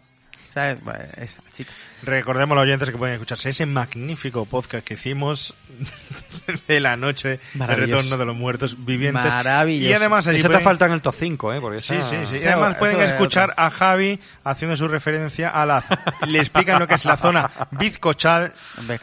¿Sabes? 0.52 0.78
Pues 0.82 0.98
esa 1.16 1.40
chica. 1.52 1.70
Recordemos 2.02 2.56
a 2.56 2.60
los 2.60 2.62
oyentes 2.64 2.90
que 2.90 2.96
pueden 2.96 3.14
escucharse 3.14 3.50
ese 3.50 3.66
magnífico 3.66 4.46
podcast 4.46 4.84
que 4.84 4.94
hicimos 4.94 5.54
de 6.66 6.80
la 6.80 6.96
noche 6.96 7.38
de 7.54 7.66
retorno 7.66 8.16
de 8.16 8.24
los 8.24 8.34
muertos 8.36 8.84
vivientes. 8.84 9.24
Maravilloso. 9.24 9.90
Y 9.90 9.92
además 9.92 10.26
allí 10.26 10.38
Ese 10.38 10.48
te 10.48 10.54
pueden- 10.54 10.64
falta 10.64 10.86
en 10.86 10.92
el 10.92 11.02
top 11.02 11.14
5, 11.18 11.52
¿eh? 11.54 11.60
Porque 11.60 11.78
Sí, 11.80 11.94
esa- 11.94 12.08
sí, 12.08 12.16
sí. 12.26 12.36
Y 12.36 12.42
Sí, 12.42 12.48
además 12.48 12.76
pueden 12.76 13.00
es 13.00 13.10
escuchar 13.12 13.52
a 13.56 13.70
Javi 13.70 14.18
haciendo 14.42 14.76
su 14.76 14.88
referencia 14.88 15.50
a 15.50 15.66
la... 15.66 15.84
Le 16.26 16.38
explican 16.38 16.78
lo 16.80 16.88
que 16.88 16.94
es 16.94 17.04
la 17.04 17.16
zona 17.16 17.48
bizcochal 17.72 18.52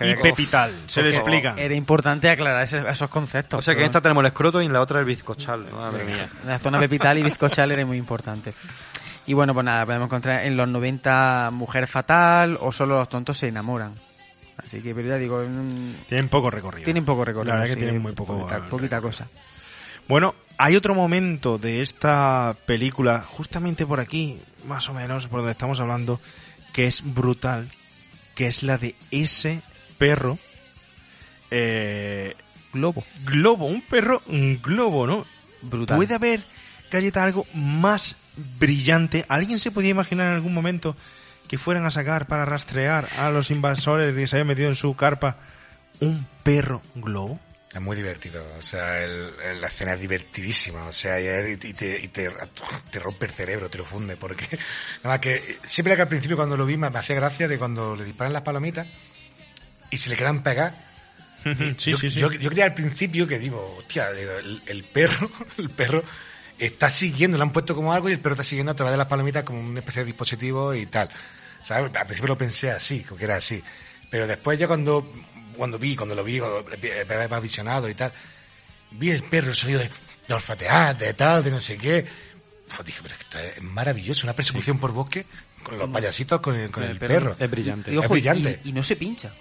y 0.02 0.14
Uf. 0.16 0.22
pepital. 0.22 0.72
Se 0.88 1.02
lo 1.02 1.06
Porque 1.06 1.18
explican. 1.18 1.60
Era 1.60 1.76
importante 1.76 2.30
aclarar 2.30 2.64
ese- 2.64 2.80
esos 2.90 3.10
conceptos. 3.10 3.60
O 3.60 3.62
sea 3.62 3.74
que 3.76 3.82
en 3.82 3.86
esta 3.86 4.02
tenemos 4.02 4.22
el 4.24 4.28
escroto 4.28 4.62
y 4.62 4.66
en 4.66 4.74
la 4.74 4.82
otra 4.82 5.00
el 5.00 5.06
bizcochal. 5.06 5.66
Madre 5.72 6.04
mía. 6.04 6.28
La 6.46 6.60
zona 6.60 6.80
pepital 6.80 7.18
y 7.20 7.24
bizcochal 7.24 7.72
era 7.72 7.86
muy 7.86 7.98
importante. 7.98 8.54
Y 9.28 9.34
bueno, 9.34 9.54
pues 9.54 9.66
nada, 9.66 9.86
podemos 9.86 10.08
encontrar 10.08 10.46
en 10.46 10.56
los 10.56 10.68
90 10.68 11.50
Mujer 11.52 11.86
Fatal 11.88 12.58
o 12.62 12.72
Solo 12.72 12.98
los 12.98 13.10
tontos 13.10 13.38
se 13.38 13.50
enamoran. 13.50 13.94
Así 14.58 14.82
que, 14.82 14.96
pero 14.96 15.10
ya 15.10 15.18
digo, 15.18 15.44
mm, 15.48 16.08
Tienen 16.08 16.30
poco 16.30 16.50
recorrido. 16.50 16.86
tienen 16.86 17.06
poco 17.06 17.24
recorrido. 17.26 17.54
La 17.54 17.60
verdad 17.60 17.76
que 17.76 17.82
tienen 17.82 18.02
muy 18.02 18.14
poco... 18.14 18.40
Poquita, 18.40 18.66
poquita 18.68 19.02
cosa. 19.02 19.28
Bueno, 20.08 20.34
hay 20.58 20.76
otro 20.78 20.96
momento 20.96 21.58
de 21.58 21.82
esta 21.82 22.56
película, 22.66 23.22
justamente 23.22 23.86
por 23.86 24.00
aquí, 24.00 24.42
más 24.66 24.88
o 24.90 24.94
menos, 24.94 25.28
por 25.28 25.42
donde 25.42 25.52
estamos 25.52 25.80
hablando, 25.82 26.20
que 26.72 26.88
es 26.88 27.04
brutal, 27.04 27.68
que 28.34 28.48
es 28.48 28.64
la 28.64 28.78
de 28.78 28.96
ese 29.12 29.62
perro, 29.98 30.40
eh, 31.52 32.36
Globo. 32.72 33.04
globo, 33.26 33.66
un 33.66 33.82
perro, 33.82 34.22
un 34.28 34.62
globo, 34.62 35.06
¿no? 35.06 35.26
Brutal. 35.62 35.98
¿Puede 35.98 36.14
haber, 36.16 36.46
Galleta, 36.90 37.24
algo 37.24 37.46
más 37.54 38.16
brillante? 38.60 39.26
¿Alguien 39.30 39.60
se 39.60 39.72
podía 39.72 39.92
imaginar 39.92 40.28
en 40.28 40.34
algún 40.34 40.54
momento 40.54 40.96
que 41.48 41.58
fueran 41.58 41.86
a 41.86 41.92
sacar 41.92 42.28
para 42.28 42.46
rastrear 42.46 43.08
a 43.18 43.30
los 43.30 43.52
invasores 43.52 44.16
que 44.16 44.28
se 44.28 44.36
habían 44.36 44.48
metido 44.48 44.70
en 44.70 44.76
su 44.76 44.96
carpa 44.96 45.38
un 46.00 46.26
perro 46.44 46.82
globo? 46.96 47.40
Es 47.74 47.82
muy 47.82 47.96
divertido, 47.98 48.44
o 48.58 48.62
sea, 48.62 49.04
el- 49.04 49.30
el- 49.52 49.62
la 49.62 49.68
escena 49.68 49.94
es 49.94 50.00
divertidísima, 50.00 50.86
o 50.86 50.92
sea, 50.92 51.20
y, 51.20 51.52
y 51.52 51.74
te, 51.74 52.00
y 52.02 52.08
te, 52.08 52.32
te 52.92 53.00
rompe 53.00 53.26
el 53.28 53.32
cerebro, 53.32 53.70
te 53.70 53.78
lo 53.78 53.86
funde, 53.86 54.16
porque 54.18 54.46
nada 55.04 55.16
más 55.16 55.20
que 55.20 55.60
siempre 55.68 55.96
que 55.96 56.02
al 56.02 56.08
principio 56.08 56.38
cuando 56.38 56.58
lo 56.58 56.66
vi 56.66 56.76
me, 56.78 56.90
me 56.90 56.98
hacía 57.00 57.16
gracia 57.18 57.48
de 57.48 57.58
cuando 57.60 57.96
le 57.96 58.06
disparan 58.06 58.34
las 58.34 58.42
palomitas 58.42 58.88
y 59.92 59.98
se 59.98 60.10
le 60.10 60.16
quedan 60.16 60.44
pegadas. 60.44 60.74
Sí, 61.78 61.92
yo, 61.92 61.98
sí, 61.98 62.10
sí. 62.10 62.20
Yo, 62.20 62.32
yo 62.32 62.50
creía 62.50 62.66
al 62.66 62.74
principio 62.74 63.26
que 63.28 63.38
digo, 63.40 63.76
hostia, 63.78 64.10
el, 64.10 64.62
el 64.66 64.84
perro, 64.84 65.30
el 65.58 65.70
perro 65.70 66.04
está 66.60 66.90
siguiendo, 66.90 67.38
le 67.38 67.44
han 67.44 67.52
puesto 67.52 67.76
como 67.76 67.94
algo 67.94 68.10
y 68.10 68.14
el 68.14 68.20
perro 68.20 68.34
está 68.36 68.44
siguiendo 68.44 68.72
a 68.72 68.76
través 68.76 68.92
de 68.92 68.98
las 68.98 69.08
palomitas 69.08 69.44
como 69.44 69.60
una 69.60 69.80
especie 69.80 70.02
de 70.02 70.06
dispositivo 70.08 70.74
y 70.74 70.86
tal. 70.88 71.10
¿Sabes? 71.64 71.86
Al 71.96 72.06
principio 72.06 72.28
lo 72.30 72.38
pensé 72.38 72.72
así, 72.72 73.04
que 73.18 73.24
era 73.24 73.36
así. 73.36 73.62
Pero 74.10 74.26
después 74.28 74.58
ya 74.58 74.68
cuando, 74.68 75.12
cuando 75.58 75.78
vi, 75.78 75.96
cuando 75.96 76.16
lo 76.16 76.24
vi, 76.24 76.40
cuando 76.40 76.66
me 76.82 77.14
había 77.14 77.28
más 77.28 77.42
visionado 77.42 77.90
y 77.90 77.94
tal, 77.94 78.12
vi 78.92 79.12
el 79.12 79.24
perro, 79.24 79.50
el 79.50 79.56
sonido 79.56 79.80
de, 79.80 79.90
de 80.28 80.34
olfatear, 80.34 80.98
de 80.98 81.14
tal, 81.14 81.44
de 81.44 81.52
no 81.52 81.60
sé 81.62 81.78
qué. 81.78 82.06
Pues 82.68 82.86
dije, 82.86 83.00
pero 83.04 83.16
esto 83.16 83.40
es 83.40 83.62
maravilloso, 83.64 84.26
una 84.26 84.34
persecución 84.34 84.78
por 84.80 84.92
bosque 84.92 85.26
con 85.64 85.78
los 85.78 85.90
payasitos, 85.90 86.40
con 86.40 86.56
el, 86.56 86.72
con 86.72 86.84
el, 86.84 86.98
perro. 86.98 87.36
Es 87.38 87.50
brillante. 87.52 87.92
Y, 87.92 87.98
Es 87.98 88.00
ojo, 88.06 88.14
brillante. 88.14 88.62
y- 88.64 88.70
y 88.70 88.72
no 88.74 88.84
se 88.84 88.96
pincha. 88.96 89.32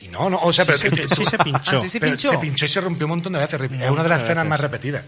Y 0.00 0.08
no, 0.08 0.28
no, 0.28 0.38
o 0.42 0.52
sea, 0.52 0.64
pero 0.64 0.78
Sí 0.78 0.88
se- 0.90 1.14
sí 1.14 1.24
se 1.24 1.38
pinchó. 1.38 1.76
Ah, 1.76 1.80
sí 1.80 1.88
se 1.88 2.00
pero 2.00 2.12
pinchó. 2.12 2.28
se 2.30 2.38
pinchó 2.38 2.64
y 2.66 2.68
se 2.68 2.80
rompió 2.80 3.06
un 3.06 3.10
montón 3.10 3.32
de 3.34 3.38
veces. 3.38 3.60
Es 3.80 3.90
una 3.90 4.02
de 4.02 4.08
las 4.08 4.22
escenas 4.22 4.46
más 4.46 4.60
repetidas 4.60 5.04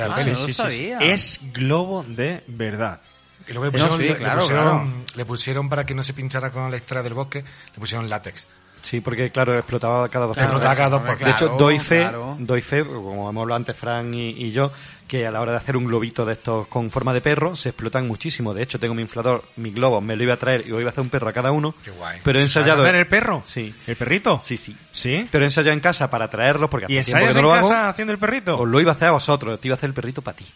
de 0.00 0.08
la 0.08 0.14
Ah, 0.14 0.16
peli. 0.18 0.32
no 0.32 0.46
lo 0.46 0.52
sabía. 0.52 0.98
Es 0.98 1.40
globo 1.52 2.04
de 2.06 2.42
verdad. 2.48 3.00
Y 3.48 3.52
luego 3.52 3.66
le 3.66 3.70
No, 3.70 3.72
pusieron, 3.88 3.96
sí, 3.98 4.02
le- 4.04 4.08
le 4.10 4.16
claro, 4.16 4.40
pusieron- 4.40 4.64
claro. 4.64 5.04
le 5.14 5.24
pusieron 5.24 5.68
para 5.68 5.84
que 5.84 5.94
no 5.94 6.02
se 6.02 6.14
pinchara 6.14 6.50
con 6.50 6.70
la 6.70 6.76
historia 6.76 7.02
del 7.02 7.14
bosque, 7.14 7.42
le 7.42 7.78
pusieron 7.78 8.08
látex. 8.08 8.46
Sí, 8.82 9.00
porque 9.00 9.30
claro, 9.30 9.56
explotaba 9.58 10.08
cada 10.08 10.26
dos 10.26 10.34
Claro, 10.36 10.50
por 10.52 10.56
explotaba 10.62 10.76
cada 10.76 10.90
dos 10.90 11.00
claro, 11.02 11.16
por 11.18 11.24
De 11.26 11.30
hecho, 11.32 11.46
claro, 11.46 11.58
doy 11.58 11.78
fe, 11.80 12.00
claro. 12.02 12.36
doy 12.38 12.62
fe, 12.62 12.84
como 12.84 13.28
hemos 13.30 13.42
hablado 13.42 13.56
antes 13.56 13.76
Fran 13.76 14.14
y, 14.14 14.30
y 14.30 14.52
yo, 14.52 14.70
que 15.06 15.26
a 15.26 15.30
la 15.30 15.40
hora 15.40 15.52
de 15.52 15.58
hacer 15.58 15.76
un 15.76 15.84
globito 15.84 16.24
de 16.26 16.32
estos 16.32 16.66
con 16.66 16.90
forma 16.90 17.14
de 17.14 17.20
perro 17.20 17.54
se 17.56 17.68
explotan 17.70 18.06
muchísimo. 18.08 18.52
De 18.54 18.62
hecho, 18.62 18.78
tengo 18.78 18.94
mi 18.94 19.02
inflador, 19.02 19.44
mi 19.56 19.70
globo, 19.70 20.00
me 20.00 20.16
lo 20.16 20.22
iba 20.24 20.34
a 20.34 20.36
traer 20.36 20.66
y 20.66 20.72
hoy 20.72 20.80
iba 20.80 20.88
a 20.88 20.92
hacer 20.92 21.02
un 21.02 21.10
perro 21.10 21.28
a 21.28 21.32
cada 21.32 21.52
uno. 21.52 21.74
Qué 21.84 21.90
guay. 21.92 22.18
Pero 22.24 22.38
he 22.38 22.42
¿Sabes 22.42 22.56
ensayado. 22.56 22.82
hacer 22.82 22.94
el 22.96 23.06
perro? 23.06 23.42
Sí. 23.46 23.74
¿El 23.86 23.96
perrito? 23.96 24.40
Sí, 24.44 24.56
sí. 24.56 24.76
¿Sí? 24.90 25.28
Pero 25.30 25.44
he 25.44 25.46
ensayado 25.46 25.72
en 25.72 25.80
casa 25.80 26.10
para 26.10 26.28
traerlos 26.28 26.68
porque 26.68 26.92
¿Y 26.92 26.98
hace 26.98 27.12
tiempo 27.12 27.28
que 27.28 27.34
no 27.34 27.38
en 27.40 27.44
lo 27.44 27.50
casa 27.52 27.80
hago. 27.82 27.90
haciendo 27.90 28.12
el 28.12 28.18
perrito? 28.18 28.58
Os 28.60 28.68
lo 28.68 28.80
iba 28.80 28.92
a 28.92 28.94
hacer 28.94 29.08
a 29.08 29.12
vosotros, 29.12 29.60
te 29.60 29.68
iba 29.68 29.74
a 29.74 29.78
hacer 29.78 29.88
el 29.88 29.94
perrito 29.94 30.22
para 30.22 30.36
ti. 30.36 30.46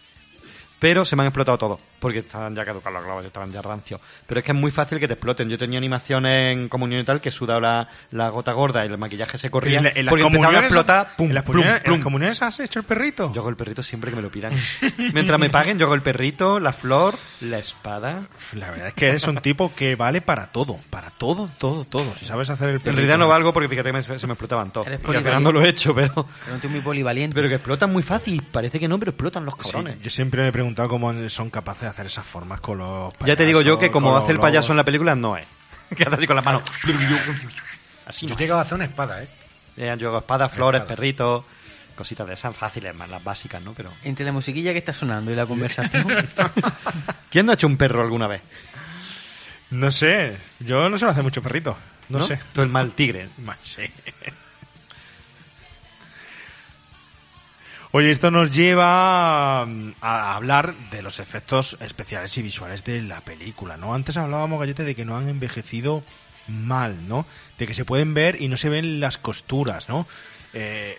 Pero 0.81 1.05
se 1.05 1.15
me 1.15 1.21
han 1.21 1.27
explotado 1.27 1.59
todos, 1.59 1.79
porque 1.99 2.19
estaban 2.19 2.55
ya 2.55 2.65
caducados 2.65 2.95
los 2.97 3.05
globos, 3.05 3.23
estaban 3.23 3.51
ya 3.51 3.61
rancios. 3.61 4.01
Pero 4.25 4.39
es 4.39 4.43
que 4.45 4.51
es 4.51 4.57
muy 4.57 4.71
fácil 4.71 4.97
que 4.99 5.07
te 5.07 5.13
exploten. 5.13 5.47
Yo 5.47 5.55
tenía 5.55 5.77
animaciones 5.77 6.57
en 6.57 6.69
comunión 6.69 7.01
y 7.01 7.03
tal 7.05 7.21
que 7.21 7.29
sudaba 7.29 7.59
la, 7.61 7.89
la 8.09 8.29
gota 8.29 8.51
gorda 8.53 8.83
y 8.83 8.89
el 8.89 8.97
maquillaje 8.97 9.37
se 9.37 9.51
corría. 9.51 9.77
¿En, 9.77 9.83
la- 9.83 9.89
en 9.91 10.05
las 10.05 10.11
porque 10.11 10.23
empezaban 10.25 10.55
a 10.55 10.57
comuniones, 10.57 10.71
explotar, 10.71 11.15
pum, 11.15 11.27
¿en, 11.27 11.33
las 11.35 11.43
plum, 11.43 11.53
comuniones, 11.53 11.77
en 11.77 11.83
plum. 11.83 11.95
las 11.97 12.03
comuniones 12.03 12.41
has 12.41 12.59
hecho 12.61 12.79
el 12.79 12.85
perrito? 12.85 13.31
Yo 13.31 13.41
hago 13.41 13.49
el 13.51 13.55
perrito 13.55 13.83
siempre 13.83 14.09
que 14.09 14.15
me 14.15 14.23
lo 14.23 14.31
pidan. 14.31 14.53
Mientras 15.13 15.39
me 15.39 15.51
paguen, 15.51 15.77
yo 15.77 15.85
hago 15.85 15.93
el 15.93 16.01
perrito, 16.01 16.59
la 16.59 16.73
flor, 16.73 17.15
la 17.41 17.59
espada. 17.59 18.23
La 18.53 18.71
verdad 18.71 18.87
es 18.87 18.93
que 18.95 19.07
eres 19.09 19.27
un 19.27 19.37
tipo 19.37 19.75
que 19.75 19.95
vale 19.95 20.21
para 20.21 20.47
todo, 20.47 20.79
para 20.89 21.11
todo, 21.11 21.47
todo, 21.59 21.85
todo. 21.85 22.15
Si 22.15 22.25
sabes 22.25 22.49
hacer 22.49 22.69
el 22.69 22.73
perrito. 22.79 22.89
En 22.89 22.95
realidad 22.97 23.19
no 23.19 23.27
valgo 23.27 23.53
porque 23.53 23.69
fíjate 23.69 23.89
que 23.89 23.93
me- 23.93 24.01
se 24.19 24.25
me 24.27 24.33
explotaban 24.33 24.71
todos. 24.71 24.87
Y 24.87 24.91
al 24.93 24.97
final 25.23 25.43
no 25.43 25.51
lo 25.51 25.61
he 25.63 25.69
hecho, 25.69 25.93
pero, 25.93 26.25
Era 26.47 26.55
un 26.55 26.59
tío 26.59 26.71
muy 26.71 26.81
polivalente. 26.81 27.35
pero 27.35 27.47
que 27.47 27.55
explotan 27.55 27.93
muy 27.93 28.01
fácil. 28.01 28.41
Parece 28.51 28.79
que 28.79 28.87
no, 28.87 28.97
pero 28.97 29.11
explotan 29.11 29.45
los 29.45 29.53
Sí, 29.61 29.71
cabrones. 29.73 30.01
yo 30.01 30.09
siempre 30.09 30.41
me 30.41 30.47
he 30.47 30.51
preguntado 30.75 30.89
cómo 30.89 31.29
son 31.29 31.49
capaces 31.49 31.81
de 31.83 31.87
hacer 31.87 32.05
esas 32.05 32.25
formas 32.25 32.61
con 32.61 32.77
los 32.77 33.13
ya 33.25 33.35
te 33.35 33.45
digo 33.45 33.61
yo 33.61 33.77
que 33.77 33.91
como 33.91 34.15
hace 34.15 34.31
el 34.31 34.39
payaso 34.39 34.71
en 34.71 34.77
la 34.77 34.83
película, 34.83 35.15
no 35.15 35.37
es. 35.37 35.45
Que 35.95 36.03
hace 36.03 36.15
así 36.15 36.27
con 36.27 36.37
las 36.37 36.45
manos. 36.45 36.63
Así 38.05 38.25
Yo 38.25 38.33
he 38.33 38.37
llegado 38.37 38.59
a 38.59 38.63
hacer 38.63 38.75
una 38.75 38.85
espada, 38.85 39.21
¿eh? 39.21 39.27
Eh, 39.75 39.93
Yo 39.99 40.07
hago 40.07 40.19
espadas, 40.19 40.51
flores, 40.51 40.81
Espada. 40.81 40.95
perritos, 40.95 41.43
cositas 41.95 42.25
de 42.25 42.33
esas 42.33 42.55
fáciles, 42.55 42.95
más 42.95 43.09
las 43.09 43.21
básicas, 43.21 43.63
¿no? 43.63 43.73
Pero 43.73 43.91
Entre 44.03 44.25
la 44.25 44.31
musiquilla 44.31 44.71
que 44.71 44.79
está 44.79 44.93
sonando 44.93 45.31
y 45.31 45.35
la 45.35 45.45
conversación. 45.45 46.07
¿quién 47.29 47.45
no 47.45 47.51
ha 47.51 47.55
hecho 47.55 47.67
un 47.67 47.75
perro 47.75 48.01
alguna 48.01 48.27
vez? 48.27 48.41
No 49.71 49.91
sé, 49.91 50.37
yo 50.61 50.89
no 50.89 50.97
sé 50.97 51.05
hacer 51.05 51.23
mucho 51.23 51.41
perrito. 51.41 51.75
No, 52.07 52.21
sé. 52.21 52.39
Tú 52.53 52.61
el 52.61 52.69
mal 52.69 52.91
tigre. 52.91 53.27
Más, 53.39 53.57
sí. 53.61 53.83
Oye, 57.93 58.09
esto 58.11 58.31
nos 58.31 58.51
lleva 58.51 59.65
mm, 59.65 59.95
a 60.01 60.35
hablar 60.35 60.73
de 60.91 61.01
los 61.01 61.19
efectos 61.19 61.77
especiales 61.81 62.37
y 62.37 62.41
visuales 62.41 62.83
de 62.85 63.01
la 63.01 63.19
película, 63.21 63.75
¿no? 63.77 63.93
Antes 63.93 64.15
hablábamos, 64.17 64.59
Gallete, 64.59 64.83
de 64.85 64.95
que 64.95 65.03
no 65.05 65.17
han 65.17 65.27
envejecido 65.27 66.03
mal, 66.47 67.07
¿no? 67.07 67.25
De 67.57 67.67
que 67.67 67.73
se 67.73 67.85
pueden 67.85 68.13
ver 68.13 68.41
y 68.41 68.47
no 68.47 68.55
se 68.57 68.69
ven 68.69 68.99
las 69.01 69.17
costuras, 69.17 69.89
¿no? 69.89 70.07
Eh, 70.53 70.97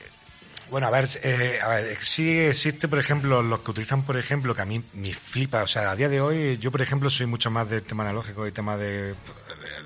Bueno, 0.71 0.87
a 0.87 0.91
ver, 0.91 1.09
eh, 1.23 1.59
a 1.63 1.69
ver, 1.69 1.99
sí 2.03 2.39
existe, 2.39 2.89
por 2.89 2.99
ejemplo, 2.99 3.43
los 3.43 3.61
que 3.61 3.71
utilizan, 3.73 4.05
por 4.05 4.17
ejemplo, 4.17 4.55
que 4.55 4.63
a 4.63 4.65
mí 4.67 4.83
me 4.95 5.13
flipa, 5.15 5.63
o 5.63 5.69
sea, 5.69 5.91
a 5.91 5.97
día 5.97 6.09
de 6.09 6.21
hoy, 6.23 6.59
yo, 6.59 6.71
por 6.73 6.83
ejemplo, 6.83 7.11
soy 7.11 7.27
mucho 7.27 7.51
más 7.51 7.69
del 7.69 7.83
tema 7.85 8.05
analógico 8.05 8.47
y 8.47 8.53
tema 8.53 8.77
de, 8.79 9.15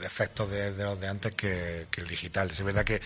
efectos 0.04 0.50
de, 0.50 0.72
de 0.72 0.84
los 0.84 1.00
de 1.00 1.08
antes 1.08 1.32
que, 1.34 1.86
que 1.90 2.00
el 2.02 2.06
digital. 2.08 2.50
Es 2.50 2.62
verdad 2.62 2.84
que 2.84 3.00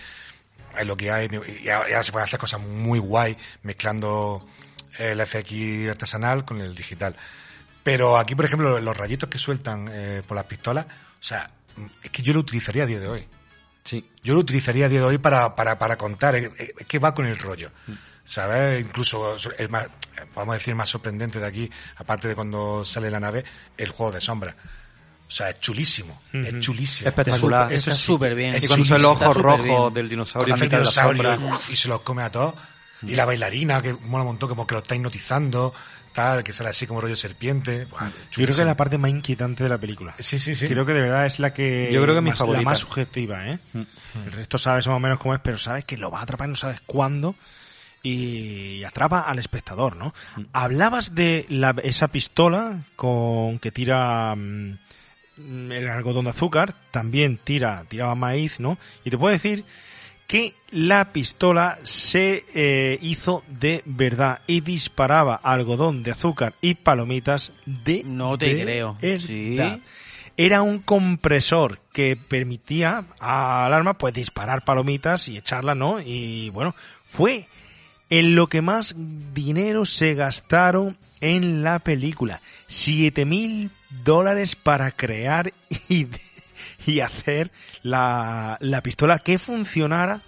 es 0.77 0.85
lo 0.85 0.95
que 0.97 1.11
hay, 1.11 1.29
y 1.61 1.69
ahora, 1.69 2.03
se 2.03 2.11
pueden 2.11 2.25
hacer 2.25 2.39
cosas 2.39 2.61
muy 2.61 2.99
guay 2.99 3.37
mezclando 3.63 4.45
el 4.97 5.25
FX 5.25 5.89
artesanal 5.89 6.45
con 6.45 6.61
el 6.61 6.75
digital. 6.75 7.15
Pero 7.83 8.17
aquí, 8.17 8.35
por 8.35 8.45
ejemplo, 8.45 8.79
los 8.79 8.97
rayitos 8.97 9.29
que 9.29 9.37
sueltan 9.37 9.87
eh, 9.91 10.21
por 10.27 10.35
las 10.35 10.45
pistolas, 10.45 10.85
o 10.85 11.23
sea, 11.23 11.49
es 12.03 12.11
que 12.11 12.21
yo 12.21 12.33
lo 12.33 12.39
utilizaría 12.39 12.83
a 12.83 12.85
día 12.85 12.99
de 12.99 13.07
hoy. 13.07 13.27
Sí. 13.83 14.07
Yo 14.23 14.35
lo 14.35 14.41
utilizaría 14.41 14.85
a 14.85 14.89
día 14.89 14.99
de 14.99 15.05
hoy 15.05 15.17
para, 15.17 15.55
para, 15.55 15.79
para 15.79 15.97
contar. 15.97 16.35
Es 16.35 16.51
es 16.59 16.85
que 16.85 16.99
va 16.99 17.13
con 17.13 17.25
el 17.25 17.37
rollo. 17.39 17.71
¿Sabes? 18.23 18.85
Incluso 18.85 19.35
el 19.57 19.69
más, 19.69 19.89
vamos 20.35 20.53
a 20.53 20.57
decir, 20.57 20.75
más 20.75 20.89
sorprendente 20.89 21.39
de 21.39 21.47
aquí, 21.47 21.69
aparte 21.95 22.27
de 22.27 22.35
cuando 22.35 22.85
sale 22.85 23.09
la 23.09 23.19
nave, 23.19 23.43
el 23.77 23.89
juego 23.89 24.11
de 24.11 24.21
sombras. 24.21 24.55
O 25.31 25.33
sea, 25.33 25.49
es 25.51 25.61
chulísimo. 25.61 26.21
Es 26.33 26.59
chulísimo. 26.59 27.07
Espectacular. 27.07 27.71
Está 27.71 27.91
sí, 27.91 28.03
súper 28.03 28.35
bien. 28.35 28.53
es 28.53 28.65
Y 28.65 28.67
cuando 28.67 28.95
el 28.97 29.05
ojo 29.05 29.33
rojo 29.33 29.63
bien. 29.89 29.93
del 29.93 30.09
dinosaurio 30.09 30.55
el 30.55 30.59
mitad 30.61 30.79
de 30.79 30.83
la 30.83 30.89
dinosaurio 30.91 31.23
sombra. 31.23 31.59
y 31.69 31.75
se 31.77 31.87
los 31.87 32.01
come 32.01 32.21
a 32.23 32.29
todos. 32.29 32.53
Y 33.03 33.15
la 33.15 33.23
bailarina, 33.25 33.81
que 33.81 33.93
mola 33.93 34.23
un 34.23 34.31
montón, 34.31 34.49
como 34.49 34.67
que 34.67 34.75
lo 34.75 34.81
está 34.81 34.93
hipnotizando, 34.93 35.73
tal, 36.11 36.43
que 36.43 36.51
sale 36.51 36.69
así 36.69 36.85
como 36.85 36.99
rollo 36.99 37.15
serpiente. 37.15 37.85
Buah, 37.85 38.09
yo 38.09 38.13
creo 38.33 38.45
que 38.47 38.51
es 38.51 38.57
la 38.59 38.75
parte 38.75 38.97
más 38.97 39.09
inquietante 39.09 39.63
de 39.63 39.69
la 39.69 39.77
película. 39.77 40.13
Sí, 40.19 40.37
sí, 40.37 40.53
sí. 40.53 40.67
Creo 40.67 40.85
que 40.85 40.93
de 40.93 41.01
verdad 41.01 41.25
es 41.25 41.39
la 41.39 41.53
que... 41.53 41.89
Yo 41.93 42.01
creo 42.03 42.13
que 42.13 42.19
es 42.19 42.23
mi 42.23 42.29
más, 42.31 42.37
favorita. 42.39 42.61
La 42.63 42.69
más 42.69 42.79
subjetiva, 42.79 43.47
¿eh? 43.47 43.59
El 43.73 44.31
resto 44.33 44.57
sabes 44.57 44.85
más 44.87 44.97
o 44.97 44.99
menos 44.99 45.17
cómo 45.17 45.33
es, 45.33 45.39
pero 45.41 45.57
sabes 45.57 45.85
que 45.85 45.95
lo 45.97 46.11
va 46.11 46.19
a 46.19 46.23
atrapar 46.23 46.47
y 46.47 46.51
no 46.51 46.57
sabes 46.57 46.81
cuándo. 46.85 47.35
Y 48.03 48.83
atrapa 48.83 49.21
al 49.21 49.39
espectador, 49.39 49.95
¿no? 49.95 50.13
Hablabas 50.53 51.15
de 51.15 51.45
la- 51.49 51.75
esa 51.83 52.07
pistola 52.09 52.79
con 52.95 53.59
que 53.59 53.71
tira 53.71 54.35
mm, 54.35 54.77
el 55.37 55.89
algodón 55.89 56.25
de 56.25 56.31
azúcar, 56.31 56.75
también 56.91 57.37
tira, 57.37 57.85
tiraba 57.87 58.15
maíz, 58.15 58.59
¿no? 58.59 58.77
Y 59.03 59.09
te 59.09 59.17
puedo 59.17 59.31
decir 59.31 59.63
que 60.27 60.53
la 60.71 61.11
pistola 61.11 61.77
se 61.83 62.45
eh, 62.53 62.97
hizo 63.01 63.43
de 63.49 63.81
verdad 63.85 64.39
y 64.47 64.61
disparaba 64.61 65.35
algodón 65.35 66.03
de 66.03 66.11
azúcar 66.11 66.53
y 66.61 66.75
palomitas 66.75 67.51
de 67.65 68.03
No 68.05 68.37
te 68.37 68.55
de 68.55 68.61
creo. 68.63 68.97
Sí. 69.19 69.57
Era 70.37 70.61
un 70.61 70.79
compresor 70.79 71.79
que 71.91 72.15
permitía 72.15 73.03
al 73.19 73.73
arma 73.73 73.97
pues 73.97 74.13
disparar 74.13 74.63
palomitas 74.63 75.27
y 75.27 75.37
echarla, 75.37 75.75
¿no? 75.75 75.99
Y 75.99 76.49
bueno, 76.51 76.73
fue 77.09 77.47
en 78.09 78.33
lo 78.35 78.47
que 78.47 78.61
más 78.61 78.95
dinero 79.33 79.85
se 79.85 80.13
gastaron 80.13 80.97
en 81.19 81.61
la 81.61 81.79
película. 81.79 82.41
Siete 82.67 83.25
mil 83.25 83.69
dólares 84.03 84.55
para 84.55 84.91
crear 84.91 85.53
y, 85.89 86.07
y 86.85 86.99
hacer 87.01 87.51
la, 87.83 88.57
la 88.59 88.81
pistola 88.81 89.19
que 89.19 89.37
funcionara. 89.37 90.21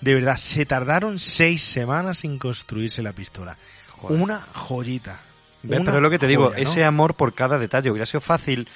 De 0.00 0.14
verdad, 0.14 0.36
se 0.36 0.64
tardaron 0.64 1.18
seis 1.18 1.62
semanas 1.62 2.24
en 2.24 2.38
construirse 2.38 3.02
la 3.02 3.12
pistola. 3.12 3.56
Una 4.02 4.40
joyita. 4.40 5.18
Pero 5.66 5.96
es 5.96 6.02
lo 6.02 6.10
que 6.10 6.20
te 6.20 6.28
digo, 6.28 6.54
ese 6.54 6.84
amor 6.84 7.14
por 7.14 7.34
cada 7.34 7.58
detalle. 7.58 7.90
Hubiera 7.90 8.06
sido 8.06 8.20
fácil 8.20 8.68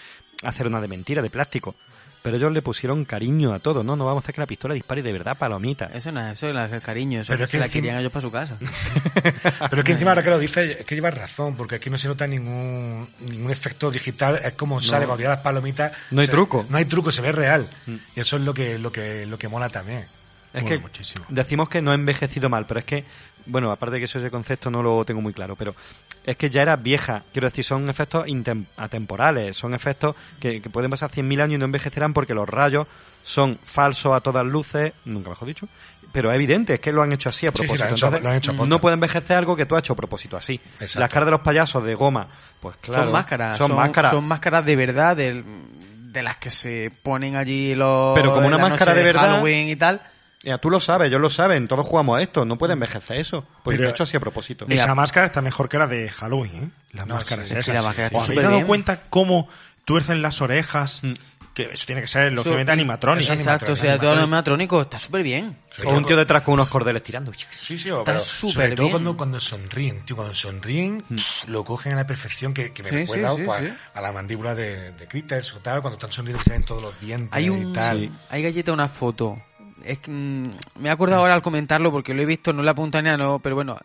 hacer 0.42 0.66
una 0.66 0.80
de 0.80 0.88
mentira, 0.88 1.22
de 1.22 1.30
plástico. 1.30 1.76
Pero 2.22 2.36
ellos 2.36 2.52
le 2.52 2.62
pusieron 2.62 3.04
cariño 3.04 3.52
a 3.52 3.58
todo, 3.58 3.82
¿no? 3.82 3.96
No 3.96 4.04
vamos 4.04 4.22
a 4.22 4.24
hacer 4.24 4.34
que 4.36 4.40
la 4.40 4.46
pistola 4.46 4.74
dispare 4.74 5.02
de 5.02 5.12
verdad 5.12 5.36
palomita. 5.36 5.90
Eso 5.92 6.12
no 6.12 6.20
es 6.24 6.34
eso 6.40 6.50
es 6.56 6.72
el 6.72 6.80
cariño. 6.80 7.20
Eso 7.20 7.32
Pero 7.32 7.44
es 7.44 7.50
que 7.50 7.56
que 7.56 7.58
la 7.58 7.66
encima- 7.66 7.82
querían 7.82 7.98
ellos 7.98 8.12
para 8.12 8.22
su 8.22 8.30
casa. 8.30 8.56
Pero 9.70 9.78
es 9.80 9.84
que 9.84 9.92
encima 9.92 10.12
ahora 10.12 10.22
que 10.22 10.30
lo 10.30 10.38
dices, 10.38 10.78
es 10.80 10.86
que 10.86 10.94
llevas 10.94 11.14
razón, 11.18 11.56
porque 11.56 11.76
aquí 11.76 11.90
no 11.90 11.98
se 11.98 12.06
nota 12.08 12.26
ningún, 12.26 13.08
ningún 13.28 13.50
efecto 13.50 13.90
digital, 13.90 14.38
es 14.44 14.52
como 14.52 14.80
sale 14.80 15.04
cuando 15.06 15.16
tiras 15.18 15.36
las 15.36 15.42
palomitas. 15.44 15.92
No 16.12 16.20
hay 16.20 16.26
se- 16.28 16.32
truco. 16.32 16.64
No 16.68 16.76
hay 16.78 16.84
truco, 16.84 17.10
se 17.10 17.22
ve 17.22 17.32
real. 17.32 17.68
Y 18.14 18.20
eso 18.20 18.36
es 18.36 18.42
lo 18.42 18.54
que, 18.54 18.78
lo 18.78 18.92
que, 18.92 19.26
lo 19.26 19.36
que 19.38 19.48
mola 19.48 19.68
también. 19.68 20.06
Es 20.54 20.62
Mola 20.62 20.74
que 20.76 20.78
muchísimo. 20.80 21.24
decimos 21.28 21.68
que 21.68 21.82
no 21.82 21.90
ha 21.90 21.94
envejecido 21.94 22.48
mal, 22.48 22.66
pero 22.66 22.80
es 22.80 22.86
que 22.86 23.04
bueno, 23.46 23.72
aparte 23.72 23.94
de 23.94 23.98
que 23.98 24.04
eso 24.04 24.20
ese 24.20 24.30
concepto 24.30 24.70
no 24.70 24.80
lo 24.84 25.04
tengo 25.04 25.20
muy 25.20 25.32
claro, 25.32 25.56
pero 25.56 25.74
es 26.24 26.36
que 26.36 26.50
ya 26.50 26.62
era 26.62 26.76
vieja. 26.76 27.22
Quiero 27.32 27.48
decir, 27.48 27.64
son 27.64 27.88
efectos 27.88 28.26
intem- 28.26 28.66
atemporales, 28.76 29.56
son 29.56 29.74
efectos 29.74 30.14
que, 30.40 30.60
que 30.60 30.70
pueden 30.70 30.90
pasar 30.90 31.10
100.000 31.10 31.40
años 31.42 31.54
y 31.56 31.58
no 31.58 31.64
envejecerán 31.64 32.12
porque 32.12 32.34
los 32.34 32.48
rayos 32.48 32.86
son 33.24 33.58
falsos 33.64 34.12
a 34.12 34.20
todas 34.20 34.44
luces, 34.46 34.92
nunca 35.04 35.30
mejor 35.30 35.48
dicho, 35.48 35.68
pero 36.12 36.30
es 36.30 36.34
evidente, 36.34 36.74
es 36.74 36.80
que 36.80 36.92
lo 36.92 37.02
han 37.02 37.12
hecho 37.12 37.28
así 37.28 37.46
a 37.46 37.50
Sí, 37.50 37.58
sí, 37.58 37.62
propósito. 37.62 37.84
lo 37.84 37.88
han 37.88 37.94
hecho- 37.94 38.06
Entonces, 38.06 38.22
lo 38.24 38.30
han 38.30 38.36
hecho 38.36 38.50
a 38.50 38.54
posta. 38.54 38.68
no 38.68 38.78
puede 38.80 38.94
envejecer 38.94 39.36
algo 39.36 39.56
que 39.56 39.66
tú 39.66 39.74
has 39.76 39.80
hecho 39.80 39.92
a 39.92 39.96
propósito 39.96 40.36
así. 40.36 40.60
Exacto. 40.80 41.00
Las 41.00 41.08
caras 41.08 41.26
de 41.26 41.30
los 41.30 41.40
payasos 41.40 41.84
de 41.84 41.94
goma, 41.94 42.26
pues 42.60 42.76
claro. 42.80 43.04
son 43.04 43.12
máscaras. 43.12 43.58
Son, 43.58 43.74
máscaras. 43.74 44.10
Son 44.12 44.24
máscaras 44.28 44.64
de 44.64 44.76
verdad, 44.76 45.16
del- 45.16 45.44
de, 46.12 46.22
las 46.22 46.36
que 46.36 46.50
se 46.50 46.92
ponen 47.02 47.36
allí 47.36 47.74
los. 47.74 48.14
Pero 48.14 48.34
como 48.34 48.46
una 48.46 48.58
máscara 48.58 48.92
de 48.92 49.02
verdad- 49.02 49.22
Halloween 49.22 49.68
y 49.68 49.76
tal. 49.76 50.02
Ya, 50.42 50.58
tú 50.58 50.70
lo 50.70 50.80
sabes, 50.80 51.08
ellos 51.08 51.20
lo 51.20 51.30
saben, 51.30 51.68
todos 51.68 51.86
jugamos 51.86 52.18
a 52.18 52.22
esto, 52.22 52.44
no 52.44 52.58
puede 52.58 52.72
envejecer 52.72 53.16
eso. 53.18 53.42
Porque 53.62 53.76
Pero- 53.76 53.82
lo 53.84 53.88
he 53.88 53.92
hecho 53.92 54.02
así 54.02 54.16
a 54.16 54.20
propósito. 54.20 54.66
Esa 54.68 54.94
máscara 54.94 55.26
está 55.26 55.40
mejor 55.40 55.68
que 55.68 55.78
la 55.78 55.86
de 55.86 56.08
Halloween, 56.08 56.54
¿eh? 56.64 56.70
Las 56.92 57.06
No, 57.06 57.14
máscaras 57.14 57.44
sí, 57.48 57.54
sí, 57.54 57.60
esas. 57.60 57.64
sí, 57.66 57.72
la 57.72 57.82
máscara 57.82 58.06
está 58.08 58.18
¿Os 58.18 58.24
habéis 58.24 58.42
dado 58.42 58.54
bien. 58.56 58.66
cuenta 58.66 59.02
cómo 59.08 59.48
tuercen 59.84 60.20
las 60.22 60.40
orejas? 60.40 61.00
Que 61.54 61.64
eso 61.70 61.84
tiene 61.84 62.00
que 62.00 62.08
ser, 62.08 62.32
lógicamente, 62.32 62.72
animatronic. 62.72 63.28
Exacto, 63.28 63.72
o 63.74 63.76
sea, 63.76 63.98
todo 63.98 64.14
lo 64.14 64.22
animatrónico 64.22 64.80
está 64.80 64.98
súper 64.98 65.22
bien. 65.22 65.58
O 65.84 65.92
un 65.94 66.02
tío 66.06 66.16
detrás 66.16 66.40
con 66.42 66.54
unos 66.54 66.68
cordeles 66.68 67.02
tirando. 67.02 67.30
Sí, 67.34 67.76
sí, 67.76 67.90
o- 67.90 67.98
Está 67.98 68.12
pero 68.12 68.24
sobre 68.24 68.70
todo 68.70 68.86
bien. 68.86 68.90
cuando, 68.92 69.16
cuando 69.18 69.38
sonríen, 69.38 70.02
tío, 70.06 70.16
cuando 70.16 70.32
sonríen 70.34 71.04
lo 71.48 71.62
cogen 71.62 71.92
a 71.92 71.96
la 71.96 72.06
perfección 72.06 72.54
que, 72.54 72.72
que 72.72 72.82
me 72.82 72.88
Sí, 72.88 72.94
recuerda 72.96 73.30
sí, 73.32 73.36
sí, 73.36 73.42
pues, 73.44 73.60
sí. 73.60 73.72
a 73.92 74.00
la 74.00 74.12
mandíbula 74.12 74.54
de, 74.54 74.92
de 74.92 75.06
Critters 75.06 75.52
o 75.54 75.58
tal, 75.58 75.82
cuando 75.82 75.98
están 75.98 76.10
sonriendo 76.10 76.40
y 76.40 76.44
se 76.44 76.50
ven 76.52 76.62
todos 76.64 76.80
los 76.82 76.98
dientes 76.98 77.28
Hay 77.36 77.44
y 77.44 77.48
un, 77.50 77.72
tal. 77.74 78.10
hay 78.30 78.42
galleta 78.42 78.72
una 78.72 78.88
foto. 78.88 79.38
Es 79.84 79.98
que, 79.98 80.10
mm, 80.10 80.50
me 80.80 80.88
he 80.88 80.90
acordado 80.90 81.20
ahora 81.22 81.34
al 81.34 81.42
comentarlo 81.42 81.90
porque 81.90 82.14
lo 82.14 82.22
he 82.22 82.26
visto, 82.26 82.52
no 82.52 82.62
la 82.62 82.72
apunta 82.72 83.00
ni 83.02 83.08
a 83.08 83.16
no, 83.16 83.38
pero 83.38 83.54
bueno. 83.56 83.78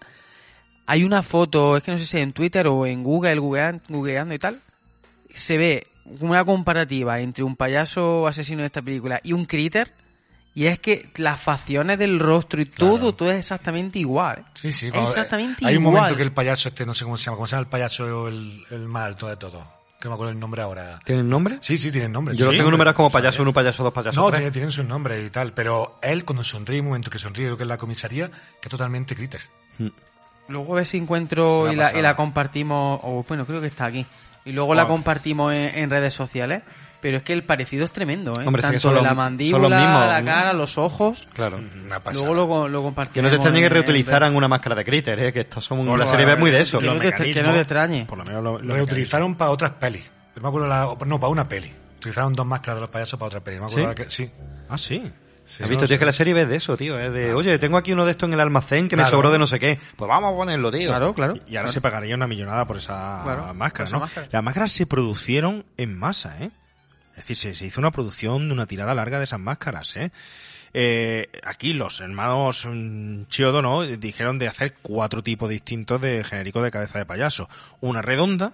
Hay 0.85 1.03
una 1.03 1.21
foto, 1.21 1.75
es 1.77 1.83
que 1.83 1.91
no 1.91 1.97
sé 1.97 2.05
si 2.05 2.17
en 2.19 2.31
Twitter 2.31 2.65
o 2.67 2.85
en 2.85 3.03
Google, 3.03 3.37
googlean- 3.39 3.81
googleando 3.89 4.33
y 4.33 4.39
tal. 4.39 4.61
Se 5.33 5.57
ve 5.57 5.87
una 6.21 6.45
comparativa 6.45 7.19
entre 7.19 7.43
un 7.43 7.55
payaso 7.57 8.25
asesino 8.27 8.61
de 8.61 8.67
esta 8.67 8.81
película 8.81 9.19
y 9.23 9.33
un 9.33 9.45
critter. 9.45 9.91
Y 10.55 10.65
es 10.65 10.79
que 10.79 11.11
las 11.17 11.39
facciones 11.39 11.99
del 11.99 12.19
rostro 12.19 12.59
y 12.61 12.65
todo, 12.65 13.13
todo 13.13 13.29
es 13.31 13.37
exactamente 13.37 13.99
igual. 13.99 14.39
¿eh? 14.39 14.43
Sí, 14.55 14.71
sí, 14.71 14.85
Es 14.87 14.91
cuando- 14.93 15.11
exactamente 15.11 15.65
Hay 15.67 15.75
un 15.75 15.83
igual. 15.83 15.95
momento 15.95 16.15
que 16.15 16.23
el 16.23 16.31
payaso 16.31 16.69
este, 16.69 16.83
no 16.85 16.95
sé 16.95 17.03
cómo 17.03 17.15
se 17.17 17.25
llama, 17.25 17.35
¿cómo 17.37 17.47
se 17.47 17.51
llama 17.57 17.61
el 17.65 17.69
payaso 17.69 18.27
el, 18.27 18.63
el 18.71 18.87
más 18.87 19.05
alto 19.07 19.27
de 19.27 19.35
todo? 19.35 19.76
Que 19.99 20.05
no 20.07 20.11
me 20.11 20.13
acuerdo 20.15 20.31
el 20.33 20.39
nombre 20.39 20.61
ahora. 20.61 20.99
¿Tienen 21.03 21.27
nombre? 21.27 21.57
Sí, 21.61 21.77
sí, 21.77 21.91
tienen 21.91 22.11
nombre. 22.11 22.35
Yo 22.35 22.45
lo 22.45 22.51
Sí, 22.51 22.57
tengo 22.57 22.69
numerados 22.69 22.95
como 22.95 23.09
payaso 23.09 23.41
1, 23.41 23.51
payaso 23.51 23.83
2, 23.83 23.91
payaso 23.93 24.19
No, 24.21 24.27
3. 24.27 24.39
tiene- 24.39 24.51
tienen 24.51 24.71
sus 24.71 24.85
nombres 24.85 25.25
y 25.25 25.29
tal, 25.31 25.53
pero 25.53 25.97
él 26.03 26.23
cuando 26.23 26.43
sonríe, 26.43 26.79
un 26.81 26.87
momento 26.87 27.09
que 27.09 27.17
sonríe, 27.17 27.45
creo 27.45 27.57
que 27.57 27.63
es 27.63 27.69
la 27.69 27.77
comisaría, 27.77 28.29
que 28.29 28.67
es 28.67 28.69
totalmente 28.69 29.15
Critters. 29.15 29.49
Luego 30.49 30.73
a 30.73 30.75
ver 30.77 30.85
si 30.85 30.97
encuentro 30.97 31.71
y 31.71 31.75
la, 31.75 31.97
y 31.97 32.01
la 32.01 32.15
compartimos, 32.15 32.99
o 33.03 33.25
bueno, 33.27 33.45
creo 33.47 33.59
que 33.59 33.67
está 33.67 33.85
aquí. 33.85 34.05
Y 34.45 34.51
luego 34.53 34.75
la 34.75 34.87
compartimos 34.87 35.51
en, 35.53 35.75
en 35.77 35.89
redes 35.89 36.13
sociales. 36.13 36.61
Pero 36.99 37.17
es 37.17 37.23
que 37.23 37.33
el 37.33 37.43
parecido 37.43 37.85
es 37.85 37.91
tremendo, 37.91 38.33
¿eh? 38.41 38.43
Hombre, 38.47 38.63
sí 38.63 38.67
que 38.69 38.73
Tanto 38.73 38.79
son 38.79 38.91
de 38.91 38.95
los- 38.95 39.03
la 39.03 39.09
son 39.09 39.17
los 39.17 39.23
mandíbula, 39.25 39.79
mismos. 39.79 40.07
la 40.07 40.23
cara, 40.25 40.53
los 40.53 40.77
ojos. 40.79 41.27
Claro. 41.33 41.59
Una 41.85 41.99
pasada. 41.99 42.25
Luego 42.25 42.63
lo, 42.63 42.67
lo 42.69 42.79
Que 42.79 42.83
compartimos. 42.85 43.23
no 43.23 43.29
te 43.29 43.35
extrañe 43.35 43.59
que 43.59 43.65
en- 43.67 43.71
reutilizaran 43.71 44.35
una 44.35 44.47
máscara 44.47 44.75
de 44.75 44.83
Critter, 44.83 45.19
¿eh? 45.19 45.31
que 45.33 45.41
estos 45.41 45.63
son 45.63 45.85
la 45.99 46.05
serie 46.07 46.25
B 46.25 46.33
es 46.33 46.39
muy 46.39 46.49
de 46.51 46.61
eso. 46.61 46.79
Que 46.79 46.85
no 46.87 46.97
te- 46.99 47.13
que 47.13 47.43
no 47.43 47.51
te 47.53 47.59
extrañe. 47.59 48.05
Por 48.05 48.17
lo 48.17 48.25
menos 48.25 48.43
lo, 48.43 48.59
lo 48.59 48.73
Reutilizaron 48.75 49.35
para 49.35 49.51
otras 49.51 49.71
pelis. 49.73 50.09
Pero 50.33 50.41
me 50.43 50.47
acuerdo 50.49 50.67
la, 50.67 50.95
no, 51.05 51.19
para 51.19 51.29
una 51.31 51.47
peli. 51.47 51.71
Utilizaron 51.99 52.33
dos 52.33 52.45
máscaras 52.45 52.77
de 52.77 52.81
los 52.81 52.89
payasos 52.89 53.19
para 53.19 53.27
otra 53.27 53.39
peli. 53.41 53.59
Me 53.59 53.65
acuerdo 53.65 53.81
¿Sí? 53.83 53.87
la 53.87 53.95
que, 53.95 54.09
sí. 54.11 54.31
Ah, 54.69 54.77
sí. 54.77 55.11
Sí, 55.45 55.63
¿Has 55.63 55.69
no 55.69 55.69
visto, 55.69 55.85
sé. 55.87 55.93
tío, 55.93 55.99
que 55.99 56.05
la 56.05 56.11
serie 56.11 56.33
B 56.33 56.41
es 56.41 56.49
de 56.49 56.55
eso, 56.57 56.75
tío? 56.75 56.99
Es 56.99 57.13
de, 57.13 57.33
oye, 57.33 57.57
tengo 57.57 57.77
aquí 57.77 57.93
uno 57.93 58.03
de 58.05 58.11
estos 58.11 58.27
en 58.27 58.33
el 58.33 58.39
almacén 58.41 58.89
que 58.89 58.97
me 58.97 59.03
Claro. 59.03 59.15
sobró 59.15 59.31
de 59.31 59.39
no 59.39 59.47
sé 59.47 59.59
qué. 59.59 59.79
Pues 59.95 60.09
vamos 60.09 60.33
a 60.33 60.35
ponerlo, 60.35 60.69
tío. 60.71 60.89
Claro, 60.89 61.13
claro. 61.13 61.35
Y 61.47 61.55
ahora 61.55 61.69
se 61.69 61.79
pagaría 61.79 62.15
una 62.15 62.27
millonada 62.27 62.67
por 62.67 62.75
esa 62.75 63.21
Claro, 63.23 63.53
máscara, 63.53 63.85
por 63.85 63.87
esa 63.87 63.95
¿no? 63.95 63.99
máscara. 64.01 64.27
Las 64.29 64.43
máscaras 64.43 64.71
se 64.73 64.85
produjeron 64.85 65.63
en 65.77 65.97
masa, 65.97 66.35
¿eh? 66.43 66.49
Es 67.17 67.27
decir, 67.27 67.35
se, 67.37 67.55
se 67.55 67.65
hizo 67.65 67.81
una 67.81 67.91
producción 67.91 68.47
de 68.47 68.53
una 68.53 68.67
tirada 68.67 68.93
larga 68.95 69.17
de 69.17 69.23
esas 69.25 69.39
máscaras, 69.39 69.95
¿eh? 69.95 70.11
Eh, 70.73 71.29
aquí 71.43 71.73
los 71.73 72.01
hermanos 72.01 72.67
mm, 72.69 73.23
Chiodo, 73.29 73.61
¿no? 73.61 73.81
Dijeron 73.81 74.37
de 74.37 74.47
hacer 74.47 74.75
cuatro 74.81 75.23
tipos 75.23 75.49
distintos 75.49 75.99
de 75.99 76.23
genérico 76.23 76.61
de 76.61 76.69
cabeza 76.71 76.99
de 76.99 77.05
payaso. 77.05 77.49
Una 77.81 78.01
redonda, 78.03 78.53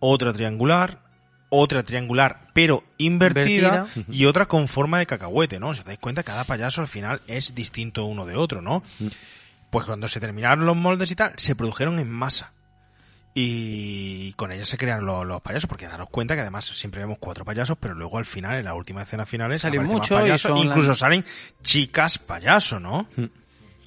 otra 0.00 0.32
triangular, 0.32 0.98
otra 1.48 1.82
triangular 1.84 2.48
pero 2.54 2.82
invertida, 2.98 3.86
Invertida. 3.94 4.04
y 4.16 4.24
otra 4.24 4.46
con 4.46 4.66
forma 4.66 4.98
de 4.98 5.06
cacahuete, 5.06 5.60
¿no? 5.60 5.72
Si 5.74 5.80
os 5.80 5.86
dais 5.86 5.98
cuenta, 5.98 6.22
cada 6.24 6.44
payaso 6.44 6.80
al 6.80 6.88
final 6.88 7.22
es 7.28 7.54
distinto 7.54 8.04
uno 8.06 8.26
de 8.26 8.34
otro, 8.36 8.60
¿no? 8.62 8.82
Pues 9.70 9.86
cuando 9.86 10.08
se 10.08 10.18
terminaron 10.18 10.66
los 10.66 10.76
moldes 10.76 11.10
y 11.12 11.14
tal, 11.14 11.34
se 11.36 11.54
produjeron 11.54 12.00
en 12.00 12.10
masa. 12.10 12.52
Y 13.32 14.32
con 14.32 14.50
ellas 14.50 14.68
se 14.68 14.76
crearon 14.76 15.06
los, 15.06 15.24
los 15.24 15.40
payasos, 15.40 15.68
porque 15.68 15.86
daros 15.86 16.08
cuenta 16.10 16.34
que 16.34 16.40
además 16.40 16.64
siempre 16.66 17.00
vemos 17.00 17.18
cuatro 17.20 17.44
payasos, 17.44 17.76
pero 17.78 17.94
luego 17.94 18.18
al 18.18 18.24
final, 18.26 18.56
en 18.56 18.64
las 18.64 18.74
últimas 18.74 19.06
escenas 19.06 19.28
finales, 19.28 19.60
Salen 19.62 19.84
muchos 19.84 20.18
payasos, 20.20 20.58
incluso 20.64 20.88
las- 20.88 20.98
salen 20.98 21.24
chicas 21.62 22.18
payaso, 22.18 22.80
¿no? 22.80 23.06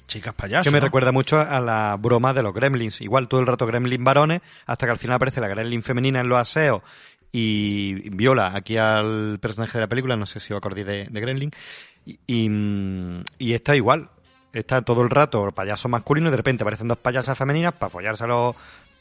Chicas 0.06 0.34
payaso. 0.34 0.64
Que 0.68 0.72
me 0.74 0.80
¿no? 0.80 0.86
recuerda 0.86 1.12
mucho 1.12 1.38
a 1.40 1.60
la 1.60 1.96
broma 1.98 2.32
de 2.32 2.42
los 2.42 2.54
gremlins. 2.54 3.00
Igual 3.02 3.28
todo 3.28 3.40
el 3.40 3.46
rato 3.46 3.66
gremlin 3.66 4.02
varones, 4.02 4.40
hasta 4.66 4.86
que 4.86 4.92
al 4.92 4.98
final 4.98 5.16
aparece 5.16 5.40
la 5.40 5.48
gremlin 5.48 5.82
femenina 5.82 6.20
en 6.20 6.28
los 6.28 6.38
aseos 6.38 6.82
y 7.30 8.08
viola 8.10 8.52
aquí 8.54 8.76
al 8.78 9.38
personaje 9.40 9.76
de 9.76 9.82
la 9.82 9.88
película, 9.88 10.16
no 10.16 10.24
sé 10.24 10.40
si 10.40 10.52
os 10.54 10.58
acordáis 10.58 10.86
de, 10.86 11.06
de 11.10 11.20
gremlin. 11.20 11.50
Y, 12.06 12.18
y, 12.26 12.48
mm, 12.48 13.22
y 13.38 13.52
está 13.54 13.76
igual. 13.76 14.08
Está 14.52 14.82
todo 14.82 15.02
el 15.02 15.10
rato 15.10 15.50
payaso 15.50 15.88
masculino 15.88 16.28
y 16.28 16.30
de 16.30 16.36
repente 16.36 16.62
aparecen 16.62 16.86
dos 16.86 16.98
payasas 16.98 17.36
femeninas 17.36 17.72
para 17.72 17.90
follarse 17.90 18.22
a 18.22 18.28
los 18.28 18.54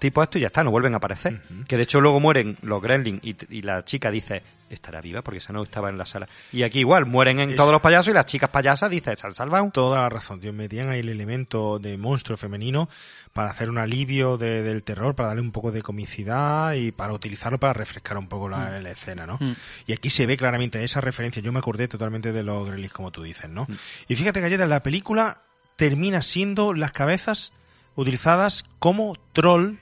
tipos 0.03 0.23
estos 0.23 0.37
y 0.37 0.41
ya 0.41 0.47
está, 0.47 0.63
no 0.63 0.71
vuelven 0.71 0.93
a 0.93 0.97
aparecer. 0.97 1.41
Que 1.67 1.77
de 1.77 1.83
hecho 1.83 1.99
luego 2.01 2.19
mueren 2.19 2.57
los 2.61 2.81
gremlins 2.81 3.23
y, 3.23 3.35
y 3.49 3.61
la 3.63 3.83
chica 3.85 4.11
dice, 4.11 4.43
estará 4.69 5.01
viva 5.01 5.21
porque 5.21 5.37
esa 5.37 5.53
no 5.53 5.63
estaba 5.63 5.89
en 5.89 5.97
la 5.97 6.05
sala. 6.05 6.27
Y 6.51 6.63
aquí 6.63 6.79
igual, 6.79 7.05
mueren 7.05 7.39
en 7.39 7.51
Es- 7.51 7.55
todos 7.55 7.71
los 7.71 7.81
payasos 7.81 8.09
y 8.09 8.13
las 8.13 8.25
chicas 8.25 8.49
payasas 8.49 8.89
dicen, 8.89 9.15
se 9.17 9.27
han 9.27 9.33
salvado. 9.35 9.69
Toda 9.71 10.01
la 10.01 10.09
razón, 10.09 10.39
tío. 10.39 10.51
Metían 10.53 10.89
ahí 10.89 10.99
el 10.99 11.09
elemento 11.09 11.79
de 11.79 11.97
monstruo 11.97 12.37
femenino 12.37 12.89
para 13.33 13.49
hacer 13.49 13.69
un 13.69 13.77
alivio 13.77 14.37
de- 14.37 14.61
del 14.63 14.83
terror, 14.83 15.15
para 15.15 15.29
darle 15.29 15.41
un 15.41 15.51
poco 15.51 15.71
de 15.71 15.81
comicidad 15.81 16.73
y 16.73 16.91
para 16.91 17.13
utilizarlo 17.13 17.59
para 17.59 17.73
refrescar 17.73 18.17
un 18.17 18.27
poco 18.27 18.49
la, 18.49 18.79
la 18.79 18.91
escena, 18.91 19.25
¿no? 19.25 19.37
Mm. 19.39 19.53
Y 19.87 19.93
aquí 19.93 20.09
se 20.09 20.25
ve 20.25 20.37
claramente 20.37 20.83
esa 20.83 21.01
referencia. 21.01 21.41
Yo 21.41 21.51
me 21.51 21.59
acordé 21.59 21.87
totalmente 21.87 22.31
de 22.31 22.43
los 22.43 22.65
Gremlins, 22.67 22.93
como 22.93 23.11
tú 23.11 23.23
dices, 23.23 23.49
¿no? 23.49 23.67
Y 24.07 24.15
fíjate, 24.15 24.41
Galleta, 24.41 24.65
la 24.65 24.83
película 24.83 25.41
termina 25.75 26.21
siendo 26.21 26.73
las 26.73 26.91
cabezas 26.91 27.51
utilizadas 27.95 28.65
como 28.79 29.15
troll, 29.33 29.75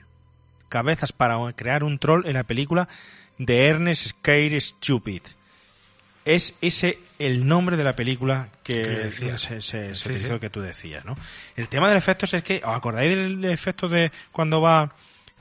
cabezas 0.72 1.12
para 1.12 1.36
crear 1.52 1.84
un 1.84 1.98
troll 1.98 2.26
en 2.26 2.32
la 2.32 2.44
película 2.44 2.88
de 3.36 3.66
Ernest 3.66 4.06
Scare 4.08 4.58
Stupid. 4.58 5.20
Es 6.24 6.54
ese 6.62 6.98
el 7.18 7.46
nombre 7.46 7.76
de 7.76 7.84
la 7.84 7.94
película 7.94 8.48
que 8.64 9.10
se, 9.12 9.36
se, 9.38 9.60
se 9.60 9.94
Sí, 9.94 10.08
utilizó 10.08 10.34
sí. 10.34 10.40
que 10.40 10.50
tú 10.50 10.60
decías, 10.60 11.04
¿no? 11.04 11.16
El 11.56 11.68
tema 11.68 11.88
del 11.88 11.98
efecto 11.98 12.24
es 12.24 12.42
que, 12.42 12.62
¿os 12.64 12.74
acordáis 12.76 13.10
del 13.10 13.44
efecto 13.44 13.88
de 13.88 14.10
cuando 14.32 14.60
va 14.60 14.94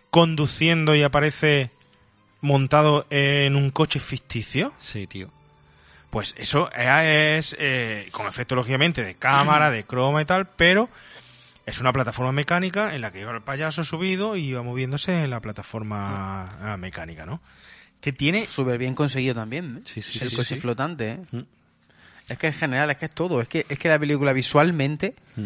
conduciendo 0.09 0.93
y 0.95 1.03
aparece 1.03 1.71
montado 2.41 3.05
en 3.09 3.55
un 3.55 3.71
coche 3.71 3.99
ficticio? 3.99 4.73
Sí, 4.81 5.07
tío. 5.07 5.29
Pues 6.09 6.35
eso 6.37 6.69
es 6.73 7.55
eh, 7.57 8.09
con 8.11 8.27
efecto 8.27 8.55
lógicamente 8.55 9.03
de 9.03 9.15
cámara, 9.15 9.71
de 9.71 9.85
croma 9.85 10.21
y 10.21 10.25
tal, 10.25 10.47
pero 10.49 10.89
es 11.71 11.79
una 11.79 11.91
plataforma 11.91 12.31
mecánica 12.31 12.93
en 12.93 13.01
la 13.01 13.11
que 13.11 13.19
lleva 13.19 13.31
el 13.31 13.41
payaso 13.41 13.83
subido 13.83 14.35
y 14.35 14.53
va 14.53 14.61
moviéndose 14.61 15.23
en 15.23 15.29
la 15.29 15.39
plataforma 15.39 16.73
ah, 16.73 16.77
mecánica, 16.77 17.25
¿no? 17.25 17.41
Que 17.99 18.11
tiene 18.13 18.47
Súper 18.47 18.77
bien 18.77 18.93
conseguido 18.95 19.35
también. 19.35 19.77
¿eh? 19.77 19.81
Sí, 19.85 20.01
sí, 20.01 20.19
el 20.23 20.33
coche 20.35 20.55
flotante, 20.57 21.11
¿eh? 21.11 21.19
Mm. 21.31 21.41
Es 22.29 22.37
que 22.37 22.47
en 22.47 22.53
general, 22.53 22.89
es 22.91 22.97
que 22.97 23.05
es 23.05 23.11
todo. 23.11 23.41
Es 23.41 23.47
que, 23.47 23.65
es 23.67 23.77
que 23.79 23.89
la 23.89 23.99
película 23.99 24.33
visualmente 24.33 25.15
Mm. 25.35 25.45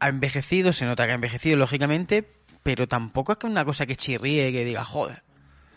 ha 0.00 0.08
envejecido, 0.08 0.72
se 0.72 0.86
nota 0.86 1.06
que 1.06 1.12
ha 1.12 1.14
envejecido, 1.14 1.56
lógicamente, 1.56 2.28
pero 2.62 2.88
tampoco 2.88 3.32
es 3.32 3.38
que 3.38 3.46
una 3.46 3.64
cosa 3.64 3.86
que 3.86 3.96
chirríe, 3.96 4.50
que 4.52 4.64
diga, 4.64 4.84
joder, 4.84 5.22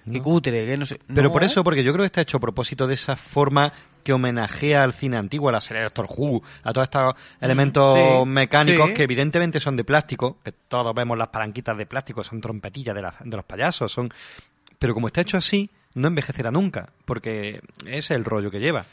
No. 0.06 0.22
cutre, 0.22 0.66
que 0.66 0.78
no 0.78 0.86
sé. 0.86 1.00
Pero 1.08 1.24
No, 1.24 1.32
por 1.32 1.44
¿eh? 1.44 1.46
eso, 1.48 1.64
porque 1.64 1.84
yo 1.84 1.92
creo 1.94 2.04
que 2.04 2.08
está 2.08 2.22
hecho 2.22 2.38
a 2.38 2.40
propósito 2.40 2.88
de 2.88 2.94
esa 2.96 3.16
forma 3.16 3.72
que 4.04 4.14
homenajea 4.14 4.84
al 4.84 4.94
cine 4.94 5.18
antiguo, 5.18 5.50
a 5.50 5.52
la 5.52 5.62
serie 5.62 5.82
de 5.82 5.90
Doctor 5.90 6.08
Who, 6.18 6.42
a 6.64 6.74
todos 6.74 6.86
estos 6.86 7.14
elementos 7.40 7.94
sí, 7.96 8.26
mecánicos 8.30 8.88
sí. 8.88 8.94
que 8.96 9.04
evidentemente 9.04 9.60
son 9.60 9.76
de 9.76 9.84
plástico, 9.84 10.40
que 10.44 10.52
todos 10.52 10.94
vemos 10.96 11.18
las 11.18 11.28
palanquitas 11.28 11.78
de 11.78 11.86
plástico, 11.86 12.24
son 12.24 12.42
trompetillas 12.42 12.96
de, 12.96 13.02
la- 13.04 13.16
de 13.24 13.36
los 13.38 13.46
payasos, 13.46 13.92
son... 13.92 14.10
Pero 14.80 14.96
como 14.96 15.06
está 15.08 15.22
hecho 15.22 15.38
así, 15.38 15.70
no 15.94 16.08
envejecerá 16.08 16.52
nunca, 16.52 16.90
porque 17.06 17.62
es 17.86 18.12
el 18.12 18.24
rollo 18.24 18.52
que 18.52 18.60
lleva. 18.60 18.86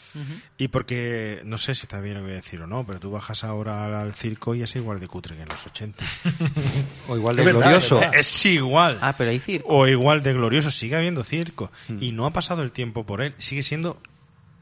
Y 0.56 0.68
porque, 0.68 1.40
no 1.44 1.58
sé 1.58 1.74
si 1.74 1.82
está 1.82 2.00
bien 2.00 2.14
lo 2.14 2.20
que 2.20 2.26
voy 2.26 2.32
a 2.32 2.36
decir 2.36 2.60
o 2.60 2.66
no, 2.66 2.84
pero 2.84 2.98
tú 2.98 3.10
bajas 3.10 3.44
ahora 3.44 3.84
al, 4.00 4.14
circo 4.14 4.54
y 4.54 4.62
es 4.62 4.74
igual 4.76 4.98
de 4.98 5.06
cutre 5.06 5.36
que 5.36 5.42
en 5.42 5.48
los 5.48 5.66
80. 5.66 6.04
O 7.08 7.16
igual 7.16 7.36
de 7.36 7.42
Es 7.42 7.48
glorioso. 7.48 7.96
es 7.96 8.00
verdad. 8.00 8.18
Es 8.18 8.46
igual. 8.46 8.98
Ah, 9.00 9.14
pero 9.16 9.30
hay 9.30 9.38
circo. 9.38 9.68
O 9.68 9.86
igual 9.86 10.22
de 10.22 10.32
glorioso. 10.32 10.70
Sigue 10.70 10.96
habiendo 10.96 11.22
circo. 11.24 11.70
Hmm. 11.88 11.98
Y 12.00 12.12
no 12.12 12.26
ha 12.26 12.32
pasado 12.32 12.62
el 12.62 12.72
tiempo 12.72 13.04
por 13.04 13.22
él. 13.22 13.34
Sigue 13.38 13.62
siendo 13.62 14.00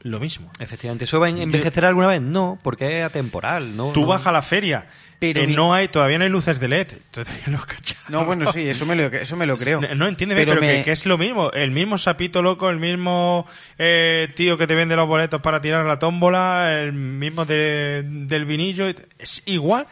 lo 0.01 0.19
mismo. 0.19 0.51
Efectivamente. 0.59 1.05
¿Eso 1.05 1.19
va 1.19 1.27
a 1.27 1.29
envejecer 1.29 1.85
alguna 1.85 2.07
vez? 2.07 2.21
No, 2.21 2.59
porque 2.63 2.99
es 2.99 3.05
atemporal. 3.05 3.75
¿no? 3.75 3.91
Tú 3.91 4.01
no. 4.01 4.07
vas 4.07 4.25
a 4.25 4.31
la 4.31 4.41
feria. 4.41 4.87
Pero 5.19 5.41
eh, 5.41 5.47
mi- 5.47 5.55
no 5.55 5.73
hay, 5.73 5.87
todavía 5.87 6.17
no 6.19 6.25
hay 6.25 6.29
luces 6.29 6.59
de 6.59 6.67
LED. 6.67 6.87
Todavía 7.11 7.43
no, 7.47 8.25
bueno, 8.25 8.51
sí, 8.51 8.61
eso 8.61 8.85
me 8.85 8.95
lo, 8.95 9.05
eso 9.07 9.35
me 9.35 9.45
lo 9.47 9.57
creo. 9.57 9.81
No, 9.81 9.95
no, 9.95 10.07
entiéndeme, 10.07 10.45
pero, 10.45 10.61
me- 10.61 10.77
que, 10.77 10.83
que 10.83 10.91
es 10.91 11.05
lo 11.05 11.17
mismo. 11.17 11.51
El 11.51 11.71
mismo 11.71 11.97
sapito 11.97 12.41
loco, 12.43 12.69
el 12.69 12.77
mismo 12.77 13.47
eh, 13.79 14.29
tío 14.35 14.57
que 14.57 14.67
te 14.67 14.75
vende 14.75 14.95
los 14.95 15.07
boletos 15.07 15.41
para 15.41 15.59
tirar 15.59 15.85
la 15.85 15.97
tómbola, 15.99 16.71
el 16.81 16.93
mismo 16.93 17.45
de- 17.45 18.03
del 18.05 18.45
vinillo. 18.45 18.87
Es 19.17 19.41
igual. 19.45 19.87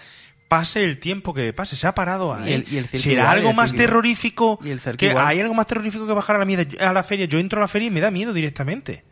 Pase 0.48 0.84
el 0.84 1.00
tiempo 1.00 1.34
que 1.34 1.52
pase, 1.54 1.76
se 1.76 1.88
ha 1.88 1.96
parado 1.96 2.32
ahí. 2.32 2.52
Y 2.52 2.54
el- 2.54 2.66
y 2.72 2.78
el 2.78 2.88
¿Será 2.88 3.32
algo 3.32 3.52
más 3.54 3.72
terrorífico? 3.74 4.60
Y 4.64 4.70
el 4.70 4.80
circo 4.80 4.98
que 4.98 5.10
hay 5.18 5.40
algo 5.42 5.56
más 5.56 5.66
terrorífico 5.66 6.06
que 6.06 6.14
bajar 6.14 6.36
a 6.40 6.46
la, 6.46 6.88
a 6.88 6.94
la 6.94 7.04
feria. 7.04 7.26
Yo 7.26 7.40
entro 7.40 7.58
a 7.60 7.62
la 7.62 7.68
feria 7.68 7.88
y 7.88 7.92
me 7.92 8.00
da 8.00 8.12
miedo 8.12 8.32
directamente. 8.32 9.04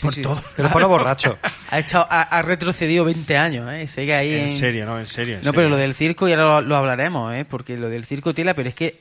Por 0.00 0.12
Sí. 0.14 0.22
todo. 0.22 0.42
Pero 0.56 0.70
para 0.70 0.86
borracho. 0.86 1.38
Ha, 1.70 1.80
echado, 1.80 2.06
ha, 2.08 2.22
ha 2.22 2.42
retrocedido 2.42 3.04
20 3.04 3.36
años, 3.36 3.68
¿eh? 3.72 3.86
Sigue 3.88 4.14
ahí 4.14 4.32
En 4.34 4.40
en... 4.42 4.50
serio, 4.50 4.86
no, 4.86 5.00
en 5.00 5.06
serio. 5.08 5.36
en 5.38 5.42
No, 5.42 5.52
pero 5.52 5.68
lo 5.68 5.76
del 5.76 5.94
circo 5.94 6.28
ya 6.28 6.36
lo, 6.36 6.60
lo 6.60 6.76
hablaremos, 6.76 7.34
¿eh? 7.34 7.44
Porque 7.44 7.76
lo 7.76 7.88
del 7.88 8.04
circo 8.04 8.32
tela, 8.32 8.54
pero 8.54 8.68
es 8.68 8.74
que 8.76 9.00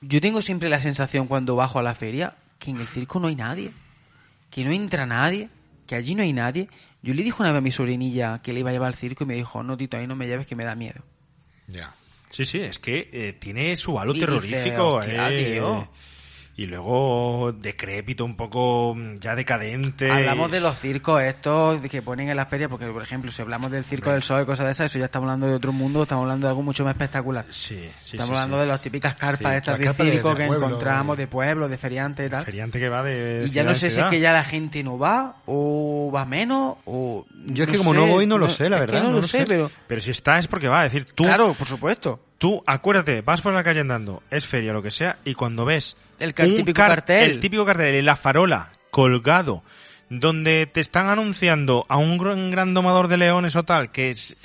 yo 0.00 0.20
tengo 0.20 0.42
siempre 0.42 0.68
la 0.68 0.80
sensación 0.80 1.28
cuando 1.28 1.54
bajo 1.54 1.78
a 1.78 1.82
la 1.82 1.94
feria 1.94 2.34
que 2.58 2.70
en 2.72 2.80
el 2.80 2.88
circo 2.88 3.20
no 3.20 3.28
hay 3.28 3.36
nadie. 3.36 3.70
Que 4.50 4.64
no 4.64 4.72
entra 4.72 5.06
nadie. 5.06 5.48
Que 5.86 5.94
allí 5.94 6.14
no 6.16 6.22
hay 6.22 6.32
nadie. 6.32 6.68
Yo 7.02 7.14
le 7.14 7.22
dije 7.22 7.36
una 7.40 7.52
vez 7.52 7.58
a 7.58 7.62
mi 7.62 7.70
sobrinilla 7.70 8.40
que 8.42 8.52
le 8.52 8.60
iba 8.60 8.70
a 8.70 8.72
llevar 8.72 8.88
al 8.88 8.94
circo 8.94 9.22
y 9.24 9.26
me 9.28 9.34
dijo, 9.34 9.62
no, 9.62 9.76
Tito, 9.76 9.96
ahí 9.96 10.06
no 10.08 10.16
me 10.16 10.26
lleves 10.26 10.46
que 10.48 10.56
me 10.56 10.64
da 10.64 10.74
miedo. 10.74 11.02
Ya. 11.68 11.94
Sí, 12.30 12.44
sí, 12.44 12.58
es 12.60 12.78
que 12.78 13.10
eh, 13.12 13.32
tiene 13.34 13.76
su 13.76 13.98
halo 13.98 14.10
Y 14.12 14.14
dice, 14.14 14.26
terrorífico. 14.26 14.94
"Hostia, 14.94 15.30
eh, 15.30 15.52
tío". 15.54 15.88
Y 16.54 16.66
luego 16.66 17.52
decrépito, 17.52 18.26
un 18.26 18.36
poco 18.36 18.94
mm, 18.94 19.14
ya 19.16 19.34
decadente. 19.34 20.10
Hablamos 20.10 20.50
de 20.50 20.60
los 20.60 20.78
circos 20.78 21.22
estos 21.22 21.80
de 21.80 21.88
que 21.88 22.02
ponen 22.02 22.28
en 22.28 22.36
las 22.36 22.46
ferias, 22.48 22.68
porque 22.68 22.86
por 22.88 23.02
ejemplo, 23.02 23.30
si 23.32 23.40
hablamos 23.40 23.70
del 23.70 23.84
circo 23.84 24.10
del 24.10 24.22
sol 24.22 24.42
y 24.42 24.44
cosas 24.44 24.66
de 24.66 24.72
esas, 24.72 24.86
eso 24.90 24.98
ya 24.98 25.06
estamos 25.06 25.26
hablando 25.28 25.46
de 25.46 25.54
otro 25.54 25.72
mundo, 25.72 26.02
estamos 26.02 26.24
hablando 26.24 26.46
de 26.46 26.50
algo 26.50 26.62
mucho 26.62 26.84
más 26.84 26.92
espectacular. 26.92 27.46
Sí, 27.48 27.76
sí, 28.04 28.16
estamos 28.16 28.26
sí, 28.26 28.32
hablando 28.32 28.56
sí. 28.56 28.60
de 28.60 28.66
las 28.66 28.80
típicas 28.82 29.16
carpas 29.16 29.50
Sí, 29.52 29.56
estas 29.56 29.78
de 29.78 29.84
carpas 29.84 30.06
de- 30.06 30.12
circo 30.12 30.28
de 30.28 30.36
que 30.36 30.46
pueblo, 30.46 30.66
encontramos, 30.66 31.16
de 31.16 31.26
pueblo, 31.26 31.68
de 31.70 31.78
feriantes 31.78 32.26
y 32.26 32.30
tal. 32.30 32.44
Feriante 32.44 32.78
que 32.78 32.88
va 32.90 33.02
de. 33.02 33.44
Y 33.46 33.50
ya 33.50 33.64
no 33.64 33.74
sé 33.74 33.88
si 33.88 34.00
es 34.00 34.06
que 34.08 34.20
ya 34.20 34.32
la 34.34 34.44
gente 34.44 34.82
no 34.82 34.98
va 34.98 35.36
o 35.46 36.12
va 36.14 36.26
menos 36.26 36.76
o... 36.84 37.24
Yo 37.46 37.64
es 37.64 37.70
que 37.70 37.78
como 37.78 37.94
no 37.94 38.06
voy, 38.06 38.26
no 38.26 38.36
lo 38.36 38.50
sé, 38.50 38.68
la 38.68 38.76
es 38.76 38.82
que 38.82 38.86
verdad, 38.88 39.02
no, 39.04 39.08
no 39.08 39.14
lo 39.16 39.20
lo 39.22 39.26
sé, 39.26 39.38
sé. 39.38 39.44
pero... 39.48 39.70
Pero 39.88 40.00
si 40.02 40.10
está 40.10 40.38
es 40.38 40.46
porque 40.48 40.68
va, 40.68 40.84
es 40.84 40.92
decir, 40.92 41.10
tú. 41.14 41.24
Claro, 41.24 41.54
por 41.54 41.66
supuesto. 41.66 42.20
Tú, 42.42 42.60
acuérdate, 42.66 43.20
vas 43.20 43.40
por 43.40 43.54
la 43.54 43.62
calle 43.62 43.78
andando, 43.82 44.20
es 44.28 44.48
feria, 44.48 44.72
lo 44.72 44.82
que 44.82 44.90
sea, 44.90 45.16
y 45.24 45.34
cuando 45.34 45.64
ves. 45.64 45.96
El 46.18 46.34
car- 46.34 46.48
típico 46.48 46.76
car- 46.76 46.88
cartel. 46.88 47.30
El 47.30 47.38
típico 47.38 47.64
cartel, 47.64 47.94
en 47.94 48.04
la 48.04 48.16
farola, 48.16 48.72
colgado, 48.90 49.62
donde 50.10 50.66
te 50.66 50.80
están 50.80 51.06
anunciando 51.06 51.86
a 51.88 51.98
un 51.98 52.18
gran, 52.18 52.50
gran 52.50 52.74
domador 52.74 53.06
de 53.06 53.16
leones 53.18 53.54
o 53.54 53.62
tal, 53.62 53.92
que 53.92 54.10
es- 54.10 54.36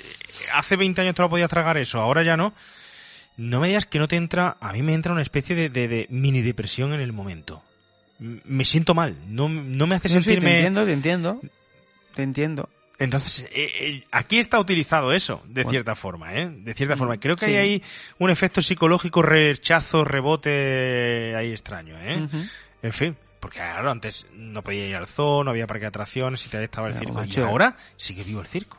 hace 0.54 0.76
20 0.76 1.00
años 1.00 1.16
te 1.16 1.22
lo 1.22 1.28
podías 1.28 1.50
tragar 1.50 1.76
eso, 1.76 1.98
ahora 1.98 2.22
ya 2.22 2.36
no. 2.36 2.52
No 3.36 3.58
me 3.58 3.66
digas 3.66 3.84
que 3.86 3.98
no 3.98 4.06
te 4.06 4.14
entra, 4.14 4.56
a 4.60 4.72
mí 4.72 4.80
me 4.84 4.94
entra 4.94 5.12
una 5.12 5.22
especie 5.22 5.56
de, 5.56 5.68
de- 5.68 5.88
de 5.88 6.06
mini 6.08 6.40
depresión 6.40 6.92
en 6.92 7.00
el 7.00 7.12
momento. 7.12 7.64
Me 8.20 8.64
siento 8.64 8.94
mal, 8.94 9.16
no, 9.26 9.48
no 9.48 9.88
me 9.88 9.96
hace 9.96 10.08
sí, 10.08 10.14
sentirme... 10.14 10.50
te 10.50 10.56
entiendo, 10.58 10.84
te 10.84 10.92
entiendo. 10.92 11.40
Te 12.14 12.22
entiendo. 12.22 12.68
Entonces, 12.98 13.46
eh, 13.52 13.70
eh, 13.80 14.04
aquí 14.10 14.38
está 14.38 14.58
utilizado 14.58 15.12
eso, 15.12 15.40
de 15.46 15.62
Bueno. 15.62 15.70
cierta 15.70 15.94
forma, 15.94 16.34
¿eh? 16.34 16.48
De 16.50 16.74
cierta 16.74 16.96
Mm, 16.96 16.98
forma. 16.98 17.16
Creo 17.20 17.36
que 17.36 17.46
sí. 17.46 17.52
hay 17.52 17.56
ahí 17.58 17.82
un 18.18 18.30
efecto 18.30 18.60
psicológico, 18.60 19.22
rechazo, 19.22 20.04
rebote 20.04 21.34
ahí 21.36 21.52
extraño, 21.52 21.94
¿eh? 22.00 22.26
En 22.82 22.92
fin, 22.92 23.16
porque 23.40 23.58
claro, 23.58 23.90
antes 23.90 24.26
no 24.34 24.62
podía 24.62 24.86
ir 24.86 24.96
al 24.96 25.06
zoo, 25.06 25.44
no 25.44 25.50
había 25.50 25.66
parque 25.66 25.82
de 25.82 25.88
atracciones 25.88 26.44
y 26.44 26.48
tal 26.48 26.62
estaba 26.64 26.88
el 26.88 26.94
Pero, 26.94 27.22
circo. 27.22 27.40
y 27.40 27.44
ahora 27.44 27.76
sigue 27.96 28.24
vivo 28.24 28.40
el 28.40 28.46
circo. 28.48 28.78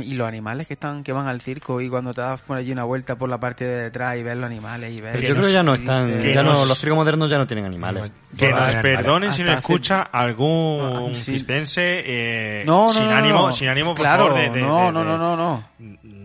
Y 0.00 0.14
los 0.14 0.26
animales 0.26 0.66
que 0.66 0.74
están 0.74 1.04
que 1.04 1.12
van 1.12 1.26
al 1.26 1.40
circo 1.40 1.80
y 1.80 1.88
cuando 1.88 2.14
te 2.14 2.20
das 2.22 2.40
por 2.40 2.56
allí 2.56 2.72
una 2.72 2.84
vuelta 2.84 3.16
por 3.16 3.28
la 3.28 3.38
parte 3.38 3.64
de 3.64 3.82
detrás 3.84 4.16
y 4.16 4.22
ves 4.22 4.36
los 4.36 4.46
animales 4.46 4.90
y 4.92 5.00
ves... 5.00 5.12
Pero 5.14 5.28
yo 5.28 5.34
creo 5.34 5.46
que 5.46 5.52
ya 5.52 5.62
no 5.62 5.74
están, 5.74 6.18
ya 6.20 6.42
no, 6.42 6.64
los 6.64 6.78
circos 6.78 6.96
modernos 6.96 7.28
ya 7.30 7.38
no 7.38 7.46
tienen 7.46 7.66
animales. 7.66 8.10
Que 8.36 8.50
nos 8.50 8.74
perdonen 8.76 9.32
si 9.32 9.42
nos 9.42 9.56
escucha 9.58 10.02
algún 10.02 10.78
No, 10.78 11.14
sí. 11.14 11.32
cistense 11.32 12.02
eh, 12.06 12.64
No, 12.66 12.86
no, 12.86 12.92
sin 12.92 13.04
no, 13.04 13.10
no, 13.10 13.16
ánimo, 13.16 13.46
no. 13.48 13.52
sin 13.52 13.68
ánimo, 13.68 13.94
por 13.94 14.00
claro, 14.04 14.26
favor, 14.28 14.40
de, 14.40 14.50
de- 14.50 14.60
no, 14.62 14.86
de- 14.86 14.92
no, 14.92 14.98
de- 15.00 15.04
no, 15.06 15.18
no, 15.18 15.36
no. 15.36 15.64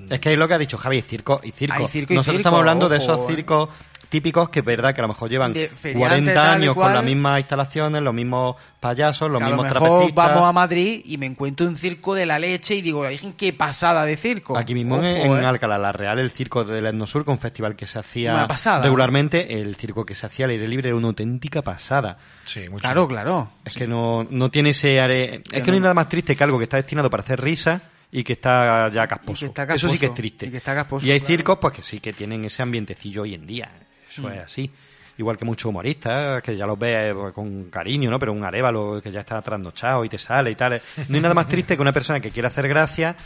Es 0.09 0.19
que 0.19 0.33
es 0.33 0.39
lo 0.39 0.47
que 0.47 0.53
ha 0.55 0.57
dicho 0.57 0.77
Javi, 0.77 1.01
circo 1.01 1.39
y 1.43 1.51
circo. 1.51 1.75
Hay 1.75 1.87
circo 1.87 2.13
y 2.13 2.15
Nosotros 2.15 2.37
circo, 2.37 2.39
estamos 2.39 2.59
hablando 2.59 2.89
de 2.89 2.97
esos 2.97 3.19
eh. 3.19 3.23
circos 3.35 3.69
típicos 4.09 4.49
que 4.49 4.59
es 4.59 4.65
verdad 4.65 4.93
que 4.93 5.01
a 5.01 5.03
lo 5.03 5.09
mejor 5.09 5.29
llevan 5.29 5.53
De 5.53 5.69
feriante, 5.69 5.99
40 5.99 6.33
tal 6.33 6.59
y 6.59 6.63
años 6.63 6.75
con 6.75 6.93
las 6.93 7.03
mismas 7.03 7.39
instalaciones, 7.39 8.01
los 8.01 8.13
mismos 8.13 8.55
payasos, 8.79 9.29
los 9.29 9.39
Que 9.39 9.45
a 9.45 9.49
lo 9.49 9.55
mismos 9.55 9.73
mejor 9.73 9.87
trapecistas. 9.87 10.27
vamos 10.35 10.49
a 10.49 10.51
Madrid 10.53 11.01
y 11.05 11.17
me 11.17 11.25
encuentro 11.27 11.67
un 11.67 11.77
circo 11.77 12.15
de 12.15 12.25
la 12.25 12.39
leche 12.39 12.75
y 12.75 12.81
digo, 12.81 13.03
la 13.03 13.11
Virgen, 13.11 13.33
qué 13.33 13.53
pasada 13.53 14.05
de 14.05 14.17
circo. 14.17 14.57
Aquí 14.57 14.73
mismo 14.73 14.95
Ojo, 14.95 15.03
en, 15.05 15.31
en 15.31 15.43
eh. 15.43 15.45
Alcalá 15.45 15.77
la 15.77 15.91
Real, 15.91 16.17
el 16.19 16.31
circo 16.31 16.63
del 16.63 16.85
Etnosur, 16.85 17.23
con 17.23 17.33
un 17.33 17.39
festival 17.39 17.75
que 17.75 17.85
se 17.85 17.99
hacía 17.99 18.47
regularmente, 18.81 19.61
el 19.61 19.75
circo 19.75 20.05
que 20.05 20.15
se 20.15 20.25
hacía 20.25 20.45
al 20.45 20.51
aire 20.51 20.67
libre 20.67 20.89
era 20.89 20.97
una 20.97 21.07
auténtica 21.07 21.61
pasada. 21.61 22.17
Sí, 22.43 22.67
mucho. 22.69 22.81
Claro, 22.81 23.07
claro. 23.07 23.51
Es 23.63 23.75
que 23.75 23.87
no, 23.87 24.25
no 24.29 24.49
tiene 24.49 24.69
ese 24.71 24.99
are... 24.99 25.43
Es 25.51 25.63
que 25.63 25.67
no 25.71 25.73
hay 25.73 25.81
nada 25.81 25.93
más 25.93 26.09
triste 26.09 26.35
que 26.35 26.43
algo 26.43 26.57
que 26.57 26.63
está 26.63 26.77
destinado 26.77 27.09
para 27.09 27.23
hacer 27.23 27.39
risa 27.39 27.81
y 28.11 28.23
que 28.23 28.33
está 28.33 28.89
ya 28.89 29.05
casposo. 29.05 29.45
Y 29.45 29.49
que 29.49 29.61
está 29.61 29.75
Eso 29.75 29.87
sí 29.87 29.99
que 29.99 30.05
es 30.07 30.09
casposo. 30.09 30.15
triste. 30.15 30.45
Y 30.47 30.51
que 30.51 30.57
está 30.57 30.73
casposo, 30.73 31.05
Y 31.05 31.11
hay 31.11 31.19
claro. 31.19 31.27
circos 31.35 31.57
pues 31.61 31.73
que 31.75 31.81
sí 31.83 31.99
que 31.99 32.11
tienen 32.13 32.43
ese 32.45 32.63
ambientecillo 32.63 33.21
hoy 33.21 33.35
en 33.35 33.45
día. 33.45 33.69
Eso 34.09 34.23
Mm. 34.23 34.31
es 34.33 34.39
así. 34.39 34.71
Igual 35.17 35.35
que 35.37 35.43
muchos 35.43 35.65
humoristas, 35.65 36.41
que 36.41 36.55
ya 36.55 36.65
los 36.65 36.79
ves 36.79 37.13
pues, 37.13 37.33
con 37.33 37.65
cariño, 37.69 38.09
¿no? 38.09 38.17
Pero 38.19 38.31
un 38.31 38.43
arévalo 38.45 39.01
que 39.03 39.11
ya 39.11 39.19
está 39.19 39.41
trasnochado 39.41 40.05
y 40.05 40.09
te 40.09 40.17
sale 40.17 40.51
y 40.51 40.55
tal. 40.55 40.81
No 41.09 41.15
hay 41.15 41.21
nada 41.21 41.33
más 41.33 41.47
triste 41.49 41.75
que 41.75 41.81
una 41.81 41.91
persona 41.91 42.21
que 42.21 42.31
quiere 42.31 42.47
hacer 42.47 42.67
gracia 42.69 43.17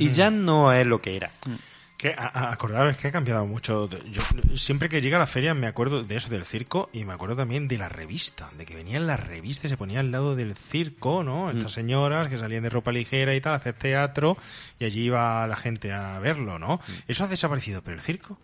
y 0.00 0.10
ya 0.10 0.30
no 0.32 0.72
es 0.72 0.84
lo 0.84 1.00
que 1.00 1.16
era. 1.16 1.30
Que, 1.96 2.08
a- 2.16 2.30
a- 2.32 2.52
acordaros 2.52 2.96
que 2.96 3.06
ha 3.08 3.12
cambiado 3.12 3.44
mucho. 3.46 3.88
Yo 4.10 4.22
siempre 4.56 4.88
que 4.88 5.00
llega 5.00 5.16
a 5.16 5.20
la 5.20 5.26
feria 5.28 5.54
me 5.54 5.66
acuerdo 5.68 6.02
de 6.02 6.16
eso 6.16 6.28
del 6.28 6.44
circo 6.44 6.90
y 6.92 7.04
me 7.04 7.12
acuerdo 7.12 7.36
también 7.36 7.68
de 7.68 7.78
la 7.78 7.88
revista, 7.88 8.50
de 8.58 8.64
que 8.66 8.74
venían 8.74 9.06
las 9.06 9.24
revistas 9.24 9.66
y 9.66 9.68
se 9.70 9.76
ponía 9.76 10.00
al 10.00 10.10
lado 10.10 10.34
del 10.34 10.56
circo, 10.56 11.22
¿no? 11.24 11.50
Estas 11.52 11.72
señoras 11.72 12.28
que 12.28 12.36
salían 12.36 12.62
de 12.64 12.70
ropa 12.70 12.90
ligera 12.92 13.34
y 13.36 13.40
tal, 13.40 13.52
a 13.52 13.56
hacer 13.56 13.74
teatro 13.74 14.36
y 14.80 14.84
allí 14.86 15.02
iba 15.06 15.46
la 15.46 15.56
gente 15.56 15.92
a 15.92 16.18
verlo, 16.20 16.58
¿no? 16.58 16.80
Eso 17.06 17.24
ha 17.24 17.28
desaparecido, 17.28 17.82
pero 17.82 17.94
el 17.96 18.02
circo 18.02 18.38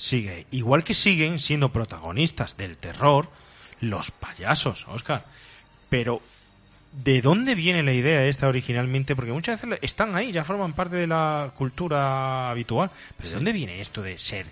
sigue. 0.00 0.46
Igual 0.50 0.82
que 0.82 0.94
siguen 0.94 1.38
siendo 1.38 1.70
protagonistas 1.70 2.56
del 2.56 2.76
terror 2.78 3.28
los 3.80 4.10
payasos, 4.10 4.86
Oscar. 4.88 5.24
Pero 5.88 6.22
¿De 6.92 7.20
dónde 7.20 7.54
viene 7.54 7.84
la 7.84 7.92
idea 7.92 8.24
esta 8.24 8.48
originalmente? 8.48 9.14
Porque 9.14 9.30
muchas 9.32 9.62
veces 9.62 9.78
están 9.80 10.16
ahí, 10.16 10.32
ya 10.32 10.42
forman 10.42 10.72
parte 10.72 10.96
de 10.96 11.06
la 11.06 11.52
cultura 11.54 12.50
habitual. 12.50 12.90
¿Pero 13.16 13.28
de 13.28 13.34
dónde 13.36 13.52
viene 13.52 13.80
esto 13.80 14.02
de 14.02 14.18
ser 14.18 14.46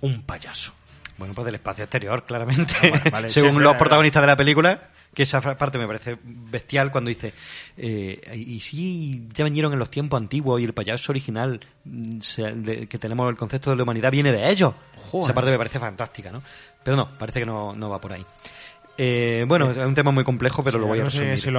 un 0.00 0.22
payaso? 0.22 0.72
Bueno, 1.18 1.34
pues 1.34 1.44
del 1.44 1.54
espacio 1.54 1.84
exterior, 1.84 2.24
claramente. 2.26 2.74
Ah, 2.82 2.88
vale, 2.90 3.10
vale, 3.10 3.28
Según 3.28 3.62
los 3.62 3.76
protagonistas 3.76 4.22
de 4.22 4.26
la 4.26 4.36
película, 4.36 4.88
que 5.14 5.22
esa 5.24 5.40
parte 5.58 5.78
me 5.78 5.86
parece 5.86 6.16
bestial 6.22 6.90
cuando 6.92 7.08
dice, 7.08 7.32
eh, 7.76 8.20
y 8.36 8.60
si 8.60 9.26
ya 9.32 9.44
vinieron 9.44 9.72
en 9.72 9.78
los 9.78 9.90
tiempos 9.90 10.20
antiguos 10.20 10.60
y 10.60 10.64
el 10.64 10.72
payaso 10.74 11.10
original 11.12 11.60
mm, 11.84 12.20
se- 12.20 12.52
de- 12.52 12.86
que 12.86 12.98
tenemos 12.98 13.28
el 13.28 13.36
concepto 13.36 13.70
de 13.70 13.76
la 13.76 13.82
humanidad 13.82 14.10
viene 14.12 14.30
de 14.32 14.48
ellos. 14.48 14.74
Joder. 14.96 15.24
Esa 15.26 15.34
parte 15.34 15.50
me 15.50 15.58
parece 15.58 15.78
fantástica, 15.80 16.30
¿no? 16.30 16.42
Pero 16.84 16.96
no, 16.96 17.08
parece 17.18 17.40
que 17.40 17.46
no, 17.46 17.74
no 17.74 17.88
va 17.90 18.00
por 18.00 18.12
ahí. 18.12 18.24
Eh, 19.00 19.44
bueno, 19.46 19.70
es 19.70 19.76
un 19.78 19.94
tema 19.94 20.10
muy 20.10 20.24
complejo, 20.24 20.62
pero 20.64 20.78
lo 20.78 20.86
voy 20.88 20.98
a 21.00 21.04
no 21.04 21.10
sé 21.10 21.18
resumir. 21.20 21.38
si 21.38 21.50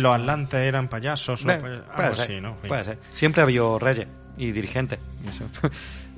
los, 0.00 0.12
atlantes 0.14 0.60
eran 0.60 0.88
payasos 0.88 1.42
o 1.44 1.48
pay- 1.48 1.60
puede 1.60 2.14
ser, 2.16 2.20
así, 2.24 2.40
¿no? 2.40 2.56
puede 2.56 2.84
ser. 2.84 2.98
Siempre 3.14 3.40
ha 3.40 3.44
habido 3.44 3.78
reyes 3.78 4.06
y 4.36 4.52
dirigentes. 4.52 4.98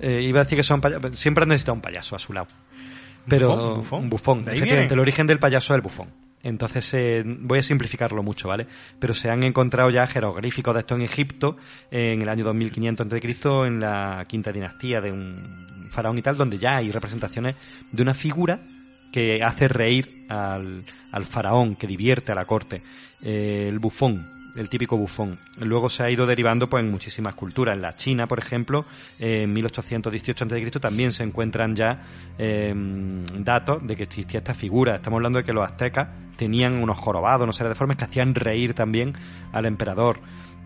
Eh, 0.00 0.22
iba 0.22 0.40
a 0.40 0.44
decir 0.44 0.56
que 0.56 0.62
son 0.62 0.80
payasos. 0.80 1.18
Siempre 1.18 1.42
han 1.42 1.48
necesitado 1.50 1.74
un 1.74 1.80
payaso 1.82 2.16
a 2.16 2.18
su 2.18 2.32
lado. 2.32 2.48
Pero 3.28 3.48
¿Bufón? 3.50 3.74
¿Bufón? 3.80 4.00
un 4.02 4.10
bufón. 4.10 4.44
¿De 4.44 4.50
ahí 4.52 4.56
Efectivamente, 4.56 4.94
el 4.94 5.00
origen 5.00 5.26
del 5.26 5.38
payaso 5.38 5.72
es 5.74 5.76
el 5.76 5.82
bufón. 5.82 6.08
Entonces, 6.42 6.88
eh, 6.94 7.22
voy 7.24 7.58
a 7.58 7.62
simplificarlo 7.62 8.22
mucho, 8.22 8.48
¿vale? 8.48 8.66
Pero 8.98 9.12
se 9.12 9.30
han 9.30 9.42
encontrado 9.44 9.90
ya 9.90 10.06
jeroglíficos 10.06 10.74
de 10.74 10.80
esto 10.80 10.94
en 10.94 11.02
Egipto 11.02 11.56
en 11.90 12.22
el 12.22 12.28
año 12.28 12.44
2500 12.44 13.06
a.C., 13.06 13.66
en 13.66 13.80
la 13.80 14.24
quinta 14.26 14.50
dinastía 14.50 15.00
de 15.00 15.12
un 15.12 15.34
faraón 15.90 16.18
y 16.18 16.22
tal, 16.22 16.36
donde 16.36 16.58
ya 16.58 16.76
hay 16.76 16.90
representaciones 16.90 17.56
de 17.92 18.02
una 18.02 18.14
figura 18.14 18.58
que 19.12 19.42
hace 19.42 19.68
reír 19.68 20.08
al, 20.28 20.84
al 21.12 21.24
faraón, 21.24 21.76
que 21.76 21.86
divierte 21.86 22.32
a 22.32 22.34
la 22.34 22.44
corte. 22.44 22.80
Eh, 23.22 23.66
el 23.68 23.78
bufón, 23.78 24.24
el 24.60 24.68
típico 24.68 24.98
bufón. 24.98 25.38
Luego 25.58 25.88
se 25.88 26.02
ha 26.02 26.10
ido 26.10 26.26
derivando 26.26 26.68
pues, 26.68 26.84
en 26.84 26.90
muchísimas 26.90 27.34
culturas. 27.34 27.76
En 27.76 27.80
la 27.80 27.96
China, 27.96 28.26
por 28.26 28.38
ejemplo, 28.38 28.84
en 29.18 29.50
1818 29.54 30.44
a.C. 30.44 30.70
también 30.78 31.12
se 31.12 31.22
encuentran 31.22 31.74
ya 31.74 32.02
eh, 32.38 32.74
datos 33.38 33.86
de 33.86 33.96
que 33.96 34.02
existía 34.02 34.38
esta 34.38 34.52
figura. 34.52 34.96
Estamos 34.96 35.16
hablando 35.16 35.38
de 35.38 35.46
que 35.46 35.54
los 35.54 35.64
aztecas 35.64 36.08
tenían 36.36 36.74
unos 36.74 36.98
jorobados, 36.98 37.44
unos 37.44 37.56
seres 37.56 37.70
deformes 37.70 37.96
que 37.96 38.04
hacían 38.04 38.34
reír 38.34 38.74
también 38.74 39.14
al 39.52 39.64
emperador. 39.64 40.20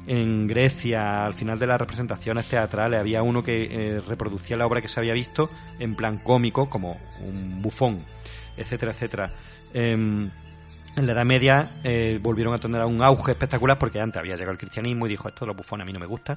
En 0.09 0.49
Grecia, 0.49 1.25
al 1.25 1.35
final 1.35 1.61
de 1.61 1.69
las 1.69 1.79
representaciones 1.79 2.47
teatrales, 2.49 2.99
había 2.99 3.23
uno 3.23 3.45
que 3.45 3.69
eh, 3.71 4.01
reproducía 4.01 4.57
la 4.57 4.67
obra 4.67 4.83
que 4.83 4.89
se 4.89 4.99
había 4.99 5.15
visto 5.15 5.49
en 5.79 5.95
plan 5.95 6.19
cómico, 6.19 6.69
como 6.69 6.97
un 7.21 7.63
bufón, 7.63 8.01
etcétera, 8.57 8.91
etcétera. 8.91 9.31
Em, 9.73 10.31
en 10.97 11.07
la 11.07 11.13
Edad 11.13 11.25
Media 11.25 11.69
eh, 11.83 12.19
volvieron 12.23 12.55
a 12.55 12.59
tener 12.59 12.83
un 12.85 13.03
auge 13.03 13.33
espectacular 13.33 13.79
porque 13.79 14.01
antes 14.01 14.19
había 14.19 14.35
llegado 14.35 14.53
el 14.53 14.59
cristianismo 14.59 15.07
y 15.07 15.11
dijo 15.11 15.29
esto 15.29 15.47
los 15.47 15.57
bufones 15.57 15.83
a 15.83 15.87
mí 15.87 15.93
no 15.93 16.01
me 16.01 16.07
gusta. 16.07 16.37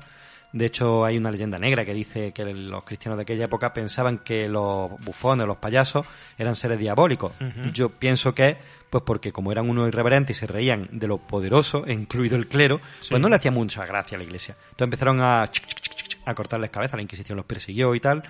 De 0.54 0.66
hecho, 0.66 1.04
hay 1.04 1.18
una 1.18 1.30
leyenda 1.30 1.60
negra 1.60 1.84
que 1.84 1.94
dice 1.94 2.32
que 2.32 2.46
los 2.46 2.84
cristianos 2.86 3.18
de 3.18 3.24
aquella 3.24 3.46
época 3.46 3.74
pensaban 3.74 4.20
que 4.20 4.48
los 4.48 4.90
bufones, 5.02 5.46
los 5.46 5.58
payasos, 5.58 6.06
eran 6.38 6.56
seres 6.56 6.80
diabólicos. 6.80 7.34
Ujú. 7.42 7.70
Yo 7.74 7.90
pienso 7.90 8.34
que, 8.34 8.56
pues 8.90 9.04
porque 9.06 9.34
como 9.34 9.52
eran 9.52 9.70
unos 9.70 9.90
irreverentes 9.90 10.38
y 10.38 10.40
se 10.40 10.48
reían 10.48 10.88
de 10.94 11.06
lo 11.08 11.18
poderoso, 11.18 11.84
incluido 11.92 12.38
el 12.38 12.48
clero, 12.48 12.80
Sí. 13.02 13.10
pues 13.10 13.22
no 13.22 13.28
le 13.28 13.36
hacía 13.36 13.52
mucha 13.52 13.86
gracia 13.86 14.16
a 14.16 14.20
la 14.20 14.24
iglesia. 14.24 14.56
Entonces 14.70 14.84
empezaron 14.86 15.22
a, 15.22 15.50
a 16.26 16.34
cortarles 16.34 16.70
cabeza, 16.70 16.96
la 16.96 17.04
Inquisición 17.04 17.36
los 17.36 17.46
persiguió 17.46 17.94
y 17.94 18.00
tal, 18.00 18.24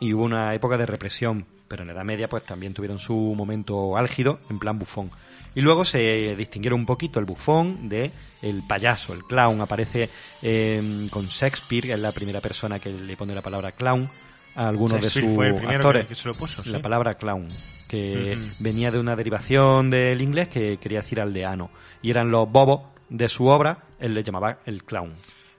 y 0.00 0.12
hubo 0.14 0.24
una 0.24 0.52
época 0.54 0.76
de 0.76 0.84
represión, 0.86 1.46
pero 1.68 1.82
en 1.82 1.86
la 1.88 1.94
Edad 1.94 2.04
Media 2.04 2.28
pues 2.28 2.42
también 2.42 2.74
tuvieron 2.74 2.98
su 2.98 3.14
momento 3.14 3.96
álgido, 3.96 4.40
en 4.50 4.58
plan 4.58 4.80
bufón. 4.80 5.10
Y 5.54 5.60
luego 5.60 5.84
se 5.84 6.34
distinguieron 6.36 6.80
un 6.80 6.86
poquito 6.86 7.18
el 7.20 7.26
bufón 7.26 7.88
de 7.88 8.10
el 8.40 8.62
payaso, 8.66 9.12
el 9.12 9.24
clown. 9.24 9.60
Aparece 9.60 10.08
eh, 10.42 11.06
con 11.10 11.26
Shakespeare, 11.26 11.86
que 11.88 11.92
es 11.92 12.00
la 12.00 12.12
primera 12.12 12.40
persona 12.40 12.78
que 12.78 12.90
le 12.90 13.16
pone 13.16 13.34
la 13.34 13.42
palabra 13.42 13.72
clown 13.72 14.08
a 14.54 14.68
algunos 14.68 15.00
de 15.00 15.08
sus 15.08 15.34
fue 15.34 15.48
el 15.48 15.54
primero 15.54 15.76
actores. 15.78 16.06
que- 16.06 16.14
se 16.14 16.28
lo 16.28 16.34
puso, 16.34 16.62
La 16.66 16.76
sí. 16.78 16.82
palabra 16.82 17.14
clown, 17.14 17.48
que 17.88 18.36
venía 18.60 18.90
de 18.90 18.98
una 18.98 19.16
derivación 19.16 19.88
del 19.90 20.20
inglés 20.20 20.48
que 20.48 20.76
quería 20.78 21.00
decir 21.00 21.20
aldeano. 21.20 21.70
Y 22.02 22.10
eran 22.10 22.30
los 22.30 22.50
bobos 22.50 22.82
de 23.08 23.28
su 23.28 23.46
obra, 23.46 23.78
él 23.98 24.12
le 24.14 24.22
llamaba 24.22 24.58
el 24.66 24.84
clown. 24.84 25.12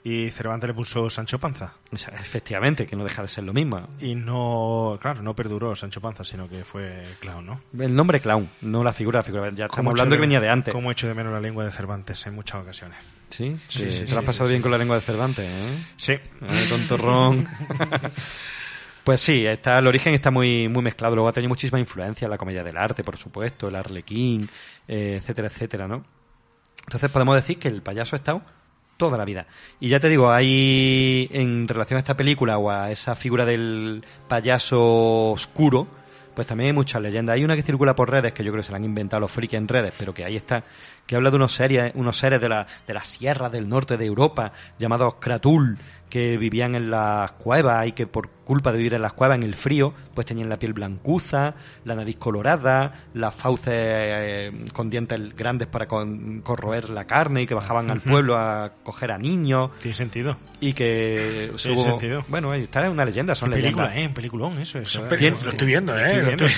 Y 0.05 0.31
Cervantes 0.31 0.67
le 0.67 0.73
puso 0.73 1.09
Sancho 1.09 1.39
Panza. 1.39 1.75
Efectivamente, 1.91 2.85
que 2.85 2.97
no 2.97 3.05
deja 3.05 3.21
de 3.21 3.29
ser 3.29 3.45
lo 3.45 3.53
mismo. 3.53 3.87
Y 4.01 4.15
no, 4.15 4.99
claro, 5.01 5.21
no 5.21 5.33
perduró 5.33 5.77
Sancho 5.77 6.01
Panza, 6.01 6.25
sino 6.25 6.49
que 6.49 6.65
fue 6.65 7.15
clown, 7.21 7.45
¿no? 7.45 7.61
El 7.79 7.95
nombre 7.95 8.19
clown, 8.19 8.49
no 8.61 8.83
la 8.83 8.91
figura, 8.91 9.19
la 9.19 9.23
figura. 9.23 9.49
Ya 9.55 9.65
estamos 9.65 9.91
hablando 9.91 10.15
echo 10.15 10.19
que 10.19 10.21
venía 10.21 10.41
de 10.41 10.49
antes. 10.49 10.73
Como 10.73 10.91
echo 10.91 11.07
de 11.07 11.13
menos 11.13 11.31
la 11.31 11.39
lengua 11.39 11.63
de 11.63 11.71
Cervantes 11.71 12.25
en 12.27 12.35
muchas 12.35 12.61
ocasiones. 12.61 12.97
Sí, 13.29 13.57
Sí, 13.69 13.89
sí, 13.89 14.03
te 14.03 14.11
lo 14.11 14.19
has 14.19 14.25
pasado 14.25 14.49
bien 14.49 14.61
con 14.61 14.71
la 14.71 14.77
lengua 14.77 14.97
de 14.97 15.01
Cervantes, 15.03 15.45
¿eh? 15.45 15.85
Sí. 15.95 16.11
Eh, 16.11 16.65
tontorrón. 16.67 17.47
pues 19.05 19.21
sí, 19.21 19.45
está, 19.45 19.79
el 19.79 19.87
origen 19.87 20.13
está 20.13 20.31
muy, 20.31 20.67
muy 20.67 20.83
mezclado. 20.83 21.15
Luego 21.15 21.29
ha 21.29 21.33
tenido 21.33 21.47
muchísima 21.47 21.79
influencia 21.79 22.27
la 22.27 22.37
comedia 22.37 22.61
del 22.61 22.75
arte, 22.75 23.05
por 23.05 23.15
supuesto, 23.15 23.69
el 23.69 23.75
arlequín, 23.77 24.49
eh, 24.85 25.15
etcétera, 25.19 25.47
etcétera, 25.47 25.87
¿no? 25.87 26.03
Entonces 26.85 27.09
podemos 27.09 27.35
decir 27.35 27.57
que 27.57 27.69
el 27.69 27.81
payaso 27.81 28.17
ha 28.17 28.19
estado 28.19 28.41
toda 28.97 29.17
la 29.17 29.25
vida. 29.25 29.47
Y 29.79 29.89
ya 29.89 29.99
te 29.99 30.09
digo, 30.09 30.31
hay 30.31 31.29
en 31.31 31.67
relación 31.67 31.97
a 31.97 31.99
esta 31.99 32.17
película 32.17 32.57
o 32.57 32.69
a 32.69 32.91
esa 32.91 33.15
figura 33.15 33.45
del 33.45 34.05
payaso 34.27 35.31
oscuro, 35.31 35.87
pues 36.33 36.47
también 36.47 36.69
hay 36.69 36.73
muchas 36.73 37.01
leyendas. 37.01 37.35
Hay 37.35 37.43
una 37.43 37.55
que 37.55 37.63
circula 37.63 37.95
por 37.95 38.09
redes, 38.09 38.33
que 38.33 38.43
yo 38.43 38.51
creo 38.51 38.61
que 38.61 38.65
se 38.65 38.71
la 38.71 38.77
han 38.77 38.85
inventado 38.85 39.21
los 39.21 39.31
frikis 39.31 39.57
en 39.57 39.67
redes, 39.67 39.93
pero 39.97 40.13
que 40.13 40.25
ahí 40.25 40.35
está, 40.35 40.63
que 41.05 41.15
habla 41.15 41.29
de 41.29 41.35
unos 41.35 41.53
seres, 41.53 41.91
unos 41.95 42.17
seres 42.17 42.41
de 42.41 42.49
la, 42.49 42.65
de 42.87 42.93
las 42.93 43.07
sierras 43.07 43.51
del 43.51 43.69
norte 43.69 43.97
de 43.97 44.05
Europa, 44.05 44.51
llamados 44.79 45.15
Kratul, 45.15 45.77
que 46.13 46.37
vivían 46.37 46.75
en 46.75 46.91
las 46.91 47.31
cuevas 47.31 47.87
y 47.87 47.93
que 47.93 48.05
por 48.05 48.29
culpa 48.43 48.71
de 48.71 48.77
vivir 48.77 48.93
en 48.93 49.01
las 49.01 49.13
cuevas 49.13 49.35
en 49.37 49.41
el 49.41 49.55
frío, 49.55 49.95
pues 50.13 50.27
tenían 50.27 50.47
la 50.47 50.59
piel 50.59 50.73
blancuza, 50.73 51.55
la 51.85 51.95
nariz 51.95 52.17
colorada, 52.17 53.05
las 53.15 53.33
fauces 53.33 53.73
eh, 53.75 54.51
con 54.73 54.91
dientes 54.91 55.35
grandes 55.35 55.67
para 55.69 55.87
con- 55.87 56.41
corroer 56.41 56.91
la 56.91 57.05
carne 57.07 57.41
y 57.41 57.45
que 57.47 57.55
bajaban 57.55 57.89
al 57.89 58.01
pueblo 58.01 58.37
a 58.37 58.73
coger 58.83 59.11
a 59.11 59.17
niños. 59.17 59.71
Tiene 59.81 59.95
sentido. 59.95 60.37
Y 60.59 60.73
que 60.73 61.51
Tiene 61.59 61.77
hubo- 61.77 61.83
sentido. 61.83 62.23
Bueno, 62.27 62.53
está, 62.53 62.85
es 62.85 62.91
una 62.91 63.05
leyenda, 63.05 63.33
son 63.33 63.49
película, 63.49 63.85
leyendas. 63.87 64.03
¿eh? 64.03 64.07
Un 64.09 64.13
peliculón, 64.13 64.59
eso 64.59 64.77
¿eh? 64.77 64.83
lo 65.41 65.49
estoy 65.49 65.67
viendo, 65.67 65.97
¿eh? 65.97 66.21
Lo 66.21 66.29
estoy-. 66.29 66.51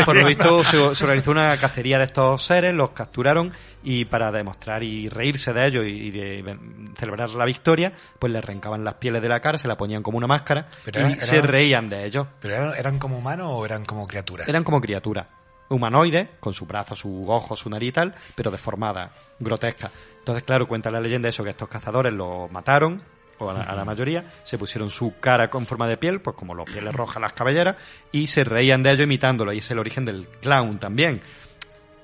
Por 0.06 0.16
lo 0.16 0.26
visto 0.26 0.64
se, 0.64 0.94
se 0.94 1.04
organizó 1.04 1.32
una 1.32 1.54
cacería 1.60 1.98
de 1.98 2.04
estos 2.04 2.42
seres, 2.42 2.74
los 2.74 2.92
capturaron 2.92 3.52
y 3.84 4.06
para 4.06 4.32
demostrar 4.32 4.82
y 4.82 5.08
reírse 5.08 5.52
de 5.52 5.66
ellos 5.66 5.84
y 5.86 6.10
de 6.10 6.58
celebrar 6.96 7.30
la 7.30 7.44
victoria, 7.44 7.92
pues 8.18 8.32
les 8.32 8.42
arrancaban 8.42 8.82
las 8.82 8.94
pieles 8.94 9.20
de 9.22 9.28
la 9.28 9.40
cara, 9.40 9.58
se 9.58 9.68
la 9.68 9.76
ponían 9.76 10.02
como 10.02 10.16
una 10.18 10.26
máscara 10.26 10.68
Pero 10.84 11.00
y 11.08 11.12
era- 11.12 11.20
se 11.20 11.40
reían 11.42 11.88
de 11.88 12.04
ellos. 12.06 12.26
¿Pero 12.40 12.54
eran, 12.54 12.72
eran 12.78 12.98
como 12.98 13.18
humanos 13.18 13.48
o 13.52 13.64
eran 13.64 13.84
como 13.84 14.06
criaturas? 14.06 14.48
Eran 14.48 14.64
como 14.64 14.80
criaturas 14.80 15.26
humanoides, 15.68 16.28
con 16.40 16.52
su 16.54 16.66
brazo, 16.66 16.94
su 16.94 17.28
ojo, 17.30 17.56
su 17.56 17.68
nariz 17.70 17.88
y 17.88 17.92
tal, 17.92 18.14
pero 18.34 18.50
deformadas, 18.50 19.10
grotescas. 19.38 19.90
Entonces, 20.18 20.44
claro, 20.44 20.68
cuenta 20.68 20.90
la 20.90 21.00
leyenda 21.00 21.28
eso, 21.28 21.42
que 21.42 21.50
estos 21.50 21.68
cazadores 21.68 22.12
los 22.12 22.50
mataron, 22.50 23.00
o 23.38 23.50
a 23.50 23.54
la, 23.54 23.62
a 23.62 23.74
la 23.74 23.84
mayoría, 23.84 24.24
se 24.44 24.58
pusieron 24.58 24.90
su 24.90 25.18
cara 25.18 25.50
con 25.50 25.66
forma 25.66 25.88
de 25.88 25.96
piel, 25.96 26.20
pues 26.20 26.36
como 26.36 26.54
los 26.54 26.66
pieles 26.66 26.94
rojas, 26.94 27.20
las 27.20 27.32
cabelleras, 27.32 27.76
y 28.12 28.26
se 28.28 28.44
reían 28.44 28.82
de 28.82 28.90
ellos 28.92 29.04
imitándolo, 29.04 29.52
y 29.52 29.58
es 29.58 29.70
el 29.70 29.78
origen 29.80 30.04
del 30.04 30.28
clown 30.40 30.78
también. 30.78 31.20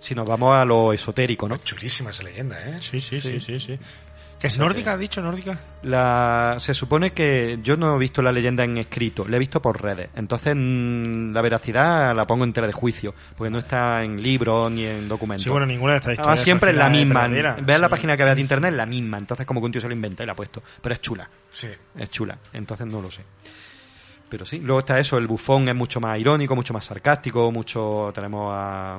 Si 0.01 0.15
nos 0.15 0.27
vamos 0.27 0.55
a 0.57 0.65
lo 0.65 0.93
esotérico, 0.93 1.47
¿no? 1.47 1.59
Chulísima 1.59 2.11
esa 2.11 2.23
leyenda, 2.25 2.57
¿eh? 2.67 2.79
Sí, 2.81 2.99
sí, 3.01 3.21
sí, 3.21 3.39
sí, 3.39 3.61
sí. 3.61 3.79
¿Que 4.41 4.47
es 4.47 4.57
nórdica, 4.57 4.95
has 4.95 4.99
dicho, 4.99 5.21
nórdica? 5.21 5.61
La, 5.83 6.57
se 6.59 6.73
supone 6.73 7.13
que 7.13 7.59
yo 7.63 7.77
no 7.77 7.95
he 7.97 7.99
visto 7.99 8.23
la 8.23 8.33
leyenda 8.33 8.65
en 8.65 8.79
escrito, 8.79 9.29
la 9.29 9.37
he 9.37 9.39
visto 9.39 9.61
por 9.61 9.83
redes. 9.83 10.09
Entonces 10.17 10.55
mm, 10.57 11.33
la 11.35 11.43
veracidad 11.43 12.17
la 12.17 12.27
pongo 12.27 12.45
en 12.45 12.55
tela 12.55 12.67
de 12.67 12.73
juicio, 12.73 13.15
porque 13.37 13.51
no 13.51 13.59
está 13.59 14.03
en 14.03 14.23
libros 14.23 14.73
ni 14.73 14.87
en 14.87 15.07
documentos. 15.11 15.45
Sí, 15.45 15.51
bueno, 15.51 15.67
ninguna 15.67 15.93
de 15.93 15.99
estas 15.99 16.19
Además, 16.19 16.39
historias 16.39 16.45
siempre 16.45 16.71
al 16.71 16.77
es 16.77 16.79
la 16.79 16.89
misma. 16.89 17.29
Veas 17.61 17.81
la 17.81 17.87
Sí. 17.89 17.91
página 17.91 18.17
que 18.17 18.25
veas 18.25 18.37
de 18.37 18.41
internet, 18.41 18.71
es 18.71 18.77
la 18.79 18.87
misma. 18.87 19.19
Entonces 19.19 19.45
como 19.45 19.61
que 19.61 19.67
un 19.67 19.73
tío 19.73 19.81
se 19.83 19.89
lo 19.89 19.93
inventa 19.95 20.23
y 20.23 20.27
la 20.27 20.33
ha 20.33 20.37
puesto. 20.37 20.63
Pero 20.81 20.95
es 20.95 21.01
chula. 21.03 21.29
Sí. 21.51 21.69
Es 21.99 22.09
chula. 22.09 22.39
Entonces 22.55 22.87
no 22.87 23.03
lo 23.03 23.11
sé. 23.11 23.23
Pero 24.31 24.47
sí, 24.47 24.61
luego 24.61 24.81
está 24.81 24.99
eso, 24.99 25.19
el 25.19 25.27
bufón 25.27 25.69
es 25.69 25.75
mucho 25.75 26.01
más 26.01 26.19
irónico, 26.19 26.57
mucho 26.57 26.73
más 26.73 26.85
sarcástico, 26.87 27.51
mucho 27.53 28.11
tenemos 28.15 28.51
a 28.57 28.99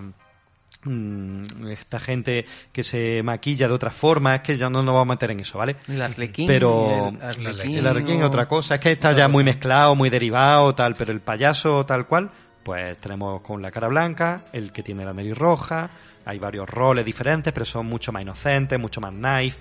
esta 1.69 1.99
gente 1.99 2.45
que 2.71 2.83
se 2.83 3.21
maquilla 3.23 3.67
de 3.67 3.73
otra 3.73 3.91
forma, 3.91 4.35
es 4.35 4.41
que 4.41 4.57
ya 4.57 4.69
no 4.69 4.79
nos 4.81 4.93
vamos 4.93 5.01
a 5.03 5.13
meter 5.13 5.31
en 5.31 5.39
eso, 5.41 5.57
¿vale? 5.57 5.75
El 5.87 6.01
arlequín, 6.01 6.47
Pero 6.47 7.09
el 7.09 7.21
arlequín 7.47 7.77
el 7.77 7.87
arlequín 7.87 8.15
es 8.19 8.23
o- 8.23 8.27
otra 8.27 8.47
cosa, 8.47 8.75
es 8.75 8.81
que 8.81 8.91
está 8.91 9.11
ya 9.13 9.27
muy 9.27 9.43
mezclado, 9.43 9.95
muy 9.95 10.09
derivado, 10.09 10.73
tal, 10.75 10.95
pero 10.95 11.11
el 11.11 11.19
payaso 11.21 11.85
tal 11.85 12.07
cual, 12.07 12.31
pues 12.63 12.97
tenemos 12.97 13.41
con 13.41 13.61
la 13.61 13.71
cara 13.71 13.87
blanca, 13.87 14.41
el 14.53 14.71
que 14.71 14.83
tiene 14.83 15.05
la 15.05 15.13
nariz 15.13 15.37
roja, 15.37 15.89
hay 16.25 16.39
varios 16.39 16.69
roles 16.69 17.05
diferentes, 17.05 17.51
pero 17.53 17.65
son 17.65 17.85
mucho 17.87 18.11
más 18.11 18.21
inocentes, 18.21 18.79
mucho 18.79 19.01
más 19.01 19.13
nice. 19.13 19.57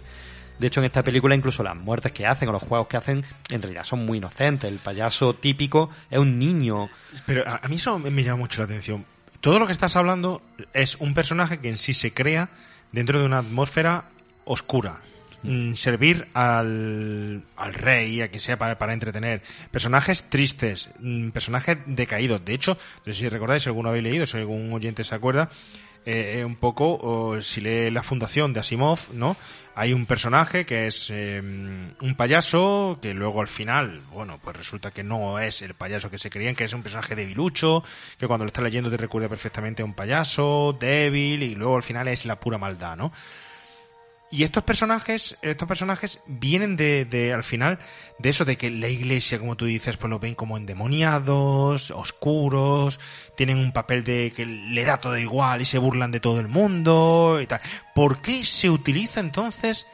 De 0.58 0.66
hecho, 0.66 0.80
en 0.80 0.86
esta 0.86 1.02
película 1.02 1.34
incluso 1.34 1.62
las 1.62 1.74
muertes 1.74 2.12
que 2.12 2.26
hacen 2.26 2.46
o 2.50 2.52
los 2.52 2.62
juegos 2.62 2.86
que 2.86 2.98
hacen 2.98 3.24
en 3.48 3.62
realidad 3.62 3.82
son 3.84 4.04
muy 4.04 4.18
inocentes. 4.18 4.70
El 4.70 4.78
payaso 4.78 5.32
típico 5.34 5.88
es 6.10 6.18
un 6.18 6.38
niño. 6.38 6.90
Pero 7.24 7.48
a, 7.48 7.60
a 7.62 7.68
mí 7.68 7.76
eso 7.76 7.98
me 7.98 8.22
llama 8.22 8.40
mucho 8.40 8.60
la 8.60 8.66
atención. 8.66 9.06
Todo 9.40 9.58
lo 9.58 9.66
que 9.66 9.72
estás 9.72 9.96
hablando 9.96 10.42
es 10.74 10.96
un 10.96 11.14
personaje 11.14 11.60
que 11.60 11.68
en 11.68 11.78
sí 11.78 11.94
se 11.94 12.12
crea 12.12 12.50
dentro 12.92 13.18
de 13.18 13.24
una 13.24 13.38
atmósfera 13.38 14.10
oscura. 14.44 15.00
Mm, 15.42 15.72
servir 15.72 16.28
al, 16.34 17.42
al 17.56 17.74
rey, 17.74 18.20
a 18.20 18.28
quien 18.28 18.40
sea 18.40 18.58
para, 18.58 18.76
para 18.76 18.92
entretener. 18.92 19.40
Personajes 19.70 20.24
tristes, 20.24 20.90
mm, 20.98 21.30
personajes 21.30 21.78
decaídos. 21.86 22.44
De 22.44 22.52
hecho, 22.52 22.76
no 23.06 23.12
sé 23.12 23.18
si 23.18 23.28
recordáis, 23.30 23.62
si 23.62 23.70
alguno 23.70 23.88
habéis 23.88 24.04
leído, 24.04 24.26
si 24.26 24.36
algún 24.36 24.70
oyente 24.74 25.04
se 25.04 25.14
acuerda, 25.14 25.48
eh, 26.06 26.38
eh, 26.38 26.44
un 26.44 26.56
poco, 26.56 26.98
o 27.02 27.42
si 27.42 27.60
lee 27.60 27.90
la 27.90 28.02
fundación 28.02 28.54
de 28.54 28.60
Asimov, 28.60 29.12
¿no? 29.12 29.36
Hay 29.74 29.92
un 29.92 30.06
personaje 30.06 30.64
que 30.64 30.86
es 30.86 31.08
eh, 31.10 31.40
un 31.40 32.14
payaso 32.16 32.98
que 33.02 33.12
luego 33.12 33.40
al 33.40 33.48
final, 33.48 34.02
bueno, 34.10 34.38
pues 34.42 34.56
resulta 34.56 34.92
que 34.92 35.04
no 35.04 35.38
es 35.38 35.60
el 35.60 35.74
payaso 35.74 36.10
que 36.10 36.18
se 36.18 36.30
creían, 36.30 36.54
que 36.54 36.64
es 36.64 36.72
un 36.72 36.82
personaje 36.82 37.14
debilucho, 37.14 37.84
que 38.18 38.26
cuando 38.26 38.44
lo 38.44 38.48
estás 38.48 38.64
leyendo 38.64 38.90
te 38.90 38.96
recuerda 38.96 39.28
perfectamente 39.28 39.82
a 39.82 39.84
un 39.84 39.94
payaso 39.94 40.76
débil 40.78 41.42
y 41.42 41.54
luego 41.54 41.76
al 41.76 41.82
final 41.82 42.08
es 42.08 42.24
la 42.24 42.40
pura 42.40 42.56
maldad, 42.56 42.96
¿no? 42.96 43.12
Y 44.32 44.44
estos 44.44 44.62
personajes, 44.62 45.36
estos 45.42 45.66
personajes 45.66 46.20
vienen 46.26 46.76
de, 46.76 47.04
de, 47.04 47.32
al 47.32 47.42
final, 47.42 47.80
de 48.18 48.28
eso 48.28 48.44
de 48.44 48.56
que 48.56 48.70
la 48.70 48.88
iglesia, 48.88 49.40
como 49.40 49.56
tú 49.56 49.64
dices, 49.64 49.96
pues 49.96 50.08
lo 50.08 50.20
ven 50.20 50.36
como 50.36 50.56
endemoniados, 50.56 51.90
oscuros, 51.90 53.00
tienen 53.36 53.58
un 53.58 53.72
papel 53.72 54.04
de 54.04 54.32
que 54.34 54.46
le 54.46 54.84
da 54.84 54.98
todo 54.98 55.18
igual 55.18 55.62
y 55.62 55.64
se 55.64 55.78
burlan 55.78 56.12
de 56.12 56.20
todo 56.20 56.38
el 56.38 56.46
mundo 56.46 57.40
y 57.42 57.46
tal. 57.48 57.60
¿Por 57.92 58.22
qué 58.22 58.44
se 58.44 58.70
utiliza 58.70 59.18
entonces, 59.18 59.88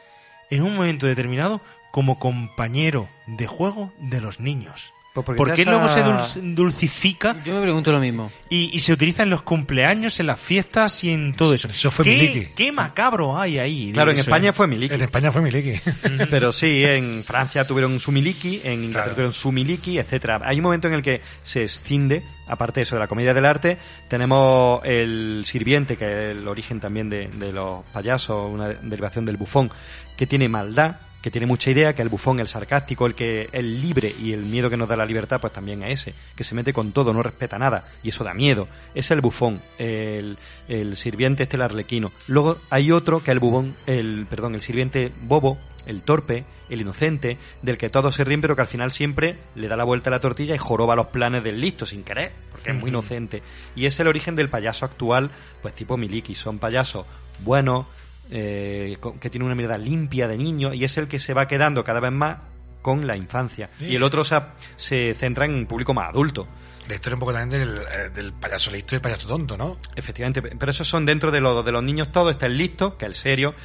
en 0.51 0.61
un 0.61 0.75
momento 0.75 1.07
determinado, 1.07 1.61
como 1.91 2.19
compañero 2.19 3.09
de 3.25 3.47
juego 3.47 3.91
de 3.97 4.21
los 4.21 4.39
niños? 4.39 4.93
Pues 5.23 5.37
porque 5.37 5.51
¿Por 5.51 5.55
qué 5.55 5.65
luego 5.65 5.87
se 5.89 6.03
dulc- 6.03 6.53
dulcifica? 6.55 7.35
Yo 7.43 7.55
me 7.55 7.61
pregunto 7.61 7.91
lo 7.91 7.99
mismo. 7.99 8.31
Y, 8.49 8.69
y 8.73 8.79
se 8.79 8.93
utiliza 8.93 9.23
en 9.23 9.29
los 9.29 9.41
cumpleaños, 9.41 10.19
en 10.19 10.27
las 10.27 10.39
fiestas 10.39 11.03
y 11.03 11.11
en 11.11 11.33
todo 11.35 11.53
eso. 11.53 11.67
Eso 11.69 11.91
fue 11.91 12.05
¿Qué, 12.05 12.11
Miliki. 12.11 12.45
qué 12.55 12.71
macabro 12.71 13.37
hay 13.37 13.59
ahí. 13.59 13.91
Claro, 13.93 14.11
en 14.11 14.17
España 14.19 14.53
fue 14.53 14.67
Miliki. 14.67 14.95
En 14.95 15.01
España 15.01 15.31
fue 15.31 15.41
Miliki. 15.41 15.73
Pero 16.29 16.51
sí, 16.51 16.83
en 16.83 17.23
Francia 17.23 17.65
tuvieron 17.65 17.99
su 17.99 18.11
Miliki, 18.11 18.61
en 18.63 18.83
Inglaterra 18.83 18.91
Claro. 19.03 19.13
tuvieron 19.15 19.33
su 19.33 19.51
Miliki, 19.51 19.97
etcétera. 19.99 20.41
Hay 20.43 20.57
un 20.57 20.63
momento 20.63 20.87
en 20.87 20.93
el 20.93 21.01
que 21.01 21.21
se 21.43 21.63
escinde, 21.63 22.23
aparte 22.47 22.79
de 22.79 22.83
eso 22.83 22.95
de 22.95 22.99
la 22.99 23.07
comedia 23.07 23.33
del 23.33 23.45
arte, 23.45 23.77
tenemos 24.07 24.81
el 24.85 25.43
sirviente, 25.45 25.97
que 25.97 26.05
es 26.31 26.35
el 26.37 26.47
origen 26.47 26.79
también 26.79 27.09
de, 27.09 27.27
de 27.27 27.51
los 27.51 27.83
payasos, 27.93 28.51
una 28.51 28.69
derivación 28.69 29.25
del 29.25 29.37
bufón, 29.37 29.69
que 30.15 30.25
tiene 30.25 30.49
maldad, 30.49 30.95
que 31.21 31.31
tiene 31.31 31.47
mucha 31.47 31.71
idea, 31.71 31.93
que 31.93 32.01
el 32.01 32.09
bufón, 32.09 32.39
el 32.39 32.47
sarcástico, 32.47 33.05
el 33.05 33.15
que 33.15 33.49
el 33.51 33.81
libre 33.81 34.13
y 34.19 34.33
el 34.33 34.43
miedo 34.43 34.69
que 34.69 34.77
nos 34.77 34.87
da 34.87 34.95
la 34.95 35.05
libertad, 35.05 35.41
pues 35.41 35.53
también 35.53 35.83
es 35.83 36.01
ese, 36.01 36.13
que 36.35 36.43
se 36.43 36.55
mete 36.55 36.73
con 36.73 36.91
todo, 36.91 37.13
no 37.13 37.23
respeta 37.23 37.57
nada, 37.57 37.85
y 38.03 38.09
eso 38.09 38.23
da 38.23 38.33
miedo. 38.33 38.67
Es 38.93 39.11
el 39.11 39.21
bufón, 39.21 39.59
el, 39.77 40.37
el 40.67 40.95
sirviente 40.95 41.43
este 41.43 41.57
el 41.57 41.63
arlequino. 41.63 42.11
Luego 42.27 42.57
hay 42.69 42.91
otro 42.91 43.19
que 43.19 43.31
es 43.31 43.33
el 43.33 43.39
bubón, 43.39 43.75
el, 43.87 44.25
perdón, 44.29 44.55
el 44.55 44.61
sirviente 44.61 45.11
bobo, 45.21 45.57
el 45.87 46.03
torpe, 46.03 46.45
el 46.69 46.81
inocente, 46.81 47.37
del 47.61 47.77
que 47.77 47.89
todos 47.89 48.13
se 48.13 48.23
ríen, 48.23 48.41
pero 48.41 48.55
que 48.55 48.61
al 48.61 48.67
final 48.67 48.91
siempre 48.91 49.39
le 49.55 49.67
da 49.67 49.77
la 49.77 49.85
vuelta 49.85 50.09
a 50.09 50.11
la 50.11 50.19
tortilla 50.19 50.53
y 50.53 50.57
joroba 50.57 50.95
los 50.95 51.07
planes 51.07 51.43
del 51.43 51.59
listo 51.59 51.85
sin 51.85 52.03
querer, 52.03 52.33
porque 52.51 52.71
es 52.71 52.75
muy 52.75 52.89
inocente. 52.89 53.41
Y 53.75 53.85
es 53.85 53.99
el 53.99 54.07
origen 54.07 54.35
del 54.35 54.49
payaso 54.49 54.85
actual, 54.85 55.31
pues 55.61 55.73
tipo 55.73 55.97
Miliki. 55.97 56.35
Son 56.35 56.59
payasos 56.59 57.05
buenos, 57.39 57.85
eh, 58.31 58.97
que 59.19 59.29
tiene 59.29 59.45
una 59.45 59.55
mirada 59.55 59.77
limpia 59.77 60.27
de 60.27 60.37
niño, 60.37 60.73
y 60.73 60.83
es 60.83 60.97
el 60.97 61.07
que 61.07 61.19
se 61.19 61.33
va 61.33 61.47
quedando 61.47 61.83
cada 61.83 61.99
vez 61.99 62.11
más 62.11 62.37
con 62.81 63.05
la 63.05 63.17
infancia. 63.17 63.69
Sí. 63.79 63.85
Y 63.85 63.95
el 63.95 64.03
otro 64.03 64.23
se 64.23 65.13
centra 65.13 65.45
en 65.45 65.53
un 65.53 65.65
público 65.65 65.93
más 65.93 66.09
adulto. 66.09 66.47
La 66.87 66.95
historia 66.95 67.15
un 67.15 67.19
poco 67.19 67.33
también 67.33 67.61
del, 67.61 67.77
eh, 67.79 68.09
del 68.15 68.31
payaso 68.31 68.71
listo 68.71 68.95
y 68.95 68.97
el 68.97 69.01
payaso 69.01 69.27
tonto, 69.27 69.57
¿no? 69.57 69.77
Efectivamente, 69.93 70.41
pero 70.41 70.71
esos 70.71 70.87
son 70.87 71.05
dentro 71.05 71.31
de, 71.31 71.41
los 71.41 71.65
de 71.65 71.73
los 71.73 71.83
niños 71.83 72.13
todos, 72.13 72.31
está 72.31 72.45
el 72.45 72.57
listo, 72.57 72.97
que 72.97 73.03
es 73.03 73.09
el 73.09 73.15
serio, 73.15 73.55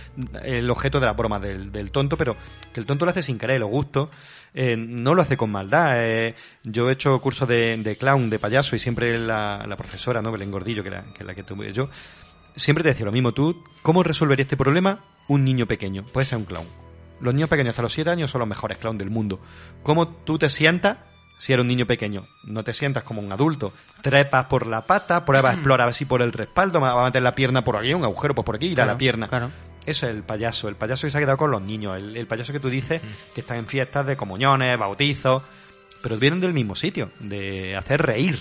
el 0.42 0.68
objeto 0.68 0.98
de 0.98 1.06
la 1.06 1.12
broma 1.12 1.38
del, 1.38 1.70
del 1.70 1.92
tonto, 1.92 2.16
pero 2.16 2.36
que 2.72 2.80
el 2.80 2.86
tonto 2.86 3.04
lo 3.04 3.12
hace 3.12 3.22
sin 3.22 3.38
querer, 3.38 3.60
lo 3.60 3.68
gusto, 3.68 4.10
eh, 4.54 4.76
no 4.76 5.14
lo 5.14 5.22
hace 5.22 5.36
con 5.36 5.52
maldad. 5.52 5.92
eh, 6.04 6.34
yo 6.64 6.90
he 6.90 6.94
hecho 6.94 7.20
cursos 7.20 7.46
de, 7.46 7.76
de 7.76 7.94
clown, 7.94 8.28
de 8.28 8.40
payaso, 8.40 8.74
y 8.74 8.80
siempre 8.80 9.16
la, 9.16 9.64
la 9.68 9.76
profesora, 9.76 10.20
¿no? 10.20 10.32
Belén 10.32 10.50
Gordillo, 10.50 10.82
que, 10.82 10.88
era, 10.88 11.04
que 11.14 11.20
es 11.20 11.26
la 11.26 11.36
que 11.36 11.44
tuve 11.44 11.72
yo, 11.72 11.90
siempre 12.56 12.82
te 12.82 12.90
decía 12.90 13.06
lo 13.06 13.12
mismo, 13.12 13.32
tú, 13.32 13.62
¿cómo 13.82 14.02
resolvería 14.02 14.42
este 14.42 14.56
problema 14.56 15.00
un 15.28 15.44
niño 15.44 15.66
pequeño? 15.66 16.04
Puede 16.04 16.24
ser 16.26 16.38
un 16.38 16.44
clown. 16.44 16.66
Los 17.20 17.34
niños 17.34 17.48
pequeños 17.48 17.70
hasta 17.70 17.82
los 17.82 17.92
7 17.92 18.10
años 18.10 18.30
son 18.30 18.40
los 18.40 18.48
mejores 18.48 18.78
clowns 18.78 18.98
del 18.98 19.10
mundo. 19.10 19.40
¿Cómo 19.82 20.08
tú 20.08 20.38
te 20.38 20.50
sientas 20.50 20.98
si 21.38 21.52
eres 21.52 21.62
un 21.62 21.68
niño 21.68 21.86
pequeño? 21.86 22.26
No 22.44 22.64
te 22.64 22.72
sientas 22.74 23.04
como 23.04 23.20
un 23.20 23.30
adulto. 23.32 23.72
Trepas 24.02 24.46
por 24.46 24.66
la 24.66 24.86
pata, 24.86 25.24
pruebas, 25.24 25.54
exploras 25.54 25.88
así 25.88 26.04
por 26.04 26.20
el 26.22 26.32
respaldo, 26.32 26.80
va 26.80 27.00
a 27.00 27.04
meter 27.04 27.22
la 27.22 27.34
pierna 27.34 27.62
por 27.62 27.76
aquí, 27.76 27.94
un 27.94 28.04
agujero 28.04 28.34
pues 28.34 28.44
por 28.44 28.56
aquí, 28.56 28.66
ir 28.66 28.72
a 28.72 28.74
Claro, 28.84 28.92
la 28.92 28.98
pierna. 28.98 29.28
claro. 29.28 29.50
Eso 29.86 30.06
es 30.08 30.14
el 30.14 30.22
payaso, 30.22 30.68
el 30.68 30.76
payaso 30.76 31.06
que 31.06 31.10
se 31.10 31.18
ha 31.18 31.20
quedado 31.20 31.38
con 31.38 31.50
los 31.50 31.60
niños, 31.62 31.96
el, 31.96 32.16
el 32.16 32.26
payaso 32.26 32.52
que 32.52 32.60
tú 32.60 32.68
dices 32.68 33.00
que 33.34 33.40
están 33.40 33.58
en 33.58 33.66
fiestas 33.66 34.06
de 34.06 34.16
comuniones, 34.16 34.78
bautizos, 34.78 35.42
pero 36.02 36.16
vienen 36.18 36.40
del 36.40 36.52
mismo 36.52 36.74
sitio, 36.76 37.10
de 37.20 37.76
hacer 37.76 38.00
reír. 38.02 38.38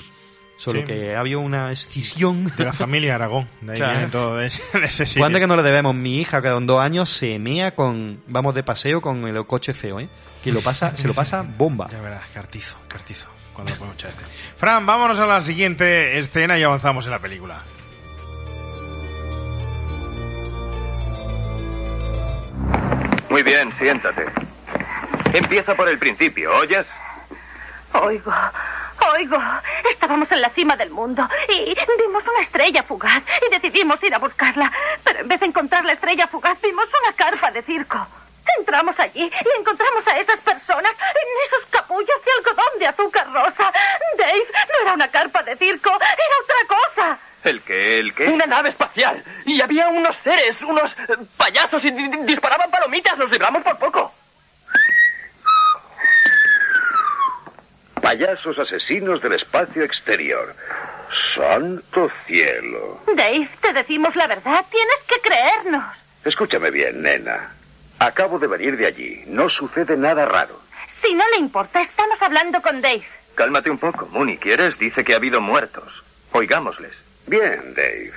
Solo 0.57 0.81
Sí. 0.81 0.85
que 0.85 1.15
ha 1.15 1.19
habido 1.19 1.39
una 1.39 1.71
escisión. 1.71 2.51
De 2.55 2.65
la 2.65 2.73
familia 2.73 3.15
Aragón. 3.15 3.47
De 3.61 3.71
ahí 3.73 3.77
Claro. 3.77 3.93
viene 3.93 4.11
todo 4.11 4.35
de 4.37 4.47
ese, 4.47 4.79
de 4.79 4.85
ese 4.85 5.05
sitio. 5.05 5.21
¿Cuándo 5.21 5.39
que 5.39 5.47
no 5.47 5.55
le 5.55 5.63
debemos? 5.63 5.95
Mi 5.95 6.19
hija, 6.19 6.41
que 6.41 6.49
con 6.51 6.67
dos 6.67 6.79
años, 6.81 7.09
se 7.09 7.39
mea 7.39 7.73
con. 7.73 8.21
Vamos 8.27 8.53
de 8.53 8.61
paseo 8.63 9.01
con 9.01 9.25
el 9.27 9.45
coche 9.47 9.73
feo, 9.73 9.99
¿eh? 9.99 10.07
Que 10.43 10.51
lo 10.51 10.61
pasa, 10.61 10.95
se 10.95 11.07
lo 11.07 11.13
pasa 11.13 11.43
bomba. 11.43 11.87
Ya 11.91 11.99
verás, 12.01 12.25
cartizo, 12.33 12.75
cartizo. 12.87 13.27
Cuando 13.53 13.75
lo 13.75 13.85
muchas 13.85 14.15
veces. 14.15 14.31
Fran, 14.55 14.85
vámonos 14.85 15.19
a 15.19 15.25
la 15.25 15.41
siguiente 15.41 16.17
escena 16.19 16.57
y 16.57 16.63
avanzamos 16.63 17.05
en 17.05 17.11
la 17.11 17.19
película. 17.19 17.63
Muy 23.29 23.43
bien, 23.43 23.71
siéntate. 23.77 24.25
Empieza 25.33 25.73
por 25.75 25.87
el 25.87 25.97
principio, 25.97 26.53
¿oyes? 26.53 26.85
Oigo, 27.93 28.31
oigo. 29.11 29.37
Estábamos 29.89 30.31
en 30.31 30.41
la 30.41 30.49
cima 30.49 30.75
del 30.75 30.89
mundo 30.89 31.27
y 31.49 31.75
vimos 31.97 32.23
una 32.27 32.41
estrella 32.41 32.83
fugaz 32.83 33.23
y 33.45 33.49
decidimos 33.49 34.01
ir 34.03 34.13
a 34.13 34.19
buscarla. 34.19 34.71
Pero 35.03 35.19
en 35.19 35.27
vez 35.27 35.39
de 35.39 35.45
encontrar 35.47 35.85
la 35.85 35.93
estrella 35.93 36.27
fugaz, 36.27 36.59
vimos 36.61 36.85
una 37.03 37.13
carpa 37.13 37.51
de 37.51 37.61
circo. 37.63 38.05
Entramos 38.57 38.99
allí 38.99 39.31
y 39.31 39.59
encontramos 39.59 40.05
a 40.07 40.17
esas 40.19 40.37
personas 40.39 40.91
en 40.91 41.47
esos 41.47 41.65
capullos 41.69 42.17
de 42.25 42.31
algodón 42.37 42.79
de 42.79 42.87
azúcar 42.87 43.31
rosa. 43.31 43.71
Dave, 44.17 44.45
no 44.69 44.81
era 44.81 44.93
una 44.93 45.07
carpa 45.09 45.43
de 45.43 45.55
circo, 45.57 45.89
era 45.89 46.35
otra 46.43 46.77
cosa. 46.77 47.19
¿El 47.43 47.61
qué? 47.61 47.99
¿El 47.99 48.13
qué? 48.13 48.25
Una 48.27 48.45
nave 48.45 48.69
espacial. 48.69 49.23
Y 49.45 49.61
había 49.61 49.87
unos 49.87 50.15
seres, 50.23 50.61
unos 50.61 50.95
payasos 51.37 51.83
y 51.85 51.91
di- 51.91 52.07
di- 52.07 52.23
disparaban 52.25 52.69
palomitas. 52.69 53.17
Nos 53.17 53.31
libramos 53.31 53.63
por 53.63 53.77
poco. 53.79 54.13
Payasos 58.01 58.57
asesinos 58.57 59.21
del 59.21 59.33
espacio 59.33 59.83
exterior. 59.83 60.55
Santo 61.35 62.09
cielo. 62.25 63.01
Dave, 63.15 63.47
te 63.61 63.73
decimos 63.73 64.15
la 64.15 64.27
verdad, 64.27 64.65
tienes 64.71 64.95
que 65.07 65.21
creernos. 65.21 65.83
Escúchame 66.25 66.71
bien, 66.71 67.01
nena. 67.01 67.51
Acabo 67.99 68.39
de 68.39 68.47
venir 68.47 68.77
de 68.77 68.87
allí. 68.87 69.23
No 69.27 69.49
sucede 69.49 69.95
nada 69.95 70.25
raro. 70.25 70.59
Si 71.01 71.13
no 71.13 71.23
le 71.29 71.37
importa, 71.37 71.81
estamos 71.81 72.19
hablando 72.21 72.61
con 72.61 72.81
Dave. 72.81 73.03
Cálmate 73.35 73.69
un 73.69 73.77
poco, 73.77 74.07
Mooney. 74.07 74.37
¿Quieres? 74.37 74.77
Dice 74.79 75.03
que 75.03 75.13
ha 75.13 75.17
habido 75.17 75.39
muertos. 75.39 76.03
Oigámosles. 76.31 76.93
Bien, 77.27 77.73
Dave. 77.75 78.13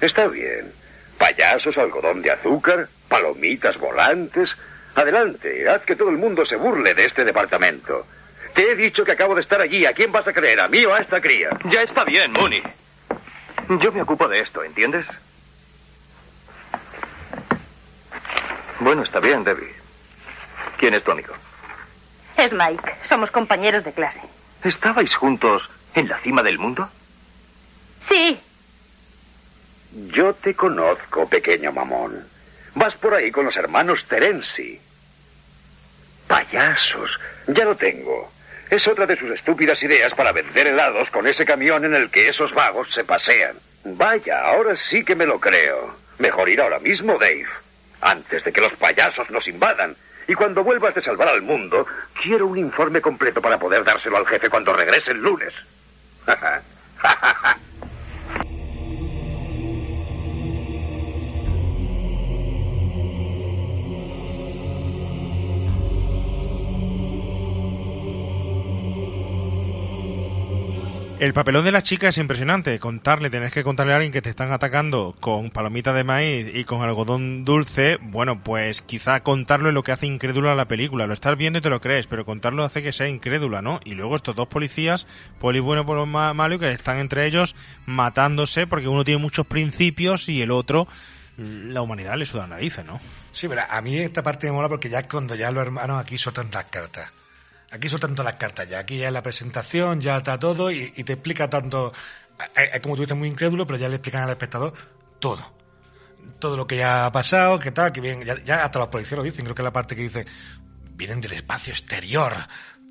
Está 0.00 0.26
bien. 0.26 0.72
Payasos, 1.18 1.76
algodón 1.78 2.22
de 2.22 2.30
azúcar, 2.30 2.88
palomitas 3.08 3.78
volantes. 3.78 4.56
Adelante, 4.94 5.68
haz 5.68 5.82
que 5.82 5.96
todo 5.96 6.10
el 6.10 6.16
mundo 6.16 6.46
se 6.46 6.56
burle 6.56 6.94
de 6.94 7.04
este 7.04 7.24
departamento. 7.24 8.06
Te 8.54 8.70
he 8.70 8.76
dicho 8.76 9.04
que 9.04 9.12
acabo 9.12 9.34
de 9.34 9.40
estar 9.40 9.60
allí. 9.60 9.84
¿A 9.86 9.92
quién 9.92 10.12
vas 10.12 10.26
a 10.26 10.32
creer? 10.32 10.60
¿A 10.60 10.68
mí 10.68 10.84
o 10.84 10.94
a 10.94 11.00
esta 11.00 11.20
cría? 11.20 11.50
Ya 11.64 11.82
está 11.82 12.04
bien, 12.04 12.32
Mooney. 12.32 12.62
Yo 13.80 13.92
me 13.92 14.02
ocupo 14.02 14.28
de 14.28 14.40
esto, 14.40 14.62
¿entiendes? 14.62 15.06
Bueno, 18.80 19.02
está 19.02 19.20
bien, 19.20 19.44
Debbie. 19.44 19.72
¿Quién 20.78 20.94
es 20.94 21.02
tu 21.02 21.12
amigo? 21.12 21.34
Es 22.36 22.52
Mike, 22.52 22.94
somos 23.08 23.30
compañeros 23.30 23.84
de 23.84 23.92
clase. 23.92 24.20
¿Estabais 24.64 25.14
juntos 25.14 25.68
en 25.94 26.08
la 26.08 26.18
cima 26.18 26.42
del 26.42 26.58
mundo? 26.58 26.88
Sí, 28.08 28.38
Yo 30.12 30.34
te 30.34 30.54
conozco, 30.54 31.28
pequeño 31.28 31.70
mamón. 31.72 32.26
Vas 32.74 32.94
por 32.94 33.14
ahí 33.14 33.30
con 33.30 33.44
los 33.44 33.56
hermanos 33.56 34.04
Terenzi. 34.06 34.80
Payasos. 36.26 37.18
Ya 37.46 37.64
lo 37.64 37.76
tengo. 37.76 38.32
Es 38.74 38.88
otra 38.88 39.06
de 39.06 39.14
sus 39.14 39.30
estúpidas 39.30 39.80
ideas 39.84 40.12
para 40.14 40.32
vender 40.32 40.66
helados 40.66 41.08
con 41.08 41.28
ese 41.28 41.46
camión 41.46 41.84
en 41.84 41.94
el 41.94 42.10
que 42.10 42.28
esos 42.28 42.52
vagos 42.52 42.92
se 42.92 43.04
pasean. 43.04 43.56
Vaya, 43.84 44.40
ahora 44.40 44.74
sí 44.74 45.04
que 45.04 45.14
me 45.14 45.26
lo 45.26 45.38
creo. 45.38 45.94
Mejor 46.18 46.48
ir 46.48 46.60
ahora 46.60 46.80
mismo, 46.80 47.16
Dave. 47.16 47.46
Antes 48.00 48.42
de 48.42 48.52
que 48.52 48.60
los 48.60 48.72
payasos 48.72 49.30
nos 49.30 49.46
invadan. 49.46 49.94
Y 50.26 50.34
cuando 50.34 50.64
vuelvas 50.64 50.92
de 50.92 51.02
salvar 51.02 51.28
al 51.28 51.42
mundo, 51.42 51.86
quiero 52.20 52.48
un 52.48 52.58
informe 52.58 53.00
completo 53.00 53.40
para 53.40 53.60
poder 53.60 53.84
dárselo 53.84 54.16
al 54.16 54.26
jefe 54.26 54.50
cuando 54.50 54.72
regrese 54.72 55.12
el 55.12 55.18
lunes. 55.18 55.54
El 71.24 71.32
papelón 71.32 71.64
de 71.64 71.72
la 71.72 71.82
chica 71.82 72.08
es 72.08 72.18
impresionante. 72.18 72.78
Contarle, 72.78 73.30
tenés 73.30 73.50
que 73.50 73.64
contarle 73.64 73.94
a 73.94 73.96
alguien 73.96 74.12
que 74.12 74.20
te 74.20 74.28
están 74.28 74.52
atacando 74.52 75.14
con 75.20 75.50
palomitas 75.50 75.94
de 75.94 76.04
maíz 76.04 76.50
y 76.52 76.64
con 76.64 76.82
algodón 76.82 77.46
dulce. 77.46 77.96
Bueno, 78.02 78.42
pues 78.44 78.82
quizá 78.82 79.20
contarlo 79.20 79.68
es 79.68 79.74
lo 79.74 79.82
que 79.82 79.92
hace 79.92 80.06
incrédula 80.06 80.54
la 80.54 80.66
película. 80.66 81.06
Lo 81.06 81.14
estás 81.14 81.38
viendo 81.38 81.60
y 81.60 81.62
te 81.62 81.70
lo 81.70 81.80
crees, 81.80 82.06
pero 82.06 82.26
contarlo 82.26 82.62
hace 82.62 82.82
que 82.82 82.92
sea 82.92 83.08
incrédula, 83.08 83.62
¿no? 83.62 83.80
Y 83.84 83.94
luego 83.94 84.16
estos 84.16 84.36
dos 84.36 84.48
policías, 84.48 85.06
poli 85.40 85.60
bueno, 85.60 85.86
poli 85.86 86.04
ma- 86.04 86.34
malo, 86.34 86.58
que 86.58 86.70
están 86.72 86.98
entre 86.98 87.24
ellos 87.24 87.56
matándose 87.86 88.66
porque 88.66 88.88
uno 88.88 89.02
tiene 89.02 89.18
muchos 89.22 89.46
principios 89.46 90.28
y 90.28 90.42
el 90.42 90.50
otro, 90.50 90.86
la 91.38 91.80
humanidad 91.80 92.18
le 92.18 92.26
suda 92.26 92.46
narices, 92.46 92.84
¿no? 92.84 93.00
Sí, 93.32 93.48
pero 93.48 93.62
a 93.66 93.80
mí 93.80 93.96
esta 93.96 94.22
parte 94.22 94.48
me 94.48 94.52
mola 94.52 94.68
porque 94.68 94.90
ya 94.90 95.02
cuando 95.04 95.34
ya 95.36 95.50
los 95.50 95.62
hermanos 95.62 96.02
aquí 96.02 96.18
sueltan 96.18 96.50
las 96.52 96.66
cartas. 96.66 97.10
Aquí 97.74 97.88
sueltan 97.88 98.14
todas 98.14 98.32
las 98.32 98.38
cartas 98.40 98.68
ya. 98.68 98.78
Aquí 98.78 98.98
ya 98.98 99.08
es 99.08 99.12
la 99.12 99.22
presentación, 99.22 100.00
ya 100.00 100.18
está 100.18 100.38
todo 100.38 100.70
y, 100.70 100.92
y 100.96 101.04
te 101.04 101.14
explica 101.14 101.50
tanto. 101.50 101.92
Es 102.56 102.80
como 102.80 102.94
tú 102.96 103.02
dices, 103.02 103.16
muy 103.16 103.28
incrédulo, 103.28 103.66
pero 103.66 103.78
ya 103.78 103.88
le 103.88 103.96
explican 103.96 104.22
al 104.22 104.30
espectador 104.30 104.72
todo. 105.18 105.52
Todo 106.38 106.56
lo 106.56 106.66
que 106.66 106.76
ya 106.76 107.06
ha 107.06 107.12
pasado, 107.12 107.58
que 107.58 107.70
tal, 107.72 107.92
que 107.92 108.00
bien. 108.00 108.22
Ya, 108.24 108.36
ya 108.44 108.64
hasta 108.64 108.78
los 108.78 108.88
policías 108.88 109.18
lo 109.18 109.22
dicen. 109.24 109.44
Creo 109.44 109.54
que 109.54 109.62
es 109.62 109.64
la 109.64 109.72
parte 109.72 109.96
que 109.96 110.02
dice, 110.02 110.24
vienen 110.92 111.20
del 111.20 111.32
espacio 111.32 111.72
exterior, 111.72 112.32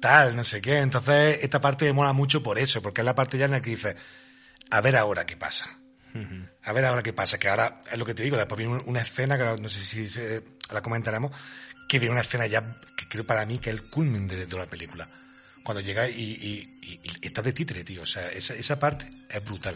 tal, 0.01 0.35
no 0.35 0.43
sé 0.43 0.61
qué. 0.61 0.77
Entonces, 0.79 1.39
esta 1.41 1.61
parte 1.61 1.85
me 1.85 1.93
mola 1.93 2.13
mucho 2.13 2.43
por 2.43 2.59
eso, 2.59 2.81
porque 2.81 3.01
es 3.01 3.05
la 3.05 3.15
parte 3.15 3.37
ya 3.37 3.45
en 3.45 3.51
la 3.51 3.61
que 3.61 3.69
dice, 3.71 3.95
a 4.69 4.81
ver 4.81 4.95
ahora 4.97 5.25
qué 5.25 5.37
pasa. 5.37 5.79
A 6.63 6.73
ver 6.73 6.85
ahora 6.85 7.01
qué 7.01 7.11
pasa, 7.11 7.39
que 7.39 7.49
ahora 7.49 7.81
es 7.91 7.97
lo 7.97 8.05
que 8.05 8.13
te 8.13 8.21
digo, 8.21 8.37
después 8.37 8.57
viene 8.57 8.73
un- 8.73 8.83
una 8.85 9.01
escena, 9.01 9.35
que 9.37 9.61
no 9.61 9.67
sé 9.69 9.79
si 9.83 10.07
se- 10.09 10.43
la 10.71 10.81
comentaremos, 10.83 11.31
que 11.89 11.97
viene 11.97 12.11
una 12.11 12.21
escena 12.21 12.45
ya 12.45 12.63
que 13.03 13.09
creo 13.09 13.25
para 13.25 13.45
mí 13.45 13.57
que 13.59 13.69
es 13.69 13.75
el 13.75 13.83
culmen 13.83 14.27
de, 14.27 14.45
de 14.45 14.57
la 14.57 14.65
película. 14.65 15.07
Cuando 15.63 15.81
llega 15.81 16.09
y, 16.09 16.13
y, 16.21 16.77
y- 16.81 16.99
y 17.21 17.27
está 17.27 17.41
de 17.41 17.53
títere, 17.53 17.83
tío. 17.83 18.01
O 18.01 18.05
sea, 18.05 18.27
esa, 18.29 18.53
esa 18.53 18.79
parte 18.79 19.05
es 19.29 19.43
brutal. 19.45 19.75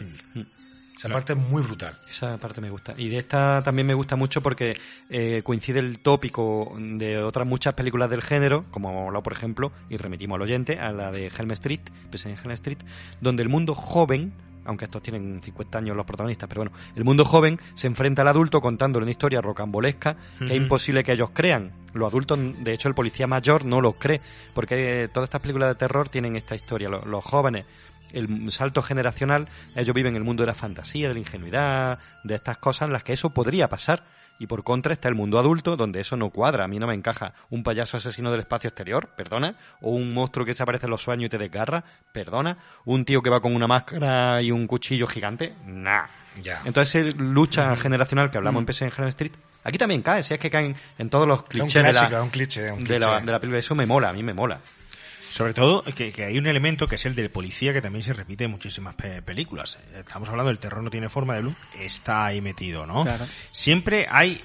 Esa 0.96 1.08
parte 1.08 1.32
es 1.32 1.38
muy 1.38 1.62
brutal. 1.62 1.96
Esa 2.10 2.36
parte 2.38 2.60
me 2.60 2.70
gusta. 2.70 2.92
Y 2.98 3.08
de 3.08 3.18
esta 3.18 3.62
también 3.62 3.86
me 3.86 3.94
gusta 3.94 4.16
mucho 4.16 4.42
porque 4.42 4.76
eh, 5.08 5.42
coincide 5.44 5.78
el 5.78 6.00
tópico 6.00 6.74
de 6.78 7.18
otras 7.22 7.46
muchas 7.46 7.74
películas 7.74 8.10
del 8.10 8.20
género, 8.22 8.66
como 8.72 8.90
hemos 8.90 9.06
hablado, 9.06 9.22
por 9.22 9.32
ejemplo, 9.32 9.72
y 9.88 9.96
remitimos 9.96 10.34
al 10.36 10.42
oyente, 10.42 10.78
a 10.80 10.90
la 10.92 11.10
de 11.12 11.28
Helm 11.28 11.52
Street, 11.52 11.80
en 12.24 12.30
Helm 12.36 12.50
Street, 12.50 12.78
donde 13.20 13.42
el 13.44 13.48
mundo 13.48 13.74
joven, 13.76 14.32
aunque 14.68 14.84
estos 14.84 15.02
tienen 15.02 15.40
50 15.42 15.78
años 15.78 15.96
los 15.96 16.04
protagonistas, 16.04 16.46
pero 16.46 16.60
bueno, 16.60 16.76
el 16.94 17.02
mundo 17.02 17.24
joven 17.24 17.58
se 17.74 17.86
enfrenta 17.86 18.20
al 18.20 18.28
adulto 18.28 18.60
contándole 18.60 19.04
una 19.04 19.10
historia 19.10 19.40
rocambolesca 19.40 20.16
que 20.38 20.44
es 20.44 20.56
imposible 20.56 21.02
que 21.02 21.12
ellos 21.12 21.30
crean. 21.32 21.72
Los 21.94 22.08
adultos, 22.08 22.38
de 22.38 22.74
hecho, 22.74 22.88
el 22.88 22.94
policía 22.94 23.26
mayor 23.26 23.64
no 23.64 23.80
los 23.80 23.94
cree, 23.96 24.20
porque 24.54 25.08
todas 25.12 25.28
estas 25.28 25.40
películas 25.40 25.70
de 25.70 25.74
terror 25.76 26.10
tienen 26.10 26.36
esta 26.36 26.54
historia. 26.54 26.90
Los, 26.90 27.06
los 27.06 27.24
jóvenes, 27.24 27.64
el 28.12 28.52
salto 28.52 28.82
generacional, 28.82 29.48
ellos 29.74 29.94
viven 29.94 30.14
en 30.14 30.16
el 30.16 30.24
mundo 30.24 30.42
de 30.42 30.48
la 30.48 30.54
fantasía, 30.54 31.08
de 31.08 31.14
la 31.14 31.20
ingenuidad, 31.20 31.98
de 32.24 32.34
estas 32.34 32.58
cosas 32.58 32.88
en 32.88 32.92
las 32.92 33.02
que 33.02 33.14
eso 33.14 33.30
podría 33.30 33.68
pasar. 33.68 34.02
Y 34.38 34.46
por 34.46 34.62
contra 34.62 34.92
está 34.92 35.08
el 35.08 35.14
mundo 35.14 35.38
adulto, 35.38 35.76
donde 35.76 36.00
eso 36.00 36.16
no 36.16 36.30
cuadra. 36.30 36.64
A 36.64 36.68
mí 36.68 36.78
no 36.78 36.86
me 36.86 36.94
encaja 36.94 37.32
un 37.50 37.62
payaso 37.62 37.96
asesino 37.96 38.30
del 38.30 38.40
espacio 38.40 38.68
exterior, 38.68 39.08
perdona. 39.16 39.56
O 39.80 39.90
un 39.90 40.14
monstruo 40.14 40.46
que 40.46 40.54
se 40.54 40.62
aparece 40.62 40.86
en 40.86 40.90
los 40.90 41.02
sueños 41.02 41.26
y 41.26 41.28
te 41.30 41.38
desgarra, 41.38 41.82
perdona. 42.12 42.56
Un 42.84 43.04
tío 43.04 43.20
que 43.20 43.30
va 43.30 43.40
con 43.40 43.54
una 43.54 43.66
máscara 43.66 44.40
y 44.42 44.50
un 44.50 44.66
cuchillo 44.66 45.06
gigante, 45.06 45.54
nah. 45.66 46.06
Ya. 46.42 46.62
Entonces, 46.64 47.06
esa 47.06 47.16
lucha 47.18 47.74
generacional 47.76 48.30
que 48.30 48.38
hablamos 48.38 48.60
en 48.60 48.66
PS 48.66 48.82
en 48.82 48.92
Helm 48.96 49.08
Street, 49.08 49.32
aquí 49.64 49.76
también 49.76 50.02
cae, 50.02 50.22
si 50.22 50.34
es 50.34 50.40
que 50.40 50.50
caen 50.50 50.76
en 50.98 51.10
todos 51.10 51.26
los 51.26 51.42
clichés 51.42 51.84
de, 51.84 51.92
la, 51.92 52.22
un 52.22 52.30
cliché, 52.30 52.70
un 52.70 52.84
de, 52.84 52.98
la, 53.00 53.20
de 53.20 53.32
la 53.32 53.40
película. 53.40 53.58
Eso 53.58 53.74
me 53.74 53.86
mola, 53.86 54.10
a 54.10 54.12
mí 54.12 54.22
me 54.22 54.34
mola. 54.34 54.60
Sobre 55.30 55.52
todo 55.54 55.82
que, 55.82 56.12
que 56.12 56.24
hay 56.24 56.38
un 56.38 56.46
elemento 56.46 56.88
que 56.88 56.94
es 56.96 57.04
el 57.06 57.14
del 57.14 57.30
policía 57.30 57.72
que 57.72 57.82
también 57.82 58.02
se 58.02 58.12
repite 58.12 58.44
en 58.44 58.50
muchísimas 58.50 58.94
pe- 58.94 59.22
películas. 59.22 59.78
Estamos 59.96 60.28
hablando 60.28 60.48
del 60.48 60.58
terror 60.58 60.82
no 60.82 60.90
tiene 60.90 61.08
forma 61.08 61.34
de 61.34 61.42
luz, 61.42 61.54
está 61.78 62.24
ahí 62.26 62.40
metido, 62.40 62.86
¿no? 62.86 63.04
Claro. 63.04 63.26
Siempre 63.52 64.06
hay 64.10 64.40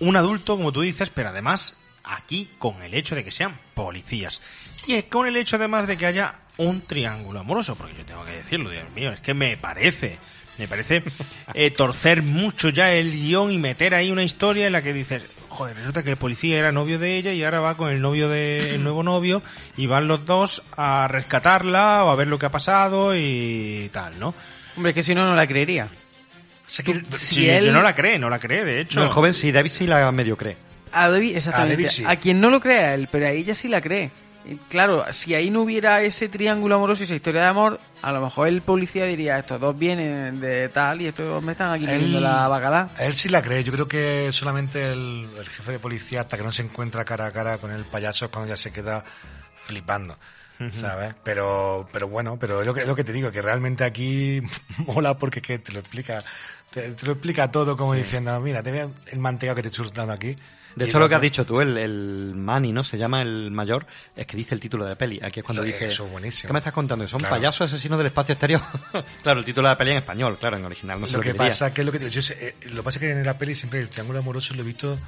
un 0.00 0.16
adulto, 0.16 0.56
como 0.56 0.72
tú 0.72 0.80
dices, 0.80 1.10
pero 1.10 1.28
además 1.28 1.76
aquí 2.02 2.50
con 2.58 2.82
el 2.82 2.94
hecho 2.94 3.14
de 3.14 3.24
que 3.24 3.32
sean 3.32 3.56
policías. 3.74 4.40
Y 4.86 4.94
es 4.94 5.04
con 5.04 5.26
el 5.26 5.36
hecho 5.36 5.56
además 5.56 5.86
de 5.86 5.96
que 5.96 6.06
haya 6.06 6.34
un 6.56 6.80
triángulo 6.82 7.40
amoroso, 7.40 7.76
porque 7.76 7.94
yo 7.96 8.04
tengo 8.04 8.24
que 8.24 8.32
decirlo, 8.32 8.70
Dios 8.70 8.90
mío, 8.94 9.12
es 9.12 9.20
que 9.20 9.34
me 9.34 9.56
parece, 9.56 10.18
me 10.58 10.68
parece 10.68 11.02
eh, 11.54 11.70
torcer 11.70 12.22
mucho 12.22 12.68
ya 12.68 12.92
el 12.92 13.10
guion 13.12 13.50
y 13.50 13.58
meter 13.58 13.94
ahí 13.94 14.10
una 14.10 14.22
historia 14.22 14.66
en 14.66 14.72
la 14.72 14.82
que 14.82 14.92
dices, 14.92 15.22
joder, 15.54 15.76
resulta 15.76 16.02
que 16.02 16.10
el 16.10 16.16
policía 16.16 16.58
era 16.58 16.72
novio 16.72 16.98
de 16.98 17.16
ella 17.16 17.32
y 17.32 17.42
ahora 17.44 17.60
va 17.60 17.76
con 17.76 17.90
el 17.90 18.00
novio 18.00 18.28
de, 18.28 18.74
el 18.74 18.82
nuevo 18.82 19.02
novio 19.02 19.42
y 19.76 19.86
van 19.86 20.06
los 20.08 20.26
dos 20.26 20.62
a 20.76 21.06
rescatarla 21.08 22.04
o 22.04 22.10
a 22.10 22.14
ver 22.16 22.28
lo 22.28 22.38
que 22.38 22.46
ha 22.46 22.50
pasado 22.50 23.14
y 23.16 23.88
tal, 23.92 24.18
¿no? 24.18 24.34
Hombre, 24.76 24.90
es 24.90 24.94
que 24.94 25.02
si 25.02 25.14
no, 25.14 25.22
no 25.22 25.34
la 25.34 25.46
creería. 25.46 25.88
Sí, 26.66 26.82
si 27.10 27.48
él- 27.48 27.66
yo 27.66 27.72
no 27.72 27.82
la 27.82 27.94
cree, 27.94 28.18
no 28.18 28.28
la 28.28 28.38
cree, 28.38 28.64
de 28.64 28.80
hecho. 28.80 28.98
No, 29.00 29.06
el 29.06 29.12
joven 29.12 29.34
sí, 29.34 29.52
David 29.52 29.70
sí 29.70 29.86
la 29.86 30.10
medio 30.12 30.36
cree. 30.36 30.56
A 30.92 31.08
David, 31.08 31.36
exactamente. 31.36 31.72
A 31.74 31.76
David 31.76 31.86
sí. 31.88 32.04
A 32.06 32.16
quien 32.16 32.40
no 32.40 32.50
lo 32.50 32.60
crea 32.60 32.94
él, 32.94 33.08
pero 33.10 33.26
a 33.26 33.30
ella 33.30 33.54
sí 33.54 33.68
la 33.68 33.80
cree. 33.80 34.10
Y 34.44 34.56
claro, 34.56 35.04
si 35.10 35.34
ahí 35.34 35.50
no 35.50 35.62
hubiera 35.62 36.02
ese 36.02 36.28
triángulo 36.28 36.74
amoroso 36.74 37.02
y 37.02 37.04
esa 37.04 37.14
historia 37.14 37.42
de 37.42 37.46
amor, 37.48 37.80
a 38.02 38.12
lo 38.12 38.20
mejor 38.20 38.48
el 38.48 38.60
policía 38.60 39.06
diría, 39.06 39.38
estos 39.38 39.60
dos 39.60 39.78
vienen 39.78 40.40
de 40.40 40.68
tal 40.68 41.00
y 41.00 41.06
estos 41.06 41.26
dos 41.26 41.42
me 41.42 41.52
están 41.52 41.72
aquí 41.72 41.86
teniendo 41.86 42.20
la 42.20 42.46
bacala. 42.48 42.90
él 42.98 43.14
sí 43.14 43.28
la 43.30 43.42
cree. 43.42 43.64
Yo 43.64 43.72
creo 43.72 43.88
que 43.88 44.30
solamente 44.32 44.92
el, 44.92 45.26
el 45.38 45.48
jefe 45.48 45.72
de 45.72 45.78
policía, 45.78 46.20
hasta 46.20 46.36
que 46.36 46.42
no 46.42 46.52
se 46.52 46.62
encuentra 46.62 47.04
cara 47.04 47.26
a 47.26 47.30
cara 47.30 47.58
con 47.58 47.70
el 47.70 47.84
payaso, 47.84 48.26
es 48.26 48.30
cuando 48.30 48.50
ya 48.50 48.56
se 48.56 48.70
queda 48.70 49.04
flipando. 49.56 50.16
¿Sabes? 50.72 51.14
Pero, 51.24 51.88
pero 51.92 52.08
bueno, 52.08 52.38
pero 52.38 52.60
es 52.60 52.66
lo 52.66 52.72
que, 52.72 52.82
es 52.82 52.86
lo 52.86 52.94
que 52.94 53.04
te 53.04 53.12
digo, 53.12 53.30
que 53.32 53.42
realmente 53.42 53.84
aquí 53.84 54.40
mola 54.86 55.18
porque 55.18 55.40
es 55.40 55.46
que 55.46 55.58
te 55.58 55.72
lo 55.72 55.80
explica, 55.80 56.22
te, 56.70 56.92
te 56.92 57.06
lo 57.06 57.12
explica 57.12 57.50
todo 57.50 57.76
como 57.76 57.94
diciendo, 57.94 58.40
mira, 58.40 58.62
te 58.62 58.70
veo 58.70 58.92
el 59.10 59.18
mantecado 59.18 59.56
que 59.56 59.62
te 59.62 59.68
estoy 59.68 59.90
dando 59.92 60.12
aquí. 60.12 60.36
De 60.76 60.84
hecho, 60.86 60.98
lo 60.98 61.08
que 61.08 61.14
has 61.14 61.20
dicho 61.20 61.44
tú, 61.46 61.60
el, 61.60 61.76
el 61.78 62.32
Manny, 62.34 62.72
¿no? 62.72 62.82
Se 62.84 62.98
llama 62.98 63.22
el 63.22 63.50
mayor, 63.50 63.86
es 64.16 64.26
que 64.26 64.36
dice 64.36 64.54
el 64.54 64.60
título 64.60 64.84
de 64.84 64.90
la 64.90 64.96
peli. 64.98 65.20
Aquí 65.22 65.40
es 65.40 65.44
cuando 65.46 65.62
dice... 65.62 65.86
eso 65.86 66.04
es 66.06 66.10
buenísimo. 66.12 66.48
¿Qué 66.48 66.52
me 66.52 66.58
estás 66.58 66.72
contando? 66.72 67.04
Que 67.04 67.10
son 67.10 67.20
Claro. 67.20 67.36
payasos 67.36 67.72
asesinos 67.72 67.98
del 67.98 68.08
espacio 68.08 68.32
exterior. 68.32 68.60
claro, 69.22 69.38
el 69.38 69.44
título 69.44 69.68
de 69.68 69.74
la 69.74 69.78
peli 69.78 69.90
en 69.92 69.96
español, 69.98 70.36
claro, 70.38 70.56
en 70.56 70.64
original, 70.64 71.00
no 71.00 71.06
sé 71.06 71.12
lo 71.12 71.18
lo, 71.18 71.22
que 71.22 71.32
diría. 71.32 71.48
pasa 71.48 71.72
que 71.72 71.80
es 71.82 71.84
lo 71.86 71.92
que 71.92 71.98
digo, 71.98 72.10
yo 72.10 72.22
sé, 72.22 72.36
eh, 72.40 72.56
lo 72.70 72.76
que 72.76 72.82
pasa 72.82 72.98
es 72.98 73.00
que 73.00 73.10
en 73.12 73.24
la 73.24 73.38
peli 73.38 73.54
siempre 73.54 73.78
el 73.80 73.88
triángulo 73.88 74.18
amoroso 74.18 74.54
lo 74.54 74.62
he 74.62 74.66
visto 74.66 74.98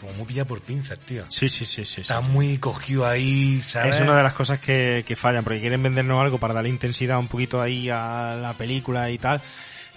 como 0.00 0.12
muy 0.14 0.24
pillado 0.24 0.46
por 0.48 0.62
pinzas, 0.62 0.98
tío. 1.00 1.26
Sí, 1.28 1.48
sí, 1.50 1.66
sí, 1.66 1.84
sí. 1.84 1.94
sí. 1.96 2.00
Está 2.00 2.22
muy 2.22 2.56
cogido 2.56 3.06
ahí, 3.06 3.60
¿sabes? 3.60 3.96
Es 3.96 4.00
una 4.00 4.16
de 4.16 4.22
las 4.22 4.32
cosas 4.32 4.58
que, 4.58 5.04
que 5.06 5.14
fallan, 5.16 5.44
porque 5.44 5.60
quieren 5.60 5.82
vendernos 5.82 6.18
algo 6.22 6.38
para 6.38 6.54
darle 6.54 6.70
intensidad 6.70 7.18
un 7.18 7.28
poquito 7.28 7.60
ahí 7.60 7.90
a 7.90 8.38
la 8.40 8.54
película 8.54 9.10
y 9.10 9.18
tal. 9.18 9.42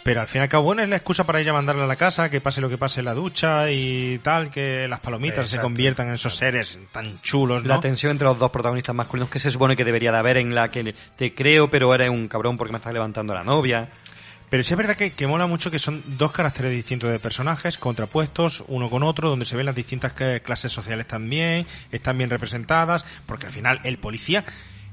Pero 0.03 0.19
al 0.21 0.27
fin 0.27 0.41
y 0.41 0.43
al 0.43 0.49
cabo, 0.49 0.65
bueno, 0.65 0.83
es 0.83 0.89
la 0.89 0.97
excusa 0.97 1.23
para 1.23 1.39
ella 1.39 1.53
mandarla 1.53 1.85
a 1.85 1.87
la 1.87 1.95
casa, 1.95 2.29
que 2.29 2.41
pase 2.41 2.59
lo 2.59 2.69
que 2.69 2.77
pase 2.77 2.99
en 2.99 3.05
la 3.05 3.13
ducha 3.13 3.71
y 3.71 4.19
tal, 4.21 4.51
que 4.51 4.85
las 4.89 4.99
palomitas 4.99 5.49
se 5.49 5.55
conviertan 5.61 6.07
en 6.09 6.13
esos 6.15 6.35
seres 6.35 6.77
tan 6.91 7.21
chulos, 7.21 7.63
¿no? 7.63 7.69
La 7.69 7.79
tensión 7.79 8.11
entre 8.11 8.25
los 8.27 8.37
dos 8.37 8.51
protagonistas 8.51 8.93
masculinos 8.93 9.29
que 9.29 9.39
se 9.39 9.49
supone 9.49 9.75
que 9.77 9.85
debería 9.85 10.11
de 10.11 10.17
haber 10.17 10.37
en 10.39 10.53
la 10.53 10.69
que 10.69 10.93
te 11.15 11.33
creo, 11.33 11.69
pero 11.69 11.93
eres 11.95 12.09
un 12.09 12.27
cabrón 12.27 12.57
porque 12.57 12.73
me 12.73 12.77
estás 12.79 12.91
levantando 12.93 13.33
la 13.33 13.45
novia. 13.45 13.89
Pero 14.49 14.61
sí 14.61 14.73
es 14.73 14.77
verdad 14.77 14.95
que, 14.95 15.13
que 15.13 15.25
mola 15.25 15.47
mucho 15.47 15.71
que 15.71 15.79
son 15.79 16.03
dos 16.17 16.31
caracteres 16.31 16.71
distintos 16.71 17.09
de 17.09 17.17
personajes, 17.17 17.77
contrapuestos 17.77 18.63
uno 18.67 18.89
con 18.89 19.01
otro, 19.03 19.29
donde 19.29 19.45
se 19.45 19.55
ven 19.55 19.65
las 19.65 19.73
distintas 19.73 20.11
que- 20.11 20.41
clases 20.41 20.71
sociales 20.71 21.07
también, 21.07 21.65
están 21.91 22.17
bien 22.17 22.29
representadas, 22.29 23.03
porque 23.25 23.45
al 23.47 23.51
final 23.53 23.79
el 23.83 23.97
policía, 23.97 24.43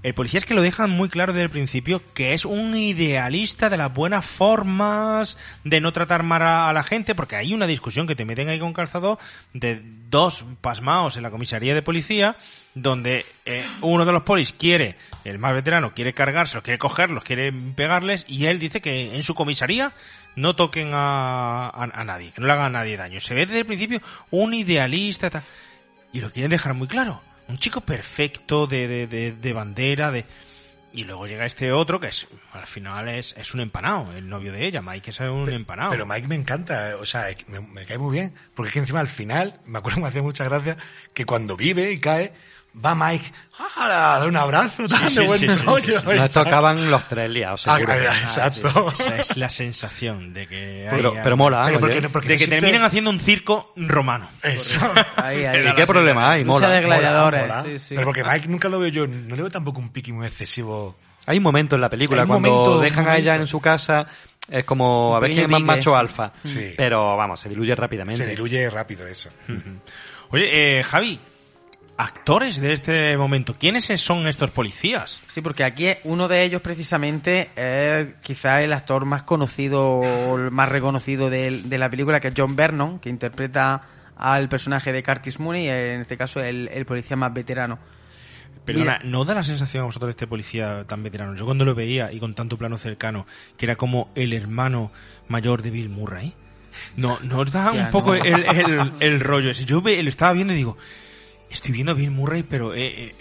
el 0.03 0.15
policía 0.15 0.39
es 0.39 0.47
que 0.47 0.55
lo 0.55 0.63
dejan 0.63 0.89
muy 0.89 1.11
claro 1.11 1.35
desde 1.35 1.45
el 1.45 1.51
principio 1.51 2.01
que 2.15 2.33
es 2.33 2.47
un 2.47 2.75
idealista 2.75 3.69
de 3.69 3.77
las 3.77 3.93
buenas 3.93 4.25
formas, 4.25 5.37
de 5.63 5.81
no 5.83 5.93
tratar 5.93 6.23
mal 6.23 6.41
a, 6.43 6.73
la 6.73 6.83
gente, 6.83 7.15
porque 7.15 7.37
hay 7.37 7.53
una 7.53 7.67
discusión 7.67 8.07
que 8.07 8.17
te 8.17 8.25
meten 8.25 8.49
ahí 8.49 8.59
con 8.59 8.73
calzado 8.73 9.19
de 9.53 9.83
dos 10.09 10.45
pasmaos 10.63 11.19
en 11.19 11.23
la 11.23 11.31
comisaría 11.31 11.75
de 11.75 11.83
policía, 11.83 12.37
donde 12.75 13.27
eh, 13.45 13.67
uno 13.83 14.07
de 14.07 14.13
los 14.13 14.23
polis 14.23 14.53
quiere, 14.53 14.97
el 15.25 15.39
más 15.39 15.53
veterano, 15.53 15.93
quiere 15.93 16.15
cargárselos, 16.15 16.63
quiere 16.63 16.79
cogerlos, 16.79 17.23
quiere 17.23 17.53
pegarles, 17.53 18.25
y 18.27 18.47
él 18.47 18.59
dice 18.59 18.81
que 18.81 19.15
en 19.15 19.23
su 19.23 19.35
comisaría 19.35 19.93
no 20.35 20.57
toquen 20.57 20.93
a, 20.95 21.67
a, 21.67 21.83
a 21.93 22.05
nadie, 22.05 22.31
que 22.31 22.41
no 22.41 22.47
le 22.47 22.55
hagan 22.55 22.75
a 22.75 22.79
nadie 22.79 22.97
daño. 22.97 23.21
Se 23.21 23.35
ve 23.35 23.45
desde 23.45 23.61
el 23.61 23.67
principio 23.67 24.01
un 24.31 24.55
idealista, 24.55 25.43
y 26.11 26.21
lo 26.21 26.31
quieren 26.31 26.51
dejar 26.51 26.73
muy 26.73 26.89
claro. 26.89 27.21
Un 27.51 27.59
chico 27.59 27.81
perfecto, 27.81 28.67
de, 28.67 28.87
de, 28.87 29.07
de, 29.07 29.33
de 29.33 29.53
bandera, 29.53 30.11
de... 30.13 30.25
Y 30.93 31.05
luego 31.05 31.27
llega 31.27 31.47
este 31.47 31.71
otro 31.71 32.01
que 32.01 32.09
es, 32.09 32.27
al 32.53 32.67
final 32.67 33.09
es, 33.09 33.35
es 33.39 33.55
un 33.55 33.61
empanado, 33.61 34.13
el 34.13 34.29
novio 34.29 34.53
de 34.53 34.67
ella, 34.67 34.81
Mike 34.83 35.11
es 35.11 35.21
un 35.21 35.49
empanado. 35.49 35.91
Pero 35.91 36.05
Mike 36.05 36.27
me 36.27 36.35
encanta, 36.35 36.97
o 37.01 37.07
sea, 37.07 37.27
me, 37.47 37.61
me 37.61 37.87
cae 37.87 37.97
muy 37.97 38.13
bien. 38.13 38.35
Porque 38.55 38.69
es 38.69 38.73
que 38.73 38.81
encima 38.81 38.99
al 38.99 39.09
final, 39.09 39.61
me 39.67 39.79
acuerdo 39.79 39.97
que 39.97 40.03
me 40.03 40.09
hacía 40.09 40.23
mucha 40.23 40.45
gracia, 40.45 40.77
que 41.15 41.25
cuando 41.25 41.57
vive 41.57 41.93
y 41.93 42.01
cae, 42.01 42.33
va 42.85 42.95
Mike 42.95 43.33
¡ah, 43.59 44.15
a 44.15 44.19
dar 44.21 44.29
un 44.29 44.37
abrazo, 44.37 44.87
tan 44.89 45.09
sí, 45.11 45.21
de 45.21 45.27
buen 45.27 45.41
sí, 45.41 45.49
sí, 45.51 45.63
rollo. 45.65 46.01
sí, 46.01 46.07
sí. 46.13 46.19
No 46.19 46.31
tocaban 46.31 46.91
los 46.91 47.09
tres 47.09 47.29
liados, 47.31 47.67
Ah, 47.67 47.77
seguro. 47.79 47.93
ah, 47.93 48.19
exacto. 48.21 48.93
Esa 48.93 49.17
es 49.17 49.37
la 49.37 49.51
sensación 49.51 50.33
de 50.33 50.47
que... 50.47 50.87
Pero- 50.91 51.15
pero 51.23 51.37
mola, 51.37 51.65
Pero 51.67 51.81
porque, 51.81 52.01
no- 52.01 52.11
porque 52.11 52.29
de 52.29 52.35
que 52.39 52.45
siente- 52.47 52.61
terminan 52.61 52.85
haciendo 52.85 53.11
un 53.11 53.21
circo 53.21 53.73
romano. 53.77 54.29
Eso. 54.43 54.81
Ahí, 55.17 55.45
ahí. 55.45 55.67
¿Y 55.69 55.75
qué 55.75 55.87
problema 55.87 56.33
hay? 56.33 56.41
Lucha 56.45 56.53
Mola. 56.55 56.69
de 56.71 56.81
gladiadores. 56.83 57.43
Mola, 57.43 57.57
mola. 57.63 57.71
sí, 57.73 57.79
sí. 57.79 57.95
Pero 57.95 58.07
porque 58.07 58.25
Mike 58.25 58.49
nunca 58.49 58.69
lo 58.69 58.79
veo 58.79 58.89
yo, 58.91 59.07
no 59.07 59.37
le 59.37 59.43
veo 59.43 59.51
tampoco 59.51 59.81
un 59.81 59.91
piqui 59.91 60.13
muy 60.13 60.27
excesivo. 60.27 60.97
Hay 61.27 61.37
un 61.39 61.43
momento 61.45 61.75
en 61.75 61.81
la 61.83 61.91
película 61.91 62.25
cuando 62.27 62.51
momento, 62.51 62.81
dejan 62.81 63.07
a 63.09 63.17
ella 63.17 63.35
en 63.37 63.47
su 63.47 63.61
casa, 63.61 64.07
es 64.49 64.65
como 64.65 65.11
Un 65.11 65.17
a 65.17 65.21
ver 65.21 65.31
quién 65.33 65.45
es 65.45 65.51
más 65.51 65.61
macho 65.61 65.95
alfa. 65.97 66.33
Sí. 66.45 66.75
Pero 66.77 67.17
vamos, 67.17 67.39
se 67.41 67.49
diluye 67.49 67.75
rápidamente. 67.75 68.25
Se 68.25 68.31
diluye 68.31 68.69
rápido 68.71 69.07
eso. 69.07 69.29
Oye, 70.31 70.79
eh, 70.81 70.83
Javi, 70.83 71.21
actores 72.01 72.61
de 72.61 72.73
este 72.73 73.17
momento, 73.17 73.57
¿quiénes 73.59 73.85
son 74.01 74.27
estos 74.27 74.51
policías? 74.51 75.21
Sí, 75.29 75.41
porque 75.43 75.65
aquí 75.65 75.89
uno 76.05 76.29
de 76.29 76.43
ellos 76.45 76.63
precisamente 76.63 77.51
es 77.57 78.15
quizá 78.23 78.63
el 78.63 78.73
actor 78.73 79.05
más 79.05 79.25
conocido 79.25 79.87
o 79.87 80.39
el 80.39 80.51
más 80.51 80.69
reconocido 80.71 81.29
de, 81.29 81.63
de 81.65 81.79
la 81.79 81.91
película, 81.91 82.19
que 82.19 82.29
es 82.29 82.35
John 82.37 82.57
Vernon, 82.57 82.99
que 83.01 83.11
interpreta 83.11 83.83
al 84.17 84.49
personaje 84.49 84.93
de 84.93 85.03
Curtis 85.03 85.39
Mooney, 85.41 85.69
en 85.69 86.01
este 86.01 86.17
caso 86.17 86.41
el, 86.41 86.69
el 86.73 86.87
policía 86.87 87.17
más 87.17 87.33
veterano. 87.35 87.79
Perdona, 88.65 88.99
Mira. 88.99 89.11
¿no 89.11 89.25
da 89.25 89.35
la 89.35 89.43
sensación 89.43 89.83
a 89.83 89.87
vosotros 89.87 90.11
este 90.11 90.27
policía 90.27 90.85
tan 90.87 91.03
veterano? 91.03 91.35
Yo 91.35 91.45
cuando 91.45 91.65
lo 91.65 91.75
veía 91.75 92.13
y 92.13 92.19
con 92.19 92.35
tanto 92.35 92.57
plano 92.57 92.79
cercano, 92.79 93.27
que 93.57 93.67
era 93.67 93.77
como 93.77 94.11
el 94.15 94.33
hermano 94.33 94.91
mayor 95.29 95.63
de 95.63 95.71
Bill 95.71 95.89
Murray, 95.89 96.33
no, 96.97 97.19
nos 97.21 97.51
da 97.51 97.73
un 97.73 97.91
poco 97.91 98.15
no. 98.15 98.23
el, 98.25 98.45
el- 98.45 98.93
el 99.01 99.21
rollo 99.21 99.51
ese. 99.51 99.65
Yo 99.65 99.81
lo 99.81 99.89
estaba 99.91 100.33
viendo 100.33 100.53
y 100.53 100.57
digo, 100.57 100.77
estoy 101.51 101.73
viendo 101.73 101.93
a 101.93 101.95
Bill 101.95 102.11
Murray, 102.11 102.43
pero 102.43 102.75
eh, 102.75 102.87
eh, 102.87 103.15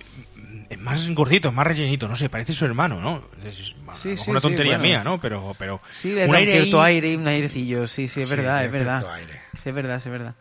es 0.69 0.79
más 0.79 1.09
gordito, 1.11 1.49
es 1.49 1.53
más 1.53 1.65
rellenito, 1.67 2.07
no 2.07 2.15
sé, 2.15 2.29
parece 2.29 2.53
su 2.53 2.65
hermano, 2.65 2.99
¿no? 3.01 3.23
Es, 3.45 3.75
Sí, 3.95 4.15
sí, 4.15 4.29
una 4.29 4.39
sí, 4.39 4.47
tontería 4.47 4.77
bueno. 4.77 4.83
mía, 4.83 5.03
¿no? 5.03 5.19
Pero, 5.19 5.55
pero 5.57 5.81
Sí, 5.91 6.11
le 6.13 6.27
un 6.27 6.35
cierto 6.35 6.81
ahí- 6.81 6.95
aire 6.95 7.11
y 7.13 7.15
un 7.15 7.27
airecillo, 7.27 7.87
sí, 7.87 8.07
sí, 8.07 8.21
es 8.21 8.29
verdad, 8.29 8.63
es 8.65 8.71
verdad. 8.71 8.99
cierto 8.99 9.13
aire. 9.15 9.41
Sí, 9.57 9.69
es 9.69 9.75
verdad, 9.75 9.97
es 9.97 10.05
verdad. 10.05 10.35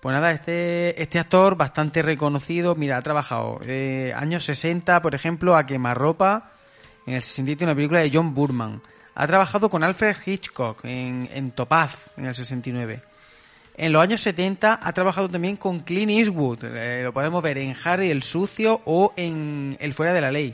Pues 0.00 0.12
nada, 0.14 0.30
este, 0.32 1.00
este 1.02 1.18
actor 1.18 1.56
bastante 1.56 2.02
reconocido, 2.02 2.74
mira, 2.74 2.96
ha 2.98 3.02
trabajado 3.02 3.60
eh, 3.64 4.12
años 4.14 4.44
60, 4.44 5.00
por 5.02 5.14
ejemplo, 5.14 5.56
a 5.56 5.66
quemarropa, 5.66 6.52
en 7.06 7.14
el 7.14 7.22
67 7.22 7.64
una 7.64 7.74
película 7.74 8.00
de 8.00 8.10
John 8.12 8.34
Burman. 8.34 8.80
Ha 9.14 9.26
trabajado 9.26 9.68
con 9.68 9.82
Alfred 9.82 10.14
Hitchcock 10.24 10.84
en, 10.84 11.28
en 11.32 11.50
Topaz 11.52 11.96
en 12.16 12.26
el 12.26 12.34
69. 12.34 13.02
En 13.80 13.92
los 13.92 14.02
años 14.02 14.20
70 14.22 14.80
ha 14.82 14.92
trabajado 14.92 15.28
también 15.28 15.56
con 15.56 15.78
Clint 15.78 16.10
Eastwood. 16.10 16.64
Eh, 16.64 17.02
lo 17.04 17.12
podemos 17.12 17.40
ver 17.40 17.58
en 17.58 17.76
Harry 17.84 18.10
el 18.10 18.24
Sucio 18.24 18.82
o 18.84 19.12
en 19.16 19.76
El 19.78 19.94
Fuera 19.94 20.12
de 20.12 20.20
la 20.20 20.32
Ley. 20.32 20.52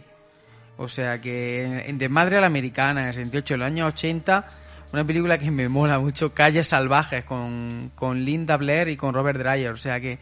O 0.76 0.88
sea 0.88 1.18
que 1.22 1.64
en, 1.64 1.72
en 1.80 1.96
Desmadre 1.96 2.36
a 2.36 2.42
la 2.42 2.48
Americana, 2.48 3.00
en 3.00 3.08
el 3.08 3.14
78, 3.14 3.54
en 3.54 3.60
los 3.60 3.66
años 3.66 3.88
80, 3.94 4.46
una 4.94 5.06
película 5.06 5.36
que 5.38 5.50
me 5.50 5.68
mola 5.68 5.98
mucho, 5.98 6.32
Calles 6.32 6.68
Salvajes, 6.68 7.24
con, 7.24 7.90
con 7.94 8.24
Linda 8.24 8.56
Blair 8.56 8.88
y 8.88 8.96
con 8.96 9.12
Robert 9.14 9.38
Dreyer. 9.38 9.70
O 9.72 9.76
sea 9.76 10.00
que 10.00 10.18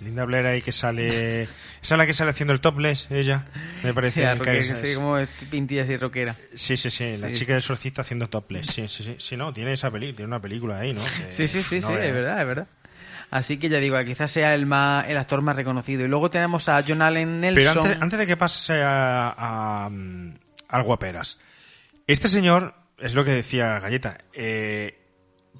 Linda 0.00 0.24
Blair 0.24 0.46
ahí 0.46 0.62
que 0.62 0.70
sale... 0.72 1.42
Esa 1.42 1.94
es 1.94 1.98
la 1.98 2.06
que 2.06 2.14
sale 2.14 2.30
haciendo 2.30 2.52
el 2.52 2.60
topless, 2.60 3.10
ella, 3.10 3.46
me 3.82 3.92
parece. 3.94 4.20
Sí, 4.22 4.38
rockera, 4.38 4.58
es- 4.58 4.78
sí, 4.88 4.94
como 4.94 5.16
pintilla 5.50 5.82
así 5.82 5.96
rockera. 5.96 6.36
Sí, 6.54 6.76
sí, 6.76 6.90
sí, 6.90 7.16
la 7.16 7.28
Sí, 7.28 7.34
chica 7.34 7.54
del 7.54 7.62
solcista 7.62 8.02
haciendo 8.02 8.28
topless. 8.28 8.66
Sí, 8.68 8.86
sí, 8.88 9.02
sí. 9.02 9.16
Sí, 9.18 9.36
no, 9.36 9.52
tiene 9.52 9.72
esa 9.72 9.90
peli, 9.90 10.12
tiene 10.12 10.26
una 10.28 10.40
película 10.40 10.78
ahí, 10.78 10.92
¿no? 10.92 11.00
Que- 11.02 11.32
Sí, 11.32 11.46
sí, 11.48 11.62
sí, 11.62 11.80
no 11.80 11.88
sí, 11.88 11.94
es 11.94 12.12
verdad, 12.12 12.40
es 12.40 12.46
verdad. 12.46 12.66
Así 13.30 13.56
que 13.56 13.70
ya 13.70 13.78
digo, 13.80 13.96
quizás 14.04 14.30
sea 14.30 14.54
el 14.54 14.66
más 14.66 15.08
el 15.08 15.16
actor 15.16 15.40
más 15.40 15.56
reconocido. 15.56 16.04
Y 16.04 16.08
luego 16.08 16.30
tenemos 16.30 16.68
a 16.68 16.84
John 16.86 17.00
Allen 17.00 17.40
Pero 17.40 17.54
Nelson. 17.54 17.78
antes, 17.86 18.02
antes 18.02 18.18
de 18.18 18.26
que 18.26 18.36
pase 18.36 18.74
a, 18.82 19.34
a, 19.86 19.88
mm, 19.90 20.34
al 20.68 20.82
guaperas, 20.82 21.38
este 22.06 22.28
señor, 22.28 22.74
es 22.98 23.14
lo 23.14 23.24
que 23.24 23.32
decía 23.32 23.78
Galleta, 23.78 24.18
eh, 24.32 24.98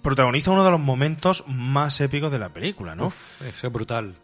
protagoniza 0.03 0.51
uno 0.51 0.65
de 0.65 0.71
los 0.71 0.81
momentos 0.81 1.45
más 1.47 2.01
épicos 2.01 2.31
de 2.31 2.39
la 2.39 2.51
película, 2.51 2.95
¿no? 2.95 3.13
Eso 3.41 3.67
es 3.67 3.73
brutal. 3.73 4.17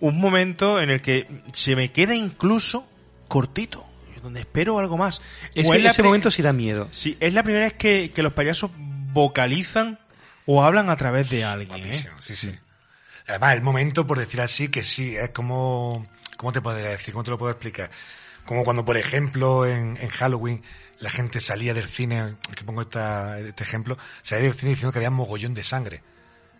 Un 0.00 0.20
momento 0.20 0.80
en 0.80 0.90
el 0.90 1.00
que 1.00 1.42
se 1.52 1.76
me 1.76 1.92
queda 1.92 2.14
incluso 2.14 2.86
cortito, 3.28 3.86
donde 4.22 4.40
espero 4.40 4.78
algo 4.78 4.96
más. 4.96 5.20
Ese, 5.54 5.70
O 5.70 5.74
es 5.74 5.82
la 5.82 5.90
ese 5.90 6.02
momento 6.02 6.30
sí 6.30 6.42
da 6.42 6.52
miedo. 6.52 6.88
Sí, 6.90 7.16
es 7.20 7.34
la 7.34 7.42
primera 7.42 7.64
vez 7.64 7.74
que, 7.74 8.10
que 8.14 8.22
los 8.22 8.32
payasos 8.32 8.70
vocalizan 9.12 9.98
o 10.46 10.62
hablan 10.62 10.90
a 10.90 10.96
través 10.96 11.30
de 11.30 11.44
alguien, 11.44 11.86
¿eh? 11.86 11.94
Sí, 12.18 12.36
sí. 12.36 12.52
Además, 13.28 13.54
el 13.54 13.62
momento, 13.62 14.06
por 14.06 14.18
decir 14.18 14.40
así, 14.40 14.68
que 14.68 14.82
sí, 14.82 15.16
es 15.16 15.30
como... 15.30 16.06
¿Cómo 16.36 16.52
te 16.52 16.60
podría 16.60 16.88
decir? 16.88 17.12
¿Cómo 17.12 17.22
te 17.22 17.30
lo 17.30 17.38
puedo 17.38 17.52
explicar? 17.52 17.90
Como 18.44 18.64
cuando, 18.64 18.84
por 18.84 18.96
ejemplo, 18.96 19.64
en, 19.64 19.96
en 20.00 20.08
Halloween 20.08 20.62
la 21.02 21.10
gente 21.10 21.40
salía 21.40 21.74
del 21.74 21.86
cine, 21.88 22.36
que 22.54 22.64
pongo 22.64 22.82
esta, 22.82 23.38
este 23.40 23.64
ejemplo, 23.64 23.98
salía 24.22 24.44
del 24.44 24.54
cine 24.54 24.70
diciendo 24.70 24.92
que 24.92 24.98
había 24.98 25.10
mogollón 25.10 25.52
de 25.52 25.62
sangre. 25.64 26.02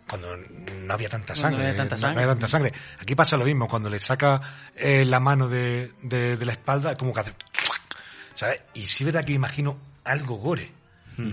Cuando 0.07 0.35
no 0.35 0.93
había 0.93 1.07
tanta 1.09 1.33
no 1.33 1.39
sangre. 1.39 1.67
había 1.67 1.77
tanta 1.77 1.95
no- 1.95 2.01
sangre. 2.01 2.15
no 2.15 2.21
había 2.21 2.33
tanta 2.33 2.47
sangre. 2.49 2.73
Aquí 2.99 3.15
pasa 3.15 3.37
lo 3.37 3.45
mismo, 3.45 3.67
cuando 3.69 3.89
le 3.89 3.99
saca 4.01 4.41
eh, 4.75 5.05
la 5.05 5.19
mano 5.21 5.47
de, 5.47 5.93
de, 6.01 6.35
de 6.37 6.45
la 6.45 6.51
espalda, 6.51 6.91
es 6.91 6.97
como 6.97 7.13
que 7.13 7.21
hace... 7.21 7.33
¿Sabes? 8.33 8.61
Y 8.73 8.85
sí, 8.87 9.03
verdad 9.05 9.23
que 9.23 9.31
me 9.31 9.35
imagino 9.37 9.79
algo 10.03 10.35
gore. 10.35 10.71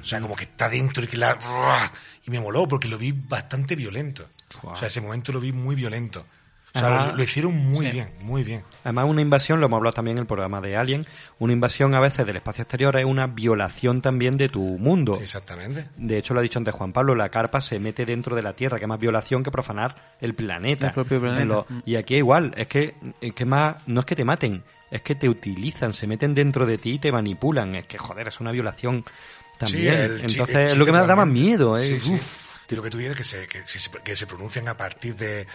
O 0.02 0.04
sea, 0.04 0.20
como 0.20 0.36
que 0.36 0.44
está 0.44 0.68
dentro 0.68 1.02
y 1.02 1.06
que 1.06 1.16
la... 1.16 1.90
Y 2.24 2.30
me 2.30 2.38
moló 2.38 2.68
porque 2.68 2.86
lo 2.86 2.98
vi 2.98 3.12
bastante 3.12 3.74
violento. 3.74 4.28
O 4.62 4.76
sea, 4.76 4.88
ese 4.88 5.00
momento 5.00 5.32
lo 5.32 5.40
vi 5.40 5.52
muy 5.52 5.74
violento. 5.74 6.26
O 6.72 6.78
sea, 6.78 7.06
lo, 7.08 7.16
lo 7.16 7.22
hicieron 7.22 7.56
muy 7.56 7.86
Sí. 7.86 7.92
bien, 7.92 8.10
muy 8.20 8.44
bien. 8.44 8.62
Además, 8.84 9.06
una 9.08 9.20
invasión, 9.22 9.58
lo 9.58 9.66
hemos 9.66 9.78
hablado 9.78 9.94
también 9.94 10.16
en 10.18 10.20
el 10.22 10.26
programa 10.26 10.60
de 10.60 10.76
Alien, 10.76 11.04
una 11.40 11.52
invasión 11.52 11.94
a 11.94 12.00
veces 12.00 12.24
del 12.26 12.36
espacio 12.36 12.62
exterior 12.62 12.96
es 12.96 13.04
una 13.04 13.26
violación 13.26 14.00
también 14.02 14.36
de 14.36 14.48
tu 14.48 14.60
mundo. 14.60 15.18
Exactamente. 15.20 15.88
De 15.96 16.16
hecho, 16.18 16.32
lo 16.32 16.40
ha 16.40 16.42
dicho 16.44 16.58
antes 16.60 16.72
Juan 16.74 16.92
Pablo, 16.92 17.14
la 17.16 17.28
carpa 17.28 17.60
se 17.60 17.80
mete 17.80 18.06
dentro 18.06 18.36
de 18.36 18.42
la 18.42 18.52
Tierra, 18.54 18.78
que 18.78 18.84
es 18.84 18.88
más 18.88 19.00
violación 19.00 19.42
que 19.42 19.50
profanar 19.50 20.14
el 20.20 20.34
planeta. 20.34 20.86
El 20.88 20.92
propio 20.94 21.20
planeta. 21.20 21.44
Lo- 21.44 21.66
Mm. 21.68 21.80
y 21.86 21.96
aquí 21.96 22.14
es 22.14 22.18
igual, 22.18 22.54
es 22.56 22.66
que, 22.68 22.94
es 23.20 23.32
que 23.34 23.44
más, 23.44 23.76
no 23.86 24.00
es 24.00 24.06
que 24.06 24.14
te 24.14 24.24
maten, 24.24 24.62
es 24.92 25.02
que 25.02 25.14
te 25.16 25.28
utilizan, 25.28 25.92
se 25.92 26.06
meten 26.06 26.34
dentro 26.34 26.66
de 26.66 26.78
ti 26.78 26.92
y 26.92 26.98
te 27.00 27.10
manipulan. 27.10 27.74
Es 27.74 27.86
que, 27.86 27.98
joder, 27.98 28.28
es 28.28 28.38
una 28.40 28.52
violación 28.52 29.04
también. 29.58 29.92
Sí, 29.92 30.00
el 30.00 30.18
chi- 30.20 30.26
Entonces, 30.34 30.56
el 30.56 30.66
es 30.68 30.76
lo 30.76 30.84
que 30.86 30.92
me 30.92 30.98
da 30.98 31.16
más 31.16 31.26
miedo. 31.26 31.76
¿eh? 31.78 31.82
Sí, 31.82 32.00
sí. 32.00 32.12
Uf, 32.14 32.46
Y 32.70 32.76
lo 32.76 32.82
que 32.82 32.90
tú 32.90 32.98
dices, 32.98 33.16
que 33.16 33.24
se, 33.24 33.46
que, 33.48 33.66
se- 33.66 33.90
que 34.04 34.14
se 34.16 34.26
pronuncian 34.28 34.68
a 34.68 34.76
partir 34.76 35.16
de, 35.16 35.46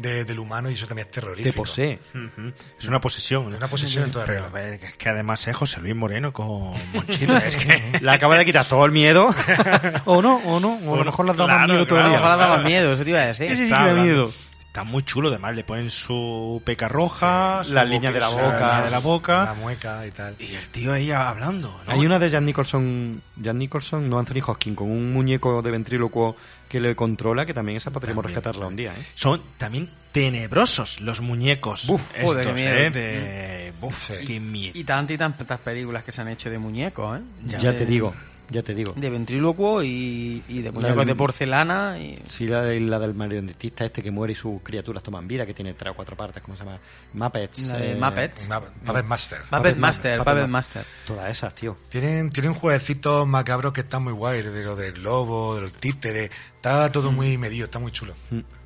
de- 0.00 0.24
del 0.24 0.38
humano 0.38 0.70
y 0.70 0.74
eso 0.74 0.86
también 0.86 1.06
es 1.08 1.12
terrorífico. 1.12 1.50
te 1.52 1.56
posee. 1.56 1.98
Ujú. 2.14 2.52
Es 2.78 2.86
una 2.88 3.00
posesión. 3.00 3.50
¿no? 3.50 3.56
Una 3.56 3.68
posesión 3.68 4.04
en 4.04 4.10
toda 4.10 4.24
Pero 4.26 4.44
regla. 4.44 4.48
a 4.58 4.62
ver, 4.62 4.80
que 4.80 4.86
es 4.86 4.94
que 4.94 5.08
además 5.08 5.46
es 5.46 5.56
José 5.56 5.80
Luis 5.80 5.94
Moreno 5.94 6.32
con 6.32 6.72
Monchilo. 6.92 7.36
es 7.36 7.56
que... 7.56 7.98
Le 8.00 8.10
acaba 8.10 8.36
de 8.38 8.44
quitar 8.44 8.66
todo 8.66 8.84
el 8.86 8.92
miedo. 8.92 9.34
o 10.06 10.22
no, 10.22 10.36
o 10.38 10.60
no, 10.60 10.78
o 10.86 10.94
a 10.94 10.98
lo 10.98 11.04
mejor 11.04 11.26
le 11.26 11.32
ha 11.32 11.34
dado 11.34 11.48
más 11.48 11.66
miedo 11.68 11.86
claro, 11.86 12.02
todavía. 12.02 12.18
Ojalá 12.18 12.36
daba 12.36 12.54
claro. 12.56 12.68
miedo, 12.68 12.92
eso 12.92 13.04
te 13.04 13.10
iba 13.10 13.20
a 13.20 13.26
decir. 13.26 13.48
Sí, 13.56 13.56
sí, 13.56 13.68
sí, 13.68 13.94
miedo. 14.00 14.32
Está 14.70 14.84
muy 14.84 15.02
chulo, 15.02 15.30
además 15.30 15.56
le 15.56 15.64
ponen 15.64 15.90
su 15.90 16.62
peca 16.64 16.86
roja, 16.86 17.62
su 17.64 17.72
La 17.74 17.84
línea 17.84 18.12
de 18.12 18.20
la 18.20 18.28
boca- 18.28 18.42
la 18.42 18.50
línea 18.52 18.76
de 18.78 18.84
la 18.84 18.90
La 18.90 18.98
boca, 19.00 19.54
mueca 19.58 20.06
y 20.06 20.12
tal. 20.12 20.36
y 20.38 20.54
el 20.54 20.68
tío 20.68 20.92
ahí 20.92 21.10
hablando. 21.10 21.80
¿no? 21.84 21.92
Hay 21.92 22.06
una 22.06 22.20
de 22.20 22.30
Jan 22.30 22.44
Nicholson, 22.46 23.20
Jan 23.42 23.58
Nicholson, 23.58 24.08
no 24.08 24.20
Anthony 24.20 24.40
Hopkins, 24.46 24.76
con 24.76 24.88
un 24.88 25.12
muñeco 25.12 25.60
de 25.60 25.72
ventrílocuo 25.72 26.36
que 26.68 26.78
le 26.78 26.94
controla, 26.94 27.44
que 27.44 27.52
también 27.52 27.78
esa 27.78 27.90
podríamos 27.90 28.22
También. 28.22 28.36
rescatarla 28.36 28.68
un 28.68 28.76
día, 28.76 28.92
¿eh? 28.96 29.04
Son 29.16 29.42
también 29.58 29.90
tenebrosos 30.12 31.00
los 31.00 31.20
muñecos. 31.20 31.88
Buf, 31.88 32.12
joder, 32.22 32.40
estos, 32.42 32.46
qué 32.46 32.52
miedo. 32.52 32.74
¿eh? 32.76 32.90
De... 32.90 33.72
Buf, 33.80 33.98
Sí. 33.98 34.14
qué 34.24 34.38
miedo. 34.38 34.78
Y 34.78 34.84
tantas 34.84 35.14
y 35.16 35.18
tantas 35.18 35.58
películas 35.58 36.04
que 36.04 36.12
se 36.12 36.20
han 36.20 36.28
hecho 36.28 36.48
de 36.48 36.58
muñecos, 36.60 37.18
¿eh? 37.18 37.22
Ya, 37.44 37.72
De- 37.72 37.78
te 37.78 37.86
digo, 37.86 38.14
ya 38.50 38.62
te 38.62 38.74
digo. 38.74 38.92
De 38.96 39.08
ventrílocuo 39.08 39.82
y, 39.82 40.42
y 40.48 40.62
de 40.62 40.70
muñecos 40.72 41.06
de 41.06 41.14
porcelana. 41.14 41.98
Y... 41.98 42.18
Sí, 42.28 42.46
la, 42.46 42.62
de- 42.62 42.80
la 42.80 42.98
del 42.98 43.14
marionetista 43.14 43.84
este 43.84 44.02
que 44.02 44.10
muere 44.10 44.32
y 44.32 44.36
sus 44.36 44.60
criaturas 44.62 45.02
toman 45.02 45.26
vida, 45.28 45.46
que 45.46 45.54
tiene 45.54 45.74
tres 45.74 45.92
o 45.92 45.94
cuatro 45.94 46.16
partes, 46.16 46.42
¿cómo 46.42 46.56
se 46.56 46.64
llama? 46.64 46.78
Muppets. 47.14 47.62
La 47.68 47.76
de 47.78 47.92
eh, 47.92 47.96
Muppets. 47.96 48.48
Puppet 48.84 49.04
Master. 49.06 49.38
Puppet 49.50 49.76
Master, 49.76 49.78
Master, 49.78 50.18
Puppet 50.18 50.48
Master. 50.48 50.84
Todas 51.06 51.30
esas, 51.30 51.54
tío. 51.54 51.76
Tienen, 51.88 52.30
tienen 52.30 52.54
jueguecitos 52.54 53.26
macabros 53.26 53.72
que 53.72 53.80
están 53.82 54.02
muy 54.04 54.12
guay, 54.12 54.42
de 54.42 54.62
lo 54.64 54.76
del 54.76 54.92
globo, 54.94 55.54
de 55.54 55.60
los 55.62 55.72
títeres. 55.72 56.30
Está 56.56 56.88
Mm. 56.88 56.92
todo 56.92 57.12
muy 57.12 57.38
medido, 57.38 57.64
está 57.66 57.78
muy 57.78 57.92
chulo. 57.92 58.14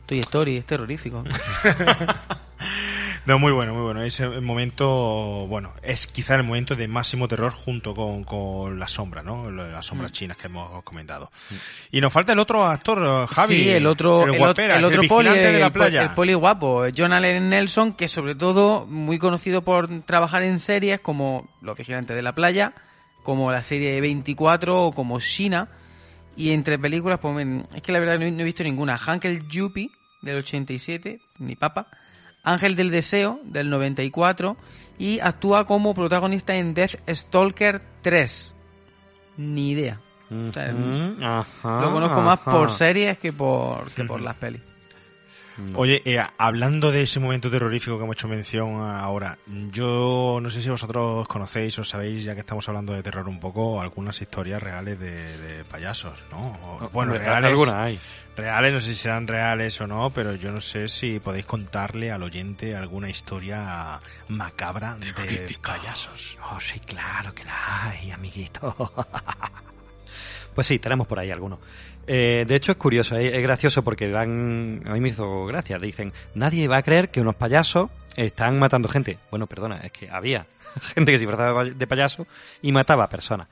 Toy 0.06 0.18
Story, 0.20 0.56
es 0.56 0.66
terrorífico. 0.66 1.22
No, 3.26 3.38
muy 3.38 3.52
bueno, 3.52 3.72
muy 3.72 3.82
bueno. 3.82 4.02
Ese 4.02 4.28
momento, 4.28 5.46
bueno, 5.46 5.72
es 5.82 6.06
quizá 6.06 6.34
el 6.34 6.42
momento 6.42 6.76
de 6.76 6.88
máximo 6.88 7.26
terror 7.26 7.52
junto 7.52 7.94
con, 7.94 8.22
con 8.24 8.78
la 8.78 8.86
sombra, 8.86 9.22
¿no? 9.22 9.50
Las 9.50 9.86
sombras 9.86 10.12
chinas 10.12 10.36
que 10.36 10.48
hemos 10.48 10.82
comentado. 10.82 11.30
Y 11.90 12.02
nos 12.02 12.12
falta 12.12 12.34
el 12.34 12.38
otro 12.38 12.66
actor, 12.66 13.02
eh, 13.02 13.26
Javi. 13.34 13.56
sí, 13.56 13.70
el 13.70 13.86
otro, 13.86 14.26
el, 14.26 14.36
guaperas, 14.36 14.78
el 14.78 14.84
otro 14.84 15.02
poli, 15.04 15.28
vigilante 15.30 15.52
de 15.52 15.58
la 15.58 15.66
el 15.66 15.72
playa. 15.72 16.02
el 16.02 16.10
poli 16.10 16.34
guapo, 16.34 16.84
John 16.94 17.14
Allen 17.14 17.48
Nelson, 17.48 17.94
que 17.94 18.08
sobre 18.08 18.34
todo 18.34 18.86
muy 18.86 19.18
conocido 19.18 19.62
por 19.62 19.88
trabajar 20.02 20.42
en 20.42 20.60
series 20.60 21.00
como 21.00 21.48
Los 21.62 21.78
Vigilantes 21.78 22.14
de 22.14 22.22
la 22.22 22.34
Playa, 22.34 22.74
como 23.22 23.50
la 23.50 23.62
serie 23.62 23.98
24 24.02 24.84
o 24.86 24.92
como 24.92 25.18
Shina. 25.18 25.68
Y 26.36 26.50
entre 26.50 26.78
películas, 26.78 27.20
pues 27.20 27.46
es 27.74 27.82
que 27.82 27.92
la 27.92 28.00
verdad 28.00 28.18
no 28.18 28.26
he, 28.26 28.30
no 28.30 28.40
he 28.40 28.44
visto 28.44 28.64
ninguna. 28.64 28.98
Hankel 28.98 29.48
Yuppie, 29.48 29.90
del 30.20 30.38
87, 30.38 31.20
ni 31.38 31.56
papa. 31.56 31.86
Ángel 32.44 32.76
del 32.76 32.90
Deseo, 32.90 33.40
del 33.44 33.70
94. 33.70 34.56
Y 34.98 35.18
actúa 35.20 35.64
como 35.66 35.92
protagonista 35.94 36.54
en 36.54 36.72
Death 36.74 37.00
Stalker 37.08 37.82
3. 38.02 38.54
Ni 39.38 39.70
idea. 39.72 40.00
O 40.30 40.52
sea, 40.52 40.72
Lo 40.72 41.92
conozco 41.92 42.20
más 42.22 42.38
por 42.40 42.70
series 42.70 43.18
que 43.18 43.32
por, 43.32 43.90
que 43.90 44.04
por 44.04 44.20
las 44.22 44.36
pelis. 44.36 44.62
No. 45.58 45.78
Oye, 45.78 46.02
eh, 46.04 46.20
hablando 46.38 46.90
de 46.90 47.02
ese 47.02 47.20
momento 47.20 47.50
terrorífico 47.50 47.96
que 47.96 48.04
hemos 48.04 48.16
hecho 48.16 48.26
mención 48.28 48.80
ahora, 48.80 49.38
yo 49.70 50.38
no 50.42 50.50
sé 50.50 50.60
si 50.62 50.68
vosotros 50.68 51.26
conocéis 51.28 51.78
o 51.78 51.84
sabéis, 51.84 52.24
ya 52.24 52.34
que 52.34 52.40
estamos 52.40 52.68
hablando 52.68 52.92
de 52.92 53.02
terror 53.02 53.28
un 53.28 53.38
poco, 53.40 53.80
algunas 53.80 54.20
historias 54.20 54.62
reales 54.62 54.98
de, 54.98 55.38
de 55.38 55.64
payasos, 55.64 56.18
¿no? 56.30 56.40
O- 56.40 56.90
bueno, 56.92 57.12
reales. 57.14 57.50
Algunas 57.50 57.74
hay. 57.76 58.00
Reales, 58.36 58.72
no 58.72 58.80
sé 58.80 58.88
si 58.88 58.94
serán 58.96 59.28
reales 59.28 59.80
o 59.80 59.86
no, 59.86 60.10
pero 60.10 60.34
yo 60.34 60.50
no 60.50 60.60
sé 60.60 60.88
si 60.88 61.20
podéis 61.20 61.46
contarle 61.46 62.10
al 62.10 62.24
oyente 62.24 62.74
alguna 62.74 63.08
historia 63.08 64.00
macabra 64.26 64.96
de 64.96 65.12
payasos. 65.62 66.36
Oh, 66.50 66.58
sí, 66.58 66.80
claro 66.80 67.32
que 67.32 67.44
la 67.44 67.90
hay, 67.90 68.10
amiguito. 68.10 68.74
pues 70.54 70.66
sí, 70.66 70.78
tenemos 70.80 71.06
por 71.06 71.18
ahí 71.20 71.30
algunos. 71.30 71.60
Eh, 72.06 72.44
de 72.46 72.54
hecho, 72.54 72.72
es 72.72 72.78
curioso, 72.78 73.16
eh, 73.16 73.36
es 73.36 73.42
gracioso 73.42 73.82
porque 73.82 74.10
van. 74.10 74.82
A 74.86 74.92
mí 74.92 75.00
me 75.00 75.08
hizo 75.08 75.46
gracia. 75.46 75.78
Dicen: 75.78 76.12
Nadie 76.34 76.68
va 76.68 76.78
a 76.78 76.82
creer 76.82 77.10
que 77.10 77.20
unos 77.20 77.36
payasos 77.36 77.90
están 78.16 78.58
matando 78.58 78.88
gente. 78.88 79.18
Bueno, 79.30 79.46
perdona, 79.46 79.78
es 79.78 79.92
que 79.92 80.08
había 80.10 80.46
gente 80.94 81.12
que 81.12 81.18
se 81.18 81.26
disfrazaba 81.26 81.64
de 81.64 81.86
payaso 81.86 82.26
y 82.62 82.72
mataba 82.72 83.04
a 83.04 83.08
personas. 83.08 83.48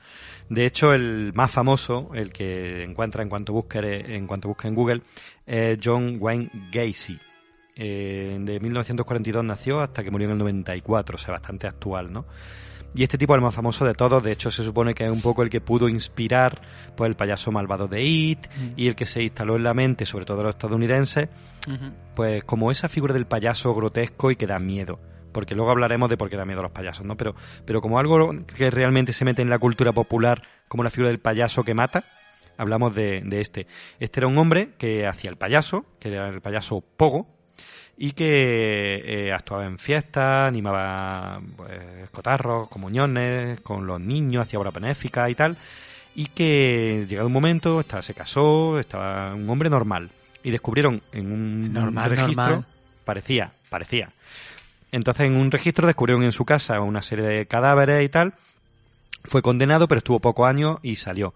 De 0.49 0.65
hecho, 0.65 0.93
el 0.93 1.31
más 1.33 1.51
famoso, 1.51 2.11
el 2.13 2.31
que 2.31 2.83
encuentra 2.83 3.23
en 3.23 3.29
cuanto 3.29 3.53
busque, 3.53 3.79
en 3.79 4.27
cuanto 4.27 4.49
busque 4.49 4.67
en 4.67 4.75
Google, 4.75 5.01
es 5.45 5.79
John 5.83 6.17
Wayne 6.19 6.49
Gacy. 6.71 7.19
Eh, 7.75 8.37
de 8.39 8.59
1942 8.59 9.43
nació 9.43 9.79
hasta 9.79 10.03
que 10.03 10.11
murió 10.11 10.27
en 10.27 10.33
el 10.33 10.37
94, 10.37 11.15
o 11.15 11.17
sea, 11.17 11.31
bastante 11.31 11.65
actual, 11.67 12.13
¿no? 12.13 12.25
Y 12.95 13.03
este 13.03 13.17
tipo 13.17 13.33
es 13.33 13.37
el 13.37 13.43
más 13.43 13.55
famoso 13.55 13.85
de 13.85 13.93
todos, 13.95 14.21
de 14.21 14.31
hecho 14.31 14.51
se 14.51 14.63
supone 14.63 14.93
que 14.93 15.03
es 15.05 15.09
un 15.11 15.21
poco 15.21 15.41
el 15.41 15.49
que 15.49 15.61
pudo 15.61 15.89
inspirar 15.89 16.61
pues 16.95 17.09
el 17.09 17.15
payaso 17.15 17.51
malvado 17.51 17.87
de 17.87 18.03
It 18.03 18.47
Mm. 18.55 18.73
y 18.75 18.87
el 18.87 18.95
que 18.95 19.05
se 19.07 19.23
instaló 19.23 19.55
en 19.55 19.63
la 19.63 19.73
mente, 19.73 20.05
sobre 20.05 20.25
todo 20.25 20.37
de 20.37 20.43
los 20.43 20.51
estadounidenses, 20.55 21.29
pues 22.15 22.43
como 22.43 22.69
esa 22.71 22.89
figura 22.89 23.13
del 23.13 23.25
payaso 23.25 23.73
grotesco 23.73 24.29
y 24.31 24.35
que 24.35 24.45
da 24.47 24.59
miedo. 24.59 24.99
porque 25.31 25.55
luego 25.55 25.71
hablaremos 25.71 26.11
de 26.11 26.17
por 26.17 26.29
qué 26.29 26.37
da 26.37 26.45
miedo 26.45 26.59
a 26.59 26.63
los 26.63 26.71
payasos, 26.71 27.07
¿no? 27.07 27.17
Pero, 27.17 27.33
pero 27.65 27.81
como 27.81 27.97
algo 27.97 28.31
que 28.55 28.69
realmente 28.69 29.13
se 29.13 29.25
mete 29.25 29.41
en 29.41 29.49
la 29.49 29.57
cultura 29.57 29.91
popular, 29.91 30.43
como 30.67 30.83
la 30.83 30.91
figura 30.91 31.07
del 31.09 31.19
payaso 31.19 31.63
que 31.63 31.73
mata, 31.73 32.03
hablamos 32.55 32.93
de, 32.93 33.21
de 33.25 33.41
este. 33.41 33.65
Este 33.99 34.19
era 34.19 34.27
un 34.27 34.37
hombre 34.37 34.73
que 34.77 35.07
hacía 35.07 35.31
el 35.31 35.37
payaso, 35.37 35.85
que 35.99 36.09
era 36.13 36.29
el 36.29 36.39
payaso 36.39 36.81
Pogo, 36.81 37.32
y 37.97 38.11
que 38.11 39.27
eh, 39.27 39.31
actuaba 39.33 39.65
en 39.65 39.77
fiestas, 39.77 40.47
animaba 40.47 41.41
pues, 41.55 41.71
escotarros, 42.03 42.67
comuniones 42.67 43.61
con 43.61 43.85
los 43.85 43.99
niños, 44.01 44.45
hacía 44.45 44.59
obra 44.59 44.71
benéfica 44.71 45.29
y 45.29 45.35
tal, 45.35 45.55
y 46.15 46.25
que 46.27 47.05
llegado 47.07 47.27
un 47.27 47.33
momento 47.33 47.79
estaba, 47.79 48.01
se 48.01 48.13
casó, 48.13 48.79
estaba 48.79 49.33
un 49.33 49.49
hombre 49.49 49.69
normal, 49.69 50.09
y 50.43 50.51
descubrieron 50.51 51.01
en 51.11 51.31
un 51.31 51.73
Normal, 51.73 52.09
registro, 52.09 52.43
normal. 52.43 52.65
parecía, 53.05 53.51
parecía. 53.69 54.09
Entonces 54.91 55.25
en 55.25 55.35
un 55.35 55.49
registro 55.49 55.87
descubrieron 55.87 56.23
en 56.23 56.31
su 56.31 56.45
casa 56.45 56.79
una 56.81 57.01
serie 57.01 57.25
de 57.25 57.45
cadáveres 57.45 58.03
y 58.03 58.09
tal, 58.09 58.33
fue 59.23 59.41
condenado, 59.41 59.87
pero 59.87 59.99
estuvo 59.99 60.19
pocos 60.19 60.47
años 60.47 60.79
y 60.81 60.97
salió. 60.97 61.33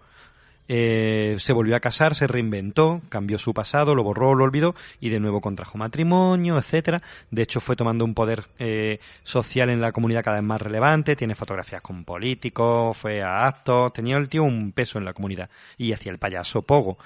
Eh, 0.68 1.36
se 1.38 1.54
volvió 1.54 1.74
a 1.74 1.80
casar, 1.80 2.14
se 2.14 2.26
reinventó, 2.26 3.00
cambió 3.08 3.38
su 3.38 3.54
pasado, 3.54 3.94
lo 3.94 4.04
borró, 4.04 4.34
lo 4.34 4.44
olvidó 4.44 4.74
y 5.00 5.08
de 5.08 5.18
nuevo 5.18 5.40
contrajo 5.40 5.78
matrimonio, 5.78 6.58
etcétera. 6.58 7.00
De 7.30 7.42
hecho, 7.42 7.60
fue 7.60 7.74
tomando 7.74 8.04
un 8.04 8.14
poder 8.14 8.44
eh, 8.58 9.00
social 9.22 9.70
en 9.70 9.80
la 9.80 9.92
comunidad 9.92 10.22
cada 10.22 10.36
vez 10.36 10.46
más 10.46 10.60
relevante. 10.60 11.16
Tiene 11.16 11.34
fotografías 11.34 11.80
con 11.80 12.04
políticos, 12.04 12.96
fue 12.96 13.22
a 13.22 13.46
actos, 13.46 13.92
tenía 13.94 14.18
el 14.18 14.28
tío 14.28 14.44
un 14.44 14.72
peso 14.72 14.98
en 14.98 15.06
la 15.06 15.14
comunidad 15.14 15.48
y 15.78 15.92
hacía 15.92 16.12
el 16.12 16.18
payaso 16.18 16.62
pogo. 16.62 16.98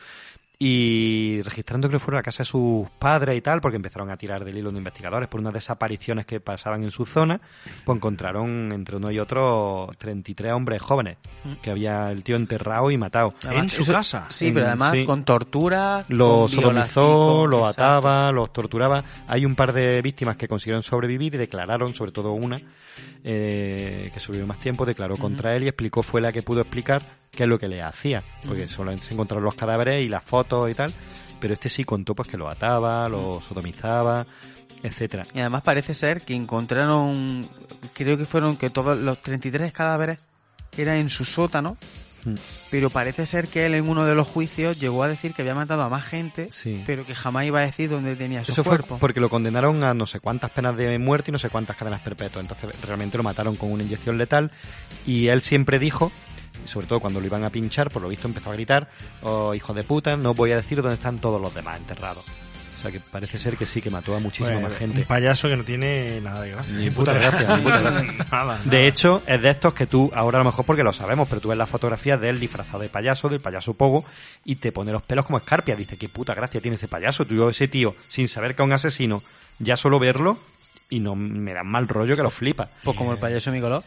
Y 0.64 1.42
registrando 1.42 1.88
que 1.88 1.98
fueron 1.98 2.18
a 2.18 2.20
la 2.20 2.22
casa 2.22 2.44
de 2.44 2.48
sus 2.48 2.88
padres 3.00 3.36
y 3.36 3.40
tal, 3.40 3.60
porque 3.60 3.74
empezaron 3.74 4.10
a 4.12 4.16
tirar 4.16 4.44
del 4.44 4.58
hilo 4.58 4.70
de 4.70 4.78
investigadores 4.78 5.28
por 5.28 5.40
unas 5.40 5.52
desapariciones 5.52 6.24
que 6.24 6.38
pasaban 6.38 6.84
en 6.84 6.92
su 6.92 7.04
zona, 7.04 7.40
pues 7.84 7.96
encontraron 7.96 8.70
entre 8.70 8.94
uno 8.96 9.10
y 9.10 9.18
otro 9.18 9.90
33 9.98 10.52
hombres 10.52 10.80
jóvenes 10.80 11.18
que 11.62 11.72
había 11.72 12.12
el 12.12 12.22
tío 12.22 12.36
enterrado 12.36 12.92
y 12.92 12.96
matado. 12.96 13.34
Además, 13.44 13.64
eso- 13.74 13.82
Sí, 14.30 14.52
pero 14.52 14.60
En- 14.66 14.68
además 14.68 14.98
sí. 14.98 15.04
con 15.04 15.24
tortura. 15.24 16.04
Los 16.08 16.52
sodomizó, 16.52 17.46
los 17.48 17.68
exacto. 17.70 17.82
ataba, 17.82 18.30
los 18.30 18.52
torturaba. 18.52 19.02
Hay 19.26 19.44
un 19.44 19.56
par 19.56 19.72
de 19.72 20.00
víctimas 20.00 20.36
que 20.36 20.46
consiguieron 20.46 20.84
sobrevivir 20.84 21.34
y 21.34 21.38
declararon, 21.38 21.92
sobre 21.92 22.12
todo 22.12 22.30
una, 22.34 22.60
eh, 23.24 24.10
que 24.14 24.20
sobrevivió 24.20 24.46
más 24.46 24.60
tiempo, 24.60 24.86
declaró 24.86 25.16
contra 25.16 25.56
él 25.56 25.64
y 25.64 25.68
explicó, 25.68 26.04
fue 26.04 26.20
la 26.20 26.30
que 26.30 26.42
pudo 26.42 26.60
explicar 26.60 27.02
qué 27.34 27.44
es 27.44 27.48
lo 27.48 27.58
que 27.58 27.68
le 27.68 27.82
hacía. 27.82 28.22
Porque 28.46 28.68
solamente 28.68 29.06
se 29.06 29.14
encontraron 29.14 29.44
los 29.44 29.54
cadáveres 29.54 30.02
y 30.04 30.08
las 30.08 30.22
fotos 30.22 30.70
y 30.70 30.74
tal, 30.74 30.92
pero 31.40 31.54
este 31.54 31.68
sí 31.68 31.84
contó 31.84 32.14
pues 32.14 32.28
que 32.28 32.36
lo 32.36 32.48
ataba, 32.48 33.08
lo 33.08 33.40
sodomizaba, 33.40 34.26
etcétera. 34.82 35.24
Y 35.34 35.40
además 35.40 35.62
parece 35.62 35.94
ser 35.94 36.22
que 36.22 36.34
encontraron, 36.34 37.48
creo 37.94 38.16
que 38.18 38.24
fueron 38.26 38.56
que 38.56 38.70
todos 38.70 38.98
los 38.98 39.20
33 39.22 39.72
cadáveres 39.72 40.26
eran 40.76 40.96
en 40.98 41.08
su 41.08 41.24
sótano, 41.24 41.76
Hmm. 42.24 42.34
pero 42.70 42.88
parece 42.88 43.26
ser 43.26 43.48
que 43.48 43.66
él 43.66 43.74
en 43.74 43.88
uno 43.88 44.04
de 44.04 44.14
los 44.14 44.28
juicios 44.28 44.78
llegó 44.78 45.02
a 45.02 45.08
decir 45.08 45.34
que 45.34 45.42
había 45.42 45.56
matado 45.56 45.82
a 45.82 45.88
más 45.88 46.04
gente, 46.04 46.50
Sí. 46.52 46.80
pero 46.86 47.04
que 47.04 47.16
jamás 47.16 47.46
iba 47.46 47.58
a 47.58 47.62
decir 47.66 47.90
dónde 47.90 48.14
tenía 48.14 48.44
su 48.44 48.52
Eso 48.52 48.62
fue 48.62 48.76
cuerpo. 48.78 48.98
porque 49.00 49.18
lo 49.18 49.28
condenaron 49.28 49.82
a 49.82 49.92
no 49.92 50.06
sé 50.06 50.20
cuántas 50.20 50.52
penas 50.52 50.76
de 50.76 50.96
muerte 51.00 51.30
y 51.30 51.32
no 51.32 51.38
sé 51.40 51.50
cuántas 51.50 51.76
cadenas 51.76 52.00
perpetuas. 52.00 52.44
Entonces 52.44 52.80
realmente 52.82 53.16
lo 53.16 53.24
mataron 53.24 53.56
con 53.56 53.72
una 53.72 53.82
inyección 53.82 54.18
letal 54.18 54.52
y 55.04 55.26
él 55.26 55.42
siempre 55.42 55.80
dijo, 55.80 56.12
sobre 56.66 56.86
todo 56.86 57.00
cuando 57.00 57.20
lo 57.20 57.26
iban 57.26 57.44
a 57.44 57.50
pinchar, 57.50 57.90
por 57.90 58.02
lo 58.02 58.08
visto 58.08 58.28
empezó 58.28 58.50
a 58.50 58.54
gritar, 58.54 58.88
oh 59.22 59.54
hijo 59.54 59.74
de 59.74 59.84
puta, 59.84 60.16
no 60.16 60.34
voy 60.34 60.52
a 60.52 60.56
decir 60.56 60.80
dónde 60.82 60.94
están 60.96 61.18
todos 61.18 61.40
los 61.40 61.54
demás 61.54 61.78
enterrados. 61.78 62.24
O 62.78 62.82
sea 62.82 62.90
que 62.90 62.98
parece 62.98 63.38
ser 63.38 63.56
que 63.56 63.64
sí, 63.64 63.80
que 63.80 63.90
mató 63.90 64.16
a 64.16 64.18
muchísima 64.18 64.50
Pues, 64.54 64.62
más 64.62 64.76
gente. 64.76 65.02
Un 65.02 65.04
payaso 65.06 65.48
que 65.48 65.54
no 65.54 65.62
tiene 65.62 66.20
nada 66.20 66.40
de 66.40 66.50
gracia. 66.50 66.74
Ni 66.74 66.90
puta 66.90 67.12
gracia, 67.12 67.56
ni 67.56 67.62
puta 67.62 67.80
gracia. 67.80 68.12
Nada, 68.32 68.60
De 68.64 68.88
hecho, 68.88 69.22
es 69.24 69.40
de 69.40 69.50
estos 69.50 69.72
que 69.72 69.86
tú, 69.86 70.10
ahora 70.12 70.38
a 70.38 70.42
lo 70.42 70.50
mejor 70.50 70.64
porque 70.64 70.82
lo 70.82 70.92
sabemos, 70.92 71.28
pero 71.28 71.40
tú 71.40 71.50
ves 71.50 71.58
las 71.58 71.68
fotografías 71.68 72.20
de 72.20 72.28
él 72.30 72.40
disfrazado 72.40 72.80
de 72.80 72.88
payaso, 72.88 73.28
del 73.28 73.38
payaso 73.38 73.74
Pogo, 73.74 74.04
y 74.44 74.56
te 74.56 74.72
pone 74.72 74.90
los 74.90 75.02
pelos 75.02 75.24
como 75.26 75.38
escarpia. 75.38 75.76
Dice, 75.76 75.96
qué 75.96 76.08
puta 76.08 76.34
gracia 76.34 76.60
tiene 76.60 76.74
ese 76.74 76.88
payaso. 76.88 77.24
Tú, 77.24 77.36
yo, 77.36 77.48
ese 77.50 77.68
tío, 77.68 77.94
sin 78.08 78.26
saber 78.26 78.56
que 78.56 78.62
es 78.62 78.66
un 78.66 78.72
asesino, 78.72 79.22
ya 79.60 79.76
solo 79.76 80.00
verlo, 80.00 80.36
y 80.90 80.98
no 80.98 81.14
me 81.14 81.54
dan 81.54 81.68
mal 81.68 81.86
rollo 81.86 82.16
que 82.16 82.22
lo 82.24 82.30
flipa. 82.30 82.68
Pues 82.82 82.96
como 82.96 83.12
el 83.12 83.18
payaso 83.18 83.52
Nicolás. 83.52 83.84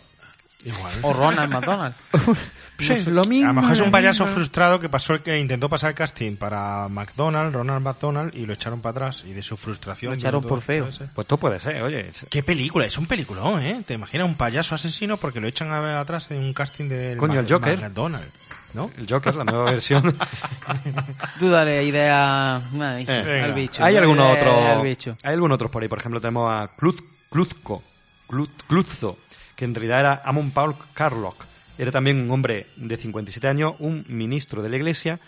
Igual. 0.65 0.93
O 1.03 1.13
Ronald 1.13 1.51
McDonald. 1.53 1.95
Sí, 2.77 3.03
lo 3.09 3.23
mismo. 3.23 3.45
A 3.51 3.53
lo 3.53 3.61
mejor 3.61 3.71
es 3.71 3.79
un 3.79 3.89
payaso 3.89 4.25
frustrado 4.25 4.81
que 4.81 4.89
pasó 4.89 5.13
el 5.13 5.21
que 5.21 5.39
intentó 5.39 5.69
pasar 5.69 5.91
el 5.91 5.95
casting 5.95 6.35
para 6.35 6.89
McDonald's, 6.89 7.53
Ronald 7.55 7.81
McDonald, 7.81 8.35
y 8.35 8.45
lo 8.45 8.51
echaron 8.51 8.81
para 8.81 8.91
atrás. 8.91 9.23
Y 9.25 9.31
de 9.31 9.41
su 9.43 9.55
frustración. 9.55 10.11
Lo 10.11 10.17
echaron 10.17 10.43
por 10.43 10.59
feo. 10.61 10.89
Pues 11.13 11.25
todo 11.25 11.39
puede 11.39 11.61
ser, 11.61 11.81
oye. 11.83 12.11
¿Qué 12.29 12.43
película? 12.43 12.85
Es 12.85 12.97
un 12.97 13.05
peliculón, 13.07 13.61
¿eh? 13.61 13.81
Te 13.87 13.93
imaginas 13.93 14.27
un 14.27 14.35
payaso 14.35 14.75
asesino 14.75 15.15
porque 15.15 15.39
lo 15.39 15.47
echan 15.47 15.71
a- 15.71 16.01
atrás 16.01 16.29
en 16.31 16.39
un 16.39 16.53
casting 16.53 16.89
de 16.89 17.15
Coño, 17.17 17.39
el 17.39 17.47
Joker. 17.49 17.79
McDonald's. 17.79 18.27
¿No? 18.73 18.91
El 18.97 19.07
Joker, 19.09 19.35
la 19.35 19.45
nueva 19.45 19.63
versión. 19.71 20.13
Tú 21.39 21.49
dale 21.49 21.81
idea 21.81 22.57
ay, 22.57 23.05
Eh, 23.07 23.41
al 23.41 23.53
bicho. 23.53 23.85
Hay 23.85 23.95
algunos 23.95 24.33
otros. 24.37 24.53
al 24.65 24.81
bicho. 24.81 25.17
Hay 25.23 25.33
algunos 25.33 25.55
otros 25.55 25.71
por 25.71 25.81
ahí. 25.81 25.87
Por 25.87 25.99
ejemplo, 25.99 26.19
tenemos 26.19 26.51
a 26.51 26.67
Kluz, 26.75 26.97
Kluzko, 27.31 27.81
Kluz- 28.27 28.49
Kluzzo, 28.67 29.17
que 29.55 29.65
en 29.65 29.75
realidad 29.75 29.99
era 29.99 30.21
Amon 30.25 30.51
Paul 30.51 30.75
Carlock. 30.93 31.45
Era 31.77 31.91
también 31.91 32.17
un 32.17 32.31
hombre 32.31 32.67
de 32.75 32.97
57 32.97 33.47
años, 33.47 33.75
un 33.79 34.05
ministro 34.07 34.61
de 34.61 34.69
la 34.69 34.77
iglesia, 34.77 35.19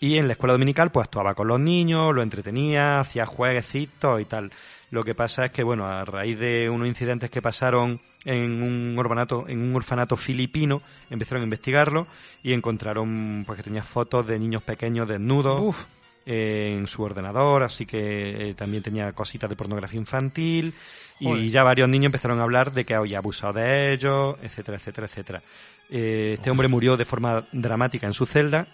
y 0.00 0.16
en 0.16 0.26
la 0.26 0.32
escuela 0.32 0.54
dominical 0.54 0.90
pues 0.90 1.04
actuaba 1.04 1.34
con 1.34 1.46
los 1.46 1.60
niños, 1.60 2.12
lo 2.12 2.22
entretenía, 2.22 2.98
hacía 2.98 3.24
jueguecitos 3.24 4.20
y 4.20 4.24
tal. 4.24 4.50
Lo 4.90 5.04
que 5.04 5.14
pasa 5.14 5.46
es 5.46 5.52
que, 5.52 5.62
bueno, 5.62 5.86
a 5.86 6.04
raíz 6.04 6.38
de 6.38 6.68
unos 6.68 6.88
incidentes 6.88 7.30
que 7.30 7.40
pasaron 7.40 8.00
en 8.24 8.62
un 8.62 8.98
orfanato, 8.98 9.46
en 9.48 9.60
un 9.60 9.74
orfanato 9.74 10.16
filipino, 10.16 10.82
empezaron 11.08 11.42
a 11.42 11.44
investigarlo 11.44 12.06
y 12.42 12.52
encontraron 12.52 13.44
pues 13.46 13.56
que 13.56 13.62
tenía 13.62 13.82
fotos 13.82 14.26
de 14.26 14.38
niños 14.38 14.62
pequeños 14.62 15.08
desnudos 15.08 15.60
Uf. 15.60 15.84
En 16.26 16.86
su 16.86 17.02
ordenador, 17.02 17.62
así 17.62 17.84
que 17.86 18.50
eh, 18.50 18.54
también 18.54 18.82
tenía 18.82 19.12
cositas 19.12 19.50
de 19.50 19.56
pornografía 19.56 19.98
infantil 19.98 20.74
y 21.20 21.48
ya 21.50 21.62
varios 21.62 21.88
niños 21.88 22.06
empezaron 22.06 22.40
a 22.40 22.42
hablar 22.42 22.72
de 22.72 22.84
que 22.84 22.94
había 22.94 23.18
abusado 23.18 23.52
de 23.54 23.92
ellos, 23.92 24.36
etcétera, 24.42 24.76
etcétera, 24.78 25.06
etcétera. 25.06 25.42
Eh, 25.90 26.34
este 26.38 26.50
hombre 26.50 26.68
murió 26.68 26.96
de 26.96 27.04
forma 27.04 27.46
dramática 27.52 28.06
en 28.06 28.12
su 28.12 28.24
celda 28.26 28.66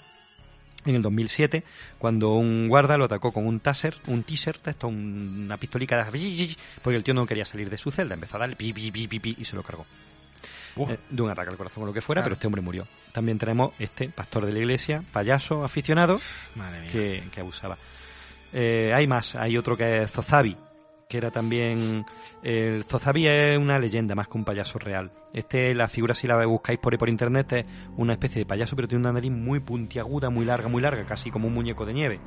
en 0.87 0.95
el 0.95 1.03
2007 1.03 1.65
cuando 1.99 2.35
un 2.35 2.69
guarda 2.69 2.97
lo 2.97 3.05
atacó 3.07 3.33
con 3.33 3.47
un 3.47 3.61
taser, 3.61 3.95
un 4.07 4.23
teaser, 4.23 4.61
esto, 4.65 4.89
un- 4.89 5.43
una 5.47 5.57
pistolica 5.57 5.97
de 5.97 6.05
porque 6.83 6.97
el 6.97 7.03
tío 7.05 7.13
no 7.15 7.27
quería 7.27 7.45
salir 7.45 7.69
de 7.69 7.77
su 7.77 7.91
celda, 7.91 8.15
empezó 8.15 8.37
a 8.37 8.41
darle 8.41 8.57
pi, 8.57 8.73
pi, 8.73 8.91
pi, 8.91 9.09
pi, 9.09 9.19
pi, 9.19 9.37
y 9.39 9.45
se 9.45 9.57
lo 9.57 9.63
cargó. 9.63 9.85
Eh, 10.77 10.97
de 11.11 11.23
un 11.23 11.29
ataque 11.31 11.51
al 11.51 11.57
corazón 11.57 11.83
o 11.83 11.87
lo 11.87 11.93
que 11.93 12.01
fuera, 12.01 12.21
Claro. 12.23 12.27
pero 12.27 12.35
este 12.35 12.47
hombre 12.47 12.63
murió. 12.63 12.87
También 13.13 13.39
tenemos 13.39 13.73
este 13.79 14.09
pastor 14.09 14.47
de 14.47 14.53
la 14.53 14.59
iglesia, 14.59 15.03
payaso 15.13 15.65
aficionado, 15.65 16.21
que, 16.93 17.23
que 17.33 17.41
abusaba. 17.41 17.77
Eh, 18.53 18.93
hay 18.95 19.07
más, 19.07 19.35
hay 19.37 19.57
otro 19.59 19.77
que 19.77 20.03
es 20.03 20.11
Zozabi, 20.11 20.57
que 21.09 21.19
era 21.19 21.31
también... 21.31 22.05
El 22.41 22.85
Zozabi 22.85 23.27
es 23.27 23.59
una 23.59 23.81
leyenda 23.81 24.15
más 24.15 24.29
que 24.29 24.39
un 24.39 24.45
payaso 24.45 24.79
real. 24.79 25.11
Este, 25.35 25.75
la 25.75 25.89
figura 25.89 26.15
si 26.15 26.29
la 26.29 26.47
buscáis 26.47 26.79
por 26.79 26.93
ahí 26.95 26.99
por 26.99 27.09
internet, 27.09 27.53
es 27.53 27.65
una 27.97 28.13
especie 28.13 28.39
de 28.39 28.47
payaso, 28.47 28.77
pero 28.77 28.87
tiene 28.87 29.01
una 29.03 29.13
nariz 29.13 29.33
muy 29.33 29.59
puntiaguda, 29.59 30.31
muy 30.31 30.45
larga, 30.47 30.69
muy 30.69 30.81
larga, 30.81 31.05
casi 31.05 31.31
como 31.33 31.49
un 31.49 31.55
muñeco 31.55 31.85
de 31.85 31.93
nieve. 31.95 32.21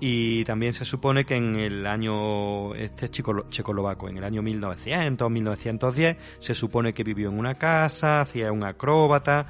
Y 0.00 0.44
también 0.44 0.74
se 0.74 0.84
supone 0.84 1.24
que 1.24 1.34
en 1.36 1.56
el 1.56 1.86
año, 1.86 2.74
este 2.74 3.06
es 3.06 3.10
chico- 3.10 3.46
checoslovaco, 3.48 4.08
en 4.10 4.18
el 4.18 4.24
año 4.24 4.42
1900, 4.42 5.30
1910, 5.30 6.16
se 6.38 6.54
supone 6.54 6.92
que 6.92 7.02
vivió 7.04 7.30
en 7.30 7.38
una 7.38 7.54
casa, 7.54 8.20
hacía 8.20 8.52
un 8.52 8.64
acróbata 8.64 9.46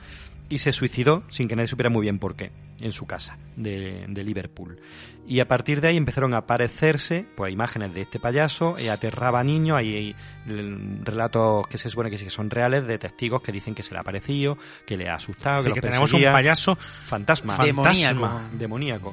y 0.52 0.58
se 0.58 0.70
suicidó 0.70 1.22
sin 1.30 1.48
que 1.48 1.56
nadie 1.56 1.66
supiera 1.66 1.88
muy 1.88 2.02
bien 2.02 2.18
por 2.18 2.36
qué, 2.36 2.52
en 2.78 2.92
su 2.92 3.06
casa 3.06 3.38
de, 3.56 4.04
de 4.06 4.22
Liverpool. 4.22 4.78
Y 5.26 5.40
a 5.40 5.48
partir 5.48 5.80
de 5.80 5.88
ahí 5.88 5.96
empezaron 5.96 6.34
a 6.34 6.38
aparecerse 6.38 7.24
pues 7.34 7.50
imágenes 7.50 7.94
de 7.94 8.02
este 8.02 8.20
payaso, 8.20 8.76
y 8.78 8.88
aterraba 8.88 9.40
a 9.40 9.44
niños, 9.44 9.78
hay, 9.78 9.94
hay, 9.94 10.16
mm, 10.52 11.04
relatos 11.04 11.66
que 11.68 11.78
se 11.78 11.88
supone 11.88 12.10
que 12.10 12.18
sí 12.18 12.24
que 12.24 12.30
son 12.30 12.50
reales 12.50 12.86
de 12.86 12.98
testigos 12.98 13.40
que 13.40 13.50
dicen 13.50 13.74
que 13.74 13.82
se 13.82 13.92
le 13.92 13.96
ha 13.96 14.00
aparecido, 14.02 14.58
que 14.86 14.98
le 14.98 15.08
ha 15.08 15.14
asustado, 15.14 15.60
Así 15.60 15.68
que, 15.68 15.72
que 15.72 15.80
los 15.80 15.90
tenemos 15.90 16.12
un 16.12 16.22
payaso 16.22 16.76
fantasma, 17.06 17.56
Demoníaco. 17.56 18.20
fantasma, 18.20 18.50
demoníaco. 18.52 19.12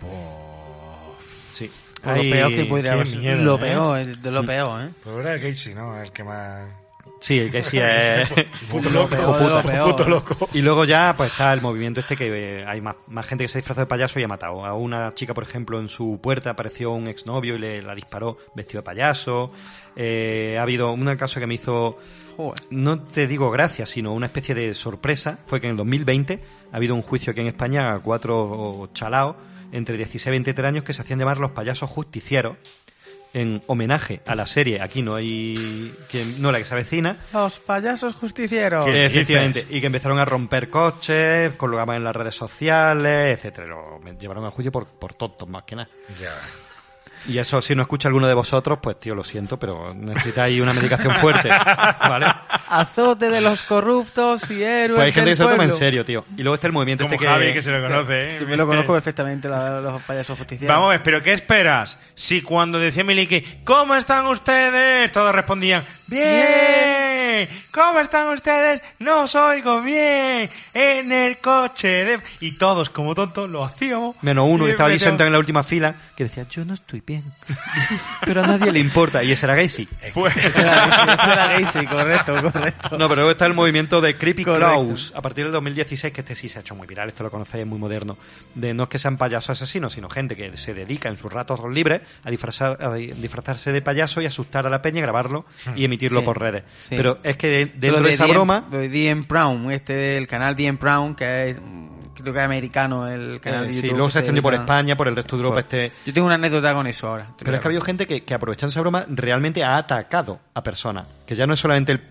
Sí. 1.53 1.71
Lo 2.03 2.13
peor 2.15 2.49
que 2.49 2.67
qué 2.67 2.89
haber 2.89 3.39
Lo 3.39 3.55
¿eh? 3.55 3.59
peor, 3.59 3.99
eh, 3.99 4.05
de 4.17 4.31
lo 4.31 4.43
peor, 4.43 4.81
¿eh? 4.81 4.89
Pero 5.01 5.21
era 5.21 5.39
Casey, 5.39 5.73
¿no? 5.73 6.01
El 6.01 6.11
que 6.11 6.23
más... 6.25 6.67
Sí, 7.19 7.39
el 7.39 7.51
que 7.51 7.63
sí 7.63 7.77
es... 7.81 8.29
Puto 8.69 8.89
loco. 8.89 9.15
Puto 9.85 10.07
loco. 10.07 10.49
Y 10.53 10.61
luego 10.61 10.85
ya 10.85 11.13
pues 11.15 11.31
está 11.31 11.53
el 11.53 11.61
movimiento 11.61 11.99
este 11.99 12.15
que 12.15 12.63
hay 12.65 12.81
más, 12.81 12.95
más 13.07 13.25
gente 13.25 13.43
que 13.43 13.47
se 13.47 13.59
disfrazó 13.59 13.81
de 13.81 13.87
payaso 13.87 14.19
y 14.19 14.23
ha 14.23 14.27
matado. 14.27 14.65
A 14.65 14.73
una 14.73 15.13
chica, 15.13 15.33
por 15.33 15.43
ejemplo, 15.43 15.79
en 15.79 15.89
su 15.89 16.19
puerta 16.21 16.51
apareció 16.51 16.91
un 16.91 17.07
exnovio 17.07 17.55
y 17.55 17.59
le 17.59 17.81
la 17.81 17.95
disparó 17.95 18.37
vestido 18.55 18.81
de 18.81 18.85
payaso. 18.85 19.51
Eh, 19.95 20.55
ha 20.57 20.61
habido 20.61 20.91
un 20.91 21.15
caso 21.15 21.39
que 21.39 21.47
me 21.47 21.55
hizo, 21.55 21.97
no 22.69 23.01
te 23.01 23.27
digo 23.27 23.51
gracias, 23.51 23.89
sino 23.89 24.13
una 24.13 24.27
especie 24.27 24.55
de 24.55 24.73
sorpresa. 24.73 25.39
Fue 25.45 25.59
que 25.59 25.67
en 25.67 25.71
el 25.71 25.77
2020 25.77 26.39
ha 26.71 26.75
habido 26.75 26.95
un 26.95 27.01
juicio 27.01 27.31
aquí 27.31 27.41
en 27.41 27.47
España 27.47 27.93
a 27.93 27.99
cuatro 27.99 28.89
chalaos 28.93 29.35
entre 29.71 29.97
16 29.97 30.25
y 30.25 30.31
23 30.31 30.67
años 30.67 30.83
que 30.83 30.93
se 30.93 31.01
hacían 31.01 31.19
llamar 31.19 31.39
los 31.39 31.51
payasos 31.51 31.89
justicieros 31.89 32.57
en 33.33 33.61
homenaje 33.67 34.21
a 34.25 34.35
la 34.35 34.45
serie 34.45 34.81
Aquí 34.81 35.01
no 35.01 35.15
hay 35.15 35.93
quien 36.09 36.41
no 36.41 36.51
la 36.51 36.59
que 36.59 36.65
se 36.65 36.73
avecina. 36.73 37.17
Los 37.33 37.59
payasos 37.59 38.15
justicieros. 38.15 38.85
Que, 38.85 39.05
efectivamente, 39.05 39.65
y 39.69 39.79
que 39.79 39.87
empezaron 39.87 40.19
a 40.19 40.25
romper 40.25 40.69
coches, 40.69 41.53
colgaban 41.55 41.97
en 41.97 42.03
las 42.03 42.15
redes 42.15 42.35
sociales, 42.35 43.37
etcétera. 43.37 43.67
Lo 43.67 43.99
llevaron 44.19 44.45
a 44.45 44.51
juicio 44.51 44.71
por, 44.71 44.87
por 44.87 45.13
tontos 45.13 45.47
más 45.47 45.63
que 45.63 45.75
nada. 45.75 45.89
Ya. 46.19 46.35
Y 47.27 47.37
eso, 47.37 47.61
si 47.61 47.75
no 47.75 47.81
escucha 47.81 48.07
alguno 48.07 48.27
de 48.27 48.33
vosotros, 48.33 48.79
pues 48.81 48.99
tío, 48.99 49.13
lo 49.13 49.23
siento, 49.23 49.57
pero 49.57 49.93
necesitáis 49.93 50.59
una 50.61 50.73
medicación 50.73 51.13
fuerte, 51.15 51.49
¿vale? 51.49 52.25
Azote 52.69 53.29
de 53.29 53.41
los 53.41 53.63
corruptos 53.63 54.49
y 54.51 54.63
héroes 54.63 54.95
Pues 54.97 55.05
hay 55.07 55.11
gente 55.11 55.29
del 55.29 55.33
que 55.33 55.35
se 55.37 55.43
lo 55.43 55.49
toma 55.49 55.63
en 55.63 55.69
pueblo. 55.69 55.85
serio, 55.85 56.05
tío. 56.05 56.25
Y 56.37 56.43
luego 56.43 56.55
está 56.55 56.67
el 56.67 56.73
movimiento 56.73 57.03
Como 57.03 57.15
este 57.15 57.25
que... 57.25 57.31
Javi, 57.31 57.53
que 57.53 57.61
se 57.61 57.71
lo 57.71 57.81
conoce, 57.81 58.27
¿eh? 58.27 58.37
Yo 58.41 58.47
me 58.47 58.57
lo 58.57 58.65
conozco 58.67 58.93
perfectamente, 58.93 59.47
la- 59.49 59.81
los 59.81 60.01
payasos 60.03 60.37
justicieros. 60.37 60.73
Vamos 60.75 60.87
a 60.89 60.91
ver, 60.93 61.03
pero 61.03 61.21
¿qué 61.21 61.33
esperas? 61.33 61.99
Si 62.15 62.41
cuando 62.41 62.79
decía 62.79 63.03
Miliki, 63.03 63.41
¿cómo 63.63 63.95
están 63.95 64.25
ustedes? 64.27 65.11
Todos 65.11 65.33
respondían, 65.35 65.83
¡Bien! 66.09 67.47
¿Cómo 67.71 67.99
están 67.99 68.29
ustedes? 68.33 68.81
No 68.99 69.23
os 69.23 69.35
oigo 69.35 69.81
bien. 69.81 70.49
En 70.73 71.11
el 71.11 71.37
coche 71.37 71.87
de... 72.05 72.19
Y 72.39 72.53
todos, 72.53 72.89
como 72.89 73.15
tontos, 73.15 73.49
lo 73.49 73.63
hacíamos. 73.63 74.15
Menos 74.21 74.47
uno 74.49 74.65
que 74.65 74.71
estaba 74.71 74.89
ahí 74.89 74.95
metíamos- 74.95 75.03
sentado 75.03 75.27
en 75.27 75.33
la 75.33 75.39
última 75.39 75.63
fila, 75.63 75.95
que 76.17 76.23
decía, 76.25 76.45
yo 76.49 76.65
no 76.65 76.73
estoy 76.73 77.01
bien. 77.05 77.23
pero 78.25 78.43
a 78.43 78.47
nadie 78.47 78.71
le 78.71 78.79
importa. 78.79 79.23
Y 79.23 79.31
ese 79.31 79.45
era 79.45 79.55
Gacy. 79.55 79.87
Pues- 80.13 80.35
Ese 80.37 80.61
era, 80.61 80.85
ese- 80.85 81.13
ese 81.13 81.31
era 81.31 81.47
Gacy, 81.59 81.85
correcto, 81.85 82.51
correcto. 82.51 82.89
No, 82.97 83.07
pero 83.07 83.15
luego 83.15 83.31
está 83.31 83.45
el 83.45 83.53
movimiento 83.53 84.01
de 84.01 84.17
Creepy. 84.17 84.43
Klaus 84.43 85.13
a 85.15 85.21
partir 85.21 85.45
del 85.45 85.53
2016, 85.53 86.13
que 86.13 86.21
este 86.21 86.35
sí 86.35 86.49
se 86.49 86.57
ha 86.59 86.61
hecho 86.61 86.75
muy 86.75 86.87
viral, 86.87 87.07
esto 87.09 87.23
lo 87.23 87.31
conocéis, 87.31 87.61
es 87.61 87.67
muy 87.67 87.79
moderno. 87.79 88.17
De 88.55 88.73
no 88.73 88.83
es 88.83 88.89
que 88.89 88.99
sean 88.99 89.17
payasos 89.17 89.51
asesinos, 89.51 89.93
sino 89.93 90.09
gente 90.09 90.35
que 90.35 90.57
se 90.57 90.73
dedica 90.73 91.07
en 91.09 91.17
sus 91.17 91.31
ratos 91.31 91.59
libres 91.71 92.01
a, 92.23 92.29
disfrazar, 92.31 92.77
a 92.83 92.93
disfrazarse 92.95 93.71
de 93.71 93.81
payaso 93.81 94.21
y 94.21 94.25
asustar 94.25 94.65
a 94.67 94.69
la 94.69 94.81
peña, 94.81 95.01
grabarlo 95.01 95.45
y 95.75 95.85
Sí, 95.99 96.21
por 96.25 96.39
redes. 96.39 96.63
sí. 96.81 96.95
Pero 96.95 97.19
es 97.23 97.35
que 97.35 97.47
de- 97.47 97.65
dentro 97.65 98.01
de 98.03 98.13
esa 98.13 98.25
DM 98.25 98.33
broma, 98.33 98.67
de 98.71 98.87
DM 98.89 99.25
Brown, 99.27 99.71
este 99.71 99.93
del 99.93 100.27
canal 100.27 100.55
DM 100.55 100.77
Brown, 100.79 101.15
que 101.15 101.49
es, 101.49 101.57
creo 102.15 102.33
que 102.33 102.39
es 102.39 102.45
americano 102.45 103.07
el 103.07 103.39
canal 103.41 103.63
eh, 103.63 103.67
de 103.67 103.71
sí, 103.73 103.77
YouTube. 103.81 103.91
luego 103.97 104.07
que 104.07 104.13
se 104.13 104.19
extendió 104.19 104.41
por 104.43 104.53
España, 104.53 104.95
por 104.95 105.07
el 105.07 105.15
resto 105.15 105.35
de 105.35 105.43
Europa, 105.43 105.59
este... 105.61 105.91
Yo 106.05 106.13
tengo 106.13 106.25
una 106.27 106.35
anécdota 106.35 106.73
con 106.73 106.87
eso 106.87 107.07
ahora. 107.07 107.31
Pero 107.37 107.53
es 107.55 107.59
que 107.59 107.67
ha 107.67 107.69
habido 107.69 107.81
gente 107.81 108.07
que, 108.07 108.23
que 108.23 108.33
aprovechando 108.33 108.69
esa 108.71 108.81
broma 108.81 109.05
realmente 109.09 109.63
ha 109.63 109.77
atacado 109.77 110.39
a 110.53 110.63
personas. 110.63 111.07
Que 111.25 111.35
ya 111.35 111.45
no 111.47 111.53
es 111.53 111.59
solamente 111.59 111.91
el 111.93 112.01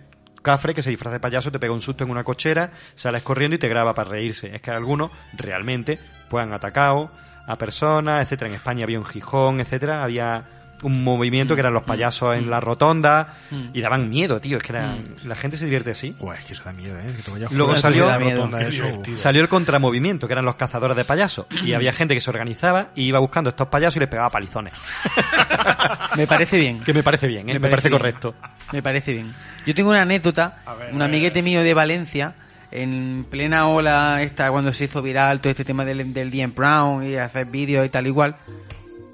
cafre 0.43 0.73
que 0.73 0.83
se 0.83 0.91
disfraza 0.91 1.15
de 1.15 1.21
payaso, 1.21 1.51
te 1.53 1.59
pega 1.59 1.73
un 1.73 1.81
susto 1.81 2.05
en 2.05 2.11
una 2.11 2.25
cochera, 2.25 2.71
sales 2.95 3.23
corriendo 3.23 3.57
y 3.57 3.59
te 3.59 3.69
graba 3.69 3.93
para 3.95 4.11
reírse. 4.11 4.55
Es 4.55 4.63
que 4.63 4.71
algunos 4.71 5.11
realmente 5.37 5.99
pues 6.31 6.43
han 6.43 6.53
atacado 6.53 7.11
a 7.47 7.57
personas, 7.59 8.23
etcétera. 8.23 8.49
En 8.51 8.55
España 8.57 8.85
había 8.85 8.99
un 8.99 9.05
Gijón, 9.05 9.61
etcétera. 9.61 10.03
Había 10.03 10.45
un 10.83 11.03
movimiento 11.03 11.55
que 11.55 11.61
eran 11.61 11.75
los 11.75 11.83
payasos 11.83 12.37
en 12.37 12.49
la 12.51 12.61
rotonda 12.61 13.35
Mm. 13.51 13.65
y 13.75 13.81
daban 13.81 14.09
miedo, 14.09 14.41
tío. 14.41 14.59
Es 14.59 14.63
que 14.63 14.73
era- 14.73 14.95
la 15.25 15.35
gente 15.35 15.57
se 15.57 15.65
divierte 15.65 15.91
así. 15.91 16.15
Pues 16.19 16.39
es 16.41 16.45
que 16.45 16.53
eso 16.53 16.63
da 16.65 16.73
miedo, 16.73 16.99
¿eh? 16.99 17.13
Que 17.17 17.23
te 17.23 17.31
vayas 17.31 17.51
Luego 17.53 17.75
salió, 17.77 18.05
a 18.09 18.19
la 18.19 18.19
rotonda, 18.19 18.61
eso. 18.63 18.85
salió 19.17 19.43
el 19.43 19.49
contramovimiento, 19.49 20.27
que 20.27 20.35
eran 20.35 20.45
los 20.45 20.55
cazadores 20.57 20.97
de 20.97 21.05
payasos. 21.05 21.47
Y 21.65 21.73
había 21.73 21.93
gente 21.93 22.15
que 22.15 22.21
se 22.21 22.31
organizaba 22.31 22.89
y 22.95 23.05
iba 23.07 23.19
buscando 23.19 23.51
estos 23.51 23.69
payasos 23.69 23.97
y 23.97 24.01
les 24.01 24.09
pegaba 24.09 24.31
palizones. 24.31 24.73
Me 26.17 26.27
parece 26.27 26.59
bien. 26.59 26.81
Que 26.81 26.93
me 26.93 27.03
parece 27.03 27.27
bien, 27.27 27.49
¿eh? 27.49 27.55
me, 27.55 27.61
parece, 27.61 27.89
bien. 27.89 27.99
correcto. 27.99 28.35
Me 28.73 28.83
parece 28.83 29.13
bien. 29.15 29.35
Yo 29.67 29.75
tengo 29.75 29.91
una 29.91 30.03
anécdota, 30.03 30.59
un 30.93 31.03
amiguete 31.03 31.43
mío 31.43 31.63
de 31.63 31.75
Valencia, 31.75 32.35
en 32.71 33.27
plena 33.31 33.67
ola 33.69 34.23
esta, 34.23 34.51
cuando 34.51 34.73
se 34.73 34.85
hizo 34.85 35.01
viral 35.03 35.41
todo 35.41 35.51
este 35.51 35.65
tema 35.65 35.85
del, 35.85 36.13
del 36.13 36.31
DM 36.31 36.55
Brown 36.55 37.05
y 37.09 37.17
hacer 37.17 37.47
vídeos 37.47 37.87
y 37.87 37.89
tal 37.89 38.07
igual, 38.07 38.37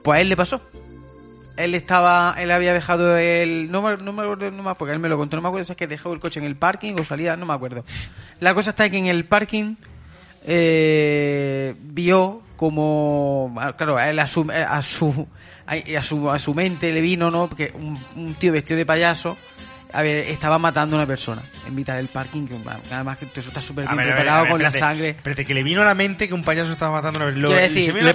pues 0.02 0.18
a 0.18 0.20
él 0.20 0.28
le 0.28 0.36
pasó. 0.36 0.60
Él 1.56 1.74
estaba, 1.74 2.34
él 2.38 2.50
había 2.50 2.72
dejado 2.72 3.16
el, 3.16 3.70
no 3.70 3.82
me, 3.82 3.96
no 3.96 4.12
me 4.12 4.22
acuerdo, 4.22 4.50
no 4.50 4.62
me, 4.62 4.74
porque 4.74 4.92
él 4.92 4.98
me 4.98 5.08
lo 5.08 5.16
contó, 5.16 5.36
no 5.36 5.42
me 5.42 5.48
acuerdo 5.48 5.66
si 5.66 5.72
es 5.72 5.78
que 5.78 5.86
dejó 5.86 6.12
el 6.12 6.20
coche 6.20 6.40
en 6.40 6.46
el 6.46 6.56
parking 6.56 6.94
o 6.98 7.04
salía, 7.04 7.36
no 7.36 7.46
me 7.46 7.54
acuerdo. 7.54 7.84
La 8.40 8.54
cosa 8.54 8.70
está 8.70 8.90
que 8.90 8.98
en 8.98 9.06
el 9.06 9.24
parking 9.24 9.76
eh, 10.46 11.74
vio 11.78 12.42
como, 12.56 13.54
ah, 13.58 13.74
claro, 13.76 13.98
él 14.00 14.18
a 14.18 14.26
su, 14.26 14.50
a 14.50 14.82
su, 14.82 15.26
a 15.66 16.02
su, 16.02 16.30
a 16.30 16.38
su 16.38 16.54
mente 16.54 16.92
le 16.92 17.00
vino, 17.00 17.30
¿no? 17.30 17.48
Porque 17.48 17.72
un 18.16 18.34
tío 18.34 18.52
vestido 18.52 18.78
de 18.78 18.86
payaso 18.86 19.36
a 19.94 20.02
ver, 20.02 20.26
estaba 20.28 20.58
matando 20.58 20.96
a 20.96 20.98
una 20.98 21.06
persona 21.06 21.40
en 21.66 21.74
mitad 21.74 21.96
del 21.96 22.08
parking, 22.08 22.46
que 22.46 22.56
además 22.92 23.16
que 23.16 23.26
eso 23.26 23.48
está 23.48 23.60
súper 23.60 23.84
bien 23.86 23.96
ver, 23.96 24.06
a 24.06 24.06
ver, 24.08 24.14
preparado 24.16 24.38
a 24.40 24.42
ver, 24.42 24.50
con 24.52 24.62
la 24.62 24.70
sangre. 24.80 25.08
Espérate, 25.10 25.44
que 25.46 25.54
le 25.54 25.62
vino 25.62 25.82
a 25.82 25.84
la 25.84 25.94
mente 25.94 26.28
que 26.28 26.34
un 26.34 26.42
payaso 26.42 26.72
estaba 26.72 26.92
matando 27.00 27.20
a 27.20 27.22
una 27.28 27.32
Quiero 27.48 27.62
decir, 27.62 27.90
a 27.90 27.92
la 28.02 28.12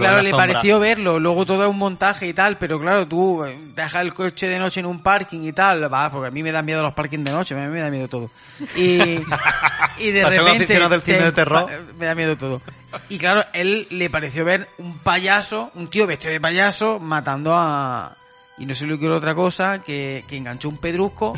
Claro, 0.00 0.16
le 0.22 0.30
pareció 0.54 0.78
verlo, 0.80 1.18
luego 1.18 1.46
todo 1.46 1.64
es 1.64 1.70
un 1.70 1.78
montaje 1.78 2.28
y 2.28 2.34
tal, 2.34 2.58
pero 2.58 2.78
claro, 2.78 3.06
tú 3.08 3.44
eh, 3.44 3.56
dejas 3.74 4.02
el 4.02 4.12
coche 4.14 4.48
de 4.48 4.58
noche 4.58 4.80
en 4.80 4.86
un 4.86 5.02
parking 5.02 5.40
y 5.44 5.52
tal, 5.52 5.92
va, 5.92 6.10
porque 6.10 6.28
a 6.28 6.30
mí 6.30 6.42
me 6.42 6.52
dan 6.52 6.64
miedo 6.64 6.82
los 6.82 6.92
parkings 6.94 7.24
de 7.24 7.32
noche, 7.32 7.54
a 7.54 7.58
mí 7.58 7.66
me 7.72 7.80
da 7.80 7.90
miedo 7.90 8.06
todo. 8.08 8.30
Y, 8.76 9.00
y 9.98 10.10
de 10.10 10.22
repente 10.30 10.64
aficionado 10.64 10.90
del 10.90 11.02
cine 11.02 11.18
te- 11.18 11.24
de 11.24 11.32
terror. 11.32 11.66
pa- 11.66 11.78
me 11.98 12.06
da 12.06 12.14
miedo 12.14 12.36
todo. 12.36 12.60
Y 13.08 13.18
claro, 13.18 13.44
él 13.54 13.86
le 13.90 14.08
pareció 14.10 14.44
ver 14.44 14.68
un 14.78 14.98
payaso, 14.98 15.70
un 15.74 15.88
tío 15.88 16.06
vestido 16.06 16.32
de 16.32 16.40
payaso 16.40 17.00
matando 17.00 17.52
a 17.54 18.16
y 18.58 18.66
no 18.66 18.74
se 18.74 18.86
le 18.86 18.94
ocurrió 18.94 19.16
otra 19.16 19.34
cosa 19.34 19.80
que, 19.80 20.24
que 20.28 20.36
enganchó 20.36 20.68
un 20.68 20.76
pedrusco 20.76 21.34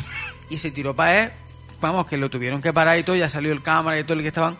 y 0.49 0.57
se 0.57 0.71
tiró 0.71 0.95
para 0.95 1.23
él. 1.23 1.31
Vamos, 1.79 2.07
que 2.07 2.17
lo 2.17 2.29
tuvieron 2.29 2.61
que 2.61 2.73
parar 2.73 2.97
y 2.97 3.03
todo, 3.03 3.15
ya 3.15 3.29
salió 3.29 3.51
el 3.51 3.61
cámara 3.61 3.99
y 3.99 4.03
todo 4.03 4.15
el 4.15 4.21
que 4.21 4.29
estaban. 4.29 4.57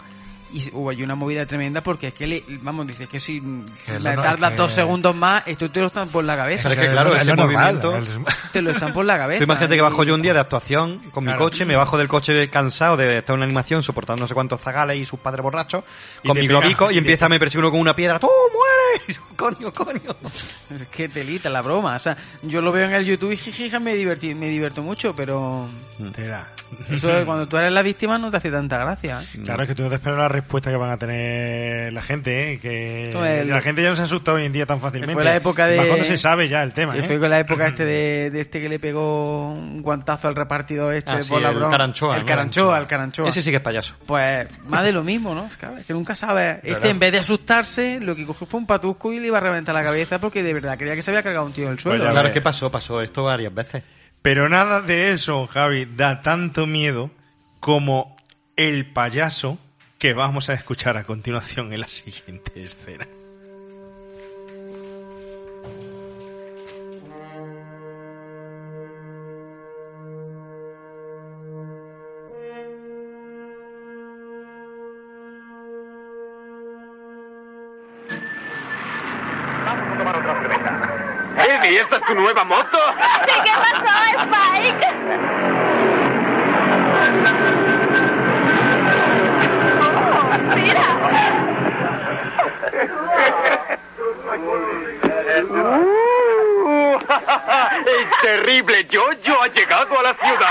Y 0.53 0.69
hubo 0.71 0.89
ahí 0.89 1.03
una 1.03 1.15
movida 1.15 1.45
tremenda 1.45 1.81
porque 1.81 2.07
es 2.07 2.13
que, 2.13 2.25
le, 2.25 2.43
vamos, 2.61 2.87
dice 2.87 3.07
que 3.07 3.19
si 3.19 3.41
Que 3.85 3.99
me 3.99 4.15
tardas 4.15 4.51
que- 4.51 4.55
dos 4.57 4.71
segundos 4.71 5.13
más, 5.15 5.43
esto 5.45 5.69
te 5.69 5.81
lo 5.81 5.87
están 5.87 6.07
por 6.09 6.23
la 6.23 6.37
cabeza. 6.37 6.69
Pero 6.69 6.81
es 6.81 6.87
que 6.87 6.93
claro, 6.93 7.13
es 7.15 7.21
ese 7.21 7.29
lo 7.31 7.35
normal, 7.35 7.75
movimiento... 7.81 8.23
Te 8.53 8.61
lo 8.61 8.71
están 8.71 8.93
por 8.93 9.03
la 9.05 9.17
cabeza. 9.17 9.39
Tú 9.39 9.43
imagínate 9.43 9.73
que 9.75 9.79
Y- 9.79 9.81
bajo 9.81 10.03
yo 10.03 10.13
un 10.15 10.21
día 10.21 10.33
de 10.33 10.39
actuación 10.39 10.99
con 11.11 11.23
mi 11.25 11.29
Claro. 11.31 11.39
coche, 11.43 11.65
me 11.65 11.75
bajo 11.75 11.97
del 11.97 12.07
coche 12.07 12.49
cansado 12.49 12.95
de 12.97 13.17
estar 13.19 13.33
en 13.33 13.39
una 13.39 13.45
animación 13.45 13.83
soportando 13.83 14.21
no 14.21 14.27
sé 14.27 14.33
cuántos 14.33 14.61
zagales 14.61 14.97
y 14.97 15.05
sus 15.05 15.19
padres 15.19 15.43
borrachos, 15.43 15.83
con 16.25 16.37
mi 16.39 16.47
globico 16.47 16.89
y 16.91 16.97
empieza 16.97 17.25
a 17.25 17.29
me 17.29 17.39
persigue 17.39 17.59
uno 17.59 17.71
con 17.71 17.79
una 17.81 17.95
piedra. 17.95 18.19
¡Tú 18.19 18.29
mueres! 18.53 19.19
¡Coño, 19.35 19.71
coño! 19.73 20.15
Es 20.73 20.87
que 20.87 21.09
telita 21.09 21.49
la 21.49 21.61
broma. 21.61 21.95
O 21.95 21.99
sea, 21.99 22.15
yo 22.43 22.61
lo 22.61 22.71
veo 22.71 22.85
en 22.87 22.93
el 22.93 23.05
YouTube 23.05 23.33
y 23.33 23.37
jijija, 23.37 23.79
me 23.79 23.95
divertí, 23.95 24.33
me 24.33 24.47
divierto 24.47 24.81
mucho, 24.81 25.13
pero 25.15 25.67
eso 26.89 27.09
es, 27.17 27.25
cuando 27.25 27.47
tú 27.47 27.57
eres 27.57 27.71
la 27.71 27.81
víctima 27.81 28.17
no 28.17 28.29
te 28.29 28.37
hace 28.37 28.51
tanta 28.51 28.77
gracia. 28.77 29.21
¿eh? 29.21 29.39
Claro, 29.43 29.63
es 29.63 29.69
que 29.69 29.75
tú 29.75 29.83
no 29.83 29.89
te 29.89 29.95
esperas 29.95 30.17
la 30.19 30.27
respuesta 30.41 30.69
que 30.69 30.77
van 30.77 30.91
a 30.91 30.97
tener 30.97 31.91
la 31.91 32.01
gente, 32.01 32.53
¿eh? 32.53 32.59
que 32.59 33.09
es 33.09 33.47
la 33.47 33.61
gente 33.61 33.81
ya 33.81 33.89
no 33.89 33.95
se 33.95 34.03
asusta 34.03 34.33
hoy 34.33 34.45
en 34.45 34.53
día 34.53 34.65
tan 34.65 34.79
fácilmente. 34.79 35.13
Fue 35.13 35.23
la 35.23 35.35
época 35.35 35.67
de... 35.67 35.77
Más 35.77 35.87
cuando 35.87 36.05
se 36.05 36.17
sabe 36.17 36.47
ya 36.47 36.63
el 36.63 36.73
tema, 36.73 36.93
que 36.93 36.99
¿eh? 36.99 37.03
Fue 37.03 37.19
con 37.19 37.29
la 37.29 37.39
época 37.39 37.67
este 37.67 37.85
de, 37.85 38.29
de 38.31 38.41
este 38.41 38.61
que 38.61 38.69
le 38.69 38.79
pegó 38.79 39.51
un 39.51 39.81
guantazo 39.81 40.27
al 40.27 40.35
repartido 40.35 40.91
este 40.91 41.11
Ah, 41.11 41.21
sí, 41.21 41.29
por 41.29 41.41
la 41.41 41.49
el. 41.49 41.59
Caranchoa, 41.59 42.17
El. 42.17 42.25
Caranchoa, 42.25 42.77
el 42.77 42.87
Caranchoa. 42.87 43.29
Ese 43.29 43.41
sí 43.41 43.49
que 43.49 43.57
es 43.57 43.61
payaso. 43.61 43.95
Pues 44.05 44.49
más 44.67 44.83
de 44.83 44.91
lo 44.91 45.03
mismo, 45.03 45.33
¿no? 45.33 45.45
Es 45.45 45.57
que, 45.57 45.65
es 45.79 45.85
que 45.85 45.93
nunca 45.93 46.15
sabes. 46.15 46.57
Este 46.57 46.71
¿Verdad? 46.71 46.89
en 46.89 46.99
vez 46.99 47.11
de 47.11 47.19
asustarse, 47.19 47.99
lo 47.99 48.15
que 48.15 48.25
cogió 48.25 48.45
fue 48.47 48.59
un 48.59 48.67
patusco 48.67 49.11
y 49.13 49.19
le 49.19 49.27
iba 49.27 49.37
a 49.37 49.41
reventar 49.41 49.73
la 49.73 49.83
cabeza 49.83 50.19
porque 50.19 50.43
de 50.43 50.53
verdad 50.53 50.77
creía 50.77 50.95
que 50.95 51.01
se 51.01 51.11
había 51.11 51.23
cargado 51.23 51.45
un 51.45 51.53
tío 51.53 51.65
en 51.65 51.71
el 51.71 51.79
suelo. 51.79 52.03
ya 52.03 52.11
claro, 52.11 52.27
ves. 52.27 52.33
¿qué 52.33 52.41
pasó? 52.41 52.69
Pasó 52.71 53.01
esto 53.01 53.23
varias 53.23 53.53
veces. 53.53 53.83
Pero 54.21 54.49
nada 54.49 54.81
de 54.81 55.11
eso, 55.11 55.47
Javi, 55.47 55.87
da 55.95 56.21
tanto 56.21 56.67
miedo 56.67 57.11
como 57.59 58.15
el 58.55 58.91
payaso 58.91 59.57
que 59.97 60.13
vamos 60.13 60.49
a 60.49 60.53
escuchar 60.53 60.95
a 60.97 61.03
continuación 61.03 61.73
en 61.73 61.81
la 61.81 61.87
siguiente 61.87 62.63
escena. 62.63 63.07
Eddie, 81.37 81.81
¿esta 81.81 81.97
es 81.97 82.03
tu 82.03 82.13
nueva 82.13 82.43
moto? 82.43 82.77
Sí, 83.25 83.33
¿qué 83.43 83.51
pasó, 83.51 83.87
Spike? 84.23 84.87
Mira. 90.55 90.87
Uh, 95.39 96.97
el 97.85 98.09
terrible 98.21 98.87
Jojo 98.91 99.41
ha 99.41 99.47
llegado 99.47 99.99
a 99.99 100.03
la 100.03 100.13
ciudad. 100.13 100.49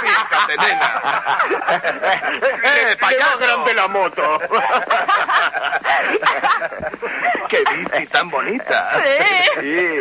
Fíjate, 0.00 0.56
nena. 0.56 1.38
¡Eh, 2.62 2.96
payaso! 3.00 3.38
grande 3.38 3.74
la 3.74 3.88
moto! 3.88 4.40
¡Qué 7.48 7.64
bici 7.74 8.06
tan 8.06 8.30
bonita! 8.30 9.02
Sí. 9.60 10.00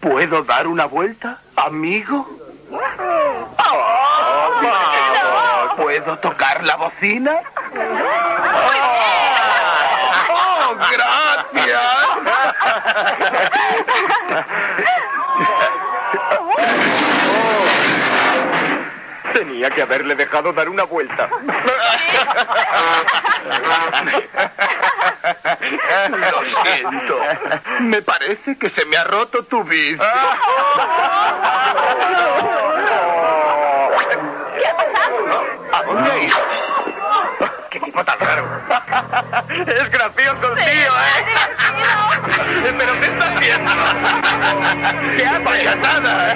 ¿Puedo 0.00 0.42
dar 0.44 0.66
una 0.66 0.84
vuelta, 0.86 1.38
amigo? 1.56 2.28
Oh. 2.70 3.48
¿Puedo 5.78 6.18
tocar 6.18 6.64
la 6.64 6.74
bocina? 6.74 7.40
¡Oh, 10.28 10.74
gracias! 10.90 11.82
Tenía 19.32 19.70
que 19.70 19.82
haberle 19.82 20.16
dejado 20.16 20.52
dar 20.52 20.68
una 20.68 20.82
vuelta. 20.82 21.28
Lo 26.10 26.44
siento. 26.64 27.20
Me 27.80 28.02
parece 28.02 28.58
que 28.58 28.68
se 28.68 28.84
me 28.86 28.96
ha 28.96 29.04
roto 29.04 29.44
tu 29.44 29.62
vid. 29.62 30.00
¿Qué 34.58 34.66
ha 34.66 34.76
pasado? 34.76 35.44
¿A 35.72 35.82
dónde 35.82 36.24
ido? 36.24 36.36
¡Qué 37.70 37.80
tipo 37.80 38.04
tan 38.04 38.18
raro! 38.18 38.44
Es 39.66 39.90
gracioso 39.90 40.52
el 40.52 40.64
tío, 40.64 40.92
¿eh? 40.96 41.24
¿Pero 42.78 43.00
qué 43.00 43.06
está 43.06 43.34
haciendo? 43.34 43.72
¡Qué 45.16 45.40
payasada! 45.44 46.34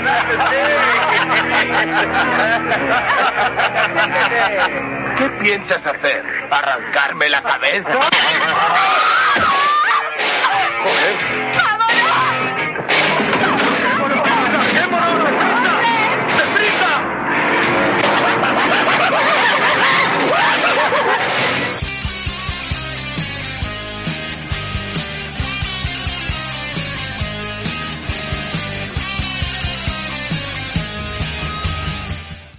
¿Qué 5.18 5.26
piensas 5.42 5.86
hacer? 5.86 6.22
¿Arrancarme 6.50 7.28
la 7.28 7.42
cabeza? 7.42 7.88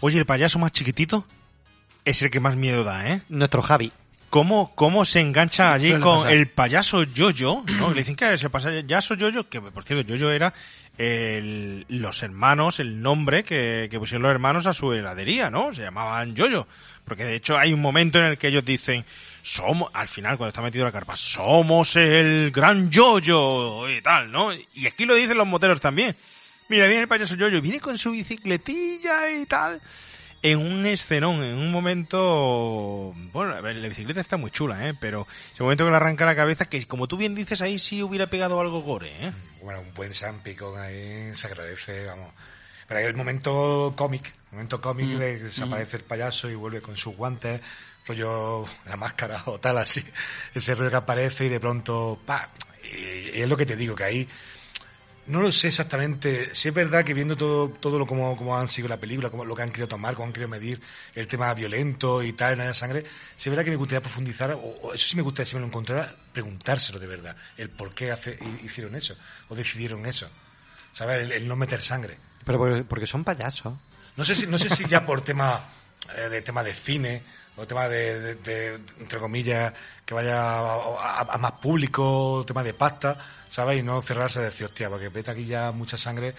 Oye, 0.06 0.20
el 0.20 0.26
payaso 0.26 0.60
más 0.60 0.74
chiquitito 0.74 1.26
es 2.04 2.22
el 2.22 2.30
que 2.30 2.42
más 2.42 2.58
miedo 2.58 2.84
da, 2.84 3.08
¿eh? 3.10 3.22
Nuestro 3.30 3.62
Javi. 3.62 3.94
¿Cómo, 4.30 4.76
cómo 4.76 5.06
se 5.06 5.22
engancha 5.22 5.72
allí 5.72 5.88
Suele 5.90 6.04
con 6.04 6.18
pasar. 6.18 6.34
el 6.34 6.48
payaso 6.50 7.04
Yoyo? 7.04 7.64
¿no? 7.78 7.92
Le 7.92 8.00
dicen 8.02 8.16
que 8.18 8.34
es 8.34 8.44
el 8.44 8.50
payaso 8.50 9.14
Yoyo, 9.14 9.48
que 9.48 9.62
por 9.62 9.86
cierto, 9.86 10.06
Yoyo 10.06 10.30
era 10.32 10.54
el- 10.98 11.86
los 11.88 12.22
hermanos, 12.22 12.80
el 12.82 13.02
nombre 13.02 13.44
que, 13.46 13.88
que 13.90 13.98
pusieron 14.00 14.24
los 14.24 14.32
hermanos 14.32 14.68
a 14.68 14.74
su 14.74 14.92
heladería, 14.92 15.50
¿no? 15.50 15.74
Se 15.74 15.84
llamaban 15.84 16.36
Yoyo. 16.36 16.68
Porque 17.06 17.24
de 17.26 17.36
hecho 17.36 17.58
hay 17.58 17.72
un 17.74 17.82
momento 17.82 18.18
en 18.20 18.26
el 18.26 18.38
que 18.38 18.48
ellos 18.50 18.66
dicen, 18.66 19.06
somos, 19.42 19.90
al 19.94 20.08
final 20.10 20.36
cuando 20.38 20.50
está 20.50 20.62
metido 20.62 20.84
la 20.84 20.92
carpa, 20.92 21.16
somos 21.16 21.96
el 21.96 22.52
gran 22.52 22.90
Yoyo 22.90 23.88
y 23.90 24.02
tal, 24.02 24.32
¿no? 24.32 24.52
Y 24.74 24.88
aquí 24.88 25.06
lo 25.06 25.16
dicen 25.16 25.38
los 25.38 25.48
moteros 25.48 25.80
también. 25.80 26.16
Mira, 26.70 26.88
viene 26.88 27.02
el 27.02 27.08
payaso 27.08 27.36
Yoyo, 27.36 27.62
viene 27.62 27.80
con 27.80 27.98
su 27.98 28.12
bicicletilla 28.12 29.32
y 29.32 29.46
tal 29.46 29.82
en 30.44 30.60
un 30.60 30.86
escenón, 30.86 31.42
en 31.42 31.56
un 31.56 31.72
momento... 31.72 33.14
Bueno, 33.32 33.54
a 33.54 33.62
ver, 33.62 33.78
la 33.78 33.88
bicicleta 33.88 34.20
está 34.20 34.36
muy 34.36 34.52
chula, 34.52 34.90
¿eh? 34.90 34.94
Pero 35.00 35.26
ese 35.54 35.64
momento 35.64 35.86
que 35.86 35.92
le 35.92 35.96
arranca 35.96 36.26
la 36.26 36.36
cabeza, 36.36 36.66
que 36.66 36.86
como 36.86 37.08
tú 37.08 37.16
bien 37.16 37.34
dices, 37.34 37.62
ahí 37.62 37.80
sí 37.80 38.04
hubiera 38.04 38.28
pegado 38.28 38.60
algo 38.60 38.82
gore, 38.82 39.08
¿eh? 39.08 39.32
Bueno, 39.62 39.80
un 39.80 39.94
buen 39.94 40.14
Sampicon 40.14 40.78
ahí 40.78 41.34
se 41.34 41.48
agradece, 41.48 42.06
vamos. 42.08 42.34
Pero 42.86 43.00
hay 43.00 43.06
el 43.06 43.16
momento 43.16 43.94
cómic, 43.96 44.26
el 44.26 44.52
momento 44.52 44.82
cómic 44.82 45.08
Mm, 45.08 45.18
de 45.18 45.38
que 45.38 45.44
desaparece 45.46 45.98
el 45.98 46.04
payaso 46.04 46.50
y 46.50 46.56
vuelve 46.56 46.82
con 46.82 46.98
sus 46.98 47.16
guantes, 47.16 47.62
rollo 48.06 48.66
la 48.86 48.98
máscara 48.98 49.44
o 49.46 49.60
tal 49.62 49.78
así. 49.78 50.04
Ese 50.54 50.76
rollo 50.76 50.90
que 50.90 50.98
aparece 50.98 51.46
y 51.46 51.50
de 51.50 51.62
pronto, 51.62 52.20
pa, 52.26 52.50
y 52.84 53.40
es 53.40 53.48
lo 53.48 53.56
que 53.56 53.66
te 53.66 53.78
digo, 53.78 53.96
que 53.96 54.04
ahí 54.04 54.28
no 55.28 55.42
lo 55.42 55.52
sé 55.52 55.68
exactamente. 55.68 56.54
Si 56.54 56.68
es 56.68 56.74
verdad 56.74 57.04
que 57.06 57.14
viendo 57.14 57.36
todo, 57.38 57.70
todo 57.70 57.98
lo 58.00 58.06
como, 58.06 58.36
como 58.36 58.58
han 58.58 58.68
sido 58.68 58.88
la 58.88 58.98
película, 58.98 59.30
como 59.30 59.46
lo 59.46 59.56
que 59.56 59.62
han 59.62 59.70
querido 59.70 59.88
tomar, 59.88 60.14
cómo 60.16 60.26
han 60.28 60.34
querido 60.34 60.50
medir 60.50 60.82
el 61.16 61.28
tema 61.28 61.54
violento 61.54 62.22
y 62.24 62.34
tal, 62.34 62.58
no 62.58 62.64
haya 62.64 62.74
sangre, 62.74 63.06
si 63.36 63.50
es 63.50 63.52
verdad 63.52 63.64
que 63.64 63.72
me 63.72 63.78
gustaría 63.78 64.02
profundizar, 64.02 64.52
o, 64.52 64.58
o 64.60 64.94
eso 64.94 65.08
sí 65.08 65.16
me 65.16 65.22
gustaría, 65.22 65.50
si 65.50 65.56
me 65.56 65.62
lo 65.62 65.68
encontrara, 65.68 66.14
preguntárselo 66.34 67.00
de 67.00 67.08
verdad, 67.08 67.36
el 67.58 67.70
por 67.70 67.94
qué 67.94 68.12
hace, 68.12 68.38
hicieron 68.64 68.96
eso, 68.96 69.16
o 69.50 69.56
decidieron 69.56 70.06
eso. 70.06 70.28
¿Sabes? 70.92 71.24
El, 71.24 71.32
el 71.32 71.48
no 71.48 71.56
meter 71.56 71.82
sangre. 71.82 72.18
Pero 72.46 72.58
porque, 72.60 72.84
porque 72.84 73.08
son 73.08 73.24
payasos. 73.24 73.74
No 74.16 74.24
sé 74.24 74.36
si, 74.36 74.46
no 74.46 74.58
sé 74.60 74.70
si 74.70 74.86
ya 74.86 75.06
por 75.06 75.22
tema 75.22 75.70
eh, 76.16 76.30
de 76.30 76.42
tema 76.44 76.62
de 76.64 76.74
cine 76.74 77.24
o 77.56 77.66
tema 77.66 77.88
de, 77.88 78.20
de- 78.20 78.36
de, 78.36 78.76
entre 79.00 79.18
comillas 79.20 79.74
que 80.06 80.14
vaya 80.14 80.40
a, 80.40 80.76
a- 80.76 81.28
a 81.34 81.38
más 81.40 81.54
público, 81.54 82.44
tema 82.46 82.62
de 82.64 82.74
pasta, 82.76 83.18
¿sabes? 83.54 83.78
Y 83.78 83.84
no 83.84 84.02
cerrarse 84.02 84.40
de 84.40 84.46
decir, 84.46 84.66
hostia, 84.66 84.90
porque 84.90 85.10
vete 85.10 85.30
aquí 85.30 85.46
ya 85.46 85.72
mucha 85.72 85.96
sangre, 85.96 86.34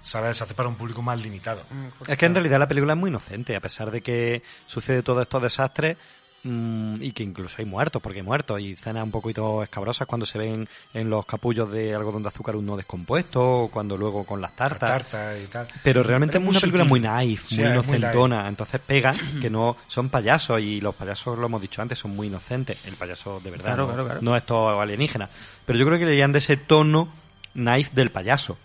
¿sabes? 0.00 0.36
Se 0.36 0.44
hace 0.44 0.54
para 0.54 0.68
un 0.68 0.76
público 0.76 1.02
más 1.02 1.20
limitado. 1.20 1.60
Es 2.06 2.16
que 2.16 2.26
en 2.26 2.34
realidad 2.34 2.60
la 2.60 2.68
película 2.68 2.92
es 2.92 2.98
muy 3.00 3.10
inocente, 3.10 3.56
a 3.56 3.60
pesar 3.60 3.90
de 3.90 4.00
que 4.00 4.44
sucede 4.68 5.02
todos 5.02 5.22
estos 5.22 5.42
desastres 5.42 5.96
mm, 6.44 6.96
y 7.02 7.12
que 7.12 7.22
incluso 7.22 7.56
hay 7.58 7.64
muertos, 7.64 8.00
porque 8.02 8.18
hay 8.20 8.24
muertos 8.24 8.60
y 8.60 8.72
escenas 8.72 9.04
un 9.04 9.10
poquito 9.10 9.62
escabrosas 9.62 10.06
cuando 10.06 10.26
se 10.26 10.38
ven 10.38 10.68
en 10.94 11.10
los 11.10 11.24
capullos 11.26 11.70
de 11.70 11.94
algodón 11.94 12.22
de 12.22 12.28
azúcar 12.28 12.56
un 12.56 12.66
no 12.66 12.76
descompuesto, 12.76 13.62
o 13.64 13.68
cuando 13.68 13.96
luego 13.96 14.24
con 14.24 14.40
las 14.40 14.54
tartas. 14.56 14.90
Tarta 14.90 15.38
y 15.38 15.46
tal. 15.46 15.66
Pero 15.82 16.02
realmente 16.02 16.38
Pero 16.38 16.44
es 16.50 16.56
una 16.56 16.60
película 16.60 16.84
muy 16.84 17.00
naif, 17.00 17.46
Sí, 17.46 17.60
muy 17.60 17.70
inocentona, 17.70 18.48
entonces 18.48 18.80
pega 18.86 19.14
que 19.40 19.50
no 19.50 19.76
son 19.88 20.08
payasos 20.08 20.60
y 20.60 20.80
los 20.80 20.94
payasos, 20.94 21.38
lo 21.38 21.46
hemos 21.46 21.60
dicho 21.60 21.82
antes, 21.82 21.98
son 21.98 22.14
muy 22.16 22.26
inocentes. 22.28 22.78
El 22.84 22.94
payaso 22.94 23.40
de 23.40 23.50
verdad 23.50 23.64
Claro, 23.66 23.82
no, 23.86 23.92
claro, 23.92 24.04
claro. 24.06 24.20
no 24.22 24.36
es 24.36 24.44
todo 24.44 24.80
alienígena. 24.80 25.28
Pero 25.64 25.78
yo 25.78 25.86
creo 25.86 25.98
que 25.98 26.06
le 26.06 26.16
llaman 26.16 26.32
de 26.32 26.38
ese 26.40 26.56
tono 26.56 27.08
naif 27.54 27.92
del 27.92 28.10
payaso. 28.10 28.56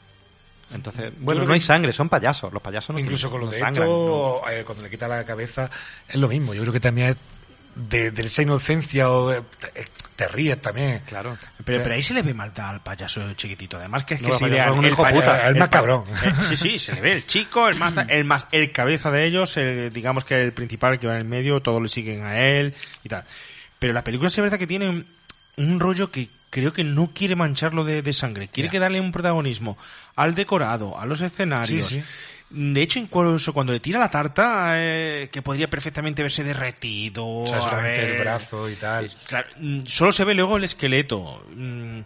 Entonces, 0.73 1.13
bueno, 1.19 1.45
no 1.45 1.53
hay 1.53 1.61
sangre, 1.61 1.93
son 1.93 2.09
payasos. 2.09 2.51
Los 2.51 2.61
payasos 2.61 2.93
no 2.93 2.99
Incluso 2.99 3.29
con 3.29 3.39
lo 3.39 3.45
no 3.45 3.51
de 3.53 3.59
sangran, 3.59 3.87
no. 3.87 4.41
eh, 4.51 4.63
cuando 4.65 4.83
le 4.83 4.89
quita 4.89 5.07
la 5.07 5.23
cabeza, 5.23 5.69
es 6.09 6.15
lo 6.15 6.27
mismo. 6.27 6.53
Yo 6.53 6.61
creo 6.61 6.73
que 6.73 6.81
también 6.81 7.09
es 7.09 7.15
de, 7.77 8.11
de 8.11 8.21
esa 8.23 8.41
inocencia 8.41 9.09
o 9.11 9.29
de- 9.29 9.41
te, 9.41 9.87
te 10.15 10.27
ríes 10.27 10.59
también. 10.61 11.01
Claro. 11.05 11.37
Pero, 11.63 11.83
pero 11.83 11.95
ahí 11.95 12.01
se 12.01 12.13
le 12.13 12.21
ve 12.23 12.33
maldad 12.33 12.69
al 12.69 12.81
payaso 12.81 13.33
chiquitito. 13.33 13.77
Además 13.77 14.03
que 14.03 14.15
es 14.15 14.21
que 14.21 14.27
No, 14.27 14.35
es 14.35 14.41
un 14.41 14.83
el 14.85 14.91
hijo 14.91 15.07
puta, 15.07 15.47
el 15.47 15.55
más 15.57 15.69
cabrón. 15.69 16.03
eh, 16.23 16.31
sí, 16.47 16.57
sí, 16.57 16.79
se 16.79 16.93
le 16.93 17.01
ve. 17.01 17.13
El 17.13 17.25
chico, 17.27 17.67
el 17.67 17.75
más, 17.75 17.95
el 18.07 18.23
más, 18.25 18.47
el 18.51 18.71
cabeza 18.71 19.11
de 19.11 19.25
ellos, 19.25 19.57
el, 19.57 19.91
digamos 19.93 20.25
que 20.25 20.35
el 20.39 20.53
principal 20.53 20.97
que 20.97 21.07
va 21.07 21.13
en 21.13 21.19
el 21.21 21.27
medio, 21.27 21.61
todos 21.61 21.81
le 21.81 21.87
siguen 21.87 22.25
a 22.25 22.39
él 22.39 22.73
y 23.03 23.09
tal. 23.09 23.23
Pero 23.79 23.93
la 23.93 24.03
película 24.03 24.29
sí 24.29 24.39
es 24.39 24.43
verdad 24.43 24.57
que 24.57 24.65
tiene 24.67 24.89
un, 24.89 25.05
un 25.57 25.79
rollo 25.79 26.09
que 26.09 26.29
creo 26.49 26.73
que 26.73 26.83
no 26.83 27.11
quiere 27.13 27.35
mancharlo 27.35 27.83
de, 27.83 28.01
de 28.01 28.13
sangre. 28.13 28.47
Quiere 28.47 28.69
que 28.69 28.79
darle 28.79 28.99
un 29.01 29.11
protagonismo 29.11 29.77
al 30.15 30.33
decorado, 30.33 30.99
a 30.99 31.05
los 31.05 31.21
escenarios. 31.21 31.87
Sí, 31.89 31.95
sí. 32.01 32.03
De 32.49 32.81
hecho, 32.81 32.99
incluso 32.99 33.51
cuando 33.53 33.73
le 33.73 33.79
tira 33.81 33.99
la 33.99 34.09
tarta, 34.09 34.71
eh, 34.75 35.29
que 35.31 35.41
podría 35.41 35.67
perfectamente 35.69 36.21
verse 36.23 36.43
derretido. 36.43 37.25
O 37.27 37.45
sea, 37.45 37.57
a 37.57 37.61
solamente 37.61 38.15
el 38.15 38.19
brazo 38.21 38.69
y 38.69 38.75
tal. 38.75 39.11
Claro, 39.27 39.49
mm, 39.59 39.81
solo 39.85 40.11
se 40.13 40.23
ve 40.23 40.33
luego 40.33 40.57
el 40.57 40.63
esqueleto. 40.63 41.45
Mm, 41.55 41.99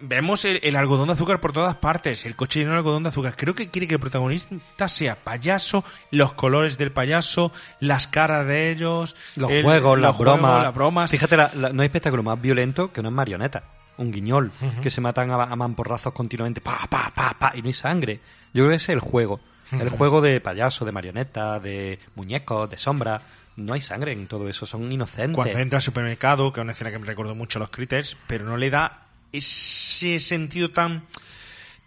Vemos 0.00 0.44
el, 0.44 0.60
el 0.62 0.76
algodón 0.76 1.08
de 1.08 1.14
azúcar 1.14 1.40
por 1.40 1.52
todas 1.52 1.74
partes, 1.74 2.24
el 2.24 2.36
coche 2.36 2.60
lleno 2.60 2.70
de 2.70 2.76
algodón 2.78 3.02
de 3.02 3.08
azúcar. 3.08 3.34
Creo 3.36 3.56
que 3.56 3.68
quiere 3.68 3.88
que 3.88 3.94
el 3.94 4.00
protagonista 4.00 4.88
sea 4.88 5.16
payaso, 5.16 5.82
los 6.12 6.34
colores 6.34 6.78
del 6.78 6.92
payaso, 6.92 7.50
las 7.80 8.06
caras 8.06 8.46
de 8.46 8.70
ellos, 8.70 9.16
Los 9.34 9.50
el- 9.50 9.64
juegos, 9.64 9.98
los 9.98 10.02
las 10.02 10.14
juegos, 10.14 10.38
bromas. 10.40 10.62
las 10.62 10.72
bromas. 10.74 11.10
Fíjate, 11.10 11.36
la- 11.36 11.50
la- 11.52 11.72
no 11.72 11.82
hay 11.82 11.86
espectáculo 11.86 12.22
más 12.22 12.40
violento 12.40 12.92
que 12.92 13.00
una 13.00 13.10
marioneta. 13.10 13.64
Un 13.96 14.12
guiñol. 14.12 14.52
Que 14.80 14.88
se 14.88 15.00
matan 15.00 15.32
a, 15.32 15.42
a 15.42 15.56
mamporrazos 15.56 16.12
continuamente. 16.12 16.60
Pa, 16.60 16.86
pa, 16.88 17.10
pa, 17.12 17.34
pa. 17.36 17.52
Y 17.56 17.62
no 17.62 17.66
hay 17.66 17.72
sangre. 17.72 18.20
Yo 18.54 18.62
creo 18.62 18.68
que 18.68 18.76
ese 18.76 18.92
es 18.92 18.96
el 18.96 19.00
juego. 19.00 19.40
El 19.80 19.88
juego 19.90 20.20
de 20.20 20.40
payaso, 20.40 20.84
de 20.84 20.92
marioneta, 20.92 21.60
de 21.60 21.98
muñecos, 22.14 22.70
de 22.70 22.78
sombra. 22.78 23.22
No 23.56 23.74
hay 23.74 23.80
sangre 23.80 24.12
en 24.12 24.26
todo 24.26 24.48
eso. 24.48 24.66
Son 24.66 24.90
inocentes. 24.90 25.34
Cuando 25.34 25.58
entra 25.58 25.78
al 25.78 25.82
supermercado, 25.82 26.52
que 26.52 26.60
es 26.60 26.62
una 26.62 26.72
escena 26.72 26.90
que 26.90 26.98
me 26.98 27.06
recordó 27.06 27.34
mucho 27.34 27.58
a 27.58 27.60
los 27.60 27.70
critters, 27.70 28.16
pero 28.26 28.44
no 28.44 28.56
le 28.56 28.70
da 28.70 29.02
ese 29.32 30.20
sentido 30.20 30.70
tan 30.70 31.04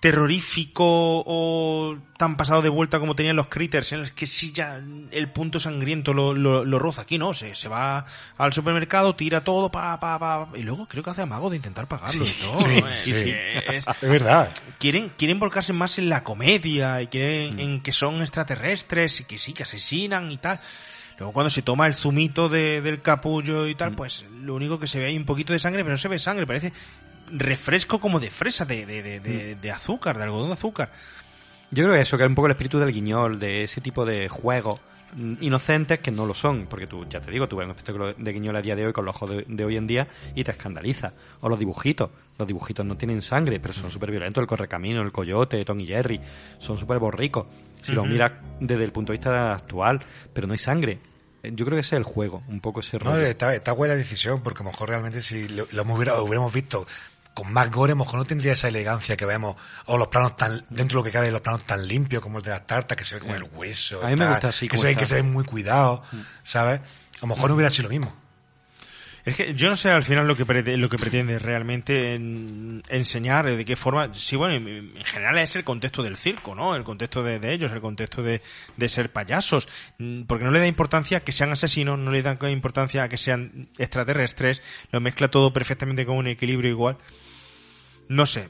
terrorífico 0.01 0.83
o 1.25 1.95
tan 2.17 2.35
pasado 2.35 2.61
de 2.61 2.69
vuelta 2.69 2.99
como 2.99 3.15
tenían 3.15 3.35
los 3.35 3.47
critters, 3.47 3.91
en 3.93 4.01
los 4.01 4.11
que 4.11 4.27
sí 4.27 4.51
ya 4.51 4.81
el 5.11 5.30
punto 5.31 5.59
sangriento 5.59 6.13
lo, 6.13 6.33
lo, 6.33 6.65
lo 6.65 6.80
roza. 6.80 7.03
Aquí 7.03 7.17
no, 7.17 7.33
se, 7.33 7.55
se 7.55 7.67
va 7.69 8.05
al 8.38 8.51
supermercado, 8.51 9.15
tira 9.15 9.43
todo, 9.43 9.71
pa, 9.71 9.99
pa, 9.99 10.19
pa, 10.19 10.49
y 10.55 10.63
luego 10.63 10.88
creo 10.88 11.03
que 11.03 11.11
hace 11.11 11.21
amago 11.21 11.49
de 11.49 11.57
intentar 11.57 11.88
pagarlo 11.88 12.25
y 12.25 12.31
todo. 12.31 12.57
Sí, 12.57 12.81
¿no? 12.81 12.88
Es- 12.88 12.95
sí, 12.95 13.13
sí. 13.13 13.33
es- 13.69 13.85
Es 14.01 14.09
verdad. 14.09 14.51
Quieren, 14.80 15.11
quieren 15.17 15.39
volcarse 15.39 15.71
más 15.73 15.97
en 15.97 16.09
la 16.09 16.23
comedia 16.23 17.01
y 17.01 17.05
Mm. 17.05 17.09
quieren 17.09 17.59
en 17.59 17.81
que 17.81 17.93
son 17.93 18.21
extraterrestres 18.21 19.21
y 19.21 19.23
que 19.25 19.38
sí, 19.38 19.53
que 19.53 19.63
asesinan 19.63 20.31
y 20.31 20.38
tal. 20.38 20.59
Luego 21.19 21.33
cuando 21.33 21.51
se 21.51 21.61
toma 21.61 21.85
el 21.85 21.93
zumito 21.93 22.49
de- 22.49 22.81
del 22.81 23.01
capullo 23.03 23.67
y 23.67 23.75
Mm. 23.75 23.77
tal, 23.77 23.95
pues 23.95 24.25
lo 24.41 24.55
único 24.55 24.80
que 24.80 24.88
se 24.88 24.97
ve 24.99 25.05
hay 25.05 25.17
un 25.17 25.25
poquito 25.25 25.53
de 25.53 25.59
sangre, 25.59 25.83
pero 25.83 25.93
no 25.93 25.97
se 25.97 26.07
ve 26.07 26.17
sangre, 26.17 26.47
parece 26.47 26.73
refresco 27.31 27.99
como 27.99 28.19
de 28.19 28.29
fresa, 28.31 28.65
de, 28.65 28.85
de, 28.85 29.01
de, 29.03 29.19
Mm. 29.19 29.23
de- 29.23 29.55
de 29.55 29.71
azúcar, 29.71 30.17
de 30.17 30.23
algodón 30.23 30.47
de 30.47 30.53
azúcar. 30.53 30.91
Yo 31.71 31.83
creo 31.85 31.95
que 31.95 32.01
eso, 32.01 32.17
que 32.17 32.23
es 32.23 32.29
un 32.29 32.35
poco 32.35 32.47
el 32.47 32.51
espíritu 32.51 32.79
del 32.79 32.91
guiñol, 32.91 33.39
de 33.39 33.63
ese 33.63 33.81
tipo 33.81 34.05
de 34.05 34.27
juego. 34.29 34.79
mm, 35.13 35.35
inocentes 35.43 35.99
que 35.99 36.09
no 36.09 36.25
lo 36.25 36.33
son, 36.33 36.67
porque 36.67 36.87
tú, 36.87 37.05
ya 37.09 37.19
te 37.19 37.29
digo, 37.31 37.45
tú 37.45 37.57
ves 37.57 37.65
un 37.65 37.71
espectáculo 37.71 38.13
de 38.13 38.31
Guiñola 38.31 38.59
a 38.59 38.61
día 38.61 38.77
de 38.77 38.85
hoy 38.85 38.93
con 38.93 39.03
los 39.03 39.13
ojos 39.13 39.29
de, 39.31 39.45
de 39.45 39.65
hoy 39.65 39.75
en 39.75 39.85
día 39.85 40.07
y 40.35 40.45
te 40.45 40.51
escandaliza. 40.51 41.11
O 41.41 41.49
los 41.49 41.59
dibujitos, 41.59 42.09
los 42.39 42.47
dibujitos 42.47 42.85
no 42.85 42.95
tienen 42.95 43.21
sangre, 43.21 43.59
pero 43.59 43.73
son 43.73 43.91
súper 43.91 44.09
violentos, 44.09 44.41
el 44.41 44.47
correcamino, 44.47 45.01
el 45.01 45.11
coyote, 45.11 45.65
Tom 45.65 45.81
y 45.81 45.87
Jerry, 45.87 46.21
son 46.59 46.77
súper 46.77 46.99
borricos. 46.99 47.45
Si 47.81 47.91
los 47.91 48.07
miras 48.07 48.31
desde 48.61 48.85
el 48.85 48.93
punto 48.93 49.11
de 49.11 49.17
vista 49.17 49.53
actual, 49.53 49.99
pero 50.31 50.47
no 50.47 50.53
hay 50.53 50.59
sangre. 50.59 50.99
Eh, 51.43 51.51
Yo 51.55 51.65
creo 51.65 51.75
que 51.75 51.81
ese 51.81 51.95
es 51.95 51.97
el 51.97 52.03
juego, 52.05 52.41
un 52.47 52.61
poco 52.61 52.79
ese 52.79 52.97
No, 52.99 53.11
rollo. 53.11 53.25
está, 53.25 53.53
está 53.53 53.73
buena 53.73 53.95
decisión, 53.95 54.41
porque 54.41 54.61
a 54.61 54.63
lo 54.63 54.71
mejor 54.71 54.87
realmente 54.87 55.21
si 55.21 55.45
lo, 55.49 55.65
lo 55.73 55.83
hubiera- 55.93 56.21
hubiéramos 56.21 56.53
visto 56.53 56.87
con 57.33 57.51
más 57.51 57.71
gore, 57.71 57.91
a 57.91 57.95
lo 57.95 58.03
mejor 58.03 58.19
no 58.19 58.25
tendría 58.25 58.53
esa 58.53 58.67
elegancia 58.67 59.15
que 59.15 59.25
vemos, 59.25 59.55
o 59.85 59.97
los 59.97 60.07
planos 60.07 60.35
tan, 60.35 60.63
dentro 60.69 60.97
de 60.97 61.01
lo 61.01 61.03
que 61.03 61.11
cabe, 61.11 61.31
los 61.31 61.41
planos 61.41 61.63
tan 61.63 61.87
limpios 61.87 62.21
como 62.21 62.39
el 62.39 62.43
de 62.43 62.51
las 62.51 62.65
tartas, 62.67 62.97
que 62.97 63.03
se 63.03 63.15
ve 63.15 63.21
como 63.21 63.35
el 63.35 63.43
hueso, 63.43 64.03
A 64.03 64.07
mí 64.07 64.11
me 64.11 64.17
tal, 64.17 64.29
gusta 64.29 64.49
así 64.49 64.67
que 64.67 64.77
se 64.77 64.85
ve 64.85 64.95
que 64.95 65.05
se 65.05 65.15
ven 65.15 65.31
muy 65.31 65.43
cuidados, 65.45 66.01
¿sabes? 66.43 66.81
A 66.81 67.21
lo 67.21 67.27
mejor 67.27 67.49
no 67.49 67.55
hubiera 67.55 67.69
sido 67.69 67.83
lo 67.83 67.89
mismo. 67.89 68.20
Es 69.24 69.35
que 69.35 69.53
yo 69.53 69.69
no 69.69 69.77
sé 69.77 69.91
al 69.91 70.03
final 70.03 70.27
lo 70.27 70.35
que 70.35 70.45
pretende, 70.45 70.77
lo 70.77 70.90
que 70.90 70.98
pretende 70.98 71.38
realmente 71.38 72.16
en- 72.16 72.82
enseñar, 72.90 73.45
de 73.50 73.64
qué 73.66 73.75
forma. 73.75 74.11
Sí, 74.14 74.35
bueno, 74.35 74.56
en, 74.56 74.67
en 74.95 75.06
general 75.06 75.38
es 75.38 75.56
el 75.56 75.64
contexto 75.64 76.01
del 76.01 76.16
circo, 76.17 76.56
¿no? 76.56 76.75
El 76.75 76.83
contexto 76.83 77.22
de, 77.24 77.38
de 77.40 77.53
ellos, 77.53 77.72
el 77.72 77.82
contexto 77.82 78.24
de, 78.24 78.41
de 78.77 78.90
ser 78.90 79.11
payasos. 79.11 79.69
Mm, 80.00 80.24
Porque 80.24 80.43
no 80.45 80.51
le 80.51 80.59
da 80.59 80.66
importancia 80.67 81.19
que 81.19 81.32
sean 81.32 81.51
asesinos, 81.51 82.00
no 82.00 82.09
le 82.09 82.24
da 82.24 82.38
importancia 82.50 83.03
a 83.03 83.09
que 83.09 83.17
sean 83.17 83.69
extraterrestres, 83.77 84.61
lo 84.91 85.00
mezcla 85.01 85.27
todo 85.27 85.53
perfectamente 85.53 86.06
con 86.06 86.17
un 86.17 86.27
equilibrio 86.27 86.72
igual. 86.72 86.98
No 88.08 88.25
sé. 88.25 88.50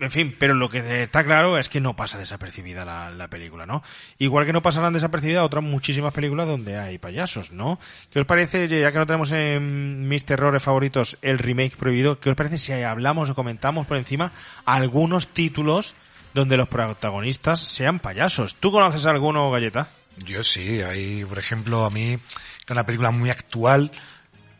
En 0.00 0.10
fin, 0.10 0.34
pero 0.38 0.54
lo 0.54 0.70
que 0.70 1.02
está 1.02 1.22
claro 1.24 1.58
es 1.58 1.68
que 1.68 1.78
no 1.78 1.94
pasa 1.94 2.16
desapercibida 2.16 2.86
la, 2.86 3.10
la 3.10 3.28
película, 3.28 3.66
¿no? 3.66 3.82
Igual 4.16 4.46
que 4.46 4.52
no 4.54 4.62
pasarán 4.62 4.94
desapercibidas 4.94 5.44
otras 5.44 5.62
muchísimas 5.62 6.14
películas 6.14 6.46
donde 6.46 6.78
hay 6.78 6.96
payasos, 6.96 7.52
¿no? 7.52 7.78
¿Qué 8.10 8.20
os 8.20 8.26
parece, 8.26 8.66
ya 8.66 8.92
que 8.92 8.98
no 8.98 9.04
tenemos 9.04 9.30
en 9.30 10.08
mis 10.08 10.24
terrores 10.24 10.62
favoritos 10.62 11.18
el 11.20 11.38
remake 11.38 11.76
prohibido, 11.76 12.18
qué 12.18 12.30
os 12.30 12.36
parece 12.36 12.56
si 12.58 12.72
hablamos 12.72 13.28
o 13.28 13.34
comentamos 13.34 13.86
por 13.86 13.98
encima 13.98 14.32
algunos 14.64 15.28
títulos 15.28 15.94
donde 16.32 16.56
los 16.56 16.68
protagonistas 16.68 17.60
sean 17.60 18.00
payasos? 18.00 18.54
¿Tú 18.54 18.72
conoces 18.72 19.04
alguno, 19.04 19.50
Galleta? 19.50 19.90
Yo 20.24 20.42
sí, 20.42 20.80
hay, 20.80 21.26
por 21.26 21.38
ejemplo, 21.38 21.84
a 21.84 21.90
mí, 21.90 22.16
que 22.16 22.64
es 22.64 22.70
una 22.70 22.86
película 22.86 23.10
muy 23.10 23.28
actual, 23.28 23.90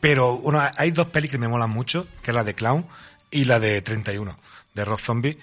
pero 0.00 0.36
bueno, 0.36 0.62
hay 0.76 0.90
dos 0.90 1.06
pelis 1.06 1.30
que 1.30 1.38
me 1.38 1.48
molan 1.48 1.70
mucho, 1.70 2.06
que 2.22 2.30
es 2.30 2.34
la 2.34 2.44
de 2.44 2.54
Clown 2.54 2.86
y 3.30 3.44
la 3.44 3.58
de 3.58 3.80
31, 3.80 4.38
de 4.80 4.84
Rob 4.84 5.00
Zombie, 5.00 5.38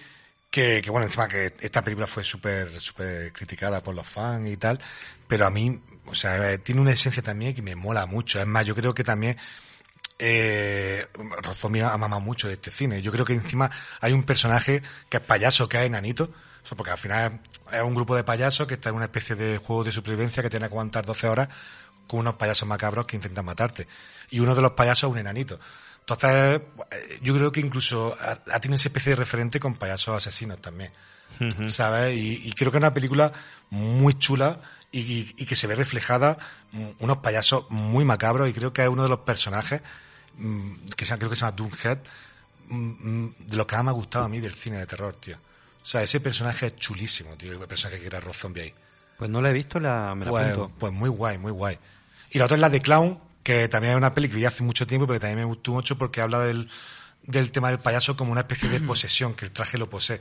que, 0.50 0.82
bueno, 0.90 1.06
encima 1.06 1.28
que 1.28 1.54
esta 1.60 1.84
película 1.84 2.08
fue 2.08 2.24
súper, 2.24 2.80
súper 2.80 3.32
criticada 3.32 3.82
por 3.82 3.94
los 3.94 4.08
fans 4.08 4.48
y 4.48 4.58
tal, 4.58 4.80
pero 5.28 5.46
a 5.46 5.50
mí, 5.50 5.80
o 6.06 6.16
sea, 6.16 6.58
tiene 6.58 6.82
una 6.82 6.92
esencia 6.92 7.22
también 7.22 7.54
que 7.54 7.62
me 7.62 7.76
mola 7.76 8.06
mucho. 8.06 8.40
Es 8.40 8.48
más, 8.48 8.66
yo 8.66 8.74
creo 8.74 8.94
que 8.94 9.04
también 9.04 9.38
eh, 10.20 11.06
Rob 11.14 11.54
Zombie 11.54 11.84
ha 11.84 11.96
mamado 11.98 12.22
mucho 12.22 12.50
este 12.50 12.72
cine. 12.72 13.02
Yo 13.02 13.12
creo 13.12 13.26
que 13.26 13.34
encima 13.34 13.70
hay 14.02 14.14
un 14.14 14.24
personaje 14.24 14.82
que 15.10 15.18
es 15.18 15.24
payaso, 15.24 15.70
que 15.70 15.78
es 15.78 15.86
enanito, 15.86 16.32
o 16.64 16.68
sea, 16.68 16.76
porque 16.76 16.92
al 16.92 16.98
final 16.98 17.40
es 17.72 17.82
un 17.82 17.94
grupo 17.94 18.16
de 18.16 18.24
payasos 18.24 18.68
que 18.68 18.76
está 18.76 18.90
en 18.90 18.96
una 18.96 19.06
especie 19.06 19.36
de 19.36 19.58
juego 19.58 19.84
de 19.84 19.92
supervivencia 19.92 20.42
que 20.42 20.50
tiene 20.50 20.68
que 20.68 20.74
aguantar 20.74 21.06
12 21.06 21.28
horas 21.28 21.50
con 22.08 22.22
unos 22.22 22.34
payasos 22.36 22.68
macabros 22.68 23.06
que 23.06 23.16
intentan 23.16 23.46
matarte. 23.46 23.88
Y 24.30 24.40
uno 24.40 24.56
de 24.56 24.62
los 24.62 24.72
payasos 24.72 25.10
es 25.10 25.14
un 25.14 25.20
enanito. 25.20 25.60
Entonces, 26.10 26.62
eh, 26.92 27.20
yo 27.22 27.34
creo 27.36 27.52
que 27.52 27.60
incluso 27.60 28.16
ha, 28.22 28.60
tenido 28.62 28.78
esa 28.78 28.88
especie 28.88 29.10
de 29.12 29.18
referente 29.18 29.60
con 29.60 29.76
payasos 29.76 30.16
asesinos 30.16 30.62
también. 30.62 30.92
¿Sabes? 31.68 32.16
Y, 32.16 32.48
y 32.48 32.54
creo 32.54 32.72
que 32.72 32.78
es 32.78 32.82
una 32.82 32.94
película 32.94 33.32
muy 33.70 34.14
chula 34.14 34.62
y, 34.92 35.02
y- 35.02 35.36
y 35.38 35.46
que 35.46 35.56
se 35.58 35.68
ve 35.68 35.76
reflejada 35.76 36.38
unos 37.00 37.18
payasos 37.18 37.66
muy 37.70 38.06
macabros 38.06 38.50
y 38.50 38.54
creo 38.54 38.72
que 38.72 38.84
es 38.84 38.88
uno 38.90 39.04
de 39.04 39.10
los 39.10 39.20
personajes 39.20 39.82
mm, 40.38 40.86
que 40.96 41.04
se, 41.06 41.18
creo 41.18 41.30
que 41.30 41.36
se 41.36 41.42
llama 41.42 41.52
Doomhead 41.58 42.00
mm, 42.70 42.76
mm, 43.26 43.36
de 43.40 43.58
lo 43.58 43.68
que 43.68 43.76
más 43.76 43.84
me 43.86 43.92
ha 43.92 43.94
gustado 43.94 44.26
a 44.26 44.30
mí 44.30 44.40
del 44.40 44.54
cine 44.56 44.78
de 44.78 44.86
terror, 44.88 45.16
tío. 45.18 45.36
O 45.84 45.86
sea, 45.86 46.02
ese 46.02 46.22
personaje 46.22 46.68
es 46.68 46.76
chulísimo, 46.78 47.36
tío, 47.36 47.52
el 47.52 47.60
personaje 47.68 48.00
que 48.00 48.08
era 48.08 48.22
Rob 48.22 48.34
Zombie 48.34 48.62
ahí. 48.64 48.74
Pues 49.18 49.30
no 49.30 49.42
la 49.42 49.50
he 49.50 49.54
visto, 49.54 49.80
la, 49.80 50.16
me 50.16 50.24
la 50.26 50.32
Pues, 50.32 50.46
apunto. 50.54 50.72
pues 50.80 50.94
muy 50.94 51.10
guay, 51.10 51.38
muy 51.38 51.52
guay. 51.52 51.78
Y 52.32 52.40
la 52.40 52.46
otra 52.46 52.56
es 52.56 52.62
la 52.62 52.70
de 52.70 52.82
Clown, 52.82 53.20
que 53.48 53.68
también 53.70 53.94
es 53.94 53.98
una 53.98 54.14
peli 54.14 54.28
que 54.30 54.36
vi 54.36 54.46
hace 54.46 54.64
mucho 54.64 54.86
tiempo, 54.86 55.08
pero 55.08 55.16
que 55.20 55.22
también 55.22 55.40
me 55.40 55.46
gustó 55.46 55.72
mucho 55.72 55.98
porque 55.98 56.22
habla 56.22 56.40
del, 56.40 56.70
del 57.24 57.52
tema 57.52 57.70
del 57.70 57.80
payaso 57.80 58.16
como 58.18 58.32
una 58.32 58.42
especie 58.42 58.70
de 58.70 58.80
posesión, 58.92 59.34
que 59.34 59.46
el 59.46 59.52
traje 59.52 59.78
lo 59.78 59.90
posee. 59.90 60.20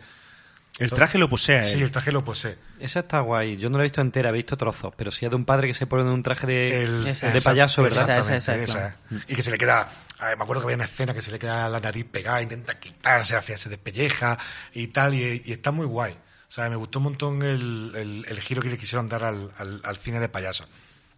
El 0.78 0.90
traje 0.90 1.16
lo 1.16 1.28
posee 1.28 1.64
Sí, 1.64 1.74
él. 1.78 1.84
el 1.84 1.90
traje 1.90 2.12
lo 2.12 2.22
posee. 2.22 2.58
Esa 2.78 3.00
está 3.00 3.20
guay. 3.20 3.56
Yo 3.56 3.70
no 3.70 3.78
la 3.78 3.84
he 3.84 3.86
visto 3.86 4.02
entera, 4.02 4.28
he 4.28 4.32
visto 4.32 4.58
trozos, 4.58 4.92
pero 4.94 5.10
sí 5.10 5.24
es 5.24 5.30
de 5.30 5.36
un 5.36 5.46
padre 5.46 5.68
que 5.68 5.74
se 5.74 5.86
pone 5.86 6.02
en 6.02 6.08
un 6.08 6.22
traje 6.22 6.46
de, 6.46 6.82
El- 6.82 7.02
de 7.02 7.40
payaso, 7.42 7.82
¿verdad? 7.82 8.02
Esa, 8.20 8.36
esa, 8.36 8.36
esa, 8.36 8.56
esa, 8.56 8.88
es. 9.10 9.22
Y 9.28 9.34
que 9.34 9.40
se 9.42 9.50
le 9.50 9.56
queda, 9.56 9.88
a 10.18 10.26
ver, 10.26 10.36
me 10.36 10.42
acuerdo 10.44 10.60
que 10.62 10.66
había 10.66 10.76
una 10.76 10.84
escena 10.84 11.14
que 11.14 11.22
se 11.22 11.30
le 11.30 11.38
queda 11.38 11.68
la 11.70 11.80
nariz 11.80 12.04
pegada, 12.04 12.42
intenta 12.42 12.78
quitarse, 12.78 13.40
se 13.56 13.68
despelleja 13.70 14.38
y 14.74 14.88
tal, 14.88 15.14
y, 15.14 15.40
y 15.46 15.52
está 15.52 15.72
muy 15.72 15.86
guay. 15.86 16.12
O 16.12 16.50
sea, 16.52 16.68
me 16.68 16.76
gustó 16.76 16.98
un 16.98 17.04
montón 17.04 17.42
el, 17.42 17.92
el- 17.96 18.26
el 18.28 18.40
giro 18.40 18.60
que 18.60 18.68
le 18.68 18.76
quisieron 18.76 19.08
dar 19.08 19.24
al, 19.24 19.50
al, 19.56 19.80
al 19.82 19.96
cine 19.96 20.20
de 20.20 20.28
payaso. 20.28 20.68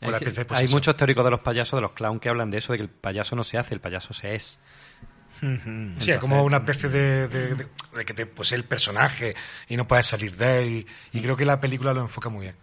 Con 0.00 0.12
la 0.12 0.18
Hay, 0.58 0.66
de 0.66 0.72
muchos 0.72 0.96
teóricos 0.96 1.24
de 1.24 1.30
los 1.30 1.40
payasos, 1.40 1.76
de 1.76 1.82
los 1.82 1.92
clowns, 1.92 2.20
que 2.20 2.28
hablan 2.28 2.50
de 2.50 2.58
eso, 2.58 2.72
de 2.72 2.78
que 2.78 2.82
el 2.84 2.90
payaso 2.90 3.34
no 3.36 3.44
se 3.44 3.58
hace, 3.58 3.74
el 3.74 3.80
payaso 3.80 4.12
se 4.14 4.34
es. 4.34 4.58
Sí, 5.98 6.10
es 6.10 6.18
como 6.18 6.42
una 6.42 6.56
especie 6.58 6.88
de, 6.88 7.28
de- 7.28 7.54
de- 7.54 7.66
de 7.96 8.04
que 8.04 8.12
te 8.14 8.26
posee 8.26 8.58
el 8.58 8.64
personaje 8.64 9.34
y 9.68 9.76
no 9.76 9.86
puedes 9.86 10.06
salir 10.06 10.36
de 10.36 10.62
él. 10.62 10.86
Y, 11.12 11.18
y 11.18 11.22
creo 11.22 11.36
que 11.36 11.44
la 11.44 11.60
película 11.60 11.92
lo 11.92 12.00
enfoca 12.00 12.28
muy 12.28 12.42
bien. 12.46 12.56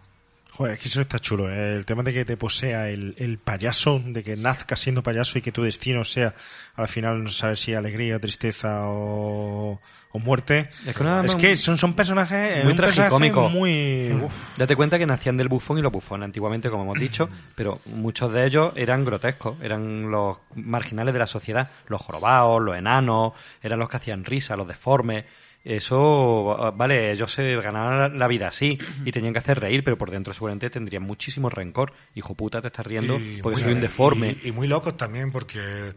Joder, 0.56 0.72
es 0.74 0.80
que 0.80 0.88
eso 0.88 1.02
está 1.02 1.18
chulo. 1.18 1.50
¿eh? 1.52 1.74
El 1.76 1.84
tema 1.84 2.02
de 2.02 2.14
que 2.14 2.24
te 2.24 2.36
posea 2.38 2.88
el, 2.88 3.14
el 3.18 3.36
payaso, 3.38 4.00
de 4.04 4.24
que 4.24 4.36
nazcas 4.36 4.80
siendo 4.80 5.02
payaso 5.02 5.38
y 5.38 5.42
que 5.42 5.52
tu 5.52 5.62
destino 5.62 6.02
sea 6.04 6.34
al 6.76 6.88
final 6.88 7.22
no 7.22 7.28
saber 7.28 7.58
si 7.58 7.74
alegría, 7.74 8.18
tristeza 8.18 8.88
o, 8.88 9.78
o 10.12 10.18
muerte. 10.18 10.70
Es 10.86 10.94
que 10.94 11.02
una- 11.02 11.22
Es 11.24 11.34
que 11.34 11.56
son, 11.58 11.76
son 11.76 11.92
personajes 11.94 12.64
muy 12.64 12.70
un 12.72 12.76
personaje 12.78 13.10
tragicómico. 13.10 13.48
Muy. 13.50 14.10
Mm. 14.14 14.24
uf. 14.24 14.56
Date 14.58 14.76
cuenta 14.76 14.98
que 14.98 15.04
nacían 15.04 15.36
del 15.36 15.48
bufón 15.48 15.76
y 15.78 15.82
los 15.82 15.92
bufones 15.92 16.24
antiguamente, 16.24 16.70
como 16.70 16.84
hemos 16.84 16.98
dicho, 16.98 17.28
pero 17.54 17.80
muchos 17.84 18.32
de 18.32 18.46
ellos 18.46 18.72
eran 18.76 19.04
grotescos, 19.04 19.58
eran 19.62 20.10
los 20.10 20.38
marginales 20.54 21.12
de 21.12 21.18
la 21.20 21.26
sociedad, 21.26 21.68
los 21.88 22.00
jorobados, 22.00 22.62
los 22.62 22.76
enanos, 22.76 23.34
eran 23.62 23.78
los 23.78 23.90
que 23.90 23.98
hacían 23.98 24.24
risa, 24.24 24.56
los 24.56 24.66
deformes. 24.66 25.26
Eso, 25.68 26.72
vale, 26.76 27.10
ellos 27.10 27.32
se 27.32 27.56
ganaban 27.60 28.18
la 28.18 28.28
vida 28.28 28.48
así 28.48 28.78
y 29.04 29.10
tenían 29.10 29.32
que 29.32 29.40
hacer 29.40 29.58
reír, 29.58 29.82
pero 29.82 29.98
por 29.98 30.10
dentro 30.12 30.32
seguramente 30.32 30.70
tendrían 30.70 31.02
muchísimo 31.02 31.50
rencor. 31.50 31.92
Hijo 32.14 32.34
puta, 32.34 32.60
te 32.62 32.68
estás 32.68 32.86
riendo 32.86 33.16
Y 33.16 33.42
porque 33.42 33.56
muy- 33.56 33.62
soy 33.64 33.72
un 33.72 33.80
deforme. 33.80 34.36
Y, 34.44 34.48
y 34.48 34.52
muy 34.52 34.68
locos 34.68 34.96
también 34.96 35.32
porque 35.32 35.92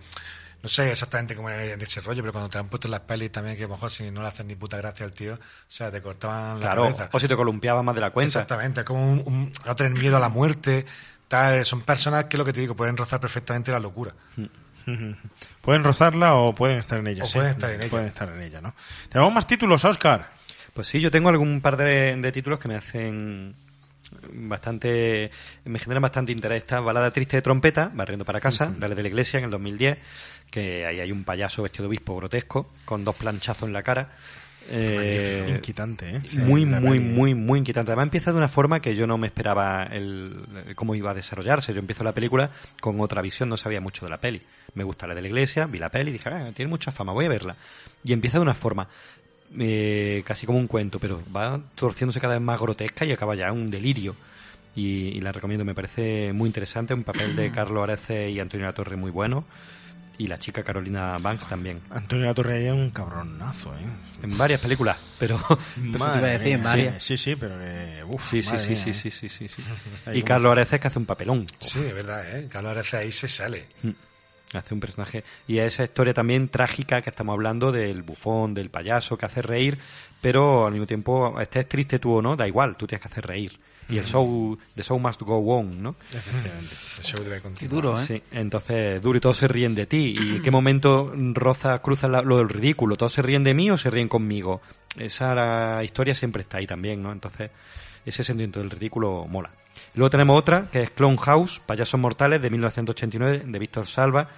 no 0.64 0.70
sé 0.70 0.92
exactamente 0.92 1.36
cómo 1.36 1.50
era 1.50 1.64
en 1.74 1.82
ese 1.82 2.02
rollo, 2.02 2.22
pero 2.24 2.34
cuando 2.34 2.50
te 2.50 2.58
han 2.58 2.68
puesto 2.68 2.88
en 2.88 2.92
las 2.92 3.02
pelis 3.02 3.32
también 3.32 3.56
que 3.56 3.64
a 3.64 3.68
lo 3.68 3.76
mejor 3.76 3.92
si 3.92 4.10
no 4.12 4.22
le 4.22 4.28
hacen 4.28 4.48
ni 4.48 4.56
puta 4.56 4.78
gracia 4.78 5.06
al 5.06 5.12
tío, 5.12 5.36
o 5.36 5.40
sea, 5.68 5.92
te 5.92 6.02
cortaban 6.02 6.56
la 6.60 6.66
Claro, 6.66 6.84
cabeza. 6.86 7.10
o 7.14 7.20
si 7.20 7.28
te 7.28 7.36
columpiabas 7.36 7.84
más 7.84 7.94
de 7.96 8.02
la 8.02 8.10
cuenta. 8.10 8.28
Exactamente, 8.42 8.80
es 8.82 8.86
como 8.86 9.10
un, 9.12 9.20
un- 9.26 9.54
no 9.66 9.76
tener 9.76 9.94
miedo 9.94 10.18
a 10.18 10.20
la 10.20 10.30
muerte, 10.30 10.86
tal, 11.28 11.64
son 11.64 11.82
personas 11.82 12.26
que 12.26 12.38
lo 12.38 12.44
que 12.44 12.54
te 12.54 12.60
digo, 12.62 12.76
pueden 12.76 12.98
rozar 12.98 13.20
perfectamente 13.20 13.72
la 13.72 13.80
locura. 13.80 14.14
Pueden 15.62 15.84
rozarla 15.84 16.36
o 16.36 16.56
pueden 16.56 16.80
estar 16.80 17.00
en 17.00 17.08
ella. 17.08 17.24
O 17.24 17.28
sí. 17.28 17.34
pueden 17.36 17.52
estar 17.52 17.72
en 17.72 17.82
ella. 17.82 17.90
Pueden 17.90 18.08
estar 18.08 18.30
en 18.30 18.42
ella, 18.42 18.62
¿no? 18.62 18.74
Tenemos 19.10 19.34
más 19.34 19.48
títulos, 19.48 19.84
Oscar. 19.86 20.32
Pues 20.74 20.88
sí, 20.88 21.00
yo 21.00 21.12
tengo 21.12 21.30
algún 21.30 21.62
par 21.62 21.78
de, 21.78 22.16
de 22.16 22.32
títulos 22.32 22.60
que 22.60 22.68
me 22.68 22.76
hacen 22.76 23.56
bastante 24.32 25.32
me 25.66 25.80
generan 25.80 26.02
bastante 26.02 26.32
interés 26.32 26.64
esta 26.64 26.80
balada 26.80 27.12
triste 27.12 27.38
de 27.38 27.42
trompeta 27.42 27.92
barriendo 27.94 28.26
para 28.26 28.40
casa 28.40 28.74
Dale 28.78 28.96
de 28.96 29.04
la 29.04 29.08
iglesia 29.08 29.38
en 29.38 29.46
el 29.46 29.52
2010 29.52 29.98
que 30.50 30.86
ahí 30.86 31.00
hay 31.00 31.12
un 31.12 31.24
payaso 31.24 31.62
vestido 31.62 31.84
de 31.84 31.90
obispo 31.90 32.16
grotesco 32.16 32.72
con 32.86 33.06
dos 33.06 33.16
planchazos 33.16 33.68
en 33.68 33.74
la 33.74 33.84
cara 33.84 34.10
Eh. 34.72 35.46
Inquietante, 35.50 36.18
¿eh? 36.18 36.22
Muy 36.38 36.66
muy 36.66 37.00
muy 37.00 37.34
muy 37.36 37.60
inquietante 37.60 37.92
además 37.92 38.04
empieza 38.06 38.32
de 38.32 38.38
una 38.38 38.48
forma 38.48 38.80
que 38.80 38.96
yo 38.96 39.08
no 39.08 39.18
me 39.18 39.28
esperaba 39.28 39.84
el, 39.92 40.34
el 40.68 40.76
cómo 40.76 40.96
iba 40.96 41.12
a 41.12 41.14
desarrollarse 41.14 41.74
yo 41.74 41.80
empiezo 41.80 42.04
la 42.04 42.12
película 42.14 42.52
con 42.80 43.00
otra 43.02 43.22
visión 43.22 43.50
no 43.50 43.58
sabía 43.58 43.82
mucho 43.82 44.06
de 44.06 44.12
la 44.12 44.18
peli 44.20 44.42
me 44.76 44.84
gusta 44.84 45.08
la 45.08 45.16
de 45.16 45.22
la 45.22 45.28
iglesia 45.28 45.66
vi 45.66 45.80
la 45.80 45.90
peli 45.90 46.12
y 46.12 46.14
dije 46.14 46.30
"Ah, 46.30 46.52
tiene 46.56 46.70
mucha 46.70 46.92
fama 46.92 47.14
voy 47.14 47.26
a 47.26 47.30
verla 47.30 47.56
y 48.04 48.14
empieza 48.14 48.38
de 48.38 48.44
una 48.44 48.54
forma 48.54 48.88
eh, 49.58 50.22
casi 50.26 50.46
como 50.46 50.60
un 50.60 50.68
cuento, 50.68 51.00
pero 51.00 51.22
va 51.36 51.60
torciéndose 51.76 52.20
cada 52.20 52.36
vez 52.36 52.44
más 52.44 52.60
grotesca 52.60 53.06
y 53.06 53.12
acaba 53.12 53.36
ya 53.36 53.52
un 53.52 53.72
delirio. 53.72 54.16
Y, 54.76 55.08
y 55.10 55.22
la 55.22 55.32
recomiendo, 55.32 55.66
me 55.66 55.74
parece 55.74 56.32
muy 56.34 56.48
interesante, 56.48 56.94
un 56.94 57.04
papel 57.04 57.36
de 57.36 57.52
Carlos 57.56 57.84
Arece 57.84 58.30
y 58.30 58.40
Antonio 58.40 58.68
La 58.68 58.74
Torre 58.74 58.96
muy 58.96 59.12
bueno, 59.12 59.46
y 60.20 60.28
la 60.28 60.38
chica 60.38 60.64
Carolina 60.64 61.18
Banks 61.18 61.48
también. 61.48 61.82
Antonio 61.90 62.26
La 62.26 62.34
Torre 62.34 62.68
es 62.68 62.74
un 62.74 62.92
cabronazo, 62.92 63.74
¿eh? 63.74 63.88
En 64.22 64.38
varias 64.38 64.60
películas, 64.60 64.98
pero... 65.18 65.40
Madre 65.78 66.20
iba 66.20 66.28
a 66.28 66.32
decir, 66.32 66.48
mía, 66.48 66.56
en 66.56 66.64
varias. 66.64 67.04
Sí, 67.04 67.18
sí, 67.18 67.36
pero 67.38 67.58
que... 67.58 68.04
uf, 68.06 68.30
Sí, 68.30 68.44
sí, 68.44 68.50
madre 68.52 68.64
sí, 68.64 68.70
mía, 68.70 68.84
sí, 68.84 68.90
¿eh? 68.90 68.94
sí, 68.94 69.12
sí, 69.12 69.30
sí, 69.30 69.48
sí. 69.48 69.64
Y 70.14 70.22
Carlos 70.24 70.52
Arece 70.52 70.78
que 70.78 70.88
hace 70.90 71.00
un 71.00 71.06
papelón. 71.06 71.48
Sí, 71.62 71.80
es 71.80 71.94
verdad, 71.94 72.38
¿eh? 72.38 72.48
Carlos 72.52 72.72
Arece 72.72 72.98
ahí 72.98 73.14
se 73.14 73.30
sale. 73.30 73.66
Mm. 73.82 73.92
Hace 74.58 74.74
un 74.74 74.82
personaje. 74.82 75.24
Y 75.48 75.60
esa 75.60 75.86
historia 75.86 76.14
también 76.14 76.50
trágica 76.50 77.02
que 77.02 77.12
estamos 77.12 77.34
hablando 77.34 77.72
del 77.72 78.02
bufón, 78.02 78.54
del 78.54 78.70
payaso 78.70 79.18
que 79.18 79.26
hace 79.26 79.42
reír, 79.42 79.80
pero 80.20 80.66
al 80.66 80.74
mismo 80.74 80.86
tiempo, 80.86 81.40
estés 81.40 81.70
triste 81.70 81.98
tú 81.98 82.16
o 82.16 82.22
no, 82.22 82.36
da 82.36 82.46
igual, 82.46 82.76
tú 82.76 82.86
tienes 82.86 83.02
que 83.02 83.12
hacer 83.12 83.26
reír. 83.26 83.58
Y 83.90 83.98
el 83.98 84.06
show, 84.06 84.58
the 84.76 84.84
show 84.84 85.00
must 85.00 85.22
go 85.24 85.38
on, 85.58 85.82
¿no? 85.82 85.96
Efectivamente. 86.14 86.76
El 87.00 87.04
show 87.04 87.24
debe 87.24 87.42
continuar. 87.42 87.70
Qué 87.70 87.76
duro, 87.76 88.00
¿eh? 88.00 88.06
Sí, 88.06 88.22
entonces 88.32 89.02
duro 89.02 89.18
y 89.18 89.22
todos 89.22 89.38
se 89.38 89.48
ríen 89.48 89.74
de 89.76 89.86
ti. 89.88 90.16
¿Y 90.20 90.36
en 90.38 90.44
qué 90.44 90.52
momento 90.52 91.12
roza, 91.34 91.80
cruza 91.80 92.08
la- 92.08 92.22
lo 92.22 92.38
del 92.38 92.50
ridículo? 92.50 92.96
¿Todos 92.98 93.14
se 93.14 93.22
ríen 93.22 93.44
de 93.44 93.54
mí 93.54 93.72
o 93.72 93.78
se 93.78 93.90
ríen 93.90 94.08
conmigo? 94.08 94.62
Esa 94.98 95.34
la 95.34 95.84
historia 95.84 96.14
siempre 96.14 96.42
está 96.44 96.58
ahí 96.60 96.68
también, 96.68 97.02
¿no? 97.02 97.12
Entonces, 97.12 97.50
ese 98.06 98.24
sentimiento 98.24 98.60
del 98.60 98.70
ridículo 98.70 99.26
mola. 99.28 99.50
Luego 99.96 100.10
tenemos 100.10 100.38
otra, 100.38 100.70
que 100.72 100.84
es 100.84 100.90
Clone 100.92 101.18
House, 101.18 101.62
Payasos 101.66 102.00
Mortales, 102.00 102.42
de 102.42 102.50
1989, 102.50 103.44
de 103.46 103.60
Víctor 103.60 103.88
Salva, 103.88 104.30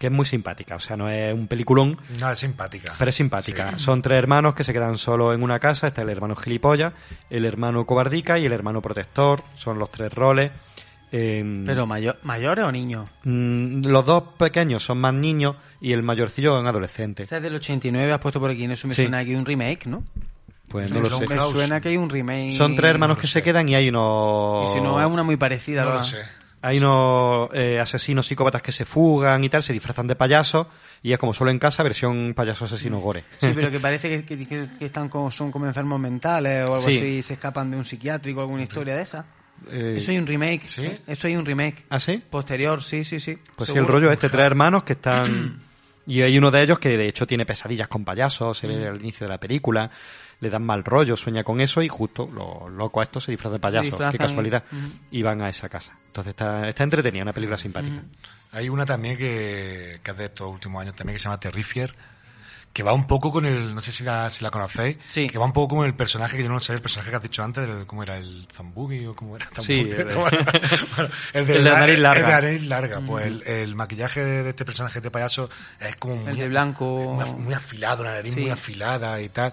que 0.00 0.06
es 0.06 0.12
muy 0.12 0.24
simpática. 0.24 0.76
O 0.76 0.80
sea, 0.80 0.96
no 0.96 1.10
es 1.10 1.34
un 1.34 1.46
peliculón, 1.46 1.98
No, 2.18 2.30
es 2.32 2.38
simpática. 2.38 2.94
pero 2.98 3.10
es 3.10 3.14
simpática. 3.14 3.78
Son 3.78 4.00
tres 4.00 4.16
hermanos 4.16 4.54
que 4.54 4.64
se 4.64 4.72
quedan 4.72 4.96
solos 4.96 5.34
en 5.34 5.42
una 5.42 5.58
casa. 5.60 5.88
Está 5.88 6.00
el 6.00 6.08
hermano 6.08 6.34
gilipollas, 6.34 6.94
el 7.28 7.44
hermano 7.44 7.84
cobardica 7.84 8.38
y 8.38 8.46
el 8.46 8.52
hermano 8.54 8.80
protector. 8.80 9.42
Son 9.56 9.78
los 9.78 9.92
tres 9.92 10.10
roles. 10.14 10.52
Em, 11.12 11.66
Pero 11.66 11.86
mayor, 11.86 12.18
mayores 12.22 12.64
o 12.64 12.72
niños. 12.72 13.08
Mm, 13.24 13.84
los 13.88 14.06
dos 14.06 14.22
pequeños 14.38 14.82
son 14.82 14.98
más 14.98 15.12
niños 15.12 15.56
y 15.82 15.92
el 15.92 16.02
mayorcillo 16.02 16.56
es 16.56 16.62
un 16.62 16.68
adolescente. 16.68 17.24
Esa 17.24 17.36
es 17.36 17.42
del 17.42 17.56
89, 17.56 18.10
has 18.10 18.20
puesto 18.20 18.40
por 18.40 18.50
aquí. 18.50 18.64
Eso 18.64 18.88
me 18.88 18.94
Sí. 18.94 19.02
suena 19.02 19.22
que 19.22 19.30
hay 19.32 19.36
un 19.36 19.44
remake, 19.44 19.86
¿no? 19.86 20.02
Pues 20.68 20.90
no 20.90 21.00
lo 21.00 21.10
sé. 21.10 21.26
me 21.26 21.38
suena 21.40 21.80
que 21.80 21.88
hay 21.90 21.96
un 21.98 22.08
remake. 22.08 22.56
Son 22.56 22.74
tres 22.74 22.90
hermanos 22.90 23.18
que 23.18 23.26
se 23.26 23.42
quedan 23.42 23.68
y 23.68 23.74
hay 23.74 23.88
unos... 23.90 24.70
Y 24.70 24.74
si 24.74 24.80
no, 24.80 24.98
es 24.98 25.06
una 25.06 25.24
muy 25.24 25.36
parecida. 25.36 25.84
No 25.84 25.92
lo 25.94 26.02
sé. 26.04 26.18
Hay 26.62 26.78
unos 26.78 27.48
eh, 27.54 27.78
asesinos 27.80 28.26
psicópatas 28.26 28.60
que 28.60 28.70
se 28.72 28.84
fugan 28.84 29.42
y 29.44 29.48
tal, 29.48 29.62
se 29.62 29.72
disfrazan 29.72 30.06
de 30.06 30.14
payasos 30.16 30.66
y 31.02 31.12
es 31.12 31.18
como 31.18 31.32
solo 31.32 31.50
en 31.50 31.58
casa, 31.58 31.82
versión 31.82 32.34
payaso 32.34 32.66
asesino 32.66 32.98
gore. 32.98 33.24
Sí, 33.40 33.52
pero 33.54 33.70
que 33.70 33.80
parece 33.80 34.08
que, 34.10 34.24
que- 34.26 34.46
que- 34.46 34.68
que 34.78 34.84
están 34.84 35.08
como, 35.08 35.30
son 35.30 35.50
como 35.50 35.66
enfermos 35.66 35.98
mentales 35.98 36.62
o 36.68 36.74
algo 36.74 36.78
Sí. 36.78 36.96
así 36.96 37.04
y 37.06 37.22
se 37.22 37.34
escapan 37.34 37.70
de 37.70 37.78
un 37.78 37.84
psiquiátrico, 37.86 38.40
alguna 38.42 38.62
historia 38.62 38.94
de 38.96 39.02
esa. 39.02 39.24
Eh, 39.70 39.94
Eso 39.96 40.10
hay 40.10 40.18
un 40.18 40.26
remake. 40.26 40.64
¿eh? 40.78 41.00
Eso 41.06 41.26
hay 41.28 41.36
un 41.36 41.44
remake. 41.46 41.84
¿Ah, 41.90 41.98
sí? 42.00 42.22
Posterior, 42.30 42.82
sí, 42.82 43.04
sí, 43.04 43.20
sí. 43.20 43.36
Pues 43.56 43.66
sí, 43.68 43.72
el 43.72 43.84
Seguro. 43.84 43.94
rollo 43.94 44.12
este, 44.12 44.28
tres 44.28 44.44
hermanos 44.46 44.82
que 44.84 44.92
están... 44.94 45.62
Y 46.06 46.22
hay 46.22 46.36
uno 46.38 46.50
de 46.50 46.62
ellos 46.62 46.78
que 46.80 46.96
de 46.96 47.06
hecho 47.06 47.24
tiene 47.26 47.46
pesadillas 47.46 47.86
con 47.86 48.04
payasos, 48.04 48.58
se 48.58 48.66
ve 48.66 48.88
al 48.88 48.98
inicio 49.00 49.26
de 49.26 49.32
la 49.32 49.38
película, 49.38 49.88
le 50.40 50.50
dan 50.50 50.62
mal 50.64 50.82
rollo, 50.84 51.16
sueña 51.16 51.44
con 51.44 51.60
eso 51.60 51.82
y 51.82 51.88
justo 51.88 52.28
los 52.32 52.72
locos 52.72 53.02
estos 53.02 53.24
se 53.24 53.30
disfrazan 53.32 53.54
de 53.54 53.60
payasos, 53.60 53.84
disfrazan 53.90 54.12
qué 54.12 54.18
casualidad, 54.18 54.64
y- 55.10 55.22
van 55.22 55.42
a 55.42 55.48
esa 55.48 55.68
casa. 55.68 55.92
Entonces 56.06 56.30
está, 56.30 56.68
está 56.68 56.82
entretenida, 56.84 57.22
una 57.22 57.32
película 57.32 57.56
simpática. 57.56 58.02
Hay 58.52 58.68
una 58.68 58.84
también 58.84 59.16
que, 59.16 60.00
que 60.02 60.10
es 60.10 60.16
de 60.16 60.24
estos 60.24 60.48
últimos 60.50 60.80
años 60.82 60.96
también 60.96 61.14
que 61.14 61.18
se 61.20 61.24
llama 61.24 61.36
Terrifier, 61.38 61.94
que 62.72 62.82
va 62.84 62.92
un 62.92 63.06
poco 63.06 63.32
con 63.32 63.46
el, 63.46 63.74
no 63.74 63.80
sé 63.80 63.90
si 63.92 64.04
la, 64.04 64.30
si 64.30 64.44
la 64.44 64.50
conocéis, 64.52 64.96
que 65.12 65.36
va 65.38 65.44
un 65.44 65.52
poco 65.52 65.76
con 65.76 65.86
el 65.86 65.94
personaje 65.94 66.36
que 66.36 66.44
yo 66.44 66.48
no 66.48 66.60
sé, 66.60 66.72
el 66.72 66.80
personaje 66.80 67.10
que 67.10 67.16
has 67.16 67.22
dicho 67.22 67.42
antes, 67.42 67.68
el- 67.68 67.84
¿cómo 67.86 68.02
era? 68.04 68.16
¿El 68.16 68.46
Zambugi 68.52 69.06
o 69.06 69.14
cómo 69.14 69.36
era? 69.36 69.46
Sí, 69.60 69.82
Zambugi? 69.84 69.90
el- 69.90 70.16
Bueno, 70.16 70.38
bueno, 70.96 71.10
el, 71.32 71.40
el 71.40 71.46
de 71.46 71.58
la 71.58 71.80
nariz 71.80 71.98
larga. 71.98 72.20
El 72.20 72.24
de 72.26 72.30
la 72.32 72.40
nariz 72.40 72.66
larga. 72.68 73.00
Pues 73.00 73.26
el, 73.26 73.42
el 73.42 73.74
maquillaje 73.76 74.24
de, 74.24 74.42
de 74.44 74.50
este 74.50 74.64
personaje 74.64 75.00
de 75.00 75.10
payaso 75.10 75.50
es 75.80 75.96
como 75.96 76.16
muy, 76.16 76.30
El 76.30 76.36
de 76.38 76.48
blanco. 76.48 77.12
muy, 77.14 77.24
af- 77.24 77.36
muy 77.36 77.54
afilado, 77.54 78.04
la 78.04 78.12
nariz 78.14 78.34
Sí. 78.34 78.40
muy 78.40 78.50
afilada 78.50 79.20
y 79.20 79.28
tal. 79.30 79.52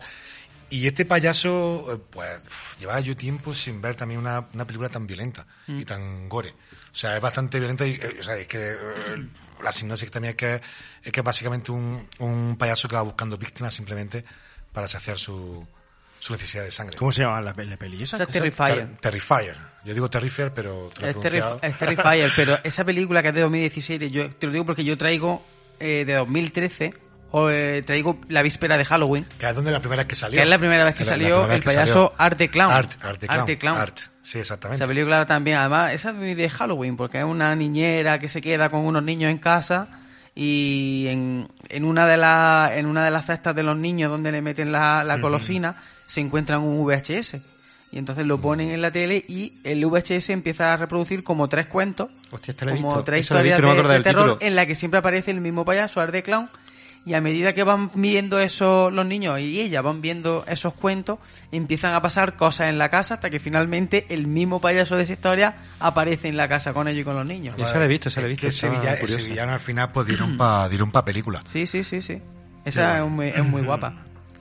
Y 0.70 0.86
este 0.86 1.06
payaso, 1.06 1.86
eh, 1.94 2.00
pues, 2.10 2.42
llevaba 2.80 3.00
yo 3.00 3.16
tiempo 3.16 3.54
sin 3.54 3.82
ver 3.82 3.96
también 3.96 4.20
una, 4.20 4.48
una 4.54 4.66
película 4.68 4.90
tan 4.90 5.08
violenta 5.08 5.46
Mm. 5.68 5.80
y 5.80 5.86
tan 5.86 6.28
gore. 6.30 6.50
O 6.50 6.96
sea, 6.96 7.16
es 7.16 7.22
bastante 7.22 7.58
violenta 7.60 7.86
y, 7.86 7.92
eh, 7.94 8.18
o 8.20 8.24
sea, 8.24 8.36
es 8.38 8.48
que 8.48 8.72
eh, 8.72 9.28
la 9.64 9.72
sinopsis 9.72 10.10
también 10.12 10.32
es 10.32 10.36
que 10.36 10.62
es 11.04 11.12
que 11.12 11.20
es 11.20 11.24
básicamente 11.24 11.72
un, 11.72 12.06
un 12.20 12.58
payaso 12.58 12.88
que 12.88 12.96
va 12.96 13.02
buscando 13.02 13.38
víctimas 13.38 13.74
simplemente 13.74 14.26
para 14.74 14.88
saciar 14.88 15.18
su, 15.18 15.66
su 16.20 16.34
necesidad 16.34 16.64
de 16.64 16.72
sangre. 16.72 16.98
¿Cómo 16.98 17.12
se 17.12 17.22
llama 17.22 17.40
la, 17.42 17.54
la 17.54 17.78
peli 17.78 18.04
esa? 18.04 18.18
Esa 18.18 18.24
es 18.24 18.30
Terrifier. 18.30 18.76
Ter- 18.88 18.98
Terrifier. 18.98 19.56
Yo 19.86 19.94
digo 19.94 20.10
Terrifier, 20.10 20.54
pero 20.54 20.90
te 20.94 21.02
lo 21.02 21.08
he 21.08 21.12
Es, 21.12 21.16
es 21.62 21.78
Terrifier, 21.78 22.32
pero 22.36 22.58
esa 22.64 22.84
película 22.84 23.22
que 23.22 23.30
es 23.30 23.36
de 23.36 23.42
2017, 23.42 24.12
yo 24.12 24.30
te 24.36 24.48
lo 24.48 24.54
digo 24.54 24.66
porque 24.66 24.84
yo 24.84 24.98
traigo 24.98 25.46
eh, 25.80 26.04
de 26.06 26.14
2013, 26.16 26.94
o 27.32 27.50
eh, 27.50 27.82
traigo 27.86 28.20
la 28.30 28.42
víspera 28.42 28.78
de 28.78 28.86
Halloween, 28.86 29.26
Que 29.38 29.48
es 29.50 29.56
donde 29.56 29.72
la 29.72 29.80
primera 29.80 30.04
vez 30.04 30.08
que 30.08 30.16
salió. 30.16 30.38
que 30.38 30.44
es 30.44 30.50
la 30.50 30.58
primera 30.60 30.84
vez 30.86 30.96
que 30.96 31.04
La- 31.04 31.10
salió 31.10 31.52
el 31.52 31.60
que 31.60 31.66
payaso 31.66 31.94
salió. 31.94 32.14
Art 32.18 32.38
the 32.38 32.50
Clown. 32.50 32.72
Art, 32.74 32.92
Art 33.04 33.20
the 33.20 33.28
Clown. 33.28 33.58
Clown. 33.58 33.78
Art, 33.78 33.98
sí, 34.22 34.40
exactamente. 34.40 34.78
Esa 34.84 34.88
película 34.88 35.26
también, 35.26 35.58
además, 35.58 35.94
esa 35.94 36.10
es 36.10 36.16
muy 36.16 36.34
de 36.36 36.50
Halloween, 36.50 36.96
porque 36.96 37.20
es 37.20 37.26
una 37.26 37.54
niñera 37.56 38.18
que 38.20 38.30
se 38.30 38.42
queda 38.42 38.70
con 38.70 38.82
unos 38.86 39.04
niños 39.04 39.30
en 39.32 39.38
casa 39.40 39.88
y 40.36 41.08
en, 41.10 41.48
en 41.70 41.84
una 41.84 42.06
de 42.08 42.16
las 42.18 42.72
en 42.74 42.86
una 42.86 43.04
de 43.04 43.12
las 43.12 43.26
cestas 43.26 43.56
de 43.56 43.64
los 43.64 43.76
niños 43.76 44.12
donde 44.12 44.32
le 44.32 44.42
meten 44.42 44.72
la, 44.72 45.04
la 45.04 45.16
Ujú. 45.16 45.24
golosina 45.24 45.76
se 46.06 46.22
encuentran 46.22 46.62
un 46.62 46.86
VHS 46.86 47.38
y 47.92 47.98
entonces 47.98 48.26
lo 48.26 48.40
ponen 48.40 48.70
en 48.70 48.82
la 48.82 48.92
tele 48.92 49.24
y 49.28 49.54
el 49.64 49.84
VHS 49.86 50.30
empieza 50.30 50.74
a 50.74 50.78
reproducir 50.78 51.24
como 51.24 51.48
tres 51.48 51.66
cuentos, 51.68 52.10
Hostia, 52.32 52.52
este 52.52 52.66
como 52.68 53.04
tres 53.04 53.18
he 53.18 53.22
historias 53.22 53.60
no 53.62 53.74
de, 53.76 53.82
de 53.98 54.00
terror 54.04 54.24
título. 54.34 54.38
en 54.42 54.56
la 54.56 54.66
que 54.66 54.76
siempre 54.76 55.00
aparece 55.00 55.32
el 55.32 55.42
mismo 55.42 55.66
payaso, 55.66 56.00
Art 56.02 56.12
the 56.12 56.22
Clown 56.22 56.50
y 57.08 57.14
a 57.14 57.22
medida 57.22 57.54
que 57.54 57.64
van 57.64 57.90
viendo 57.94 58.38
esos 58.38 58.92
los 58.92 59.06
niños 59.06 59.40
y 59.40 59.62
ella 59.62 59.82
van 59.82 60.02
viendo 60.02 60.44
esos 60.46 60.74
cuentos, 60.74 61.20
empiezan 61.54 61.94
a 61.94 62.02
pasar 62.02 62.36
cosas 62.36 62.68
en 62.68 62.78
la 62.78 62.90
casa 62.90 63.14
hasta 63.14 63.30
que 63.30 63.40
finalmente 63.40 64.06
el 64.10 64.28
mismo 64.28 64.60
payaso 64.60 64.98
de 64.98 65.04
esa 65.04 65.14
historia 65.14 65.56
aparece 65.80 66.28
en 66.28 66.36
la 66.36 66.50
casa 66.50 66.74
con 66.74 66.90
ellos 66.90 67.02
y 67.02 67.04
con 67.06 67.16
los 67.16 67.26
niños. 67.26 67.56
Esa 67.58 67.80
la 67.80 67.86
he 67.86 67.88
visto, 67.88 68.10
esa 68.10 68.20
la 68.20 68.28
he 68.28 68.34
Es 68.34 68.42
visto. 68.42 68.68
que 68.68 69.06
ese, 69.06 69.30
villano 69.30 69.54
al 69.54 69.60
final 69.62 69.90
pues 69.94 70.06
dieron 70.06 70.36
pa, 70.36 70.68
dieron 70.68 70.92
pa 70.92 71.06
película. 71.06 71.42
Sí, 71.46 71.66
sí, 71.66 71.86
sí, 71.86 72.02
sí. 72.02 72.22
Esa 72.66 73.02
es, 73.02 73.10
muy, 73.10 73.28
es 73.28 73.46
muy 73.46 73.62
guapa. 73.62 73.94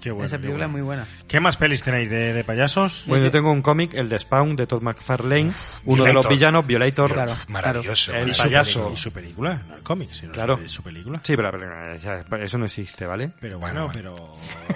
Qué 0.06 0.12
bueno, 0.12 0.26
Esa 0.26 0.36
qué 0.36 0.42
película 0.42 0.66
bueno. 0.66 0.78
es 0.78 0.84
muy 0.84 0.86
buena. 0.86 1.06
¿Qué 1.26 1.40
más 1.40 1.56
pelis 1.56 1.82
tenéis 1.82 2.08
de, 2.08 2.32
de 2.32 2.44
payasos? 2.44 3.02
Bueno, 3.08 3.24
yo 3.24 3.32
tengo 3.32 3.50
un 3.50 3.60
cómic, 3.60 3.92
el 3.94 4.08
de 4.08 4.16
Spawn, 4.20 4.54
de 4.54 4.68
Todd 4.68 4.80
McFarlane, 4.82 5.50
uno 5.84 6.04
de 6.04 6.12
los 6.12 6.28
villanos, 6.28 6.64
Violator. 6.64 7.12
Claro, 7.12 7.32
Maravilloso. 7.48 8.12
El 8.14 8.28
Y 8.28 8.34
su 8.34 8.42
payaso. 8.44 8.72
película. 8.74 8.94
Y 8.94 8.96
su 8.96 9.12
película, 9.12 9.62
no 9.68 9.76
el 9.76 9.82
cómic, 9.82 10.12
sino 10.12 10.32
Claro. 10.32 10.58
su, 10.58 10.68
su 10.68 10.82
película. 10.84 11.18
Sí, 11.24 11.34
pero 11.34 11.42
la 11.42 11.50
película, 11.50 11.96
ya, 11.96 12.36
eso 12.44 12.56
no 12.58 12.66
existe, 12.66 13.04
¿vale? 13.04 13.30
Pero 13.40 13.58
bueno, 13.58 13.90
pero 13.92 14.14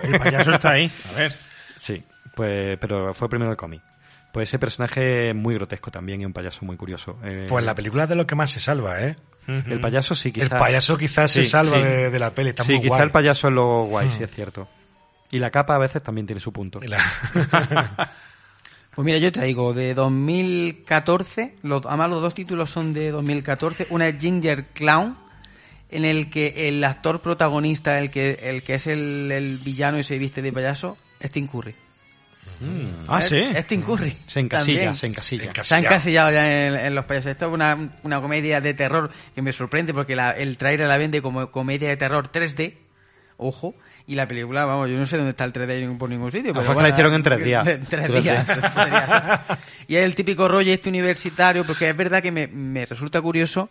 el 0.03 0.19
payaso 0.19 0.51
está 0.51 0.71
ahí. 0.73 0.91
A 1.11 1.17
ver. 1.17 1.37
Sí, 1.81 2.03
pues, 2.35 2.77
pero 2.81 3.15
fue 3.15 3.29
primero 3.29 3.53
el 3.53 3.57
cómic. 3.57 3.83
Pues 4.33 4.49
ese 4.49 4.59
personaje 4.59 5.31
es 5.31 5.35
muy 5.37 5.55
grotesco 5.55 5.93
también 5.93 6.21
y 6.23 6.25
un 6.25 6.33
payaso 6.33 6.65
muy 6.65 6.77
curioso. 6.77 7.19
Eh, 7.23 7.47
Pues 7.49 7.65
la 7.65 7.77
película 7.77 8.03
es 8.03 8.09
de 8.09 8.17
lo 8.17 8.27
que 8.27 8.35
más 8.35 8.51
se 8.51 8.59
salva, 8.59 9.01
¿eh? 9.01 9.15
El 9.47 9.81
payaso 9.81 10.15
sí, 10.17 10.31
quizá. 10.33 10.45
El 10.45 10.51
payaso 10.51 10.97
quizás 10.97 11.31
se 11.33 11.45
salva 11.45 11.77
sí. 11.79 11.83
de, 11.83 12.11
de 12.11 12.19
la 12.19 12.33
peli, 12.35 12.51
está 12.51 12.63
sí, 12.65 12.73
muy 12.73 12.81
quizá 12.83 12.89
guay. 12.95 13.03
el 13.03 13.11
payaso 13.11 13.49
es 13.49 13.55
lo 13.55 13.85
guay, 13.85 14.07
Hmm. 14.07 14.11
sí 14.11 14.23
es 14.25 14.31
cierto. 14.33 14.69
Y 15.31 15.39
la 15.39 15.51
capa 15.51 15.75
a 15.77 15.79
veces 15.79 16.03
también 16.03 16.27
tiene 16.27 16.41
su 16.41 16.53
punto. 16.53 16.81
Pues 18.93 19.07
mira, 19.07 19.19
yo 19.19 19.31
traigo 19.31 19.73
de 19.73 19.95
2014, 19.95 21.55
los, 21.63 21.87
además 21.87 22.11
los 22.11 22.21
dos 22.21 22.35
títulos 22.35 22.71
son 22.71 22.93
de 22.93 23.13
2014, 23.13 23.87
una 23.91 24.09
es 24.09 24.19
Ginger 24.21 24.65
Clown, 24.75 25.17
en 25.91 26.05
el 26.05 26.29
que 26.29 26.69
el 26.69 26.83
actor 26.83 27.21
protagonista, 27.23 27.99
el 28.01 28.11
que, 28.11 28.41
el 28.43 28.63
que 28.65 28.75
es 28.75 28.89
el, 28.89 29.31
el 29.31 29.59
villano 29.59 29.99
y 30.01 30.03
se 30.05 30.19
viste 30.19 30.43
de 30.43 30.53
payaso, 30.53 30.99
es 31.21 31.31
Tim 31.31 31.47
Curry. 31.47 31.75
Ah, 33.07 33.21
Es- 33.21 33.29
sí. 33.29 33.37
Es 33.55 33.67
Tim 33.69 33.83
Curry. 33.83 34.11
Se 34.27 34.41
encasilla, 34.41 34.77
También. 34.79 34.95
se 34.97 35.07
encasilla. 35.07 35.65
Se 35.65 35.75
ha 35.77 35.79
encasillado 35.79 36.31
ya 36.33 36.67
en, 36.67 36.75
en 36.75 36.95
los 36.95 37.05
payasos. 37.05 37.31
Esto 37.31 37.47
es 37.47 37.53
una, 37.55 37.93
una 38.03 38.21
comedia 38.21 38.61
de 38.61 38.75
terror 38.75 39.09
que 39.35 39.41
me 39.41 39.53
sorprende 39.53 39.95
porque 39.95 40.17
la- 40.17 40.33
el 40.33 40.57
trailer 40.59 40.89
la 40.89 40.99
vende 40.99 41.23
como 41.23 41.49
comedia 41.53 41.89
de 41.89 41.97
terror 41.97 42.31
3D. 42.31 42.75
Ojo. 43.43 43.75
Y 44.07 44.17
la 44.17 44.29
película, 44.29 44.67
vamos, 44.67 44.91
yo 44.91 44.99
no 44.99 45.07
sé 45.07 45.17
dónde 45.17 45.31
está 45.31 45.45
el 45.45 45.53
3D 45.53 45.97
por 45.97 46.11
ningún 46.11 46.31
sitio. 46.31 46.53
Pero 46.53 46.77
que 46.77 46.83
la 46.83 46.89
hicieron 46.91 47.15
en 47.15 47.23
tres 47.23 47.43
días. 47.43 47.67
En 47.67 47.87
tres 47.87 48.11
3D. 48.11 48.23
días. 48.23 48.49
y 49.89 49.97
es 49.97 50.05
el 50.05 50.15
típico 50.15 50.47
rollo 50.47 50.73
este 50.73 50.91
universitario, 50.91 51.65
porque 51.65 51.89
es 51.89 51.97
verdad 51.97 52.23
que 52.23 52.31
me, 52.31 52.47
me 52.49 52.85
resulta 52.85 53.21
curioso 53.23 53.71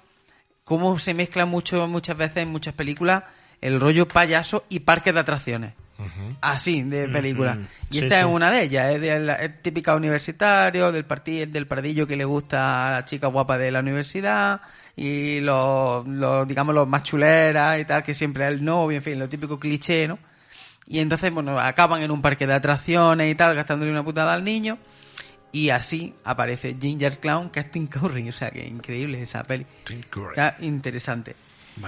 cómo 0.64 0.98
se 0.98 1.14
mezcla 1.14 1.46
mucho, 1.46 1.88
muchas 1.88 2.18
veces 2.18 2.38
en 2.38 2.50
muchas 2.50 2.74
películas 2.74 3.24
el 3.62 3.80
rollo 3.80 4.08
payaso 4.08 4.66
y 4.70 4.80
parque 4.80 5.14
de 5.14 5.20
atracciones. 5.20 5.74
Así, 6.42 6.84
de 6.84 7.08
película. 7.10 7.58
Y 7.90 7.98
Sí, 7.98 8.04
esta 8.04 8.16
sí. 8.16 8.22
es 8.22 8.26
una 8.28 8.52
de 8.52 8.64
ellas, 8.64 8.92
es, 8.94 9.02
de 9.02 9.20
la- 9.20 9.36
es 9.36 9.62
típica 9.62 9.96
universitario, 9.96 10.92
del, 10.92 11.06
parti- 11.06 11.46
del 11.46 11.68
pardillo 11.68 12.08
que 12.08 12.16
le 12.16 12.26
gusta 12.26 12.88
a 12.88 12.92
la 12.92 13.06
chica 13.06 13.28
guapa 13.28 13.58
de 13.58 13.72
la 13.72 13.80
universidad, 13.82 14.62
y 14.96 15.40
los, 15.40 16.08
los, 16.08 16.48
digamos, 16.48 16.74
los 16.76 16.88
más 16.88 17.04
chuleras 17.04 17.80
y 17.80 17.86
tal, 17.86 18.04
que 18.04 18.14
siempre 18.14 18.48
es 18.48 18.54
el 18.54 18.64
novio, 18.64 18.98
en 18.98 19.04
fin, 19.04 19.20
lo 19.20 19.28
típico 19.30 19.60
cliché, 19.60 20.08
¿no? 20.08 20.20
Y 20.88 21.00
entonces, 21.00 21.32
bueno, 21.32 21.60
acaban 21.60 22.02
en 22.02 22.12
un 22.12 22.22
parque 22.22 22.48
de 22.48 22.54
atracciones 22.54 23.32
y 23.32 23.36
tal, 23.36 23.56
gastándole 23.56 23.92
una 23.92 24.04
putada 24.04 24.34
al 24.34 24.44
niño. 24.44 24.78
Y 25.52 25.70
así 25.70 26.14
aparece 26.24 26.76
Ginger 26.80 27.20
Clown, 27.20 27.50
que 27.50 27.60
es 27.62 27.72
Tim 27.72 27.88
Curry. 27.88 28.28
O 28.30 28.32
sea, 28.32 28.52
que 28.52 28.66
increíble 28.68 29.22
esa 29.22 29.44
peli. 29.44 29.66
Tim 29.84 30.02
Curry. 30.10 30.30
Está 30.30 30.56
interesante. 30.62 31.36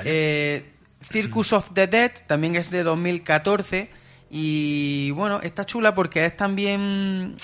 Eh, 0.06 0.72
Circus 1.12 1.54
of 1.54 1.72
the 1.74 1.88
Dead 1.88 2.12
también 2.28 2.56
es 2.56 2.70
de 2.72 2.84
2014. 2.84 3.90
Y 4.34 5.12
bueno, 5.12 5.42
está 5.42 5.66
chula 5.66 5.94
porque 5.94 6.26
es 6.26 6.38
también. 6.38 7.36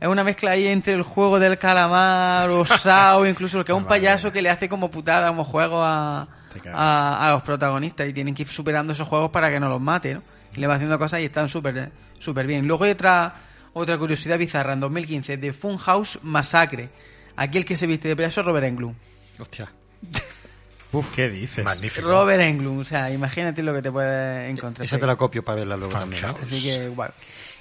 Es 0.00 0.08
una 0.08 0.24
mezcla 0.24 0.50
ahí 0.50 0.66
entre 0.66 0.92
el 0.92 1.02
juego 1.02 1.38
del 1.38 1.56
calamar 1.56 2.50
o 2.50 2.64
Sao, 2.64 3.24
incluso 3.28 3.64
que 3.64 3.70
es 3.70 3.78
un 3.78 3.84
payaso 3.84 4.32
que 4.32 4.42
le 4.42 4.50
hace 4.50 4.68
como 4.68 4.90
putada, 4.90 5.28
como 5.28 5.44
juego 5.44 5.82
a, 5.82 6.26
a, 6.74 7.28
a 7.28 7.32
los 7.32 7.42
protagonistas 7.44 8.08
y 8.08 8.12
tienen 8.12 8.34
que 8.34 8.42
ir 8.42 8.48
superando 8.48 8.92
esos 8.92 9.06
juegos 9.06 9.30
para 9.30 9.50
que 9.50 9.60
no 9.60 9.68
los 9.68 9.80
mate, 9.80 10.14
¿no? 10.14 10.22
Y 10.54 10.60
le 10.60 10.66
va 10.66 10.74
haciendo 10.74 10.98
cosas 10.98 11.20
y 11.20 11.26
están 11.26 11.48
súper 11.48 11.92
súper 12.18 12.46
bien. 12.46 12.66
Luego 12.66 12.84
hay 12.84 12.90
otra, 12.90 13.32
otra 13.72 13.96
curiosidad 13.96 14.36
bizarra 14.36 14.72
en 14.72 14.80
2015 14.80 15.36
de 15.36 15.52
Funhouse 15.52 16.18
Massacre. 16.22 16.90
Aquí 17.36 17.58
el 17.58 17.64
que 17.64 17.76
se 17.76 17.86
viste 17.86 18.08
de 18.08 18.16
payaso 18.16 18.40
es 18.40 18.46
Robert 18.46 18.66
Englund. 18.66 18.96
Hostia. 19.38 19.72
Uf, 20.92 21.14
¿qué 21.14 21.28
dices? 21.28 21.64
Magnífico. 21.64 22.08
Robert 22.08 22.40
Englund, 22.40 22.80
o 22.80 22.84
sea, 22.84 23.10
imagínate 23.10 23.62
lo 23.62 23.74
que 23.74 23.82
te 23.82 23.90
puedes 23.90 24.50
encontrar. 24.50 24.84
Esa 24.84 24.98
te 24.98 25.06
la 25.06 25.16
copio 25.16 25.42
para 25.44 25.58
verla 25.58 25.76
luego 25.76 25.92
también. 25.92 26.24
Así 26.24 26.62
que, 26.62 26.88
guay. 26.88 27.10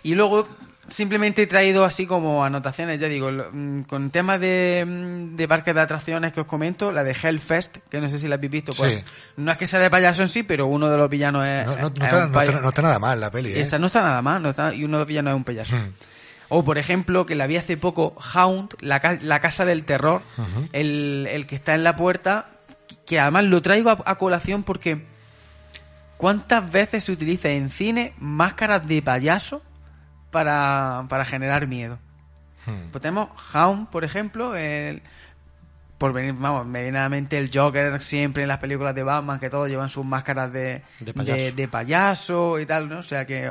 Y 0.04 0.14
luego, 0.14 0.48
simplemente 0.88 1.42
he 1.42 1.48
traído 1.48 1.84
así 1.84 2.06
como 2.06 2.46
anotaciones, 2.46 3.00
ya 3.00 3.08
digo, 3.08 3.32
mm, 3.32 3.82
con 3.82 4.12
temas 4.12 4.40
de, 4.40 4.86
mm, 4.88 5.36
de 5.36 5.48
parques 5.48 5.74
de 5.74 5.82
atracciones 5.82 6.32
que 6.32 6.42
os 6.42 6.46
comento, 6.48 6.92
la 6.92 7.04
de 7.04 7.16
Hellfest, 7.20 7.78
que 7.90 8.00
no 8.00 8.08
sé 8.10 8.20
si 8.20 8.28
la 8.28 8.36
habéis 8.36 8.52
visto, 8.52 8.72
pues, 8.78 8.94
Sí. 8.94 9.02
no 9.38 9.52
es 9.52 9.58
que 9.58 9.66
sea 9.66 9.80
de 9.80 9.90
payaso 9.90 10.22
en 10.22 10.30
sí, 10.30 10.44
pero 10.44 10.68
uno 10.68 10.88
de 10.88 10.98
los 10.98 11.10
villanos 11.10 11.46
es, 11.48 11.66
No, 11.66 11.72
no- 11.76 11.82
no 11.82 11.88
es 11.88 11.94
está, 12.04 12.26
un 12.26 12.32
no 12.32 12.38
pay- 12.40 12.48
está- 12.48 12.62
no 12.62 12.70
está 12.70 12.82
nada 12.84 13.00
mal 13.00 13.20
la 13.20 13.32
peli, 13.32 13.54
¿eh? 13.54 13.62
Esta 13.62 13.80
no 13.80 13.88
está 13.88 14.02
nada 14.04 14.22
mal, 14.22 14.42
no 14.44 14.52
está- 14.52 14.74
y 14.76 14.84
uno 14.84 14.98
de 14.98 15.02
los 15.02 15.08
villanos 15.08 15.32
es 15.32 15.38
un 15.38 15.44
payaso. 15.44 15.76
Hmm. 15.76 15.94
O, 16.50 16.64
por 16.64 16.78
ejemplo, 16.78 17.26
que 17.26 17.34
la 17.34 17.48
vi 17.48 17.58
hace 17.58 17.76
poco, 17.76 18.16
Hound, 18.36 18.76
la, 18.80 19.00
ca- 19.00 19.18
la 19.20 19.40
casa 19.40 19.66
del 19.66 19.84
terror, 19.84 20.22
el 20.74 21.46
que 21.48 21.56
está 21.56 21.74
en 21.74 21.84
la 21.84 21.96
puerta, 21.96 22.50
que 23.06 23.20
además 23.20 23.46
lo 23.46 23.62
traigo 23.62 23.90
a, 23.90 23.98
a 24.06 24.16
colación 24.16 24.64
porque 24.64 25.06
¿cuántas 26.18 26.72
veces 26.72 27.04
se 27.04 27.12
utiliza 27.12 27.50
en 27.50 27.70
cine 27.70 28.14
máscaras 28.20 28.88
de 28.88 29.02
payaso 29.02 29.62
para, 30.32 31.06
para 31.10 31.26
generar 31.26 31.68
miedo? 31.68 32.00
Hmm. 32.66 32.90
Pues 32.92 33.02
tenemos 33.02 33.30
Hound, 33.54 33.90
por 33.90 34.04
ejemplo, 34.04 34.56
el, 34.56 35.02
por 35.98 36.14
venir, 36.14 36.34
vamos, 36.34 36.66
me 36.66 36.82
viene 36.84 36.98
a 36.98 37.04
la 37.04 37.10
mente 37.10 37.38
el 37.38 37.52
Joker 37.54 38.02
siempre 38.02 38.44
en 38.44 38.50
las 38.50 38.58
películas 38.58 38.96
de 38.96 39.04
Batman, 39.04 39.40
que 39.40 39.50
todos 39.50 39.70
llevan 39.70 39.90
sus 39.90 40.06
máscaras 40.06 40.52
de, 40.52 40.82
De 41.00 41.14
payaso. 41.14 41.42
de- 41.42 41.52
de 41.52 41.68
payaso 41.68 42.60
y 42.60 42.66
tal, 42.66 42.90
¿no? 42.90 43.00
O 43.00 43.04
sea 43.04 43.26
que 43.26 43.46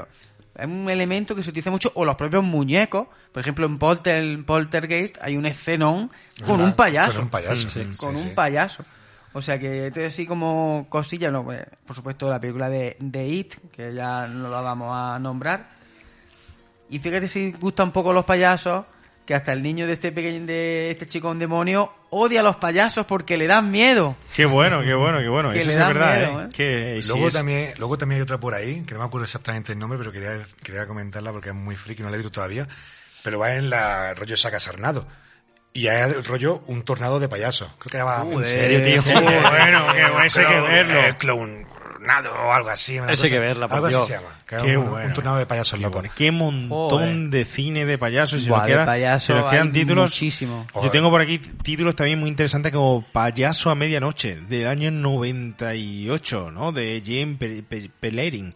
es 0.56 0.66
un 0.66 0.88
elemento 0.90 1.34
que 1.34 1.42
se 1.42 1.50
utiliza 1.50 1.70
mucho, 1.70 1.92
o 1.94 2.04
los 2.04 2.16
propios 2.16 2.42
muñecos, 2.44 3.06
por 3.32 3.40
ejemplo 3.40 3.66
en 3.66 3.78
Polter, 3.78 4.44
Poltergeist 4.44 5.16
hay 5.20 5.36
un 5.36 5.46
escenón 5.46 6.10
con 6.46 6.60
un 6.60 6.74
payaso. 6.74 7.12
con 7.14 7.22
un 7.24 7.30
payaso, 7.30 7.68
Sí, 7.68 7.84
sí, 7.84 7.96
con 7.96 8.16
sí, 8.16 8.22
un 8.22 8.28
sí. 8.28 8.34
payaso. 8.34 8.84
O 9.34 9.42
sea 9.42 9.58
que 9.58 9.88
esto 9.88 10.00
es 10.00 10.14
así 10.14 10.26
como 10.26 10.86
cosillas, 10.88 11.30
no, 11.32 11.44
pues, 11.44 11.62
por 11.86 11.94
supuesto 11.96 12.30
la 12.30 12.40
película 12.40 12.68
de, 12.68 12.96
de 13.00 13.26
It, 13.28 13.54
que 13.72 13.92
ya 13.92 14.26
no 14.28 14.48
la 14.48 14.60
vamos 14.60 14.90
a 14.92 15.18
nombrar. 15.18 15.68
Y 16.88 16.98
fíjate 17.00 17.28
si 17.28 17.52
gustan 17.52 17.86
un 17.88 17.92
poco 17.92 18.12
los 18.12 18.24
payasos, 18.24 18.84
que 19.26 19.34
hasta 19.34 19.52
el 19.52 19.62
niño 19.62 19.86
de 19.86 19.94
este 19.94 20.12
pequeño, 20.12 20.46
de 20.46 20.90
este 20.90 21.06
chico 21.06 21.30
un 21.30 21.38
demonio, 21.38 21.92
odia 22.10 22.40
a 22.40 22.42
los 22.44 22.56
payasos 22.56 23.06
porque 23.06 23.36
le 23.36 23.46
dan 23.46 23.70
miedo. 23.70 24.14
Qué 24.36 24.44
bueno, 24.44 24.82
qué 24.82 24.94
bueno, 24.94 25.18
qué 25.18 25.28
bueno. 25.28 25.50
Que 25.50 25.58
Eso 25.58 25.66
le 25.66 25.72
sí 25.72 25.78
es 25.78 25.82
da 25.84 25.88
verdad, 25.88 26.16
miedo, 26.18 26.40
¿eh? 26.40 26.44
¿eh? 26.44 26.48
Que 26.52 27.02
sí 27.02 27.08
Luego, 27.08 27.28
es- 27.28 27.34
también, 27.34 27.72
luego 27.78 27.98
también 27.98 28.18
hay 28.18 28.22
otra 28.22 28.38
por 28.38 28.54
ahí, 28.54 28.82
que 28.82 28.94
no 28.94 29.00
me 29.00 29.06
acuerdo 29.06 29.24
exactamente 29.24 29.72
el 29.72 29.78
nombre, 29.78 29.98
pero 29.98 30.12
quería, 30.12 30.46
quería 30.62 30.86
comentarla 30.86 31.32
porque 31.32 31.48
es 31.48 31.54
muy 31.54 31.74
friki, 31.74 32.02
no 32.02 32.10
la 32.10 32.14
he 32.14 32.18
visto 32.18 32.30
todavía. 32.30 32.68
Pero 33.24 33.38
va 33.38 33.54
en 33.54 33.70
la 33.70 34.14
rollo 34.14 34.36
Saca 34.36 34.60
Sarnado. 34.60 35.08
Y 35.76 35.88
hay 35.88 36.08
el 36.10 36.24
rollo 36.24 36.62
un 36.68 36.82
tornado 36.84 37.18
de 37.20 37.28
payaso. 37.28 37.68
Creo 37.78 37.90
que 37.90 38.02
va. 38.02 38.22
Uh, 38.24 38.38
¿En 38.38 38.44
serio, 38.46 38.80
tío? 38.82 39.02
Bueno, 39.20 39.92
qué 39.92 40.02
bueno, 40.04 40.22
eso 40.24 40.40
hay 40.40 40.46
que 40.46 40.60
verlo. 40.60 41.00
Eh, 41.00 41.16
clownado 41.18 42.32
o 42.32 42.52
algo 42.52 42.68
así. 42.68 42.96
Ese 43.08 43.26
hay 43.26 43.32
que 43.32 43.38
verla, 43.40 43.66
por 43.66 43.78
Algo 43.78 43.88
así 43.88 44.06
se 44.06 44.12
llama. 44.12 44.28
que 44.46 44.56
Qué 44.58 44.76
un, 44.78 44.88
bueno. 44.90 45.06
un 45.08 45.12
tornado 45.14 45.36
de 45.38 45.46
payasos 45.46 45.80
locos. 45.80 46.00
Bueno, 46.02 46.14
qué 46.16 46.30
montón 46.30 46.68
Joder. 47.00 47.16
de 47.30 47.44
cine 47.44 47.86
de 47.86 47.98
payasos. 47.98 48.42
Si 48.42 48.48
Buah, 48.48 48.58
nos 48.60 48.66
de 48.68 48.72
queda- 48.72 48.86
payaso 48.86 49.26
si 49.26 49.32
nos 49.40 49.50
quedan 49.50 49.66
hay 49.66 49.72
títulos. 49.72 50.10
muchísimo. 50.10 50.66
Yo 50.80 50.90
tengo 50.92 51.10
por 51.10 51.20
aquí 51.20 51.38
títulos 51.38 51.96
también 51.96 52.20
muy 52.20 52.28
interesantes 52.28 52.70
como 52.72 53.04
Payaso 53.12 53.68
a 53.70 53.74
medianoche, 53.74 54.36
del 54.48 54.68
año 54.68 54.92
98, 54.92 56.50
¿no? 56.52 56.72
De 56.72 57.02
Jim 57.04 57.36
Pe- 57.36 57.62
Pe- 57.62 57.90
Pellerin. 58.00 58.54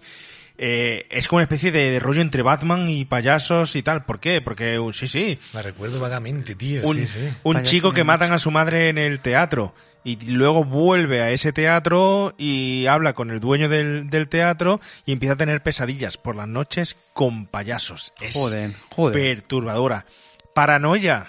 Eh, 0.61 1.07
es 1.11 1.29
como 1.29 1.37
una 1.39 1.45
especie 1.45 1.71
de, 1.71 1.91
de 1.93 2.01
rollo 2.01 2.21
entre 2.21 2.43
Batman 2.43 2.89
y 2.89 3.05
payasos 3.05 3.77
y 3.77 3.83
tal. 3.83 4.05
¿Por 4.05 4.19
qué? 4.19 4.41
Porque, 4.41 4.79
uh, 4.79 4.93
sí, 4.93 5.07
sí. 5.07 5.39
Me 5.55 5.63
recuerdo 5.63 6.01
vagamente, 6.01 6.57
tío. 6.57 6.83
Un, 6.85 6.97
sí, 6.97 7.07
sí. 7.07 7.29
un 7.45 7.63
chico 7.63 7.93
que 7.93 8.03
matan 8.03 8.33
a 8.33 8.39
su 8.41 8.51
madre 8.51 8.89
en 8.89 8.99
el 8.99 9.21
teatro 9.21 9.73
y 10.03 10.17
luego 10.33 10.65
vuelve 10.65 11.21
a 11.23 11.31
ese 11.31 11.53
teatro 11.53 12.35
y 12.39 12.87
habla 12.87 13.13
con 13.13 13.31
el 13.31 13.39
dueño 13.39 13.69
del, 13.69 14.09
del 14.09 14.29
teatro 14.29 14.81
y 15.07 15.13
empieza 15.13 15.35
a 15.35 15.37
tener 15.37 15.63
pesadillas 15.63 16.17
por 16.17 16.35
las 16.35 16.49
noches 16.49 16.97
con 17.13 17.47
payasos. 17.47 18.13
Es 18.21 18.35
Joder, 18.35 18.73
joder. 18.91 19.13
perturbadora. 19.15 20.07
Paranoia 20.55 21.29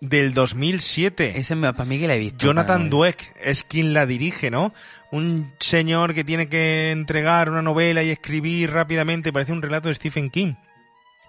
del 0.00 0.34
2007. 0.34 1.38
Ese 1.40 1.54
me- 1.54 1.72
para 1.72 1.84
mí 1.84 1.98
que 1.98 2.06
la 2.06 2.14
he 2.16 2.18
visto. 2.18 2.38
Jonathan. 2.46 2.90
Dweck 2.90 3.34
es 3.40 3.62
quien 3.62 3.92
la 3.94 4.04
dirige, 4.06 4.50
¿no? 4.50 4.72
Un 5.10 5.52
señor 5.58 6.12
que 6.14 6.22
tiene 6.24 6.48
que 6.48 6.90
entregar 6.90 7.48
una 7.50 7.62
novela 7.62 8.02
y 8.02 8.10
escribir 8.10 8.70
rápidamente, 8.72 9.32
parece 9.32 9.52
un 9.52 9.62
relato 9.62 9.88
de 9.88 9.94
Stephen 9.94 10.28
King. 10.30 10.54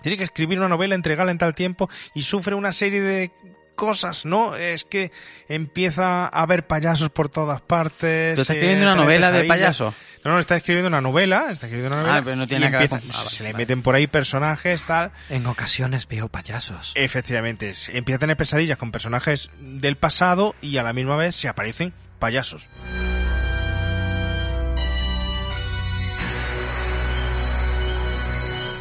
Tiene 0.01 0.17
que 0.17 0.23
escribir 0.25 0.57
una 0.59 0.67
novela, 0.69 0.95
entregarla 0.95 1.31
en 1.31 1.37
tal 1.37 1.55
tiempo 1.55 1.89
y 2.13 2.23
sufre 2.23 2.55
una 2.55 2.71
serie 2.73 3.01
de 3.01 3.31
cosas, 3.75 4.25
¿no? 4.25 4.55
Es 4.55 4.83
que 4.83 5.11
empieza 5.47 6.25
a 6.25 6.41
haber 6.41 6.67
payasos 6.67 7.09
por 7.09 7.29
todas 7.29 7.61
partes. 7.61 8.35
¿Tú 8.35 8.41
estás 8.41 8.55
eh, 8.55 8.59
escribiendo 8.59 8.85
una 8.87 8.95
novela 8.95 9.31
de 9.31 9.45
payasos? 9.45 9.93
No, 10.25 10.31
no, 10.31 10.39
está 10.39 10.57
escribiendo 10.57 10.89
una 10.89 10.99
novela, 10.99 11.47
está 11.49 11.67
escribiendo 11.67 11.95
una 11.95 12.01
Ah, 12.03 12.07
novela. 12.07 12.21
pero 12.25 12.35
no 12.35 12.47
tiene 12.47 12.65
nada 12.65 12.71
que 12.71 12.77
ver 12.77 12.83
empieza- 12.93 13.01
con- 13.07 13.15
ah, 13.15 13.23
vale, 13.23 13.29
se 13.37 13.43
le 13.43 13.53
vale. 13.53 13.63
meten 13.63 13.81
por 13.81 13.95
ahí 13.95 14.07
personajes, 14.07 14.83
tal. 14.83 15.11
En 15.29 15.45
ocasiones 15.45 16.07
veo 16.09 16.27
payasos. 16.27 16.91
Efectivamente, 16.95 17.73
empieza 17.93 18.17
a 18.17 18.19
tener 18.19 18.35
pesadillas 18.35 18.77
con 18.77 18.91
personajes 18.91 19.49
del 19.59 19.95
pasado 19.95 20.55
y 20.61 20.75
a 20.77 20.83
la 20.83 20.91
misma 20.91 21.15
vez 21.15 21.35
se 21.35 21.47
aparecen 21.47 21.93
payasos. 22.19 22.67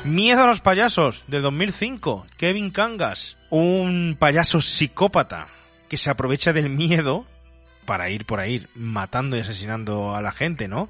Miedo 0.09 0.43
a 0.43 0.47
los 0.47 0.61
payasos, 0.61 1.23
de 1.27 1.41
2005. 1.41 2.27
Kevin 2.39 2.70
Cangas, 2.70 3.37
un 3.51 4.17
payaso 4.19 4.62
psicópata 4.62 5.49
que 5.91 5.99
se 5.99 6.09
aprovecha 6.09 6.55
del 6.55 6.70
miedo 6.70 7.27
para 7.85 8.09
ir 8.09 8.25
por 8.25 8.41
ahí 8.41 8.67
matando 8.75 9.37
y 9.37 9.41
asesinando 9.41 10.15
a 10.15 10.23
la 10.23 10.33
gente, 10.33 10.67
¿no? 10.67 10.89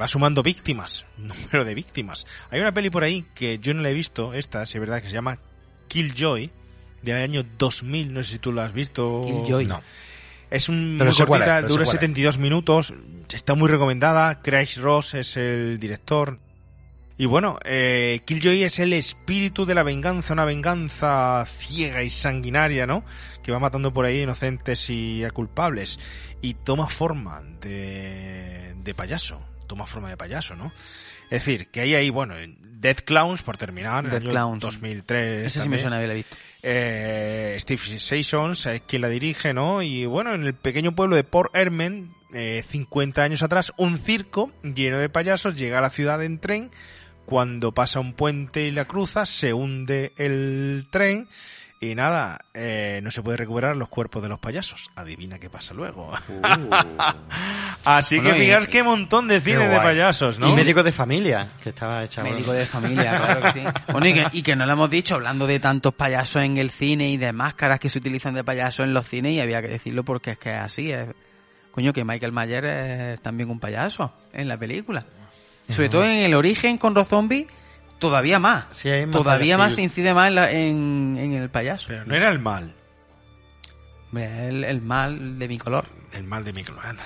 Va 0.00 0.06
sumando 0.06 0.44
víctimas, 0.44 1.04
número 1.18 1.64
de 1.64 1.74
víctimas. 1.74 2.28
Hay 2.50 2.60
una 2.60 2.72
peli 2.72 2.90
por 2.90 3.02
ahí 3.02 3.26
que 3.34 3.58
yo 3.58 3.74
no 3.74 3.82
la 3.82 3.90
he 3.90 3.94
visto, 3.94 4.34
esta, 4.34 4.64
si 4.66 4.78
es 4.78 4.80
verdad, 4.80 5.02
que 5.02 5.08
se 5.08 5.14
llama 5.14 5.40
Killjoy, 5.88 6.52
del 7.02 7.16
año 7.16 7.44
2000, 7.58 8.12
no 8.12 8.22
sé 8.22 8.32
si 8.32 8.38
tú 8.38 8.52
lo 8.52 8.62
has 8.62 8.72
visto. 8.72 9.24
Killjoy. 9.26 9.66
No. 9.66 9.82
Es 10.48 10.68
un 10.68 10.96
Pero 10.96 11.10
muy 11.10 11.26
cortita, 11.26 11.62
dura 11.62 11.74
cuál 11.74 11.82
es. 11.82 11.90
72 11.90 12.38
minutos, 12.38 12.94
está 13.32 13.54
muy 13.56 13.68
recomendada, 13.68 14.42
Craig 14.42 14.68
Ross 14.76 15.14
es 15.14 15.36
el 15.36 15.80
director. 15.80 16.38
Y 17.20 17.26
bueno, 17.26 17.58
eh, 17.66 18.22
Killjoy 18.24 18.62
es 18.62 18.78
el 18.78 18.94
espíritu 18.94 19.66
de 19.66 19.74
la 19.74 19.82
venganza, 19.82 20.32
una 20.32 20.46
venganza 20.46 21.44
ciega 21.46 22.02
y 22.02 22.08
sanguinaria, 22.08 22.86
¿no? 22.86 23.04
Que 23.42 23.52
va 23.52 23.58
matando 23.58 23.92
por 23.92 24.06
ahí 24.06 24.22
inocentes 24.22 24.88
y 24.88 25.22
a 25.24 25.30
culpables. 25.30 25.98
Y 26.40 26.54
toma 26.54 26.88
forma 26.88 27.42
de, 27.60 28.74
de 28.82 28.94
payaso, 28.94 29.38
toma 29.66 29.86
forma 29.86 30.08
de 30.08 30.16
payaso, 30.16 30.56
¿no? 30.56 30.72
Es 31.24 31.44
decir, 31.44 31.68
que 31.68 31.80
hay 31.82 31.94
ahí, 31.94 32.08
bueno, 32.08 32.36
Dead 32.58 32.96
Clowns, 32.96 33.42
por 33.42 33.58
terminar, 33.58 34.06
el 34.06 34.10
Dead 34.12 34.22
año 34.22 34.30
Clowns. 34.30 34.62
2003. 34.62 35.42
Ese 35.42 35.60
sí 35.60 35.68
me 35.68 35.76
suena, 35.76 35.98
había 35.98 36.14
visto. 36.14 36.34
Eh, 36.62 37.58
Steve 37.60 37.98
Sessions 37.98 38.64
es 38.64 38.80
quien 38.80 39.02
la 39.02 39.10
dirige, 39.10 39.52
¿no? 39.52 39.82
Y 39.82 40.06
bueno, 40.06 40.34
en 40.34 40.44
el 40.44 40.54
pequeño 40.54 40.94
pueblo 40.94 41.16
de 41.16 41.24
Port 41.24 41.54
Hermen, 41.54 42.14
eh, 42.32 42.64
50 42.66 43.22
años 43.22 43.42
atrás, 43.42 43.74
un 43.76 43.98
circo 43.98 44.50
lleno 44.62 44.98
de 44.98 45.10
payasos 45.10 45.54
llega 45.54 45.76
a 45.76 45.82
la 45.82 45.90
ciudad 45.90 46.22
en 46.24 46.38
tren. 46.38 46.70
Cuando 47.30 47.70
pasa 47.70 48.00
un 48.00 48.12
puente 48.12 48.64
y 48.64 48.72
la 48.72 48.86
cruza, 48.86 49.24
se 49.24 49.52
hunde 49.54 50.12
el 50.16 50.88
tren. 50.90 51.28
Y 51.78 51.94
nada, 51.94 52.40
eh, 52.54 52.98
no 53.04 53.12
se 53.12 53.22
puede 53.22 53.36
recuperar 53.36 53.76
los 53.76 53.88
cuerpos 53.88 54.20
de 54.20 54.28
los 54.28 54.40
payasos. 54.40 54.90
Adivina 54.96 55.38
qué 55.38 55.48
pasa 55.48 55.72
luego. 55.72 56.10
Así 57.84 58.16
Bueno, 58.16 58.32
que 58.32 58.40
fijaos 58.40 58.66
qué 58.66 58.82
montón 58.82 59.28
de 59.28 59.40
cine 59.40 59.68
de 59.68 59.76
payasos, 59.76 60.40
¿no? 60.40 60.50
Y 60.50 60.54
médico 60.56 60.82
de 60.82 60.90
familia, 60.90 61.52
que 61.62 61.68
estaba 61.68 62.02
hecha. 62.02 62.24
Médico 62.24 62.52
de 62.52 62.66
familia, 62.66 63.16
claro 63.16 63.42
que 63.42 63.52
sí. 63.52 63.62
Bueno, 63.92 64.08
y 64.08 64.12
que, 64.12 64.26
y 64.32 64.42
que 64.42 64.56
no 64.56 64.66
lo 64.66 64.72
hemos 64.72 64.90
dicho, 64.90 65.14
hablando 65.14 65.46
de 65.46 65.60
tantos 65.60 65.94
payasos 65.94 66.42
en 66.42 66.58
el 66.58 66.70
cine 66.70 67.10
y 67.10 67.16
de 67.16 67.32
máscaras 67.32 67.78
que 67.78 67.88
se 67.88 68.00
utilizan 68.00 68.34
de 68.34 68.42
payasos 68.42 68.84
en 68.84 68.92
los 68.92 69.06
cines, 69.06 69.32
y 69.34 69.40
había 69.40 69.62
que 69.62 69.68
decirlo 69.68 70.02
porque 70.04 70.32
es 70.32 70.38
que 70.38 70.50
es 70.50 70.58
así. 70.58 70.90
Es, 70.90 71.08
coño, 71.70 71.92
que 71.92 72.04
Michael 72.04 72.32
Mayer 72.32 72.66
es 72.66 73.20
también 73.22 73.48
un 73.50 73.60
payaso 73.60 74.12
en 74.32 74.48
la 74.48 74.58
película. 74.58 75.06
Sobre 75.70 75.88
todo 75.88 76.04
en 76.04 76.10
el 76.22 76.34
origen 76.34 76.78
con 76.78 76.94
Rob 76.94 77.06
Zombie, 77.06 77.46
todavía 77.98 78.38
más. 78.38 78.64
Sí, 78.72 78.88
hay 78.88 79.06
más 79.06 79.12
todavía 79.16 79.56
más 79.58 79.74
se 79.74 79.82
incide 79.82 80.14
más 80.14 80.28
en, 80.28 80.34
la- 80.34 80.50
en, 80.50 81.16
en 81.18 81.32
el 81.34 81.48
payaso. 81.50 81.86
Pero 81.88 82.04
no 82.04 82.14
era 82.14 82.28
el 82.30 82.38
mal. 82.38 82.74
El, 84.14 84.64
el 84.64 84.80
mal 84.82 85.38
de 85.38 85.48
mi 85.48 85.58
color. 85.58 85.86
El 86.12 86.24
mal 86.24 86.42
de 86.44 86.52
Michelangelo. 86.52 86.98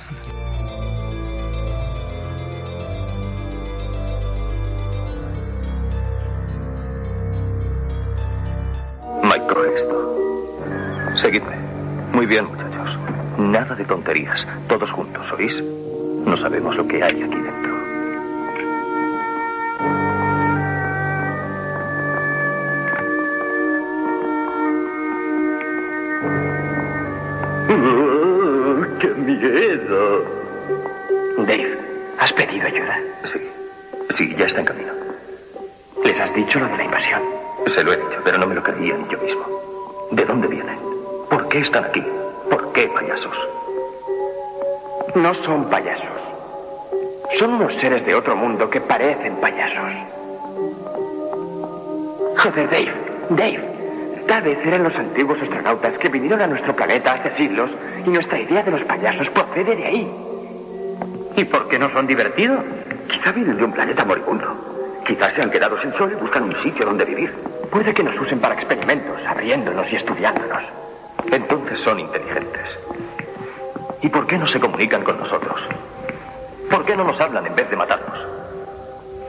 Microest. 9.23 9.91
Seguidme. 11.17 11.57
Muy 12.13 12.27
bien, 12.27 12.47
muchachos. 12.47 12.99
Nada 13.39 13.75
de 13.75 13.85
tonterías. 13.85 14.47
Todos 14.69 14.91
juntos, 14.91 15.27
¿oís? 15.33 15.63
No 16.27 16.37
sabemos 16.37 16.77
lo 16.77 16.87
que 16.87 17.03
hay 17.03 17.23
aquí 17.23 17.35
dentro. 17.35 17.74
Miedo! 29.85 30.25
Dave, 31.39 31.79
¿has 32.19 32.33
pedido 32.33 32.67
ayuda? 32.67 32.99
Sí. 33.25 33.39
Sí, 34.17 34.35
ya 34.37 34.47
está 34.47 34.61
en 34.61 34.67
camino. 34.67 34.93
¿Les 36.05 36.19
has 36.21 36.35
dicho 36.35 36.61
lo 36.61 36.67
de 36.69 36.77
la 36.77 36.85
invasión? 36.85 37.23
Se 37.67 37.83
lo 37.83 37.93
he 37.93 37.97
dicho, 37.97 38.21
pero 38.25 38.39
no 38.39 38.47
me 38.47 38.55
lo 38.55 38.63
creía 38.63 38.95
ni 38.97 39.09
yo 39.09 39.19
mismo. 39.19 39.45
¿De 40.11 40.25
dónde 40.25 40.49
vienen? 40.49 40.79
¿Por 41.29 41.49
qué 41.49 41.59
están 41.59 41.85
aquí? 41.85 42.05
¿Por 42.51 42.73
qué 42.73 42.89
payasos? 42.89 43.37
No 45.15 45.35
son 45.35 45.69
payasos. 45.71 46.09
Son 47.39 47.55
unos 47.55 47.75
seres 47.75 48.05
de 48.05 48.15
otro 48.15 48.37
mundo 48.37 48.71
que 48.71 48.81
parecen 48.81 49.37
payasos. 49.37 49.93
Joder, 52.37 52.71
Dave, 52.71 52.93
Dave. 53.31 53.74
Tal 54.27 54.43
vez 54.43 54.59
eran 54.65 54.85
los 54.85 54.97
antiguos 54.99 55.41
astronautas 55.41 55.99
que 55.99 56.09
vinieron 56.09 56.41
a 56.41 56.47
nuestro 56.47 56.75
planeta 56.75 57.13
hace 57.13 57.31
siglos 57.37 57.71
y 58.07 58.11
nuestra 58.11 58.39
idea 58.39 58.63
de 58.63 58.71
los 58.71 58.83
payasos 58.85 59.29
procede 59.31 59.77
de 59.77 59.87
ahí. 59.87 60.11
¿Y 61.37 61.45
por 61.45 61.69
qué 61.69 61.79
no 61.79 61.91
son 61.91 62.07
divertidos? 62.07 62.65
Quizá 63.09 63.33
vienen 63.33 63.57
de 63.57 63.65
un 63.65 63.73
planeta 63.73 64.05
moribundo. 64.05 65.03
Quizás 65.05 65.35
se 65.35 65.43
han 65.43 65.51
quedado 65.51 65.79
sin 65.81 65.93
sol 65.95 66.13
y 66.13 66.21
buscan 66.21 66.45
un 66.45 66.57
sitio 66.63 66.87
donde 66.87 67.05
vivir. 67.05 67.35
Puede 67.71 67.93
que 67.93 68.03
nos 68.03 68.19
usen 68.19 68.41
para 68.41 68.55
experimentos, 68.55 69.21
abriéndonos 69.27 69.93
y 69.93 69.97
estudiándonos. 69.97 70.63
Entonces 71.31 71.81
son 71.81 72.01
inteligentes. 72.01 72.79
¿Y 74.01 74.09
por 74.09 74.27
qué 74.27 74.39
no 74.39 74.47
se 74.47 74.61
comunican 74.61 75.03
con 75.03 75.19
nosotros? 75.19 75.61
¿Por 76.71 76.85
qué 76.85 76.97
no 76.97 77.05
nos 77.05 77.21
hablan 77.21 77.47
en 77.47 77.55
vez 77.55 77.69
de 77.69 77.77
matarnos? 77.77 78.19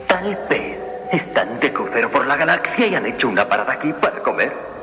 Tal 0.06 0.38
vez 0.48 0.78
están 1.12 1.60
de 1.60 1.72
crucero 1.72 2.10
por 2.10 2.26
la 2.26 2.36
galaxia 2.36 2.86
y 2.86 2.94
han 2.94 3.06
hecho 3.06 3.28
una 3.28 3.46
parada 3.46 3.74
aquí 3.74 3.92
para 3.92 4.20
comer. 4.20 4.75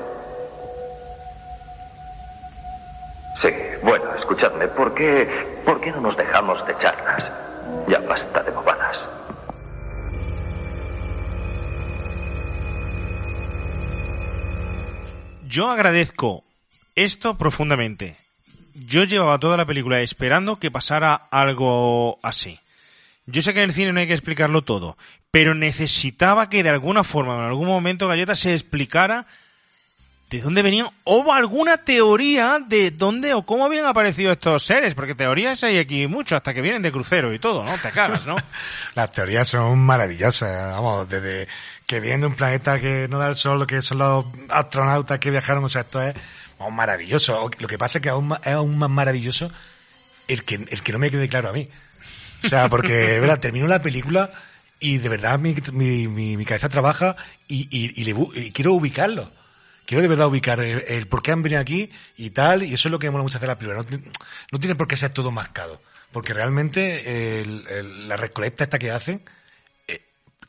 Sí, 3.43 3.49
bueno, 3.83 4.05
escuchadme, 4.17 4.69
¿por 4.69 4.95
qué, 4.95 5.27
¿por 5.65 5.81
qué 5.81 5.91
no 5.91 5.99
nos 5.99 6.15
dejamos 6.15 6.65
de 6.65 6.77
charlas? 6.77 7.29
Ya 7.89 7.99
basta 7.99 8.41
de 8.41 8.51
bobadas. 8.51 8.97
Yo 15.45 15.69
agradezco 15.69 16.45
esto 16.95 17.37
profundamente. 17.37 18.15
Yo 18.87 19.03
llevaba 19.03 19.37
toda 19.39 19.57
la 19.57 19.65
película 19.65 19.99
esperando 19.99 20.57
que 20.57 20.71
pasara 20.71 21.13
algo 21.29 22.19
así. 22.23 22.61
Yo 23.25 23.41
sé 23.41 23.53
que 23.53 23.59
en 23.59 23.65
el 23.65 23.73
cine 23.73 23.91
no 23.91 23.99
hay 23.99 24.07
que 24.07 24.13
explicarlo 24.13 24.61
todo, 24.61 24.97
pero 25.31 25.53
necesitaba 25.53 26.49
que 26.49 26.63
de 26.63 26.69
alguna 26.69 27.03
forma, 27.03 27.35
en 27.35 27.41
algún 27.41 27.67
momento, 27.67 28.07
Galleta 28.07 28.37
se 28.37 28.53
explicara 28.53 29.25
de 30.33 30.41
dónde 30.41 30.63
venían 30.63 30.87
o 31.03 31.31
alguna 31.31 31.77
teoría 31.77 32.57
de 32.65 32.89
dónde 32.89 33.35
o 33.35 33.43
cómo 33.43 33.65
habían 33.65 33.85
aparecido 33.85 34.31
estos 34.31 34.65
seres, 34.65 34.95
porque 34.95 35.13
teorías 35.13 35.63
hay 35.63 35.77
aquí 35.77 36.07
mucho, 36.07 36.35
hasta 36.35 36.55
que 36.55 36.61
vienen 36.61 36.81
de 36.81 36.91
crucero 36.91 37.31
y 37.35 37.37
todo, 37.37 37.63
¿no? 37.63 37.77
Te 37.77 37.91
cagas, 37.91 38.25
¿no? 38.25 38.37
Las 38.95 39.11
teorías 39.11 39.47
son 39.47 39.77
maravillosas, 39.77 40.71
vamos, 40.71 41.07
desde 41.07 41.47
que 41.85 41.99
vienen 41.99 42.21
de 42.21 42.27
un 42.27 42.35
planeta 42.35 42.79
que 42.79 43.07
no 43.07 43.19
da 43.19 43.27
el 43.27 43.35
sol, 43.35 43.67
que 43.67 43.83
son 43.83 43.99
los 43.99 44.25
astronautas 44.49 45.19
que 45.19 45.29
viajaron, 45.29 45.63
o 45.65 45.69
sea, 45.69 45.81
esto 45.81 46.01
es 46.01 46.15
vamos, 46.57 46.73
maravilloso. 46.73 47.51
Lo 47.59 47.67
que 47.67 47.77
pasa 47.77 47.99
es 47.99 48.01
que 48.01 48.09
aún 48.09 48.33
es 48.43 48.53
aún 48.53 48.75
más 48.75 48.89
maravilloso 48.89 49.51
el 50.27 50.45
que, 50.45 50.55
el 50.55 50.81
que 50.81 50.93
no 50.93 50.97
me 50.97 51.11
quede 51.11 51.29
claro 51.29 51.49
a 51.49 51.53
mí. 51.53 51.69
O 52.43 52.47
sea, 52.47 52.69
porque, 52.69 53.19
¿verdad? 53.19 53.39
Termino 53.39 53.67
la 53.67 53.83
película 53.83 54.31
y 54.79 54.97
de 54.97 55.09
verdad 55.09 55.37
mi, 55.37 55.53
mi, 56.07 56.43
cabeza 56.43 56.69
trabaja 56.69 57.15
y, 57.47 57.67
y, 57.69 58.01
y 58.01 58.05
le 58.05 58.15
y 58.47 58.51
quiero 58.51 58.73
ubicarlo. 58.73 59.31
Quiero 59.85 60.01
de 60.01 60.07
verdad 60.07 60.27
ubicar 60.27 60.59
el, 60.61 60.83
el 60.87 61.07
por 61.07 61.21
qué 61.21 61.31
han 61.31 61.43
venido 61.43 61.59
aquí 61.61 61.91
y 62.17 62.29
tal, 62.29 62.63
y 62.63 62.73
eso 62.73 62.87
es 62.87 62.91
lo 62.91 62.99
que 62.99 63.09
mola 63.11 63.23
mucho 63.23 63.37
hacer 63.37 63.47
la 63.49 63.57
película. 63.57 63.81
No, 63.89 63.97
no 64.51 64.59
tiene 64.59 64.75
por 64.75 64.87
qué 64.87 64.95
ser 64.95 65.11
todo 65.11 65.31
mascado, 65.31 65.81
porque 66.11 66.33
realmente 66.33 67.41
el- 67.41 67.65
el- 67.67 68.07
la 68.07 68.15
recolecta 68.17 68.63
esta 68.63 68.79
que 68.79 68.91
hacen, 68.91 69.21
eh, 69.87 70.01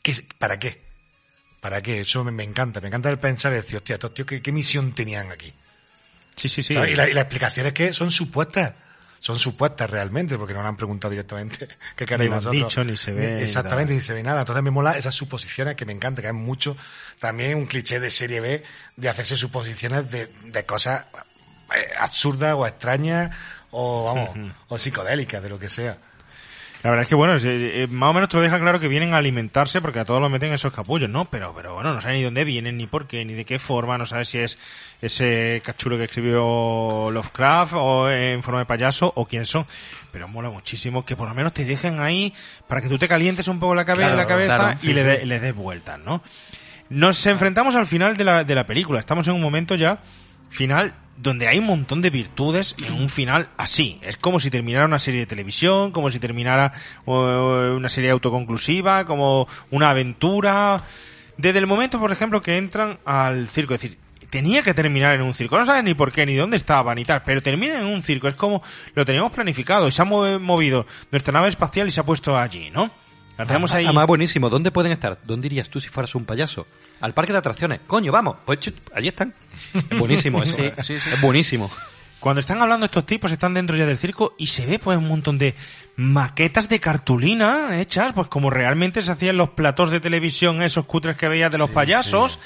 ¿qué 0.02 0.12
es- 0.12 0.22
¿para 0.38 0.58
qué? 0.58 0.80
¿Para 1.60 1.82
qué? 1.82 2.00
Eso 2.00 2.22
me, 2.24 2.30
me 2.30 2.44
encanta, 2.44 2.80
me 2.80 2.88
encanta 2.88 3.08
el 3.10 3.18
pensar 3.18 3.52
y 3.52 3.56
decir, 3.56 3.76
hostia, 3.76 3.94
estos 3.94 4.14
tíos, 4.14 4.28
¿qué, 4.28 4.40
qué 4.42 4.52
misión 4.52 4.94
tenían 4.94 5.32
aquí? 5.32 5.52
Sí, 6.36 6.48
sí, 6.48 6.62
sí. 6.62 6.74
Y, 6.74 6.94
la- 6.94 7.08
y 7.08 7.14
las 7.14 7.22
explicaciones 7.22 7.72
que 7.72 7.92
son 7.92 8.10
supuestas. 8.10 8.72
Son 9.25 9.39
supuestas 9.39 9.89
realmente, 9.89 10.36
porque 10.36 10.53
no 10.53 10.61
le 10.61 10.69
han 10.69 10.77
preguntado 10.77 11.11
directamente 11.11 11.67
qué 11.97 12.05
queréis 12.05 12.28
vosotros. 12.28 12.62
dicho, 12.62 12.85
ni 12.85 12.94
se 12.94 13.11
ve, 13.11 13.43
Exactamente, 13.43 13.94
ni 13.94 14.03
se 14.03 14.12
ve 14.12 14.23
nada. 14.23 14.41
Entonces 14.41 14.62
me 14.62 14.70
mola 14.70 14.99
esas 14.99 15.15
suposiciones 15.15 15.77
que 15.77 15.86
me 15.86 15.94
encanta, 15.94 16.20
que 16.20 16.28
hay 16.28 16.35
mucho. 16.35 16.77
También 17.20 17.57
un 17.57 17.65
cliché 17.65 18.01
de 18.01 18.11
serie 18.11 18.41
B 18.41 18.62
de 18.97 19.09
hacerse 19.09 19.39
suposiciones 19.39 20.11
de, 20.11 20.27
de 20.27 20.67
cosas 20.67 21.07
eh, 21.75 21.89
absurdas 21.99 22.55
o 22.55 22.67
extrañas 22.67 23.35
o, 23.70 24.05
vamos, 24.05 24.53
o 24.69 24.77
psicodélicas, 24.77 25.43
de 25.43 25.49
lo 25.49 25.59
que 25.59 25.70
sea. 25.70 25.97
La 26.84 26.90
verdad 26.90 27.04
es 27.04 27.08
que, 27.08 27.14
bueno, 27.14 27.32
más 27.88 28.10
o 28.10 28.12
menos 28.12 28.28
te 28.28 28.36
lo 28.36 28.42
deja 28.42 28.60
claro 28.60 28.78
que 28.78 28.88
vienen 28.88 29.14
a 29.14 29.16
alimentarse 29.16 29.80
porque 29.80 30.00
a 30.00 30.04
todos 30.04 30.20
los 30.20 30.30
meten 30.30 30.50
en 30.50 30.56
esos 30.56 30.70
capullos, 30.70 31.08
¿no? 31.08 31.24
Pero, 31.24 31.54
pero 31.56 31.72
bueno, 31.72 31.94
no 31.94 32.00
sabe 32.02 32.14
ni 32.14 32.22
dónde 32.22 32.44
vienen, 32.44 32.76
ni 32.76 32.86
por 32.86 33.06
qué, 33.06 33.24
ni 33.24 33.32
de 33.32 33.46
qué 33.46 33.58
forma, 33.58 33.96
no 33.96 34.04
sabe 34.04 34.26
si 34.26 34.36
es 34.38 34.58
ese 35.00 35.62
cachulo 35.64 35.96
que 35.96 36.04
escribió 36.04 37.08
Lovecraft 37.10 37.72
o 37.74 38.10
en 38.10 38.42
forma 38.42 38.58
de 38.60 38.66
payaso 38.66 39.10
o 39.16 39.26
quiénes 39.26 39.48
son. 39.48 39.64
Pero 40.12 40.28
mola 40.28 40.50
muchísimo 40.50 41.06
que 41.06 41.16
por 41.16 41.26
lo 41.26 41.34
menos 41.34 41.54
te 41.54 41.64
dejen 41.64 42.00
ahí 42.00 42.34
para 42.68 42.82
que 42.82 42.88
tú 42.90 42.98
te 42.98 43.08
calientes 43.08 43.48
un 43.48 43.58
poco 43.58 43.74
la, 43.74 43.86
cabe- 43.86 44.02
Claro, 44.02 44.16
la 44.16 44.26
cabeza 44.26 44.56
claro, 44.58 44.78
y 44.82 44.92
le, 44.92 45.00
sí. 45.00 45.06
de- 45.08 45.24
le 45.26 45.40
des 45.40 45.54
vueltas, 45.54 45.98
¿no? 46.00 46.22
Nos 46.90 47.24
enfrentamos 47.26 47.74
al 47.76 47.86
final 47.86 48.18
de 48.18 48.24
la, 48.24 48.44
de 48.44 48.54
la 48.54 48.66
película. 48.66 49.00
Estamos 49.00 49.26
en 49.26 49.32
un 49.34 49.40
momento 49.40 49.74
ya 49.74 50.00
final 50.55 50.94
donde 51.16 51.47
hay 51.47 51.58
un 51.58 51.66
montón 51.66 52.00
de 52.02 52.10
virtudes 52.10 52.74
en 52.78 52.92
un 52.94 53.08
final 53.08 53.49
así. 53.57 54.00
Es 54.02 54.16
como 54.16 54.41
si 54.41 54.50
terminara 54.50 54.86
una 54.86 54.99
serie 54.99 55.20
de 55.20 55.26
televisión, 55.26 55.92
como 55.92 56.10
si 56.10 56.18
terminara 56.18 56.73
una 57.07 57.89
serie 57.89 58.10
autoconclusiva, 58.10 59.05
como 59.05 59.47
una 59.70 59.91
aventura. 59.91 60.83
Desde 61.36 61.58
el 61.58 61.66
momento, 61.66 62.00
por 62.00 62.10
ejemplo, 62.12 62.42
que 62.42 62.57
entran 62.57 62.99
al 63.05 63.49
circo, 63.49 63.74
es 63.74 63.83
decir, 63.83 63.99
tenía 64.31 64.62
que 64.65 64.74
terminar 64.74 65.15
en 65.15 65.23
un 65.23 65.34
circo. 65.34 65.57
No 65.57 65.65
sabes 65.65 65.84
ni 65.84 65.94
por 65.94 66.10
qué, 66.10 66.26
ni 66.26 66.34
dónde 66.34 66.57
estaban 66.57 66.99
y 66.99 67.05
tal, 67.05 67.23
pero 67.23 67.41
termina 67.42 67.78
en 67.78 67.86
un 67.86 68.02
circo. 68.02 68.26
Es 68.26 68.34
como 68.34 68.62
lo 68.94 69.05
teníamos 69.05 69.31
planificado 69.33 69.86
y 69.86 69.92
se 69.92 70.02
ha 70.02 70.05
mo- 70.05 70.41
movido 70.41 70.84
nuestra 71.12 71.33
nave 71.33 71.49
espacial 71.49 71.86
y 71.86 71.91
se 71.92 72.00
ha 72.00 72.05
puesto 72.05 72.36
allí, 72.36 72.70
¿no? 72.70 72.91
La 73.36 73.46
tenemos 73.46 73.74
ahí. 73.74 73.84
Además, 73.84 74.06
buenísimo. 74.06 74.48
¿Dónde 74.48 74.70
pueden 74.70 74.92
estar? 74.92 75.18
¿Dónde 75.24 75.46
irías 75.46 75.68
tú 75.68 75.80
si 75.80 75.88
fueras 75.88 76.14
un 76.14 76.24
payaso? 76.24 76.66
Al 77.00 77.14
parque 77.14 77.32
de 77.32 77.38
atracciones. 77.38 77.80
Coño, 77.86 78.12
vamos. 78.12 78.36
Pues 78.44 78.60
chut, 78.60 78.76
allí 78.94 79.08
están. 79.08 79.34
Es 79.74 79.98
buenísimo 79.98 80.42
eso. 80.42 80.56
Sí, 80.58 80.70
sí, 80.82 81.00
sí. 81.00 81.10
Es 81.12 81.20
buenísimo. 81.20 81.70
Cuando 82.20 82.40
están 82.40 82.62
hablando 82.62 82.86
estos 82.86 83.04
tipos, 83.04 83.32
están 83.32 83.52
dentro 83.52 83.76
ya 83.76 83.84
del 83.84 83.98
circo 83.98 84.34
y 84.38 84.46
se 84.46 84.64
ve 84.64 84.78
pues 84.78 84.96
un 84.96 85.08
montón 85.08 85.36
de 85.36 85.54
maquetas 85.96 86.70
de 86.70 86.80
cartulina 86.80 87.78
hechas, 87.78 88.14
pues 88.14 88.28
como 88.28 88.48
realmente 88.48 89.02
se 89.02 89.12
hacían 89.12 89.36
los 89.36 89.50
platos 89.50 89.90
de 89.90 90.00
televisión, 90.00 90.62
esos 90.62 90.86
cutres 90.86 91.16
que 91.16 91.28
veías 91.28 91.52
de 91.52 91.58
los 91.58 91.68
payasos. 91.68 92.40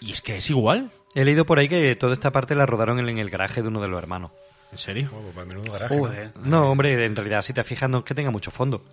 Y 0.00 0.12
es 0.12 0.22
que 0.22 0.38
es 0.38 0.50
igual. 0.50 0.90
He 1.14 1.24
leído 1.24 1.46
por 1.46 1.60
ahí 1.60 1.68
que 1.68 1.94
toda 1.94 2.14
esta 2.14 2.32
parte 2.32 2.56
la 2.56 2.66
rodaron 2.66 2.98
en, 2.98 3.18
el 3.18 3.30
garaje 3.30 3.62
de 3.62 3.68
uno 3.68 3.80
de 3.80 3.86
los 3.86 3.98
hermanos. 3.98 4.32
¿En 4.72 4.78
serio? 4.78 5.10
menudo 5.46 5.72
garaje. 5.72 5.96
Joder. 5.96 6.32
No, 6.42 6.68
hombre, 6.68 7.04
en 7.04 7.14
realidad, 7.14 7.42
si 7.42 7.52
te 7.52 7.62
fijas, 7.62 7.88
no 7.88 7.98
es 7.98 8.04
que 8.04 8.14
tenga 8.14 8.32
mucho 8.32 8.50
fondo. 8.50 8.84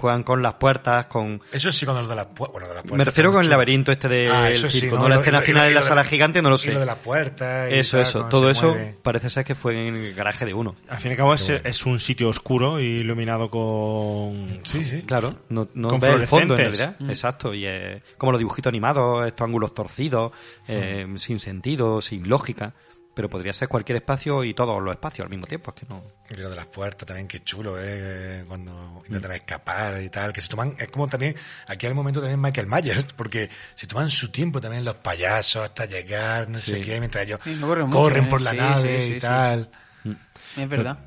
Juegan 0.00 0.22
con 0.22 0.42
las 0.42 0.54
puertas, 0.54 1.06
con... 1.06 1.42
Eso 1.52 1.70
sí, 1.70 1.84
cuando 1.84 2.02
lo 2.02 2.08
de 2.08 2.16
las 2.16 2.26
puertas. 2.26 2.52
Bueno, 2.52 2.68
de 2.68 2.74
las 2.74 2.82
puertas 2.82 2.98
Me 2.98 3.04
refiero 3.04 3.32
con 3.32 3.42
el 3.44 3.50
laberinto 3.50 3.92
este 3.92 4.08
del 4.08 4.32
Ah, 4.32 4.50
eso 4.50 4.68
sí, 4.70 4.80
circo, 4.80 4.96
¿no? 4.96 5.02
no, 5.02 5.08
la 5.10 5.16
Lo- 5.16 5.20
escena 5.20 5.38
lo- 5.40 5.44
final 5.44 5.62
lo- 5.64 5.68
en 5.68 5.74
la 5.74 5.82
sala 5.82 6.04
gigante, 6.04 6.40
no 6.42 6.48
lo 6.48 6.54
y 6.56 6.58
sé. 6.58 6.72
lo 6.72 6.80
de 6.80 6.86
las 6.86 6.96
puertas. 6.96 7.70
y 7.70 7.74
Eso, 7.74 7.98
tal, 7.98 8.06
eso. 8.06 8.24
Todo 8.30 8.48
eso 8.50 8.70
mueve. 8.70 8.96
parece 9.02 9.28
ser 9.30 9.44
que 9.44 9.54
fue 9.54 9.86
en 9.88 9.94
el 9.94 10.14
garaje 10.14 10.46
de 10.46 10.54
uno. 10.54 10.74
Al 10.88 10.98
fin 10.98 11.10
y 11.10 11.12
al 11.12 11.18
cabo 11.18 11.34
es, 11.34 11.48
es 11.50 11.84
un 11.86 12.00
sitio 12.00 12.28
oscuro 12.30 12.80
y 12.80 12.84
iluminado 12.86 13.50
con... 13.50 14.60
Sí, 14.64 14.84
sí. 14.84 15.02
Claro, 15.02 15.36
no, 15.48 15.68
no 15.74 15.88
Con 15.88 16.00
ves 16.00 16.10
el 16.10 16.26
fondo 16.26 16.54
en 16.54 16.60
realidad. 16.60 16.96
Mm. 16.98 17.10
Exacto, 17.10 17.52
y 17.54 17.66
eh, 17.66 18.02
como 18.16 18.32
los 18.32 18.38
dibujitos 18.38 18.70
animados, 18.70 19.26
estos 19.26 19.44
ángulos 19.46 19.74
torcidos, 19.74 20.32
eh, 20.68 21.06
sin 21.16 21.38
sentido, 21.40 22.00
sin 22.00 22.28
lógica. 22.28 22.72
Pero 23.12 23.28
podría 23.28 23.52
ser 23.52 23.68
cualquier 23.68 23.96
espacio 23.96 24.44
y 24.44 24.54
todos 24.54 24.80
los 24.82 24.92
espacios 24.92 25.24
al 25.26 25.30
mismo 25.30 25.44
tiempo. 25.46 25.74
Es 25.74 25.80
que 25.82 25.86
no. 25.92 26.02
Y 26.30 26.34
lo 26.36 26.48
de 26.48 26.56
las 26.56 26.66
puertas 26.66 27.06
también, 27.06 27.26
qué 27.26 27.42
chulo, 27.42 27.76
¿eh? 27.78 28.44
Cuando 28.46 28.72
Mm. 28.72 29.06
intentan 29.06 29.32
escapar 29.32 30.00
y 30.02 30.08
tal. 30.08 30.32
Que 30.32 30.40
se 30.40 30.48
toman, 30.48 30.74
es 30.78 30.88
como 30.88 31.08
también, 31.08 31.34
aquí 31.66 31.86
al 31.86 31.94
momento 31.94 32.20
también 32.20 32.40
Michael 32.40 32.68
Myers, 32.68 33.06
porque 33.16 33.50
se 33.74 33.86
toman 33.88 34.10
su 34.10 34.30
tiempo 34.30 34.60
también 34.60 34.84
los 34.84 34.94
payasos 34.96 35.62
hasta 35.64 35.86
llegar, 35.86 36.48
no 36.48 36.58
sé 36.58 36.80
qué, 36.80 37.00
mientras 37.00 37.24
ellos 37.26 37.40
Sí, 37.42 37.56
corren 37.60 37.88
corren 37.90 38.24
mucho, 38.24 38.30
por 38.30 38.40
¿eh? 38.40 38.44
la 38.44 38.50
Sí, 38.52 38.56
nave 38.56 39.00
sí, 39.00 39.06
sí, 39.06 39.10
y 39.10 39.14
sí. 39.14 39.20
tal. 39.20 39.70
Es 40.56 40.68
verdad. 40.68 40.98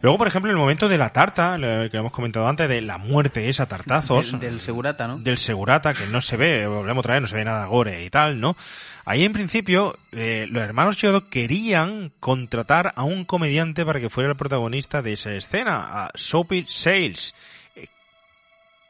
Luego, 0.00 0.18
por 0.18 0.26
ejemplo, 0.26 0.50
el 0.50 0.56
momento 0.56 0.88
de 0.88 0.98
la 0.98 1.12
tarta, 1.12 1.56
que 1.90 1.96
hemos 1.96 2.10
comentado 2.12 2.48
antes, 2.48 2.68
de 2.68 2.80
la 2.80 2.98
muerte 2.98 3.48
esa 3.48 3.66
tartazos. 3.66 4.32
Del, 4.32 4.40
del 4.40 4.60
segurata, 4.60 5.06
¿no? 5.06 5.18
Del 5.18 5.38
segurata, 5.38 5.94
que 5.94 6.06
no 6.06 6.20
se 6.20 6.36
ve, 6.36 6.66
volvemos 6.66 7.02
otra 7.02 7.14
vez, 7.14 7.22
no 7.22 7.28
se 7.28 7.36
ve 7.36 7.44
nada 7.44 7.66
gore 7.66 8.04
y 8.04 8.10
tal, 8.10 8.40
¿no? 8.40 8.56
Ahí 9.08 9.24
en 9.24 9.32
principio, 9.32 9.98
eh, 10.12 10.46
los 10.50 10.62
hermanos 10.62 10.98
Yodo 10.98 11.30
querían 11.30 12.12
contratar 12.20 12.92
a 12.94 13.04
un 13.04 13.24
comediante 13.24 13.86
para 13.86 14.00
que 14.00 14.10
fuera 14.10 14.28
el 14.28 14.36
protagonista 14.36 15.00
de 15.00 15.14
esa 15.14 15.34
escena, 15.34 16.04
a 16.04 16.10
Soapy 16.14 16.66
Sales. 16.68 17.34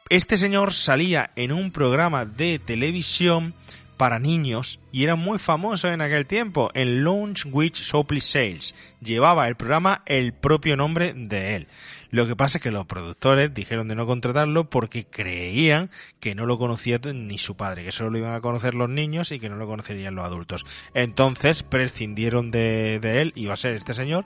Este 0.09 0.35
señor 0.35 0.73
salía 0.73 1.31
en 1.37 1.53
un 1.53 1.71
programa 1.71 2.25
de 2.25 2.59
televisión 2.59 3.53
para 3.95 4.19
niños 4.19 4.81
y 4.91 5.05
era 5.05 5.15
muy 5.15 5.39
famoso 5.39 5.87
en 5.87 6.01
aquel 6.01 6.25
tiempo, 6.25 6.69
en 6.73 7.05
Launch 7.05 7.45
with 7.49 7.75
Soapy 7.75 8.19
Sales. 8.19 8.75
Llevaba 8.99 9.47
el 9.47 9.55
programa 9.55 10.03
el 10.05 10.33
propio 10.33 10.75
nombre 10.75 11.13
de 11.15 11.55
él. 11.55 11.67
Lo 12.11 12.27
que 12.27 12.35
pasa 12.35 12.57
es 12.57 12.63
que 12.63 12.71
los 12.71 12.85
productores 12.85 13.53
dijeron 13.53 13.87
de 13.87 13.95
no 13.95 14.07
contratarlo 14.07 14.69
porque 14.69 15.05
creían 15.05 15.89
que 16.19 16.35
no 16.35 16.45
lo 16.45 16.57
conocía 16.57 16.99
ni 17.13 17.37
su 17.37 17.55
padre, 17.55 17.83
que 17.83 17.91
solo 17.91 18.09
lo 18.09 18.17
iban 18.17 18.33
a 18.33 18.41
conocer 18.41 18.73
los 18.75 18.89
niños 18.89 19.31
y 19.31 19.39
que 19.39 19.49
no 19.49 19.55
lo 19.55 19.67
conocerían 19.67 20.15
los 20.15 20.25
adultos. 20.25 20.65
Entonces 20.93 21.63
prescindieron 21.63 22.51
de, 22.51 22.99
de 22.99 23.21
él, 23.21 23.33
iba 23.35 23.53
a 23.53 23.57
ser 23.57 23.73
este 23.73 23.93
señor, 23.93 24.25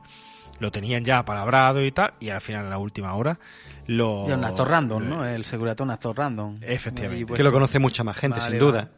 lo 0.60 0.72
tenían 0.72 1.03
ya 1.03 1.24
palabrado 1.26 1.84
y 1.84 1.92
tal, 1.92 2.14
y 2.20 2.30
al 2.30 2.42
final, 2.42 2.66
en 2.66 2.70
la 2.70 2.78
última 2.78 3.14
hora, 3.16 3.40
lo... 3.86 4.26
Y 4.30 4.32
un 4.32 4.44
actor 4.44 4.70
random, 4.70 5.10
¿no? 5.10 5.26
El 5.26 5.45
segurata 5.45 5.84
un 5.84 5.92
actor 5.92 6.18
random. 6.18 6.60
Efectivamente. 6.62 7.26
Pues, 7.26 7.38
que 7.38 7.44
lo 7.44 7.52
conoce 7.52 7.80
mucha 7.80 8.03
más 8.03 8.18
gente, 8.18 8.40
Vale, 8.40 8.52
sin 8.52 8.60
duda. 8.60 8.90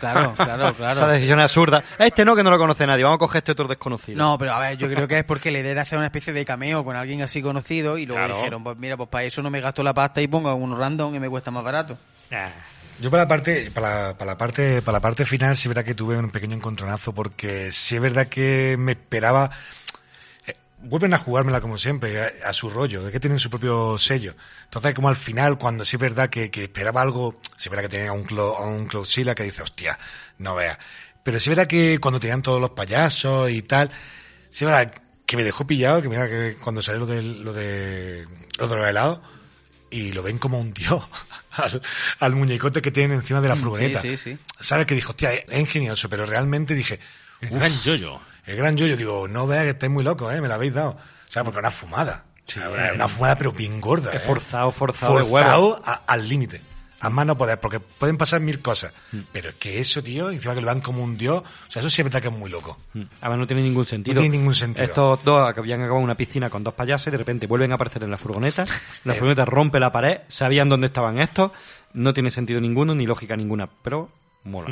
Claro, 0.00 0.34
claro, 0.36 0.74
claro. 0.76 1.00
Esa 1.00 1.08
decisión 1.08 1.40
absurda. 1.40 1.82
Este 1.98 2.24
no, 2.24 2.34
que 2.36 2.42
no 2.42 2.50
lo 2.50 2.58
conoce 2.58 2.86
nadie. 2.86 3.04
Vamos 3.04 3.16
a 3.16 3.18
coger 3.18 3.38
este 3.38 3.52
otro 3.52 3.68
desconocido. 3.68 4.18
No, 4.18 4.36
pero 4.38 4.52
a 4.52 4.58
ver, 4.60 4.76
yo 4.76 4.88
creo 4.88 5.06
que 5.08 5.18
es 5.18 5.24
porque 5.24 5.50
la 5.50 5.58
idea 5.60 5.72
era 5.72 5.82
hacer 5.82 5.98
una 5.98 6.06
especie 6.06 6.32
de 6.32 6.44
cameo 6.44 6.84
con 6.84 6.96
alguien 6.96 7.22
así 7.22 7.42
conocido 7.42 7.98
y 7.98 8.06
luego 8.06 8.20
Claro. 8.24 8.36
dijeron, 8.38 8.64
pues 8.64 8.76
mira, 8.76 8.96
pues 8.96 9.08
para 9.08 9.24
eso 9.24 9.42
no 9.42 9.50
me 9.50 9.60
gasto 9.60 9.82
la 9.82 9.94
pasta 9.94 10.20
y 10.20 10.28
pongo 10.28 10.54
uno 10.54 10.76
random 10.76 11.14
y 11.14 11.20
me 11.20 11.28
cuesta 11.28 11.50
más 11.50 11.64
barato. 11.64 11.96
Yo 13.00 13.10
para 13.10 13.22
la 13.22 13.28
parte, 13.28 13.70
para 13.70 14.08
la, 14.08 14.14
para 14.18 14.32
la 14.32 14.36
parte, 14.38 14.82
para 14.82 14.98
la 14.98 15.00
parte 15.00 15.24
final 15.24 15.56
sí 15.56 15.62
es 15.62 15.68
verdad 15.68 15.84
que 15.84 15.94
tuve 15.94 16.18
un 16.18 16.30
pequeño 16.30 16.54
encontronazo 16.56 17.14
porque 17.14 17.72
sí 17.72 17.96
es 17.96 18.00
verdad 18.02 18.26
que 18.26 18.76
me 18.78 18.92
esperaba. 18.92 19.50
Vuelven 20.82 21.12
a 21.12 21.18
jugármela 21.18 21.60
como 21.60 21.76
siempre, 21.76 22.20
a, 22.20 22.30
a 22.48 22.52
su 22.52 22.70
rollo, 22.70 23.06
es 23.06 23.12
que 23.12 23.20
tienen 23.20 23.38
su 23.38 23.50
propio 23.50 23.98
sello. 23.98 24.34
Entonces, 24.64 24.94
como 24.94 25.08
al 25.08 25.16
final, 25.16 25.58
cuando 25.58 25.84
sí 25.84 25.96
es 25.96 26.00
verdad 26.00 26.30
que, 26.30 26.50
que 26.50 26.64
esperaba 26.64 27.02
algo, 27.02 27.38
sí 27.56 27.68
es 27.68 27.70
verdad 27.70 27.82
que 27.84 27.96
tenía 27.96 28.12
un, 28.12 28.24
Clo- 28.26 28.56
a 28.56 28.66
un 28.66 28.86
Clodzilla 28.86 29.34
que 29.34 29.42
dice, 29.42 29.62
hostia, 29.62 29.98
no 30.38 30.54
veas. 30.54 30.78
Pero 31.22 31.38
sí 31.38 31.50
es 31.50 31.56
verdad 31.56 31.68
que 31.68 31.98
cuando 32.00 32.18
tenían 32.18 32.40
todos 32.42 32.60
los 32.60 32.70
payasos 32.70 33.50
y 33.50 33.60
tal, 33.62 33.90
sí 34.48 34.64
es 34.64 34.70
verdad 34.70 34.92
que 35.26 35.36
me 35.36 35.44
dejó 35.44 35.66
pillado, 35.66 36.00
que 36.00 36.08
mira 36.08 36.26
que 36.28 36.56
cuando 36.60 36.80
salió 36.82 37.00
lo 37.00 37.06
de, 37.06 37.22
lo 37.22 37.52
de, 37.52 38.26
lo 38.58 38.66
de 38.66 38.76
los 38.76 38.88
helados, 38.88 39.20
y 39.90 40.12
lo 40.12 40.22
ven 40.22 40.38
como 40.38 40.58
un 40.58 40.72
dios 40.72 41.02
al, 41.52 41.82
al 42.20 42.36
muñecote 42.36 42.80
que 42.80 42.90
tienen 42.90 43.18
encima 43.18 43.40
de 43.42 43.48
la 43.48 43.54
Mm, 43.56 43.60
furgoneta. 43.60 44.00
sí, 44.00 44.16
sí, 44.16 44.30
sí. 44.36 44.38
¿Sabes? 44.60 44.86
Que 44.86 44.94
dijo, 44.94 45.10
hostia, 45.10 45.34
es 45.34 45.60
ingenioso, 45.60 46.08
pero 46.08 46.24
realmente 46.24 46.74
dije... 46.74 46.98
El 47.40 47.48
"Uf, 47.50 47.58
gran 47.58 47.80
yoyo. 47.82 48.20
El 48.46 48.56
gran 48.56 48.76
yoyo. 48.76 48.96
Digo, 48.96 49.28
no 49.28 49.46
veas 49.46 49.64
que 49.64 49.70
estáis 49.70 49.92
muy 49.92 50.04
locos, 50.04 50.32
¿eh? 50.34 50.40
Me 50.40 50.48
la 50.48 50.54
habéis 50.56 50.74
dado. 50.74 50.90
O 50.90 51.32
sea, 51.32 51.44
porque 51.44 51.58
una 51.60 51.70
fumada. 51.70 52.24
O 52.46 52.50
sea, 52.50 52.68
una, 52.68 53.06
fumada 53.08 53.36
pero 53.36 53.52
bien 53.52 53.80
gorda. 53.80 54.10
Es 54.12 54.22
¿eh? 54.22 54.26
forzado, 54.26 54.72
forzado 54.72 55.22
Forzado 55.24 55.80
a- 55.84 56.02
al 56.06 56.28
límite. 56.28 56.60
A 57.02 57.08
más 57.08 57.24
no 57.24 57.38
poder, 57.38 57.58
porque 57.60 57.80
pueden 57.80 58.18
pasar 58.18 58.40
mil 58.40 58.60
cosas. 58.60 58.92
Mm. 59.12 59.20
Pero 59.32 59.48
es 59.50 59.54
que 59.54 59.80
eso, 59.80 60.02
tío, 60.02 60.30
encima 60.30 60.54
que 60.54 60.60
lo 60.60 60.66
dan 60.66 60.82
como 60.82 61.02
un 61.02 61.16
dios, 61.16 61.42
o 61.42 61.70
sea, 61.70 61.80
eso 61.80 61.88
sí 61.88 62.02
es 62.02 62.04
verdad 62.04 62.20
que 62.20 62.28
es 62.28 62.34
muy 62.34 62.50
loco. 62.50 62.78
Además 63.22 63.38
no 63.38 63.46
tiene 63.46 63.62
ningún 63.62 63.86
sentido. 63.86 64.14
No 64.16 64.20
tiene 64.20 64.36
ningún 64.36 64.54
sentido. 64.54 64.84
Estos 64.84 65.24
dos 65.24 65.56
habían 65.56 65.80
acabado 65.80 66.00
en 66.00 66.04
una 66.04 66.14
piscina 66.14 66.50
con 66.50 66.62
dos 66.62 66.74
payasos 66.74 67.06
y 67.06 67.10
de 67.12 67.16
repente 67.16 67.46
vuelven 67.46 67.72
a 67.72 67.76
aparecer 67.76 68.02
en 68.02 68.10
la 68.10 68.18
furgoneta. 68.18 68.66
La 69.04 69.14
furgoneta 69.14 69.46
rompe 69.46 69.80
la 69.80 69.90
pared, 69.90 70.18
sabían 70.28 70.68
dónde 70.68 70.88
estaban 70.88 71.18
estos. 71.20 71.52
No 71.94 72.12
tiene 72.12 72.30
sentido 72.30 72.60
ninguno 72.60 72.94
ni 72.94 73.06
lógica 73.06 73.34
ninguna, 73.34 73.66
pero 73.82 74.10
mola. 74.44 74.70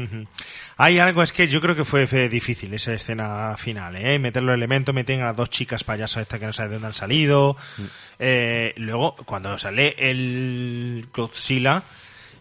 Hay 0.77 0.99
algo, 0.99 1.23
es 1.23 1.33
que 1.33 1.47
yo 1.49 1.61
creo 1.61 1.77
que 1.77 1.85
fue, 1.85 2.07
fue 2.07 2.29
difícil 2.29 2.73
esa 2.75 2.93
escena 2.95 3.55
final, 3.59 3.97
¿eh? 3.97 4.19
Meter 4.19 4.43
los 4.43 4.55
elementos, 4.55 4.95
meten 4.95 5.21
a 5.23 5.27
las 5.27 5.37
dos 5.37 5.51
chicas 5.51 5.85
payasas 5.85 6.23
estas 6.23 6.41
que 6.41 6.47
no 6.47 6.53
saben 6.53 6.71
de 6.71 6.75
dónde 6.77 6.87
han 6.89 6.95
salido. 6.95 7.57
Eh, 8.19 8.75
luego, 8.77 9.15
cuando 9.25 9.59
sale 9.59 9.95
el 9.99 11.09
Godzilla, 11.13 11.83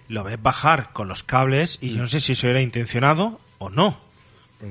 lo 0.07 0.23
ves 0.23 0.41
bajar 0.41 0.91
con 0.93 1.07
los 1.07 1.23
cables 1.23 1.77
y 1.81 1.89
yo 1.91 2.01
no 2.01 2.07
sé 2.07 2.19
si 2.19 2.31
eso 2.31 2.47
era 2.47 2.61
intencionado 2.61 3.39
o 3.57 3.69
no. 3.69 3.99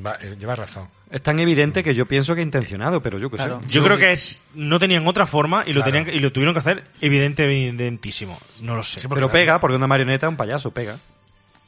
Va, 0.05 0.17
eh, 0.23 0.37
lleva 0.39 0.57
razón. 0.57 0.89
Es 1.11 1.23
tan 1.23 1.39
evidente 1.39 1.85
que 1.85 1.95
yo 1.95 2.07
pienso 2.07 2.35
que 2.35 2.43
intencionado, 2.43 3.01
pero 3.01 3.19
yo 3.19 3.31
que 3.31 3.37
sé. 3.37 3.49
Yo 3.69 3.85
creo 3.85 3.97
que 3.97 4.11
es 4.13 4.43
no 4.55 4.81
tenían 4.81 5.07
otra 5.07 5.25
forma 5.27 5.63
y 5.65 5.69
lo 5.73 5.83
Claro. 5.83 5.85
tenían 5.93 6.05
que- 6.07 6.15
y 6.17 6.19
lo 6.19 6.33
tuvieron 6.33 6.53
que 6.55 6.59
hacer 6.59 6.85
evidente 7.01 7.45
evidentísimo. 7.45 8.37
No 8.61 8.75
lo 8.75 8.83
sé. 8.83 9.07
Pero 9.09 9.31
pega, 9.31 9.61
porque 9.61 9.77
una 9.77 9.87
marioneta 9.87 10.27
es 10.27 10.31
un 10.31 10.37
payaso, 10.37 10.73
pega. 10.73 10.99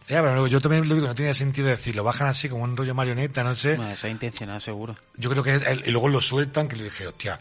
Ya, 0.08 0.22
pero 0.22 0.46
yo 0.46 0.60
también 0.60 0.88
lo 0.88 0.94
digo, 0.94 1.06
no 1.06 1.14
tenía 1.14 1.34
sentido 1.34 1.68
decir, 1.68 1.94
lo 1.94 2.02
bajan 2.04 2.28
así 2.28 2.48
como 2.48 2.64
un 2.64 2.76
rollo 2.76 2.94
marioneta, 2.94 3.42
no 3.44 3.54
sé. 3.54 3.76
Bueno, 3.76 3.92
eso 3.92 4.06
es 4.06 4.12
intencionado, 4.12 4.58
seguro. 4.60 4.94
Yo 5.16 5.28
creo 5.30 5.42
que 5.42 5.54
el- 5.54 5.82
y 5.86 5.90
luego 5.90 6.08
lo 6.08 6.20
sueltan, 6.20 6.66
que 6.66 6.76
le 6.76 6.84
dije, 6.84 7.06
hostia, 7.06 7.38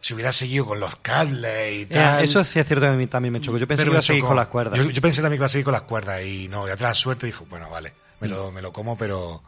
si 0.00 0.14
hubiera 0.14 0.32
seguido 0.32 0.64
con 0.64 0.80
los 0.80 0.96
cables 0.96 1.72
y 1.74 1.82
Eh, 1.82 1.86
tal. 1.86 2.24
eso 2.24 2.42
sí 2.44 2.58
es 2.58 2.66
cierto 2.66 2.86
que 2.86 2.90
a 2.90 2.92
mí 2.92 3.06
también 3.06 3.32
me 3.34 3.40
chocó. 3.40 3.58
Yo 3.58 3.66
pensé 3.66 3.82
Pero 3.82 3.90
que 3.90 3.94
iba 3.96 3.98
a 3.98 4.02
seguir 4.02 4.24
con 4.24 4.36
las 4.36 4.46
cuerdas. 4.46 4.78
Yo, 4.78 4.90
yo 4.90 5.02
pensé 5.02 5.20
también 5.20 5.38
que 5.38 5.42
iba 5.42 5.46
a 5.46 5.50
seguir 5.50 5.64
con 5.64 5.72
las 5.72 5.82
cuerdas 5.82 6.22
y 6.24 6.48
no, 6.48 6.66
y 6.66 6.70
atrás 6.70 6.96
suerte 6.96 7.26
dijo, 7.26 7.44
bueno, 7.50 7.68
vale, 7.68 7.92
me 8.20 8.28
lo, 8.28 8.50
me 8.52 8.62
lo 8.62 8.72
como, 8.72 8.96
pero... 8.96 9.42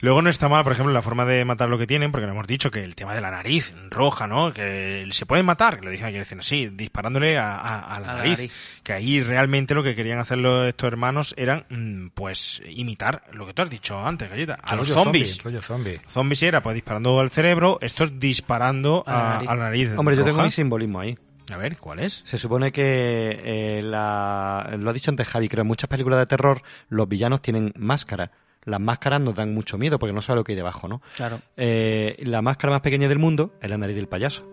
Luego 0.00 0.20
no 0.22 0.30
está 0.30 0.48
mal, 0.48 0.64
por 0.64 0.72
ejemplo, 0.72 0.92
la 0.92 1.02
forma 1.02 1.24
de 1.26 1.44
matar 1.44 1.68
lo 1.68 1.78
que 1.78 1.86
tienen, 1.86 2.10
porque 2.10 2.26
nos 2.26 2.34
hemos 2.34 2.46
dicho 2.46 2.70
que 2.70 2.82
el 2.82 2.94
tema 2.96 3.14
de 3.14 3.20
la 3.20 3.30
nariz 3.30 3.72
roja, 3.90 4.26
¿no? 4.26 4.52
Que 4.52 5.06
se 5.12 5.26
pueden 5.26 5.46
matar, 5.46 5.78
que 5.78 5.84
lo 5.84 5.90
dicen 5.90 6.40
así, 6.40 6.68
disparándole 6.72 7.38
a, 7.38 7.54
a- 7.56 7.78
a 7.80 8.00
la, 8.00 8.06
A 8.08 8.12
la 8.12 8.18
nariz. 8.18 8.38
nariz. 8.38 8.52
Que 8.82 8.92
ahí 8.94 9.20
realmente 9.20 9.74
lo 9.74 9.82
que 9.82 9.94
querían 9.94 10.18
hacer 10.18 10.38
los- 10.38 10.66
estos 10.68 10.88
hermanos 10.88 11.34
eran, 11.36 11.66
mm, 11.70 12.08
pues, 12.14 12.62
imitar 12.66 13.22
lo 13.32 13.46
que 13.46 13.54
tú 13.54 13.62
has 13.62 13.70
dicho 13.70 13.98
antes, 14.04 14.28
Galleta, 14.28 14.54
a 14.62 14.74
los 14.76 14.88
zombies. 14.88 15.34
zombie, 15.36 15.44
rollo 15.44 15.62
zombie. 15.62 16.00
Zombies 16.08 16.42
era, 16.42 16.62
pues, 16.62 16.74
disparando 16.74 17.20
al 17.20 17.30
cerebro, 17.30 17.78
estos 17.82 18.18
disparando 18.18 19.04
A 19.06 19.12
la 19.12 19.28
nariz. 19.34 19.46
la 19.48 19.54
nariz. 19.56 19.90
Hombre, 19.96 20.16
yo 20.16 20.24
tengo 20.24 20.42
mi 20.42 20.50
simbolismo 20.50 21.00
ahí. 21.00 21.16
A 21.52 21.56
ver, 21.58 21.76
¿cuál 21.76 21.98
es? 22.00 22.22
Se 22.24 22.38
supone 22.38 22.72
que 22.72 23.40
eh, 23.44 23.82
la, 23.82 24.76
lo 24.80 24.90
ha 24.90 24.92
dicho 24.92 25.10
antes 25.10 25.28
Javi, 25.28 25.48
creo 25.48 25.62
en 25.62 25.68
muchas 25.68 25.88
películas 25.88 26.18
de 26.18 26.26
terror 26.26 26.62
los 26.88 27.08
villanos 27.08 27.42
tienen 27.42 27.72
máscaras. 27.76 28.30
Las 28.64 28.80
máscaras 28.80 29.20
nos 29.20 29.34
dan 29.34 29.52
mucho 29.54 29.76
miedo 29.76 29.98
porque 29.98 30.12
no 30.12 30.22
sabes 30.22 30.38
lo 30.38 30.44
que 30.44 30.52
hay 30.52 30.56
debajo, 30.56 30.86
¿no? 30.88 31.02
Claro. 31.16 31.40
Eh, 31.56 32.16
la 32.24 32.42
máscara 32.42 32.72
más 32.72 32.80
pequeña 32.80 33.08
del 33.08 33.18
mundo 33.18 33.54
es 33.60 33.68
la 33.68 33.76
nariz 33.76 33.96
del 33.96 34.06
payaso. 34.08 34.48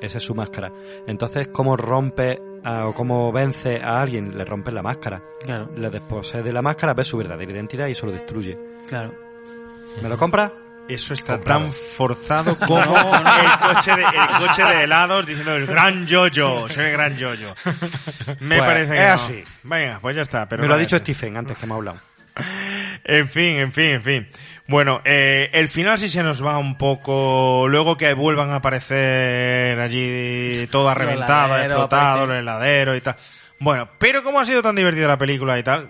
Esa 0.00 0.18
es 0.18 0.24
su 0.24 0.34
máscara. 0.34 0.72
Entonces, 1.06 1.48
¿cómo 1.48 1.76
rompe 1.76 2.40
a- 2.64 2.86
o 2.86 2.94
cómo 2.94 3.32
vence 3.32 3.80
a 3.82 4.00
alguien? 4.02 4.36
Le 4.36 4.44
rompes 4.44 4.74
la 4.74 4.82
máscara. 4.82 5.22
Claro. 5.44 5.70
Le 5.76 5.88
desposee 5.90 6.42
de 6.42 6.52
la 6.52 6.62
máscara, 6.62 6.94
ves 6.94 7.06
su 7.08 7.16
verdadera 7.16 7.50
identidad 7.52 7.86
y 7.88 7.92
eso 7.92 8.06
lo 8.06 8.12
destruye. 8.12 8.58
Claro. 8.88 9.14
¿Me 10.02 10.08
lo 10.08 10.16
compras? 10.18 10.52
Eso 10.88 11.12
está 11.12 11.34
Comprado. 11.34 11.60
tan 11.64 11.72
forzado 11.74 12.58
como 12.66 12.80
el 12.80 13.74
coche 13.74 13.94
de, 13.94 14.02
el 14.02 14.46
coche 14.46 14.62
de 14.64 14.82
helados 14.84 15.26
diciendo 15.26 15.54
el 15.54 15.66
gran 15.66 16.06
yoyo, 16.06 16.68
soy 16.68 16.86
el 16.86 16.92
gran 16.92 17.16
yoyo. 17.16 17.54
Me 18.40 18.56
Pues, 18.56 18.68
parece 18.68 18.92
que 18.92 19.02
es 19.02 19.08
no. 19.08 19.14
así. 19.14 19.44
Venga, 19.64 19.98
pues 20.00 20.16
ya 20.16 20.22
está. 20.22 20.48
Pero 20.48 20.62
Me 20.62 20.68
lo 20.68 20.74
ha 20.74 20.78
dicho. 20.78 20.98
Stephen 20.98 21.36
antes 21.36 21.56
que 21.58 21.66
me 21.66 21.72
ha 21.74 21.76
hablado. 21.76 22.00
En 23.04 23.28
fin, 23.28 23.56
en 23.58 23.72
fin, 23.72 23.84
en 23.90 24.02
fin. 24.02 24.28
Bueno, 24.66 25.00
eh, 25.04 25.48
el 25.54 25.68
final 25.70 25.98
sí 25.98 26.08
se 26.10 26.22
nos 26.22 26.44
va 26.44 26.58
un 26.58 26.76
poco. 26.76 27.66
Luego 27.68 27.96
que 27.96 28.12
vuelvan 28.12 28.50
a 28.50 28.56
aparecer 28.56 29.78
allí 29.78 30.66
todo 30.66 30.92
reventado, 30.92 31.54
heladero, 31.54 31.74
explotado, 31.74 32.24
el 32.24 32.40
heladero 32.40 32.94
y 32.96 33.00
tal. 33.00 33.16
Bueno, 33.60 33.88
pero 33.98 34.22
como 34.22 34.40
ha 34.40 34.44
sido 34.44 34.60
tan 34.60 34.74
divertida 34.76 35.06
la 35.08 35.16
película 35.16 35.58
y 35.58 35.62
tal, 35.62 35.88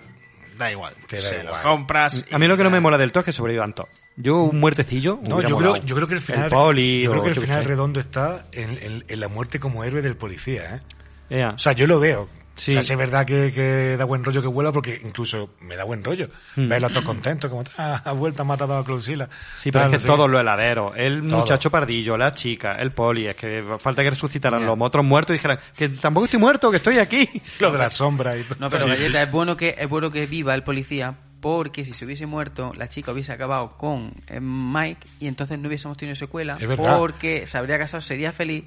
da 0.57 0.71
igual. 0.71 0.93
Te 1.07 1.17
da 1.21 1.29
Se 1.29 1.39
igual. 1.41 1.57
lo 1.57 1.61
compras. 1.69 2.23
A 2.31 2.37
mí 2.39 2.47
lo 2.47 2.55
que 2.55 2.63
no 2.63 2.69
me 2.69 2.79
mola 2.79 2.97
del 2.97 3.11
todo 3.11 3.21
es 3.21 3.25
que 3.25 3.33
sobrevivan 3.33 3.73
todos. 3.73 3.89
Yo 4.21 4.43
un 4.43 4.59
muertecillo. 4.59 5.19
No, 5.27 5.41
yo 5.41 5.57
creo, 5.57 5.77
yo 5.77 5.95
creo 5.95 6.07
que 6.07 6.15
el 6.15 6.21
final, 6.21 6.49
poli, 6.49 7.03
yo 7.03 7.11
creo 7.11 7.23
que 7.23 7.29
el 7.29 7.35
final 7.39 7.63
redondo 7.63 7.99
está 8.01 8.45
en, 8.51 8.77
en- 8.81 9.05
en 9.07 9.19
la 9.19 9.29
muerte 9.29 9.59
como 9.59 9.83
héroe 9.85 10.01
del 10.01 10.17
policía, 10.17 10.81
¿eh? 11.29 11.45
O 11.45 11.57
sea, 11.57 11.71
yo 11.71 11.87
lo 11.87 11.99
veo. 11.99 12.27
Sí. 12.55 12.71
O 12.71 12.73
sea, 12.73 12.83
sí 12.83 12.91
es 12.91 12.99
verdad 12.99 13.25
que, 13.25 13.53
que 13.53 13.95
da 13.95 14.03
buen 14.03 14.21
rollo 14.25 14.41
que 14.41 14.49
vuela 14.49 14.73
porque 14.73 14.99
incluso 15.05 15.51
me 15.61 15.77
da 15.77 15.85
buen 15.85 16.03
rollo. 16.03 16.29
Hmm. 16.57 16.67
Verlo 16.67 16.89
todo 16.89 17.05
contento, 17.05 17.49
como 17.49 17.63
"Ah, 17.77 18.01
ha 18.03 18.11
vuelto, 18.11 18.41
ha 18.41 18.45
matado 18.45 18.77
a 18.77 18.83
Clousila. 18.83 19.29
Sí, 19.55 19.71
pero 19.71 19.85
Tal, 19.85 19.91
es 19.93 19.97
que 19.97 20.01
sé 20.01 20.07
todos 20.07 20.29
los 20.29 20.41
heladeros, 20.41 20.91
el 20.97 21.25
Todo. 21.25 21.39
muchacho 21.39 21.71
pardillo, 21.71 22.17
la 22.17 22.33
chica, 22.33 22.73
el 22.75 22.91
poli, 22.91 23.27
es 23.27 23.35
que 23.37 23.63
falta 23.79 24.03
que 24.03 24.09
resucitaran 24.09 24.65
los 24.65 24.75
otros 24.77 25.05
muertos 25.05 25.33
y 25.35 25.37
dijeran 25.37 25.57
que 25.77 25.87
tampoco 25.87 26.25
estoy 26.25 26.41
muerto, 26.41 26.69
que 26.69 26.77
estoy 26.77 26.97
aquí. 26.97 27.29
Lo 27.59 27.71
de 27.71 27.77
la 27.77 27.89
sombra 27.89 28.35
y 28.35 28.43
todo. 28.43 28.57
No, 28.59 28.69
pero 28.69 28.87
Galleta, 28.87 29.23
es 29.23 29.31
bueno 29.31 29.55
que 29.55 29.75
es 29.79 29.87
bueno 29.87 30.11
que 30.11 30.25
viva 30.25 30.53
el 30.53 30.63
policía 30.63 31.15
porque 31.41 31.83
si 31.85 31.93
se 31.93 32.05
hubiese 32.05 32.25
muerto, 32.25 32.73
la 32.75 32.89
chica 32.89 33.11
hubiese 33.11 33.31
acabado 33.31 33.77
con 33.77 34.13
eh, 34.27 34.39
Mike 34.41 35.07
y 35.19 35.27
entonces 35.27 35.57
no 35.59 35.67
hubiésemos 35.67 35.97
tenido 35.97 36.15
secuela 36.15 36.55
porque 36.97 37.47
se 37.47 37.57
habría 37.57 37.77
casado, 37.77 38.01
sería 38.01 38.31
feliz. 38.31 38.63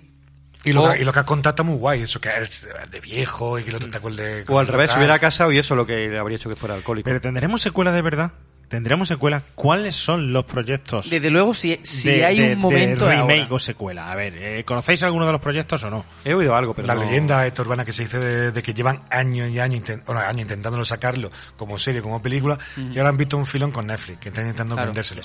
Y 0.65 0.73
lo, 0.73 0.85
O- 0.85 0.93
que, 0.93 1.03
y 1.03 1.05
lo 1.05 1.13
que 1.13 1.19
has 1.19 1.25
contado 1.25 1.51
está 1.51 1.63
muy 1.65 1.77
guay, 1.77 2.03
eso 2.03 2.21
que 2.21 2.29
es 2.41 2.67
de 2.91 3.01
viejo 3.01 3.59
y 3.59 3.65
que 3.65 3.75
otro 3.75 3.89
te 3.89 3.97
acuerde. 3.97 4.45
O 4.49 4.59
al 4.61 4.67
revés, 4.69 4.91
se 4.93 4.99
hubiera 4.99 5.19
casado 5.19 5.51
y 5.51 5.59
eso 5.59 5.75
lo 5.75 5.85
que 5.87 6.09
le 6.09 6.19
habría 6.19 6.37
hecho 6.37 6.49
que 6.49 6.55
fuera 6.57 6.75
alcohólico. 6.77 7.05
Pero 7.05 7.21
tendremos 7.21 7.61
secuela 7.63 7.91
de 7.91 8.01
verdad. 8.03 8.33
¿Tendremos 8.73 9.07
secuela? 9.07 9.43
¿Cuáles 9.55 9.95
son 9.95 10.33
los 10.33 10.47
proyectos? 10.47 11.11
Desde 11.11 11.29
luego, 11.29 11.53
si, 11.53 11.79
si 11.83 12.09
de- 12.09 12.25
hay 12.25 12.39
de- 12.39 12.53
un 12.55 12.59
momento 12.61 13.05
de 13.05 13.17
remake 13.17 13.41
ahora. 13.43 13.55
o 13.55 13.59
secuela. 13.59 14.11
A 14.11 14.15
ver, 14.15 14.33
eh, 14.39 14.65
¿conocéis 14.65 15.03
alguno 15.03 15.27
de 15.27 15.33
los 15.33 15.43
proyectos 15.43 15.85
o 15.85 15.91
no? 15.91 16.07
He 16.25 16.33
oído 16.33 16.57
algo, 16.57 16.73
pero 16.73 16.89
la 16.89 16.95
no- 16.95 17.03
leyenda 17.05 17.47
esta 17.47 17.61
urbana 17.61 17.85
que 17.85 17.93
se 17.93 18.05
dice 18.05 18.19
de, 18.19 18.51
de 18.51 18.63
que 18.63 18.73
llevan 18.73 19.03
años 19.11 19.51
y 19.51 19.61
años, 19.61 19.83
inten- 19.85 20.03
bueno, 20.07 20.23
años 20.23 20.41
intentándolo 20.41 20.87
sacarlo 20.87 21.31
como 21.59 21.79
serie, 21.79 22.01
como 22.01 22.23
película, 22.23 22.59
y 22.79 22.97
ahora 22.97 23.11
han 23.11 23.19
visto 23.19 23.37
un 23.37 23.45
filón 23.45 23.73
con 23.73 23.87
Netflix, 23.89 24.19
que 24.21 24.29
están 24.31 24.45
intentando 24.45 24.75
Claro. 24.75 24.89
vendérselo. 24.89 25.21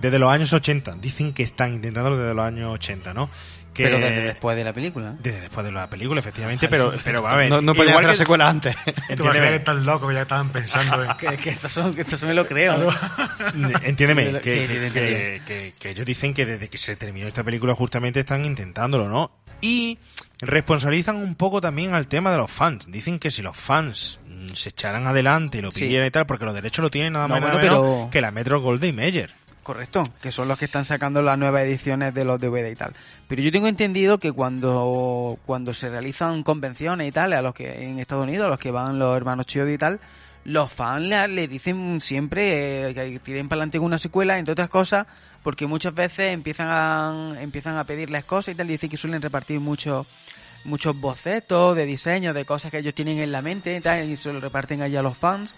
Desde 0.00 0.18
los 0.18 0.28
años 0.32 0.52
80. 0.52 0.96
Dicen 0.96 1.32
que 1.32 1.44
están 1.44 1.74
intentándolo 1.74 2.16
desde 2.18 2.34
los 2.34 2.44
años 2.44 2.74
80, 2.74 3.14
¿no? 3.14 3.30
Que- 3.78 3.84
Pero 3.84 3.98
desde 3.98 4.22
después 4.22 4.56
de 4.56 4.64
la 4.64 4.72
película. 4.72 5.14
Desde 5.20 5.40
después 5.42 5.64
de 5.64 5.70
la 5.70 5.88
película, 5.88 6.18
efectivamente, 6.18 6.66
pero, 6.68 6.92
pero 7.04 7.24
a 7.26 7.36
ver. 7.36 7.48
No, 7.48 7.60
no 7.62 7.74
podían 7.76 7.90
igual 7.90 8.04
hacer 8.06 8.16
que- 8.16 8.24
secuela 8.24 8.48
antes. 8.48 8.74
Tú 8.84 8.90
Entiéndeme. 9.08 9.38
imaginas 9.38 9.64
tan 9.64 9.86
loco 9.86 10.08
que 10.08 10.14
ya 10.14 10.22
estaban 10.22 10.50
pensando 10.50 11.04
en... 11.04 11.16
que, 11.16 11.36
que 11.36 11.50
estos 11.50 11.70
son, 11.70 11.94
que 11.94 12.00
estos 12.00 12.20
me 12.24 12.34
lo 12.34 12.44
creo. 12.44 12.74
Entiéndeme, 13.82 14.32
Sí, 14.34 14.40
que, 14.40 14.52
sí, 14.52 14.58
te 14.58 14.66
que, 14.66 14.86
entiendo. 14.86 14.92
que- 14.92 15.42
que- 15.46 15.74
que 15.78 15.90
ellos 15.90 16.04
dicen 16.06 16.34
que 16.34 16.44
desde 16.46 16.68
que 16.68 16.78
se 16.78 16.96
terminó 16.96 17.28
esta 17.28 17.44
película 17.44 17.74
justamente 17.74 18.20
están 18.20 18.44
intentándolo, 18.44 19.08
¿no? 19.08 19.30
Y 19.60 19.98
responsabilizan 20.40 21.16
un 21.16 21.34
poco 21.34 21.60
también 21.60 21.94
al 21.94 22.06
tema 22.08 22.30
de 22.30 22.36
los 22.38 22.50
fans. 22.50 22.86
Dicen 22.90 23.18
que 23.18 23.30
si 23.30 23.42
los 23.42 23.56
fans 23.56 24.18
mm, 24.26 24.54
se 24.54 24.68
echaran 24.70 25.06
adelante 25.06 25.58
y 25.58 25.62
lo 25.62 25.70
Sí. 25.70 25.80
pidieran 25.80 26.06
y 26.08 26.10
tal, 26.10 26.26
porque 26.26 26.44
los 26.44 26.54
derechos 26.54 26.82
lo 26.82 26.90
tienen 26.90 27.12
nada 27.12 27.26
No, 27.28 27.34
más 27.34 27.38
y 27.40 27.44
nada 27.44 27.54
menos 27.58 27.78
pero- 27.78 28.10
que 28.10 28.20
la 28.20 28.30
Metro 28.30 28.60
Goldwyn 28.60 28.94
Mayer. 28.96 29.30
Correcto, 29.68 30.02
que 30.22 30.32
son 30.32 30.48
los 30.48 30.58
que 30.58 30.64
están 30.64 30.86
sacando 30.86 31.20
las 31.20 31.38
nuevas 31.38 31.60
ediciones 31.60 32.14
de 32.14 32.24
los 32.24 32.40
DVD 32.40 32.70
y 32.70 32.74
tal. 32.74 32.94
Pero 33.28 33.42
yo 33.42 33.52
tengo 33.52 33.66
entendido 33.66 34.16
que 34.16 34.32
cuando, 34.32 35.38
cuando 35.44 35.74
se 35.74 35.90
realizan 35.90 36.42
convenciones 36.42 37.06
y 37.06 37.12
tal, 37.12 37.34
a 37.34 37.42
los 37.42 37.52
que 37.52 37.84
en 37.84 37.98
Estados 37.98 38.24
Unidos, 38.24 38.46
a 38.46 38.48
los 38.48 38.58
que 38.58 38.70
van 38.70 38.98
los 38.98 39.14
hermanos 39.14 39.44
Chiodo 39.44 39.70
y 39.70 39.76
tal, 39.76 40.00
los 40.44 40.72
fans 40.72 41.28
le, 41.28 41.48
dicen 41.48 42.00
siempre 42.00 42.88
eh, 42.88 42.94
que 42.94 43.18
tiren 43.18 43.46
para 43.50 43.58
adelante 43.58 43.76
con 43.76 43.88
una 43.88 43.98
secuela, 43.98 44.38
entre 44.38 44.52
otras 44.52 44.70
cosas, 44.70 45.06
porque 45.42 45.66
muchas 45.66 45.92
veces 45.92 46.32
empiezan 46.32 46.68
a, 46.70 47.34
empiezan 47.38 47.76
a 47.76 47.84
pedirles 47.84 48.24
cosas 48.24 48.54
y 48.54 48.56
tal, 48.56 48.68
y 48.68 48.72
dicen 48.72 48.88
que 48.88 48.96
suelen 48.96 49.20
repartir 49.20 49.60
muchos 49.60 50.06
muchos 50.64 50.98
bocetos 50.98 51.76
de 51.76 51.84
diseños, 51.84 52.34
de 52.34 52.46
cosas 52.46 52.70
que 52.70 52.78
ellos 52.78 52.94
tienen 52.94 53.18
en 53.18 53.32
la 53.32 53.42
mente 53.42 53.76
y 53.76 53.80
tal, 53.82 54.08
y 54.08 54.16
se 54.16 54.32
lo 54.32 54.40
reparten 54.40 54.80
allá 54.80 55.00
a 55.00 55.02
los 55.02 55.18
fans. 55.18 55.54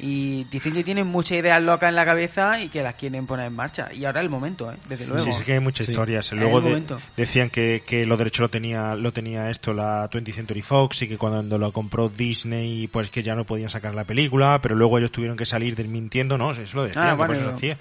Y 0.00 0.44
dicen 0.44 0.72
que 0.74 0.84
tienen 0.84 1.08
muchas 1.08 1.38
ideas 1.38 1.60
locas 1.60 1.88
en 1.88 1.96
la 1.96 2.04
cabeza 2.04 2.60
y 2.60 2.68
que 2.68 2.82
las 2.82 2.94
quieren 2.94 3.26
poner 3.26 3.46
en 3.46 3.52
marcha. 3.54 3.88
Y 3.92 4.04
ahora 4.04 4.20
es 4.20 4.24
el 4.24 4.30
momento, 4.30 4.70
¿eh? 4.70 4.76
desde 4.88 5.06
luego. 5.06 5.24
Sí, 5.24 5.32
sí 5.36 5.42
que 5.42 5.54
hay 5.54 5.60
muchas 5.60 5.86
Sí. 5.86 5.92
historias. 5.92 6.30
Luego 6.32 6.60
de- 6.60 6.82
decían 7.16 7.50
que, 7.50 7.82
que 7.84 8.06
los 8.06 8.16
derechos 8.16 8.40
lo 8.42 8.48
tenía, 8.48 8.94
lo 8.94 9.10
tenía 9.10 9.50
esto 9.50 9.74
la 9.74 10.08
20th 10.08 10.34
Century 10.34 10.62
Fox 10.62 11.02
y 11.02 11.08
que 11.08 11.18
cuando 11.18 11.58
lo 11.58 11.72
compró 11.72 12.08
Disney 12.08 12.86
pues 12.86 13.10
que 13.10 13.24
ya 13.24 13.34
no 13.34 13.44
podían 13.44 13.70
sacar 13.70 13.92
la 13.94 14.04
película, 14.04 14.60
pero 14.62 14.76
luego 14.76 14.98
ellos 14.98 15.10
tuvieron 15.10 15.36
que 15.36 15.46
salir 15.46 15.74
desmintiendo, 15.74 16.38
¿no? 16.38 16.52
Eso 16.52 16.76
lo 16.76 16.84
decían, 16.84 17.04
Ah, 17.06 17.10
que 17.10 17.16
por 17.16 17.26
bueno, 17.26 17.40
eso 17.42 17.50
lo 17.50 17.56
hacía. 17.56 17.76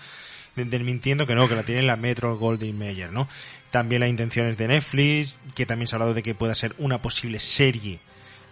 De- 0.55 0.65
Desmintiendo 0.65 1.27
que 1.27 1.35
no, 1.35 1.47
que 1.47 1.53
la 1.53 1.61
tiene 1.61 1.83
la 1.83 1.97
Metro 1.97 2.35
Goldwyn 2.37 2.75
Mayer, 2.79 3.11
¿no? 3.11 3.27
También 3.69 3.99
las 3.99 4.09
intenciones 4.09 4.57
de 4.57 4.67
Netflix, 4.69 5.37
que 5.53 5.67
también 5.67 5.87
se 5.87 5.95
ha 5.95 5.97
hablado 5.97 6.15
de 6.15 6.23
que 6.23 6.33
pueda 6.33 6.55
ser 6.55 6.73
una 6.79 6.99
posible 6.99 7.37
serie 7.39 7.99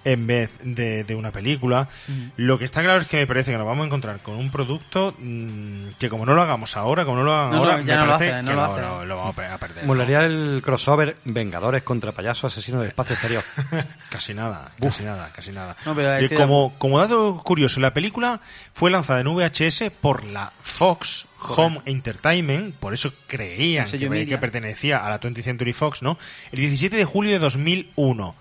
en 0.05 0.27
vez 0.27 0.51
de, 0.63 1.03
de 1.03 1.15
una 1.15 1.31
película. 1.31 1.89
Lo 2.37 2.57
que 2.57 2.63
está 2.65 2.81
claro 2.81 3.01
es 3.01 3.07
que 3.07 3.17
me 3.17 3.27
parece 3.27 3.51
que 3.51 3.57
nos 3.57 3.65
vamos 3.67 3.83
a 3.83 3.87
encontrar 3.87 4.19
con 4.21 4.35
un 4.35 4.49
producto 4.51 5.13
mm, 5.19 5.87
que 5.99 6.09
como 6.09 6.25
no 6.25 6.33
lo 6.35 6.41
hagamos 6.41 6.77
ahora, 6.77 7.03
como 7.03 7.17
no 7.17 7.23
lo 7.23 7.33
hagan 7.33 7.51
No, 7.51 7.57
no, 7.65 7.71
ahora, 7.71 7.83
ya 7.83 7.95
me 7.95 7.99
no 8.01 8.05
lo 8.05 8.13
hace, 8.13 8.31
no 8.31 8.37
que 8.37 8.43
lo 8.51 8.55
lo, 8.55 8.63
hace. 8.63 8.81
lo- 8.81 9.05
lo 9.05 9.17
vamos 9.17 9.35
a 9.39 9.57
perder. 9.57 9.85
Molaría 9.85 10.25
el 10.25 10.61
crossover 10.63 11.17
Vengadores 11.25 11.83
contra 11.83 12.11
Payaso 12.13 12.47
Asesino 12.47 12.79
del 12.79 12.89
Espacio 12.89 13.13
Exterior. 13.13 13.43
Casi 14.09 14.33
nada, 14.33 14.71
casi 14.79 15.03
nada, 15.03 15.29
casi 15.35 15.51
nada. 15.51 15.75
No, 15.85 15.93
pero 15.93 16.23
Y 16.23 16.29
como, 16.29 16.73
como 16.77 16.99
dato 16.99 17.41
curioso, 17.43 17.79
la 17.81 17.93
película 17.93 18.39
fue 18.73 18.89
lanzada 18.91 19.19
en 19.21 19.27
VHS 19.27 19.85
por 19.99 20.23
la 20.23 20.51
Fox 20.61 21.25
Home 21.57 21.81
Entertainment, 21.85 22.73
por 22.75 22.93
eso 22.93 23.11
creían 23.27 23.85
que, 23.89 24.25
que 24.25 24.37
pertenecía 24.37 25.05
a 25.05 25.09
la 25.09 25.19
20th 25.19 25.41
Century 25.43 25.73
Fox, 25.73 26.01
¿no? 26.01 26.17
El 26.51 26.59
17 26.59 26.95
de 26.95 27.05
julio 27.05 27.31
de 27.33 27.39
2001. 27.39 28.35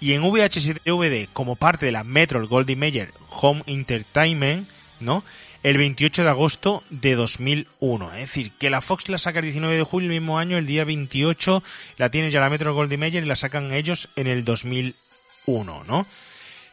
Y 0.00 0.12
en 0.12 0.22
VHS 0.22 0.84
DVD, 0.84 1.28
como 1.32 1.56
parte 1.56 1.86
de 1.86 1.92
la 1.92 2.04
Metro 2.04 2.46
Goldie 2.46 2.76
Mayer 2.76 3.12
Home 3.40 3.62
Entertainment, 3.66 4.68
¿no? 5.00 5.24
El 5.64 5.76
28 5.76 6.22
de 6.22 6.28
agosto 6.28 6.84
de 6.88 7.16
2001. 7.16 8.12
Es 8.14 8.20
decir, 8.20 8.52
que 8.52 8.70
la 8.70 8.80
Fox 8.80 9.08
la 9.08 9.18
saca 9.18 9.40
el 9.40 9.46
19 9.46 9.76
de 9.76 9.82
julio 9.82 10.08
el 10.08 10.20
mismo 10.20 10.38
año, 10.38 10.56
el 10.56 10.66
día 10.66 10.84
28 10.84 11.62
la 11.96 12.10
tiene 12.10 12.30
ya 12.30 12.40
la 12.40 12.50
Metro 12.50 12.74
Goldie 12.74 12.96
Mayer 12.96 13.24
y 13.24 13.26
la 13.26 13.34
sacan 13.34 13.72
ellos 13.72 14.08
en 14.14 14.28
el 14.28 14.44
2001, 14.44 15.84
¿no? 15.84 16.06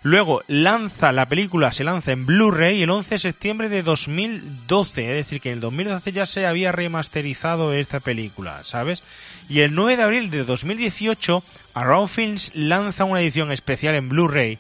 Luego 0.06 0.44
lanza 0.46 1.12
la 1.12 1.26
película, 1.26 1.72
se 1.72 1.84
lanza 1.84 2.12
en 2.12 2.28
Blu-ray 2.28 2.84
el 2.84 2.92
11 2.92 3.16
de 3.16 3.20
septiembre 3.20 3.70
de 3.70 3.82
2012, 3.82 5.02
es 5.02 5.16
decir, 5.26 5.42
que 5.42 5.50
en 5.50 5.56
el 5.56 5.62
2012 5.62 6.12
ya 6.12 6.28
se 6.28 6.46
había 6.46 6.72
remasterizado 6.72 7.74
esta 7.74 8.00
película, 8.00 8.64
¿sabes? 8.64 9.02
Y 9.50 9.62
el 9.62 9.74
9 9.74 9.98
de 9.98 10.04
abril 10.04 10.30
de 10.30 10.44
2018, 10.44 11.44
Around 11.76 12.08
Films 12.08 12.52
lanza 12.54 13.04
una 13.04 13.20
edición 13.20 13.52
especial 13.52 13.96
en 13.96 14.08
Blu-ray 14.10 14.58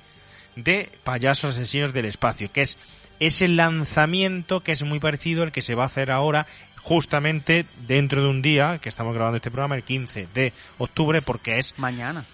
de 0.57 0.89
Payasos 1.03 1.55
Asesinos 1.55 1.93
del 1.93 2.05
Espacio, 2.05 2.51
que 2.51 2.61
es 2.61 2.77
ese 3.19 3.47
lanzamiento 3.47 4.61
que 4.61 4.73
es 4.73 4.83
muy 4.83 4.99
parecido 4.99 5.43
al 5.43 5.53
que 5.53 5.61
se 5.61 5.75
va 5.75 5.83
a 5.83 5.87
hacer 5.87 6.11
ahora 6.11 6.45
justamente 6.81 7.65
dentro 7.87 8.21
de 8.21 8.29
un 8.29 8.41
día, 8.41 8.77
que 8.79 8.89
estamos 8.89 9.13
grabando 9.15 9.37
este 9.37 9.49
programa, 9.49 9.75
el 9.75 9.83
15 9.83 10.27
de 10.33 10.53
octubre, 10.77 11.21
porque 11.21 11.57
es 11.57 11.73
Mañana. 11.77 12.25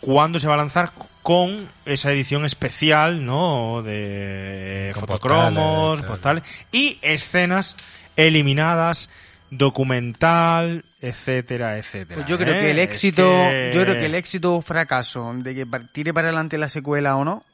cuando 0.00 0.40
se 0.40 0.48
va 0.48 0.54
a 0.54 0.58
lanzar 0.58 0.92
con 1.22 1.68
esa 1.86 2.12
edición 2.12 2.44
especial, 2.44 3.24
¿no? 3.24 3.82
De 3.82 4.90
Con 4.94 5.02
fotocromos, 5.02 6.02
postales, 6.02 6.42
postales 6.42 6.44
y 6.72 6.98
escenas 7.02 7.76
eliminadas, 8.16 9.08
documental, 9.50 10.84
etcétera, 11.08 11.78
etcétera. 11.78 12.14
Pues 12.16 12.26
yo 12.28 12.36
creo 12.38 12.54
¿eh? 12.54 12.60
que 12.60 12.70
el 12.70 12.78
Es 12.78 12.90
éxito, 12.90 13.22
que- 13.22 13.70
yo 13.74 13.82
creo 13.82 13.94
que 13.94 14.06
el 14.06 14.14
éxito 14.14 14.54
o 14.56 14.62
fracaso 14.62 15.32
de 15.34 15.54
que 15.54 15.66
tire 15.92 16.12
para 16.14 16.28
adelante 16.28 16.58
la 16.58 16.68
secuela 16.68 17.16
o 17.16 17.24
no 17.24 17.44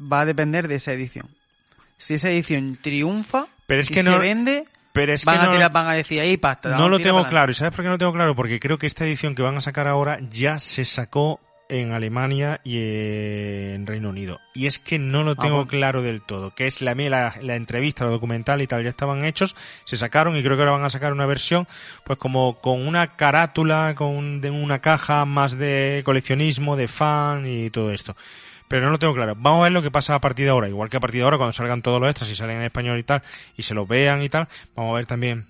va 0.00 0.20
a 0.20 0.24
depender 0.24 0.68
de 0.68 0.76
esa 0.76 0.92
edición. 0.92 1.28
Si 1.98 2.14
esa 2.14 2.28
edición 2.30 2.78
triunfa, 2.80 3.46
Pero 3.66 3.80
es 3.80 3.88
que 3.88 4.02
se 4.02 4.10
no- 4.10 4.18
vende, 4.18 4.64
pero 4.92 5.12
es 5.14 5.24
van 5.24 5.36
que 5.36 5.42
a 5.42 5.46
no- 5.46 5.52
tirar, 5.52 5.72
van 5.72 5.86
a 5.88 5.92
decir 5.94 6.20
ahí 6.20 6.36
pasta. 6.36 6.70
No 6.76 6.88
lo 6.88 6.98
tengo 6.98 7.26
claro. 7.28 7.50
¿Y 7.52 7.54
sabes 7.54 7.72
por 7.74 7.82
qué 7.82 7.86
no 7.88 7.92
lo 7.94 7.98
tengo 7.98 8.12
claro? 8.12 8.34
Porque 8.34 8.58
creo 8.60 8.78
que 8.78 8.86
esta 8.86 9.04
edición 9.04 9.34
que 9.34 9.42
van 9.42 9.56
a 9.56 9.60
sacar 9.60 9.86
ahora 9.88 10.18
ya 10.30 10.58
se 10.58 10.84
sacó 10.84 11.40
en 11.68 11.92
Alemania 11.92 12.60
y 12.64 12.78
en 12.78 13.86
Reino 13.86 14.10
Unido. 14.10 14.40
Y 14.54 14.66
es 14.66 14.78
que 14.78 14.98
no 14.98 15.22
lo 15.22 15.32
Ah, 15.32 15.36
tengo 15.36 15.56
bueno. 15.56 15.70
claro 15.70 16.02
del 16.02 16.22
todo. 16.22 16.54
Que 16.54 16.66
es 16.66 16.80
la, 16.82 16.94
la, 16.94 17.34
la 17.40 17.56
entrevista, 17.56 18.04
el 18.04 18.10
documental 18.10 18.60
y 18.62 18.66
tal, 18.66 18.82
ya 18.84 18.90
estaban 18.90 19.24
hechos, 19.24 19.56
se 19.84 19.96
sacaron 19.96 20.36
y 20.36 20.42
creo 20.42 20.56
que 20.56 20.62
ahora 20.62 20.72
van 20.72 20.84
a 20.84 20.90
sacar 20.90 21.12
una 21.12 21.26
versión, 21.26 21.66
pues 22.04 22.18
como 22.18 22.60
con 22.60 22.86
una 22.86 23.16
carátula, 23.16 23.94
con 23.96 24.08
un- 24.08 24.40
de 24.40 24.50
una 24.50 24.80
caja 24.80 25.24
más 25.24 25.56
de 25.58 26.02
coleccionismo, 26.04 26.76
de 26.76 26.88
fan 26.88 27.46
y 27.46 27.70
todo 27.70 27.90
esto. 27.92 28.16
Pero 28.68 28.86
no 28.86 28.92
lo 28.92 28.98
tengo 28.98 29.14
claro. 29.14 29.34
Vamos 29.36 29.60
a 29.60 29.64
ver 29.64 29.72
lo 29.72 29.82
que 29.82 29.90
pasa 29.90 30.14
a 30.14 30.20
partir 30.20 30.46
de 30.46 30.50
ahora. 30.50 30.68
Igual 30.68 30.88
que 30.88 30.96
a 30.96 31.00
partir 31.00 31.20
de 31.20 31.24
ahora, 31.24 31.36
cuando 31.36 31.52
salgan 31.52 31.82
todos 31.82 32.00
los 32.00 32.08
extras 32.10 32.30
y 32.30 32.34
salen 32.34 32.56
en 32.58 32.62
español 32.64 32.98
y 32.98 33.02
tal, 33.02 33.22
y 33.56 33.62
se 33.62 33.74
lo 33.74 33.86
vean 33.86 34.22
y 34.22 34.28
tal, 34.28 34.48
vamos 34.74 34.92
a 34.92 34.96
ver 34.96 35.06
también 35.06 35.46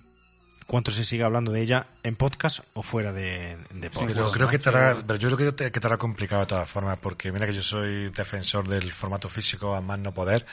cuánto 0.67 0.91
se 0.91 1.05
sigue 1.05 1.23
hablando 1.23 1.51
de 1.51 1.61
ella 1.61 1.87
en 2.03 2.15
podcast 2.15 2.59
o 2.73 2.81
fuera 2.81 3.11
de, 3.11 3.57
de 3.71 3.89
podcast. 3.89 4.13
pero 4.13 4.31
creo 4.31 4.47
que 4.47 4.55
estará, 4.55 4.97
pero 5.05 5.19
yo 5.19 5.35
creo 5.35 5.55
que, 5.55 5.65
estará 5.65 5.97
complicado 5.97 6.41
de 6.41 6.47
todas 6.47 6.69
formas, 6.69 6.97
porque 6.97 7.31
mira 7.31 7.45
que 7.45 7.53
yo 7.53 7.61
soy 7.61 8.09
defensor 8.09 8.67
del 8.67 8.91
formato 8.91 9.29
físico 9.29 9.75
a 9.75 9.81
más 9.81 9.99
no 9.99 10.13
poder, 10.13 10.45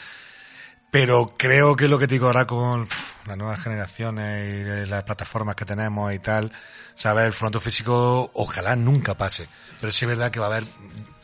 pero 0.91 1.27
creo 1.27 1.75
que 1.75 1.89
lo 1.89 1.99
que 1.99 2.07
te 2.07 2.15
digo 2.15 2.27
ahora 2.27 2.47
con 2.47 2.87
las 3.27 3.37
nuevas 3.37 3.61
generaciones 3.61 4.85
y 4.85 4.89
las 4.89 5.03
plataformas 5.05 5.55
que 5.55 5.65
tenemos 5.65 6.13
y 6.13 6.19
tal, 6.19 6.53
sabes, 6.95 7.27
el 7.27 7.33
formato 7.33 7.61
físico 7.61 8.31
ojalá 8.35 8.77
nunca 8.77 9.15
pase, 9.15 9.49
pero 9.81 9.93
sí 9.93 10.05
es 10.05 10.11
verdad 10.11 10.31
que 10.31 10.41
va 10.41 10.47
a 10.47 10.51
haber, 10.51 10.65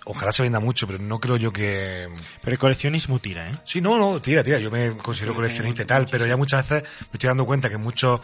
ojalá 0.09 0.33
se 0.33 0.43
venda 0.43 0.59
mucho, 0.59 0.87
pero 0.87 0.99
no 0.99 1.21
creo 1.21 1.37
yo 1.37 1.53
que... 1.53 2.09
Pero 2.41 2.53
el 2.53 2.59
coleccionismo 2.59 3.19
tira, 3.19 3.51
¿eh? 3.51 3.55
Sí, 3.65 3.83
no, 3.83 3.99
no, 3.99 4.21
tira, 4.23 4.43
tira. 4.43 4.59
Yo 4.59 4.71
me 4.71 4.97
considero 4.97 5.35
coleccionista 5.35 5.83
y 5.83 5.85
tal, 5.85 6.07
pero 6.11 6.27
ya 6.27 6.37
muchas 6.37 6.67
veces 6.67 6.89
me 7.01 7.13
estoy 7.13 7.29
dando 7.29 7.45
cuenta 7.45 7.69
que 7.69 7.77
muchas 7.77 8.21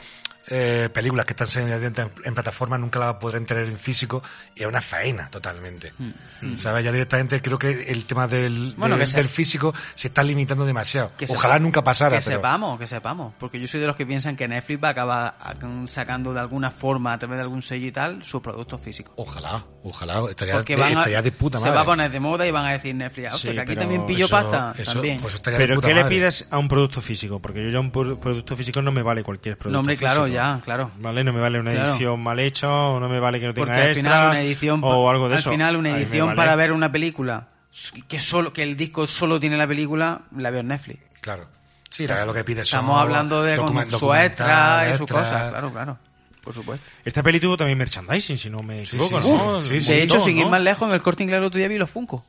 eh, 0.48 0.88
películas 0.92 1.24
que 1.24 1.32
están 1.32 1.46
saliendo 1.46 2.02
en, 2.02 2.10
en 2.24 2.34
plataforma 2.34 2.76
nunca 2.78 2.98
las 2.98 3.14
podrán 3.14 3.46
tener 3.46 3.64
en 3.66 3.78
físico 3.78 4.22
y 4.54 4.62
es 4.62 4.66
una 4.66 4.80
faena 4.82 5.28
totalmente. 5.30 5.92
¿Sabes? 6.58 6.84
Ya 6.84 6.92
directamente 6.92 7.40
creo 7.40 7.58
que 7.58 7.70
el 7.90 8.04
tema 8.04 8.26
del, 8.26 8.74
Bueno, 8.76 8.96
del, 8.96 9.06
que 9.06 9.10
se- 9.12 9.16
del 9.16 9.28
físico 9.28 9.74
se 9.94 10.08
está 10.08 10.22
limitando 10.22 10.64
demasiado. 10.66 11.12
Que 11.16 11.26
Ojalá 11.28 11.58
nunca 11.58 11.82
pasara, 11.82 12.18
Que 12.18 12.24
pero... 12.24 12.36
sepamos, 12.36 12.78
que 12.78 12.86
sepamos. 12.86 13.34
Porque 13.38 13.58
yo 13.60 13.66
soy 13.66 13.80
de 13.80 13.86
los 13.86 13.96
que 13.96 14.04
piensan 14.06 14.36
que 14.36 14.46
Netflix 14.46 14.82
va 14.84 14.88
a 14.88 14.90
acabar 14.90 15.34
sacando 15.86 16.32
de 16.34 16.40
alguna 16.40 16.70
forma, 16.70 17.12
a 17.14 17.18
través 17.18 17.36
de 17.36 17.42
algún 17.42 17.62
sello 17.62 17.86
y 17.86 17.92
tal, 17.92 18.22
sus 18.24 18.40
productos 18.42 18.80
físicos. 18.80 19.14
Ojalá, 19.16 19.64
ojalá. 19.82 20.22
Estaría, 20.28 20.54
Porque 20.54 20.74
de, 20.76 20.80
van 20.82 20.88
a- 20.96 21.00
estaría 21.00 21.22
de 21.22 21.32
puta 21.32 21.58
se 21.58 21.64
madre. 21.64 21.76
va 21.76 21.82
a 21.82 21.86
poner 21.86 22.10
de 22.10 22.20
moda 22.20 22.46
y 22.46 22.50
van 22.50 22.66
a 22.66 22.72
decir 22.72 22.94
Netflix, 22.94 23.32
"Ah, 23.32 23.34
hostia, 23.34 23.50
Sí, 23.50 23.56
que 23.56 23.62
aquí 23.62 23.76
también 23.76 24.06
pillo 24.06 24.26
eso- 24.26 24.34
pasta. 24.36 24.74
eso- 24.76 24.92
también. 24.92 25.20
pues 25.20 25.34
Pero 25.42 25.80
¿qué 25.80 25.88
le 25.94 26.02
madre. 26.02 26.16
pides 26.16 26.46
a 26.50 26.58
un 26.58 26.68
producto 26.68 27.00
físico? 27.00 27.40
Porque 27.40 27.62
yo 27.64 27.70
ya 27.70 27.80
un 27.80 27.90
pro- 27.90 28.18
producto 28.20 28.56
físico 28.56 28.82
no 28.82 28.92
me 28.92 29.02
vale 29.02 29.22
cualquier 29.22 29.56
producto 29.56 29.72
No, 29.72 29.80
hombre, 29.80 29.96
claro, 29.96 30.24
físico. 30.24 30.33
Ya, 30.34 30.60
claro. 30.64 30.90
¿Vale? 30.98 31.24
No 31.24 31.32
me 31.32 31.40
vale 31.40 31.58
una 31.60 31.72
Claro. 31.72 31.90
edición 31.90 32.20
mal 32.22 32.38
hecha, 32.40 32.70
o 32.70 33.00
no 33.00 33.08
me 33.08 33.18
vale 33.20 33.40
que 33.40 33.46
no 33.46 33.54
tenga 33.54 33.66
Porque 33.68 33.80
al 33.82 33.88
extras, 33.88 34.04
final 34.06 34.30
una 34.30 34.40
edición 34.42 34.80
o 34.84 35.10
algo 35.10 35.28
de 35.28 35.34
al 35.34 35.40
eso. 35.40 35.50
final 35.50 35.76
una 35.76 35.90
edición 35.96 36.26
vale. 36.28 36.36
para 36.36 36.56
ver 36.56 36.72
una 36.72 36.90
película 36.92 37.48
que 38.08 38.20
solo 38.20 38.52
que 38.52 38.62
el 38.62 38.76
disco 38.76 39.06
solo 39.06 39.40
tiene 39.40 39.56
la 39.56 39.66
película 39.66 40.22
la 40.36 40.50
veo 40.50 40.60
en 40.60 40.68
Netflix. 40.68 41.00
Claro. 41.20 41.46
Sí, 41.90 42.06
lo 42.06 42.34
que 42.34 42.42
pide 42.44 42.64
son 42.64 42.80
Estamos 42.80 43.00
hablando 43.00 43.42
de 43.42 43.56
con 43.56 43.68
su 43.90 44.14
extra 44.14 44.84
y 44.92 44.96
su 44.96 45.04
extra. 45.04 45.20
cosa, 45.20 45.50
claro, 45.50 45.72
claro. 45.72 45.98
Por 46.42 46.52
supuesto. 46.52 46.84
Esta 47.04 47.22
peli 47.22 47.40
tuvo 47.40 47.56
también 47.56 47.78
merchandising, 47.78 48.36
si 48.36 48.50
no 48.50 48.62
me 48.62 48.82
equivoco, 48.82 49.20
sí, 49.22 49.30
¿no? 49.32 49.60
sí, 49.60 49.80
sí, 49.80 49.92
de 49.92 50.02
hecho, 50.02 50.20
sin 50.20 50.36
ir 50.36 50.46
más 50.46 50.60
lejos, 50.60 50.86
en 50.88 50.94
el 50.94 51.00
corte 51.02 51.22
inglés 51.22 51.38
el 51.38 51.44
otro 51.44 51.56
día 51.58 51.68
vi 51.68 51.78
los 51.78 51.88
Funko. 51.88 52.22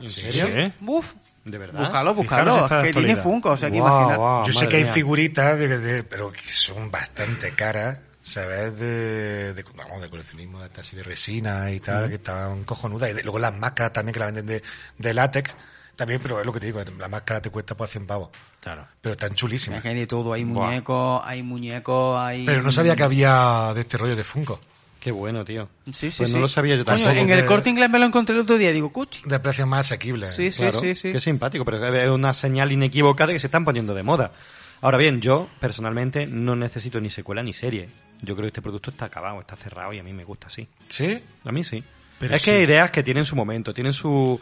¿En 0.00 0.10
Sí. 0.10 0.32
serio? 0.32 0.72
Uf, 0.80 1.12
De 1.46 1.58
verdad. 1.58 1.80
búscalo, 1.80 2.14
búscalo. 2.14 2.68
Que 2.82 2.92
tiene. 2.92 3.16
Funko, 3.16 3.50
o 3.52 3.56
sea 3.56 3.70
que 3.70 3.78
guau, 3.80 4.44
Yo 4.46 4.52
sé 4.52 4.68
que 4.68 4.76
hay 4.76 4.82
mía. 4.84 4.92
figuritas, 4.92 5.58
de, 5.58 5.78
de- 5.78 6.02
pero 6.04 6.30
que 6.32 6.40
son 6.52 6.90
bastante 6.90 7.52
caras, 7.52 7.98
¿sabes? 8.20 8.76
De, 8.78 9.54
de, 9.54 9.64
vamos, 9.76 10.02
de 10.02 10.10
coleccionismo, 10.10 10.60
de, 10.60 10.68
así 10.80 10.96
de 10.96 11.04
resina 11.04 11.70
y 11.70 11.78
tal, 11.80 12.08
que 12.08 12.16
estaban 12.16 12.64
cojonudas. 12.64 13.10
Y 13.10 13.14
de- 13.14 13.22
luego 13.22 13.38
las 13.38 13.54
máscaras 13.54 13.92
también, 13.92 14.12
que 14.12 14.18
la 14.20 14.26
venden 14.26 14.46
de, 14.46 14.62
de 14.98 15.14
látex, 15.14 15.54
también, 15.94 16.20
pero 16.20 16.40
es 16.40 16.44
lo 16.44 16.52
que 16.52 16.60
te 16.60 16.66
digo, 16.66 16.82
la 16.98 17.08
máscara 17.08 17.40
te 17.40 17.48
cuesta 17.50 17.74
por 17.76 17.88
100 17.88 18.06
pavos. 18.06 18.30
Claro. 18.60 18.86
Pero 19.00 19.12
están 19.12 19.34
chulísimas. 19.34 19.78
Es 19.78 19.82
que 19.84 19.88
hay 19.90 19.94
de 19.94 20.06
todo, 20.08 20.32
hay 20.32 20.44
muñecos, 20.44 21.22
hay 21.24 21.42
muñecos, 21.44 22.18
hay... 22.18 22.44
Pero 22.44 22.60
no 22.62 22.72
sabía 22.72 22.96
que 22.96 23.04
había 23.04 23.72
de 23.72 23.82
este 23.82 23.96
rollo 23.96 24.16
de 24.16 24.24
Funko. 24.24 24.58
Qué 25.06 25.12
bueno, 25.12 25.44
tío. 25.44 25.68
Sí, 25.84 26.10
sí, 26.10 26.14
Pues 26.18 26.30
sí. 26.30 26.34
no 26.34 26.40
lo 26.40 26.48
sabía 26.48 26.74
yo 26.74 26.84
Coño, 26.84 26.96
tampoco. 26.96 27.20
en 27.20 27.30
el 27.30 27.44
corte 27.44 27.70
inglés 27.70 27.88
me 27.88 28.00
lo 28.00 28.06
encontré 28.06 28.34
el 28.34 28.40
otro 28.40 28.58
día, 28.58 28.72
digo, 28.72 28.90
cuchi. 28.90 29.22
De 29.24 29.38
precios 29.38 29.68
más 29.68 29.86
asequibles. 29.86 30.34
Sí, 30.34 30.50
sí, 30.50 30.62
Claro, 30.62 30.80
sí, 30.80 30.96
sí. 30.96 31.12
Qué 31.12 31.20
simpático, 31.20 31.64
pero 31.64 31.94
es 31.94 32.10
una 32.10 32.34
señal 32.34 32.72
inequívoca 32.72 33.24
de 33.24 33.34
que 33.34 33.38
se 33.38 33.46
están 33.46 33.64
poniendo 33.64 33.94
de 33.94 34.02
moda. 34.02 34.32
Ahora 34.80 34.98
bien, 34.98 35.20
yo 35.20 35.48
personalmente 35.60 36.26
no 36.26 36.56
necesito 36.56 36.98
ni 37.00 37.08
secuela 37.08 37.40
ni 37.44 37.52
serie. 37.52 37.88
Yo 38.20 38.34
creo 38.34 38.46
que 38.46 38.48
este 38.48 38.62
producto 38.62 38.90
está 38.90 39.04
acabado, 39.04 39.40
está 39.40 39.54
cerrado 39.54 39.92
y 39.92 40.00
a 40.00 40.02
mí 40.02 40.12
me 40.12 40.24
gusta 40.24 40.48
así. 40.48 40.66
¿Sí? 40.88 41.20
A 41.44 41.52
mí 41.52 41.62
sí. 41.62 41.84
Pero 42.18 42.34
es 42.34 42.42
sí. 42.42 42.50
que 42.50 42.56
hay 42.56 42.62
ideas 42.64 42.90
que 42.90 43.04
tienen 43.04 43.24
su 43.24 43.36
momento, 43.36 43.72
tienen 43.72 43.92
su... 43.92 44.40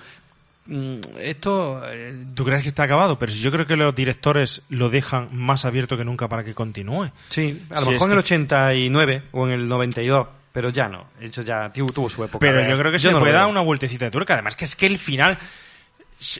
mm, 0.64 0.92
Esto... 1.20 1.82
eh, 1.92 2.24
¿Tú 2.34 2.42
crees 2.46 2.62
que 2.62 2.70
está 2.70 2.84
acabado? 2.84 3.18
Pero 3.18 3.32
si 3.32 3.40
yo 3.40 3.52
creo 3.52 3.66
que 3.66 3.76
los 3.76 3.94
directores 3.94 4.62
lo 4.70 4.88
dejan 4.88 5.28
más 5.30 5.66
abierto 5.66 5.98
que 5.98 6.06
nunca 6.06 6.26
para 6.26 6.42
que 6.42 6.54
continúe. 6.54 7.10
Sí, 7.28 7.62
a 7.68 7.80
lo 7.80 7.86
Sí, 7.86 7.90
mejor 7.90 8.08
en 8.08 8.16
el 8.16 8.24
que- 8.24 8.34
89 8.34 9.22
o 9.32 9.46
en 9.46 9.52
el 9.52 9.68
92, 9.68 10.26
pero 10.54 10.70
ya 10.70 10.88
no. 10.88 11.08
Eso 11.20 11.42
ya 11.42 11.70
tu- 11.72 11.84
tuvo 11.86 12.08
su 12.08 12.22
época. 12.22 12.38
Pero 12.38 12.64
yo 12.66 12.78
creo 12.78 12.92
que 12.92 12.98
se 13.00 13.10
no 13.10 13.18
puede 13.18 13.32
dar 13.32 13.48
una 13.48 13.60
vueltecita 13.60 14.04
de 14.06 14.10
tuerca. 14.12 14.34
Además 14.34 14.54
que 14.56 14.64
es 14.64 14.76
que 14.76 14.86
el 14.86 14.98
final... 15.00 15.36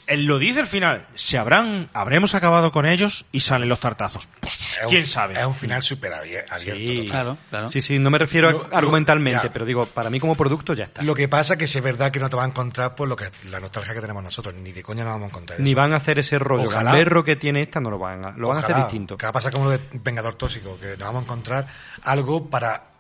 Él 0.06 0.24
lo 0.24 0.38
dice 0.38 0.60
el 0.60 0.66
final. 0.68 1.08
Se 1.16 1.36
habrán, 1.36 1.90
habremos 1.92 2.34
acabado 2.36 2.70
con 2.70 2.86
ellos 2.86 3.26
y 3.32 3.40
salen 3.40 3.68
los 3.68 3.80
tartazos. 3.80 4.28
Pues, 4.40 4.56
un- 4.84 4.88
¿Quién 4.88 5.06
sabe? 5.06 5.38
Es 5.38 5.44
un 5.44 5.54
final 5.54 5.82
súper 5.82 6.12
abier- 6.12 6.44
abierto. 6.48 6.80
Sí. 6.80 7.06
Claro, 7.10 7.36
claro. 7.50 7.68
Sí, 7.68 7.82
sí, 7.82 7.98
no 7.98 8.08
me 8.08 8.16
refiero 8.18 8.50
Lo- 8.52 8.68
argumentalmente, 8.72 9.50
pero 9.50 9.64
digo, 9.66 9.84
para 9.86 10.08
mí 10.10 10.20
como 10.20 10.36
producto 10.36 10.72
ya 10.74 10.84
está. 10.84 11.02
Lo 11.02 11.14
que 11.14 11.26
pasa 11.28 11.58
que 11.58 11.66
sí 11.66 11.78
es 11.78 11.84
verdad 11.84 12.10
que 12.12 12.20
no 12.20 12.30
te 12.30 12.36
va 12.36 12.44
a 12.44 12.46
encontrar 12.46 12.94
por 12.94 13.08
lo 13.08 13.16
que 13.16 13.30
la 13.50 13.58
nostalgia 13.60 13.92
que 13.92 14.00
tenemos 14.00 14.22
nosotros. 14.22 14.54
Ni 14.54 14.72
de 14.72 14.82
coña 14.82 15.02
no 15.04 15.10
vamos 15.10 15.24
a 15.26 15.28
encontrar 15.30 15.60
Ni 15.60 15.70
eso. 15.72 15.76
van 15.76 15.92
a 15.92 15.96
hacer 15.96 16.20
ese 16.20 16.38
rollo 16.38 16.68
Ojalá. 16.68 16.92
gamberro 16.92 17.24
que 17.24 17.36
tiene 17.36 17.60
esta, 17.60 17.80
no 17.80 17.90
lo 17.90 17.98
van 17.98 18.24
a, 18.24 18.30
lo 18.30 18.48
van 18.48 18.58
a 18.58 18.60
hacer 18.60 18.76
distinto. 18.76 19.18
Que 19.18 19.26
va 19.26 19.30
a 19.30 19.34
pasar 19.34 19.52
como 19.52 19.64
lo 19.66 19.72
de 19.72 19.80
Vengador 19.92 20.34
Tóxico, 20.36 20.78
que 20.80 20.90
nos 20.96 20.98
vamos 21.00 21.22
a 21.22 21.24
encontrar 21.24 21.66
algo 22.04 22.48
para 22.48 22.93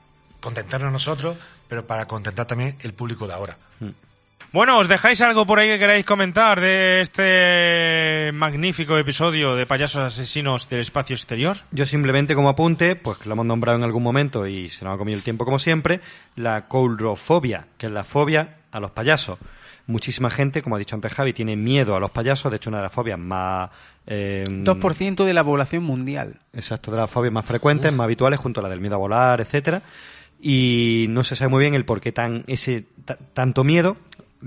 contentarnos 0.44 0.92
nosotros, 0.92 1.36
pero 1.66 1.86
para 1.86 2.06
contentar 2.06 2.46
también 2.46 2.76
el 2.82 2.92
público 2.92 3.26
de 3.26 3.32
ahora. 3.32 3.56
Bueno, 4.52 4.78
¿os 4.78 4.86
dejáis 4.86 5.20
algo 5.22 5.46
por 5.46 5.58
ahí 5.58 5.68
que 5.68 5.78
queráis 5.80 6.04
comentar 6.04 6.60
de 6.60 7.00
este 7.00 8.30
magnífico 8.32 8.96
episodio 8.96 9.56
de 9.56 9.66
Payasos 9.66 10.04
Asesinos 10.04 10.68
del 10.68 10.80
Espacio 10.80 11.16
Exterior? 11.16 11.56
Yo 11.72 11.86
simplemente 11.86 12.36
como 12.36 12.50
apunte, 12.50 12.94
pues 12.94 13.18
que 13.18 13.28
lo 13.28 13.32
hemos 13.32 13.46
nombrado 13.46 13.78
en 13.78 13.84
algún 13.84 14.04
momento 14.04 14.46
y 14.46 14.68
se 14.68 14.84
nos 14.84 14.94
ha 14.94 14.98
comido 14.98 15.16
el 15.16 15.24
tiempo 15.24 15.44
como 15.44 15.58
siempre, 15.58 16.00
la 16.36 16.68
coulrofobia, 16.68 17.66
que 17.78 17.86
es 17.86 17.92
la 17.92 18.04
fobia 18.04 18.58
a 18.70 18.78
los 18.78 18.92
payasos. 18.92 19.38
Muchísima 19.86 20.30
gente, 20.30 20.62
como 20.62 20.76
ha 20.76 20.78
dicho 20.78 20.94
antes 20.94 21.12
Javi, 21.12 21.32
tiene 21.32 21.56
miedo 21.56 21.96
a 21.96 22.00
los 22.00 22.10
payasos, 22.10 22.50
de 22.52 22.56
hecho 22.56 22.70
una 22.70 22.78
de 22.78 22.84
las 22.84 22.92
fobias 22.92 23.18
más... 23.18 23.70
eh, 24.06 24.44
2% 24.46 25.24
de 25.24 25.34
la 25.34 25.42
población 25.42 25.82
mundial. 25.82 26.36
Exacto, 26.52 26.92
de 26.92 26.98
las 26.98 27.10
fobias 27.10 27.32
más 27.32 27.44
frecuentes, 27.44 27.92
más 27.92 28.04
habituales, 28.04 28.38
junto 28.38 28.60
a 28.60 28.62
la 28.62 28.68
del 28.68 28.80
miedo 28.80 28.94
a 28.94 28.98
volar, 28.98 29.40
etcétera. 29.40 29.82
Y 30.46 31.06
no 31.08 31.24
se 31.24 31.36
sabe 31.36 31.48
muy 31.50 31.60
bien 31.60 31.74
el 31.74 31.86
por 31.86 32.02
qué 32.02 32.12
tan, 32.12 32.42
ese, 32.48 32.84
ta- 33.06 33.16
tanto 33.32 33.64
miedo. 33.64 33.96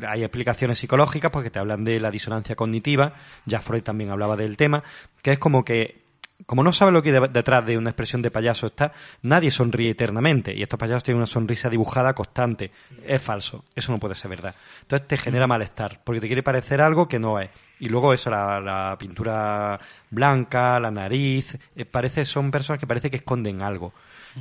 Hay 0.07 0.21
explicaciones 0.23 0.77
psicológicas 0.77 1.31
porque 1.31 1.49
te 1.49 1.57
hablan 1.57 1.83
de 1.83 1.99
la 1.99 2.11
disonancia 2.11 2.55
cognitiva. 2.55 3.13
Ya 3.47 3.61
Freud 3.61 3.81
también 3.81 4.11
hablaba 4.11 4.37
del 4.37 4.57
tema, 4.57 4.83
que 5.23 5.31
es 5.31 5.39
como 5.39 5.65
que, 5.65 6.03
como 6.45 6.61
no 6.63 6.71
sabes 6.71 6.93
lo 6.93 7.01
que 7.01 7.11
detrás 7.11 7.65
de 7.65 7.79
una 7.79 7.89
expresión 7.89 8.21
de 8.21 8.29
payaso 8.29 8.67
está, 8.67 8.93
nadie 9.23 9.49
sonríe 9.49 9.89
eternamente. 9.89 10.53
Y 10.55 10.61
estos 10.61 10.77
payasos 10.77 11.03
tienen 11.03 11.17
una 11.17 11.25
sonrisa 11.25 11.67
dibujada 11.67 12.13
constante. 12.13 12.69
Es 13.03 13.19
falso. 13.19 13.65
Eso 13.73 13.91
no 13.91 13.97
puede 13.99 14.13
ser 14.13 14.29
verdad. 14.29 14.53
Entonces 14.83 15.07
te 15.07 15.17
genera 15.17 15.47
malestar, 15.47 15.99
porque 16.03 16.21
te 16.21 16.27
quiere 16.27 16.43
parecer 16.43 16.79
algo 16.79 17.07
que 17.07 17.17
no 17.17 17.39
es. 17.39 17.49
Y 17.79 17.89
luego 17.89 18.13
eso, 18.13 18.29
la, 18.29 18.59
la 18.59 18.95
pintura 18.99 19.79
blanca, 20.11 20.79
la 20.79 20.91
nariz, 20.91 21.57
eh, 21.75 21.85
parece, 21.85 22.23
son 22.23 22.51
personas 22.51 22.79
que 22.79 22.85
parece 22.85 23.09
que 23.09 23.17
esconden 23.17 23.63
algo. 23.63 23.93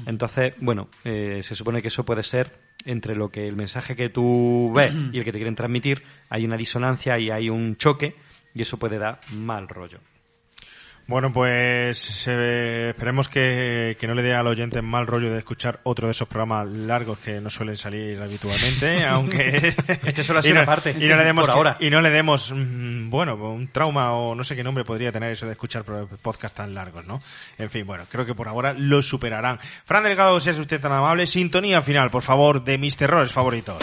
Entonces, 0.04 0.54
bueno, 0.60 0.88
eh, 1.04 1.40
se 1.42 1.54
supone 1.54 1.80
que 1.80 1.88
eso 1.88 2.04
puede 2.04 2.22
ser 2.22 2.58
entre 2.84 3.16
lo 3.16 3.30
que 3.30 3.48
el 3.48 3.56
mensaje 3.56 3.96
que 3.96 4.08
tú 4.08 4.72
ves 4.74 4.92
y 5.12 5.18
el 5.18 5.24
que 5.24 5.32
te 5.32 5.38
quieren 5.38 5.56
transmitir, 5.56 6.02
hay 6.28 6.44
una 6.44 6.56
disonancia 6.56 7.18
y 7.18 7.30
hay 7.30 7.48
un 7.48 7.76
choque 7.76 8.14
y 8.54 8.62
eso 8.62 8.78
puede 8.78 8.98
dar 8.98 9.20
mal 9.32 9.68
rollo. 9.68 9.98
Bueno, 11.08 11.32
pues 11.32 11.98
se- 11.98 12.88
esperemos 12.90 13.28
que, 13.28 13.96
que 14.00 14.08
no 14.08 14.14
le 14.14 14.22
dé 14.22 14.34
al 14.34 14.48
oyente 14.48 14.82
mal 14.82 15.06
rollo 15.06 15.30
de 15.30 15.38
escuchar 15.38 15.78
otro 15.84 16.08
de 16.08 16.10
esos 16.10 16.26
programas 16.26 16.66
largos 16.66 17.18
que 17.18 17.40
no 17.40 17.48
suelen 17.48 17.76
salir 17.76 18.20
habitualmente, 18.20 19.04
aunque 19.06 19.72
Este 20.04 20.24
solo 20.24 20.40
ha 20.40 20.42
y 20.42 20.46
sido 20.46 20.54
no, 20.56 20.60
una 20.62 20.66
parte. 20.66 20.96
y 20.98 21.08
no 21.08 21.16
le 21.16 21.24
demos 21.24 21.44
Por 21.46 21.52
que- 21.54 21.56
ahora. 21.58 21.76
y 21.78 21.90
no 21.90 22.00
le 22.00 22.10
demos 22.10 22.50
mm, 22.52 23.08
bueno 23.08 23.36
un 23.36 23.68
trauma 23.68 24.14
o 24.14 24.34
no 24.34 24.42
sé 24.42 24.56
qué 24.56 24.64
nombre 24.64 24.82
podría 24.84 25.12
tener 25.12 25.30
eso 25.30 25.46
de 25.46 25.52
escuchar 25.52 25.84
podcasts 25.84 26.56
tan 26.56 26.74
largos, 26.74 27.06
¿no? 27.06 27.22
En 27.56 27.70
fin, 27.70 27.86
bueno, 27.86 28.04
creo 28.10 28.26
que 28.26 28.34
por 28.34 28.48
ahora 28.48 28.72
lo 28.72 29.00
superarán. 29.00 29.60
Fran 29.84 30.02
Delgado, 30.02 30.40
si 30.40 30.50
es 30.50 30.58
usted 30.58 30.80
tan 30.80 30.90
amable, 30.90 31.26
sintonía 31.26 31.82
final, 31.82 32.10
por 32.10 32.22
favor, 32.22 32.64
de 32.64 32.78
mis 32.78 32.96
terrores 32.96 33.30
favoritos. 33.30 33.76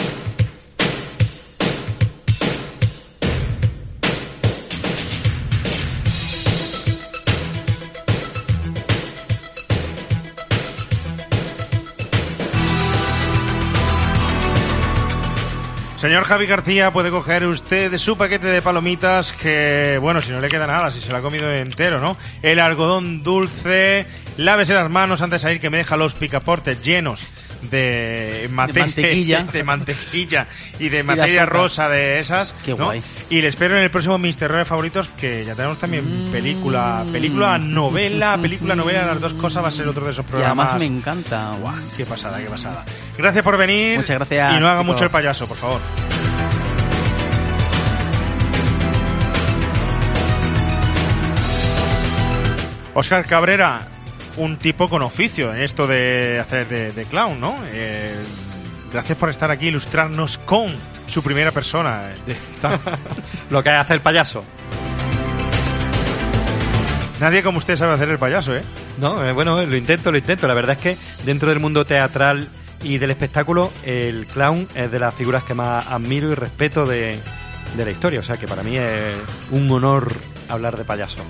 Señor 16.04 16.24
Javi 16.24 16.44
García, 16.44 16.92
puede 16.92 17.10
coger 17.10 17.46
usted 17.46 17.96
su 17.96 18.18
paquete 18.18 18.48
de 18.48 18.60
palomitas 18.60 19.32
que, 19.32 19.96
bueno, 20.02 20.20
si 20.20 20.32
no 20.32 20.40
le 20.42 20.50
queda 20.50 20.66
nada, 20.66 20.90
si 20.90 21.00
se 21.00 21.10
lo 21.10 21.16
ha 21.16 21.22
comido 21.22 21.50
entero, 21.50 21.98
¿no? 21.98 22.18
El 22.42 22.60
algodón 22.60 23.22
dulce, 23.22 24.06
lávese 24.36 24.74
las 24.74 24.90
manos 24.90 25.22
antes 25.22 25.40
de 25.42 25.46
salir 25.48 25.60
que 25.60 25.70
me 25.70 25.78
deja 25.78 25.96
los 25.96 26.14
picaportes 26.14 26.82
llenos 26.82 27.26
de, 27.62 28.48
mate- 28.52 28.80
mantequilla. 28.80 29.44
de 29.52 29.62
mantequilla 29.64 30.46
y 30.78 30.88
de 30.88 31.02
materia 31.02 31.46
rosa 31.46 31.88
de 31.88 32.20
esas, 32.20 32.54
Qué 32.64 32.72
¿no? 32.74 32.86
guay. 32.86 33.02
Y 33.30 33.40
le 33.40 33.48
espero 33.48 33.76
en 33.76 33.82
el 33.84 33.90
próximo 33.90 34.18
Mis 34.18 34.36
Terrores 34.36 34.68
Favoritos, 34.68 35.08
que 35.16 35.44
ya 35.44 35.54
tenemos 35.54 35.78
también 35.78 36.28
Mm. 36.28 36.30
película, 36.32 37.04
película, 37.12 37.58
novela, 37.58 38.36
película, 38.40 38.74
novela, 38.74 39.06
las 39.06 39.20
dos 39.20 39.34
cosas 39.34 39.64
va 39.64 39.68
a 39.68 39.70
ser 39.70 39.88
otro 39.88 40.04
de 40.04 40.10
esos 40.10 40.24
Y 40.24 40.28
programas. 40.28 40.72
además 40.72 40.90
me 40.90 40.96
encanta. 40.98 41.52
Guau, 41.60 41.74
qué 41.96 42.04
pasada, 42.04 42.38
qué 42.38 42.46
pasada. 42.50 42.84
Gracias 43.16 43.42
por 43.44 43.56
venir. 43.56 43.98
Muchas 43.98 44.16
gracias, 44.18 44.56
Y 44.56 44.60
no 44.60 44.68
haga 44.68 44.82
mucho 44.82 45.04
el 45.04 45.10
payaso, 45.10 45.46
por 45.46 45.56
favor. 45.56 45.80
Oscar 52.94 53.26
Cabrera, 53.26 53.82
un 54.36 54.56
tipo 54.56 54.88
con 54.88 55.02
oficio 55.02 55.54
en 55.54 55.62
esto 55.62 55.86
de 55.86 56.38
hacer 56.40 56.68
de, 56.68 56.92
de 56.92 57.04
clown, 57.04 57.40
¿no? 57.40 57.56
Eh, 57.66 58.14
gracias 58.92 59.18
por 59.18 59.30
estar 59.30 59.50
aquí, 59.50 59.68
ilustrarnos 59.68 60.38
con 60.38 60.74
su 61.06 61.22
primera 61.22 61.52
persona. 61.52 62.10
Lo 63.50 63.62
que 63.62 63.70
hace 63.70 63.94
el 63.94 64.00
payaso. 64.00 64.44
Nadie 67.20 67.42
como 67.42 67.58
usted 67.58 67.76
sabe 67.76 67.94
hacer 67.94 68.08
el 68.08 68.18
payaso, 68.18 68.56
¿eh? 68.56 68.62
No, 68.98 69.24
eh, 69.24 69.32
bueno, 69.32 69.60
eh, 69.60 69.66
lo 69.66 69.76
intento, 69.76 70.10
lo 70.10 70.18
intento. 70.18 70.46
La 70.48 70.54
verdad 70.54 70.76
es 70.76 70.82
que 70.82 70.98
dentro 71.24 71.48
del 71.48 71.60
mundo 71.60 71.84
teatral 71.84 72.48
y 72.82 72.98
del 72.98 73.10
espectáculo, 73.10 73.72
el 73.84 74.26
clown 74.26 74.68
es 74.74 74.90
de 74.90 74.98
las 74.98 75.14
figuras 75.14 75.44
que 75.44 75.54
más 75.54 75.86
admiro 75.86 76.32
y 76.32 76.34
respeto 76.34 76.86
de, 76.86 77.20
de 77.76 77.84
la 77.84 77.90
historia. 77.90 78.20
O 78.20 78.22
sea 78.22 78.36
que 78.36 78.46
para 78.48 78.62
mí 78.62 78.76
es 78.76 79.16
un 79.50 79.70
honor 79.70 80.12
hablar 80.48 80.76
de 80.76 80.84
payaso. 80.84 81.24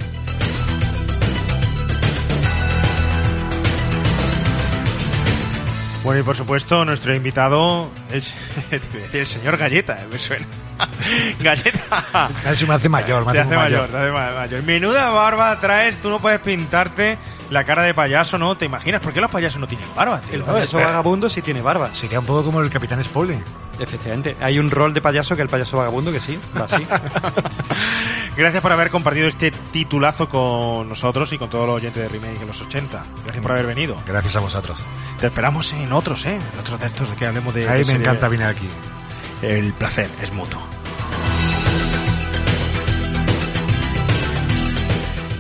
Bueno, 6.05 6.21
y 6.21 6.23
por 6.23 6.37
supuesto, 6.37 6.85
nuestro 6.85 7.15
invitado, 7.15 7.91
el, 8.11 8.23
el 9.13 9.27
señor 9.27 9.57
Galleta, 9.57 9.99
me 10.13 10.19
suena. 10.19 10.47
Galleta. 11.41 12.29
Si 12.55 12.67
me 12.67 12.75
hace 12.75 12.89
mayor, 12.91 13.25
me 13.25 13.33
Te 13.33 13.41
hace 13.41 13.49
muy 13.49 13.57
mayor, 13.57 13.89
te 13.89 13.97
hace 13.97 14.11
ma- 14.13 14.33
mayor. 14.35 14.63
Menuda 14.65 15.09
barba 15.11 15.59
traes, 15.61 15.97
tú 16.03 16.11
no 16.11 16.21
puedes 16.21 16.41
pintarte 16.41 17.17
la 17.51 17.65
cara 17.65 17.83
de 17.83 17.95
payaso, 17.95 18.39
¿no? 18.39 18.57
¿Te 18.57 18.65
imaginas? 18.67 19.01
¿Por 19.01 19.13
qué 19.13 19.21
los 19.21 19.31
payasos 19.31 19.61
no 19.61 19.67
tienen 19.69 19.87
barba, 19.95 20.21
tío? 20.21 20.35
El 20.35 20.43
payaso 20.45 20.79
vagabundo 20.79 21.29
sí 21.31 21.43
tiene 21.43 21.63
barba. 21.63 21.95
Sería 21.95 22.21
un 22.21 22.27
poco 22.27 22.45
como 22.45 22.61
el 22.61 22.71
Capitán 22.71 23.03
Spaulding. 23.05 23.43
Efectivamente. 23.79 24.37
Hay 24.41 24.59
un 24.59 24.71
rol 24.71 24.95
de 24.95 25.01
payaso 25.01 25.35
que 25.37 25.43
el 25.43 25.49
payaso 25.49 25.77
vagabundo 25.79 26.13
que 26.13 26.21
sí, 26.21 26.39
va 26.57 26.65
así. 26.67 26.87
Gracias 28.37 28.63
por 28.63 28.73
haber 28.73 28.91
compartido 28.91 29.29
este 29.29 29.51
titulazo 29.73 30.29
con 30.29 30.89
nosotros 30.89 31.33
y 31.33 31.39
con 31.39 31.49
todos 31.51 31.67
los 31.67 31.77
oyentes 31.77 32.03
de 32.03 32.09
Remake 32.09 32.41
en 32.41 32.47
los 32.47 32.61
80. 32.61 33.05
Gracias 33.25 33.43
por 33.43 33.53
haber 33.53 33.67
venido. 33.67 33.97
Gracias 34.07 34.35
a 34.37 34.41
vosotros. 34.41 34.83
Te 35.21 35.27
esperamos 35.27 35.73
en 35.73 35.93
otros, 35.93 36.25
¿eh? 36.27 36.39
En 36.53 36.59
otros 36.61 36.79
textos 36.81 37.11
de 37.11 37.17
que 37.17 37.27
hablemos 37.27 37.55
de... 37.55 37.69
Ahí 37.69 37.79
me 37.81 37.85
serie- 37.85 38.01
encanta 38.03 38.29
venir 38.29 38.47
aquí. 38.47 38.69
El 39.43 39.73
placer 39.75 40.11
es 40.23 40.33
mutuo. 40.33 40.61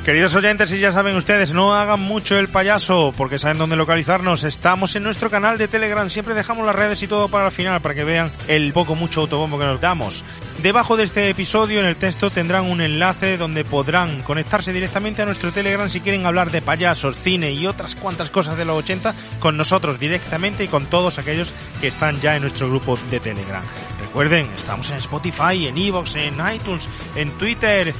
Queridos 0.04 0.34
oyentes, 0.34 0.70
y 0.70 0.78
ya 0.78 0.92
saben 0.92 1.16
ustedes, 1.16 1.54
no 1.54 1.74
hagan 1.74 1.98
mucho 1.98 2.38
el 2.38 2.48
payaso 2.48 3.14
porque 3.16 3.38
saben 3.38 3.56
dónde 3.56 3.74
localizarnos. 3.74 4.44
Estamos 4.44 4.94
en 4.96 5.02
nuestro 5.02 5.30
canal 5.30 5.56
de 5.56 5.66
Telegram, 5.66 6.10
siempre 6.10 6.34
dejamos 6.34 6.66
las 6.66 6.76
redes 6.76 7.02
y 7.02 7.08
todo 7.08 7.28
para 7.28 7.46
el 7.46 7.52
final 7.52 7.80
para 7.80 7.94
que 7.94 8.04
vean 8.04 8.30
el 8.46 8.74
poco 8.74 8.96
mucho 8.96 9.22
autobombo 9.22 9.58
que 9.58 9.64
nos 9.64 9.80
damos. 9.80 10.22
Debajo 10.62 10.98
de 10.98 11.04
este 11.04 11.30
episodio 11.30 11.80
en 11.80 11.86
el 11.86 11.96
texto 11.96 12.30
tendrán 12.30 12.64
un 12.64 12.82
enlace 12.82 13.38
donde 13.38 13.64
podrán 13.64 14.20
conectarse 14.20 14.74
directamente 14.74 15.22
a 15.22 15.26
nuestro 15.26 15.54
Telegram 15.54 15.88
si 15.88 16.00
quieren 16.00 16.26
hablar 16.26 16.50
de 16.50 16.60
payasos, 16.60 17.16
cine 17.16 17.52
y 17.52 17.66
otras 17.66 17.94
cuantas 17.94 18.28
cosas 18.28 18.58
de 18.58 18.66
los 18.66 18.76
80 18.76 19.14
con 19.40 19.56
nosotros 19.56 19.98
directamente 19.98 20.64
y 20.64 20.68
con 20.68 20.84
todos 20.84 21.18
aquellos 21.18 21.54
que 21.80 21.86
están 21.86 22.20
ya 22.20 22.36
en 22.36 22.42
nuestro 22.42 22.68
grupo 22.68 22.98
de 23.10 23.20
Telegram. 23.20 23.62
Recuerden, 24.00 24.50
estamos 24.54 24.90
en 24.90 24.98
Spotify, 24.98 25.66
en 25.66 25.78
Evox, 25.78 26.14
en 26.16 26.34
iTunes, 26.54 26.90
en 27.16 27.30
Twitter, 27.38 27.94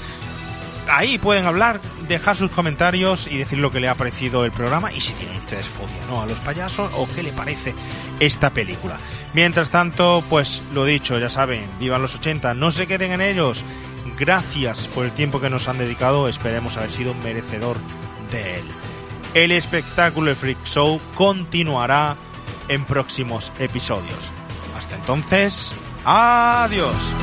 ahí 0.88 1.18
pueden 1.18 1.44
hablar, 1.44 1.80
dejar 2.08 2.36
sus 2.36 2.50
comentarios 2.50 3.26
y 3.26 3.38
decir 3.38 3.58
lo 3.58 3.70
que 3.70 3.80
le 3.80 3.88
ha 3.88 3.94
parecido 3.94 4.44
el 4.44 4.52
programa 4.52 4.92
y 4.92 5.00
si 5.00 5.12
tienen 5.14 5.38
ustedes 5.38 5.66
fobia 5.66 6.06
¿no? 6.08 6.20
a 6.20 6.26
los 6.26 6.38
payasos 6.40 6.90
o 6.94 7.08
qué 7.14 7.22
le 7.22 7.32
parece 7.32 7.74
esta 8.20 8.50
película. 8.50 8.98
Mientras 9.32 9.70
tanto, 9.70 10.22
pues 10.28 10.62
lo 10.72 10.84
dicho, 10.84 11.18
ya 11.18 11.30
saben, 11.30 11.66
vivan 11.78 12.02
los 12.02 12.14
80, 12.14 12.54
no 12.54 12.70
se 12.70 12.86
queden 12.86 13.12
en 13.12 13.20
ellos. 13.20 13.64
Gracias 14.18 14.88
por 14.88 15.06
el 15.06 15.12
tiempo 15.12 15.40
que 15.40 15.50
nos 15.50 15.68
han 15.68 15.78
dedicado, 15.78 16.28
esperemos 16.28 16.76
haber 16.76 16.92
sido 16.92 17.14
merecedor 17.14 17.76
de 18.30 18.58
él. 18.58 18.64
El 19.34 19.50
espectáculo 19.50 20.34
Freak 20.36 20.64
Show 20.64 21.00
continuará 21.16 22.16
en 22.68 22.84
próximos 22.84 23.52
episodios. 23.58 24.32
Hasta 24.76 24.96
entonces, 24.96 25.72
adiós. 26.04 27.14